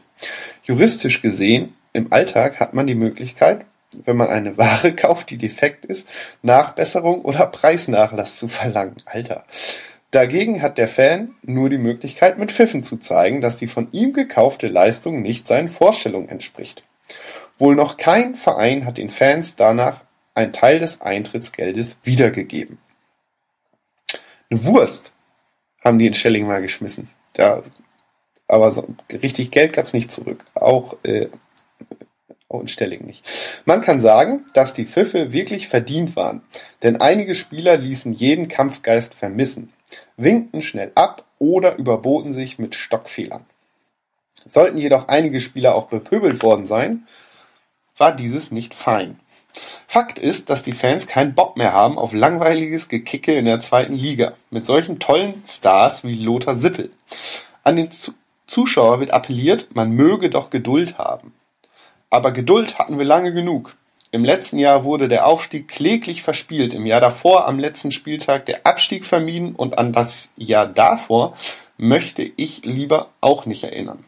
Juristisch 0.62 1.20
gesehen, 1.20 1.74
im 1.92 2.12
Alltag 2.12 2.60
hat 2.60 2.72
man 2.72 2.86
die 2.86 2.94
Möglichkeit, 2.94 3.66
wenn 4.04 4.16
man 4.16 4.28
eine 4.28 4.58
Ware 4.58 4.92
kauft, 4.96 5.30
die 5.30 5.38
defekt 5.38 5.84
ist, 5.84 6.08
Nachbesserung 6.42 7.22
oder 7.22 7.46
Preisnachlass 7.46 8.38
zu 8.38 8.48
verlangen. 8.48 8.96
Alter. 9.06 9.44
Dagegen 10.10 10.60
hat 10.60 10.76
der 10.76 10.88
Fan 10.88 11.34
nur 11.42 11.70
die 11.70 11.78
Möglichkeit, 11.78 12.38
mit 12.38 12.52
Pfiffen 12.52 12.82
zu 12.82 12.98
zeigen, 12.98 13.40
dass 13.40 13.56
die 13.56 13.66
von 13.66 13.88
ihm 13.92 14.12
gekaufte 14.12 14.68
Leistung 14.68 15.22
nicht 15.22 15.48
seinen 15.48 15.70
Vorstellungen 15.70 16.28
entspricht. 16.28 16.84
Wohl 17.58 17.74
noch 17.74 17.96
kein 17.96 18.34
Verein 18.34 18.84
hat 18.84 18.98
den 18.98 19.08
Fans 19.08 19.56
danach 19.56 20.02
ein 20.34 20.52
Teil 20.52 20.78
des 20.78 21.00
Eintrittsgeldes 21.00 21.96
wiedergegeben. 22.02 22.78
Eine 24.50 24.64
Wurst 24.64 25.12
haben 25.82 25.98
die 25.98 26.06
in 26.06 26.14
Schelling 26.14 26.46
mal 26.46 26.60
geschmissen. 26.60 27.08
Da, 27.32 27.62
aber 28.48 28.72
so, 28.72 28.86
richtig 29.10 29.50
Geld 29.50 29.72
gab's 29.72 29.94
nicht 29.94 30.12
zurück. 30.12 30.44
Auch, 30.54 30.96
äh, 31.04 31.28
in 32.60 32.68
Stelling 32.68 33.06
nicht. 33.06 33.24
Man 33.64 33.80
kann 33.80 34.00
sagen, 34.00 34.44
dass 34.54 34.74
die 34.74 34.86
Pfiffe 34.86 35.32
wirklich 35.32 35.68
verdient 35.68 36.16
waren, 36.16 36.42
denn 36.82 37.00
einige 37.00 37.34
Spieler 37.34 37.76
ließen 37.76 38.12
jeden 38.12 38.48
Kampfgeist 38.48 39.14
vermissen 39.14 39.72
winkten 40.16 40.62
schnell 40.62 40.92
ab 40.94 41.24
oder 41.38 41.76
überboten 41.76 42.34
sich 42.34 42.58
mit 42.58 42.74
Stockfehlern. 42.74 43.44
Sollten 44.46 44.78
jedoch 44.78 45.08
einige 45.08 45.40
Spieler 45.40 45.74
auch 45.74 45.86
bepöbelt 45.86 46.42
worden 46.42 46.66
sein, 46.66 47.06
war 47.96 48.14
dieses 48.14 48.50
nicht 48.50 48.74
fein. 48.74 49.20
Fakt 49.86 50.18
ist, 50.18 50.48
dass 50.48 50.62
die 50.62 50.72
Fans 50.72 51.06
keinen 51.06 51.34
Bock 51.34 51.56
mehr 51.56 51.72
haben 51.72 51.98
auf 51.98 52.12
langweiliges 52.12 52.88
Gekicke 52.88 53.34
in 53.34 53.44
der 53.44 53.60
zweiten 53.60 53.92
Liga 53.92 54.32
mit 54.50 54.64
solchen 54.64 54.98
tollen 54.98 55.42
Stars 55.46 56.04
wie 56.04 56.14
Lothar 56.14 56.56
Sippel. 56.56 56.90
An 57.62 57.76
den 57.76 57.90
Zuschauer 58.46 59.00
wird 59.00 59.10
appelliert, 59.10 59.74
man 59.74 59.92
möge 59.92 60.30
doch 60.30 60.50
Geduld 60.50 60.96
haben. 60.98 61.34
Aber 62.12 62.30
Geduld 62.30 62.78
hatten 62.78 62.98
wir 62.98 63.06
lange 63.06 63.32
genug. 63.32 63.74
Im 64.10 64.22
letzten 64.22 64.58
Jahr 64.58 64.84
wurde 64.84 65.08
der 65.08 65.26
Aufstieg 65.26 65.66
kläglich 65.66 66.22
verspielt, 66.22 66.74
im 66.74 66.84
Jahr 66.84 67.00
davor 67.00 67.48
am 67.48 67.58
letzten 67.58 67.90
Spieltag 67.90 68.44
der 68.44 68.66
Abstieg 68.66 69.06
vermieden 69.06 69.54
und 69.54 69.78
an 69.78 69.94
das 69.94 70.28
Jahr 70.36 70.66
davor 70.66 71.34
möchte 71.78 72.22
ich 72.22 72.66
lieber 72.66 73.08
auch 73.22 73.46
nicht 73.46 73.64
erinnern. 73.64 74.04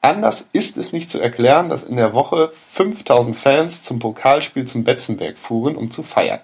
Anders 0.00 0.48
ist 0.52 0.76
es 0.76 0.92
nicht 0.92 1.08
zu 1.08 1.20
erklären, 1.20 1.68
dass 1.68 1.84
in 1.84 1.94
der 1.94 2.14
Woche 2.14 2.50
5000 2.72 3.36
Fans 3.36 3.84
zum 3.84 4.00
Pokalspiel 4.00 4.64
zum 4.64 4.82
Betzenberg 4.82 5.38
fuhren, 5.38 5.76
um 5.76 5.92
zu 5.92 6.02
feiern. 6.02 6.40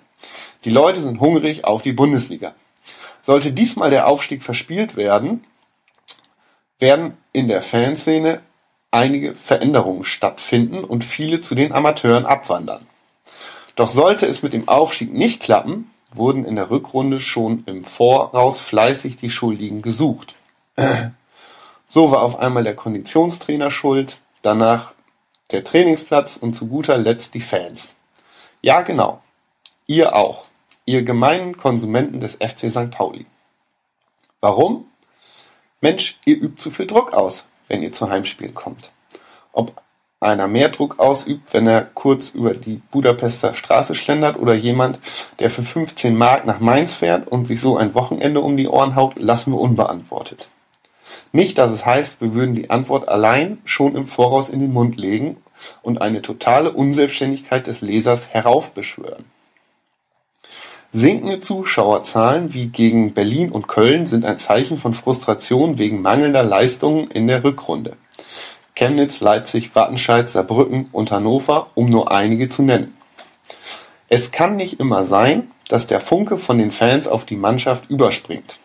Die 0.65 0.71
Leute 0.71 1.03
sind 1.03 1.19
hungrig 1.19 1.65
auf 1.65 1.83
die 1.83 1.95
Bundesliga. 1.95 2.55
Sollte 3.23 3.51
diesmal 3.51 3.91
der 3.91 4.07
Aufstieg 4.07 4.45
verspielt 4.45 4.95
werden, 4.95 5.43
werden 6.79 7.17
in 7.33 7.49
der 7.49 7.63
Fanszene 7.63 8.41
einige 8.97 9.35
Veränderungen 9.35 10.05
stattfinden 10.05 10.83
und 10.83 11.05
viele 11.05 11.43
zu 11.43 11.55
den 11.55 11.73
Amateuren 11.73 12.25
abwandern. 12.25 12.87
Doch 13.77 13.91
sollte 13.91 14.27
es 14.27 14.43
mit 14.43 14.55
dem 14.55 14.69
Aufstieg 14.69 15.13
nicht 15.13 15.43
klappen, 15.43 15.91
wurden 16.15 16.47
in 16.47 16.57
der 16.57 16.71
Rückrunde 16.71 17.21
schon 17.21 17.63
im 17.67 17.85
Voraus 17.85 18.59
fleißig 18.59 19.19
die 19.19 19.29
Schuldigen 19.29 19.83
gesucht. 19.83 20.35
So 21.89 22.11
war 22.11 22.23
auf 22.23 22.39
einmal 22.39 22.65
der 22.65 22.75
Konditionstrainer 22.75 23.71
schuld, 23.71 24.19
danach 24.41 24.95
der 25.51 25.63
Trainingsplatz 25.63 26.39
und 26.39 26.55
zu 26.55 26.67
guter 26.67 26.97
Letzt 26.97 27.35
die 27.35 27.43
Fans. 27.43 27.95
Ja, 28.63 28.81
genau. 28.81 29.21
Ihr 29.87 30.17
auch. 30.17 30.47
Ihr 30.87 31.03
gemeinen 31.03 31.57
Konsumenten 31.57 32.21
des 32.21 32.37
FC 32.37 32.71
St. 32.71 32.91
Pauli. 32.91 33.27
Warum? 34.41 34.87
Mensch, 35.83 36.19
ihr 36.25 36.37
übt 36.37 36.63
zu 36.63 36.71
viel 36.71 36.87
Druck 36.87 37.13
aus 37.13 37.45
wenn 37.69 37.83
ihr 37.83 37.93
zu 37.93 38.09
Heimspielen 38.11 38.55
kommt. 38.55 38.91
Ob 39.53 39.73
einer 40.21 40.49
mehr 40.49 40.71
Druck 40.71 40.99
ausübt, 40.99 41.53
wenn 41.53 41.67
er 41.67 41.83
kurz 41.83 42.31
über 42.31 42.55
die 42.55 42.81
Budapester 42.91 43.55
Straße 43.55 43.95
schlendert 43.95 44.39
oder 44.39 44.55
jemand, 44.55 44.99
der 45.39 45.51
für 45.51 45.63
15 45.63 46.17
Mark 46.17 46.47
nach 46.47 46.61
Mainz 46.61 46.95
fährt 46.95 47.29
und 47.29 47.47
sich 47.47 47.61
so 47.61 47.77
ein 47.77 47.95
Wochenende 47.95 48.41
um 48.41 48.57
die 48.57 48.69
Ohren 48.69 48.97
haut, 48.97 49.17
lassen 49.17 49.53
wir 49.53 49.61
unbeantwortet. 49.61 50.49
Nicht, 51.33 51.59
dass 51.59 51.71
es 51.71 51.85
heißt, 51.85 52.21
wir 52.21 52.35
würden 52.35 52.55
die 52.55 52.71
Antwort 52.71 53.09
allein 53.09 53.59
schon 53.65 53.95
im 53.95 54.07
Voraus 54.07 54.49
in 54.49 54.61
den 54.61 54.73
Mund 54.73 54.97
legen 54.97 55.37
und 55.83 56.01
eine 56.01 56.23
totale 56.23 56.73
Unselbstständigkeit 56.73 57.67
des 57.67 57.83
Lesers 57.83 58.29
heraufbeschwören. 58.29 59.25
Sinkende 60.99 61.43
Zuschauerzahlen 61.43 62.55
wie 62.55 62.69
gegen 62.69 63.13
Berlin 63.13 63.53
und 63.53 63.69
Köln 63.69 64.07
sind 64.07 64.25
ein 64.25 64.39
Zeichen 64.39 64.79
von 64.79 64.95
Frustration 64.95 65.77
wegen 65.77 66.01
mangelnder 66.01 66.43
Leistungen 66.43 67.11
in 67.11 67.27
der 67.27 67.45
Rückrunde. 67.45 67.99
Chemnitz, 68.75 69.21
Leipzig, 69.21 69.75
Wattenscheid, 69.75 70.31
Saarbrücken 70.31 70.89
und 70.93 71.11
Hannover, 71.11 71.67
um 71.75 71.91
nur 71.91 72.11
einige 72.11 72.49
zu 72.49 72.63
nennen. 72.63 72.97
Es 74.09 74.33
kann 74.33 74.57
nicht 74.57 74.81
immer 74.81 75.05
sein, 75.05 75.51
dass 75.69 75.87
der 75.87 76.01
Funke 76.01 76.39
von 76.39 76.57
den 76.57 76.73
Fans 76.73 77.09
auf 77.09 77.27
die 77.27 77.37
Mannschaft 77.37 77.91
überspringt. 77.91 78.59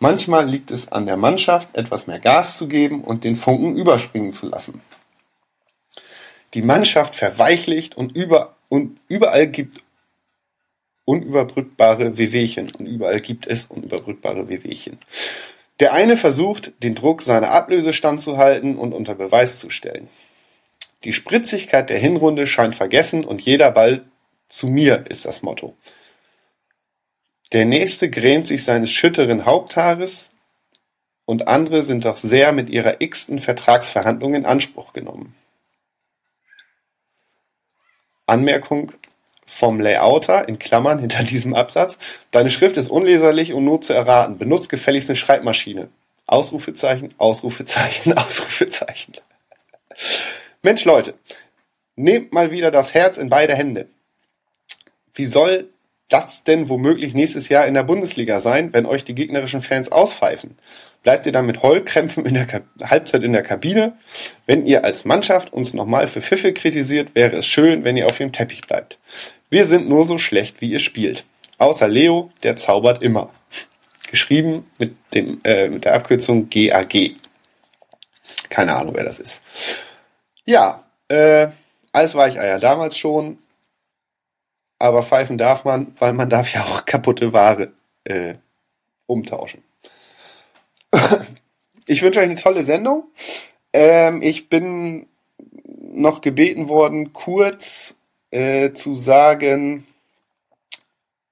Manchmal 0.00 0.46
liegt 0.46 0.70
es 0.70 0.92
an 0.92 1.06
der 1.06 1.16
Mannschaft, 1.16 1.74
etwas 1.74 2.06
mehr 2.06 2.20
Gas 2.20 2.58
zu 2.58 2.68
geben 2.68 3.02
und 3.02 3.24
den 3.24 3.36
Funken 3.36 3.74
überspringen 3.74 4.34
zu 4.34 4.50
lassen. 4.50 4.82
Die 6.52 6.60
Mannschaft 6.60 7.14
verweichlicht 7.14 7.96
und, 7.96 8.14
über, 8.14 8.56
und 8.68 9.00
überall 9.08 9.46
gibt 9.46 9.80
unüberbrückbare 11.04 12.18
Wehwehchen 12.18 12.70
und 12.78 12.86
überall 12.86 13.20
gibt 13.20 13.46
es 13.46 13.66
unüberbrückbare 13.66 14.48
Wehwehchen. 14.48 14.98
Der 15.80 15.94
eine 15.94 16.16
versucht, 16.16 16.72
den 16.82 16.94
Druck 16.94 17.22
seiner 17.22 17.50
Ablöse 17.50 17.92
standzuhalten 17.92 18.76
und 18.76 18.92
unter 18.92 19.14
Beweis 19.14 19.58
zu 19.58 19.70
stellen. 19.70 20.08
Die 21.04 21.12
Spritzigkeit 21.12 21.90
der 21.90 21.98
Hinrunde 21.98 22.46
scheint 22.46 22.76
vergessen 22.76 23.24
und 23.24 23.42
jeder 23.42 23.70
Ball 23.72 24.04
zu 24.48 24.68
mir 24.68 25.04
ist 25.08 25.24
das 25.24 25.42
Motto. 25.42 25.76
Der 27.52 27.64
nächste 27.64 28.08
grämt 28.08 28.46
sich 28.46 28.64
seines 28.64 28.92
schütteren 28.92 29.44
Haupthaares 29.44 30.30
und 31.24 31.48
andere 31.48 31.82
sind 31.82 32.04
doch 32.04 32.16
sehr 32.16 32.52
mit 32.52 32.70
ihrer 32.70 33.00
x-ten 33.00 33.40
Vertragsverhandlung 33.40 34.34
in 34.34 34.46
Anspruch 34.46 34.92
genommen. 34.92 35.34
Anmerkung 38.26 38.92
vom 39.52 39.80
Layouter 39.80 40.48
in 40.48 40.58
Klammern 40.58 40.98
hinter 41.00 41.22
diesem 41.22 41.54
Absatz. 41.54 41.98
Deine 42.30 42.50
Schrift 42.50 42.76
ist 42.76 42.90
unleserlich 42.90 43.52
und 43.52 43.64
nur 43.64 43.80
zu 43.80 43.92
erraten. 43.92 44.38
Benutzt 44.38 44.68
gefälligst 44.68 45.10
eine 45.10 45.16
Schreibmaschine. 45.16 45.88
Ausrufezeichen, 46.26 47.14
Ausrufezeichen, 47.18 48.12
Ausrufezeichen. 48.16 49.14
Mensch, 50.62 50.84
Leute, 50.84 51.14
nehmt 51.96 52.32
mal 52.32 52.50
wieder 52.50 52.70
das 52.70 52.94
Herz 52.94 53.18
in 53.18 53.28
beide 53.28 53.54
Hände. 53.54 53.88
Wie 55.14 55.26
soll 55.26 55.68
das 56.08 56.44
denn 56.44 56.68
womöglich 56.68 57.14
nächstes 57.14 57.48
Jahr 57.48 57.66
in 57.66 57.74
der 57.74 57.82
Bundesliga 57.82 58.40
sein, 58.40 58.72
wenn 58.72 58.86
euch 58.86 59.04
die 59.04 59.14
gegnerischen 59.14 59.62
Fans 59.62 59.90
auspfeifen? 59.90 60.56
Bleibt 61.02 61.26
ihr 61.26 61.32
dann 61.32 61.46
mit 61.46 61.62
Heulkrämpfen 61.62 62.24
in 62.26 62.34
der 62.34 62.46
Ka 62.46 62.60
Halbzeit 62.80 63.22
in 63.22 63.32
der 63.32 63.42
Kabine? 63.42 63.98
Wenn 64.46 64.66
ihr 64.66 64.84
als 64.84 65.04
Mannschaft 65.04 65.52
uns 65.52 65.74
nochmal 65.74 66.06
für 66.06 66.22
Pfiffe 66.22 66.52
kritisiert, 66.52 67.14
wäre 67.14 67.36
es 67.36 67.46
schön, 67.46 67.82
wenn 67.84 67.96
ihr 67.96 68.06
auf 68.06 68.18
dem 68.18 68.32
Teppich 68.32 68.60
bleibt. 68.62 68.98
Wir 69.52 69.66
sind 69.66 69.86
nur 69.86 70.06
so 70.06 70.16
schlecht, 70.16 70.62
wie 70.62 70.70
ihr 70.70 70.78
spielt. 70.78 71.26
Außer 71.58 71.86
Leo, 71.86 72.30
der 72.42 72.56
zaubert 72.56 73.02
immer. 73.02 73.28
Geschrieben 74.10 74.70
mit, 74.78 74.96
dem, 75.12 75.42
äh, 75.44 75.68
mit 75.68 75.84
der 75.84 75.92
Abkürzung 75.92 76.48
GAG. 76.48 77.16
Keine 78.48 78.74
Ahnung, 78.74 78.94
wer 78.94 79.04
das 79.04 79.20
ist. 79.20 79.42
Ja, 80.46 80.84
äh, 81.08 81.48
alles 81.92 82.14
war 82.14 82.28
ich 82.28 82.36
ja 82.36 82.58
damals 82.58 82.96
schon. 82.96 83.36
Aber 84.78 85.02
pfeifen 85.02 85.36
darf 85.36 85.66
man, 85.66 85.94
weil 85.98 86.14
man 86.14 86.30
darf 86.30 86.50
ja 86.54 86.64
auch 86.64 86.86
kaputte 86.86 87.34
Ware 87.34 87.72
äh, 88.04 88.36
umtauschen. 89.04 89.62
ich 91.86 92.00
wünsche 92.00 92.20
euch 92.20 92.24
eine 92.24 92.36
tolle 92.36 92.64
Sendung. 92.64 93.04
Ähm, 93.74 94.22
ich 94.22 94.48
bin 94.48 95.08
noch 95.76 96.22
gebeten 96.22 96.70
worden, 96.70 97.12
kurz 97.12 97.96
äh, 98.32 98.72
zu 98.72 98.96
sagen, 98.96 99.86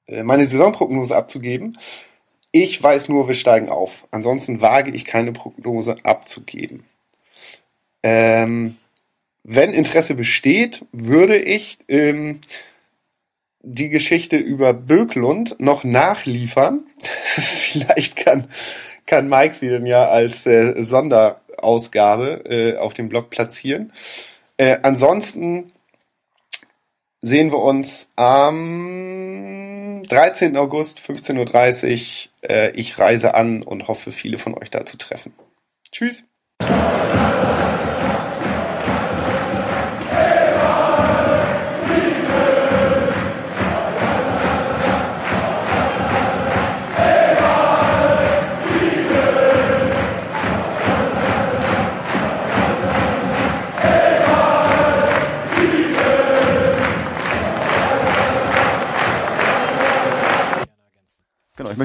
äh, 0.07 0.23
meine 0.23 0.47
Saisonprognose 0.47 1.17
abzugeben. 1.17 1.79
Ich 2.53 2.81
weiß 2.83 3.09
nur, 3.09 3.27
wir 3.27 3.35
steigen 3.35 3.69
auf. 3.69 4.05
Ansonsten 4.11 4.61
wage 4.61 4.91
ich 4.91 5.05
keine 5.05 5.33
Prognose 5.33 5.97
abzugeben. 6.05 6.85
Ähm, 8.03 8.77
wenn 9.43 9.73
Interesse 9.73 10.15
besteht, 10.15 10.85
würde 10.93 11.37
ich 11.37 11.79
ähm, 11.89 12.41
die 13.63 13.89
Geschichte 13.89 14.37
über 14.37 14.75
Böklund 14.75 15.57
noch 15.59 15.85
nachliefern. 15.85 16.81
Vielleicht 17.25 18.17
kann, 18.17 18.49
kann 19.07 19.29
Mike 19.29 19.55
sie 19.55 19.71
dann 19.71 19.87
ja 19.87 20.09
als 20.09 20.45
äh, 20.47 20.83
Sonderausgabe 20.83 22.45
äh, 22.47 22.77
auf 22.79 22.95
dem 22.95 23.09
Blog 23.09 23.31
platzieren. 23.31 23.93
Äh, 24.57 24.79
ansonsten 24.83 25.73
sehen 27.23 27.53
wir 27.53 27.59
uns 27.59 28.11
am 28.17 30.03
13. 30.09 30.57
August 30.57 31.01
15.30 31.01 32.29
Uhr. 32.43 32.51
Äh, 32.51 32.71
ich 32.73 32.99
reise 32.99 33.35
an 33.35 33.63
und 33.63 33.89
hoffe, 33.89 34.13
viele 34.13 34.39
von 34.39 34.55
euch 34.57 34.71
da 34.71 34.87
zu 34.87 34.97
treffen. 34.97 35.35
Tschüss. 35.93 36.25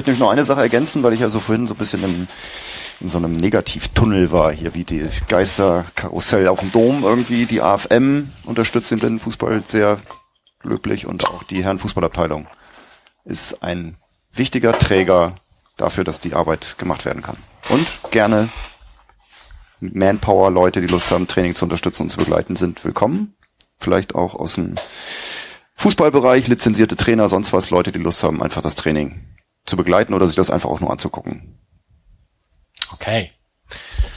Möchte 0.06 0.20
nämlich 0.20 0.28
noch 0.28 0.32
eine 0.32 0.44
Sache 0.44 0.60
ergänzen, 0.60 1.02
weil 1.02 1.14
ich 1.14 1.20
ja 1.20 1.28
so 1.28 1.40
vorhin 1.40 1.66
so 1.66 1.74
ein 1.74 1.78
bisschen 1.78 2.04
im, 2.04 2.28
in 3.00 3.08
so 3.08 3.18
einem 3.18 3.36
Negativtunnel 3.36 4.30
war, 4.30 4.52
hier 4.52 4.72
wie 4.76 4.84
die 4.84 5.04
Geisterkarussell 5.26 6.46
auf 6.46 6.60
dem 6.60 6.70
Dom 6.70 7.02
irgendwie. 7.02 7.44
Die 7.44 7.60
AFM 7.60 8.30
unterstützt 8.44 8.88
den 8.92 9.00
Blindenfußball 9.00 9.64
sehr 9.66 9.98
löblich 10.62 11.08
und 11.08 11.24
auch 11.24 11.42
die 11.42 11.64
Herrenfußballabteilung 11.64 12.46
ist 13.24 13.64
ein 13.64 13.96
wichtiger 14.32 14.78
Träger 14.78 15.40
dafür, 15.76 16.04
dass 16.04 16.20
die 16.20 16.34
Arbeit 16.34 16.78
gemacht 16.78 17.04
werden 17.04 17.24
kann. 17.24 17.38
Und 17.70 18.12
gerne 18.12 18.48
Manpower, 19.80 20.52
Leute, 20.52 20.82
die 20.82 20.86
Lust 20.86 21.10
haben, 21.10 21.26
Training 21.26 21.56
zu 21.56 21.64
unterstützen 21.64 22.04
und 22.04 22.10
zu 22.10 22.18
begleiten, 22.18 22.54
sind 22.54 22.84
willkommen. 22.84 23.34
Vielleicht 23.80 24.14
auch 24.14 24.36
aus 24.36 24.54
dem 24.54 24.76
Fußballbereich, 25.74 26.46
lizenzierte 26.46 26.96
Trainer, 26.96 27.28
sonst 27.28 27.52
was, 27.52 27.70
Leute, 27.70 27.90
die 27.90 27.98
Lust 27.98 28.22
haben, 28.22 28.40
einfach 28.40 28.62
das 28.62 28.76
Training 28.76 29.35
zu 29.66 29.76
begleiten 29.76 30.14
oder 30.14 30.26
sich 30.26 30.36
das 30.36 30.50
einfach 30.50 30.70
auch 30.70 30.80
nur 30.80 30.90
anzugucken. 30.90 31.58
Okay. 32.92 33.32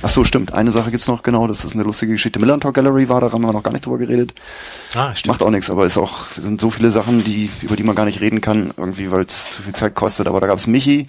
Ach 0.01 0.09
so, 0.09 0.23
stimmt. 0.23 0.53
Eine 0.53 0.71
Sache 0.71 0.91
gibt's 0.91 1.07
noch, 1.07 1.23
genau, 1.23 1.47
das 1.47 1.65
ist 1.65 1.73
eine 1.73 1.83
lustige 1.83 2.13
Geschichte. 2.13 2.39
Millantor 2.39 2.71
Gallery 2.71 3.09
war, 3.09 3.19
da 3.19 3.31
haben 3.31 3.41
wir 3.41 3.51
noch 3.51 3.63
gar 3.63 3.71
nicht 3.71 3.85
drüber 3.85 3.97
geredet. 3.97 4.33
Ah, 4.95 5.13
stimmt. 5.13 5.33
Macht 5.33 5.43
auch 5.43 5.49
nichts, 5.49 5.69
aber 5.69 5.85
ist 5.85 5.97
auch, 5.97 6.27
sind 6.27 6.61
so 6.61 6.69
viele 6.69 6.91
Sachen, 6.91 7.23
die, 7.23 7.49
über 7.61 7.75
die 7.75 7.83
man 7.83 7.95
gar 7.95 8.05
nicht 8.05 8.21
reden 8.21 8.39
kann, 8.39 8.71
irgendwie, 8.77 9.11
weil 9.11 9.25
es 9.25 9.51
zu 9.51 9.61
viel 9.61 9.73
Zeit 9.73 9.95
kostet. 9.95 10.27
Aber 10.27 10.39
da 10.39 10.47
gab's 10.47 10.67
Michi, 10.67 11.07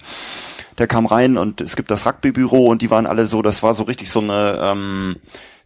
der 0.77 0.87
kam 0.87 1.05
rein 1.05 1.37
und 1.37 1.61
es 1.61 1.75
gibt 1.77 1.89
das 1.89 2.05
Rugby-Büro 2.05 2.67
und 2.67 2.81
die 2.81 2.89
waren 2.89 3.05
alle 3.05 3.27
so, 3.27 3.41
das 3.41 3.63
war 3.63 3.73
so 3.73 3.83
richtig 3.83 4.11
so 4.11 4.19
eine 4.19 4.59
ähm, 4.61 5.15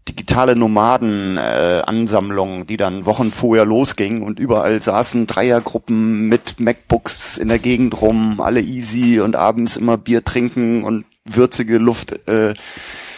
digitale 0.08 0.56
Nomaden-Ansammlung, 0.56 2.62
äh, 2.62 2.66
die 2.66 2.78
dann 2.78 3.06
Wochen 3.06 3.32
vorher 3.32 3.66
losging 3.66 4.22
und 4.22 4.40
überall 4.40 4.82
saßen 4.82 5.28
Dreiergruppen 5.28 6.28
mit 6.28 6.60
MacBooks 6.60 7.38
in 7.38 7.48
der 7.48 7.60
Gegend 7.60 8.02
rum, 8.02 8.40
alle 8.40 8.62
easy 8.62 9.20
und 9.20 9.36
abends 9.36 9.78
immer 9.78 9.98
Bier 9.98 10.24
trinken 10.24 10.84
und 10.84 11.06
würzige 11.26 11.80
Luft 11.80 12.28
äh, 12.28 12.54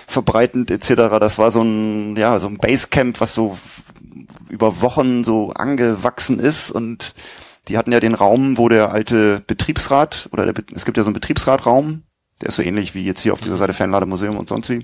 verbreitend 0.07 0.71
etc. 0.71 1.19
Das 1.19 1.37
war 1.37 1.51
so 1.51 1.61
ein 1.61 2.15
ja 2.15 2.39
so 2.39 2.47
ein 2.47 2.57
Basecamp, 2.57 3.19
was 3.19 3.33
so 3.33 3.57
über 4.49 4.81
Wochen 4.81 5.25
so 5.25 5.51
angewachsen 5.51 6.39
ist 6.39 6.71
und 6.71 7.13
die 7.67 7.77
hatten 7.77 7.91
ja 7.91 7.99
den 7.99 8.13
Raum, 8.13 8.57
wo 8.57 8.69
der 8.69 8.93
alte 8.93 9.41
Betriebsrat 9.45 10.29
oder 10.31 10.51
der, 10.51 10.63
es 10.73 10.85
gibt 10.85 10.95
ja 10.95 11.03
so 11.03 11.09
einen 11.09 11.15
Betriebsratraum, 11.15 12.03
der 12.41 12.47
ist 12.47 12.55
so 12.55 12.61
ähnlich 12.61 12.95
wie 12.95 13.03
jetzt 13.03 13.21
hier 13.21 13.33
auf 13.33 13.41
dieser 13.41 13.57
Seite 13.57 13.73
Fernlademuseum 13.73 14.37
und 14.37 14.47
sonst 14.47 14.69
wie. 14.69 14.83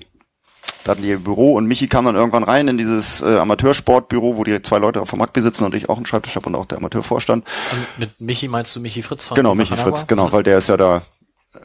Da 0.84 0.92
hatten 0.92 1.02
die 1.02 1.08
ihr 1.08 1.18
Büro 1.18 1.54
und 1.54 1.66
Michi 1.66 1.86
kam 1.88 2.04
dann 2.04 2.14
irgendwann 2.14 2.44
rein 2.44 2.68
in 2.68 2.76
dieses 2.78 3.22
äh, 3.22 3.38
Amateursportbüro, 3.38 4.36
wo 4.36 4.44
die 4.44 4.60
zwei 4.62 4.78
Leute 4.78 5.04
vom 5.06 5.20
Rugby 5.20 5.40
sitzen 5.40 5.64
und 5.64 5.74
ich 5.74 5.88
auch 5.88 5.96
einen 5.96 6.04
Schreibtisch 6.06 6.36
habe 6.36 6.46
und 6.46 6.54
auch 6.54 6.66
der 6.66 6.78
Amateurvorstand. 6.78 7.44
Und 7.72 7.98
mit 7.98 8.20
Michi 8.20 8.48
meinst 8.48 8.76
du 8.76 8.80
Michi 8.80 9.00
Fritz 9.02 9.24
von 9.26 9.34
Genau, 9.34 9.54
Michi 9.54 9.76
Fritz, 9.76 10.06
genau, 10.06 10.30
weil 10.32 10.42
der 10.42 10.58
ist 10.58 10.68
ja 10.68 10.76
da 10.76 11.02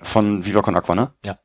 von 0.01 0.45
Viva 0.45 0.61
Con 0.61 0.75
Aqua, 0.75 0.95
ne? 0.95 1.11
Ja. 1.25 1.37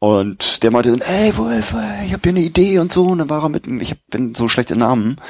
Und 0.00 0.62
der 0.62 0.70
meinte 0.70 0.90
dann, 0.90 1.00
ey 1.00 1.36
Wolf, 1.36 1.74
ich 2.06 2.12
habe 2.12 2.20
hier 2.22 2.30
eine 2.32 2.40
Idee 2.40 2.78
und 2.78 2.92
so. 2.92 3.06
Und 3.06 3.18
dann 3.18 3.30
war 3.30 3.42
er 3.42 3.48
mit, 3.48 3.66
dem- 3.66 3.80
ich 3.80 3.96
bin 4.06 4.34
so 4.34 4.46
schlechte 4.46 4.76
Namen. 4.76 5.20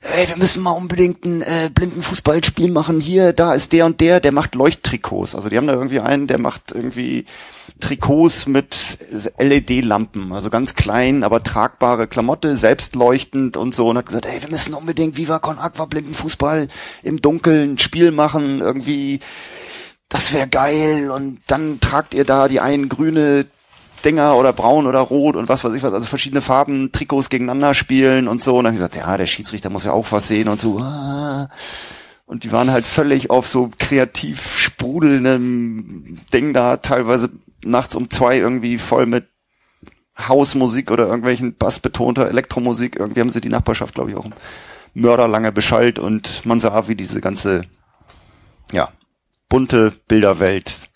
Ey, 0.00 0.28
wir 0.28 0.36
müssen 0.36 0.62
mal 0.62 0.70
unbedingt 0.70 1.24
ein 1.24 1.42
äh, 1.42 1.70
Blindenfußballspiel 1.74 2.70
machen. 2.70 3.00
Hier, 3.00 3.32
da 3.32 3.52
ist 3.52 3.72
der 3.72 3.84
und 3.84 4.00
der, 4.00 4.20
der 4.20 4.30
macht 4.30 4.54
Leuchttrikots. 4.54 5.34
Also 5.34 5.48
die 5.48 5.56
haben 5.56 5.66
da 5.66 5.72
irgendwie 5.72 5.98
einen, 5.98 6.28
der 6.28 6.38
macht 6.38 6.70
irgendwie 6.72 7.26
Trikots 7.80 8.46
mit 8.46 8.98
LED-Lampen. 9.38 10.32
Also 10.32 10.50
ganz 10.50 10.76
klein, 10.76 11.24
aber 11.24 11.42
tragbare 11.42 12.06
Klamotte, 12.06 12.54
selbstleuchtend 12.54 13.56
und 13.56 13.74
so. 13.74 13.88
Und 13.88 13.98
hat 13.98 14.06
gesagt, 14.06 14.26
ey, 14.26 14.40
wir 14.40 14.50
müssen 14.50 14.74
unbedingt 14.74 15.16
Viva 15.16 15.40
Con 15.40 15.58
Aqua 15.58 15.86
Blindenfußball 15.86 16.68
im 17.02 17.20
Dunkeln 17.20 17.72
ein 17.72 17.78
Spiel 17.78 18.12
machen. 18.12 18.60
Irgendwie 18.60 19.18
das 20.08 20.32
wäre 20.32 20.48
geil 20.48 21.10
und 21.10 21.40
dann 21.46 21.80
tragt 21.80 22.14
ihr 22.14 22.24
da 22.24 22.48
die 22.48 22.60
einen 22.60 22.88
grüne 22.88 23.44
Dinger 24.04 24.36
oder 24.36 24.52
braun 24.52 24.86
oder 24.86 25.00
rot 25.00 25.36
und 25.36 25.48
was 25.48 25.64
weiß 25.64 25.74
ich 25.74 25.82
was, 25.82 25.92
also 25.92 26.06
verschiedene 26.06 26.40
Farben, 26.40 26.92
Trikots 26.92 27.30
gegeneinander 27.30 27.74
spielen 27.74 28.28
und 28.28 28.42
so. 28.42 28.56
Und 28.56 28.64
dann 28.64 28.72
hab 28.72 28.74
ich 28.74 28.90
gesagt, 28.90 28.96
ja, 28.96 29.16
der 29.16 29.26
Schiedsrichter 29.26 29.70
muss 29.70 29.84
ja 29.84 29.92
auch 29.92 30.12
was 30.12 30.28
sehen 30.28 30.48
und 30.48 30.60
so. 30.60 30.78
ah. 30.78 31.48
Und 32.26 32.44
die 32.44 32.52
waren 32.52 32.70
halt 32.70 32.86
völlig 32.86 33.30
auf 33.30 33.46
so 33.46 33.70
kreativ 33.78 34.58
sprudelndem 34.58 36.18
Ding 36.32 36.52
da, 36.52 36.76
teilweise 36.76 37.30
nachts 37.64 37.96
um 37.96 38.10
zwei 38.10 38.38
irgendwie 38.38 38.76
voll 38.76 39.06
mit 39.06 39.26
Hausmusik 40.18 40.90
oder 40.90 41.06
irgendwelchen 41.06 41.54
bassbetonter 41.56 42.28
Elektromusik. 42.28 42.96
Irgendwie 42.96 43.20
haben 43.20 43.30
sie 43.30 43.40
die 43.40 43.48
Nachbarschaft, 43.48 43.94
glaube 43.94 44.10
ich, 44.10 44.16
auch 44.16 44.26
mörderlange 44.94 45.52
beschallt 45.52 45.98
und 45.98 46.44
man 46.44 46.60
sah, 46.60 46.88
wie 46.88 46.96
diese 46.96 47.20
ganze, 47.20 47.62
ja, 48.72 48.90
bunte 49.48 49.94
Bilderwelt 50.08 50.88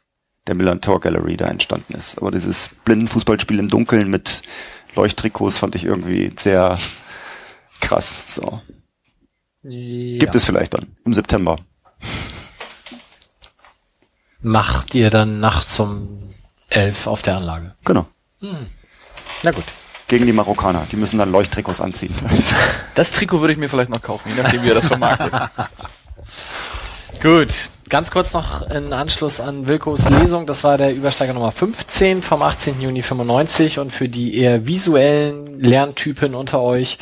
der 0.46 0.54
Milan 0.54 0.80
Tor 0.80 1.00
Gallery 1.00 1.36
da 1.36 1.46
entstanden 1.46 1.94
ist. 1.94 2.18
Aber 2.18 2.30
dieses 2.30 2.70
Blindenfußballspiel 2.84 3.58
im 3.58 3.68
Dunkeln 3.68 4.10
mit 4.10 4.42
Leuchttrikots 4.94 5.58
fand 5.58 5.74
ich 5.74 5.84
irgendwie 5.84 6.32
sehr 6.36 6.78
krass. 7.80 8.22
So. 8.26 8.60
Gibt 9.62 10.34
es 10.34 10.44
vielleicht 10.44 10.74
dann 10.74 10.96
im 11.04 11.12
September. 11.12 11.56
Macht 14.40 14.94
ihr 14.94 15.10
dann 15.10 15.38
nachts 15.38 15.78
um 15.78 16.34
elf 16.68 17.06
auf 17.06 17.22
der 17.22 17.36
Anlage? 17.36 17.74
Genau. 17.84 18.06
Na 19.42 19.50
gut. 19.52 19.64
Gegen 20.08 20.26
die 20.26 20.32
Marokkaner. 20.32 20.86
Die 20.90 20.96
müssen 20.96 21.18
dann 21.18 21.30
Leuchttrikots 21.30 21.80
anziehen. 21.80 22.14
Das 22.94 23.12
Trikot 23.12 23.40
würde 23.40 23.52
ich 23.52 23.58
mir 23.58 23.68
vielleicht 23.68 23.88
noch 23.88 24.02
kaufen, 24.02 24.30
je 24.34 24.42
nachdem, 24.42 24.62
wie 24.62 24.68
er 24.68 24.74
das 24.74 24.86
vermarktet. 24.86 25.32
Gut. 27.22 27.54
Ganz 27.92 28.10
kurz 28.10 28.32
noch 28.32 28.62
in 28.70 28.94
Anschluss 28.94 29.38
an 29.38 29.68
Wilkos 29.68 30.08
Lesung. 30.08 30.46
Das 30.46 30.64
war 30.64 30.78
der 30.78 30.94
Übersteiger 30.94 31.34
Nummer 31.34 31.52
15 31.52 32.22
vom 32.22 32.40
18. 32.40 32.80
Juni 32.80 33.02
95 33.02 33.78
und 33.78 33.92
für 33.92 34.08
die 34.08 34.38
eher 34.38 34.66
visuellen 34.66 35.60
Lerntypen 35.60 36.34
unter 36.34 36.62
euch, 36.62 36.96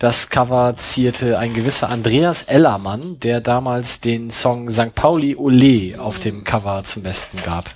das 0.00 0.30
Cover 0.30 0.74
zierte 0.76 1.38
ein 1.38 1.54
gewisser 1.54 1.90
Andreas 1.90 2.42
Ellermann, 2.42 3.20
der 3.20 3.40
damals 3.40 4.00
den 4.00 4.32
Song 4.32 4.68
St. 4.68 4.96
Pauli 4.96 5.36
Ole 5.36 6.00
auf 6.00 6.18
dem 6.18 6.42
Cover 6.42 6.82
zum 6.82 7.04
Besten 7.04 7.38
gab. 7.44 7.66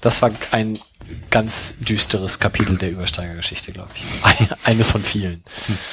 Das 0.00 0.22
war 0.22 0.32
ein 0.50 0.80
ganz 1.30 1.76
düsteres 1.80 2.38
Kapitel 2.40 2.76
der 2.78 2.90
Übersteigergeschichte, 2.90 3.72
glaube 3.72 3.90
ich. 3.94 4.02
Ein- 4.24 4.48
Eines 4.64 4.90
von 4.90 5.02
vielen. 5.02 5.44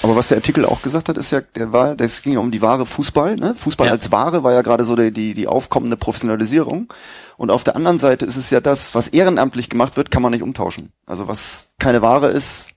Aber 0.01 0.16
was 0.16 0.30
der 0.30 0.38
Artikel 0.38 0.66
auch 0.66 0.82
gesagt 0.82 1.09
hat, 1.09 1.17
ist 1.17 1.32
ja, 1.32 1.42
der 1.42 1.72
war, 1.74 1.95
das 1.95 2.22
ging 2.22 2.33
ja 2.33 2.40
um 2.40 2.51
die 2.51 2.61
wahre 2.61 2.85
Fußball, 2.85 3.35
ne? 3.35 3.56
Fußball 3.56 3.88
Ja. 3.88 3.93
als 3.93 4.11
Ware 4.11 4.43
war 4.43 4.53
ja 4.53 4.61
gerade 4.61 4.85
so 4.85 4.95
die, 4.95 5.11
die, 5.11 5.33
die 5.33 5.48
aufkommende 5.48 5.98
Professionalisierung. 5.98 6.92
Und 7.38 7.50
auf 7.51 7.64
der 7.64 7.75
anderen 7.75 7.98
Seite 7.98 8.25
ist 8.25 8.35
es 8.38 8.50
ja 8.50 8.61
das, 8.61 8.93
was 8.95 9.08
ehrenamtlich 9.08 9.69
gemacht 9.69 9.98
wird, 9.98 10.11
kann 10.11 10.22
man 10.22 10.32
nicht 10.32 10.43
umtauschen. 10.43 10.92
Also 11.06 11.27
was 11.27 11.67
keine 11.80 12.01
Ware 12.01 12.27
ist, 12.30 12.69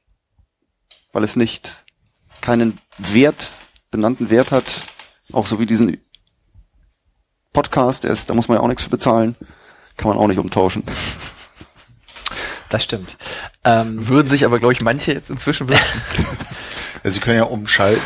weil 1.13 1.25
es 1.25 1.37
nicht 1.37 1.85
keinen 2.41 2.79
Wert, 2.99 3.53
benannten 3.91 4.31
Wert 4.31 4.51
hat, 4.53 4.85
auch 5.33 5.47
so 5.47 5.59
wie 5.61 5.67
diesen 5.67 5.99
Podcast, 7.53 8.05
der 8.05 8.11
ist, 8.11 8.29
da 8.31 8.35
muss 8.35 8.49
man 8.49 8.57
ja 8.59 8.63
auch 8.63 8.69
nichts 8.69 8.85
für 8.85 8.91
bezahlen, 8.91 9.35
kann 9.97 10.09
man 10.09 10.19
auch 10.19 10.27
nicht 10.27 10.39
umtauschen. 10.39 10.83
Das 12.69 12.85
stimmt. 12.85 13.17
Ähm, 13.65 14.09
Würden 14.09 14.29
sich 14.29 14.45
aber, 14.45 14.59
glaube 14.59 14.73
ich, 14.73 14.81
manche 14.81 15.13
jetzt 15.13 15.31
inzwischen 15.31 15.69
wünschen. 15.69 15.85
Ja, 17.05 17.11
Sie 17.11 17.21
können 17.21 17.37
ja 17.37 17.45
umschalten. 17.45 18.03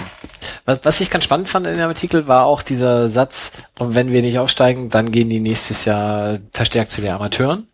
Was, 0.67 0.81
was 0.83 1.01
ich 1.01 1.11
ganz 1.11 1.25
spannend 1.25 1.49
fand 1.49 1.67
in 1.67 1.79
dem 1.79 1.89
Artikel 1.89 2.29
war 2.29 2.45
auch 2.45 2.61
dieser 2.63 3.09
Satz, 3.09 3.53
und 3.79 3.95
wenn 3.95 4.11
wir 4.11 4.21
nicht 4.21 4.39
aufsteigen, 4.39 4.91
dann 4.91 5.11
gehen 5.11 5.31
die 5.31 5.41
nächstes 5.41 5.87
Jahr 5.87 6.39
verstärkt 6.53 6.91
zu 6.91 7.01
den 7.01 7.13
Amateuren. 7.13 7.67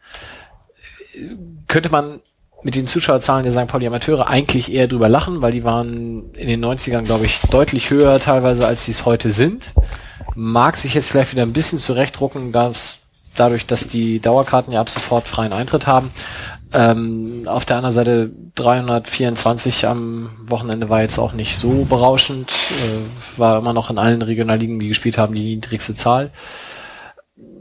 Könnte 1.67 1.91
man 1.91 2.21
mit 2.63 2.75
den 2.75 2.87
Zuschauerzahlen 2.87 3.45
der 3.45 3.53
St. 3.53 3.67
Pauli 3.67 3.87
Amateure 3.87 4.29
eigentlich 4.29 4.73
eher 4.73 4.89
drüber 4.89 5.09
lachen, 5.09 5.41
weil 5.43 5.53
die 5.53 5.65
waren 5.65 6.33
in 6.35 6.49
den 6.49 6.65
90ern, 6.65 7.03
glaube 7.03 7.27
ich, 7.27 7.41
deutlich 7.51 7.91
höher 7.91 8.19
teilweise, 8.21 8.67
als 8.67 8.85
sie 8.85 8.93
es 8.93 9.05
heute 9.05 9.31
sind. 9.31 9.73
mag 10.35 10.77
sich 10.77 10.95
jetzt 10.95 11.11
vielleicht 11.11 11.33
wieder 11.33 11.43
ein 11.43 11.53
bisschen 11.53 11.79
zurechtdrucken, 11.79 12.53
dass, 12.53 12.99
dadurch, 13.35 13.67
dass 13.67 13.89
die 13.89 14.21
Dauerkarten 14.21 14.73
ja 14.73 14.81
ab 14.81 14.91
sofort 14.91 15.29
freien 15.29 15.53
Eintritt 15.53 15.87
haben. 15.87 16.11
Ähm, 16.77 17.45
auf 17.47 17.65
der 17.65 17.77
anderen 17.77 17.95
Seite 17.95 18.31
324 18.57 19.87
am 19.87 20.31
Wochenende 20.47 20.91
war 20.91 21.01
jetzt 21.01 21.19
auch 21.19 21.33
nicht 21.33 21.57
so 21.57 21.87
berauschend, 21.87 22.51
äh, 22.51 23.39
war 23.39 23.59
immer 23.59 23.73
noch 23.73 23.89
in 23.89 23.97
allen 23.97 24.21
Regionalligen, 24.21 24.79
die 24.79 24.89
gespielt 24.89 25.17
haben, 25.17 25.35
die 25.35 25.55
niedrigste 25.55 25.95
Zahl. 25.95 26.31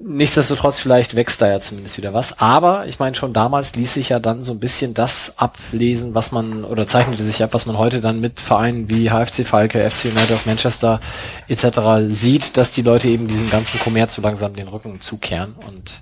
Nichtsdestotrotz, 0.04 0.80
vielleicht 0.80 1.16
wächst 1.16 1.42
da 1.42 1.48
ja 1.48 1.62
zumindest 1.62 1.98
wieder 1.98 2.14
was. 2.14 2.40
Aber 2.40 2.88
ich 2.88 3.00
meine, 3.00 3.16
schon 3.16 3.32
damals 3.32 3.74
ließ 3.76 3.94
sich 3.94 4.10
ja 4.10 4.20
dann 4.20 4.44
so 4.44 4.52
ein 4.52 4.60
bisschen 4.60 4.94
das 4.94 5.40
ablesen, 5.40 6.14
was 6.14 6.34
man, 6.34 6.66
oder 6.66 6.86
zeichnete 6.86 7.24
sich 7.24 7.42
ab, 7.42 7.54
was 7.54 7.66
man 7.66 7.78
heute 7.78 8.02
dann 8.02 8.20
mit 8.20 8.42
Vereinen 8.42 8.90
wie 8.90 9.10
HFC 9.10 9.46
Falke, 9.46 9.90
FC 9.90 10.06
United 10.06 10.32
of 10.32 10.46
Manchester 10.46 11.00
etc. 11.48 11.80
sieht, 12.10 12.58
dass 12.58 12.72
die 12.72 12.82
Leute 12.82 13.08
eben 13.08 13.30
diesem 13.30 13.50
ganzen 13.50 13.80
Kommerz 13.80 14.16
so 14.16 14.22
langsam 14.22 14.56
den 14.56 14.68
Rücken 14.68 15.00
zukehren. 15.00 15.56
Und 15.66 16.02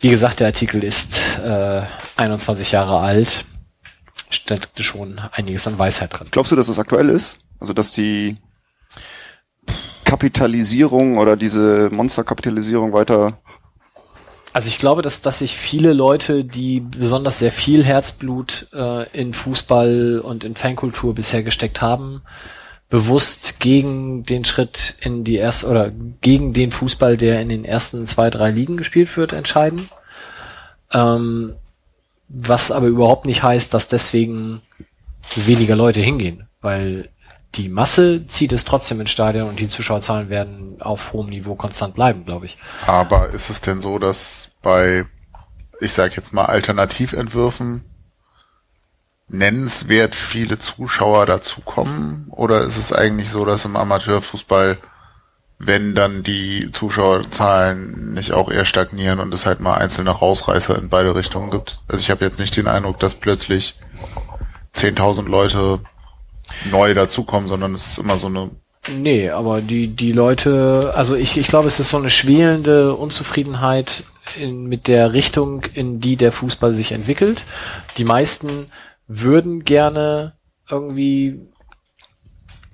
wie 0.00 0.10
gesagt, 0.10 0.40
der 0.40 0.48
Artikel 0.48 0.82
ist 0.82 1.38
äh, 1.44 1.82
21 2.16 2.72
Jahre 2.72 3.00
alt, 3.00 3.44
steckte 4.30 4.82
schon 4.82 5.20
einiges 5.32 5.66
an 5.66 5.78
Weisheit 5.78 6.18
drin. 6.18 6.28
Glaubst 6.30 6.52
du, 6.52 6.56
dass 6.56 6.66
das 6.66 6.78
aktuell 6.78 7.10
ist? 7.10 7.38
Also, 7.58 7.74
dass 7.74 7.92
die 7.92 8.38
Kapitalisierung 10.04 11.18
oder 11.18 11.36
diese 11.36 11.90
Monsterkapitalisierung 11.92 12.92
weiter 12.92 13.38
Also 14.52 14.68
ich 14.68 14.78
glaube, 14.78 15.02
dass, 15.02 15.22
dass 15.22 15.38
sich 15.40 15.56
viele 15.56 15.92
Leute, 15.92 16.44
die 16.44 16.80
besonders 16.80 17.38
sehr 17.38 17.52
viel 17.52 17.84
Herzblut 17.84 18.68
äh, 18.72 19.08
in 19.16 19.34
Fußball 19.34 20.20
und 20.24 20.42
in 20.44 20.56
Fankultur 20.56 21.14
bisher 21.14 21.42
gesteckt 21.42 21.80
haben, 21.80 22.22
bewusst 22.90 23.60
gegen 23.60 24.24
den 24.24 24.44
Schritt 24.44 24.96
in 25.00 25.22
die 25.22 25.36
erste 25.36 25.68
oder 25.68 25.92
gegen 26.20 26.52
den 26.52 26.72
Fußball, 26.72 27.16
der 27.16 27.40
in 27.40 27.48
den 27.48 27.64
ersten 27.64 28.04
zwei, 28.06 28.30
drei 28.30 28.50
Ligen 28.50 28.76
gespielt 28.76 29.16
wird, 29.16 29.32
entscheiden. 29.32 29.88
Ähm, 30.92 31.56
was 32.28 32.72
aber 32.72 32.88
überhaupt 32.88 33.26
nicht 33.26 33.42
heißt, 33.42 33.72
dass 33.72 33.88
deswegen 33.88 34.60
weniger 35.36 35.76
Leute 35.76 36.00
hingehen, 36.00 36.48
weil 36.60 37.08
die 37.54 37.68
Masse 37.68 38.26
zieht 38.26 38.52
es 38.52 38.64
trotzdem 38.64 39.00
ins 39.00 39.10
Stadion 39.10 39.48
und 39.48 39.58
die 39.58 39.68
Zuschauerzahlen 39.68 40.28
werden 40.28 40.80
auf 40.80 41.12
hohem 41.12 41.30
Niveau 41.30 41.54
konstant 41.54 41.94
bleiben, 41.94 42.24
glaube 42.24 42.46
ich. 42.46 42.58
Aber 42.86 43.30
ist 43.30 43.50
es 43.50 43.60
denn 43.60 43.80
so, 43.80 43.98
dass 43.98 44.52
bei, 44.62 45.04
ich 45.80 45.92
sage 45.92 46.14
jetzt 46.16 46.32
mal, 46.32 46.44
Alternativentwürfen 46.44 47.84
nennenswert 49.30 50.14
viele 50.14 50.58
Zuschauer 50.58 51.26
dazukommen? 51.26 52.26
Oder 52.30 52.62
ist 52.62 52.76
es 52.76 52.92
eigentlich 52.92 53.30
so, 53.30 53.44
dass 53.44 53.64
im 53.64 53.76
Amateurfußball, 53.76 54.78
wenn 55.58 55.94
dann 55.94 56.22
die 56.22 56.70
Zuschauerzahlen 56.70 58.12
nicht 58.14 58.32
auch 58.32 58.50
eher 58.50 58.64
stagnieren 58.64 59.20
und 59.20 59.32
es 59.32 59.46
halt 59.46 59.60
mal 59.60 59.74
einzelne 59.74 60.10
Rausreißer 60.10 60.78
in 60.78 60.88
beide 60.88 61.14
Richtungen 61.14 61.50
gibt? 61.50 61.80
Also 61.88 62.00
ich 62.00 62.10
habe 62.10 62.24
jetzt 62.24 62.38
nicht 62.38 62.56
den 62.56 62.66
Eindruck, 62.66 62.98
dass 62.98 63.14
plötzlich 63.14 63.74
10.000 64.74 65.28
Leute 65.28 65.80
neu 66.70 66.94
dazukommen, 66.94 67.48
sondern 67.48 67.74
es 67.74 67.86
ist 67.86 67.98
immer 67.98 68.16
so 68.16 68.26
eine 68.26 68.50
Nee, 68.88 69.28
aber 69.28 69.60
die, 69.60 69.88
die 69.88 70.12
Leute, 70.12 70.92
also 70.96 71.14
ich, 71.14 71.36
ich 71.36 71.48
glaube, 71.48 71.68
es 71.68 71.78
ist 71.80 71.90
so 71.90 71.98
eine 71.98 72.08
schwelende 72.08 72.94
Unzufriedenheit 72.94 74.04
in, 74.40 74.64
mit 74.64 74.88
der 74.88 75.12
Richtung, 75.12 75.64
in 75.74 76.00
die 76.00 76.16
der 76.16 76.32
Fußball 76.32 76.72
sich 76.72 76.92
entwickelt. 76.92 77.42
Die 77.98 78.04
meisten 78.04 78.66
würden 79.12 79.64
gerne 79.64 80.34
irgendwie 80.68 81.40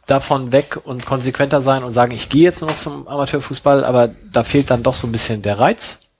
davon 0.06 0.52
weg 0.52 0.78
und 0.84 1.06
konsequenter 1.06 1.62
sein 1.62 1.82
und 1.82 1.92
sagen, 1.92 2.12
ich 2.12 2.28
gehe 2.28 2.42
jetzt 2.42 2.60
nur 2.60 2.70
noch 2.70 2.76
zum 2.76 3.08
Amateurfußball, 3.08 3.84
aber 3.84 4.08
da 4.30 4.44
fehlt 4.44 4.70
dann 4.70 4.82
doch 4.82 4.94
so 4.94 5.06
ein 5.06 5.12
bisschen 5.12 5.40
der 5.40 5.58
Reiz. 5.58 6.10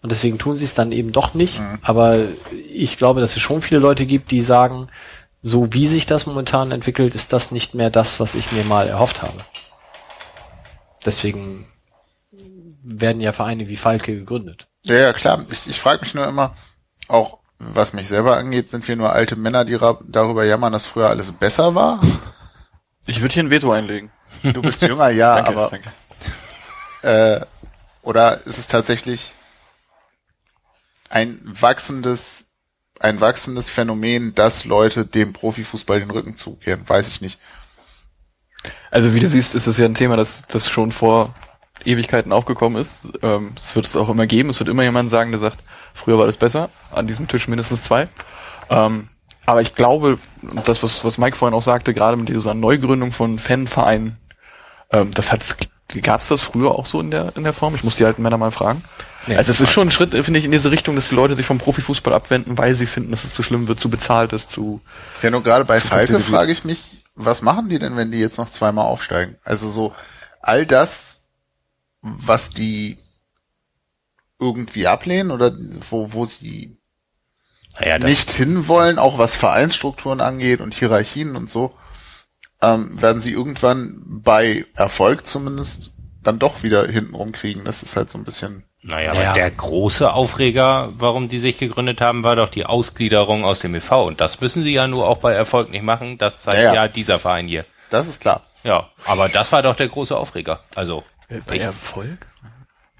Und 0.00 0.10
deswegen 0.10 0.38
tun 0.38 0.56
sie 0.56 0.64
es 0.64 0.74
dann 0.74 0.92
eben 0.92 1.12
doch 1.12 1.34
nicht. 1.34 1.60
Aber 1.82 2.18
ich 2.68 2.96
glaube, 2.96 3.20
dass 3.20 3.36
es 3.36 3.42
schon 3.42 3.60
viele 3.60 3.80
Leute 3.80 4.06
gibt, 4.06 4.30
die 4.30 4.40
sagen, 4.40 4.88
so 5.42 5.72
wie 5.74 5.86
sich 5.86 6.06
das 6.06 6.24
momentan 6.24 6.72
entwickelt, 6.72 7.14
ist 7.14 7.32
das 7.34 7.52
nicht 7.52 7.74
mehr 7.74 7.90
das, 7.90 8.18
was 8.18 8.34
ich 8.34 8.50
mir 8.50 8.64
mal 8.64 8.88
erhofft 8.88 9.22
habe. 9.22 9.38
Deswegen 11.04 11.66
werden 12.82 13.20
ja 13.20 13.32
Vereine 13.32 13.68
wie 13.68 13.76
Falke 13.76 14.16
gegründet. 14.16 14.68
Ja, 14.86 14.96
ja, 14.96 15.12
klar. 15.12 15.44
Ich, 15.50 15.68
ich 15.68 15.80
frage 15.80 16.00
mich 16.00 16.14
nur 16.14 16.26
immer, 16.26 16.56
auch 17.08 17.43
was 17.72 17.92
mich 17.92 18.08
selber 18.08 18.36
angeht, 18.36 18.70
sind 18.70 18.86
wir 18.86 18.96
nur 18.96 19.12
alte 19.12 19.36
Männer, 19.36 19.64
die 19.64 19.78
darüber 19.78 20.44
jammern, 20.44 20.72
dass 20.72 20.86
früher 20.86 21.08
alles 21.08 21.32
besser 21.32 21.74
war? 21.74 22.00
Ich 23.06 23.20
würde 23.20 23.34
hier 23.34 23.42
ein 23.42 23.50
Veto 23.50 23.72
einlegen. 23.72 24.10
Du 24.42 24.62
bist 24.62 24.82
jünger, 24.82 25.08
ja, 25.10 25.36
Danke, 25.36 25.50
aber 25.50 25.70
danke. 25.70 25.92
äh, 27.02 27.46
oder 28.02 28.38
ist 28.46 28.58
es 28.58 28.66
tatsächlich 28.66 29.32
ein 31.08 31.40
wachsendes, 31.44 32.44
ein 33.00 33.20
wachsendes 33.20 33.70
Phänomen, 33.70 34.34
dass 34.34 34.64
Leute 34.64 35.06
dem 35.06 35.32
Profifußball 35.32 36.00
den 36.00 36.10
Rücken 36.10 36.36
zukehren? 36.36 36.82
Weiß 36.86 37.08
ich 37.08 37.20
nicht. 37.20 37.38
Also 38.90 39.14
wie 39.14 39.20
du 39.20 39.28
siehst, 39.28 39.54
ist 39.54 39.66
das 39.66 39.78
ja 39.78 39.84
ein 39.84 39.94
Thema, 39.94 40.16
das, 40.16 40.46
das 40.46 40.68
schon 40.68 40.92
vor 40.92 41.34
Ewigkeiten 41.84 42.32
aufgekommen 42.32 42.80
ist. 42.80 43.02
Ähm, 43.22 43.52
es 43.56 43.74
wird 43.76 43.86
es 43.86 43.96
auch 43.96 44.08
immer 44.08 44.26
geben. 44.26 44.50
Es 44.50 44.58
wird 44.58 44.68
immer 44.68 44.82
jemand 44.82 45.10
sagen, 45.10 45.30
der 45.30 45.40
sagt, 45.40 45.58
früher 45.94 46.18
war 46.18 46.26
das 46.26 46.36
besser. 46.36 46.70
An 46.92 47.06
diesem 47.06 47.28
Tisch 47.28 47.48
mindestens 47.48 47.82
zwei. 47.82 48.08
Ähm, 48.70 49.08
aber 49.46 49.60
ich 49.60 49.74
glaube, 49.74 50.18
das, 50.64 50.82
was, 50.82 51.04
was 51.04 51.18
Mike 51.18 51.36
vorhin 51.36 51.54
auch 51.54 51.62
sagte, 51.62 51.92
gerade 51.92 52.16
mit 52.16 52.28
dieser 52.28 52.54
Neugründung 52.54 53.12
von 53.12 53.38
Fanvereinen, 53.38 54.16
ähm, 54.90 55.10
das 55.12 55.32
hat's, 55.32 55.56
gab's 56.02 56.28
das 56.28 56.40
früher 56.40 56.70
auch 56.70 56.86
so 56.86 57.00
in 57.00 57.10
der, 57.10 57.32
in 57.36 57.44
der 57.44 57.52
Form? 57.52 57.74
Ich 57.74 57.84
muss 57.84 57.96
die 57.96 58.04
alten 58.04 58.22
Männer 58.22 58.38
mal 58.38 58.50
fragen. 58.50 58.82
Nee. 59.26 59.36
also 59.36 59.52
es 59.52 59.60
ist 59.60 59.72
schon 59.72 59.88
ein 59.88 59.90
Schritt, 59.90 60.10
finde 60.10 60.38
ich, 60.38 60.44
in 60.44 60.50
diese 60.50 60.70
Richtung, 60.70 60.96
dass 60.96 61.08
die 61.08 61.14
Leute 61.14 61.34
sich 61.34 61.46
vom 61.46 61.58
Profifußball 61.58 62.12
abwenden, 62.12 62.58
weil 62.58 62.74
sie 62.74 62.86
finden, 62.86 63.10
dass 63.10 63.24
es 63.24 63.32
zu 63.32 63.42
schlimm 63.42 63.68
wird, 63.68 63.80
zu 63.80 63.88
bezahlt 63.88 64.34
ist, 64.34 64.50
zu, 64.50 64.82
Ja, 65.22 65.30
nur 65.30 65.42
gerade 65.42 65.64
bei 65.64 65.80
Falke 65.80 66.20
frage 66.20 66.52
ich 66.52 66.64
mich, 66.64 67.02
was 67.14 67.42
machen 67.42 67.68
die 67.68 67.78
denn, 67.78 67.96
wenn 67.96 68.10
die 68.10 68.18
jetzt 68.18 68.38
noch 68.38 68.50
zweimal 68.50 68.86
aufsteigen? 68.86 69.36
Also 69.44 69.70
so 69.70 69.94
all 70.42 70.66
das, 70.66 71.13
was 72.04 72.50
die 72.50 72.98
irgendwie 74.38 74.86
ablehnen 74.86 75.30
oder 75.30 75.52
wo, 75.88 76.12
wo 76.12 76.24
sie 76.26 76.76
Naja, 77.80 77.98
nicht 77.98 78.30
hinwollen, 78.30 78.98
auch 78.98 79.16
was 79.18 79.36
Vereinsstrukturen 79.36 80.20
angeht 80.20 80.60
und 80.60 80.74
Hierarchien 80.74 81.34
und 81.36 81.48
so, 81.48 81.74
ähm, 82.60 83.00
werden 83.00 83.22
sie 83.22 83.32
irgendwann 83.32 84.02
bei 84.06 84.66
Erfolg 84.74 85.26
zumindest 85.26 85.92
dann 86.22 86.38
doch 86.38 86.62
wieder 86.62 86.86
hintenrum 86.86 87.32
kriegen. 87.32 87.64
Das 87.64 87.82
ist 87.82 87.96
halt 87.96 88.10
so 88.10 88.18
ein 88.18 88.24
bisschen. 88.24 88.64
naja, 88.82 89.14
Ja. 89.14 89.20
aber 89.30 89.32
der 89.38 89.50
große 89.50 90.12
Aufreger, 90.12 90.92
warum 90.98 91.28
die 91.28 91.38
sich 91.38 91.58
gegründet 91.58 92.00
haben, 92.02 92.22
war 92.22 92.36
doch 92.36 92.48
die 92.50 92.66
Ausgliederung 92.66 93.44
aus 93.44 93.60
dem 93.60 93.74
e.V. 93.74 94.06
Und 94.06 94.20
das 94.20 94.40
müssen 94.42 94.62
sie 94.62 94.72
ja 94.72 94.86
nur 94.86 95.08
auch 95.08 95.18
bei 95.18 95.32
Erfolg 95.32 95.70
nicht 95.70 95.84
machen. 95.84 96.18
Das 96.18 96.40
zeigt 96.40 96.56
Ja, 96.58 96.62
ja, 96.62 96.74
ja. 96.74 96.88
dieser 96.88 97.18
Verein 97.18 97.46
hier. 97.48 97.64
Das 97.90 98.08
ist 98.08 98.20
klar. 98.20 98.42
Ja, 98.62 98.88
aber 99.06 99.28
das 99.28 99.52
war 99.52 99.62
doch 99.62 99.74
der 99.76 99.88
große 99.88 100.16
Aufreger. 100.16 100.60
Also, 100.74 101.02
bei 101.46 101.56
ich, 101.56 101.62
Erfolg? 101.62 102.18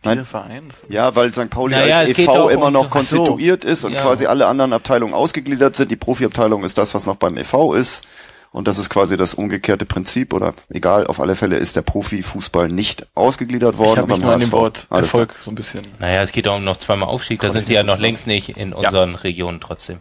Nein. 0.03 0.19
Dieser 0.19 0.27
Verein? 0.27 0.71
Ja, 0.89 1.15
weil 1.17 1.33
St. 1.33 1.49
Pauli 1.49 1.75
Naja, 1.75 1.99
als 2.01 2.11
e.V. 2.11 2.35
doch 2.35 2.51
immer 2.51 2.67
um- 2.67 2.73
noch 2.75 2.83
ach 2.83 3.03
so. 3.03 3.17
konstituiert 3.23 3.65
ist 3.65 3.85
und 3.85 3.93
Ja. 3.93 4.03
quasi 4.03 4.27
alle 4.27 4.47
anderen 4.47 4.73
Abteilungen 4.75 5.15
ausgegliedert 5.15 5.77
sind. 5.77 5.91
Die 5.91 5.97
Profiabteilung 5.97 6.63
ist 6.65 6.77
das, 6.77 6.95
was 6.95 7.07
noch 7.07 7.17
beim 7.17 7.39
e.V. 7.39 7.73
ist. 7.75 8.07
Und 8.53 8.69
das 8.69 8.79
ist 8.79 8.89
quasi 8.89 9.17
das 9.17 9.35
umgekehrte 9.35 9.85
Prinzip 9.85 10.33
oder 10.33 10.55
egal, 10.69 11.09
auf 11.09 11.19
alle 11.21 11.35
Fälle 11.35 11.57
ist 11.57 11.75
der 11.75 11.83
Profifußball 11.83 12.69
nicht 12.69 13.07
ausgegliedert 13.17 13.79
worden. 13.79 13.91
Ich 13.93 13.99
habe 13.99 14.13
mich 14.13 14.21
nur 14.21 14.33
an 14.33 14.41
dem. 14.41 14.53
Wort 14.53 14.87
klar. 14.89 15.01
Erfolg 15.01 15.35
so 15.39 15.51
ein 15.51 15.57
bisschen. 15.57 15.85
naja, 15.99 16.23
es 16.23 16.31
geht 16.31 16.47
auch 16.47 16.57
um 16.59 16.63
noch 16.65 16.77
zweimal 16.77 17.09
Aufstieg. 17.09 17.41
Da 17.41 17.51
sind 17.51 17.67
sie 17.67 17.73
ja 17.75 17.83
noch 17.83 17.99
längst 17.99 18.29
nicht 18.29 18.51
in 18.51 18.73
unseren 18.73 19.17
Regionen 19.17 19.61
trotzdem. 19.61 20.01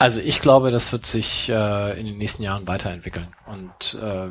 Also 0.00 0.18
ich 0.18 0.40
glaube, 0.40 0.70
das 0.70 0.92
wird 0.92 1.04
sich 1.04 1.50
äh, 1.50 2.00
in 2.00 2.06
den 2.06 2.16
nächsten 2.16 2.42
Jahren 2.42 2.66
weiterentwickeln 2.66 3.28
und 3.46 3.98
äh, 4.00 4.30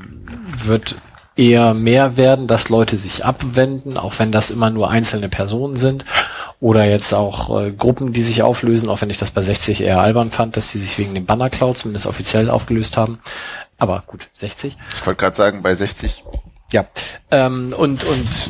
wird 0.66 0.96
eher 1.36 1.76
mehr 1.76 2.18
werden, 2.18 2.48
dass 2.48 2.70
Leute 2.70 2.98
sich 2.98 3.24
abwenden, 3.24 3.96
auch 3.96 4.16
wenn 4.18 4.32
das 4.32 4.50
immer 4.50 4.72
nur 4.72 4.90
einzelne 4.90 5.30
Personen 5.30 5.76
sind 5.76 6.06
oder 6.60 6.86
jetzt 6.86 7.14
auch 7.14 7.62
äh, 7.62 7.72
Gruppen, 7.72 8.14
die 8.14 8.24
sich 8.24 8.42
auflösen, 8.42 8.90
auch 8.90 9.02
wenn 9.02 9.12
ich 9.12 9.20
das 9.20 9.30
bei 9.30 9.44
60 9.44 9.82
eher 9.82 10.02
albern 10.02 10.32
fand, 10.32 10.58
dass 10.58 10.72
sie 10.72 10.80
sich 10.80 10.98
wegen 10.98 11.14
dem 11.14 11.28
Banner 11.28 11.52
Cloud 11.52 11.78
zumindest 11.78 12.08
offiziell 12.08 12.50
aufgelöst 12.50 12.98
haben. 12.98 13.20
Aber 13.78 14.04
gut, 14.08 14.28
60. 14.34 14.76
Ich 14.96 15.06
wollte 15.06 15.20
gerade 15.20 15.36
sagen, 15.36 15.62
bei 15.62 15.76
60 15.76 16.24
Ja, 16.74 16.88
ähm, 17.30 17.76
und, 17.78 18.04
und 18.06 18.50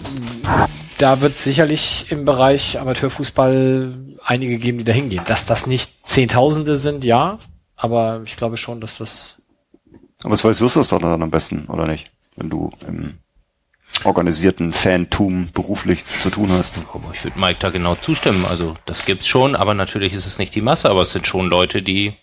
da 0.99 1.19
wird 1.19 1.35
sicherlich 1.35 2.07
im 2.11 2.23
Bereich 2.23 2.80
Amateurfußball 2.80 3.93
einige 4.23 4.57
geben, 4.57 4.80
die 4.80 4.83
da 4.83 4.91
hingehen. 4.91 5.23
Dass 5.25 5.45
das 5.45 5.67
nicht 5.67 6.07
Zehntausende 6.07 6.77
sind, 6.77 7.03
ja, 7.03 7.38
aber 7.75 8.22
ich 8.25 8.38
glaube 8.38 8.57
schon, 8.57 8.81
dass 8.81 8.98
das 8.98 9.41
Aber 10.22 10.31
das 10.31 10.43
weißt 10.43 10.61
du 10.61 10.65
das 10.65 10.88
doch 10.88 10.99
dann 10.99 11.22
am 11.22 11.31
besten, 11.31 11.65
oder 11.67 11.88
nicht? 11.88 12.11
Wenn 12.35 12.49
du 12.49 12.72
im 12.88 13.17
organisierten 14.03 14.72
Fantum 14.72 15.49
beruflich 15.53 16.06
zu 16.06 16.30
tun 16.30 16.51
hast. 16.51 16.80
Aber 16.93 17.11
ich 17.14 17.23
würde 17.23 17.39
Mike 17.39 17.59
da 17.59 17.69
genau 17.69 17.95
zustimmen. 17.95 18.45
Also 18.45 18.75
das 18.85 19.06
gibt's 19.06 19.27
schon, 19.27 19.56
aber 19.56 19.73
natürlich 19.73 20.14
ist 20.14 20.25
es 20.25 20.38
nicht 20.38 20.53
die 20.56 20.61
Masse, 20.61 20.89
aber 20.89 21.01
es 21.01 21.11
sind 21.11 21.25
schon 21.25 21.49
Leute, 21.49 21.81
die 21.81 22.14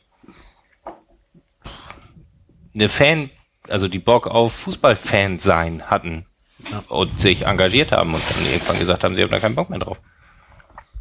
eine 2.75 2.89
Fan 2.89 3.31
also 3.68 3.89
die 3.89 3.99
Bock 3.99 4.26
auf 4.26 4.52
Fußballfans 4.52 5.42
sein 5.42 5.83
hatten 5.91 6.26
und 6.89 7.20
sich 7.20 7.47
engagiert 7.47 7.92
haben 7.92 8.15
und 8.15 8.23
dann 8.28 8.47
irgendwann 8.47 8.78
gesagt 8.78 9.05
haben, 9.05 9.15
sie 9.15 9.23
haben 9.23 9.31
da 9.31 9.39
keinen 9.39 9.55
Bock 9.55 9.70
mehr 9.70 9.78
drauf. 9.78 9.99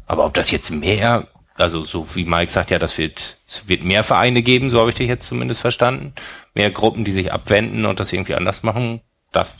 Aber 0.06 0.24
ob 0.24 0.34
das 0.34 0.50
jetzt 0.50 0.70
mehr, 0.70 1.28
also 1.56 1.84
so 1.84 2.06
wie 2.14 2.24
Mike 2.24 2.52
sagt, 2.52 2.70
ja, 2.70 2.78
das 2.78 2.96
wird, 2.98 3.38
es 3.48 3.68
wird 3.68 3.82
mehr 3.84 4.04
Vereine 4.04 4.42
geben, 4.42 4.70
so 4.70 4.80
habe 4.80 4.90
ich 4.90 4.96
dich 4.96 5.08
jetzt 5.08 5.28
zumindest 5.28 5.60
verstanden. 5.60 6.14
Mehr 6.54 6.70
Gruppen, 6.70 7.04
die 7.04 7.12
sich 7.12 7.32
abwenden 7.32 7.86
und 7.86 8.00
das 8.00 8.12
irgendwie 8.12 8.34
anders 8.34 8.62
machen, 8.62 9.00
das 9.32 9.54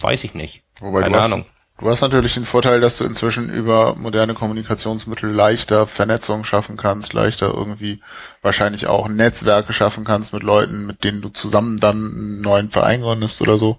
weiß 0.00 0.24
ich 0.24 0.34
nicht. 0.34 0.62
Wobei 0.80 1.02
Keine 1.02 1.12
du 1.12 1.20
hast, 1.20 1.32
Ahnung. 1.32 1.46
Du 1.78 1.88
hast 1.88 2.02
natürlich 2.02 2.34
den 2.34 2.44
Vorteil, 2.44 2.80
dass 2.80 2.98
du 2.98 3.04
inzwischen 3.04 3.48
über 3.48 3.94
moderne 3.94 4.34
Kommunikationsmittel 4.34 5.30
leichter 5.30 5.86
Vernetzung 5.86 6.44
schaffen 6.44 6.76
kannst, 6.76 7.14
leichter 7.14 7.54
irgendwie 7.54 8.02
wahrscheinlich 8.42 8.86
auch 8.86 9.08
Netzwerke 9.08 9.72
schaffen 9.72 10.04
kannst 10.04 10.34
mit 10.34 10.42
Leuten, 10.42 10.84
mit 10.86 11.04
denen 11.04 11.22
du 11.22 11.30
zusammen 11.30 11.80
dann 11.80 11.96
einen 11.96 12.40
neuen 12.42 12.70
Verein 12.70 13.00
gründest 13.00 13.40
oder 13.40 13.56
so. 13.56 13.78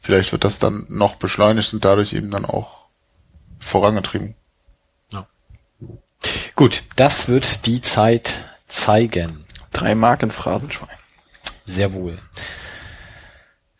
Vielleicht 0.00 0.30
wird 0.30 0.44
das 0.44 0.60
dann 0.60 0.86
noch 0.88 1.16
beschleunigt 1.16 1.72
und 1.74 1.84
dadurch 1.84 2.12
eben 2.12 2.30
dann 2.30 2.44
auch 2.44 2.86
vorangetrieben. 3.58 4.36
Gut, 6.56 6.82
das 6.96 7.28
wird 7.28 7.66
die 7.66 7.80
Zeit 7.80 8.32
zeigen. 8.66 9.44
Drei 9.72 9.94
Mark 9.94 10.22
ins 10.22 10.36
Phrasenschwein. 10.36 10.88
Sehr 11.64 11.92
wohl. 11.92 12.18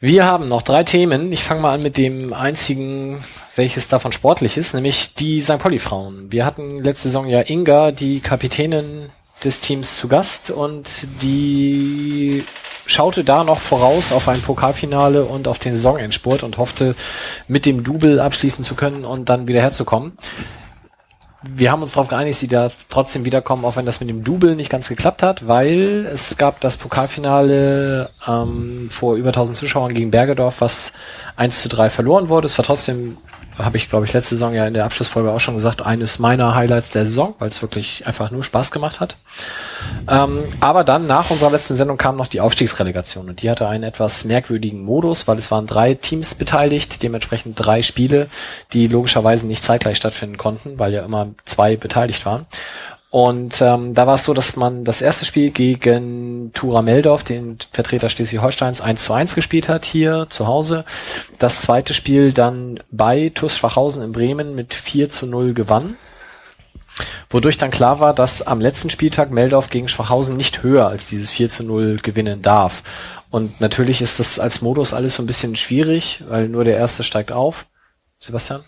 Wir 0.00 0.24
haben 0.24 0.48
noch 0.48 0.62
drei 0.62 0.82
Themen. 0.82 1.32
Ich 1.32 1.44
fange 1.44 1.60
mal 1.60 1.74
an 1.74 1.82
mit 1.82 1.96
dem 1.96 2.32
einzigen, 2.32 3.22
welches 3.54 3.88
davon 3.88 4.10
sportlich 4.10 4.56
ist, 4.56 4.74
nämlich 4.74 5.14
die 5.14 5.40
St. 5.40 5.58
Pauli-Frauen. 5.58 6.32
Wir 6.32 6.44
hatten 6.44 6.82
letzte 6.82 7.08
Saison 7.08 7.28
ja 7.28 7.42
Inga, 7.46 7.92
die 7.92 8.20
Kapitänin 8.20 9.10
des 9.44 9.60
Teams, 9.60 9.96
zu 9.96 10.08
Gast 10.08 10.50
und 10.50 11.06
die 11.22 12.44
schaute 12.86 13.22
da 13.22 13.44
noch 13.44 13.60
voraus 13.60 14.12
auf 14.12 14.28
ein 14.28 14.40
Pokalfinale 14.40 15.24
und 15.24 15.46
auf 15.46 15.58
den 15.58 15.76
Saisonendspurt 15.76 16.42
und 16.42 16.58
hoffte, 16.58 16.96
mit 17.46 17.64
dem 17.64 17.84
Double 17.84 18.18
abschließen 18.18 18.64
zu 18.64 18.74
können 18.74 19.04
und 19.04 19.28
dann 19.28 19.46
wieder 19.46 19.60
herzukommen 19.60 20.18
wir 21.42 21.72
haben 21.72 21.82
uns 21.82 21.92
darauf 21.92 22.08
geeinigt, 22.08 22.38
sie 22.38 22.48
da 22.48 22.70
trotzdem 22.88 23.24
wiederkommen, 23.24 23.64
auch 23.64 23.76
wenn 23.76 23.86
das 23.86 24.00
mit 24.00 24.08
dem 24.08 24.22
Double 24.22 24.54
nicht 24.54 24.70
ganz 24.70 24.88
geklappt 24.88 25.22
hat, 25.22 25.48
weil 25.48 26.08
es 26.12 26.36
gab 26.36 26.60
das 26.60 26.76
Pokalfinale 26.76 28.10
ähm, 28.26 28.88
vor 28.90 29.16
über 29.16 29.30
1000 29.30 29.56
Zuschauern 29.56 29.92
gegen 29.92 30.10
Bergedorf, 30.10 30.60
was 30.60 30.92
1 31.36 31.62
zu 31.62 31.68
3 31.68 31.90
verloren 31.90 32.28
wurde. 32.28 32.46
Es 32.46 32.56
war 32.58 32.64
trotzdem, 32.64 33.16
habe 33.58 33.76
ich 33.76 33.88
glaube 33.88 34.06
ich 34.06 34.12
letzte 34.12 34.34
Saison 34.34 34.54
ja 34.54 34.66
in 34.66 34.74
der 34.74 34.84
Abschlussfolge 34.84 35.30
auch 35.30 35.40
schon 35.40 35.54
gesagt, 35.54 35.84
eines 35.84 36.18
meiner 36.18 36.54
Highlights 36.54 36.92
der 36.92 37.06
Saison, 37.06 37.34
weil 37.38 37.48
es 37.48 37.62
wirklich 37.62 38.06
einfach 38.06 38.30
nur 38.30 38.44
Spaß 38.44 38.70
gemacht 38.70 39.00
hat. 39.00 39.16
Ähm, 40.08 40.44
aber 40.60 40.84
dann 40.84 41.06
nach 41.06 41.30
unserer 41.30 41.50
letzten 41.50 41.74
Sendung 41.74 41.96
kam 41.96 42.16
noch 42.16 42.26
die 42.26 42.40
Aufstiegsrelegation 42.40 43.28
und 43.28 43.42
die 43.42 43.50
hatte 43.50 43.68
einen 43.68 43.84
etwas 43.84 44.24
merkwürdigen 44.24 44.82
Modus, 44.82 45.28
weil 45.28 45.38
es 45.38 45.50
waren 45.50 45.66
drei 45.66 45.94
Teams 45.94 46.34
beteiligt, 46.34 47.02
dementsprechend 47.02 47.54
drei 47.56 47.82
Spiele, 47.82 48.28
die 48.72 48.86
logischerweise 48.86 49.46
nicht 49.46 49.62
zeitgleich 49.62 49.96
stattfinden 49.96 50.38
konnten, 50.38 50.78
weil 50.78 50.92
ja 50.92 51.04
immer 51.04 51.28
zwei 51.44 51.76
beteiligt 51.76 52.26
waren. 52.26 52.46
Und 53.12 53.60
ähm, 53.60 53.92
da 53.92 54.06
war 54.06 54.14
es 54.14 54.24
so, 54.24 54.32
dass 54.32 54.56
man 54.56 54.84
das 54.84 55.02
erste 55.02 55.26
Spiel 55.26 55.50
gegen 55.50 56.50
Tura 56.54 56.80
Meldorf, 56.80 57.24
den 57.24 57.58
Vertreter 57.70 58.08
Schleswig-Holsteins, 58.08 58.80
1 58.80 59.04
zu 59.04 59.12
1 59.12 59.34
gespielt 59.34 59.68
hat 59.68 59.84
hier 59.84 60.28
zu 60.30 60.46
Hause. 60.46 60.86
Das 61.38 61.60
zweite 61.60 61.92
Spiel 61.92 62.32
dann 62.32 62.80
bei 62.90 63.30
TuS 63.34 63.58
Schwachhausen 63.58 64.02
in 64.02 64.12
Bremen 64.12 64.54
mit 64.54 64.72
4 64.72 65.10
zu 65.10 65.26
0 65.26 65.52
gewann. 65.52 65.98
Wodurch 67.28 67.58
dann 67.58 67.70
klar 67.70 68.00
war, 68.00 68.14
dass 68.14 68.40
am 68.40 68.62
letzten 68.62 68.88
Spieltag 68.88 69.30
Meldorf 69.30 69.68
gegen 69.68 69.88
Schwachhausen 69.88 70.38
nicht 70.38 70.62
höher 70.62 70.88
als 70.88 71.08
dieses 71.08 71.28
4 71.28 71.50
zu 71.50 71.64
0 71.64 71.98
gewinnen 72.02 72.40
darf. 72.40 72.82
Und 73.28 73.60
natürlich 73.60 74.00
ist 74.00 74.20
das 74.20 74.38
als 74.38 74.62
Modus 74.62 74.94
alles 74.94 75.16
so 75.16 75.22
ein 75.22 75.26
bisschen 75.26 75.54
schwierig, 75.54 76.24
weil 76.28 76.48
nur 76.48 76.64
der 76.64 76.78
erste 76.78 77.04
steigt 77.04 77.30
auf. 77.30 77.66
Sebastian? 78.20 78.64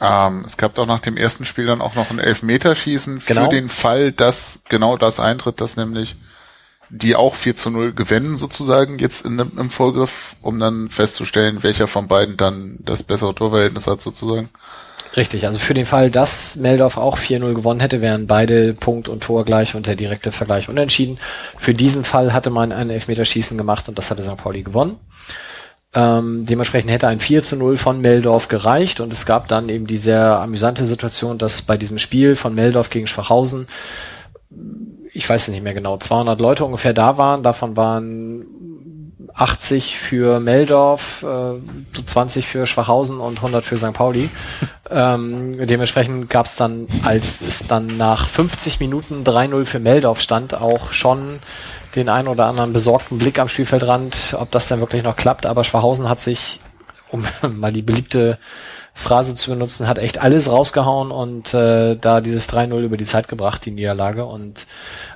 Ähm, 0.00 0.44
es 0.44 0.56
gab 0.56 0.78
auch 0.78 0.86
nach 0.86 1.00
dem 1.00 1.16
ersten 1.16 1.44
Spiel 1.44 1.66
dann 1.66 1.80
auch 1.80 1.94
noch 1.94 2.10
ein 2.10 2.18
Elfmeterschießen 2.18 3.22
Genau. 3.26 3.44
für 3.44 3.50
den 3.50 3.68
Fall, 3.68 4.12
dass 4.12 4.60
genau 4.68 4.96
das 4.96 5.18
eintritt, 5.18 5.60
dass 5.60 5.76
nämlich 5.76 6.16
die 6.90 7.16
auch 7.16 7.34
4 7.34 7.56
zu 7.56 7.70
0 7.70 7.92
gewinnen 7.92 8.36
sozusagen 8.36 8.98
jetzt 8.98 9.26
in, 9.26 9.38
im 9.38 9.70
Vorgriff, 9.70 10.36
um 10.40 10.58
dann 10.58 10.88
festzustellen, 10.88 11.62
welcher 11.62 11.86
von 11.86 12.08
beiden 12.08 12.36
dann 12.36 12.78
das 12.80 13.02
bessere 13.02 13.34
Torverhältnis 13.34 13.86
hat 13.86 14.00
sozusagen. 14.00 14.48
Richtig, 15.16 15.46
also 15.46 15.58
für 15.58 15.74
den 15.74 15.86
Fall, 15.86 16.10
dass 16.10 16.56
Meldorf 16.56 16.96
auch 16.96 17.18
4-0 17.18 17.54
gewonnen 17.54 17.80
hätte, 17.80 18.00
wären 18.00 18.26
beide 18.26 18.74
Punkt 18.74 19.08
und 19.08 19.22
Tor 19.22 19.44
gleich 19.44 19.74
und 19.74 19.86
der 19.86 19.96
direkte 19.96 20.32
Vergleich 20.32 20.68
unentschieden. 20.68 21.18
Für 21.56 21.74
diesen 21.74 22.04
Fall 22.04 22.32
hatte 22.32 22.50
man 22.50 22.72
ein 22.72 22.90
Elfmeterschießen 22.90 23.56
gemacht 23.56 23.88
und 23.88 23.98
das 23.98 24.10
hatte 24.10 24.22
St. 24.22 24.36
Pauli 24.36 24.62
gewonnen. 24.62 24.96
Ähm, 25.98 26.46
dementsprechend 26.46 26.92
hätte 26.92 27.08
ein 27.08 27.18
4 27.18 27.42
zu 27.42 27.56
0 27.56 27.76
von 27.76 28.00
Meldorf 28.00 28.46
gereicht 28.46 29.00
und 29.00 29.12
es 29.12 29.26
gab 29.26 29.48
dann 29.48 29.68
eben 29.68 29.88
die 29.88 29.96
sehr 29.96 30.38
amüsante 30.38 30.84
Situation, 30.84 31.38
dass 31.38 31.62
bei 31.62 31.76
diesem 31.76 31.98
Spiel 31.98 32.36
von 32.36 32.54
Meldorf 32.54 32.90
gegen 32.90 33.08
Schwachhausen, 33.08 33.66
ich 35.12 35.28
weiß 35.28 35.48
es 35.48 35.48
nicht 35.48 35.64
mehr 35.64 35.74
genau, 35.74 35.96
200 35.96 36.40
Leute 36.40 36.64
ungefähr 36.64 36.92
da 36.92 37.18
waren, 37.18 37.42
davon 37.42 37.76
waren 37.76 38.46
80 39.34 39.98
für 39.98 40.38
Meldorf, 40.38 41.24
äh, 41.24 42.00
20 42.06 42.46
für 42.46 42.68
Schwachhausen 42.68 43.18
und 43.18 43.38
100 43.38 43.64
für 43.64 43.76
St. 43.76 43.92
Pauli. 43.92 44.30
ähm, 44.92 45.66
dementsprechend 45.66 46.30
gab 46.30 46.46
es 46.46 46.54
dann, 46.54 46.86
als 47.02 47.40
es 47.40 47.66
dann 47.66 47.96
nach 47.96 48.28
50 48.28 48.78
Minuten 48.78 49.24
3-0 49.24 49.64
für 49.64 49.80
Meldorf 49.80 50.20
stand, 50.20 50.54
auch 50.54 50.92
schon 50.92 51.40
den 51.94 52.08
ein 52.08 52.28
oder 52.28 52.46
anderen 52.46 52.72
besorgten 52.72 53.18
Blick 53.18 53.38
am 53.38 53.48
Spielfeldrand, 53.48 54.36
ob 54.38 54.50
das 54.50 54.68
denn 54.68 54.80
wirklich 54.80 55.02
noch 55.02 55.16
klappt. 55.16 55.46
Aber 55.46 55.64
Schwachhausen 55.64 56.08
hat 56.08 56.20
sich, 56.20 56.60
um 57.10 57.24
mal 57.56 57.72
die 57.72 57.82
beliebte 57.82 58.38
Phrase 58.94 59.36
zu 59.36 59.50
benutzen, 59.50 59.86
hat 59.86 59.98
echt 59.98 60.18
alles 60.18 60.50
rausgehauen 60.50 61.12
und 61.12 61.54
äh, 61.54 61.94
da 61.96 62.20
dieses 62.20 62.48
3-0 62.48 62.80
über 62.80 62.96
die 62.96 63.04
Zeit 63.04 63.28
gebracht, 63.28 63.64
die 63.64 63.70
Niederlage. 63.70 64.24
Und 64.24 64.66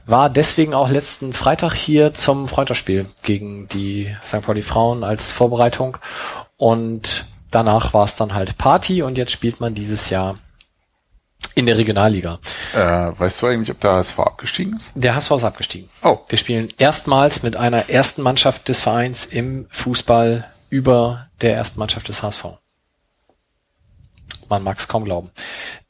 war 0.06 0.30
deswegen 0.30 0.72
auch 0.72 0.88
letzten 0.88 1.32
Freitag 1.32 1.74
hier 1.74 2.14
zum 2.14 2.46
Freundschaftsspiel 2.46 3.06
gegen 3.24 3.66
die 3.68 4.14
St. 4.24 4.42
Pauli 4.42 4.62
Frauen 4.62 5.02
als 5.02 5.32
Vorbereitung. 5.32 5.98
Und 6.56 7.24
danach 7.50 7.92
war 7.92 8.04
es 8.04 8.14
dann 8.14 8.34
halt 8.34 8.56
Party 8.56 9.02
und 9.02 9.18
jetzt 9.18 9.32
spielt 9.32 9.60
man 9.60 9.74
dieses 9.74 10.10
Jahr 10.10 10.36
in 11.54 11.66
der 11.66 11.76
Regionalliga. 11.76 12.38
Äh, 12.74 12.78
weißt 12.78 13.42
du 13.42 13.46
eigentlich, 13.46 13.70
ob 13.70 13.80
der 13.80 13.92
HSV 13.92 14.18
abgestiegen 14.18 14.76
ist? 14.76 14.90
Der 14.94 15.14
HSV 15.14 15.30
ist 15.32 15.44
abgestiegen. 15.44 15.88
Oh. 16.02 16.18
Wir 16.28 16.38
spielen 16.38 16.68
erstmals 16.78 17.42
mit 17.42 17.56
einer 17.56 17.88
ersten 17.88 18.22
Mannschaft 18.22 18.68
des 18.68 18.80
Vereins 18.80 19.26
im 19.26 19.66
Fußball 19.70 20.48
über 20.70 21.28
der 21.40 21.54
ersten 21.54 21.78
Mannschaft 21.78 22.08
des 22.08 22.22
HSV. 22.22 22.44
Man 24.48 24.64
mag 24.64 24.78
es 24.78 24.88
kaum 24.88 25.04
glauben. 25.04 25.30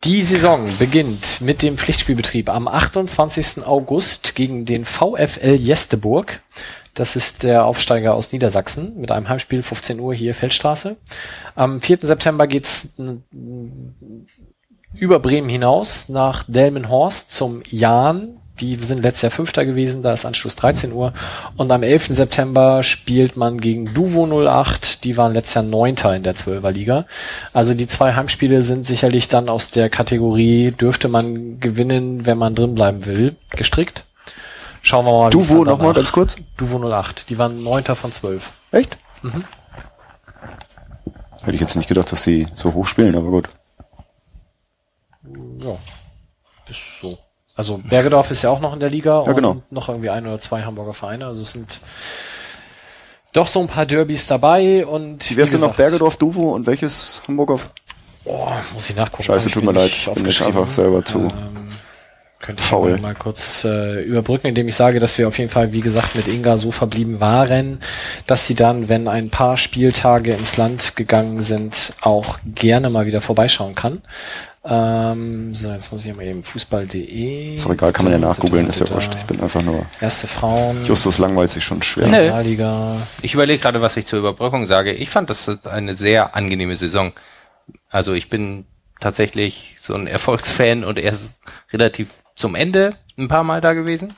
Die 0.04 0.22
Saison 0.22 0.68
beginnt 0.78 1.40
mit 1.40 1.62
dem 1.62 1.78
Pflichtspielbetrieb 1.78 2.48
am 2.48 2.68
28. 2.68 3.64
August 3.66 4.36
gegen 4.36 4.66
den 4.66 4.84
VfL 4.84 5.54
Jesteburg. 5.54 6.40
Das 6.94 7.16
ist 7.16 7.42
der 7.42 7.64
Aufsteiger 7.64 8.14
aus 8.14 8.32
Niedersachsen 8.32 9.00
mit 9.00 9.10
einem 9.10 9.28
Heimspiel 9.28 9.62
15 9.62 9.98
Uhr 9.98 10.14
hier 10.14 10.34
Feldstraße. 10.34 10.96
Am 11.54 11.80
4. 11.80 11.98
September 12.02 12.46
geht's 12.46 13.00
über 14.94 15.18
Bremen 15.18 15.48
hinaus 15.48 16.08
nach 16.08 16.44
Delmenhorst 16.46 17.32
zum 17.32 17.62
Jahn. 17.70 18.36
Die 18.60 18.76
sind 18.76 19.02
letztes 19.02 19.22
Jahr 19.22 19.32
Fünfter 19.32 19.64
gewesen, 19.64 20.02
da 20.02 20.12
ist 20.12 20.24
Anschluss 20.24 20.54
13 20.56 20.92
Uhr. 20.92 21.12
Und 21.56 21.70
am 21.72 21.82
11. 21.82 22.08
September 22.08 22.82
spielt 22.82 23.36
man 23.36 23.58
gegen 23.60 23.92
Duvo 23.94 24.26
08, 24.26 25.02
die 25.04 25.16
waren 25.16 25.32
letztes 25.32 25.54
Jahr 25.54 25.64
Neunter 25.64 26.14
in 26.14 26.22
der 26.22 26.34
Zwölferliga. 26.34 27.06
Also 27.52 27.74
die 27.74 27.88
zwei 27.88 28.14
Heimspiele 28.14 28.62
sind 28.62 28.84
sicherlich 28.84 29.28
dann 29.28 29.48
aus 29.48 29.70
der 29.70 29.88
Kategorie, 29.88 30.70
dürfte 30.70 31.08
man 31.08 31.58
gewinnen, 31.58 32.26
wenn 32.26 32.38
man 32.38 32.54
drin 32.54 32.74
bleiben 32.74 33.06
will, 33.06 33.34
gestrickt. 33.50 34.04
Schauen 34.82 35.06
wir 35.06 35.12
mal. 35.12 35.30
Duvo 35.30 35.64
nochmal 35.64 35.94
ganz 35.94 36.12
kurz. 36.12 36.36
Duvo 36.56 36.78
08, 36.78 37.30
die 37.30 37.38
waren 37.38 37.62
Neunter 37.64 37.96
von 37.96 38.12
zwölf. 38.12 38.50
Echt? 38.70 38.98
Hätte 41.42 41.54
ich 41.54 41.60
jetzt 41.60 41.74
nicht 41.74 41.88
gedacht, 41.88 42.12
dass 42.12 42.22
sie 42.22 42.46
so 42.54 42.74
hoch 42.74 42.86
spielen, 42.86 43.16
aber 43.16 43.30
gut. 43.30 43.48
Ja, 45.64 45.76
ist 46.68 46.80
so. 47.00 47.18
Also 47.54 47.78
Bergedorf 47.78 48.30
ist 48.30 48.42
ja 48.42 48.50
auch 48.50 48.60
noch 48.60 48.72
in 48.72 48.80
der 48.80 48.88
Liga 48.90 49.24
Ja, 49.26 49.32
genau. 49.32 49.50
und 49.52 49.72
noch 49.72 49.88
irgendwie 49.88 50.08
ein 50.10 50.26
oder 50.26 50.40
zwei 50.40 50.62
Hamburger 50.62 50.94
Vereine. 50.94 51.26
Also 51.26 51.42
es 51.42 51.52
sind 51.52 51.80
doch 53.32 53.46
so 53.46 53.60
ein 53.60 53.66
paar 53.68 53.86
Derbys 53.86 54.26
dabei 54.26 54.86
und 54.86 55.28
Wie 55.30 55.36
wär's 55.36 55.50
denn 55.50 55.60
noch 55.60 55.74
Bergedorf, 55.74 56.16
Duvo 56.16 56.52
und 56.54 56.66
welches 56.66 57.22
Hamburger? 57.28 57.58
Oh, 58.24 58.48
muss 58.74 58.88
ich 58.88 58.96
nachgucken. 58.96 59.24
Scheiße, 59.24 59.48
ich 59.48 59.54
tut 59.54 59.64
mir 59.64 59.72
leid. 59.72 59.90
nicht 59.90 60.14
Bin 60.14 60.26
jetzt 60.26 60.42
einfach 60.42 60.68
selber 60.70 61.04
zu. 61.04 61.18
Ähm, 61.20 61.68
Könnte 62.40 62.60
ich 62.60 62.66
Faul. 62.68 62.98
mal 62.98 63.14
kurz 63.14 63.64
äh, 63.64 64.02
überbrücken, 64.02 64.46
indem 64.48 64.66
ich 64.68 64.74
sage, 64.74 64.98
dass 65.00 65.16
wir 65.18 65.28
auf 65.28 65.38
jeden 65.38 65.50
Fall, 65.50 65.72
wie 65.72 65.80
gesagt, 65.80 66.14
mit 66.14 66.26
Inga 66.28 66.56
so 66.58 66.72
verblieben 66.72 67.20
waren, 67.20 67.80
dass 68.26 68.46
sie 68.46 68.54
dann, 68.54 68.88
wenn 68.88 69.08
ein 69.08 69.30
paar 69.30 69.56
Spieltage 69.56 70.32
ins 70.32 70.56
Land 70.56 70.96
gegangen 70.96 71.40
sind, 71.40 71.92
auch 72.00 72.38
gerne 72.44 72.90
mal 72.90 73.06
wieder 73.06 73.20
vorbeischauen 73.20 73.74
kann. 73.74 74.02
Ähm, 74.64 75.54
so, 75.54 75.70
jetzt 75.70 75.90
muss 75.90 76.04
ich 76.04 76.14
mal 76.14 76.24
eben 76.24 76.44
fußball.de. 76.44 77.56
Ist 77.56 77.64
doch 77.64 77.72
egal, 77.72 77.92
kann 77.92 78.04
man 78.04 78.12
ja 78.12 78.18
nachgoogeln, 78.18 78.68
ist 78.68 78.80
ja 78.80 78.88
wurscht. 78.90 79.14
Ich 79.16 79.24
bin 79.24 79.40
einfach 79.40 79.62
nur. 79.62 79.84
Erste 80.00 80.28
Frauen. 80.28 80.84
Justus 80.84 81.18
langweilt 81.18 81.50
sich 81.50 81.64
schon 81.64 81.82
schwer. 81.82 82.06
Nee. 82.06 82.56
Ich 83.22 83.34
überlege 83.34 83.60
gerade, 83.60 83.80
was 83.80 83.96
ich 83.96 84.06
zur 84.06 84.20
Überbrückung 84.20 84.66
sage. 84.66 84.92
Ich 84.92 85.10
fand 85.10 85.30
das 85.30 85.48
ist 85.48 85.66
eine 85.66 85.94
sehr 85.94 86.36
angenehme 86.36 86.76
Saison. 86.76 87.12
Also 87.90 88.12
ich 88.12 88.28
bin 88.30 88.64
tatsächlich 89.00 89.76
so 89.80 89.94
ein 89.94 90.06
Erfolgsfan 90.06 90.84
und 90.84 90.98
erst 90.98 91.40
relativ 91.72 92.10
zum 92.36 92.54
Ende 92.54 92.94
ein 93.18 93.26
paar 93.28 93.42
Mal 93.42 93.60
da 93.60 93.72
gewesen. 93.72 94.14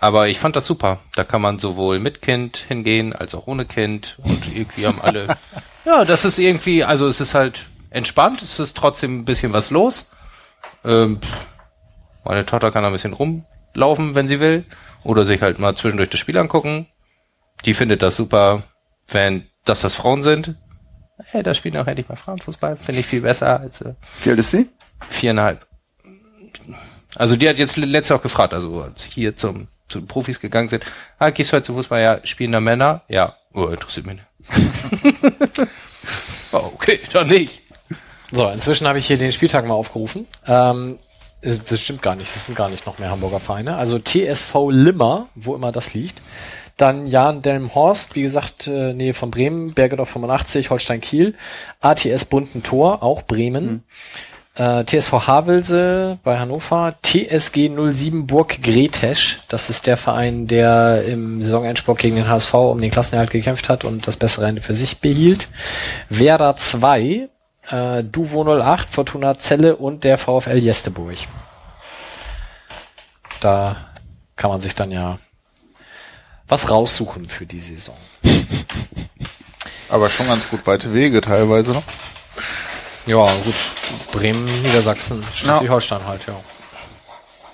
Aber 0.00 0.28
ich 0.28 0.38
fand 0.38 0.56
das 0.56 0.64
super. 0.64 1.00
Da 1.14 1.24
kann 1.24 1.42
man 1.42 1.58
sowohl 1.58 1.98
mit 1.98 2.22
Kind 2.22 2.56
hingehen 2.56 3.12
als 3.12 3.34
auch 3.34 3.46
ohne 3.46 3.66
Kind 3.66 4.16
und 4.24 4.56
irgendwie 4.56 4.86
haben 4.86 5.00
alle. 5.02 5.36
ja, 5.84 6.06
das 6.06 6.24
ist 6.24 6.38
irgendwie, 6.38 6.84
also 6.84 7.06
es 7.06 7.20
ist 7.20 7.34
halt 7.34 7.66
entspannt, 7.90 8.42
es 8.42 8.58
ist 8.58 8.76
trotzdem 8.76 9.20
ein 9.20 9.24
bisschen 9.24 9.52
was 9.52 9.70
los. 9.70 10.10
Ähm, 10.84 11.20
meine 12.24 12.46
Tochter 12.46 12.70
kann 12.70 12.82
da 12.82 12.88
ein 12.88 12.92
bisschen 12.92 13.14
rumlaufen, 13.14 14.14
wenn 14.14 14.28
sie 14.28 14.40
will. 14.40 14.64
Oder 15.04 15.24
sich 15.24 15.40
halt 15.40 15.58
mal 15.58 15.76
zwischendurch 15.76 16.10
das 16.10 16.20
Spiel 16.20 16.36
angucken. 16.36 16.86
Die 17.64 17.74
findet 17.74 18.02
das 18.02 18.16
super, 18.16 18.62
wenn 19.08 19.46
dass 19.64 19.80
das 19.82 19.94
Frauen 19.94 20.22
sind. 20.22 20.54
Hey, 21.18 21.42
da 21.42 21.52
spielen 21.52 21.76
auch 21.76 21.86
endlich 21.86 22.08
mal 22.08 22.16
Frauenfußball. 22.16 22.76
Finde 22.76 23.00
ich 23.00 23.06
viel 23.06 23.20
besser 23.20 23.60
als 23.60 23.80
äh, 23.80 23.94
Wie 24.22 24.30
alt 24.30 24.38
ist 24.38 24.50
sie? 24.50 24.68
viereinhalb. 25.08 25.66
Also 27.16 27.36
die 27.36 27.48
hat 27.48 27.56
jetzt 27.56 27.76
letztes 27.76 28.16
auch 28.16 28.22
gefragt, 28.22 28.52
also 28.52 28.82
als 28.82 29.02
hier 29.04 29.36
zum 29.36 29.68
zu 29.88 30.00
den 30.00 30.06
Profis 30.06 30.40
gegangen 30.40 30.68
sind. 30.68 30.84
Ah, 31.18 31.30
gehst 31.30 31.50
du 31.50 31.56
heute 31.56 31.66
zum 31.66 31.76
Fußball? 31.76 32.02
Ja, 32.02 32.20
spielen 32.24 32.52
da 32.52 32.60
Männer? 32.60 33.02
Ja. 33.08 33.36
Oh, 33.54 33.66
interessiert 33.66 34.06
mich 34.06 34.16
nicht. 34.16 35.58
oh, 36.52 36.70
okay, 36.74 37.00
dann 37.12 37.28
nicht. 37.28 37.62
So, 38.30 38.48
inzwischen 38.48 38.86
habe 38.86 38.98
ich 38.98 39.06
hier 39.06 39.18
den 39.18 39.32
Spieltag 39.32 39.66
mal 39.66 39.74
aufgerufen. 39.74 40.26
Ähm, 40.46 40.98
äh, 41.42 41.56
das 41.68 41.80
stimmt 41.80 42.02
gar 42.02 42.14
nicht, 42.14 42.34
das 42.34 42.46
sind 42.46 42.54
gar 42.54 42.68
nicht 42.68 42.86
noch 42.86 42.98
mehr 42.98 43.10
Hamburger 43.10 43.40
Vereine. 43.40 43.76
Also 43.76 43.98
TSV 43.98 44.54
Limmer, 44.70 45.28
wo 45.34 45.54
immer 45.54 45.72
das 45.72 45.94
liegt. 45.94 46.20
Dann 46.76 47.06
Jan 47.06 47.42
Delmhorst, 47.42 48.14
wie 48.14 48.22
gesagt, 48.22 48.68
äh, 48.68 48.92
Nähe 48.92 49.12
von 49.12 49.30
Bremen, 49.30 49.74
Bergedorf 49.74 50.10
85, 50.10 50.70
Holstein 50.70 51.00
Kiel, 51.00 51.34
ATS 51.80 52.26
Bunten 52.26 52.62
Tor, 52.62 53.02
auch 53.02 53.22
Bremen. 53.22 53.82
Äh, 54.54 54.84
TSV 54.84 55.12
Havelse 55.26 56.18
bei 56.24 56.38
Hannover, 56.38 56.96
TSG 57.02 57.68
07 57.68 58.26
Burg 58.26 58.60
Gretesch, 58.62 59.40
das 59.48 59.70
ist 59.70 59.86
der 59.86 59.96
Verein, 59.96 60.48
der 60.48 61.04
im 61.04 61.42
Saisonendsport 61.42 61.98
gegen 61.98 62.16
den 62.16 62.28
HSV 62.28 62.54
um 62.54 62.80
den 62.80 62.90
Klassenerhalt 62.90 63.30
gekämpft 63.30 63.68
hat 63.68 63.84
und 63.84 64.08
das 64.08 64.16
bessere 64.16 64.46
Ende 64.46 64.60
für 64.60 64.74
sich 64.74 64.98
behielt. 64.98 65.46
Werder 66.08 66.56
2, 66.56 67.28
äh, 67.70 68.02
Duvo 68.04 68.44
08, 68.44 68.88
Fortuna 68.88 69.38
Celle 69.38 69.76
und 69.76 70.04
der 70.04 70.18
VfL 70.18 70.58
Jesteburg. 70.58 71.16
Da 73.40 73.76
kann 74.36 74.50
man 74.50 74.60
sich 74.60 74.74
dann 74.74 74.90
ja 74.90 75.18
was 76.48 76.70
raussuchen 76.70 77.28
für 77.28 77.46
die 77.46 77.60
Saison. 77.60 77.96
Aber 79.90 80.10
schon 80.10 80.26
ganz 80.26 80.48
gut 80.48 80.66
weite 80.66 80.92
Wege 80.94 81.20
teilweise 81.20 81.72
noch. 81.72 81.82
Ja, 83.06 83.26
gut. 83.44 83.54
Bremen, 84.12 84.44
Niedersachsen, 84.62 85.22
Schleswig-Holstein 85.34 86.06
halt, 86.06 86.26
ja. 86.26 86.34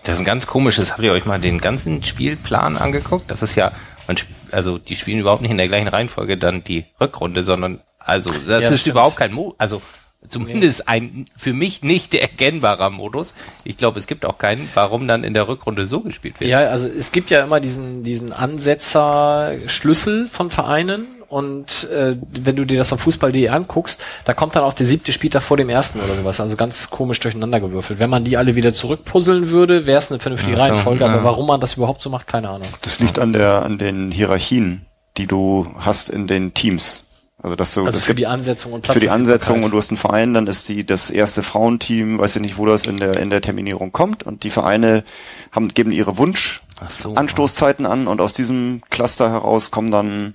Das 0.03 0.15
ist 0.15 0.21
ein 0.21 0.25
ganz 0.25 0.47
komisches. 0.47 0.91
Habt 0.93 1.03
ihr 1.03 1.13
euch 1.13 1.25
mal 1.27 1.41
den 1.41 1.61
ganzen 1.61 2.03
Spielplan 2.03 2.77
angeguckt? 2.77 3.31
Das 3.31 3.43
ist 3.43 3.55
ja, 3.55 3.73
man, 4.07 4.17
sp- 4.19 4.35
also 4.51 4.79
die 4.79 4.97
spielen 4.97 5.21
überhaupt 5.21 5.43
nicht 5.43 5.51
in 5.53 5.59
der 5.59 5.69
gleichen 5.69 5.89
Reihenfolge 5.89 6.37
dann 6.37 6.63
die 6.65 6.85
Rückrunde, 7.01 7.45
sondern 7.45 7.81
also 7.99 8.31
das 8.31 8.63
das 8.63 8.71
ist 8.73 8.81
stimmt. 8.83 8.95
überhaupt 8.95 9.17
kein 9.17 9.33
Mo, 9.33 9.55
also 9.59 9.81
zumindest 10.29 10.89
ein 10.89 11.27
für 11.37 11.53
mich 11.53 11.83
nicht 11.83 12.15
erkennbarer 12.15 12.91
Modus. 12.91 13.35
Ich 13.65 13.77
glaube, 13.77 13.99
es 13.99 14.07
gibt 14.07 14.25
auch 14.25 14.39
keinen, 14.39 14.69
warum 14.75 15.07
dann 15.09 15.25
in 15.25 15.35
der 15.35 15.49
Rückrunde 15.49 15.87
so 15.87 16.01
gespielt 16.01 16.41
wird. 16.41 16.51
Ja, 16.51 16.61
also 16.61 16.89
es 16.89 17.13
gibt 17.13 17.31
ja 17.31 17.45
immer 17.45 17.61
diesen, 17.61 18.03
diesen 18.03 18.33
Ansetzer-Schlüssel 18.33 20.29
von 20.29 20.51
Vereinen 20.51 21.07
und 21.35 21.91
äh, 21.91 22.17
wenn 22.29 22.55
du 22.55 22.65
dir 22.65 22.79
das 22.79 22.93
auf 22.93 23.01
Fußball.de 23.01 23.49
anguckst, 23.49 24.01
da 24.25 24.35
kommt 24.35 24.55
dann 24.55 24.63
auch 24.63 24.73
der 24.73 24.87
siebte 24.87 25.11
Spieltag 25.11 25.43
vor 25.43 25.57
dem 25.57 25.69
ersten 25.69 25.99
oder 25.99 26.15
sowas. 26.15 26.41
Also 26.41 26.55
ganz 26.55 26.91
komisch 26.91 27.19
durcheinander 27.19 27.59
gewürfelt. 27.59 27.99
Wenn 27.99 28.09
man 28.09 28.23
die 28.23 28.37
alle 28.37 28.55
wieder 28.55 28.73
zurückpuzzeln 28.73 29.51
würde, 29.51 29.85
wäre 29.85 29.99
es 29.99 30.13
eine 30.13 30.21
vernünftige 30.21 30.57
Ach 30.57 30.67
so, 30.67 30.73
Reihenfolge, 30.73 31.05
ja. 31.05 31.11
aber 31.11 31.25
warum 31.25 31.49
man 31.49 31.61
das 31.61 31.75
überhaupt 31.75 32.01
so 32.03 32.09
macht, 32.09 32.29
keine 32.29 32.51
Ahnung. 32.51 32.69
Das 32.83 33.01
liegt 33.01 33.19
an 33.19 33.33
der, 33.33 33.65
an 33.65 33.79
den 33.79 34.13
Hierarchien, 34.13 34.87
die 35.17 35.27
du 35.27 35.67
hast 35.77 36.09
in 36.09 36.29
den 36.29 36.55
Teams. 36.55 37.05
Also, 37.45 37.57
dass 37.57 37.75
du, 37.75 37.85
Also 37.85 37.99
das 37.99 38.05
für 38.07 38.15
die 38.15 38.27
Ansetzung 38.27 38.73
und 38.73 38.87
für 38.87 38.99
die 38.99 39.11
Ansetzung 39.11 39.63
und 39.65 39.71
Platzverfügbarkeit. 39.71 39.73
du 39.73 39.77
hast 39.77 39.91
einen 39.91 39.97
Verein, 39.99 40.33
dann 40.33 40.47
ist 40.47 40.71
die, 40.71 40.87
das 40.87 41.11
erste 41.11 41.43
Frauenteam, 41.43 42.19
weiß 42.19 42.37
ich 42.37 42.43
nicht, 42.43 42.57
wo 42.57 42.65
das 42.65 42.87
in 42.87 42.97
der, 42.97 43.19
in 43.19 43.29
der 43.29 43.43
Terminierung 43.43 43.93
kommt 43.93 44.23
und 44.23 44.45
die 44.45 44.51
Vereine 44.51 45.05
haben, 45.53 45.69
geben 45.69 45.93
ihre 45.93 46.17
Wunsch, 46.17 46.63
so. 46.89 47.15
Anstoßzeiten 47.15 47.85
an 47.85 48.07
und 48.07 48.23
aus 48.23 48.33
diesem 48.33 48.81
Cluster 48.89 49.31
heraus 49.31 49.71
kommen 49.71 49.91
dann 49.91 50.33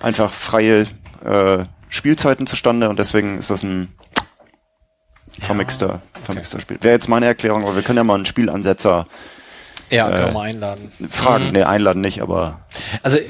einfach 0.00 0.32
freie 0.32 0.86
äh, 1.24 1.64
Spielzeiten 1.88 2.46
zustande 2.46 2.88
und 2.88 3.00
deswegen 3.00 3.38
ist 3.38 3.50
das 3.50 3.64
ein 3.64 3.92
vermixter, 5.40 6.02
vermixter 6.22 6.60
Spiel. 6.60 6.78
Wäre 6.82 6.94
jetzt 6.94 7.08
meine 7.08 7.26
Erklärung, 7.26 7.64
aber 7.64 7.74
wir 7.74 7.82
können 7.82 7.96
ja 7.96 8.04
mal 8.04 8.14
einen 8.14 8.26
Spielansetzer 8.26 9.08
Ja, 9.90 10.08
äh, 10.08 10.12
können 10.12 10.24
wir 10.26 10.32
mal 10.32 10.42
einladen. 10.42 10.92
fragen. 11.08 11.50
Nee, 11.52 11.62
einladen 11.62 12.00
nicht, 12.00 12.20
aber 12.20 12.60
Also 13.02 13.16
äh, 13.18 13.24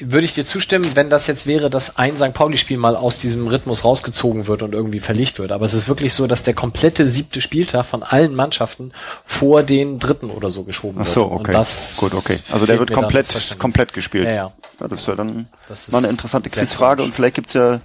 würde 0.00 0.24
ich 0.24 0.34
dir 0.34 0.44
zustimmen, 0.44 0.84
wenn 0.94 1.10
das 1.10 1.26
jetzt 1.26 1.46
wäre, 1.46 1.70
dass 1.70 1.96
ein 1.96 2.16
St. 2.16 2.32
Pauli-Spiel 2.32 2.78
mal 2.78 2.96
aus 2.96 3.18
diesem 3.18 3.46
Rhythmus 3.48 3.84
rausgezogen 3.84 4.46
wird 4.46 4.62
und 4.62 4.72
irgendwie 4.72 5.00
verlegt 5.00 5.38
wird. 5.38 5.52
Aber 5.52 5.64
es 5.64 5.74
ist 5.74 5.88
wirklich 5.88 6.14
so, 6.14 6.26
dass 6.26 6.42
der 6.42 6.54
komplette 6.54 7.08
siebte 7.08 7.40
Spieltag 7.40 7.86
von 7.86 8.02
allen 8.02 8.34
Mannschaften 8.34 8.92
vor 9.24 9.62
den 9.62 9.98
dritten 9.98 10.30
oder 10.30 10.50
so 10.50 10.64
geschoben 10.64 10.98
ach 11.00 11.04
wird. 11.04 11.14
so, 11.14 11.24
Und 11.24 11.40
okay. 11.40 11.52
das 11.52 11.96
Gut, 11.98 12.14
okay. 12.14 12.38
Also 12.50 12.66
der 12.66 12.78
wird 12.78 12.92
komplett, 12.92 13.58
komplett 13.58 13.92
gespielt. 13.92 14.26
Ja, 14.26 14.34
ja. 14.34 14.52
Das 14.78 14.92
ist 14.92 15.06
ja 15.08 15.14
dann 15.14 15.46
Das 15.68 15.80
ist 15.80 15.92
mal 15.92 15.98
eine 15.98 16.08
interessante 16.08 16.48
Quizfrage 16.48 17.02
und 17.02 17.14
vielleicht 17.14 17.34
gibt's 17.34 17.52
ja 17.52 17.80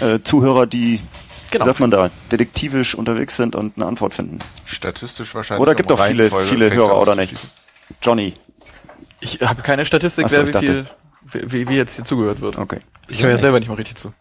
äh, 0.00 0.20
Zuhörer, 0.22 0.66
die, 0.66 1.00
Genau. 1.50 1.64
wie 1.64 1.68
sagt 1.68 1.80
man 1.80 1.90
da, 1.90 2.10
detektivisch 2.30 2.94
unterwegs 2.94 3.36
sind 3.36 3.54
und 3.56 3.76
eine 3.76 3.86
Antwort 3.86 4.14
finden. 4.14 4.38
Statistisch 4.66 5.34
wahrscheinlich. 5.34 5.62
Oder 5.62 5.74
gibt 5.74 5.90
auch 5.92 6.04
viele, 6.04 6.30
viele 6.30 6.70
Hörer, 6.72 7.00
oder 7.00 7.14
nicht? 7.14 7.34
Johnny, 8.02 8.34
Ich 9.20 9.40
habe 9.40 9.62
keine 9.62 9.84
Statistik, 9.84 10.28
so, 10.28 10.36
wer 10.36 10.46
wie 10.48 10.52
viel, 10.58 10.86
wie, 11.32 11.52
wie- 11.52 11.68
wie 11.68 11.76
jetzt 11.76 11.96
hier 11.96 12.04
zugehört 12.04 12.40
wird. 12.40 12.56
okay. 12.58 12.80
Ich 13.08 13.22
höre 13.22 13.30
ja 13.30 13.38
selber 13.38 13.58
nicht 13.58 13.68
mal 13.68 13.74
richtig 13.76 13.96
zu. 13.96 14.12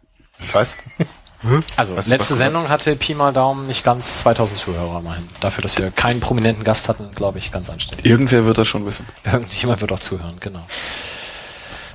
Was? 0.53 0.77
Also, 1.75 1.95
Was- 1.95 2.07
letzte 2.07 2.31
was- 2.33 2.37
Sendung 2.39 2.69
hatte 2.69 2.95
Pi 2.95 3.13
mal 3.13 3.31
Daumen 3.31 3.67
nicht 3.67 3.83
ganz 3.83 4.19
2000 4.19 4.57
Zuhörer 4.59 4.99
immerhin. 4.99 5.27
Dafür, 5.39 5.61
dass 5.61 5.77
wir 5.77 5.91
keinen 5.91 6.19
prominenten 6.19 6.63
Gast 6.63 6.89
hatten, 6.89 7.13
glaube 7.13 7.37
ich, 7.37 7.51
ganz 7.51 7.69
anständig. 7.69 8.05
Irgendwer 8.07 8.45
wird 8.45 8.57
das 8.57 8.67
schon 8.67 8.85
wissen. 8.87 9.05
Irgendjemand 9.23 9.81
wird 9.81 9.91
auch 9.91 9.99
zuhören, 9.99 10.37
genau. 10.39 10.65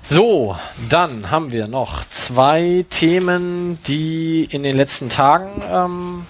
So, 0.05 0.57
dann 0.89 1.31
haben 1.31 1.53
wir 1.53 1.69
noch 1.69 2.05
zwei 2.09 2.85
Themen, 2.91 3.79
die 3.87 4.49
in 4.51 4.65
den 4.65 4.77
letzten 4.77 5.09
Tagen 5.09 5.63
ähm, 5.71 6.27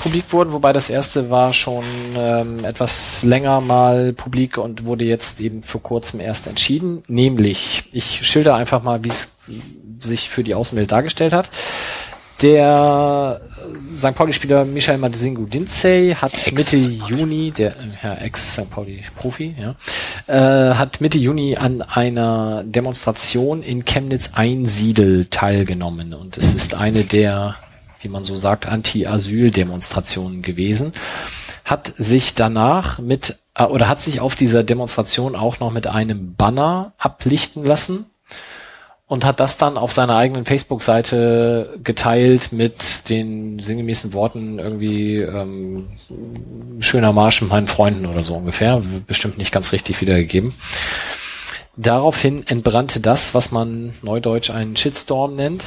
publik 0.00 0.32
wurden, 0.32 0.52
wobei 0.52 0.72
das 0.72 0.90
erste 0.90 1.28
war 1.28 1.52
schon 1.52 1.84
ähm, 2.16 2.64
etwas 2.64 3.24
länger 3.24 3.60
mal 3.60 4.12
publik 4.12 4.58
und 4.58 4.84
wurde 4.84 5.04
jetzt 5.04 5.40
eben 5.40 5.64
vor 5.64 5.82
kurzem 5.82 6.20
erst 6.20 6.46
entschieden. 6.46 7.02
Nämlich, 7.08 7.88
ich 7.90 8.24
schilder 8.24 8.54
einfach 8.54 8.84
mal, 8.84 9.02
wie 9.02 9.08
es 9.08 9.36
sich 9.98 10.30
für 10.30 10.44
die 10.44 10.54
Außenwelt 10.54 10.92
dargestellt 10.92 11.32
hat. 11.32 11.50
Der 12.42 13.40
äh, 13.40 13.98
St. 13.98 14.14
Pauli-Spieler 14.14 14.66
Michael 14.66 14.98
Madesingu 14.98 15.46
Dinsey 15.46 16.14
hat 16.20 16.52
Mitte 16.52 16.76
Juni, 16.76 17.50
der 17.50 17.74
Herr 17.94 18.20
Ex-St. 18.20 18.70
Pauli-Profi, 18.70 19.54
ja, 19.58 19.74
äh, 20.26 20.74
hat 20.74 21.00
Mitte 21.00 21.16
Juni 21.16 21.56
an 21.56 21.80
einer 21.80 22.62
Demonstration 22.64 23.62
in 23.62 23.86
Chemnitz-Einsiedel 23.86 25.26
teilgenommen. 25.30 26.12
Und 26.12 26.36
es 26.36 26.54
ist 26.54 26.74
eine 26.74 27.04
der, 27.04 27.56
wie 28.02 28.08
man 28.08 28.22
so 28.22 28.36
sagt, 28.36 28.66
Anti-Asyl-Demonstrationen 28.66 30.42
gewesen. 30.42 30.92
Hat 31.64 31.94
sich 31.96 32.34
danach 32.34 32.98
mit, 32.98 33.38
äh, 33.54 33.64
oder 33.64 33.88
hat 33.88 34.02
sich 34.02 34.20
auf 34.20 34.34
dieser 34.34 34.62
Demonstration 34.62 35.36
auch 35.36 35.58
noch 35.58 35.72
mit 35.72 35.86
einem 35.86 36.34
Banner 36.34 36.92
ablichten 36.98 37.64
lassen 37.64 38.04
und 39.08 39.24
hat 39.24 39.38
das 39.38 39.56
dann 39.56 39.78
auf 39.78 39.92
seiner 39.92 40.16
eigenen 40.16 40.44
Facebook-Seite 40.44 41.78
geteilt 41.84 42.52
mit 42.52 43.08
den 43.08 43.60
sinngemäßen 43.60 44.12
Worten 44.12 44.58
irgendwie 44.58 45.18
ähm, 45.18 45.86
schöner 46.80 47.12
Marsch 47.12 47.40
mit 47.40 47.50
meinen 47.50 47.68
Freunden 47.68 48.06
oder 48.06 48.22
so 48.22 48.34
ungefähr. 48.34 48.82
Bestimmt 49.06 49.38
nicht 49.38 49.52
ganz 49.52 49.72
richtig 49.72 50.00
wiedergegeben. 50.00 50.54
Daraufhin 51.76 52.44
entbrannte 52.48 53.00
das, 53.00 53.34
was 53.34 53.52
man 53.52 53.94
neudeutsch 54.02 54.50
einen 54.50 54.76
Shitstorm 54.76 55.36
nennt. 55.36 55.66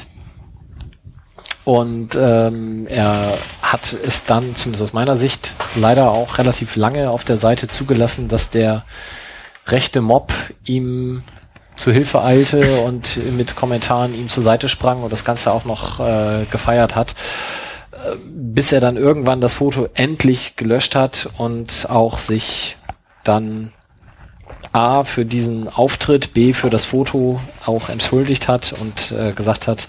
Und 1.63 2.17
ähm, 2.19 2.87
er 2.87 3.37
hat 3.61 3.93
es 3.93 4.25
dann, 4.25 4.55
zumindest 4.55 4.83
aus 4.83 4.93
meiner 4.93 5.15
Sicht, 5.15 5.51
leider 5.75 6.11
auch 6.11 6.39
relativ 6.39 6.75
lange 6.75 7.09
auf 7.11 7.23
der 7.23 7.37
Seite 7.37 7.67
zugelassen, 7.67 8.27
dass 8.27 8.49
der 8.49 8.85
rechte 9.67 10.01
Mob 10.01 10.33
ihm 10.65 11.23
zu 11.79 11.93
Hilfe 11.93 12.21
eilte 12.21 12.81
und 12.81 13.17
mit 13.37 13.55
Kommentaren 13.55 14.13
ihm 14.13 14.27
zur 14.27 14.43
Seite 14.43 14.67
sprang 14.67 15.01
und 15.01 15.13
das 15.13 15.23
Ganze 15.23 15.53
auch 15.53 15.63
noch 15.63 16.01
äh, 16.01 16.45
gefeiert 16.51 16.95
hat, 16.95 17.15
äh, 17.93 18.17
bis 18.27 18.73
er 18.73 18.81
dann 18.81 18.97
irgendwann 18.97 19.39
das 19.39 19.53
Foto 19.53 19.87
endlich 19.93 20.57
gelöscht 20.57 20.95
hat 20.95 21.29
und 21.37 21.89
auch 21.89 22.17
sich 22.17 22.75
dann 23.23 23.71
A 24.73 25.05
für 25.05 25.25
diesen 25.25 25.69
Auftritt, 25.69 26.33
B 26.33 26.51
für 26.51 26.69
das 26.69 26.83
Foto 26.83 27.39
auch 27.65 27.87
entschuldigt 27.87 28.49
hat 28.49 28.75
und 28.77 29.13
äh, 29.13 29.31
gesagt 29.31 29.67
hat, 29.67 29.87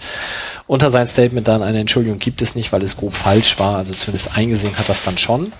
unter 0.67 0.89
sein 0.89 1.07
Statement 1.07 1.45
dann 1.49 1.61
eine 1.61 1.79
Entschuldigung 1.79 2.19
gibt 2.19 2.41
es 2.41 2.55
nicht, 2.55 2.71
weil 2.71 2.83
es 2.83 2.95
grob 2.95 3.13
falsch 3.13 3.59
war, 3.59 3.75
also 3.75 3.91
zumindest 3.91 4.37
eingesehen 4.37 4.77
hat 4.77 4.87
das 4.87 5.03
dann 5.03 5.17
schon. 5.17 5.51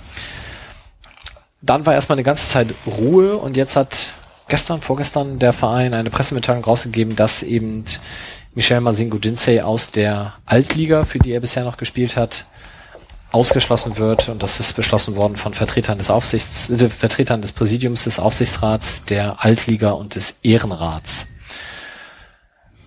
Dann 1.61 1.85
war 1.85 1.93
erstmal 1.93 2.15
eine 2.15 2.23
ganze 2.23 2.47
Zeit 2.47 2.69
Ruhe 2.87 3.35
und 3.35 3.57
jetzt 3.57 3.75
hat 3.75 4.13
gestern, 4.47 4.81
vorgestern 4.81 5.39
der 5.39 5.53
Verein 5.53 5.93
eine 5.93 6.09
Pressemitteilung 6.09 6.63
rausgegeben, 6.63 7.15
dass 7.15 7.43
eben 7.43 7.85
Michel 8.53 8.81
Mazingo 8.81 9.17
Dinsey 9.17 9.61
aus 9.61 9.91
der 9.91 10.33
Altliga, 10.45 11.05
für 11.05 11.19
die 11.19 11.31
er 11.31 11.39
bisher 11.39 11.63
noch 11.63 11.77
gespielt 11.77 12.17
hat, 12.17 12.45
ausgeschlossen 13.31 13.97
wird 13.97 14.27
und 14.27 14.43
das 14.43 14.59
ist 14.59 14.73
beschlossen 14.73 15.15
worden 15.15 15.37
von 15.37 15.53
Vertretern 15.53 15.97
des 15.97 16.09
Aufsichts, 16.09 16.69
äh, 16.69 16.89
Vertretern 16.89 17.41
des 17.41 17.53
Präsidiums 17.53 18.03
des 18.03 18.19
Aufsichtsrats, 18.19 19.05
der 19.05 19.43
Altliga 19.43 19.91
und 19.91 20.15
des 20.15 20.41
Ehrenrats. 20.43 21.35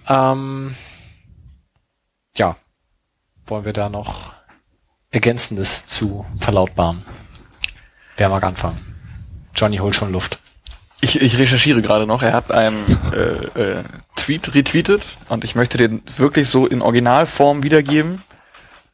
Ähm, 0.07 0.77
ja, 2.37 2.57
wollen 3.47 3.65
wir 3.65 3.73
da 3.73 3.89
noch 3.89 4.35
Ergänzendes 5.11 5.87
zu 5.87 6.27
verlautbaren? 6.39 7.05
Wer 8.17 8.29
mag 8.29 8.45
anfangen? 8.45 8.95
Johnny 9.55 9.79
holt 9.79 9.95
schon 9.95 10.13
Luft. 10.13 10.39
Ich, 11.05 11.21
ich 11.21 11.37
recherchiere 11.37 11.83
gerade 11.83 12.07
noch. 12.07 12.23
Er 12.23 12.33
hat 12.33 12.51
einen 12.51 12.83
äh, 13.13 13.61
äh, 13.61 13.85
Tweet 14.17 14.55
retweetet 14.55 15.03
und 15.29 15.45
ich 15.45 15.55
möchte 15.55 15.77
den 15.77 16.01
wirklich 16.17 16.49
so 16.49 16.67
in 16.67 16.81
Originalform 16.81 17.63
wiedergeben. 17.63 18.23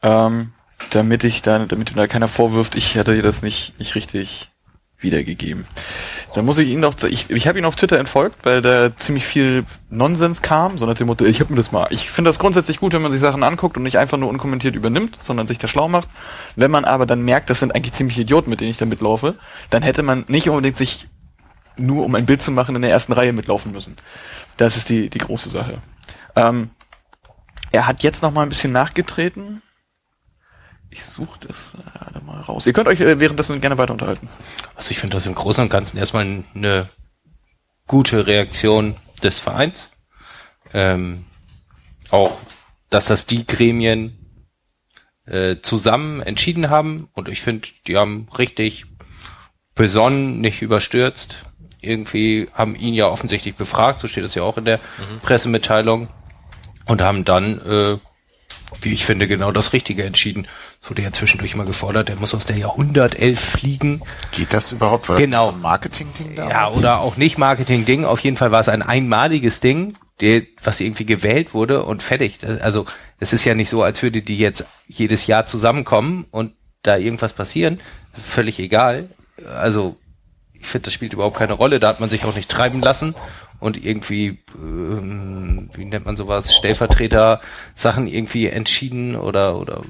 Ähm, 0.02 0.52
damit 0.90 1.22
ich 1.22 1.40
da, 1.40 1.60
damit 1.60 1.94
mir 1.94 2.00
da 2.02 2.08
keiner 2.08 2.26
vorwirft, 2.26 2.74
ich 2.74 2.96
hätte 2.96 3.14
dir 3.14 3.22
das 3.22 3.42
nicht, 3.42 3.78
nicht 3.78 3.94
richtig 3.94 4.50
wiedergegeben. 4.98 5.66
Dann 6.34 6.44
muss 6.44 6.58
ich 6.58 6.68
ihn 6.70 6.80
noch, 6.80 7.00
ich, 7.04 7.30
ich 7.30 7.46
habe 7.46 7.60
ihn 7.60 7.64
auf 7.64 7.76
Twitter 7.76 8.00
entfolgt, 8.00 8.44
weil 8.44 8.60
da 8.60 8.96
ziemlich 8.96 9.24
viel 9.24 9.64
Nonsens 9.88 10.42
kam, 10.42 10.78
so 10.78 10.86
nach 10.86 10.96
dem 10.96 11.06
Motto, 11.06 11.24
ich 11.24 11.38
habe 11.38 11.52
mir 11.52 11.58
das 11.58 11.70
mal. 11.70 11.86
Ich 11.90 12.10
finde 12.10 12.28
das 12.28 12.40
grundsätzlich 12.40 12.80
gut, 12.80 12.92
wenn 12.92 13.02
man 13.02 13.12
sich 13.12 13.20
Sachen 13.20 13.44
anguckt 13.44 13.76
und 13.76 13.84
nicht 13.84 13.98
einfach 13.98 14.18
nur 14.18 14.28
unkommentiert 14.28 14.74
übernimmt, 14.74 15.16
sondern 15.22 15.46
sich 15.46 15.58
da 15.58 15.68
schlau 15.68 15.86
macht. 15.86 16.08
Wenn 16.56 16.72
man 16.72 16.84
aber 16.84 17.06
dann 17.06 17.22
merkt, 17.22 17.50
das 17.50 17.60
sind 17.60 17.72
eigentlich 17.72 17.92
ziemlich 17.92 18.18
Idioten, 18.18 18.50
mit 18.50 18.60
denen 18.60 18.72
ich 18.72 18.78
da 18.78 18.84
mitlaufe, 18.84 19.36
dann 19.70 19.82
hätte 19.82 20.02
man 20.02 20.24
nicht 20.26 20.48
unbedingt 20.48 20.76
sich 20.76 21.06
nur 21.76 22.04
um 22.04 22.14
ein 22.14 22.26
Bild 22.26 22.42
zu 22.42 22.50
machen 22.50 22.76
in 22.76 22.82
der 22.82 22.90
ersten 22.90 23.12
Reihe 23.12 23.32
mitlaufen 23.32 23.72
müssen. 23.72 23.96
Das 24.56 24.76
ist 24.76 24.88
die, 24.88 25.08
die 25.10 25.18
große 25.18 25.50
Sache. 25.50 25.78
Ähm, 26.36 26.70
er 27.72 27.86
hat 27.86 28.02
jetzt 28.02 28.22
noch 28.22 28.32
mal 28.32 28.42
ein 28.42 28.48
bisschen 28.48 28.72
nachgetreten 28.72 29.62
ich 30.90 31.04
suche 31.04 31.38
das 31.46 31.72
gerade 31.94 32.20
mal 32.24 32.40
raus. 32.40 32.66
Ihr 32.66 32.72
könnt 32.72 32.88
euch 32.88 33.00
äh, 33.00 33.18
währenddessen 33.20 33.60
gerne 33.60 33.78
weiter 33.78 33.92
unterhalten. 33.92 34.28
Also 34.74 34.90
ich 34.90 34.98
finde 34.98 35.16
das 35.16 35.26
im 35.26 35.34
Großen 35.34 35.62
und 35.62 35.70
Ganzen 35.70 35.96
erstmal 35.96 36.44
eine 36.54 36.88
gute 37.86 38.26
Reaktion 38.26 38.96
des 39.22 39.38
Vereins. 39.38 39.90
Ähm, 40.72 41.24
auch, 42.10 42.38
dass 42.90 43.06
das 43.06 43.26
die 43.26 43.46
Gremien 43.46 44.18
äh, 45.26 45.56
zusammen 45.56 46.20
entschieden 46.20 46.70
haben 46.70 47.08
und 47.12 47.28
ich 47.28 47.42
finde, 47.42 47.68
die 47.86 47.96
haben 47.96 48.28
richtig 48.36 48.86
besonnen, 49.76 50.40
nicht 50.40 50.60
überstürzt. 50.60 51.36
Irgendwie 51.80 52.48
haben 52.52 52.76
ihn 52.76 52.94
ja 52.94 53.08
offensichtlich 53.08 53.54
befragt, 53.54 54.00
so 54.00 54.08
steht 54.08 54.24
es 54.24 54.34
ja 54.34 54.42
auch 54.42 54.58
in 54.58 54.64
der 54.64 54.78
mhm. 54.78 55.20
Pressemitteilung 55.22 56.08
und 56.86 57.02
haben 57.02 57.24
dann 57.24 57.60
äh, 57.66 57.98
wie 58.82 58.92
ich 58.92 59.04
finde, 59.04 59.26
genau 59.26 59.52
das 59.52 59.72
Richtige 59.72 60.04
entschieden. 60.04 60.46
Es 60.82 60.90
wurde 60.90 61.02
ja 61.02 61.12
zwischendurch 61.12 61.54
mal 61.54 61.66
gefordert, 61.66 62.08
er 62.08 62.16
muss 62.16 62.34
aus 62.34 62.46
der 62.46 62.56
Jahrhundertelf 62.56 63.40
fliegen. 63.40 64.02
Geht 64.32 64.52
das 64.52 64.72
überhaupt? 64.72 65.08
War 65.08 65.16
genau. 65.16 65.46
Das 65.46 65.50
so 65.52 65.56
ein 65.56 65.62
Marketing-Ding 65.62 66.36
da? 66.36 66.48
Ja, 66.48 66.70
oder 66.70 67.00
auch 67.00 67.16
nicht 67.16 67.38
Marketing-Ding. 67.38 68.04
Auf 68.04 68.20
jeden 68.20 68.36
Fall 68.36 68.50
war 68.50 68.60
es 68.60 68.68
ein 68.68 68.82
einmaliges 68.82 69.60
Ding, 69.60 69.96
der, 70.20 70.42
was 70.62 70.80
irgendwie 70.80 71.06
gewählt 71.06 71.54
wurde 71.54 71.84
und 71.84 72.02
fertig. 72.02 72.38
Also 72.62 72.86
es 73.18 73.32
ist 73.32 73.44
ja 73.44 73.54
nicht 73.54 73.70
so, 73.70 73.82
als 73.82 74.02
würde 74.02 74.22
die 74.22 74.38
jetzt 74.38 74.64
jedes 74.86 75.26
Jahr 75.26 75.46
zusammenkommen 75.46 76.26
und 76.30 76.52
da 76.82 76.96
irgendwas 76.96 77.32
passieren. 77.32 77.80
Völlig 78.14 78.58
egal. 78.58 79.10
Also 79.58 79.96
ich 80.60 80.66
finde, 80.66 80.84
das 80.86 80.94
spielt 80.94 81.12
überhaupt 81.12 81.38
keine 81.38 81.54
Rolle. 81.54 81.80
Da 81.80 81.88
hat 81.88 82.00
man 82.00 82.10
sich 82.10 82.24
auch 82.24 82.34
nicht 82.34 82.50
treiben 82.50 82.80
lassen 82.80 83.14
und 83.58 83.82
irgendwie, 83.82 84.38
ähm, 84.56 85.70
wie 85.74 85.84
nennt 85.84 86.06
man 86.06 86.16
sowas, 86.16 86.54
Stellvertreter 86.54 87.40
Sachen 87.74 88.06
irgendwie 88.06 88.46
entschieden 88.46 89.16
oder, 89.16 89.58
oder 89.58 89.82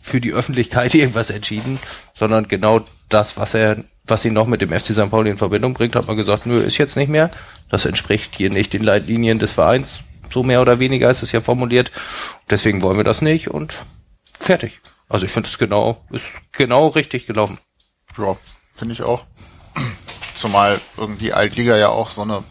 für 0.00 0.20
die 0.20 0.32
Öffentlichkeit 0.32 0.94
irgendwas 0.94 1.30
entschieden, 1.30 1.78
sondern 2.14 2.48
genau 2.48 2.84
das, 3.08 3.36
was 3.36 3.54
er, 3.54 3.84
was 4.04 4.24
ihn 4.24 4.32
noch 4.32 4.46
mit 4.46 4.60
dem 4.60 4.70
FC 4.70 4.92
St. 4.92 5.10
Pauli 5.10 5.30
in 5.30 5.38
Verbindung 5.38 5.74
bringt, 5.74 5.96
hat 5.96 6.06
man 6.06 6.16
gesagt, 6.16 6.46
nö, 6.46 6.60
ist 6.60 6.78
jetzt 6.78 6.96
nicht 6.96 7.08
mehr. 7.08 7.30
Das 7.70 7.84
entspricht 7.84 8.34
hier 8.36 8.50
nicht 8.50 8.72
den 8.72 8.82
Leitlinien 8.82 9.38
des 9.38 9.52
Vereins. 9.52 9.98
So 10.30 10.42
mehr 10.42 10.60
oder 10.60 10.78
weniger 10.78 11.10
ist 11.10 11.22
es 11.22 11.32
ja 11.32 11.40
formuliert. 11.40 11.90
Deswegen 12.50 12.82
wollen 12.82 12.98
wir 12.98 13.04
das 13.04 13.22
nicht 13.22 13.48
und 13.48 13.78
fertig. 14.38 14.80
Also 15.08 15.24
ich 15.24 15.32
finde 15.32 15.48
es 15.48 15.58
genau, 15.58 16.04
ist 16.10 16.26
genau 16.52 16.88
richtig 16.88 17.26
gelaufen. 17.26 17.58
Ja, 18.18 18.36
finde 18.74 18.94
ich 18.94 19.02
auch. 19.02 19.24
Zumal 20.38 20.80
irgendwie 20.96 21.32
Altliga 21.32 21.76
ja 21.76 21.88
auch 21.88 22.10
so 22.10 22.22
eine 22.22 22.42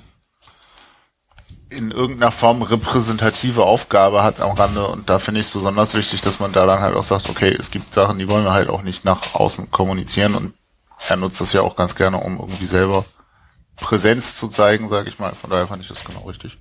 in 1.70 1.92
irgendeiner 1.92 2.32
Form 2.32 2.62
repräsentative 2.62 3.64
Aufgabe 3.64 4.24
hat 4.24 4.40
am 4.40 4.52
Rande 4.52 4.88
und 4.88 5.10
da 5.10 5.20
finde 5.20 5.42
ich 5.42 5.48
es 5.48 5.54
besonders 5.54 5.96
wichtig, 5.96 6.22
dass 6.22 6.40
man 6.40 6.54
da 6.54 6.66
dann 6.66 6.80
halt 6.80 6.96
auch 6.96 7.04
sagt, 7.04 7.30
okay, 7.30 7.54
es 7.58 7.72
gibt 7.72 7.94
Sachen, 7.94 8.20
die 8.20 8.30
wollen 8.30 8.46
wir 8.46 8.54
halt 8.54 8.70
auch 8.70 8.84
nicht 8.84 9.04
nach 9.04 9.36
außen 9.36 9.70
kommunizieren 9.70 10.36
und 10.36 10.54
er 11.10 11.18
nutzt 11.18 11.42
das 11.42 11.54
ja 11.54 11.62
auch 11.62 11.76
ganz 11.76 11.96
gerne, 11.96 12.18
um 12.18 12.40
irgendwie 12.40 12.66
selber 12.66 13.06
Präsenz 13.76 14.38
zu 14.38 14.48
zeigen, 14.48 14.90
sage 14.90 15.10
ich 15.10 15.20
mal. 15.20 15.34
Von 15.34 15.50
daher 15.50 15.68
fand 15.68 15.82
ich 15.84 15.90
das 15.90 16.04
genau 16.04 16.22
richtig. 16.22 16.58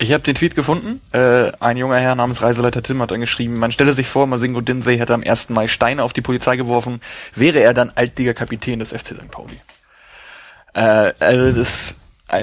Ich 0.00 0.12
habe 0.12 0.22
den 0.22 0.36
Tweet 0.36 0.54
gefunden. 0.54 1.00
Äh, 1.12 1.50
ein 1.58 1.76
junger 1.76 1.98
Herr 1.98 2.14
namens 2.14 2.40
Reiseleiter 2.40 2.82
Tim 2.82 3.02
hat 3.02 3.10
dann 3.10 3.18
geschrieben, 3.18 3.58
man 3.58 3.72
stelle 3.72 3.94
sich 3.94 4.08
vor, 4.08 4.28
Masingo 4.28 4.60
Dinsey 4.60 4.96
hätte 4.96 5.14
am 5.14 5.24
1. 5.24 5.48
Mai 5.48 5.66
Steine 5.66 6.04
auf 6.04 6.12
die 6.12 6.20
Polizei 6.20 6.56
geworfen, 6.56 7.00
wäre 7.34 7.58
er 7.60 7.74
dann 7.74 7.90
altliga 7.90 8.32
Kapitän 8.32 8.78
des 8.78 8.90
FC 8.90 9.08
St. 9.08 9.30
Pauli. 9.30 9.60
Äh, 10.78 11.14
also 11.18 11.52
das 11.52 11.94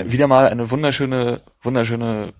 wieder 0.05 0.27
mal 0.27 0.49
eine 0.49 0.69
wunderschöne, 0.69 1.41
wunderschöne 1.61 2.33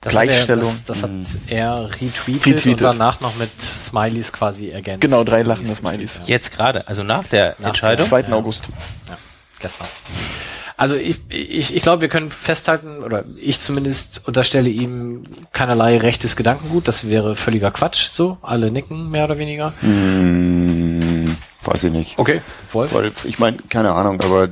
das 0.00 0.12
Gleichstellung. 0.12 0.64
Hat 0.64 0.72
er, 0.72 0.84
das, 0.84 0.84
das, 0.84 1.02
hat 1.02 1.10
er 1.46 1.90
retweetet, 1.90 2.46
retweetet, 2.46 2.66
und 2.66 2.82
danach 2.82 3.20
noch 3.20 3.36
mit 3.36 3.60
Smileys 3.60 4.32
quasi 4.32 4.70
ergänzt. 4.70 5.00
Genau, 5.02 5.22
drei 5.22 5.42
lachende 5.42 5.74
Smileys. 5.74 6.20
Jetzt 6.26 6.52
gerade, 6.52 6.88
also 6.88 7.02
nach 7.02 7.24
der 7.24 7.56
nach 7.58 7.68
Entscheidung? 7.68 8.04
Am 8.04 8.10
2. 8.10 8.20
Ja. 8.20 8.32
August. 8.32 8.68
Ja, 9.08 9.16
gestern. 9.60 9.86
Also 10.76 10.96
ich, 10.96 11.20
ich, 11.30 11.74
ich 11.74 11.82
glaube, 11.82 12.02
wir 12.02 12.08
können 12.08 12.32
festhalten, 12.32 13.02
oder 13.04 13.24
ich 13.40 13.60
zumindest 13.60 14.26
unterstelle 14.26 14.68
ihm 14.68 15.24
keinerlei 15.52 15.98
rechtes 15.98 16.34
Gedankengut. 16.34 16.88
Das 16.88 17.08
wäre 17.08 17.36
völliger 17.36 17.70
Quatsch, 17.70 18.08
so. 18.10 18.38
Alle 18.42 18.72
nicken, 18.72 19.10
mehr 19.10 19.24
oder 19.24 19.38
weniger. 19.38 19.72
Hm, 19.80 20.93
weiß 21.66 21.84
ich 21.84 21.92
nicht. 21.92 22.18
Okay, 22.18 22.40
Wolf? 22.72 22.92
Weil, 22.94 23.12
ich 23.24 23.38
meine, 23.38 23.58
keine 23.68 23.92
Ahnung, 23.92 24.20
aber 24.22 24.48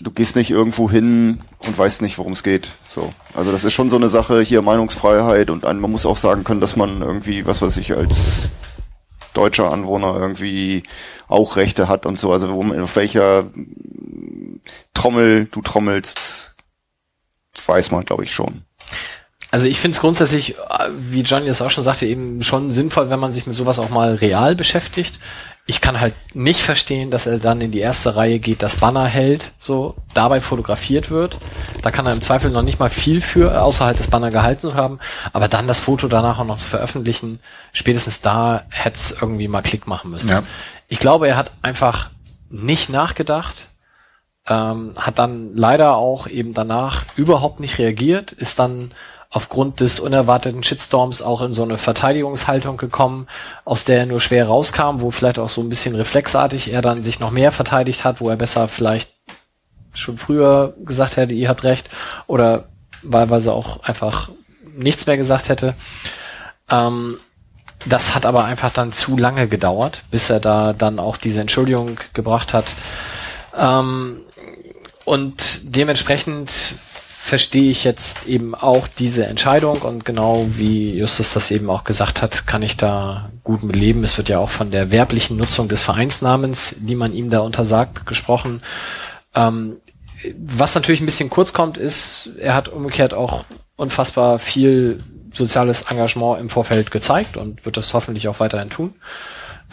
du 0.00 0.10
gehst 0.10 0.36
nicht 0.36 0.50
irgendwo 0.50 0.90
hin 0.90 1.40
und 1.60 1.78
weißt 1.78 2.02
nicht, 2.02 2.18
worum 2.18 2.32
es 2.32 2.42
geht. 2.42 2.72
So. 2.84 3.14
Also 3.34 3.52
das 3.52 3.64
ist 3.64 3.72
schon 3.72 3.88
so 3.88 3.96
eine 3.96 4.08
Sache 4.08 4.40
hier 4.42 4.62
Meinungsfreiheit 4.62 5.50
und 5.50 5.62
man 5.62 5.90
muss 5.90 6.06
auch 6.06 6.16
sagen 6.16 6.44
können, 6.44 6.60
dass 6.60 6.76
man 6.76 7.00
irgendwie, 7.00 7.46
was 7.46 7.62
weiß 7.62 7.76
ich, 7.78 7.96
als 7.96 8.50
deutscher 9.32 9.72
Anwohner 9.72 10.16
irgendwie 10.18 10.82
auch 11.26 11.56
Rechte 11.56 11.88
hat 11.88 12.06
und 12.06 12.18
so. 12.18 12.32
Also 12.32 12.50
wo, 12.50 12.62
auf 12.82 12.96
welcher 12.96 13.46
Trommel 14.94 15.46
du 15.50 15.62
trommelst, 15.62 16.54
weiß 17.66 17.90
man, 17.90 18.04
glaube 18.04 18.24
ich, 18.24 18.34
schon. 18.34 18.64
Also 19.54 19.68
ich 19.68 19.78
finde 19.78 19.94
es 19.94 20.00
grundsätzlich, 20.00 20.56
wie 20.98 21.20
Johnny 21.20 21.46
das 21.46 21.62
auch 21.62 21.70
schon 21.70 21.84
sagte, 21.84 22.06
eben 22.06 22.42
schon 22.42 22.72
sinnvoll, 22.72 23.08
wenn 23.08 23.20
man 23.20 23.32
sich 23.32 23.46
mit 23.46 23.54
sowas 23.54 23.78
auch 23.78 23.90
mal 23.90 24.14
real 24.14 24.56
beschäftigt 24.56 25.20
ich 25.66 25.80
kann 25.80 25.98
halt 25.98 26.14
nicht 26.34 26.60
verstehen, 26.60 27.10
dass 27.10 27.26
er 27.26 27.38
dann 27.38 27.62
in 27.62 27.70
die 27.70 27.78
erste 27.78 28.16
Reihe 28.16 28.38
geht, 28.38 28.62
das 28.62 28.76
Banner 28.76 29.06
hält, 29.06 29.52
so 29.58 29.94
dabei 30.12 30.42
fotografiert 30.42 31.10
wird. 31.10 31.38
Da 31.80 31.90
kann 31.90 32.04
er 32.04 32.12
im 32.12 32.20
Zweifel 32.20 32.50
noch 32.50 32.62
nicht 32.62 32.78
mal 32.78 32.90
viel 32.90 33.22
für, 33.22 33.62
außer 33.62 33.86
halt 33.86 33.98
das 33.98 34.08
Banner 34.08 34.30
gehalten 34.30 34.60
zu 34.60 34.74
haben. 34.74 34.98
Aber 35.32 35.48
dann 35.48 35.66
das 35.66 35.80
Foto 35.80 36.06
danach 36.06 36.38
auch 36.38 36.44
noch 36.44 36.58
zu 36.58 36.68
veröffentlichen, 36.68 37.40
spätestens 37.72 38.20
da 38.20 38.64
hätte 38.68 38.96
es 38.96 39.16
irgendwie 39.22 39.48
mal 39.48 39.62
Klick 39.62 39.86
machen 39.86 40.10
müssen. 40.10 40.28
Ja. 40.28 40.42
Ich 40.88 40.98
glaube, 40.98 41.28
er 41.28 41.38
hat 41.38 41.52
einfach 41.62 42.10
nicht 42.50 42.90
nachgedacht, 42.90 43.68
ähm, 44.46 44.92
hat 44.98 45.18
dann 45.18 45.54
leider 45.54 45.96
auch 45.96 46.26
eben 46.26 46.52
danach 46.52 47.04
überhaupt 47.16 47.60
nicht 47.60 47.78
reagiert, 47.78 48.32
ist 48.32 48.58
dann 48.58 48.90
aufgrund 49.34 49.80
des 49.80 49.98
unerwarteten 49.98 50.62
Shitstorms 50.62 51.20
auch 51.20 51.40
in 51.40 51.52
so 51.52 51.64
eine 51.64 51.76
Verteidigungshaltung 51.76 52.76
gekommen, 52.76 53.26
aus 53.64 53.84
der 53.84 53.98
er 53.98 54.06
nur 54.06 54.20
schwer 54.20 54.46
rauskam, 54.46 55.00
wo 55.00 55.10
vielleicht 55.10 55.40
auch 55.40 55.48
so 55.48 55.60
ein 55.60 55.68
bisschen 55.68 55.96
reflexartig 55.96 56.72
er 56.72 56.82
dann 56.82 57.02
sich 57.02 57.18
noch 57.18 57.32
mehr 57.32 57.50
verteidigt 57.50 58.04
hat, 58.04 58.20
wo 58.20 58.30
er 58.30 58.36
besser 58.36 58.68
vielleicht 58.68 59.10
schon 59.92 60.18
früher 60.18 60.74
gesagt 60.84 61.16
hätte, 61.16 61.32
ihr 61.32 61.48
habt 61.48 61.64
recht, 61.64 61.90
oder 62.28 62.68
wahlweise 63.02 63.52
auch 63.52 63.82
einfach 63.82 64.30
nichts 64.76 65.04
mehr 65.06 65.16
gesagt 65.16 65.48
hätte. 65.48 65.74
Ähm, 66.70 67.18
das 67.86 68.14
hat 68.14 68.26
aber 68.26 68.44
einfach 68.44 68.70
dann 68.70 68.92
zu 68.92 69.16
lange 69.16 69.48
gedauert, 69.48 70.04
bis 70.12 70.30
er 70.30 70.38
da 70.38 70.72
dann 70.72 71.00
auch 71.00 71.16
diese 71.16 71.40
Entschuldigung 71.40 71.98
gebracht 72.12 72.54
hat. 72.54 72.76
Ähm, 73.58 74.20
und 75.04 75.60
dementsprechend 75.64 76.76
verstehe 77.24 77.70
ich 77.70 77.84
jetzt 77.84 78.26
eben 78.26 78.54
auch 78.54 78.86
diese 78.86 79.24
Entscheidung 79.24 79.80
und 79.80 80.04
genau 80.04 80.46
wie 80.50 80.92
Justus 80.98 81.32
das 81.32 81.50
eben 81.50 81.70
auch 81.70 81.84
gesagt 81.84 82.20
hat, 82.20 82.46
kann 82.46 82.60
ich 82.60 82.76
da 82.76 83.30
gut 83.42 83.62
mit 83.62 83.76
leben. 83.76 84.04
Es 84.04 84.18
wird 84.18 84.28
ja 84.28 84.38
auch 84.38 84.50
von 84.50 84.70
der 84.70 84.90
werblichen 84.90 85.38
Nutzung 85.38 85.66
des 85.68 85.80
Vereinsnamens, 85.80 86.80
die 86.80 86.94
man 86.94 87.14
ihm 87.14 87.30
da 87.30 87.40
untersagt, 87.40 88.04
gesprochen. 88.04 88.60
Ähm, 89.34 89.78
was 90.36 90.74
natürlich 90.74 91.00
ein 91.00 91.06
bisschen 91.06 91.30
kurz 91.30 91.54
kommt, 91.54 91.78
ist, 91.78 92.28
er 92.38 92.54
hat 92.54 92.68
umgekehrt 92.68 93.14
auch 93.14 93.46
unfassbar 93.76 94.38
viel 94.38 95.02
soziales 95.32 95.90
Engagement 95.90 96.38
im 96.38 96.50
Vorfeld 96.50 96.90
gezeigt 96.90 97.38
und 97.38 97.64
wird 97.64 97.78
das 97.78 97.94
hoffentlich 97.94 98.28
auch 98.28 98.38
weiterhin 98.38 98.68
tun. 98.68 98.92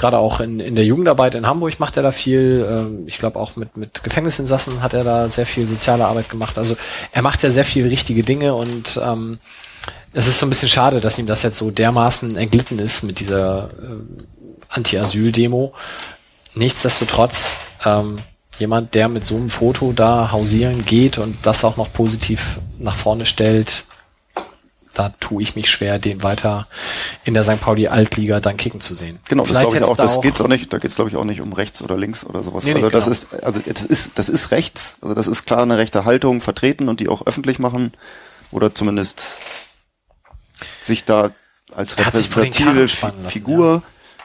Gerade 0.02 0.18
auch 0.18 0.40
in, 0.40 0.60
in 0.60 0.74
der 0.74 0.84
Jugendarbeit 0.84 1.36
in 1.36 1.46
Hamburg 1.46 1.80
macht 1.80 1.96
er 1.96 2.02
da 2.02 2.12
viel. 2.12 2.68
Ähm, 2.68 3.04
ich 3.06 3.20
glaube 3.20 3.40
auch 3.40 3.56
mit, 3.56 3.78
mit 3.78 4.04
Gefängnisinsassen 4.04 4.82
hat 4.82 4.96
er 4.96 5.04
da 5.04 5.30
sehr 5.30 5.46
viel 5.46 5.68
soziale 5.68 6.06
Arbeit 6.06 6.28
gemacht. 6.28 6.58
Also 6.58 6.76
er 7.12 7.22
macht 7.22 7.44
ja 7.44 7.52
sehr 7.52 7.66
viel 7.66 7.88
richtige 7.88 8.24
Dinge 8.24 8.56
und 8.56 9.00
ähm, 9.00 9.38
es 10.12 10.26
ist 10.26 10.40
so 10.40 10.48
ein 10.48 10.50
bisschen 10.50 10.70
schade, 10.70 11.02
dass 11.02 11.20
ihm 11.20 11.28
das 11.28 11.44
jetzt 11.44 11.58
so 11.58 11.70
dermaßen 11.70 12.36
entglitten 12.36 12.80
ist 12.80 13.04
mit 13.04 13.20
dieser 13.20 13.70
äh, 13.80 14.24
Anti-Asyl-Demo. 14.70 15.72
Nichtsdestotrotz, 16.56 17.60
ähm, 17.86 18.18
jemand, 18.58 18.96
der 18.96 19.08
mit 19.08 19.24
so 19.24 19.36
einem 19.36 19.52
Foto 19.52 19.94
da 19.94 20.32
hausieren 20.32 20.84
geht 20.84 21.20
und 21.20 21.38
das 21.44 21.64
auch 21.64 21.78
noch 21.78 21.94
positiv 21.94 22.60
nach 22.80 22.96
vorne 22.96 23.28
stellt, 23.28 23.84
da 25.02 25.14
tue 25.20 25.42
ich 25.42 25.56
mich 25.56 25.70
schwer, 25.70 25.98
den 25.98 26.22
weiter 26.22 26.68
in 27.24 27.34
der 27.34 27.44
St. 27.44 27.60
Pauli 27.60 27.88
Altliga 27.88 28.40
dann 28.40 28.56
kicken 28.56 28.82
zu 28.82 28.94
sehen. 28.94 29.20
Genau, 29.28 29.46
das 29.46 29.58
glaube 29.58 29.78
ich 29.78 29.84
auch, 29.84 29.98
da 29.98 30.04
das 30.04 30.22
geht's 30.22 30.40
auch 30.42 30.48
nicht, 30.48 30.72
da 30.72 30.78
geht's 30.78 30.96
glaube 30.96 31.10
ich 31.10 31.16
auch 31.16 31.24
nicht 31.24 31.42
um 31.42 31.54
rechts 31.54 31.82
oder 31.82 31.98
links 31.98 32.24
oder 32.24 32.44
sowas. 32.44 32.66
Nee, 32.66 32.76
nee, 32.76 32.84
also 32.84 32.92
das 32.92 33.06
genau. 33.06 33.14
ist, 33.14 33.44
also 33.44 33.60
das 33.66 33.84
ist, 33.84 34.20
das 34.20 34.30
ist 34.30 34.52
rechts, 34.52 34.98
also 35.02 35.16
das 35.16 35.26
ist 35.26 35.46
klar 35.46 35.64
eine 35.64 35.80
rechte 35.80 36.06
Haltung 36.06 36.40
vertreten 36.40 36.88
und 36.88 37.00
die 37.00 37.10
auch 37.10 37.26
öffentlich 37.26 37.58
machen 37.58 37.94
oder 38.52 38.76
zumindest 38.76 39.40
sich 40.84 41.04
da 41.04 41.32
als 41.74 41.98
repräsentative 41.98 42.82
lassen, 42.82 43.26
Figur 43.26 43.82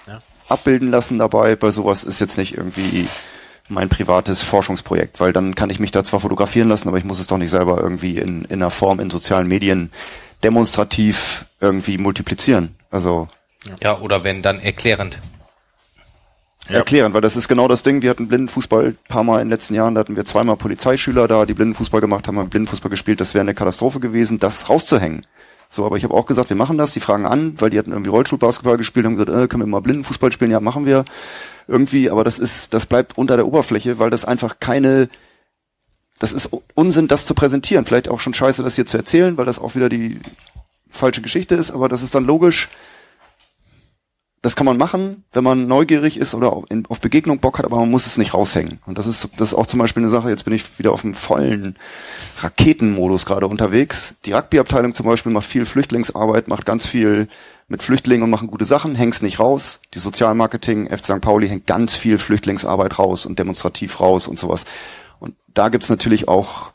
ja. 0.06 0.14
Ja. 0.14 0.22
abbilden 0.48 0.90
lassen 0.90 1.18
dabei. 1.18 1.56
Bei 1.56 1.70
sowas 1.70 2.04
ist 2.04 2.20
jetzt 2.20 2.36
nicht 2.36 2.54
irgendwie 2.54 3.08
mein 3.68 3.88
privates 3.88 4.42
Forschungsprojekt, 4.42 5.20
weil 5.20 5.32
dann 5.32 5.54
kann 5.54 5.70
ich 5.70 5.80
mich 5.80 5.90
da 5.90 6.04
zwar 6.04 6.20
fotografieren 6.20 6.68
lassen, 6.68 6.88
aber 6.88 6.98
ich 6.98 7.04
muss 7.04 7.18
es 7.18 7.26
doch 7.26 7.38
nicht 7.38 7.50
selber 7.50 7.80
irgendwie 7.80 8.18
in, 8.18 8.44
in 8.44 8.62
einer 8.62 8.70
Form 8.70 9.00
in 9.00 9.10
sozialen 9.10 9.48
Medien 9.48 9.90
demonstrativ 10.46 11.46
irgendwie 11.60 11.98
multiplizieren. 11.98 12.74
Also 12.90 13.26
Ja, 13.82 13.98
oder 13.98 14.22
wenn 14.22 14.42
dann 14.42 14.60
erklärend. 14.60 15.18
erklären, 16.68 17.14
weil 17.14 17.20
das 17.20 17.36
ist 17.36 17.48
genau 17.48 17.66
das 17.68 17.82
Ding. 17.82 18.02
Wir 18.02 18.10
hatten 18.10 18.28
Blindenfußball 18.28 18.86
ein 18.86 18.98
paar 19.08 19.24
Mal 19.24 19.40
in 19.40 19.46
den 19.46 19.50
letzten 19.50 19.74
Jahren, 19.74 19.94
da 19.94 20.00
hatten 20.00 20.16
wir 20.16 20.24
zweimal 20.24 20.56
Polizeischüler 20.56 21.26
da, 21.28 21.46
die 21.46 21.54
Blindenfußball 21.54 22.00
gemacht 22.00 22.26
haben, 22.28 22.38
haben 22.38 22.48
Blindenfußball 22.48 22.90
gespielt. 22.90 23.20
Das 23.20 23.34
wäre 23.34 23.42
eine 23.42 23.54
Katastrophe 23.54 23.98
gewesen, 24.00 24.38
das 24.38 24.68
rauszuhängen. 24.68 25.26
So, 25.68 25.84
aber 25.84 25.96
ich 25.96 26.04
habe 26.04 26.14
auch 26.14 26.26
gesagt, 26.26 26.48
wir 26.48 26.56
machen 26.56 26.78
das. 26.78 26.92
Die 26.92 27.00
fragen 27.00 27.26
an, 27.26 27.54
weil 27.60 27.70
die 27.70 27.78
hatten 27.78 27.90
irgendwie 27.90 28.10
Rollstuhlbasketball 28.10 28.76
gespielt, 28.76 29.04
haben 29.06 29.16
gesagt, 29.16 29.30
äh, 29.36 29.48
können 29.48 29.62
wir 29.62 29.66
mal 29.66 29.80
Blindenfußball 29.80 30.30
spielen? 30.30 30.52
Ja, 30.52 30.60
machen 30.60 30.86
wir 30.86 31.04
irgendwie. 31.66 32.08
Aber 32.08 32.22
das 32.22 32.38
ist, 32.38 32.72
das 32.72 32.86
bleibt 32.86 33.18
unter 33.18 33.36
der 33.36 33.46
Oberfläche, 33.48 33.98
weil 33.98 34.10
das 34.10 34.24
einfach 34.24 34.60
keine, 34.60 35.08
das 36.18 36.32
ist 36.32 36.50
Unsinn, 36.74 37.08
das 37.08 37.26
zu 37.26 37.34
präsentieren. 37.34 37.84
Vielleicht 37.84 38.08
auch 38.08 38.20
schon 38.20 38.34
scheiße, 38.34 38.62
das 38.62 38.76
hier 38.76 38.86
zu 38.86 38.96
erzählen, 38.96 39.36
weil 39.36 39.44
das 39.44 39.58
auch 39.58 39.74
wieder 39.74 39.88
die 39.88 40.18
falsche 40.90 41.22
Geschichte 41.22 41.54
ist. 41.54 41.70
Aber 41.70 41.88
das 41.88 42.02
ist 42.02 42.14
dann 42.14 42.24
logisch. 42.24 42.68
Das 44.42 44.54
kann 44.54 44.66
man 44.66 44.76
machen, 44.76 45.24
wenn 45.32 45.42
man 45.42 45.66
neugierig 45.66 46.18
ist 46.18 46.32
oder 46.32 46.52
auf, 46.52 47.00
Begegnung 47.00 47.40
Bock 47.40 47.58
hat, 47.58 47.64
aber 47.64 47.78
man 47.78 47.90
muss 47.90 48.06
es 48.06 48.16
nicht 48.16 48.32
raushängen. 48.32 48.78
Und 48.86 48.96
das 48.96 49.08
ist, 49.08 49.28
das 49.38 49.48
ist 49.48 49.54
auch 49.54 49.66
zum 49.66 49.80
Beispiel 49.80 50.04
eine 50.04 50.10
Sache, 50.10 50.28
jetzt 50.28 50.44
bin 50.44 50.54
ich 50.54 50.78
wieder 50.78 50.92
auf 50.92 51.00
dem 51.00 51.14
vollen 51.14 51.74
Raketenmodus 52.38 53.26
gerade 53.26 53.48
unterwegs. 53.48 54.16
Die 54.24 54.32
Rugby-Abteilung 54.32 54.94
zum 54.94 55.04
Beispiel 55.06 55.32
macht 55.32 55.46
viel 55.46 55.64
Flüchtlingsarbeit, 55.64 56.46
macht 56.46 56.64
ganz 56.64 56.86
viel 56.86 57.26
mit 57.66 57.82
Flüchtlingen 57.82 58.22
und 58.22 58.30
machen 58.30 58.46
gute 58.46 58.66
Sachen, 58.66 58.94
hängt's 58.94 59.20
nicht 59.20 59.40
raus. 59.40 59.80
Die 59.94 59.98
Sozialmarketing, 59.98 60.90
FC 60.96 61.06
St. 61.06 61.20
Pauli 61.20 61.48
hängt 61.48 61.66
ganz 61.66 61.96
viel 61.96 62.16
Flüchtlingsarbeit 62.18 63.00
raus 63.00 63.26
und 63.26 63.40
demonstrativ 63.40 63.98
raus 63.98 64.28
und 64.28 64.38
sowas. 64.38 64.64
Und 65.18 65.34
da 65.48 65.68
gibt's 65.68 65.88
natürlich 65.88 66.28
auch 66.28 66.72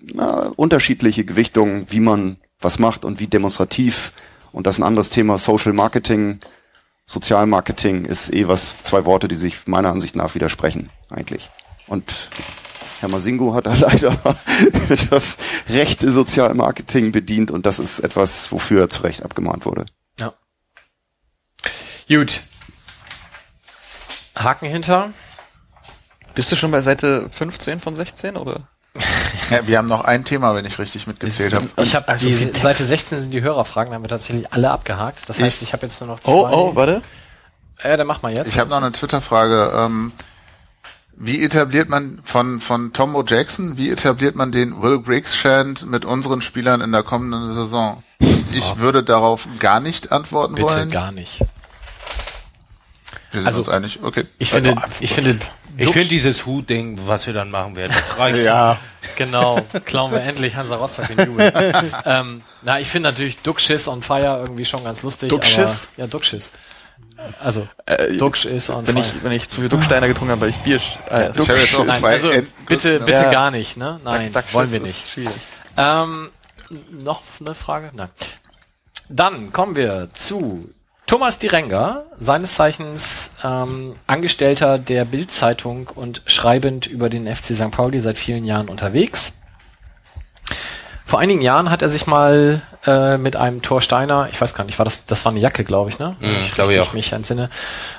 na, 0.00 0.52
unterschiedliche 0.56 1.24
Gewichtungen, 1.24 1.86
wie 1.88 2.00
man 2.00 2.38
was 2.60 2.78
macht 2.78 3.04
und 3.04 3.20
wie 3.20 3.26
demonstrativ. 3.26 4.12
Und 4.52 4.66
das 4.66 4.76
ist 4.76 4.80
ein 4.80 4.86
anderes 4.86 5.10
Thema, 5.10 5.38
Social 5.38 5.72
Marketing, 5.72 6.40
Sozialmarketing 7.08 8.04
ist 8.04 8.32
eh 8.34 8.48
was, 8.48 8.82
zwei 8.84 9.06
Worte, 9.06 9.28
die 9.28 9.34
sich 9.34 9.66
meiner 9.66 9.90
Ansicht 9.90 10.14
nach 10.14 10.34
widersprechen, 10.34 10.90
eigentlich. 11.08 11.48
Und 11.86 12.28
Herr 13.00 13.08
Masingo 13.08 13.54
hat 13.54 13.64
da 13.64 13.74
leider 13.80 14.14
das 15.10 15.38
rechte 15.70 16.12
Sozialmarketing 16.12 17.10
bedient 17.10 17.50
und 17.50 17.64
das 17.64 17.78
ist 17.78 18.00
etwas, 18.00 18.52
wofür 18.52 18.82
er 18.82 18.88
zu 18.90 19.02
Recht 19.02 19.22
abgemahnt 19.22 19.64
wurde. 19.64 19.86
Ja. 20.20 20.34
Gut. 22.08 22.42
Haken 24.36 24.68
hinter. 24.68 25.12
Bist 26.38 26.52
du 26.52 26.54
schon 26.54 26.70
bei 26.70 26.82
Seite 26.82 27.28
15 27.32 27.80
von 27.80 27.96
16 27.96 28.36
oder? 28.36 28.60
Ja, 29.50 29.66
wir 29.66 29.78
haben 29.78 29.88
noch 29.88 30.04
ein 30.04 30.24
Thema, 30.24 30.54
wenn 30.54 30.64
ich 30.66 30.78
richtig 30.78 31.06
mitgezählt 31.08 31.52
habe. 31.52 31.66
Ich 31.78 31.96
habe 31.96 32.06
Also 32.06 32.26
die. 32.28 32.34
Seite 32.34 32.84
16 32.84 33.18
sind 33.18 33.30
die 33.32 33.40
Hörerfragen, 33.42 33.90
da 33.90 33.96
haben 33.96 34.04
wir 34.04 34.08
tatsächlich 34.08 34.52
alle 34.52 34.70
abgehakt. 34.70 35.28
Das 35.28 35.40
heißt, 35.40 35.62
ich 35.62 35.72
habe 35.72 35.86
jetzt 35.86 36.00
nur 36.00 36.10
noch 36.10 36.20
zwei. 36.20 36.30
Oh, 36.32 36.48
oh, 36.48 36.76
warte. 36.76 37.02
Ja, 37.82 37.96
dann 37.96 38.06
mach 38.06 38.22
mal 38.22 38.32
jetzt. 38.32 38.46
Ich 38.46 38.58
habe 38.60 38.70
noch 38.70 38.76
eine 38.76 38.92
Twitter-Frage. 38.92 39.72
Ähm, 39.74 40.12
wie 41.16 41.42
etabliert 41.42 41.88
man 41.88 42.20
von, 42.22 42.60
von 42.60 42.92
Tom 42.92 43.16
O. 43.16 43.24
Jackson, 43.26 43.76
wie 43.78 43.90
etabliert 43.90 44.36
man 44.36 44.52
den 44.52 44.80
Will 44.80 45.00
Griggs 45.00 45.34
Chant 45.34 45.86
mit 45.90 46.04
unseren 46.04 46.40
Spielern 46.40 46.80
in 46.80 46.92
der 46.92 47.02
kommenden 47.02 47.54
Saison? 47.54 48.04
Ich 48.52 48.76
würde 48.78 49.02
darauf 49.02 49.48
gar 49.58 49.80
nicht 49.80 50.12
antworten 50.12 50.54
Bitte 50.54 50.68
wollen. 50.68 50.90
gar 50.90 51.10
nicht. 51.10 51.40
Wir 53.32 53.40
sind 53.40 53.46
Also, 53.46 53.60
uns 53.60 53.68
einig. 53.68 54.00
Okay. 54.02 54.26
Ich 54.38 54.50
finde, 54.50 54.76
ich 55.00 55.12
finde, 55.12 55.38
Ich 55.78 55.86
Duxch- 55.86 55.92
finde 55.92 56.08
dieses 56.08 56.44
Hut-Ding, 56.44 56.98
was 57.06 57.26
wir 57.26 57.32
dann 57.34 57.50
machen 57.50 57.76
werden, 57.76 57.94
das 57.96 58.18
reicht. 58.18 58.38
ja, 58.42 58.78
Genau, 59.16 59.60
klauen 59.84 60.12
wir 60.12 60.20
endlich 60.20 60.54
Hansa 60.56 60.76
Rostock 60.76 61.06
den 61.08 61.26
Jubel. 61.26 61.52
ähm, 62.04 62.42
na, 62.62 62.80
ich 62.80 62.88
finde 62.88 63.08
natürlich 63.10 63.38
Duckschiss 63.38 63.88
on 63.88 64.02
Fire 64.02 64.38
irgendwie 64.40 64.64
schon 64.64 64.82
ganz 64.84 65.02
lustig. 65.02 65.28
Duckschiss? 65.30 65.58
aber- 65.60 65.76
Ja, 65.96 66.06
Duckschiss. 66.06 66.50
Also, 67.40 67.66
Äh, 67.86 68.16
Duxch 68.16 68.44
ist 68.44 68.70
on 68.70 68.86
wenn 68.86 68.96
Fire. 68.96 69.06
ich, 69.16 69.24
wenn 69.24 69.32
ich 69.32 69.48
zu 69.48 69.60
viel 69.60 69.68
Ducksteiner 69.68 70.06
getrunken 70.08 70.32
habe, 70.32 70.42
weil 70.42 70.50
ich 70.50 70.56
Bier, 70.56 70.80
äh, 71.10 71.30
auch 71.30 71.84
Nein, 71.84 72.04
also 72.04 72.30
bitte, 72.66 72.98
bitte 73.00 73.12
Ja. 73.12 73.30
gar 73.32 73.50
nicht, 73.50 73.76
ne? 73.76 74.00
Nein, 74.04 74.32
Duck- 74.32 74.52
wollen 74.52 74.70
wir 74.70 74.80
nicht. 74.80 75.04
Ähm, 75.76 76.30
noch 76.90 77.22
eine 77.40 77.54
Frage? 77.54 77.90
Nein. 77.94 78.08
Dann 79.08 79.52
kommen 79.52 79.74
wir 79.74 80.08
zu 80.12 80.70
Thomas 81.08 81.38
Direnger, 81.38 82.04
seines 82.20 82.54
Zeichens 82.54 83.36
ähm, 83.42 83.96
Angestellter 84.06 84.76
der 84.76 85.06
Bild-Zeitung 85.06 85.88
und 85.94 86.20
schreibend 86.26 86.86
über 86.86 87.08
den 87.08 87.26
FC 87.26 87.54
St. 87.54 87.70
Pauli 87.70 87.98
seit 87.98 88.18
vielen 88.18 88.44
Jahren 88.44 88.68
unterwegs. 88.68 89.40
Vor 91.06 91.18
einigen 91.18 91.40
Jahren 91.40 91.70
hat 91.70 91.80
er 91.80 91.88
sich 91.88 92.06
mal 92.06 92.60
äh, 92.86 93.16
mit 93.16 93.36
einem 93.36 93.62
Thor 93.62 93.80
Steiner, 93.80 94.28
ich 94.30 94.38
weiß 94.38 94.52
gar 94.54 94.64
nicht, 94.64 94.78
war 94.78 94.84
das, 94.84 95.06
das 95.06 95.24
war 95.24 95.32
eine 95.32 95.40
Jacke, 95.40 95.64
glaube 95.64 95.88
ich, 95.88 95.98
ne? 95.98 96.14
Mhm, 96.20 96.40
ich 96.42 96.52
glaube 96.52 96.72
richtig 96.72 96.88
ja. 96.88 96.94
mich 96.94 97.12
entsinne, 97.12 97.48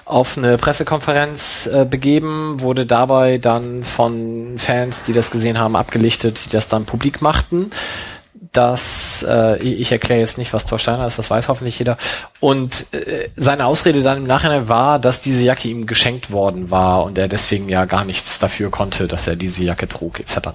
auf 0.05 0.37
eine 0.37 0.59
Pressekonferenz 0.59 1.65
äh, 1.65 1.85
begeben, 1.85 2.61
wurde 2.61 2.85
dabei 2.85 3.39
dann 3.39 3.83
von 3.83 4.59
Fans, 4.59 5.01
die 5.01 5.13
das 5.13 5.31
gesehen 5.31 5.57
haben, 5.57 5.75
abgelichtet, 5.75 6.45
die 6.45 6.49
das 6.51 6.67
dann 6.67 6.85
publik 6.85 7.23
machten. 7.23 7.71
Das, 8.51 9.23
äh, 9.27 9.61
ich 9.61 9.91
erkläre 9.91 10.19
jetzt 10.19 10.39
nicht, 10.39 10.53
was 10.53 10.65
Thor 10.65 10.79
Steiner 10.79 11.05
ist, 11.05 11.19
das 11.19 11.29
weiß 11.29 11.49
hoffentlich 11.49 11.77
jeder. 11.77 11.97
Und 12.39 12.91
äh, 12.93 13.29
seine 13.35 13.65
Ausrede 13.65 14.01
dann 14.01 14.17
im 14.17 14.27
Nachhinein 14.27 14.67
war, 14.67 14.97
dass 14.97 15.21
diese 15.21 15.43
Jacke 15.43 15.67
ihm 15.67 15.85
geschenkt 15.85 16.31
worden 16.31 16.71
war 16.71 17.03
und 17.03 17.17
er 17.19 17.27
deswegen 17.27 17.69
ja 17.69 17.85
gar 17.85 18.05
nichts 18.05 18.39
dafür 18.39 18.71
konnte, 18.71 19.07
dass 19.07 19.27
er 19.27 19.35
diese 19.35 19.63
Jacke 19.63 19.87
trug, 19.87 20.19
etc. 20.19 20.49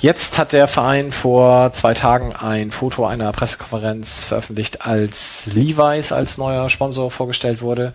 Jetzt 0.00 0.38
hat 0.38 0.52
der 0.52 0.68
Verein 0.68 1.10
vor 1.10 1.72
zwei 1.72 1.94
Tagen 1.94 2.36
ein 2.36 2.70
Foto 2.70 3.06
einer 3.06 3.32
Pressekonferenz 3.32 4.24
veröffentlicht, 4.24 4.82
als 4.82 5.46
Levi's 5.46 6.12
als 6.12 6.36
neuer 6.36 6.68
Sponsor 6.68 7.10
vorgestellt 7.10 7.62
wurde. 7.62 7.94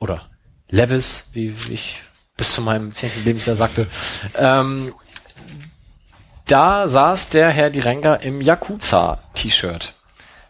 Oder 0.00 0.22
Levis, 0.68 1.30
wie 1.32 1.54
ich 1.70 2.00
bis 2.36 2.52
zu 2.52 2.60
meinem 2.60 2.92
zehnten 2.92 3.24
Lebensjahr 3.24 3.56
sagte. 3.56 3.86
Ähm, 4.36 4.94
Da 6.46 6.86
saß 6.86 7.30
der 7.30 7.50
Herr 7.50 7.70
Direnga 7.70 8.14
im 8.14 8.40
Yakuza-T-Shirt. 8.40 9.94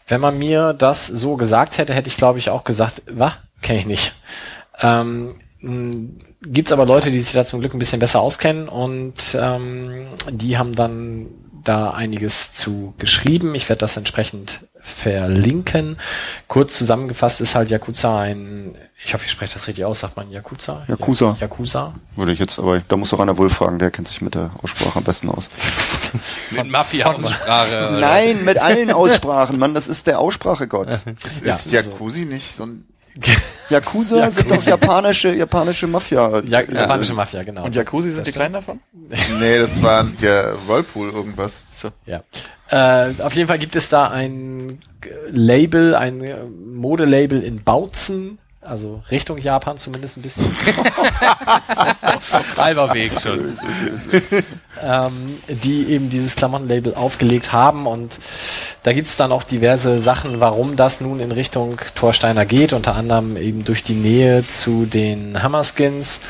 Wenn 0.06 0.20
man 0.20 0.38
mir 0.38 0.74
das 0.74 1.06
so 1.06 1.36
gesagt 1.36 1.78
hätte, 1.78 1.94
hätte 1.94 2.08
ich 2.08 2.16
glaube 2.16 2.38
ich 2.38 2.50
auch 2.50 2.64
gesagt, 2.64 3.02
was? 3.10 3.32
Kenne 3.62 3.80
ich 3.80 3.86
nicht. 3.86 4.12
Ähm, 4.80 5.34
mh, 5.60 6.10
gibt's 6.42 6.70
aber 6.70 6.84
Leute, 6.84 7.10
die 7.10 7.20
sich 7.20 7.32
da 7.32 7.46
zum 7.46 7.60
Glück 7.60 7.72
ein 7.72 7.78
bisschen 7.78 7.98
besser 7.98 8.20
auskennen 8.20 8.68
und 8.68 9.36
ähm, 9.40 10.08
die 10.30 10.58
haben 10.58 10.74
dann 10.74 11.28
da 11.64 11.90
einiges 11.90 12.52
zu 12.52 12.94
geschrieben. 12.98 13.54
Ich 13.54 13.68
werde 13.68 13.80
das 13.80 13.96
entsprechend 13.96 14.60
verlinken. 14.86 15.98
Kurz 16.48 16.76
zusammengefasst 16.78 17.40
ist 17.40 17.54
halt 17.54 17.70
Yakuza 17.70 18.20
ein, 18.20 18.76
ich 19.04 19.12
hoffe, 19.12 19.24
ich 19.26 19.30
spreche 19.30 19.54
das 19.54 19.66
richtig 19.66 19.84
aus, 19.84 20.00
sagt 20.00 20.16
man 20.16 20.30
Yakuza? 20.30 20.84
Yakuza. 20.88 21.36
Yakuza. 21.40 21.94
Würde 22.14 22.32
ich 22.32 22.38
jetzt, 22.38 22.58
aber 22.58 22.80
da 22.80 22.96
muss 22.96 23.10
doch 23.10 23.20
einer 23.20 23.36
Wolf 23.36 23.54
fragen, 23.54 23.78
der 23.78 23.90
kennt 23.90 24.08
sich 24.08 24.22
mit 24.22 24.34
der 24.34 24.50
Aussprache 24.62 24.98
am 24.98 25.04
besten 25.04 25.28
aus. 25.28 25.50
Mit 26.50 26.68
Mafia-Aussprache. 26.68 27.98
Nein, 28.00 28.44
mit 28.44 28.58
allen 28.58 28.90
Aussprachen, 28.92 29.58
Mann, 29.58 29.74
das 29.74 29.88
ist 29.88 30.06
der 30.06 30.20
Aussprachegott. 30.20 30.88
Ja, 31.44 31.54
Ist 31.54 31.70
Jacuzzi 31.70 32.24
nicht 32.24 32.56
so 32.56 32.64
ein 32.64 32.86
Yakuza 33.70 34.30
sind 34.30 34.50
doch 34.50 34.62
japanische, 34.62 35.34
japanische 35.34 35.86
Mafia. 35.86 36.40
Ja, 36.46 36.60
japanische 36.60 37.14
Mafia, 37.14 37.42
genau. 37.42 37.64
Und 37.64 37.74
Jacuzzi 37.74 38.12
sind 38.12 38.26
die 38.26 38.32
kleinen 38.32 38.54
davon? 38.54 38.80
Nee, 39.38 39.58
das 39.58 39.82
war 39.82 40.06
ja 40.20 40.54
Whirlpool 40.66 41.10
irgendwas. 41.10 41.75
Ja. 42.06 42.22
Äh, 42.70 43.12
auf 43.22 43.34
jeden 43.34 43.48
Fall 43.48 43.58
gibt 43.58 43.76
es 43.76 43.88
da 43.88 44.08
ein 44.08 44.80
Label, 45.28 45.94
ein 45.94 46.22
äh, 46.22 46.44
Modelabel 46.44 47.42
in 47.42 47.62
Bautzen, 47.62 48.38
also 48.66 49.02
Richtung 49.10 49.38
Japan 49.38 49.76
zumindest 49.76 50.16
ein 50.16 50.22
bisschen. 50.22 50.44
Halber 52.56 52.92
Weg 52.94 53.12
schon. 53.20 53.56
ähm, 54.82 55.38
die 55.48 55.84
eben 55.86 56.10
dieses 56.10 56.36
Klamottenlabel 56.36 56.94
aufgelegt 56.94 57.52
haben 57.52 57.86
und 57.86 58.18
da 58.82 58.92
gibt's 58.92 59.16
dann 59.16 59.32
auch 59.32 59.42
diverse 59.42 60.00
Sachen, 60.00 60.40
warum 60.40 60.76
das 60.76 61.00
nun 61.00 61.20
in 61.20 61.32
Richtung 61.32 61.80
Torsteiner 61.94 62.44
geht, 62.44 62.72
unter 62.72 62.94
anderem 62.94 63.36
eben 63.36 63.64
durch 63.64 63.82
die 63.82 63.94
Nähe 63.94 64.46
zu 64.46 64.86
den 64.86 65.42
Hammerskins, 65.42 66.22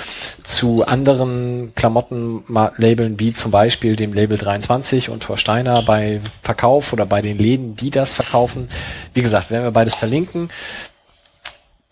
zu 0.45 0.87
anderen 0.87 1.73
Klamottenlabeln 1.75 3.19
wie 3.19 3.33
zum 3.33 3.51
Beispiel 3.51 3.97
dem 3.97 4.13
Label 4.13 4.39
23 4.39 5.11
und 5.11 5.23
Torsteiner 5.23 5.83
bei 5.83 6.21
Verkauf 6.43 6.93
oder 6.93 7.07
bei 7.07 7.21
den 7.21 7.39
Läden, 7.39 7.77
die 7.77 7.91
das 7.91 8.15
verkaufen. 8.15 8.69
Wie 9.13 9.23
gesagt, 9.23 9.51
werden 9.51 9.65
wir 9.65 9.71
beides 9.73 9.97
verlinken 9.97 10.49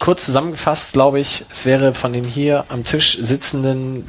kurz 0.00 0.26
zusammengefasst, 0.26 0.92
glaube 0.92 1.18
ich, 1.20 1.44
es 1.50 1.64
wäre 1.64 1.94
von 1.94 2.12
den 2.12 2.24
hier 2.24 2.64
am 2.68 2.82
Tisch 2.84 3.16
sitzenden, 3.18 4.04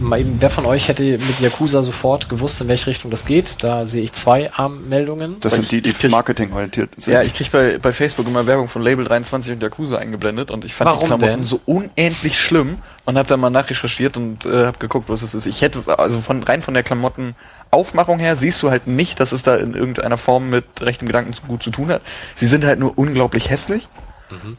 mal 0.00 0.18
eben, 0.20 0.36
wer 0.40 0.50
von 0.50 0.64
euch 0.66 0.88
hätte 0.88 1.02
mit 1.02 1.38
Yakuza 1.38 1.82
sofort 1.84 2.28
gewusst, 2.28 2.60
in 2.60 2.66
welche 2.68 2.88
Richtung 2.88 3.10
das 3.10 3.24
geht? 3.24 3.56
Da 3.62 3.86
sehe 3.86 4.02
ich 4.02 4.12
zwei 4.14 4.52
Armmeldungen. 4.52 5.36
Das 5.40 5.54
sind 5.54 5.70
die, 5.70 5.80
die 5.80 5.92
krieg- 5.92 6.10
marketingorientiert 6.10 6.90
sind. 6.98 7.12
Ja, 7.14 7.22
ich 7.22 7.34
krieg 7.34 7.52
bei, 7.52 7.78
bei 7.78 7.92
Facebook 7.92 8.26
immer 8.26 8.46
Werbung 8.46 8.68
von 8.68 8.82
Label 8.82 9.04
23 9.04 9.52
und 9.52 9.62
Yakuza 9.62 9.96
eingeblendet 9.96 10.50
und 10.50 10.64
ich 10.64 10.74
fand 10.74 10.86
Warum 10.88 11.00
die 11.02 11.06
Klamotten 11.06 11.30
denn? 11.40 11.44
so 11.44 11.60
unendlich 11.66 12.40
schlimm 12.40 12.78
und 13.04 13.16
habe 13.16 13.28
dann 13.28 13.38
mal 13.38 13.50
nachrecherchiert 13.50 14.16
und 14.16 14.44
äh, 14.44 14.66
habe 14.66 14.78
geguckt, 14.78 15.08
was 15.08 15.22
es 15.22 15.34
ist. 15.34 15.46
Ich 15.46 15.60
hätte, 15.62 15.82
also 15.98 16.20
von 16.20 16.42
rein 16.42 16.62
von 16.62 16.74
der 16.74 16.82
Klamottenaufmachung 16.82 18.18
her 18.18 18.34
siehst 18.36 18.62
du 18.62 18.70
halt 18.70 18.86
nicht, 18.88 19.20
dass 19.20 19.30
es 19.32 19.42
da 19.42 19.56
in 19.56 19.74
irgendeiner 19.74 20.16
Form 20.16 20.50
mit 20.50 20.64
rechtem 20.80 21.06
Gedanken 21.06 21.34
gut 21.46 21.62
zu 21.62 21.70
tun 21.70 21.90
hat. 21.90 22.02
Sie 22.36 22.46
sind 22.46 22.64
halt 22.64 22.80
nur 22.80 22.96
unglaublich 22.98 23.50
hässlich 23.50 23.86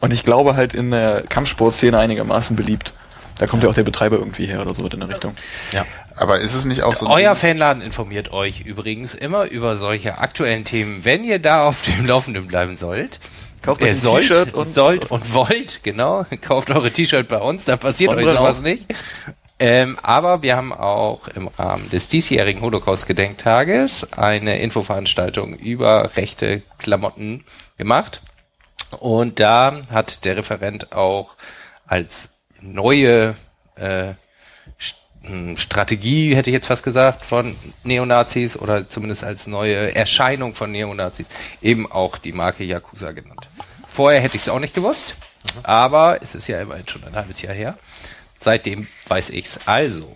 und 0.00 0.12
ich 0.12 0.24
glaube 0.24 0.56
halt 0.56 0.74
in 0.74 0.90
der 0.90 1.22
Kampfsportszene 1.22 1.98
einigermaßen 1.98 2.56
beliebt. 2.56 2.92
Da 3.38 3.46
kommt 3.46 3.64
ja, 3.64 3.68
auch 3.68 3.74
der 3.74 3.82
Betreiber 3.82 4.18
irgendwie 4.18 4.46
her 4.46 4.62
oder 4.62 4.74
so 4.74 4.86
in 4.86 5.00
der 5.00 5.08
Richtung. 5.08 5.34
Ja. 5.72 5.84
Aber 6.16 6.38
ist 6.38 6.54
es 6.54 6.64
nicht 6.64 6.82
auch 6.82 6.94
so 6.94 7.08
Euer 7.08 7.34
Fanladen 7.34 7.82
informiert 7.82 8.32
euch 8.32 8.60
übrigens 8.60 9.14
immer 9.14 9.46
über 9.46 9.76
solche 9.76 10.18
aktuellen 10.18 10.64
Themen, 10.64 11.04
wenn 11.04 11.24
ihr 11.24 11.40
da 11.40 11.66
auf 11.66 11.82
dem 11.82 12.06
Laufenden 12.06 12.46
bleiben 12.46 12.76
sollt. 12.76 13.18
Kauft 13.62 13.82
ein 13.82 13.96
sollt, 13.96 14.28
T-Shirt 14.28 14.54
und- 14.54 14.72
sollt 14.72 15.10
und 15.10 15.32
wollt, 15.32 15.80
genau. 15.82 16.26
Kauft 16.42 16.70
eure 16.70 16.90
T-Shirt 16.90 17.26
bei 17.28 17.38
uns, 17.38 17.64
da 17.64 17.76
passiert 17.76 18.12
euch 18.12 18.26
sowas 18.26 18.60
nicht. 18.60 18.86
Ähm, 19.58 19.98
aber 20.02 20.42
wir 20.42 20.56
haben 20.56 20.72
auch 20.72 21.28
im 21.28 21.48
Rahmen 21.48 21.88
des 21.90 22.08
diesjährigen 22.08 22.60
Holocaust-Gedenktages 22.60 24.12
eine 24.12 24.58
Infoveranstaltung 24.58 25.54
über 25.54 26.10
rechte 26.16 26.62
Klamotten 26.78 27.44
gemacht. 27.78 28.20
Und 29.00 29.40
da 29.40 29.80
hat 29.92 30.24
der 30.24 30.36
Referent 30.36 30.92
auch 30.92 31.34
als 31.86 32.30
neue 32.60 33.34
äh, 33.76 34.14
hm, 35.22 35.56
Strategie, 35.56 36.34
hätte 36.34 36.50
ich 36.50 36.54
jetzt 36.54 36.66
fast 36.66 36.82
gesagt, 36.82 37.24
von 37.24 37.56
Neonazis 37.82 38.56
oder 38.56 38.88
zumindest 38.88 39.24
als 39.24 39.46
neue 39.46 39.94
Erscheinung 39.94 40.54
von 40.54 40.70
Neonazis 40.70 41.28
eben 41.62 41.90
auch 41.90 42.18
die 42.18 42.32
Marke 42.32 42.64
Yakuza 42.64 43.12
genannt. 43.12 43.48
Vorher 43.88 44.20
hätte 44.20 44.36
ich 44.36 44.42
es 44.42 44.48
auch 44.48 44.58
nicht 44.58 44.74
gewusst, 44.74 45.14
aber 45.62 46.18
es 46.20 46.34
ist 46.34 46.48
ja 46.48 46.60
immerhin 46.60 46.88
schon 46.88 47.04
ein 47.04 47.14
halbes 47.14 47.40
Jahr 47.42 47.54
her. 47.54 47.78
Seitdem 48.44 48.86
weiß 49.08 49.30
ich's. 49.30 49.58
Also, 49.66 50.14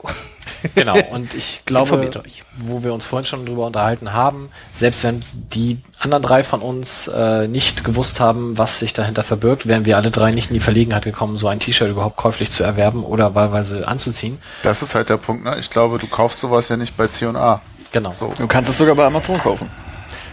Genau, 0.74 0.98
und 1.10 1.34
ich 1.34 1.62
glaube, 1.64 2.10
wo 2.56 2.82
wir 2.82 2.92
uns 2.92 3.06
vorhin 3.06 3.26
schon 3.26 3.46
drüber 3.46 3.66
unterhalten 3.66 4.12
haben, 4.12 4.50
selbst 4.72 5.04
wenn 5.04 5.20
die 5.32 5.78
anderen 5.98 6.22
drei 6.22 6.42
von 6.42 6.60
uns 6.60 7.08
äh, 7.08 7.46
nicht 7.48 7.84
gewusst 7.84 8.20
haben, 8.20 8.58
was 8.58 8.80
sich 8.80 8.92
dahinter 8.92 9.22
verbirgt, 9.22 9.66
wären 9.66 9.84
wir 9.84 9.96
alle 9.96 10.10
drei 10.10 10.32
nicht 10.32 10.50
in 10.50 10.54
die 10.54 10.60
Verlegenheit 10.60 11.04
gekommen, 11.04 11.36
so 11.36 11.48
ein 11.48 11.60
T-Shirt 11.60 11.90
überhaupt 11.90 12.16
käuflich 12.16 12.50
zu 12.50 12.64
erwerben 12.64 13.04
oder 13.04 13.34
wahlweise 13.34 13.86
anzuziehen. 13.86 14.38
Das 14.62 14.82
ist 14.82 14.94
halt 14.94 15.08
der 15.08 15.16
Punkt, 15.16 15.44
ne? 15.44 15.56
Ich 15.58 15.70
glaube, 15.70 15.98
du 15.98 16.06
kaufst 16.06 16.40
sowas 16.40 16.68
ja 16.68 16.76
nicht 16.76 16.96
bei 16.96 17.06
C&A. 17.06 17.60
Genau. 17.92 18.10
So. 18.10 18.32
Du 18.38 18.46
kannst 18.46 18.70
es 18.70 18.78
sogar 18.78 18.94
bei 18.94 19.06
Amazon 19.06 19.38
kaufen. 19.38 19.70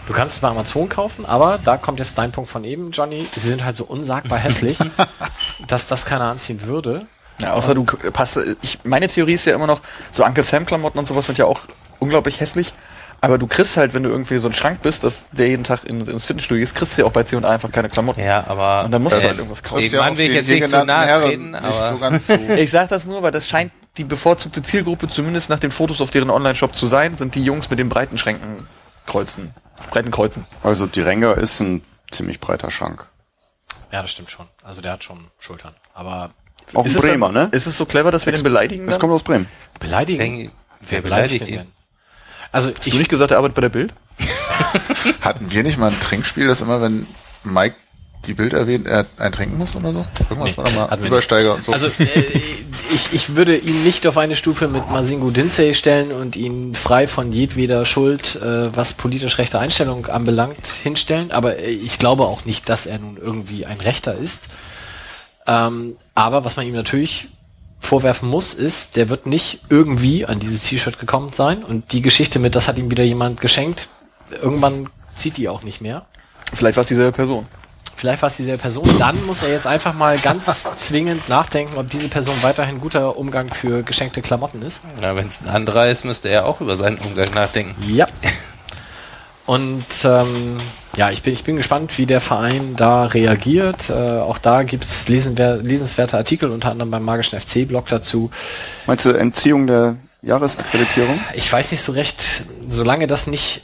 Du 0.06 0.12
kannst 0.12 0.36
es 0.36 0.40
bei 0.40 0.48
Amazon 0.48 0.88
kaufen, 0.88 1.26
aber 1.26 1.58
da 1.64 1.76
kommt 1.76 1.98
jetzt 1.98 2.16
dein 2.16 2.30
Punkt 2.30 2.48
von 2.48 2.62
eben, 2.62 2.92
Johnny. 2.92 3.26
Sie 3.34 3.48
sind 3.48 3.64
halt 3.64 3.74
so 3.74 3.84
unsagbar 3.84 4.38
hässlich, 4.38 4.78
dass 5.66 5.88
das 5.88 6.04
keiner 6.04 6.26
anziehen 6.26 6.62
würde. 6.66 7.06
Ja, 7.40 7.52
außer 7.52 7.74
du 7.74 7.84
passt, 7.84 8.38
ich, 8.62 8.78
meine 8.84 9.08
Theorie 9.08 9.34
ist 9.34 9.44
ja 9.44 9.54
immer 9.54 9.66
noch, 9.66 9.80
so 10.10 10.24
Uncle 10.24 10.44
Sam 10.44 10.64
Klamotten 10.64 10.98
und 10.98 11.06
sowas 11.06 11.26
sind 11.26 11.38
ja 11.38 11.44
auch 11.44 11.60
unglaublich 11.98 12.40
hässlich. 12.40 12.72
Aber 13.20 13.38
du 13.38 13.46
kriegst 13.46 13.76
halt, 13.76 13.94
wenn 13.94 14.02
du 14.02 14.10
irgendwie 14.10 14.36
so 14.36 14.46
ein 14.46 14.52
Schrank 14.52 14.82
bist, 14.82 15.02
dass 15.02 15.26
der 15.32 15.48
jeden 15.48 15.64
Tag 15.64 15.84
in, 15.84 16.06
ins 16.06 16.26
Fitnessstudio 16.26 16.62
ist, 16.62 16.74
kriegst 16.74 16.96
du 16.96 17.02
ja 17.02 17.08
auch 17.08 17.12
bei 17.12 17.22
C&A 17.22 17.48
einfach 17.48 17.72
keine 17.72 17.88
Klamotten. 17.88 18.20
ja, 18.20 18.44
aber 18.46 18.84
Und 18.84 18.90
dann 18.92 19.02
musst 19.02 19.16
du 19.16 19.22
halt 19.26 19.36
irgendwas 19.38 19.62
kaufen. 19.62 19.88
dem 19.88 19.98
Mann 19.98 20.18
will 20.18 20.26
ich 20.28 20.34
jetzt 20.34 20.50
nicht 20.50 20.68
zu 20.68 20.84
nahe 20.84 21.22
treten, 21.22 21.50
nicht 21.52 21.62
aber 21.64 21.92
so 21.92 21.98
ganz 21.98 22.26
zu. 22.26 22.58
Ich 22.58 22.70
sag 22.70 22.88
das 22.88 23.06
nur, 23.06 23.22
weil 23.22 23.32
das 23.32 23.48
scheint 23.48 23.72
die 23.96 24.04
bevorzugte 24.04 24.62
Zielgruppe, 24.62 25.08
zumindest 25.08 25.48
nach 25.48 25.58
den 25.58 25.70
Fotos 25.70 26.00
auf 26.02 26.10
deren 26.10 26.28
Online-Shop 26.30 26.76
zu 26.76 26.86
sein, 26.86 27.16
sind 27.16 27.34
die 27.34 27.42
Jungs 27.42 27.70
mit 27.70 27.78
den 27.78 27.88
breiten 27.88 28.18
Schränken 28.18 28.66
kreuzen. 29.06 29.54
Breiten 29.90 30.10
Kreuzen. 30.10 30.44
Also 30.62 30.86
die 30.86 31.00
Renger 31.00 31.36
ist 31.38 31.60
ein 31.60 31.82
ziemlich 32.10 32.38
breiter 32.40 32.70
Schrank. 32.70 33.06
Ja, 33.90 34.02
das 34.02 34.10
stimmt 34.10 34.30
schon. 34.30 34.46
Also 34.62 34.82
der 34.82 34.92
hat 34.92 35.04
schon 35.04 35.30
Schultern. 35.38 35.74
Aber 35.94 36.30
Auch 36.74 36.80
ein 36.84 36.86
Ist 36.86 36.96
es 36.96 37.02
Bremer, 37.02 37.32
dann, 37.32 37.50
ne? 37.50 37.56
Ist 37.56 37.66
es 37.66 37.78
so 37.78 37.86
clever, 37.86 38.10
dass 38.10 38.26
wir 38.26 38.32
den 38.32 38.42
beleidigen? 38.42 38.86
Das 38.86 38.94
Dann? 38.94 39.00
kommt 39.00 39.12
aus 39.12 39.22
Bremen. 39.22 39.46
beleidigen. 39.80 40.50
wer 40.88 41.00
beleidigt 41.00 41.48
ihn? 41.48 41.56
denn? 41.56 41.66
Also 42.52 42.70
Hast 42.70 42.84
du 42.86 42.88
ich, 42.90 42.98
nicht 42.98 43.08
gesagt, 43.08 43.30
er 43.30 43.38
arbeitet 43.38 43.54
bei 43.54 43.60
der 43.62 43.68
Bild? 43.68 43.92
Hatten 45.20 45.50
wir 45.50 45.62
nicht 45.62 45.78
mal 45.78 45.90
ein 45.90 46.00
Trinkspiel, 46.00 46.46
das 46.46 46.60
immer, 46.60 46.80
wenn 46.80 47.06
Mike 47.44 47.76
die 48.26 48.34
Bild 48.34 48.52
erwähnt, 48.52 48.86
er 48.86 49.06
ein 49.18 49.30
trinken 49.32 49.58
muss 49.58 49.76
oder 49.76 49.92
so? 49.92 50.04
Irgendwas 50.30 50.56
Nee, 50.56 50.56
war 50.56 50.64
da 50.64 50.96
mal 50.98 51.06
Übersteiger 51.06 51.54
und 51.54 51.64
so. 51.64 51.72
Also 51.72 51.86
äh, 51.86 52.22
ich, 52.92 53.12
ich 53.12 53.36
würde 53.36 53.56
ihn 53.56 53.84
nicht 53.84 54.06
auf 54.06 54.16
eine 54.16 54.36
Stufe 54.36 54.68
mit 54.68 54.90
Masingo 54.90 55.30
Dinsey 55.30 55.74
stellen 55.74 56.12
und 56.12 56.34
ihn 56.34 56.74
frei 56.74 57.06
von 57.06 57.32
jedweder 57.32 57.84
Schuld, 57.84 58.36
äh, 58.36 58.74
was 58.74 58.94
politisch 58.94 59.38
rechte 59.38 59.58
Einstellung 59.58 60.06
anbelangt, 60.06 60.66
hinstellen. 60.82 61.30
Aber 61.30 61.58
äh, 61.58 61.70
ich 61.70 61.98
glaube 61.98 62.24
auch 62.24 62.44
nicht, 62.44 62.68
dass 62.68 62.86
er 62.86 62.98
nun 62.98 63.16
irgendwie 63.16 63.66
ein 63.66 63.80
Rechter 63.80 64.16
ist. 64.16 64.44
Ähm, 65.46 65.96
aber 66.14 66.44
was 66.44 66.56
man 66.56 66.66
ihm 66.66 66.74
natürlich 66.74 67.28
vorwerfen 67.78 68.28
muss, 68.28 68.54
ist, 68.54 68.96
der 68.96 69.08
wird 69.08 69.26
nicht 69.26 69.60
irgendwie 69.68 70.26
an 70.26 70.40
dieses 70.40 70.64
T-Shirt 70.64 70.98
gekommen 70.98 71.32
sein. 71.32 71.62
Und 71.62 71.92
die 71.92 72.02
Geschichte 72.02 72.38
mit, 72.38 72.54
das 72.54 72.68
hat 72.68 72.78
ihm 72.78 72.90
wieder 72.90 73.04
jemand 73.04 73.40
geschenkt, 73.40 73.88
irgendwann 74.42 74.88
zieht 75.14 75.36
die 75.36 75.48
auch 75.48 75.62
nicht 75.62 75.80
mehr. 75.80 76.06
Vielleicht 76.52 76.76
war 76.76 76.82
es 76.82 76.88
dieselbe 76.88 77.12
Person. 77.12 77.46
Vielleicht 77.96 78.20
war 78.20 78.26
es 78.26 78.36
dieselbe 78.36 78.60
Person. 78.60 78.88
Dann 78.98 79.24
muss 79.24 79.42
er 79.42 79.50
jetzt 79.50 79.66
einfach 79.66 79.94
mal 79.94 80.18
ganz 80.18 80.64
zwingend 80.76 81.28
nachdenken, 81.28 81.78
ob 81.78 81.88
diese 81.88 82.08
Person 82.08 82.34
weiterhin 82.42 82.80
guter 82.80 83.16
Umgang 83.16 83.48
für 83.52 83.82
geschenkte 83.82 84.20
Klamotten 84.20 84.62
ist. 84.62 84.82
Na, 85.00 85.16
wenn 85.16 85.26
es 85.28 85.40
ein 85.40 85.48
anderer 85.48 85.88
ist, 85.88 86.04
müsste 86.04 86.28
er 86.28 86.46
auch 86.46 86.60
über 86.60 86.76
seinen 86.76 86.98
Umgang 86.98 87.32
nachdenken. 87.32 87.74
Ja. 87.90 88.06
Und 89.46 89.86
ähm, 90.04 90.58
ja, 90.96 91.10
ich 91.10 91.22
bin, 91.22 91.32
ich 91.34 91.44
bin 91.44 91.56
gespannt, 91.56 91.98
wie 91.98 92.06
der 92.06 92.20
Verein 92.20 92.74
da 92.76 93.04
reagiert. 93.04 93.90
Äh, 93.90 93.92
auch 93.92 94.38
da 94.38 94.62
gibt's 94.62 95.08
lesenwer 95.08 95.56
lesenswerte 95.56 96.16
Artikel, 96.16 96.50
unter 96.50 96.70
anderem 96.70 96.90
beim 96.90 97.04
Magischen 97.04 97.38
FC-Blog 97.38 97.86
dazu. 97.88 98.30
Meinst 98.86 99.04
du 99.04 99.10
Entziehung 99.10 99.66
der 99.66 99.96
Jahresakkreditierung? 100.22 101.20
Ich 101.34 101.52
weiß 101.52 101.70
nicht 101.72 101.82
so 101.82 101.92
recht, 101.92 102.44
solange 102.68 103.06
das 103.06 103.26
nicht, 103.26 103.62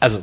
also 0.00 0.22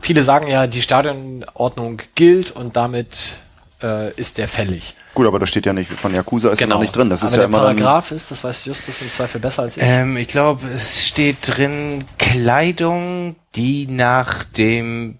viele 0.00 0.22
sagen 0.22 0.46
ja, 0.48 0.66
die 0.66 0.82
Stadionordnung 0.82 2.00
gilt 2.14 2.50
und 2.50 2.76
damit 2.76 3.34
äh, 3.82 4.12
ist 4.14 4.38
der 4.38 4.48
fällig. 4.48 4.94
Gut, 5.14 5.26
aber 5.26 5.38
da 5.38 5.46
steht 5.46 5.66
ja 5.66 5.72
nicht, 5.72 5.90
von 5.90 6.14
Yakuza 6.14 6.50
ist 6.50 6.60
ja 6.60 6.66
noch 6.66 6.80
nicht 6.80 6.94
drin. 6.94 7.10
Das 7.10 7.20
Genau. 7.20 7.26
Aber 7.26 7.34
ist 7.34 7.36
ja 7.36 7.38
der 7.38 7.46
immer 7.46 7.58
Paragraph 7.58 8.12
ist, 8.12 8.30
das 8.30 8.42
weiß 8.44 8.64
Justus 8.64 9.02
im 9.02 9.10
Zweifel 9.10 9.40
besser 9.40 9.62
als 9.62 9.76
ich. 9.76 9.82
Ähm, 9.84 10.16
ich 10.16 10.28
glaube, 10.28 10.68
es 10.68 11.06
steht 11.06 11.38
drin 11.42 12.04
Kleidung, 12.18 13.36
die 13.54 13.86
nach 13.86 14.44
dem 14.44 15.18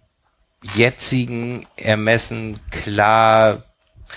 jetzigen 0.74 1.66
Ermessen 1.76 2.58
klar 2.70 3.62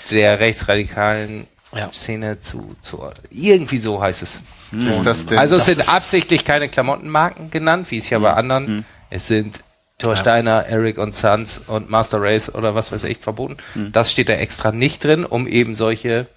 der 0.10 0.40
rechtsradikalen 0.40 1.48
Ja. 1.74 1.92
Szene 1.94 2.40
zu, 2.42 2.76
zu 2.82 3.04
irgendwie 3.30 3.78
so 3.78 4.02
heißt 4.02 4.22
es. 4.24 4.40
Ist 4.72 5.06
das 5.06 5.26
denn, 5.26 5.38
Also 5.38 5.56
es 5.58 5.66
das 5.66 5.76
sind 5.76 5.90
absichtlich 5.94 6.46
keine 6.46 6.70
Klamottenmarken 6.70 7.52
genannt, 7.52 7.92
wie 7.92 7.98
es 7.98 8.10
ja 8.10 8.20
bei 8.20 8.34
anderen. 8.34 8.86
Es 9.10 9.28
sind 9.28 9.60
Thorsteiner, 9.98 10.66
Eric 10.66 10.98
und 10.98 11.16
Sons 11.16 11.60
und 11.68 11.90
Master 11.90 12.22
Race 12.22 12.54
oder 12.54 12.74
was 12.74 12.92
weiß 12.92 13.04
ich 13.04 13.20
verboten. 13.20 13.58
Das 13.92 14.12
steht 14.12 14.30
da 14.30 14.34
extra 14.34 14.72
nicht 14.72 15.04
drin, 15.04 15.26
um 15.26 15.48
eben 15.48 15.76
solche 15.76 16.28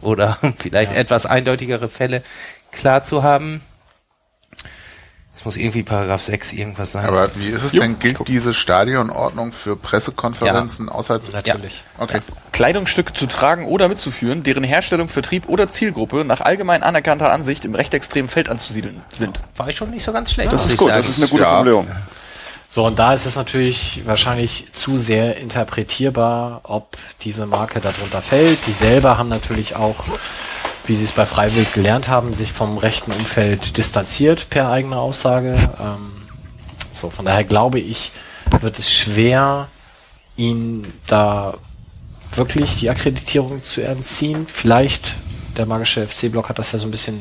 oder 0.00 0.38
vielleicht 0.58 0.92
Ja. 0.92 0.96
etwas 0.98 1.26
eindeutigere 1.26 1.88
Fälle 1.88 2.22
klar 2.72 3.04
zu 3.04 3.22
haben. 3.22 3.60
Es 5.40 5.46
muss 5.46 5.56
irgendwie 5.56 5.82
Paragraph 5.82 6.20
6 6.20 6.52
irgendwas 6.52 6.92
sein. 6.92 7.06
aber 7.06 7.30
wie 7.36 7.46
ist 7.48 7.62
es 7.62 7.72
denn? 7.72 7.98
Gilt 7.98 8.28
diese 8.28 8.52
Stadionordnung 8.52 9.52
für 9.52 9.74
Pressekonferenzen 9.74 10.90
außerhalb? 10.90 11.32
Natürlich. 11.32 11.82
Okay. 11.96 12.20
Kleidungsstücke 12.52 13.14
zu 13.14 13.26
tragen 13.26 13.64
oder 13.64 13.88
mitzuführen, 13.88 14.42
deren 14.42 14.64
Herstellung, 14.64 15.08
Vertrieb 15.08 15.48
oder 15.48 15.70
Zielgruppe 15.70 16.26
nach 16.26 16.42
allgemein 16.42 16.82
anerkannter 16.82 17.32
Ansicht 17.32 17.64
im 17.64 17.74
rechtsextremen 17.74 18.28
Feld 18.28 18.50
anzusiedeln 18.50 19.00
sind. 19.10 19.40
war 19.56 19.68
ich 19.68 19.76
schon 19.76 19.88
nicht 19.90 20.04
so 20.04 20.12
ganz 20.12 20.30
schlecht. 20.30 20.52
das 20.52 20.60
muss 20.62 20.72
ist 20.72 20.76
gut, 20.76 20.90
das 20.90 21.08
ist 21.08 21.16
eine 21.16 21.28
gute 21.28 21.42
Ja. 21.44 21.48
Formulierung. 21.52 21.86
So, 22.68 22.84
und 22.84 22.98
da 22.98 23.14
ist 23.14 23.24
es 23.24 23.34
natürlich 23.34 24.02
wahrscheinlich 24.04 24.66
zu 24.72 24.98
sehr 24.98 25.38
interpretierbar, 25.38 26.60
ob 26.64 26.98
diese 27.22 27.46
Marke 27.46 27.80
darunter 27.80 28.20
fällt. 28.22 28.58
Die 28.66 28.72
selber 28.72 29.16
haben 29.16 29.28
natürlich 29.30 29.74
auch, 29.74 30.04
wie 30.90 30.96
sie 30.96 31.04
es 31.04 31.12
bei 31.12 31.24
Freiwild 31.24 31.72
gelernt 31.72 32.08
haben, 32.08 32.34
sich 32.34 32.52
vom 32.52 32.76
rechten 32.76 33.12
Umfeld 33.12 33.76
distanziert 33.76 34.50
per 34.50 34.70
eigener 34.70 34.98
Aussage. 34.98 35.70
Ähm, 35.80 36.10
so, 36.90 37.10
von 37.10 37.24
daher 37.24 37.44
glaube 37.44 37.78
ich, 37.78 38.10
wird 38.60 38.76
es 38.76 38.92
schwer, 38.92 39.68
ihn 40.36 40.92
da 41.06 41.54
wirklich 42.34 42.80
die 42.80 42.90
Akkreditierung 42.90 43.62
zu 43.62 43.82
entziehen. 43.82 44.48
Vielleicht, 44.52 45.14
der 45.56 45.66
magische 45.66 46.08
FC-Block 46.08 46.48
hat 46.48 46.58
das 46.58 46.72
ja 46.72 46.80
so 46.80 46.88
ein 46.88 46.90
bisschen 46.90 47.20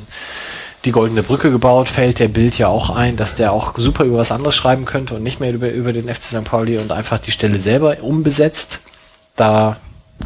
die 0.84 0.92
goldene 0.92 1.22
Brücke 1.22 1.52
gebaut, 1.52 1.90
fällt 1.90 2.18
der 2.18 2.28
Bild 2.28 2.58
ja 2.58 2.70
auch 2.70 2.90
ein, 2.90 3.18
dass 3.18 3.36
der 3.36 3.54
auch 3.54 3.78
super 3.78 4.04
über 4.04 4.18
was 4.18 4.32
anderes 4.32 4.56
schreiben 4.56 4.86
könnte 4.86 5.14
und 5.14 5.22
nicht 5.22 5.40
mehr 5.40 5.54
über, 5.54 5.70
über 5.70 5.94
den 5.94 6.12
FC 6.12 6.24
St. 6.24 6.44
Pauli 6.44 6.80
und 6.80 6.92
einfach 6.92 7.20
die 7.20 7.32
Stelle 7.32 7.60
selber 7.60 7.98
umbesetzt. 8.02 8.80
Da 9.36 9.78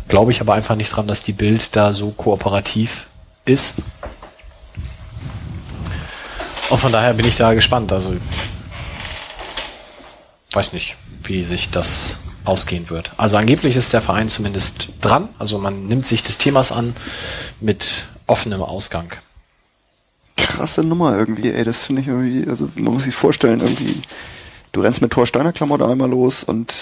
glaube 0.07 0.31
ich 0.31 0.39
aber 0.39 0.53
einfach 0.53 0.77
nicht 0.77 0.95
dran, 0.95 1.07
dass 1.07 1.23
die 1.23 1.33
Bild 1.33 1.75
da 1.75 1.93
so 1.93 2.11
kooperativ 2.11 3.07
ist. 3.45 3.75
Und 6.69 6.79
von 6.79 6.91
daher 6.91 7.13
bin 7.13 7.25
ich 7.25 7.35
da 7.35 7.53
gespannt. 7.53 7.91
Also 7.91 8.15
weiß 10.51 10.73
nicht, 10.73 10.95
wie 11.23 11.43
sich 11.43 11.69
das 11.69 12.17
ausgehen 12.45 12.89
wird. 12.89 13.11
Also 13.17 13.37
angeblich 13.37 13.75
ist 13.75 13.93
der 13.93 14.01
Verein 14.01 14.29
zumindest 14.29 14.89
dran. 15.01 15.29
Also 15.39 15.57
man 15.57 15.87
nimmt 15.87 16.05
sich 16.05 16.23
des 16.23 16.37
Themas 16.37 16.71
an 16.71 16.95
mit 17.59 18.05
offenem 18.27 18.61
Ausgang. 18.61 19.11
Krasse 20.35 20.83
Nummer 20.83 21.17
irgendwie, 21.17 21.51
ey, 21.51 21.63
das 21.63 21.85
finde 21.85 22.01
ich 22.01 22.07
irgendwie, 22.07 22.47
also 22.49 22.69
man 22.75 22.93
muss 22.93 23.03
sich 23.03 23.15
vorstellen, 23.15 23.61
irgendwie, 23.61 24.01
du 24.71 24.81
rennst 24.81 25.01
mit 25.01 25.11
Thorsteiner 25.11 25.53
Klamotte 25.53 25.87
einmal 25.87 26.09
los 26.09 26.43
und 26.43 26.73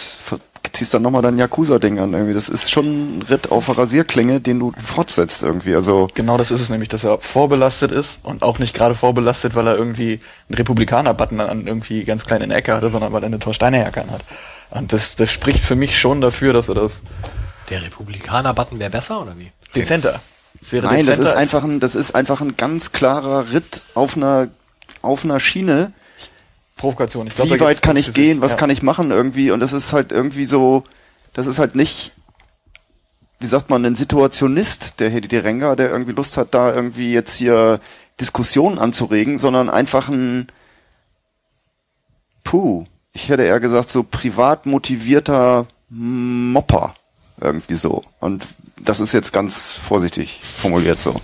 ziehst 0.74 0.94
dann 0.94 1.02
nochmal 1.02 1.22
dein 1.22 1.38
Yakuza-Ding 1.38 2.00
an 2.00 2.14
irgendwie. 2.14 2.34
Das 2.34 2.50
ist 2.50 2.72
schon 2.72 3.18
ein 3.18 3.22
Ritt 3.24 3.52
auf 3.52 3.76
Rasierklinge, 3.78 4.40
den 4.40 4.60
du 4.60 4.72
fortsetzt 4.84 5.44
irgendwie. 5.44 5.76
Also, 5.76 6.10
Genau 6.14 6.38
das 6.38 6.52
ist 6.52 6.62
es 6.62 6.70
nämlich, 6.70 6.90
dass 6.90 7.04
er 7.04 7.20
vorbelastet 7.20 7.92
ist 7.92 8.20
und 8.24 8.44
auch 8.44 8.60
nicht 8.60 8.74
gerade 8.74 8.96
vorbelastet, 8.96 9.56
weil 9.56 9.68
er 9.68 9.76
irgendwie 9.76 10.20
einen 10.50 10.56
Republikaner-Button 10.56 11.40
an 11.40 11.68
irgendwie 11.68 12.04
ganz 12.04 12.26
klein 12.26 12.42
in 12.42 12.50
der 12.50 12.58
Ecke 12.60 12.74
hatte, 12.74 12.90
sondern 12.90 13.14
weil 13.14 13.24
er 13.24 13.28
eine 13.28 13.40
Torsteiner 13.40 13.80
Jacke 13.80 14.06
hat. 14.10 14.24
Und 14.70 14.94
das, 14.94 15.16
das 15.16 15.32
spricht 15.32 15.64
für 15.64 15.76
mich 15.76 16.00
schon 16.00 16.22
dafür, 16.22 16.54
dass 16.54 16.70
er 16.70 16.76
das 16.76 17.02
Der 17.70 17.82
Republikaner-Button 17.84 18.80
wäre 18.80 18.90
besser 18.90 19.22
oder 19.22 19.38
wie? 19.38 19.52
dezenter. 19.76 20.20
Wäre 20.70 20.86
nein, 20.86 21.06
das 21.06 21.18
ist 21.18 21.34
einfach 21.34 21.64
ein, 21.64 21.80
das 21.80 21.96
ist 21.96 22.14
einfach 22.14 22.42
ein 22.42 22.56
ganz 22.56 22.92
klarer 22.92 23.52
Ritt 23.52 23.86
auf 23.96 24.16
einer, 24.16 24.50
auf 25.02 25.24
einer 25.24 25.40
Schiene. 25.40 25.92
Provokation. 26.82 27.28
Ich 27.28 27.36
glaub, 27.36 27.48
Wie 27.48 27.60
weit 27.60 27.84
kann 27.84 27.96
ich 27.96 28.12
gehen? 28.12 28.42
Was 28.42 28.54
ja. 28.54 28.58
kann 28.58 28.72
ich 28.72 28.82
machen 28.82 29.12
irgendwie? 29.12 29.52
Und 29.52 29.60
das 29.60 29.72
ist 29.72 29.94
halt 29.94 30.12
irgendwie 30.12 30.46
so, 30.46 30.84
das 31.34 31.46
ist 31.46 31.60
halt 31.60 31.76
nicht, 31.76 32.12
wie 33.40 33.46
sagt 33.46 33.70
man, 33.70 33.86
ein 33.86 33.94
Situationist, 33.94 35.00
der 35.00 35.12
Hedi 35.12 35.38
Renga, 35.38 35.76
der 35.76 35.92
irgendwie 35.92 36.14
Lust 36.14 36.38
hat, 36.38 36.56
da 36.56 36.74
irgendwie 36.74 37.14
jetzt 37.14 37.36
hier 37.36 37.80
Diskussionen 38.20 38.80
anzuregen, 38.80 39.38
sondern 39.38 39.70
einfach 39.70 40.10
ein, 40.10 40.48
puh, 42.44 42.86
ich 43.14 43.30
hätte 43.30 43.44
eher 43.44 43.60
gesagt, 43.60 43.92
so 43.92 44.02
privat 44.02 44.66
motivierter 44.66 45.68
Mopper. 45.90 46.96
Irgendwie 47.40 47.76
so. 47.76 48.04
Und 48.20 48.48
das 48.80 49.00
ist 49.00 49.14
jetzt 49.14 49.34
ganz 49.34 49.70
vorsichtig 49.70 50.40
formuliert 50.42 51.00
so. 51.00 51.22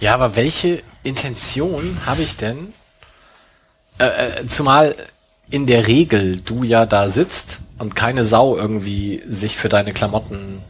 Ja, 0.00 0.12
aber 0.12 0.36
welche 0.36 0.82
Intention 1.04 1.98
habe 2.04 2.22
ich 2.22 2.36
denn? 2.36 2.74
Äh, 3.98 4.40
äh, 4.40 4.46
zumal 4.46 4.94
in 5.50 5.66
der 5.66 5.86
Regel 5.86 6.40
du 6.40 6.62
ja 6.62 6.86
da 6.86 7.08
sitzt 7.08 7.60
und 7.78 7.96
keine 7.96 8.24
Sau 8.24 8.56
irgendwie 8.56 9.22
sich 9.26 9.56
für 9.56 9.68
deine 9.68 9.92
Klamotten 9.92 10.60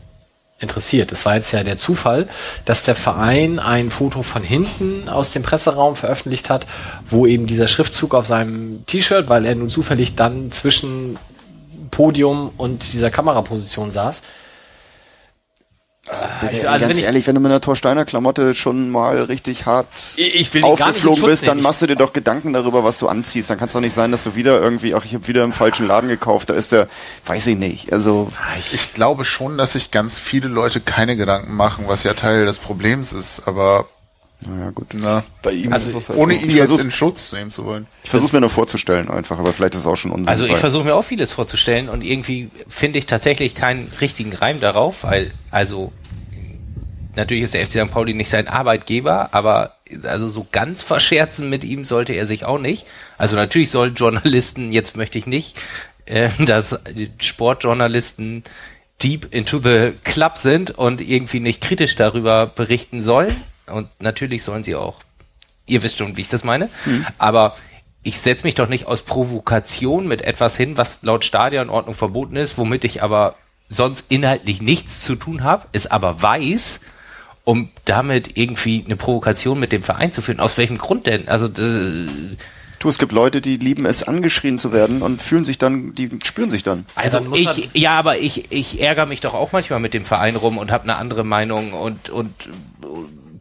interessiert. 0.60 1.12
Es 1.12 1.24
war 1.24 1.36
jetzt 1.36 1.52
ja 1.52 1.62
der 1.62 1.78
Zufall, 1.78 2.28
dass 2.64 2.84
der 2.84 2.94
Verein 2.94 3.58
ein 3.58 3.90
Foto 3.90 4.22
von 4.22 4.42
hinten 4.42 5.08
aus 5.08 5.32
dem 5.32 5.42
Presseraum 5.42 5.94
veröffentlicht 5.94 6.50
hat, 6.50 6.66
wo 7.10 7.26
eben 7.26 7.46
dieser 7.46 7.68
Schriftzug 7.68 8.14
auf 8.14 8.26
seinem 8.26 8.84
T-Shirt, 8.86 9.28
weil 9.28 9.44
er 9.44 9.54
nun 9.54 9.70
zufällig 9.70 10.16
dann 10.16 10.50
zwischen 10.50 11.16
Podium 11.90 12.50
und 12.56 12.92
dieser 12.92 13.10
Kameraposition 13.10 13.90
saß. 13.90 14.22
Ey, 16.42 16.66
also 16.66 16.72
wenn 16.82 16.88
ganz 16.88 16.98
ich- 16.98 17.04
ehrlich, 17.04 17.26
wenn 17.26 17.34
du 17.34 17.40
mit 17.40 17.50
einer 17.50 17.60
Thorsteiner 17.60 18.04
Klamotte 18.04 18.54
schon 18.54 18.90
mal 18.90 19.20
richtig 19.22 19.66
hart 19.66 19.86
Ich 20.16 20.62
aufgeflogen 20.64 21.24
bist, 21.24 21.46
dann 21.46 21.60
machst 21.60 21.82
du 21.82 21.86
dir 21.86 21.96
doch 21.96 22.12
Gedanken 22.12 22.52
darüber, 22.52 22.84
was 22.84 22.98
du 22.98 23.08
anziehst. 23.08 23.50
Dann 23.50 23.58
kann 23.58 23.66
es 23.68 23.72
doch 23.74 23.80
nicht 23.80 23.94
sein, 23.94 24.10
dass 24.10 24.24
du 24.24 24.34
wieder 24.34 24.60
irgendwie, 24.60 24.94
ach, 24.94 25.04
ich 25.04 25.14
habe 25.14 25.26
wieder 25.28 25.44
im 25.44 25.52
falschen 25.52 25.86
Laden 25.86 26.08
gekauft. 26.08 26.50
Da 26.50 26.54
ist 26.54 26.72
der, 26.72 26.88
weiß 27.26 27.46
ich 27.48 27.58
nicht. 27.58 27.92
Also 27.92 28.30
Ich 28.72 28.94
glaube 28.94 29.24
schon, 29.24 29.58
dass 29.58 29.72
sich 29.74 29.90
ganz 29.90 30.18
viele 30.18 30.48
Leute 30.48 30.80
keine 30.80 31.16
Gedanken 31.16 31.54
machen, 31.54 31.84
was 31.88 32.02
ja 32.04 32.14
Teil 32.14 32.46
des 32.46 32.58
Problems 32.58 33.12
ist, 33.12 33.42
aber 33.46 33.86
naja, 34.46 34.70
gut. 34.70 34.86
na, 34.92 35.24
Bei 35.42 35.50
ihm 35.50 35.72
Also, 35.72 35.90
ist 35.90 35.96
es 35.96 36.08
halt 36.10 36.18
ohne 36.18 36.34
ihn 36.34 36.48
Ich 36.48 36.54
jetzt 36.54 36.70
in 36.80 36.92
Schutz 36.92 37.32
nehmen 37.32 37.50
zu 37.50 37.64
wollen. 37.64 37.88
Ich 38.04 38.10
versuche 38.10 38.36
mir 38.36 38.40
nur 38.40 38.50
vorzustellen 38.50 39.10
einfach, 39.10 39.36
aber 39.40 39.52
vielleicht 39.52 39.74
ist 39.74 39.80
es 39.80 39.86
auch 39.88 39.96
schon 39.96 40.12
Unsinn. 40.12 40.28
Also 40.28 40.44
ich 40.44 40.56
versuche 40.56 40.84
mir 40.84 40.94
auch 40.94 41.02
vieles 41.04 41.32
vorzustellen 41.32 41.88
und 41.88 42.02
irgendwie 42.02 42.48
finde 42.68 43.00
ich 43.00 43.06
tatsächlich 43.06 43.56
keinen 43.56 43.90
richtigen 44.00 44.32
Reim 44.32 44.60
darauf, 44.60 45.02
weil 45.02 45.32
also 45.50 45.92
natürlich 47.18 47.44
ist 47.44 47.54
der 47.54 47.66
FC 47.66 47.84
St. 47.86 47.90
Pauli 47.90 48.14
nicht 48.14 48.30
sein 48.30 48.48
Arbeitgeber, 48.48 49.28
aber 49.32 49.76
also 50.04 50.28
so 50.28 50.46
ganz 50.50 50.82
verscherzen 50.82 51.50
mit 51.50 51.64
ihm 51.64 51.84
sollte 51.84 52.14
er 52.14 52.26
sich 52.26 52.44
auch 52.44 52.58
nicht. 52.58 52.86
Also 53.18 53.36
natürlich 53.36 53.70
sollen 53.70 53.94
Journalisten, 53.94 54.72
jetzt 54.72 54.96
möchte 54.96 55.18
ich 55.18 55.26
nicht, 55.26 55.58
äh, 56.06 56.30
dass 56.38 56.78
Sportjournalisten 57.18 58.44
deep 59.02 59.32
into 59.34 59.58
the 59.58 59.92
club 60.04 60.38
sind 60.38 60.70
und 60.70 61.00
irgendwie 61.00 61.40
nicht 61.40 61.60
kritisch 61.60 61.94
darüber 61.94 62.46
berichten 62.46 63.02
sollen. 63.02 63.34
Und 63.66 63.88
natürlich 64.00 64.42
sollen 64.42 64.64
sie 64.64 64.74
auch 64.74 65.02
ihr 65.68 65.82
wisst 65.82 65.98
schon, 65.98 66.16
wie 66.16 66.22
ich 66.22 66.28
das 66.28 66.44
meine. 66.44 66.68
Aber 67.18 67.56
ich 68.02 68.18
setze 68.18 68.44
mich 68.44 68.54
doch 68.54 68.68
nicht 68.68 68.86
aus 68.86 69.02
Provokation 69.02 70.08
mit 70.08 70.22
etwas 70.22 70.56
hin, 70.56 70.76
was 70.76 71.00
laut 71.02 71.24
Stadionordnung 71.24 71.94
verboten 71.94 72.36
ist, 72.36 72.58
womit 72.58 72.84
ich 72.84 73.02
aber 73.02 73.34
sonst 73.68 74.06
inhaltlich 74.08 74.62
nichts 74.62 75.04
zu 75.04 75.14
tun 75.14 75.44
habe, 75.44 75.66
es 75.72 75.86
aber 75.86 76.22
weiß, 76.22 76.80
um 77.48 77.70
damit 77.86 78.36
irgendwie 78.36 78.82
eine 78.84 78.94
Provokation 78.96 79.58
mit 79.58 79.72
dem 79.72 79.82
Verein 79.82 80.12
zu 80.12 80.20
führen. 80.20 80.38
Aus 80.38 80.58
welchem 80.58 80.76
Grund 80.76 81.06
denn? 81.06 81.28
Also 81.28 81.48
d- 81.48 82.36
Du, 82.78 82.90
es 82.90 82.98
gibt 82.98 83.10
Leute, 83.10 83.40
die 83.40 83.56
lieben 83.56 83.86
es, 83.86 84.02
angeschrien 84.02 84.58
zu 84.58 84.70
werden 84.70 85.00
und 85.00 85.22
fühlen 85.22 85.44
sich 85.44 85.56
dann, 85.56 85.94
die 85.94 86.10
spüren 86.22 86.50
sich 86.50 86.62
dann. 86.62 86.84
Also 86.94 87.20
dann 87.20 87.32
ich, 87.32 87.70
ja, 87.72 87.94
aber 87.94 88.18
ich, 88.18 88.52
ich 88.52 88.82
ärgere 88.82 89.06
mich 89.06 89.20
doch 89.20 89.32
auch 89.32 89.50
manchmal 89.50 89.80
mit 89.80 89.94
dem 89.94 90.04
Verein 90.04 90.36
rum 90.36 90.58
und 90.58 90.70
habe 90.70 90.84
eine 90.84 90.96
andere 90.96 91.24
Meinung 91.24 91.72
und, 91.72 92.10
und 92.10 92.34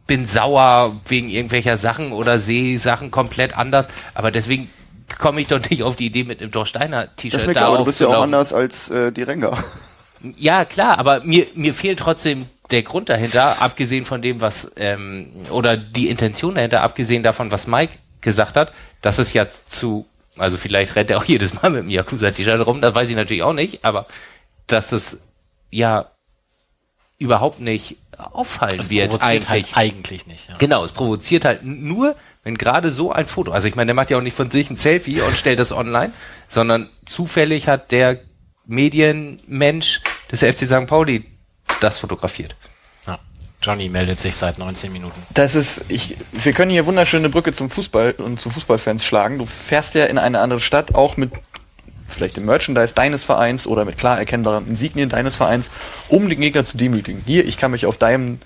bin 0.06 0.26
sauer 0.26 0.98
wegen 1.06 1.28
irgendwelcher 1.28 1.76
Sachen 1.76 2.12
oder 2.12 2.38
sehe 2.38 2.78
Sachen 2.78 3.10
komplett 3.10 3.58
anders. 3.58 3.88
Aber 4.14 4.30
deswegen 4.30 4.70
komme 5.18 5.42
ich 5.42 5.48
doch 5.48 5.60
nicht 5.68 5.82
auf 5.82 5.96
die 5.96 6.06
Idee 6.06 6.24
mit 6.24 6.40
einem 6.40 6.50
Dorsteiner 6.50 7.04
Das 7.04 7.16
T-Shirt 7.16 7.44
merkt 7.44 7.56
da 7.56 7.60
ja 7.60 7.68
auch, 7.68 7.78
du 7.78 7.84
bist 7.84 8.00
ja 8.00 8.08
auch 8.08 8.22
anders 8.22 8.54
als 8.54 8.88
äh, 8.88 9.12
die 9.12 9.22
Renger. 9.22 9.56
Ja, 10.38 10.64
klar, 10.64 10.98
aber 10.98 11.22
mir, 11.24 11.46
mir 11.54 11.74
fehlt 11.74 12.00
trotzdem 12.00 12.46
der 12.70 12.82
Grund 12.82 13.08
dahinter, 13.08 13.62
abgesehen 13.62 14.04
von 14.04 14.20
dem, 14.22 14.40
was, 14.40 14.70
ähm, 14.76 15.30
oder 15.50 15.76
die 15.76 16.08
Intention 16.08 16.54
dahinter, 16.54 16.82
abgesehen 16.82 17.22
davon, 17.22 17.50
was 17.50 17.66
Mike 17.66 17.94
gesagt 18.20 18.56
hat, 18.56 18.72
dass 19.00 19.18
es 19.18 19.32
ja 19.32 19.46
zu, 19.68 20.06
also 20.36 20.56
vielleicht 20.56 20.96
rennt 20.96 21.10
er 21.10 21.18
auch 21.18 21.24
jedes 21.26 21.54
Mal 21.54 21.70
mit 21.70 21.82
dem 21.82 21.90
Yakuza-T-Shirt 21.90 22.66
rum, 22.66 22.80
das 22.80 22.94
weiß 22.94 23.08
ich 23.08 23.16
natürlich 23.16 23.42
auch 23.42 23.52
nicht, 23.52 23.84
aber 23.84 24.06
dass 24.66 24.92
es 24.92 25.20
ja 25.70 26.10
überhaupt 27.18 27.60
nicht 27.60 27.96
auffallen 28.16 28.78
Das 28.78 28.90
wird 28.90 29.10
provoziert 29.10 29.50
eigentlich. 29.50 29.76
halt 29.76 29.76
eigentlich 29.76 30.26
nicht. 30.26 30.48
Ja. 30.48 30.56
Genau, 30.58 30.84
es 30.84 30.92
provoziert 30.92 31.44
halt 31.44 31.64
nur, 31.64 32.16
wenn 32.44 32.56
gerade 32.56 32.90
so 32.90 33.12
ein 33.12 33.26
Foto, 33.26 33.52
also 33.52 33.66
ich 33.68 33.74
meine, 33.74 33.86
der 33.86 33.94
macht 33.94 34.10
ja 34.10 34.18
auch 34.18 34.22
nicht 34.22 34.36
von 34.36 34.50
sich 34.50 34.70
ein 34.70 34.76
Selfie 34.76 35.20
und 35.20 35.36
stellt 35.36 35.58
das 35.58 35.72
online, 35.72 36.12
sondern 36.48 36.90
zufällig 37.06 37.68
hat 37.68 37.90
der 37.92 38.18
Medienmensch 38.66 40.00
des 40.30 40.40
FC 40.40 40.66
St. 40.66 40.86
Pauli 40.86 41.24
das 41.80 41.98
fotografiert. 41.98 42.56
Johnny 43.60 43.88
meldet 43.88 44.20
sich 44.20 44.36
seit 44.36 44.58
19 44.58 44.92
Minuten. 44.92 45.20
Das 45.34 45.54
ist, 45.54 45.84
ich, 45.88 46.16
wir 46.32 46.52
können 46.52 46.70
hier 46.70 46.86
wunderschöne 46.86 47.28
Brücke 47.28 47.52
zum 47.52 47.70
Fußball 47.70 48.12
und 48.18 48.38
zu 48.38 48.50
Fußballfans 48.50 49.04
schlagen. 49.04 49.38
Du 49.38 49.46
fährst 49.46 49.94
ja 49.94 50.04
in 50.06 50.18
eine 50.18 50.40
andere 50.40 50.60
Stadt, 50.60 50.94
auch 50.94 51.16
mit 51.16 51.32
vielleicht 52.06 52.36
dem 52.36 52.46
Merchandise 52.46 52.94
deines 52.94 53.24
Vereins 53.24 53.66
oder 53.66 53.84
mit 53.84 53.98
klar 53.98 54.18
erkennbaren 54.18 54.66
Insignien 54.66 55.08
deines 55.08 55.36
Vereins, 55.36 55.70
um 56.08 56.28
den 56.28 56.40
Gegner 56.40 56.64
zu 56.64 56.76
demütigen. 56.76 57.22
Hier, 57.26 57.44
ich 57.46 57.58
kann 57.58 57.72
mich 57.72 57.84
auf 57.84 57.98
deinem 57.98 58.38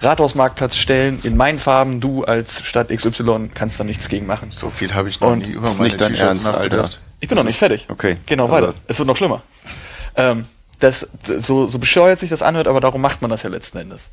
Rathausmarktplatz 0.00 0.76
stellen, 0.76 1.20
in 1.22 1.36
meinen 1.36 1.58
Farben, 1.58 2.00
du 2.00 2.24
als 2.24 2.62
Stadt 2.62 2.88
XY 2.88 3.50
kannst 3.54 3.80
da 3.80 3.84
nichts 3.84 4.08
gegen 4.08 4.26
machen. 4.26 4.50
So 4.50 4.70
viel 4.70 4.94
habe 4.94 5.08
ich 5.08 5.20
noch 5.20 5.32
Und 5.32 5.40
nie 5.40 5.52
über 5.52 5.66
ist 5.66 5.78
meine 5.78 5.84
nicht 5.88 6.00
dein 6.00 6.14
Ernst, 6.14 6.46
Alter. 6.46 6.88
Ich 7.20 7.28
bin 7.28 7.36
noch 7.36 7.44
nicht 7.44 7.58
fertig. 7.58 7.86
Okay. 7.88 8.16
Genau, 8.26 8.44
Also- 8.44 8.54
weiter. 8.54 8.74
Es 8.86 8.98
wird 8.98 9.08
noch 9.08 9.16
schlimmer. 9.16 9.42
Ähm, 10.16 10.46
das, 10.78 11.06
so, 11.24 11.66
so 11.66 11.78
bescheuert 11.78 12.18
sich 12.18 12.30
das 12.30 12.40
anhört, 12.40 12.66
aber 12.66 12.80
darum 12.80 13.02
macht 13.02 13.20
man 13.20 13.30
das 13.30 13.42
ja 13.42 13.50
letzten 13.50 13.78
Endes. 13.78 14.08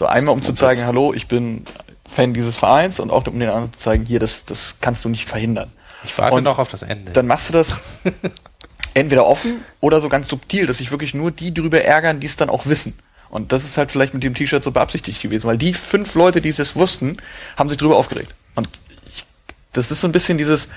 So 0.00 0.06
einmal, 0.06 0.32
um 0.32 0.42
zu 0.42 0.54
zeigen, 0.54 0.86
hallo, 0.86 1.12
ich 1.12 1.28
bin 1.28 1.66
Fan 2.08 2.32
dieses 2.32 2.56
Vereins 2.56 3.00
und 3.00 3.10
auch 3.10 3.26
um 3.26 3.38
den 3.38 3.50
anderen 3.50 3.70
zu 3.74 3.80
zeigen, 3.80 4.06
hier, 4.06 4.18
das, 4.18 4.46
das 4.46 4.76
kannst 4.80 5.04
du 5.04 5.10
nicht 5.10 5.28
verhindern. 5.28 5.70
Ich 6.04 6.16
warte 6.16 6.36
Und 6.36 6.44
noch 6.44 6.58
auf 6.58 6.70
das 6.70 6.82
Ende. 6.82 7.12
Dann 7.12 7.26
machst 7.26 7.50
du 7.50 7.52
das 7.52 7.80
entweder 8.94 9.26
offen 9.26 9.62
oder 9.78 10.00
so 10.00 10.08
ganz 10.08 10.28
subtil, 10.28 10.66
dass 10.66 10.78
sich 10.78 10.90
wirklich 10.90 11.12
nur 11.12 11.30
die 11.30 11.52
drüber 11.52 11.84
ärgern, 11.84 12.18
die 12.18 12.28
es 12.28 12.36
dann 12.36 12.48
auch 12.48 12.64
wissen. 12.64 12.98
Und 13.28 13.52
das 13.52 13.64
ist 13.64 13.76
halt 13.76 13.92
vielleicht 13.92 14.14
mit 14.14 14.22
dem 14.22 14.32
T-Shirt 14.34 14.64
so 14.64 14.70
beabsichtigt 14.70 15.20
gewesen, 15.20 15.46
weil 15.46 15.58
die 15.58 15.74
fünf 15.74 16.14
Leute, 16.14 16.40
die 16.40 16.48
es 16.48 16.76
wussten, 16.76 17.18
haben 17.58 17.68
sich 17.68 17.76
drüber 17.76 17.98
aufgeregt. 17.98 18.34
Und 18.54 18.70
ich, 19.04 19.26
das 19.74 19.90
ist 19.90 20.00
so 20.00 20.08
ein 20.08 20.12
bisschen 20.12 20.38
dieses, 20.38 20.68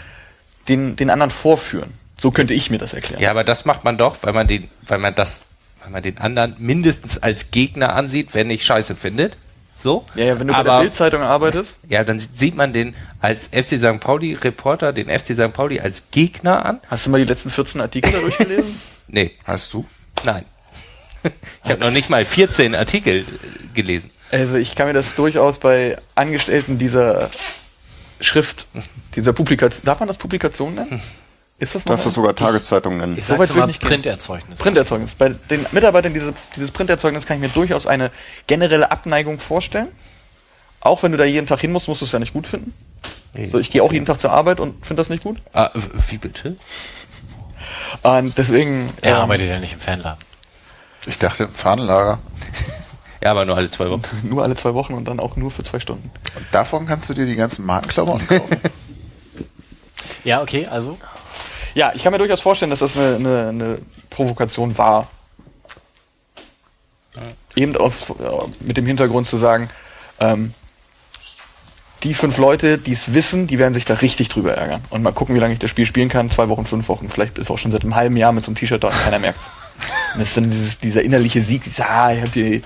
den, 0.68 0.98
den 0.98 1.10
anderen 1.10 1.32
vorführen. 1.32 1.93
So 2.19 2.32
könnte 2.32 2.53
ich 2.53 2.69
mir 2.69 2.77
das 2.77 2.92
erklären. 2.92 3.22
Ja, 3.22 3.32
aber 3.32 3.45
das 3.45 3.64
macht 3.64 3.85
man 3.85 3.98
doch, 3.98 4.18
weil 4.19 4.34
man 4.34 4.50
den, 4.50 4.69
weil 4.85 5.00
man 5.00 5.16
das, 5.16 5.43
weil 5.84 5.92
man 5.92 6.03
den 6.03 6.18
anderen 6.18 6.56
mindestens 6.58 7.18
als 7.18 7.52
Gegner 7.52 7.95
ansieht, 7.95 8.34
wenn 8.34 8.50
ich 8.50 8.66
Scheiße 8.66 8.95
findet. 8.95 9.38
So. 9.78 10.06
Ja, 10.16 10.26
ja, 10.26 10.40
wenn 10.40 10.48
du 10.48 10.53
bei 10.53 10.60
aber, 10.60 10.78
der 10.78 10.82
Bildzeitung 10.84 11.22
arbeitest, 11.22 11.80
Ja, 11.90 12.03
dann 12.06 12.18
sieht 12.20 12.56
man 12.56 12.72
den 12.72 12.95
als 13.20 13.48
FC 13.48 13.78
St. 13.78 14.00
Pauli 14.00 14.34
Reporter, 14.36 14.94
den 14.94 15.08
FC 15.10 15.36
St. 15.36 15.52
Pauli 15.52 15.82
als 15.82 16.10
Gegner 16.12 16.66
an. 16.66 16.80
hast 16.88 17.06
du 17.06 17.10
mal 17.10 17.18
die 17.20 17.26
letzten 17.28 17.50
14 17.50 17.82
Artikel 17.82 18.12
da 18.12 18.20
durchgelesen? 18.20 18.80
Nee, 19.08 19.32
Hast 19.44 19.72
du? 19.74 19.86
nein. 20.24 20.45
Ich 21.64 21.70
habe 21.72 21.82
noch 21.82 21.92
nicht 21.92 22.10
mal 22.10 22.26
14 22.26 22.74
Artikel 22.76 23.20
äh, 23.20 23.26
gelesen. 23.74 24.10
Also 24.32 24.56
ich 24.56 24.76
kann 24.76 24.88
mir 24.88 24.94
das 24.94 25.16
durchaus 25.16 25.60
bei 25.60 25.98
Angestellten 26.16 26.78
dieser 26.78 27.30
Schrift, 28.22 28.66
dieser 29.16 29.34
Publikation, 29.34 29.86
darf 29.86 30.00
man 30.00 30.08
das 30.08 30.18
Publikation 30.18 30.76
nennen? 30.76 31.02
Ist 31.64 31.75
das 31.75 31.85
noch? 31.85 31.92
Darfst 31.92 32.06
du 32.06 32.09
sogar 32.09 32.35
Tageszeitung 32.35 32.98
nennen. 32.98 33.17
Ich 33.17 33.25
So 33.25 33.33
sag 33.33 33.40
weit 33.40 33.48
so 33.50 33.53
gehen. 33.56 33.74
Printerzeugnis. 33.80 34.59
Printerzeugnis. 34.59 35.11
Bei 35.16 35.30
den 35.30 35.66
Mitarbeitern 35.72 36.14
diese, 36.14 36.33
dieses 36.56 36.72
Printerzeugnis 36.72 37.25
kann 37.25 37.38
ich 37.38 37.42
mir 37.42 37.50
durchaus 37.50 37.88
eine 37.88 38.11
generelle 38.48 38.92
Abneigung 38.92 39.40
vorstellen. 39.40 39.88
Auch 40.82 41.01
wenn 41.03 41.14
du 41.14 41.17
da 41.17 41.24
jeden 41.24 41.48
Tag 41.48 41.61
hin 41.61 41.72
musst, 41.72 41.88
musst 41.88 42.01
du 42.01 42.06
es 42.06 42.11
ja 42.11 42.19
nicht 42.19 42.33
gut 42.33 42.48
finden. 42.48 42.74
So, 43.50 43.58
ich 43.58 43.72
gehe 43.72 43.82
auch 43.82 43.93
jeden 43.93 44.06
Tag 44.06 44.19
zur 44.19 44.32
Arbeit 44.32 44.59
und 44.59 44.85
finde 44.85 45.00
das 45.01 45.09
nicht 45.09 45.24
gut. 45.24 45.38
Ah, 45.53 45.72
wie 46.09 46.17
bitte? 46.17 46.58
Und 48.03 48.38
deswegen 48.38 48.92
Er 49.01 49.16
ähm, 49.16 49.22
arbeitet 49.22 49.48
ja 49.48 49.59
nicht 49.59 49.74
im 49.74 49.80
Fanladen. 49.80 50.24
Ich 51.08 51.17
dachte 51.17 51.45
im 51.45 51.53
Fahnenlager. 51.53 52.19
Ja, 53.24 53.32
aber 53.32 53.45
nur 53.45 53.56
alle 53.56 53.69
zwei 53.69 53.90
Wochen. 53.90 54.01
nur 54.24 54.43
alle 54.43 54.53
zwei 54.53 54.74
Wochen 54.74 54.95
und 54.95 55.06
dann 55.06 55.22
auch 55.22 55.38
nur 55.38 55.50
für 55.50 55.64
zwei 55.64 55.80
Stunden. 55.80 56.11
Und 56.35 56.45
davon 56.51 56.85
kannst 56.88 57.08
du 57.08 57.14
dir 57.14 57.25
die 57.25 57.38
ganzen 57.38 57.66
Markenklamotten 57.66 58.27
kaufen. 58.27 58.58
Ja, 60.25 60.42
okay, 60.42 60.67
also. 60.67 60.98
Ja, 61.76 61.92
ich 61.95 62.03
kann 62.03 62.11
mir 62.11 62.19
durchaus 62.19 62.42
vorstellen, 62.42 62.69
dass 62.69 62.80
das 62.80 62.98
eine, 62.98 63.16
eine, 63.16 63.50
eine 63.50 63.77
Provokation 64.10 64.77
war. 64.77 65.08
Eben 67.56 67.76
auf, 67.76 68.14
mit 68.61 68.77
dem 68.77 68.85
Hintergrund 68.85 69.30
zu 69.30 69.38
sagen, 69.38 69.69
ähm, 70.19 70.53
die 72.03 72.14
fünf 72.14 72.38
Leute, 72.38 72.77
die 72.77 72.92
es 72.92 73.14
wissen, 73.14 73.48
die 73.48 73.60
werden 73.60 73.74
sich 73.74 73.85
da 73.85 73.95
richtig 73.95 74.30
drüber 74.30 74.53
ärgern. 74.53 74.84
Und 74.90 75.03
mal 75.03 75.14
gucken, 75.14 75.35
wie 75.35 75.40
lange 75.40 75.53
ich 75.53 75.60
das 75.60 75.69
Spiel 75.69 75.85
spielen 75.85 76.10
kann. 76.10 76.30
Zwei 76.30 76.50
Wochen, 76.50 76.66
fünf 76.66 76.90
Wochen. 76.90 77.10
Vielleicht 77.10 77.38
ist 77.38 77.50
auch 77.50 77.58
schon 77.58 77.72
seit 77.72 77.84
einem 77.84 77.95
halben 77.95 78.18
Jahr 78.18 78.32
mit 78.34 78.43
so 78.43 78.50
einem 78.50 78.56
T-Shirt 78.56 78.84
da 78.84 78.90
und 78.90 79.03
keiner 79.03 79.19
merkt 79.19 79.40
Und 80.14 80.19
das 80.19 80.30
ist 80.30 80.38
dann 80.38 80.50
dieses, 80.50 80.80
dieser 80.80 81.02
innerliche 81.02 81.42
Sieg, 81.42 81.64
dieses, 81.64 81.80
ah, 81.82 82.11
ich 82.14 82.22
hab 82.22 82.32
die, 82.34 82.61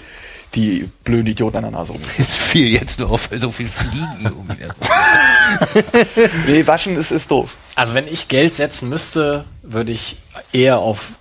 die 0.56 0.90
blöden 1.04 1.28
Idioten 1.28 1.58
an 1.58 1.64
der 1.64 1.72
Nase 1.72 1.92
rum. 1.92 2.02
Es 2.18 2.34
fiel 2.34 2.68
jetzt 2.68 3.00
nur 3.00 3.12
auf, 3.12 3.30
weil 3.30 3.40
so 3.40 3.52
viel 3.52 3.68
Fliegen 3.68 4.34
um 4.34 4.50
ihn. 4.50 4.74
Nee, 6.48 6.66
waschen 6.66 6.98
ist, 6.98 7.12
ist 7.12 7.30
doof. 7.30 7.52
Also 7.78 7.94
wenn 7.94 8.08
ich 8.08 8.28
Geld 8.28 8.56
setzen 8.56 8.90
müsste, 8.90 9.46
würde 9.62 9.92
ich 9.92 10.18
eher 10.52 10.80
auf 10.80 11.12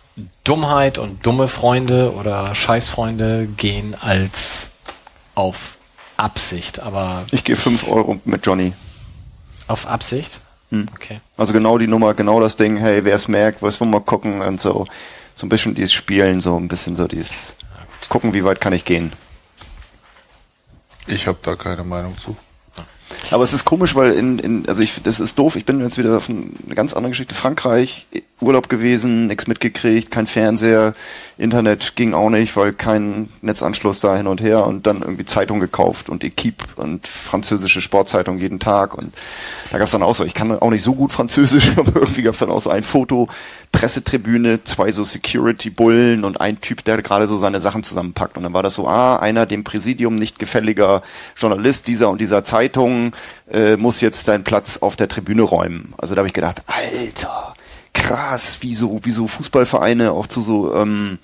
Dummheit 0.43 0.97
und 0.97 1.27
dumme 1.27 1.49
Freunde 1.49 2.15
oder 2.15 2.55
Scheißfreunde 2.55 3.47
gehen 3.59 3.95
als 3.95 4.71
auf 5.35 5.77
Absicht. 6.17 6.81
Aber 6.81 7.27
Ich 7.31 7.45
gehe 7.45 7.57
5 7.57 7.87
Euro 7.89 8.19
mit 8.25 8.47
Johnny. 8.47 8.73
auf 9.67 9.87
Absicht? 9.87 10.41
Hm. 10.71 10.87
Okay. 10.95 11.21
Also 11.37 11.53
genau 11.53 11.77
die 11.77 11.89
Nummer, 11.89 12.15
genau 12.15 12.41
das 12.41 12.57
Ding, 12.57 12.79
hey, 12.79 13.05
wer 13.05 13.17
es 13.17 13.29
merkt, 13.29 13.61
was 13.61 13.79
wollen 13.79 13.91
wir 13.91 14.01
gucken 14.01 14.41
und 14.41 14.59
so. 14.59 14.87
So 15.35 15.45
ein 15.45 15.51
bisschen 15.51 15.75
dieses 15.75 15.93
Spielen, 15.93 16.41
so 16.41 16.57
ein 16.59 16.69
bisschen 16.69 16.97
so 16.97 17.07
dieses 17.07 17.55
gucken, 18.09 18.33
wie 18.33 18.45
weit 18.45 18.63
kann 18.63 18.73
ich 18.73 18.87
gehen. 18.87 19.13
Ich 21.07 21.27
habe 21.27 21.37
da 21.43 21.55
keine 21.55 21.85
Meinung 21.85 22.17
zu. 22.17 22.35
Aber 23.31 23.45
es 23.45 23.53
ist 23.53 23.65
komisch, 23.65 23.95
weil 23.95 24.13
in, 24.13 24.39
in 24.39 24.69
also 24.69 24.83
ich, 24.83 25.03
das 25.03 25.21
ist 25.21 25.39
doof, 25.39 25.57
ich 25.57 25.65
bin 25.65 25.81
jetzt 25.81 25.99
wieder 25.99 26.17
auf 26.17 26.29
ein- 26.29 26.57
eine 26.67 26.75
ganz 26.75 26.93
andere 26.93 27.11
Geschichte. 27.11 27.35
Frankreich, 27.35 28.07
Urlaub 28.41 28.69
gewesen, 28.69 29.29
nichts 29.29 29.47
mitgekriegt, 29.47 30.11
kein 30.11 30.27
Fernseher, 30.27 30.95
Internet 31.39 31.97
ging 31.97 32.13
auch 32.13 32.29
nicht, 32.29 32.55
weil 32.57 32.75
kein 32.75 33.31
Netzanschluss 33.41 34.01
da 34.01 34.15
hin 34.15 34.27
und 34.27 34.43
her 34.43 34.67
und 34.67 34.87
dann 34.87 35.01
irgendwie 35.01 35.25
Zeitung 35.25 35.59
gekauft 35.59 36.11
und 36.11 36.23
Equipe 36.23 36.65
und 36.77 37.07
französische 37.07 37.81
Sportzeitung 37.81 38.39
jeden 38.39 38.61
Tag 38.61 38.95
und 38.95 39.15
da 39.71 39.79
gab's 39.79 39.93
dann 39.93 40.03
auch 40.03 40.15
so, 40.15 40.23
ich 40.25 40.35
kann 40.35 40.53
auch 40.59 40.71
nicht 40.71 40.83
so 40.83 40.95
gut 40.95 41.13
Französisch, 41.13 41.73
aber 41.77 41.97
irgendwie 41.97 42.23
gab's 42.23 42.39
dann 42.39 42.51
auch 42.51 42.61
so 42.61 42.69
ein 42.69 42.83
Foto, 42.83 43.29
Pressetribüne, 43.73 44.65
zwei 44.65 44.93
so 44.93 45.03
Security-Bullen 45.03 46.25
und 46.25 46.39
ein 46.39 46.61
Typ, 46.61 46.85
der 46.85 47.01
gerade 47.01 47.27
so 47.27 47.39
seine 47.39 47.61
Sachen 47.61 47.85
zusammenpackt 47.85 48.37
und 48.37 48.43
dann 48.43 48.53
war 48.53 48.63
das 48.63 48.75
so, 48.75 48.87
ah, 48.87 49.17
einer 49.17 49.47
dem 49.47 49.65
Präsidium 49.65 50.15
nicht 50.15 50.39
gefälliger 50.39 51.01
Journalist 51.37 51.87
dieser 51.89 52.11
und 52.11 52.21
dieser 52.21 52.45
Zeitung 52.45 53.15
äh, 53.51 53.77
muss 53.77 54.03
jetzt 54.03 54.27
seinen 54.27 54.45
Platz 54.45 54.77
auf 54.79 54.95
der 54.97 55.09
Tribüne 55.09 55.43
räumen. 55.43 55.95
Also 55.97 56.15
da 56.15 56.19
habe 56.19 56.29
ich 56.29 56.35
gedacht, 56.35 56.63
Alter, 56.67 57.56
krass, 57.97 58.59
wie 58.61 58.75
so, 58.75 59.01
wie 59.03 59.11
so 59.11 59.27
Fußballvereine 59.27 60.13
auch 60.13 60.27
zu 60.27 60.41
so, 60.41 60.75
ähm, 60.75 61.19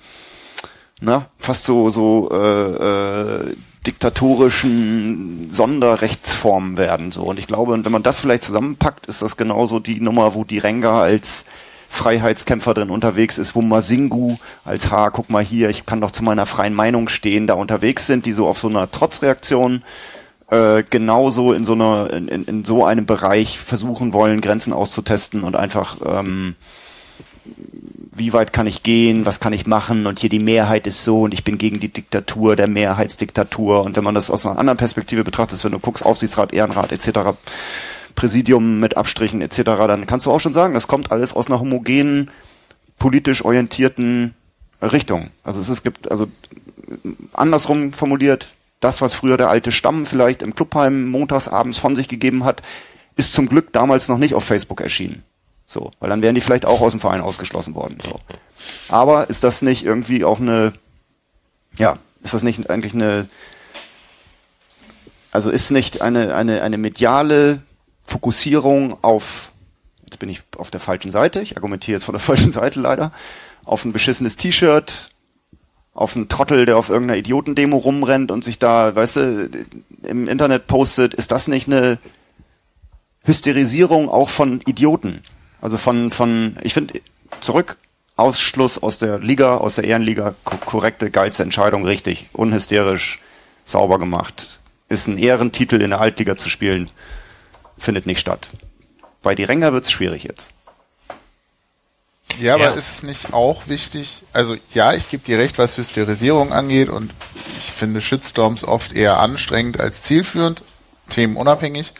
na, 1.01 1.27
fast 1.37 1.65
so, 1.65 1.89
so 1.89 2.29
äh, 2.31 3.49
äh, 3.49 3.55
diktatorischen 3.85 5.49
Sonderrechtsformen 5.51 6.77
werden. 6.77 7.11
so 7.11 7.23
Und 7.23 7.39
ich 7.39 7.47
glaube, 7.47 7.83
wenn 7.83 7.91
man 7.91 8.03
das 8.03 8.19
vielleicht 8.19 8.43
zusammenpackt, 8.43 9.05
ist 9.07 9.21
das 9.21 9.37
genauso 9.37 9.79
die 9.79 9.99
Nummer, 9.99 10.35
wo 10.35 10.43
die 10.43 10.57
Renga 10.57 11.01
als 11.01 11.45
Freiheitskämpfer 11.89 12.73
drin 12.73 12.89
unterwegs 12.89 13.37
ist, 13.37 13.55
wo 13.55 13.61
Masingu 13.61 14.37
als 14.65 14.89
Ha, 14.89 15.11
guck 15.11 15.29
mal 15.29 15.43
hier, 15.43 15.69
ich 15.69 15.85
kann 15.85 16.01
doch 16.01 16.11
zu 16.11 16.23
meiner 16.23 16.47
freien 16.47 16.73
Meinung 16.73 17.07
stehen, 17.07 17.45
da 17.45 17.53
unterwegs 17.53 18.07
sind, 18.07 18.25
die 18.25 18.33
so 18.33 18.47
auf 18.47 18.57
so 18.57 18.67
einer 18.67 18.89
Trotzreaktion 18.89 19.83
äh, 20.53 20.83
genauso 20.87 21.51
in 21.53 21.65
so 21.65 21.73
einer, 21.73 22.13
in, 22.13 22.27
in, 22.27 22.63
so 22.63 22.85
einem 22.85 23.05
Bereich 23.05 23.57
versuchen 23.57 24.13
wollen, 24.13 24.39
Grenzen 24.39 24.71
auszutesten 24.71 25.43
und 25.43 25.55
einfach 25.55 25.97
ähm, 26.05 26.55
wie 28.15 28.33
weit 28.33 28.53
kann 28.53 28.67
ich 28.67 28.83
gehen, 28.83 29.25
was 29.25 29.39
kann 29.39 29.53
ich 29.53 29.65
machen 29.65 30.05
und 30.05 30.19
hier 30.19 30.29
die 30.29 30.39
Mehrheit 30.39 30.85
ist 30.85 31.03
so 31.03 31.23
und 31.23 31.33
ich 31.33 31.43
bin 31.43 31.57
gegen 31.57 31.79
die 31.79 31.89
Diktatur, 31.89 32.55
der 32.55 32.67
Mehrheitsdiktatur 32.67 33.83
und 33.83 33.95
wenn 33.95 34.03
man 34.03 34.13
das 34.13 34.29
aus 34.29 34.45
einer 34.45 34.59
anderen 34.59 34.77
Perspektive 34.77 35.23
betrachtet, 35.23 35.63
wenn 35.63 35.71
du 35.71 35.79
guckst, 35.79 36.05
Aufsichtsrat, 36.05 36.53
Ehrenrat 36.53 36.91
etc., 36.91 37.35
Präsidium 38.13 38.79
mit 38.79 38.95
Abstrichen 38.95 39.41
etc., 39.41 39.63
dann 39.63 40.05
kannst 40.05 40.27
du 40.27 40.31
auch 40.31 40.39
schon 40.39 40.53
sagen, 40.53 40.75
das 40.75 40.87
kommt 40.87 41.11
alles 41.11 41.33
aus 41.33 41.47
einer 41.47 41.59
homogenen, 41.59 42.29
politisch 42.99 43.43
orientierten 43.43 44.35
Richtung. 44.81 45.31
Also 45.43 45.59
es, 45.59 45.69
es 45.69 45.81
gibt, 45.81 46.11
also 46.11 46.27
andersrum 47.33 47.91
formuliert, 47.91 48.47
das, 48.83 49.01
was 49.01 49.13
früher 49.13 49.37
der 49.37 49.49
alte 49.49 49.71
Stamm 49.71 50.05
vielleicht 50.05 50.41
im 50.41 50.55
Clubheim 50.55 51.09
montags 51.09 51.47
abends 51.47 51.77
von 51.77 51.95
sich 51.95 52.07
gegeben 52.07 52.43
hat, 52.43 52.61
ist 53.15 53.33
zum 53.33 53.47
Glück 53.47 53.71
damals 53.71 54.07
noch 54.07 54.17
nicht 54.17 54.33
auf 54.33 54.43
Facebook 54.43 54.81
erschienen. 54.81 55.23
So, 55.65 55.91
weil 55.99 56.09
dann 56.09 56.21
wären 56.21 56.35
die 56.35 56.41
vielleicht 56.41 56.65
auch 56.65 56.81
aus 56.81 56.91
dem 56.91 56.99
Verein 56.99 57.21
ausgeschlossen 57.21 57.75
worden. 57.75 57.97
So. 58.01 58.19
Aber 58.89 59.29
ist 59.29 59.43
das 59.43 59.61
nicht 59.61 59.85
irgendwie 59.85 60.25
auch 60.25 60.39
eine, 60.39 60.73
ja, 61.77 61.97
ist 62.21 62.33
das 62.33 62.43
nicht 62.43 62.69
eigentlich 62.69 62.93
eine, 62.93 63.27
also 65.31 65.49
ist 65.49 65.71
nicht 65.71 66.01
eine, 66.01 66.35
eine, 66.35 66.61
eine 66.61 66.77
mediale 66.77 67.61
Fokussierung 68.05 68.97
auf, 69.03 69.51
jetzt 70.03 70.19
bin 70.19 70.29
ich 70.29 70.43
auf 70.57 70.69
der 70.69 70.79
falschen 70.79 71.11
Seite, 71.11 71.41
ich 71.41 71.55
argumentiere 71.55 71.95
jetzt 71.95 72.05
von 72.05 72.13
der 72.13 72.19
falschen 72.21 72.51
Seite 72.51 72.79
leider, 72.79 73.11
auf 73.65 73.85
ein 73.85 73.93
beschissenes 73.93 74.35
T-Shirt, 74.35 75.09
auf 75.93 76.15
einen 76.15 76.29
Trottel, 76.29 76.65
der 76.65 76.77
auf 76.77 76.89
irgendeiner 76.89 77.19
Idiotendemo 77.19 77.77
rumrennt 77.77 78.31
und 78.31 78.43
sich 78.43 78.59
da, 78.59 78.95
weißt 78.95 79.15
du, 79.17 79.49
im 80.03 80.27
Internet 80.27 80.67
postet, 80.67 81.13
ist 81.13 81.31
das 81.31 81.47
nicht 81.47 81.67
eine 81.67 81.99
Hysterisierung 83.23 84.09
auch 84.09 84.29
von 84.29 84.61
Idioten? 84.61 85.21
Also 85.61 85.77
von, 85.77 86.11
von, 86.11 86.57
ich 86.63 86.73
finde, 86.73 86.99
zurück, 87.41 87.77
Ausschluss 88.15 88.81
aus 88.81 88.97
der 88.97 89.19
Liga, 89.19 89.57
aus 89.57 89.75
der 89.75 89.85
Ehrenliga, 89.85 90.35
ko 90.43 90.57
korrekte, 90.57 91.09
geilste 91.09 91.43
Entscheidung, 91.43 91.85
richtig, 91.85 92.27
unhysterisch, 92.33 93.19
sauber 93.65 93.97
gemacht. 93.97 94.59
Ist 94.89 95.07
ein 95.07 95.17
Ehrentitel 95.17 95.81
in 95.81 95.91
der 95.91 96.01
Altliga 96.01 96.35
zu 96.37 96.49
spielen, 96.49 96.91
findet 97.77 98.05
nicht 98.05 98.19
statt. 98.19 98.49
Bei 99.21 99.35
die 99.35 99.43
Ränger 99.43 99.73
wird's 99.73 99.91
schwierig 99.91 100.23
jetzt. 100.23 100.53
Ja, 102.39 102.55
aber 102.55 102.65
Ja. 102.65 102.71
ist 102.71 102.89
es 102.97 103.03
nicht 103.03 103.33
auch 103.33 103.67
wichtig? 103.67 104.23
Also 104.33 104.55
ja, 104.73 104.93
ich 104.93 105.09
gebe 105.09 105.23
dir 105.23 105.37
recht, 105.37 105.57
was 105.57 105.77
Hysterisierung 105.77 106.51
angeht 106.53 106.89
und 106.89 107.13
ich 107.57 107.71
finde 107.71 108.01
Shitstorms 108.01 108.63
oft 108.63 108.93
eher 108.93 109.19
anstrengend 109.19 109.79
als 109.79 110.03
zielführend, 110.03 110.61
themenunabhängig. 111.09 111.93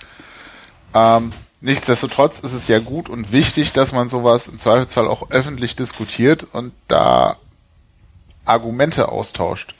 Ähm, 0.93 1.33
nichtsdestotrotz 1.61 2.39
ist 2.39 2.53
es 2.53 2.67
ja 2.67 2.79
gut 2.79 3.09
und 3.09 3.31
wichtig, 3.31 3.73
dass 3.73 3.91
man 3.91 4.09
sowas 4.09 4.47
im 4.47 4.59
Zweifelsfall 4.59 5.07
auch 5.07 5.29
öffentlich 5.31 5.75
diskutiert 5.75 6.45
und 6.51 6.73
da 6.87 7.37
Argumente 8.45 9.09
austauscht. 9.09 9.73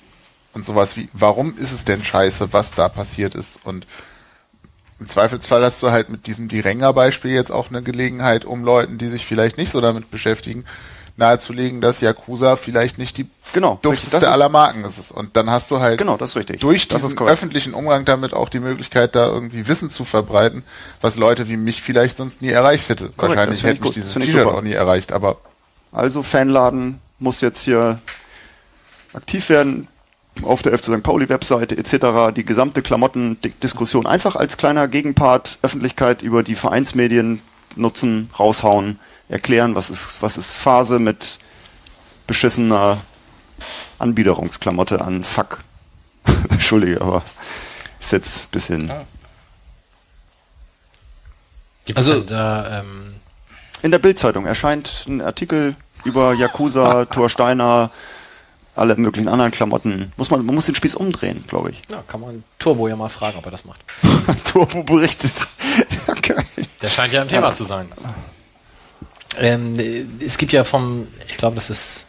Und 0.54 0.66
sowas 0.66 0.96
wie, 0.98 1.10
warum 1.14 1.58
ist 1.58 1.72
es 1.72 1.84
denn 1.84 2.04
scheiße, 2.04 2.54
was 2.54 2.72
da 2.72 2.88
passiert 2.88 3.34
ist? 3.36 3.60
Und 3.64 3.88
im 5.04 5.10
Zweifelsfall 5.10 5.64
hast 5.66 5.84
du 5.84 5.92
halt 5.92 6.08
mit 6.10 6.28
diesem 6.28 6.48
Direnga-Beispiel 6.48 7.32
jetzt 7.32 7.52
auch 7.52 7.70
eine 7.70 7.82
Gelegenheit, 7.82 8.46
um 8.46 8.64
Leuten, 8.64 8.98
die 8.98 9.10
sich 9.10 9.26
vielleicht 9.26 9.58
nicht 9.58 9.70
so 9.72 9.82
damit 9.82 10.10
beschäftigen, 10.12 10.64
nahezulegen, 11.18 11.82
dass 11.82 12.00
Yakuza 12.00 12.56
vielleicht 12.56 12.98
nicht 12.98 13.18
die 13.18 13.28
Genau, 13.52 13.74
richtig, 13.74 13.82
dufteste 13.84 14.18
ist- 14.18 14.24
aller 14.32 14.48
Marken 14.50 14.86
ist. 14.86 15.12
Und 15.12 15.36
dann 15.36 15.50
hast 15.50 15.70
du 15.70 15.80
halt 15.82 15.98
Genau, 15.98 16.16
das 16.16 16.30
ist 16.32 16.36
richtig. 16.38 16.62
durch 16.62 16.88
Das 16.88 17.02
diesen 17.02 17.18
korrekt. 17.18 17.34
öffentlichen 17.34 17.74
Umgang 17.74 18.06
damit 18.06 18.34
auch 18.34 18.48
die 18.48 18.60
Möglichkeit, 18.62 19.14
da 19.16 19.28
irgendwie 19.28 19.68
Wissen 19.68 19.90
zu 19.90 20.06
verbreiten, 20.06 20.64
was 21.02 21.18
Leute 21.18 21.50
wie 21.50 21.58
mich 21.58 21.82
vielleicht 21.82 22.16
sonst 22.18 22.42
nie 22.42 22.50
erreicht 22.50 22.88
hätte. 22.90 23.10
das 23.10 23.14
Wahrscheinlich 23.18 23.58
ich 23.58 23.64
hätte 23.64 23.74
mich 23.74 23.82
gut, 23.82 23.96
dieses 23.96 24.16
ich 24.16 24.24
T-Shirt 24.26 24.48
auch 24.48 24.62
nie 24.62 24.72
erreicht, 24.72 25.12
aber 25.12 25.38
Also 25.92 26.24
Fanladen 26.24 27.00
muss 27.20 27.42
jetzt 27.42 27.62
hier 27.62 28.00
aktiv 29.14 29.50
werden 29.50 29.88
auf 30.42 30.62
der 30.62 30.78
FC 30.78 30.86
St. 30.86 31.03
Pauli 31.03 31.30
Webseite 31.30 31.78
etc. 31.78 32.34
Die 32.36 32.44
gesamte 32.45 32.82
Klamottendiskussion 32.82 34.06
einfach 34.08 34.36
als 34.36 34.58
kleiner 34.58 34.88
Gegenpart 34.88 35.60
Öffentlichkeit 35.62 36.22
über 36.22 36.44
die 36.44 36.56
Vereinsmedien 36.56 37.42
nutzen, 37.76 38.30
raushauen, 38.38 39.00
erklären, 39.30 39.76
was 39.76 39.90
ist 39.90 40.22
was 40.22 40.38
ist 40.38 40.53
Phase 40.53 41.00
mit 41.00 41.40
beschissener 42.28 43.02
Anbiederungsklamotte 44.00 45.02
an 45.02 45.24
Fuck. 45.24 45.60
Entschuldige, 46.50 47.02
aber 47.02 47.22
ist 48.00 48.12
jetzt 48.12 48.48
ein 48.48 48.52
bisschen 48.52 48.92
Gibt 51.86 51.98
Also- 51.98 52.14
also, 52.14 52.24
da, 52.26 52.80
ähm, 52.80 53.16
In 53.82 53.92
der 53.92 54.00
Bildzeitung 54.00 54.45
erscheint 54.45 55.06
ein 55.08 55.22
Artikel 55.22 55.76
über 56.06 56.34
Yakuza, 56.34 57.06
Thor 57.12 57.30
Steiner, 57.30 57.92
alle 58.76 58.95
möglichen 58.95 59.27
anderen 59.27 59.52
Klamotten. 59.52 60.11
Muss 60.18 60.30
man, 60.32 60.45
man 60.45 60.56
muss 60.56 60.66
den 60.66 60.76
Spieß 60.76 60.95
umdrehen, 60.95 61.43
glaube 61.48 61.72
ich. 61.72 61.82
ja, 61.90 62.03
kann 62.08 62.22
man 62.22 62.43
Turbo 62.60 62.88
ja 62.88 62.95
mal 62.95 63.10
fragen, 63.10 63.38
ob 63.38 63.45
er 63.45 63.52
das 63.52 63.66
macht. 63.66 63.82
Turbo 64.45 64.84
berichtet. 64.84 65.34
okay. 66.08 66.35
Der 66.82 66.90
scheint 66.90 67.14
ja 67.14 67.22
ein 67.22 67.27
Thema 67.27 67.52
zu 67.52 67.64
sein. 67.64 67.88
Ähm, 69.40 69.80
äh, 69.80 70.06
es 70.26 70.38
gibt 70.38 70.53
ja 70.53 70.64
vom, 70.64 71.08
ich 71.27 71.38
glaube, 71.38 71.56
das 71.56 71.69
ist 71.69 72.06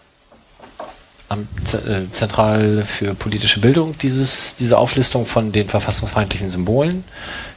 am 1.28 1.48
Z 1.64 1.86
äh, 1.86 2.10
Zentral 2.10 2.84
für 2.84 3.14
politische 3.14 3.60
Bildung 3.60 3.96
dieses, 3.98 4.56
diese 4.56 4.76
Auflistung 4.78 5.24
von 5.26 5.52
den 5.52 5.68
verfassungsfeindlichen 5.68 6.50
Symbolen, 6.50 7.04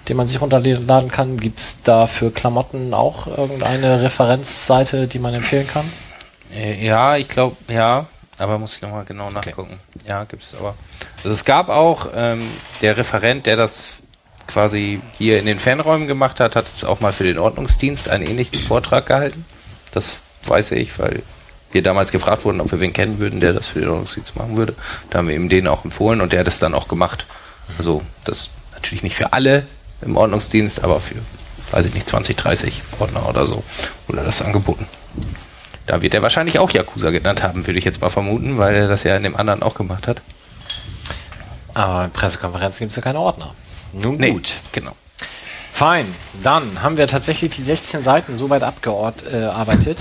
die 0.08 0.14
man 0.14 0.26
sich 0.26 0.42
runterladen 0.42 1.12
kann. 1.12 1.38
Gibt 1.38 1.60
es 1.60 1.84
da 1.84 2.08
für 2.08 2.32
Klamotten 2.32 2.94
auch 2.94 3.28
irgendeine 3.28 4.02
Referenzseite, 4.02 5.08
die 5.08 5.20
man 5.20 5.34
empfehlen 5.34 5.68
kann? 5.68 5.86
Äh, 6.54 6.86
Ja, 6.86 7.18
ich 7.18 7.28
glaube, 7.28 7.58
ja, 7.68 8.08
aber 8.38 8.60
muss 8.60 8.76
ich 8.76 8.82
nochmal 8.82 9.06
genau 9.06 9.30
nachgucken. 9.30 9.80
Ja, 10.08 10.24
gibt 10.24 10.44
es 10.44 10.56
aber. 10.56 10.76
Also 11.18 11.30
es 11.30 11.46
gab 11.46 11.70
auch 11.70 12.10
ähm, 12.16 12.48
der 12.82 12.98
Referent, 12.98 13.46
der 13.46 13.56
das 13.56 13.94
quasi 14.48 15.02
hier 15.18 15.40
in 15.40 15.46
den 15.46 15.60
Fanräumen 15.60 16.08
gemacht 16.08 16.40
hat, 16.40 16.56
hat 16.56 16.66
es 16.68 16.84
auch 16.84 17.00
mal 17.00 17.12
für 17.14 17.24
den 17.24 17.38
Ordnungsdienst 17.38 18.10
einen 18.10 18.26
ähnlichen 18.26 18.60
Vortrag 18.60 19.06
gehalten. 19.06 19.46
Das 19.92 20.20
weiß 20.46 20.72
ich, 20.72 20.98
weil 21.00 21.22
wir 21.72 21.84
damals 21.84 22.12
gefragt 22.12 22.46
wurden, 22.46 22.62
ob 22.62 22.72
wir 22.72 22.80
wen 22.80 22.94
kennen 22.94 23.20
würden, 23.20 23.40
der 23.40 23.54
das 23.54 23.68
für 23.68 23.80
den 23.80 23.90
Ordnungsdienst 23.90 24.36
machen 24.36 24.56
würde. 24.56 24.74
Da 25.10 25.20
haben 25.20 25.28
wir 25.28 25.36
ihm 25.36 25.50
den 25.50 25.68
auch 25.68 25.84
empfohlen 25.84 26.22
und 26.22 26.32
der 26.32 26.42
hat 26.42 26.48
es 26.48 26.60
dann 26.60 26.74
auch 26.74 26.88
gemacht. 26.88 27.26
Also 27.78 28.02
das 28.24 28.52
natürlich 28.74 29.04
nicht 29.04 29.16
für 29.16 29.34
alle 29.34 29.68
im 30.02 30.16
Ordnungsdienst, 30.16 30.84
aber 30.84 31.00
für, 31.02 31.16
weiß 31.72 31.86
ich 31.86 31.94
nicht, 31.94 32.08
20, 32.08 32.38
30 32.38 32.82
Ordner 33.00 33.28
oder 33.28 33.46
so 33.46 33.64
wurde 34.08 34.24
das 34.24 34.42
angeboten. 34.42 34.88
Da 35.88 36.02
wird 36.02 36.14
er 36.14 36.22
wahrscheinlich 36.22 36.60
auch 36.60 36.70
Yakuza 36.70 37.10
genannt 37.12 37.42
haben, 37.44 37.66
würde 37.66 37.80
ich 37.80 37.86
jetzt 37.86 38.02
mal 38.02 38.10
vermuten, 38.10 38.58
weil 38.58 38.76
er 38.76 38.88
das 38.88 39.04
ja 39.04 39.16
in 39.16 39.24
dem 39.24 39.36
anderen 39.36 39.64
auch 39.64 39.74
gemacht 39.76 40.08
hat. 40.08 40.22
Aber 41.74 42.06
in 42.06 42.12
Pressekonferenzen 42.12 42.80
gibt 42.80 42.92
es 42.92 42.96
ja 42.98 43.02
keine 43.02 43.20
Ordner. 43.20 43.54
Nun 43.94 44.18
Nee, 44.18 44.32
gut. 44.32 44.56
genau. 44.72 44.92
Fein. 45.72 46.14
Dann 46.44 46.82
haben 46.82 46.98
wir 46.98 47.08
tatsächlich 47.08 47.56
die 47.56 47.62
16 47.62 48.02
Seiten 48.02 48.36
soweit 48.36 48.64
abgearbeitet. 48.64 49.98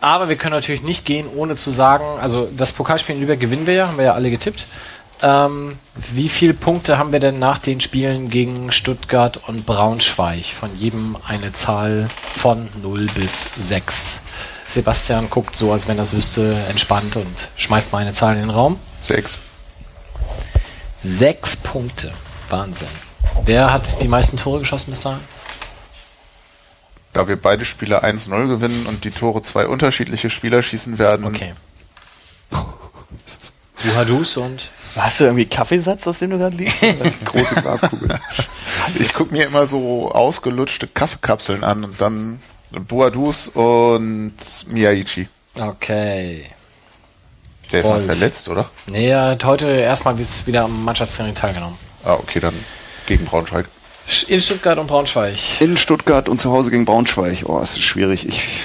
Aber 0.00 0.28
wir 0.28 0.36
können 0.36 0.54
natürlich 0.54 0.82
nicht 0.82 1.04
gehen, 1.04 1.28
ohne 1.34 1.56
zu 1.56 1.70
sagen, 1.70 2.04
also 2.20 2.48
das 2.56 2.72
Pokalspiel 2.72 3.14
in 3.14 3.20
Lübeck 3.20 3.38
gewinnen 3.40 3.66
wir 3.66 3.74
ja, 3.74 3.86
haben 3.86 3.96
wir 3.98 4.06
ja 4.06 4.14
alle 4.14 4.30
getippt. 4.30 4.66
Ähm, 5.22 5.76
wie 6.12 6.28
viele 6.28 6.54
Punkte 6.54 6.96
haben 6.98 7.12
wir 7.12 7.20
denn 7.20 7.38
nach 7.38 7.58
den 7.58 7.80
Spielen 7.80 8.30
gegen 8.30 8.72
Stuttgart 8.72 9.38
und 9.48 9.66
Braunschweig? 9.66 10.44
Von 10.46 10.74
jedem 10.76 11.16
eine 11.26 11.52
Zahl 11.52 12.08
von 12.36 12.68
0 12.82 13.06
bis 13.14 13.48
6. 13.58 14.22
Sebastian 14.68 15.28
guckt 15.28 15.54
so, 15.54 15.72
als 15.72 15.88
wenn 15.88 15.96
er 15.98 16.02
das 16.04 16.12
wüsste, 16.12 16.54
entspannt 16.68 17.16
und 17.16 17.48
schmeißt 17.56 17.92
mal 17.92 17.98
eine 17.98 18.12
Zahl 18.12 18.34
in 18.34 18.40
den 18.42 18.50
Raum. 18.50 18.78
sechs. 19.02 19.38
Sechs 20.96 21.56
Punkte. 21.56 22.12
Wahnsinn. 22.48 22.88
Wer 23.44 23.72
hat 23.72 24.02
die 24.02 24.08
meisten 24.08 24.36
Tore 24.36 24.60
geschossen 24.60 24.90
bis 24.90 25.00
dahin? 25.00 25.20
Da 27.12 27.26
wir 27.26 27.36
beide 27.40 27.64
Spiele 27.64 28.04
1-0 28.04 28.46
gewinnen 28.48 28.86
und 28.86 29.04
die 29.04 29.10
Tore 29.10 29.42
zwei 29.42 29.66
unterschiedliche 29.66 30.30
Spieler 30.30 30.62
schießen 30.62 30.98
werden, 30.98 31.26
Okay. 31.26 31.54
Buhadus 33.82 34.36
und 34.36 34.68
Hast 34.96 35.20
du 35.20 35.24
irgendwie 35.24 35.46
Kaffeesatz, 35.46 36.06
aus 36.06 36.18
dem 36.18 36.30
du 36.30 36.38
gerade 36.38 36.56
liest? 36.56 36.76
Große 37.24 37.54
Glaskugel. 37.56 38.18
ich 38.98 39.12
gucke 39.14 39.32
mir 39.32 39.44
immer 39.46 39.66
so 39.66 40.10
ausgelutschte 40.10 40.86
Kaffeekapseln 40.88 41.62
an 41.64 41.84
und 41.84 42.00
dann 42.00 42.40
Boadus 42.88 43.48
und 43.48 44.34
Miyaichi. 44.68 45.28
Okay. 45.58 46.46
Der 47.72 47.80
ist 47.80 47.86
noch 47.86 47.94
Wolf. 47.94 48.06
verletzt, 48.06 48.48
oder? 48.48 48.68
Nee, 48.86 49.08
er 49.10 49.30
hat 49.30 49.44
heute 49.44 49.66
erstmal 49.66 50.16
wieder 50.18 50.64
am 50.64 50.84
Mannschaftstraining 50.84 51.34
teilgenommen. 51.36 51.76
Ah, 52.04 52.14
okay, 52.14 52.40
dann 52.40 52.54
gegen 53.06 53.24
Braunschweig. 53.24 53.66
Sch- 54.08 54.28
In 54.28 54.40
Stuttgart 54.40 54.78
und 54.78 54.88
Braunschweig. 54.88 55.36
In 55.60 55.76
Stuttgart 55.76 56.28
und 56.28 56.40
zu 56.40 56.50
Hause 56.50 56.70
gegen 56.70 56.84
Braunschweig. 56.84 57.44
Oh, 57.44 57.60
es 57.62 57.72
ist 57.72 57.82
schwierig. 57.82 58.26
Ich 58.28 58.64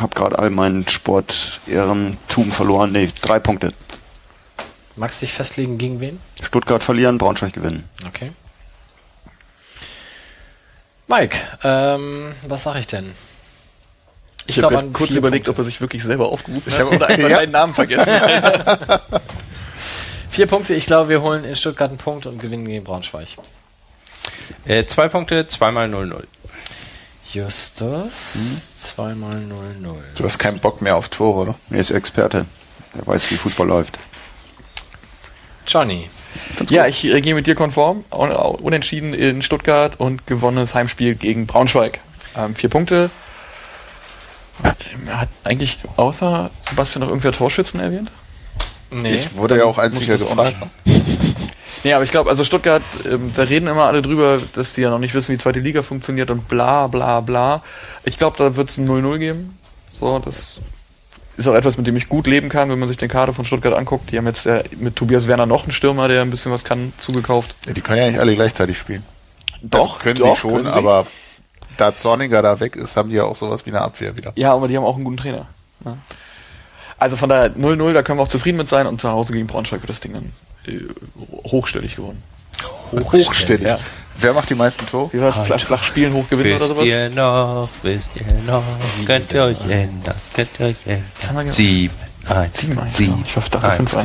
habe 0.00 0.14
gerade 0.14 0.38
all 0.38 0.50
meinen 0.50 0.86
Sport-Ehrentum 0.86 2.52
verloren. 2.52 2.92
Nee, 2.92 3.08
drei 3.22 3.40
Punkte. 3.40 3.72
Magst 4.96 5.20
du 5.20 5.26
dich 5.26 5.34
festlegen 5.34 5.76
gegen 5.78 6.00
wen? 6.00 6.18
Stuttgart 6.42 6.82
verlieren, 6.82 7.18
Braunschweig 7.18 7.52
gewinnen. 7.52 7.88
Okay. 8.06 8.32
Mike, 11.08 11.36
ähm, 11.62 12.34
was 12.48 12.62
sag 12.64 12.76
ich 12.76 12.86
denn? 12.86 13.12
Ich 14.46 14.56
glaub, 14.56 14.72
habe 14.72 14.88
kurz 14.88 15.10
überlegt, 15.12 15.44
Punkte. 15.46 15.60
ob 15.60 15.64
er 15.66 15.70
sich 15.70 15.80
wirklich 15.80 16.02
selber 16.02 16.28
aufgerufen 16.28 16.62
Ich 16.66 16.78
hat 16.78 16.86
hab- 16.86 16.92
oder 16.94 17.08
einfach 17.08 17.28
Ja. 17.30 17.36
deinen 17.38 17.52
Namen 17.52 17.74
vergessen. 17.74 18.10
Vier 20.30 20.46
Punkte, 20.46 20.74
ich 20.74 20.86
glaube, 20.86 21.08
wir 21.10 21.22
holen 21.22 21.44
in 21.44 21.56
Stuttgart 21.56 21.90
einen 21.90 21.98
Punkt 21.98 22.26
und 22.26 22.38
gewinnen 22.40 22.64
gegen 22.66 22.84
Braunschweig. 22.84 23.28
Äh, 24.66 24.84
zwei 24.86 25.08
Punkte, 25.08 25.46
zweimal 25.48 25.88
0-0. 25.92 26.22
Justus, 27.32 28.76
zweimal 28.76 29.34
0-0. 29.36 29.94
Du 30.16 30.24
hast 30.24 30.38
keinen 30.38 30.58
Bock 30.60 30.80
mehr 30.80 30.96
auf 30.96 31.08
Tore, 31.08 31.40
oder? 31.42 31.54
Er 31.70 31.78
ist 31.80 31.90
Experte. 31.90 32.46
Er 32.96 33.06
weiß, 33.06 33.30
wie 33.30 33.36
Fußball 33.36 33.66
läuft. 33.66 33.98
Johnny, 35.66 36.08
ja, 36.68 36.86
ich 36.86 37.04
äh, 37.04 37.20
gehe 37.20 37.34
mit 37.34 37.46
dir 37.46 37.54
konform. 37.54 38.04
Un- 38.12 38.30
Unentschieden 38.30 39.14
in 39.14 39.42
Stuttgart 39.42 39.98
und 39.98 40.26
gewonnenes 40.26 40.74
Heimspiel 40.74 41.14
gegen 41.14 41.46
Braunschweig. 41.46 42.00
Ähm, 42.36 42.54
vier 42.54 42.70
Punkte. 42.70 43.10
Hat 44.62 45.28
eigentlich 45.44 45.78
außer 45.96 46.50
Sebastian 46.68 47.00
noch 47.02 47.08
irgendwer 47.08 47.32
Torschützen 47.32 47.80
erwähnt? 47.80 48.10
nee. 48.90 49.14
Ich 49.14 49.34
wurde 49.36 49.58
ja 49.58 49.64
auch 49.64 49.78
einziger 49.78 50.16
gefragt. 50.16 50.56
Nee, 51.84 51.92
aber 51.92 52.04
ich 52.04 52.10
glaube, 52.10 52.30
also 52.30 52.42
Stuttgart, 52.42 52.82
ähm, 53.04 53.32
da 53.36 53.42
reden 53.42 53.66
immer 53.68 53.84
alle 53.84 54.00
drüber, 54.02 54.40
dass 54.54 54.74
die 54.74 54.80
ja 54.80 54.90
noch 54.90 54.98
nicht 54.98 55.14
wissen, 55.14 55.28
wie 55.32 55.36
die 55.36 55.42
zweite 55.42 55.60
Liga 55.60 55.82
funktioniert 55.82 56.30
und 56.30 56.48
bla 56.48 56.86
bla 56.86 57.20
bla. 57.20 57.62
Ich 58.04 58.18
glaube, 58.18 58.36
da 58.38 58.56
wird 58.56 58.70
es 58.70 58.78
ein 58.78 58.88
0-0 58.88 59.18
geben. 59.18 59.58
So, 59.92 60.18
das 60.18 60.58
ist 61.36 61.46
auch 61.46 61.54
etwas, 61.54 61.76
mit 61.76 61.86
dem 61.86 61.96
ich 61.96 62.08
gut 62.08 62.26
leben 62.26 62.48
kann, 62.48 62.70
wenn 62.70 62.78
man 62.78 62.88
sich 62.88 62.96
den 62.96 63.08
Kader 63.08 63.32
von 63.32 63.44
Stuttgart 63.44 63.74
anguckt. 63.74 64.10
Die 64.10 64.18
haben 64.18 64.26
jetzt 64.26 64.46
äh, 64.46 64.64
mit 64.78 64.96
Tobias 64.96 65.26
Werner 65.26 65.46
noch 65.46 65.64
einen 65.64 65.72
Stürmer, 65.72 66.08
der 66.08 66.22
ein 66.22 66.30
bisschen 66.30 66.52
was 66.52 66.64
kann, 66.64 66.92
zugekauft. 66.98 67.54
Ja, 67.66 67.72
die 67.72 67.80
können 67.80 67.98
ja 67.98 68.10
nicht 68.10 68.20
alle 68.20 68.34
gleichzeitig 68.34 68.78
spielen. 68.78 69.04
Doch, 69.62 69.94
also 69.94 70.02
können 70.02 70.18
doch, 70.20 70.34
sie 70.34 70.40
schon, 70.40 70.54
können 70.54 70.70
sie. 70.70 70.76
aber 70.76 71.06
da 71.76 71.94
Zorniger 71.94 72.42
da 72.42 72.58
weg 72.60 72.76
ist, 72.76 72.96
haben 72.96 73.10
die 73.10 73.16
ja 73.16 73.24
auch 73.24 73.36
sowas 73.36 73.66
wie 73.66 73.70
eine 73.70 73.82
Abwehr 73.82 74.16
wieder. 74.16 74.32
Ja, 74.36 74.54
aber 74.54 74.68
die 74.68 74.76
haben 74.76 74.84
auch 74.84 74.96
einen 74.96 75.04
guten 75.04 75.18
Trainer. 75.18 75.46
Ja. 75.84 75.96
Also 76.98 77.16
von 77.16 77.28
daher 77.28 77.54
0-0, 77.54 77.92
da 77.92 78.02
können 78.02 78.18
wir 78.18 78.22
auch 78.22 78.28
zufrieden 78.28 78.56
mit 78.56 78.68
sein 78.68 78.86
und 78.86 79.00
zu 79.00 79.10
Hause 79.10 79.32
gegen 79.32 79.46
Braunschweig 79.46 79.82
wird 79.82 79.90
das 79.90 80.00
Ding 80.00 80.14
dann 80.14 80.32
äh, 80.66 80.80
hochstellig 81.44 81.96
gewonnen. 81.96 82.22
Hochstellig. 82.92 83.66
Ja. 83.66 83.78
Wer 84.18 84.32
macht 84.32 84.48
die 84.50 84.54
meisten 84.54 84.86
Tore? 84.86 85.12
Wie 85.12 85.20
war 85.20 85.28
es? 85.28 85.36
Flach, 85.36 85.60
flach 85.60 85.82
spielen, 85.82 86.12
hoch 86.14 86.28
gewinnen 86.28 86.54
oder 86.56 86.60
Wisst 86.64 86.70
sowas? 86.70 86.84
ihr 86.86 87.10
noch, 87.10 87.68
wisst 87.82 88.10
ihr 88.16 88.32
noch, 88.46 88.62
könnt 89.04 89.30
ihr 89.32 89.42
euch 89.44 89.60
ändern, 89.68 90.14
könnt 90.34 90.50
ihr 90.58 90.66
euch 90.66 90.76
ändern. 90.86 91.50
Sieben, 91.50 91.94
eins, 92.28 92.58
Sieben, 92.58 92.78
eins, 92.78 92.96
sieben, 92.96 93.12
genau. 93.22 93.40
Ich 93.44 93.50
dachte 93.50 93.70
eins. 93.70 93.94
5-1. 93.94 94.04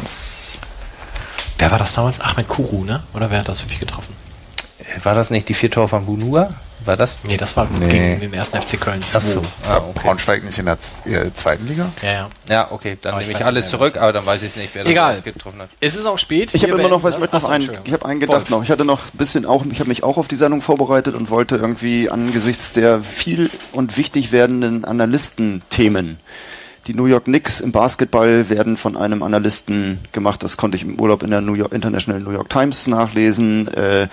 Wer 1.58 1.72
war 1.72 1.80
das 1.80 1.94
damals? 1.94 2.20
Ahmed 2.20 2.48
Kuru, 2.48 2.84
ne? 2.84 3.04
Oder 3.14 3.30
wer 3.30 3.40
hat 3.40 3.48
das 3.48 3.60
so 3.60 3.68
viel 3.68 3.80
getroffen? 3.80 4.14
War 5.04 5.16
das 5.16 5.30
nicht 5.30 5.48
die 5.48 5.54
vier 5.54 5.72
Tore 5.72 5.88
von 5.88 6.06
Bunua? 6.06 6.50
War 6.86 6.98
das? 6.98 7.20
Nee, 7.24 7.38
das 7.38 7.56
war 7.56 7.68
Nee. 7.80 7.90
gegen 7.92 8.20
den 8.22 8.34
ersten 8.34 8.60
FC 8.62 8.80
Köln 8.80 9.04
2. 9.04 9.20
Ach 9.20 9.24
so. 9.24 9.44
Ah, 9.68 9.78
okay. 9.78 9.92
Braunschweig 10.02 10.44
nicht 10.44 10.58
in 10.58 10.66
der 10.66 10.78
äh, 11.06 11.32
zweiten 11.34 11.68
Liga? 11.68 11.92
Ja, 12.02 12.12
ja. 12.12 12.30
Ja, 12.50 12.72
okay, 12.72 12.98
dann 13.00 13.14
Aber 13.14 13.22
ich 13.22 13.28
nehme 13.28 13.40
weiß 13.40 13.42
ich 13.42 13.48
alles 13.48 13.70
zurück, 13.70 13.98
aber 13.98 14.12
dann 14.12 14.26
weiß 14.26 14.42
ich 14.42 14.50
es 14.50 14.56
nicht, 14.56 14.74
wer 14.74 14.84
das 14.84 14.92
Egal. 14.92 15.22
getroffen 15.22 15.62
hat. 15.62 15.70
Es 15.80 15.96
ist 15.96 16.06
auch 16.06 16.18
spät. 16.18 16.50
Ich 16.54 16.64
habe 16.64 16.74
immer 16.80 16.90
noch 16.90 17.04
was 17.04 17.20
mit 17.20 17.32
das. 17.32 17.34
noch 17.34 17.38
Ach 17.38 17.42
so, 17.42 17.48
ein, 17.50 17.56
Entschuldigung. 17.62 17.86
ich 17.86 17.94
habe 17.94 18.06
einen 18.06 18.20
gedacht 18.20 18.50
noch. 18.50 18.64
Ich 18.64 18.72
hatte 18.72 18.86
noch 18.86 19.00
ein 19.14 19.18
bisschen 19.18 19.46
auch, 19.46 19.64
ich 19.70 19.80
habe 19.80 19.90
mich 19.90 20.04
auch 20.04 20.18
auf 20.18 20.28
die 20.28 20.36
Sendung 20.36 20.62
vorbereitet 20.62 21.14
und 21.16 21.30
wollte 21.30 21.58
irgendwie 21.58 22.10
angesichts 22.10 22.72
der 22.72 23.02
viel 23.02 23.50
und 23.74 23.98
wichtig 23.98 24.32
werdenden 24.32 24.84
Analystenthemen. 24.86 26.18
Die 26.88 26.96
New 26.96 27.06
York 27.06 27.26
Knicks 27.26 27.60
im 27.62 27.72
Basketball 27.72 28.50
werden 28.50 28.76
von 28.76 28.98
einem 28.98 29.22
Analysten 29.22 30.00
gemacht. 30.14 30.42
Das 30.42 30.58
konnte 30.58 30.78
ich 30.78 30.84
im 30.84 31.00
Urlaub 31.00 31.22
in 31.22 31.30
der 31.30 31.42
New 31.42 31.54
York, 31.54 31.74
International 31.74 32.20
New 32.20 32.32
York 32.32 32.50
Times 32.50 32.88
nachlesen. 32.88 33.68
Äh, 33.68 34.08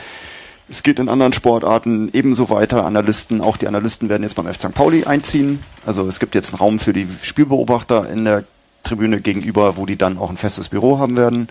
es 0.71 0.83
geht 0.83 0.99
in 0.99 1.09
anderen 1.09 1.33
Sportarten 1.33 2.11
ebenso 2.13 2.51
weiter. 2.51 2.85
Analysten, 2.85 3.41
auch 3.41 3.57
die 3.57 3.69
Analysten 3.69 4.09
werden 4.09 4.23
jetzt 4.23 4.35
beim 4.35 4.47
F. 4.47 4.59
St. 4.59 4.75
Pauli 4.75 5.05
einziehen. 5.05 5.61
Also 5.87 6.07
es 6.07 6.21
gibt 6.21 6.35
jetzt 6.35 6.53
einen 6.53 6.59
Raum 6.59 6.79
für 6.79 6.93
die 6.93 7.07
Spielbeobachter 7.23 8.11
in 8.11 8.25
der 8.25 8.45
Tribüne 8.85 9.21
gegenüber, 9.21 9.77
wo 9.77 9.87
die 9.87 9.97
dann 9.97 10.19
auch 10.19 10.31
ein 10.31 10.37
festes 10.37 10.69
Büro 10.69 10.99
haben 10.99 11.17
werden. 11.17 11.49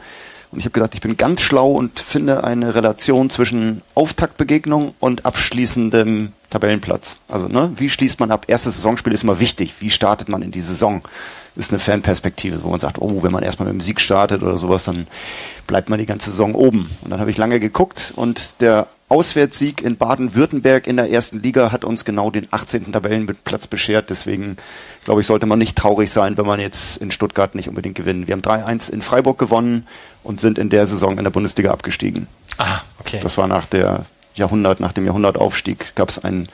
Und 0.52 0.60
ich 0.60 0.66
habe 0.66 0.72
gedacht, 0.72 0.94
ich 0.94 1.02
bin 1.02 1.18
ganz 1.18 1.42
schlau 1.42 1.74
und 1.74 2.00
finde 2.00 2.44
eine 2.44 2.74
Relation 2.74 3.30
zwischen 3.30 3.82
Auftaktbegegnung 3.96 4.94
und 5.00 5.26
abschließendem 5.26 6.32
Tabellenplatz. 6.50 7.20
Also, 7.28 7.48
ne, 7.50 7.72
wie 7.76 7.90
schließt 7.90 8.22
man 8.22 8.32
ab? 8.32 8.46
Erstes 8.48 8.76
Saisonspiel 8.76 9.12
ist 9.12 9.24
immer 9.24 9.42
wichtig. 9.42 9.74
Wie 9.80 9.90
startet 9.90 10.30
man 10.30 10.42
in 10.42 10.52
die 10.52 10.62
Saison? 10.62 11.02
Ist 11.58 11.72
eine 11.72 11.80
Fanperspektive, 11.80 12.64
wo 12.64 12.70
man 12.70 12.80
sagt, 12.80 13.02
oh, 13.02 13.24
wenn 13.24 13.32
man 13.32 13.44
erstmal 13.44 13.68
mit 13.68 13.82
dem 13.82 13.84
Sieg 13.84 14.00
startet 14.00 14.42
oder 14.42 14.58
sowas, 14.58 14.86
dann 14.86 15.08
bleibt 15.66 15.90
man 15.90 16.00
die 16.00 16.06
ganze 16.06 16.30
Saison 16.30 16.56
oben. 16.56 16.90
Und 17.02 17.10
dann 17.10 17.20
habe 17.20 17.32
ich 17.32 17.38
lange 17.38 17.60
geguckt 17.60 18.14
und 18.16 18.62
der 18.62 18.88
Auswärtssieg 19.10 19.82
in 19.82 19.96
Baden-Württemberg 19.96 20.86
in 20.86 20.98
der 20.98 21.10
ersten 21.10 21.42
Liga 21.42 21.72
hat 21.72 21.86
uns 21.86 22.04
genau 22.04 22.30
den 22.30 22.48
18. 22.52 22.92
Tabellenplatz 22.92 23.68
beschert. 23.68 24.10
Deswegen, 24.10 24.58
glaube 25.06 25.22
ich, 25.22 25.28
sollte 25.28 25.46
man 25.46 25.60
nicht 25.60 25.78
traurig 25.78 26.12
sein, 26.12 26.38
wenn 26.38 26.46
man 26.46 26.60
jetzt 26.60 26.98
in 26.98 27.12
Stuttgart 27.12 27.56
nicht 27.56 27.70
unbedingt 27.70 27.96
gewinnt. 27.96 28.28
Wir 28.28 28.34
haben 28.34 28.42
3-1 28.42 28.92
in 28.92 29.02
Freiburg 29.02 29.38
gewonnen 29.38 29.88
und 30.24 30.42
sind 30.42 30.58
in 30.58 30.70
der 30.70 30.88
Saison 30.88 31.18
in 31.18 31.24
der 31.24 31.32
Bundesliga 31.32 31.72
abgestiegen. 31.72 32.28
Ah, 32.58 32.82
okay. 33.00 33.20
Das 33.22 33.38
war 33.38 33.48
nach 33.48 33.66
der 33.66 34.06
Jahrhundert, 34.36 34.82
nach 34.82 34.92
dem 34.92 35.06
Jahrhundertaufstieg, 35.06 35.96
gab 35.96 36.10
es 36.10 36.24
ein 36.24 36.50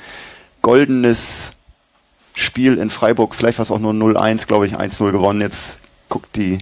goldenes 0.61 1.53
Spiel 2.35 2.77
in 2.77 2.91
Freiburg. 2.91 3.33
Vielleicht 3.33 3.57
war 3.57 3.63
es 3.63 3.71
auch 3.71 3.79
nur 3.79 3.93
0-1, 3.93 4.45
glaube 4.45 4.67
ich, 4.67 4.77
1-0 4.77 5.11
gewonnen. 5.11 5.41
Jetzt 5.41 5.79
guckt 6.07 6.35
die 6.35 6.59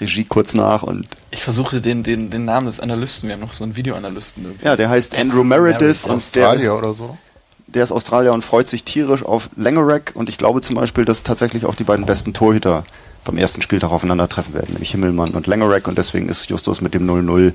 Regie 0.00 0.24
kurz 0.24 0.54
nach 0.54 0.82
und 0.82 1.06
Ich 1.30 1.42
versuche 1.42 1.80
den, 1.80 2.02
den, 2.02 2.30
den 2.30 2.44
Namen 2.44 2.66
des 2.66 2.80
Analysten, 2.80 3.28
wir 3.28 3.34
haben 3.36 3.42
noch 3.42 3.52
so 3.52 3.64
einen 3.64 3.76
Videoanalysten. 3.76 4.44
irgendwie. 4.44 4.64
ja, 4.64 4.76
der 4.76 4.90
heißt 4.90 5.16
Andrew 5.16 5.44
Meredith 5.44 6.04
und 6.04 6.34
der, 6.34 6.48
Australier 6.48 6.76
oder 6.76 6.94
so? 6.94 7.18
der 7.66 7.84
ist 7.84 7.92
Australier 7.92 8.32
und 8.32 8.42
freut 8.42 8.68
sich 8.68 8.84
tierisch 8.84 9.24
auf 9.24 9.50
Langerack 9.56 10.12
und 10.14 10.28
ich 10.28 10.38
glaube 10.38 10.60
zum 10.60 10.76
Beispiel, 10.76 11.04
dass 11.04 11.22
tatsächlich 11.22 11.66
auch 11.66 11.74
die 11.74 11.84
beiden 11.84 12.06
besten 12.06 12.32
Torhüter 12.34 12.84
beim 13.24 13.38
ersten 13.38 13.62
Spieltag 13.62 13.90
aufeinandertreffen 13.90 14.54
werden, 14.54 14.72
nämlich 14.72 14.90
Himmelmann 14.90 15.30
und 15.30 15.46
Langerack 15.46 15.88
und 15.88 15.96
deswegen 15.96 16.28
ist 16.28 16.50
Justus 16.50 16.80
mit 16.80 16.94
dem 16.94 17.08
0-0 17.08 17.52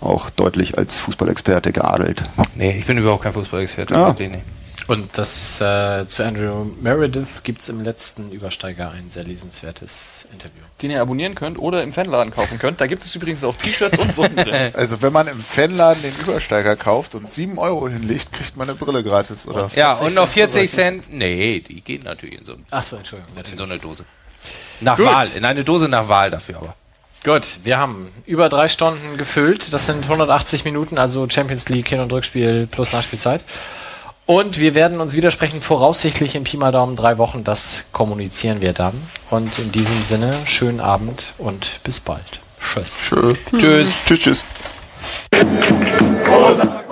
auch 0.00 0.30
deutlich 0.30 0.78
als 0.78 0.98
Fußballexperte 0.98 1.72
geadelt. 1.72 2.22
Nee, 2.54 2.76
ich 2.78 2.86
bin 2.86 2.98
überhaupt 2.98 3.22
kein 3.22 3.32
Fußballexperte. 3.32 3.94
Ja. 3.94 4.12
nicht. 4.12 4.44
Und 4.88 5.16
das 5.16 5.60
äh, 5.60 6.06
zu 6.06 6.24
Andrew 6.24 6.66
Meredith 6.80 7.44
gibt's 7.44 7.68
im 7.68 7.82
letzten 7.84 8.32
Übersteiger 8.32 8.90
ein 8.90 9.10
sehr 9.10 9.22
lesenswertes 9.24 10.26
Interview. 10.32 10.64
Den 10.82 10.90
ihr 10.90 11.00
abonnieren 11.00 11.34
könnt 11.36 11.58
oder 11.58 11.82
im 11.82 11.92
Fanladen 11.92 12.32
kaufen 12.32 12.58
könnt. 12.58 12.80
Da 12.80 12.86
gibt 12.88 13.04
es 13.04 13.14
übrigens 13.14 13.44
auch 13.44 13.54
T-Shirts 13.54 13.98
und 13.98 14.14
Sonnenbrillen. 14.14 14.74
Also 14.82 15.00
wenn 15.00 15.12
man 15.12 15.28
im 15.28 15.40
Fanladen 15.40 16.02
den 16.02 16.14
Übersteiger 16.20 16.74
kauft 16.76 17.14
und 17.14 17.30
7 17.30 17.56
Euro 17.58 17.88
hinlegt, 17.88 18.32
kriegt 18.32 18.56
man 18.56 18.68
eine 18.68 18.76
Brille 18.76 19.02
gratis, 19.04 19.46
oder? 19.46 19.70
Ja, 19.76 19.94
40 19.94 20.06
und 20.08 20.14
noch 20.14 20.32
Cent 20.32 20.52
40 20.52 20.70
Cent. 20.72 21.12
Nee, 21.12 21.60
die 21.60 21.80
gehen 21.80 22.02
natürlich 22.02 22.38
in 22.38 22.44
so, 22.44 22.56
Ach 22.70 22.82
so, 22.82 22.96
Entschuldigung. 22.96 23.32
in 23.48 23.56
so 23.56 23.64
eine 23.64 23.78
Dose. 23.78 24.04
Nach 24.80 24.96
Gut. 24.96 25.06
Wahl, 25.06 25.28
in 25.36 25.44
eine 25.44 25.62
Dose 25.62 25.88
nach 25.88 26.08
Wahl 26.08 26.30
dafür 26.30 26.56
aber. 26.56 26.74
Gut, 27.24 27.58
wir 27.62 27.78
haben 27.78 28.10
über 28.26 28.48
drei 28.48 28.66
Stunden 28.66 29.16
gefüllt. 29.16 29.72
Das 29.72 29.86
sind 29.86 30.02
180 30.04 30.64
Minuten, 30.64 30.98
also 30.98 31.28
Champions 31.30 31.68
League, 31.68 31.88
Hin- 31.88 32.00
und 32.00 32.12
Rückspiel 32.12 32.66
plus 32.68 32.92
Nachspielzeit. 32.92 33.44
Und 34.32 34.58
wir 34.58 34.74
werden 34.74 35.02
uns 35.02 35.12
widersprechen, 35.12 35.60
voraussichtlich 35.60 36.34
in 36.36 36.44
Pi 36.44 36.56
mal 36.56 36.72
Daumen 36.72 36.96
drei 36.96 37.18
Wochen. 37.18 37.44
Das 37.44 37.84
kommunizieren 37.92 38.62
wir 38.62 38.72
dann. 38.72 38.94
Und 39.28 39.58
in 39.58 39.72
diesem 39.72 40.02
Sinne, 40.02 40.34
schönen 40.46 40.80
Abend 40.80 41.34
und 41.36 41.80
bis 41.84 42.00
bald. 42.00 42.40
Tschüss. 42.58 42.98
Tschö. 43.06 43.34
Tschüss. 43.50 43.92
Tschüss, 44.06 44.20
tschüss. 44.20 44.44
Großer 46.24 46.82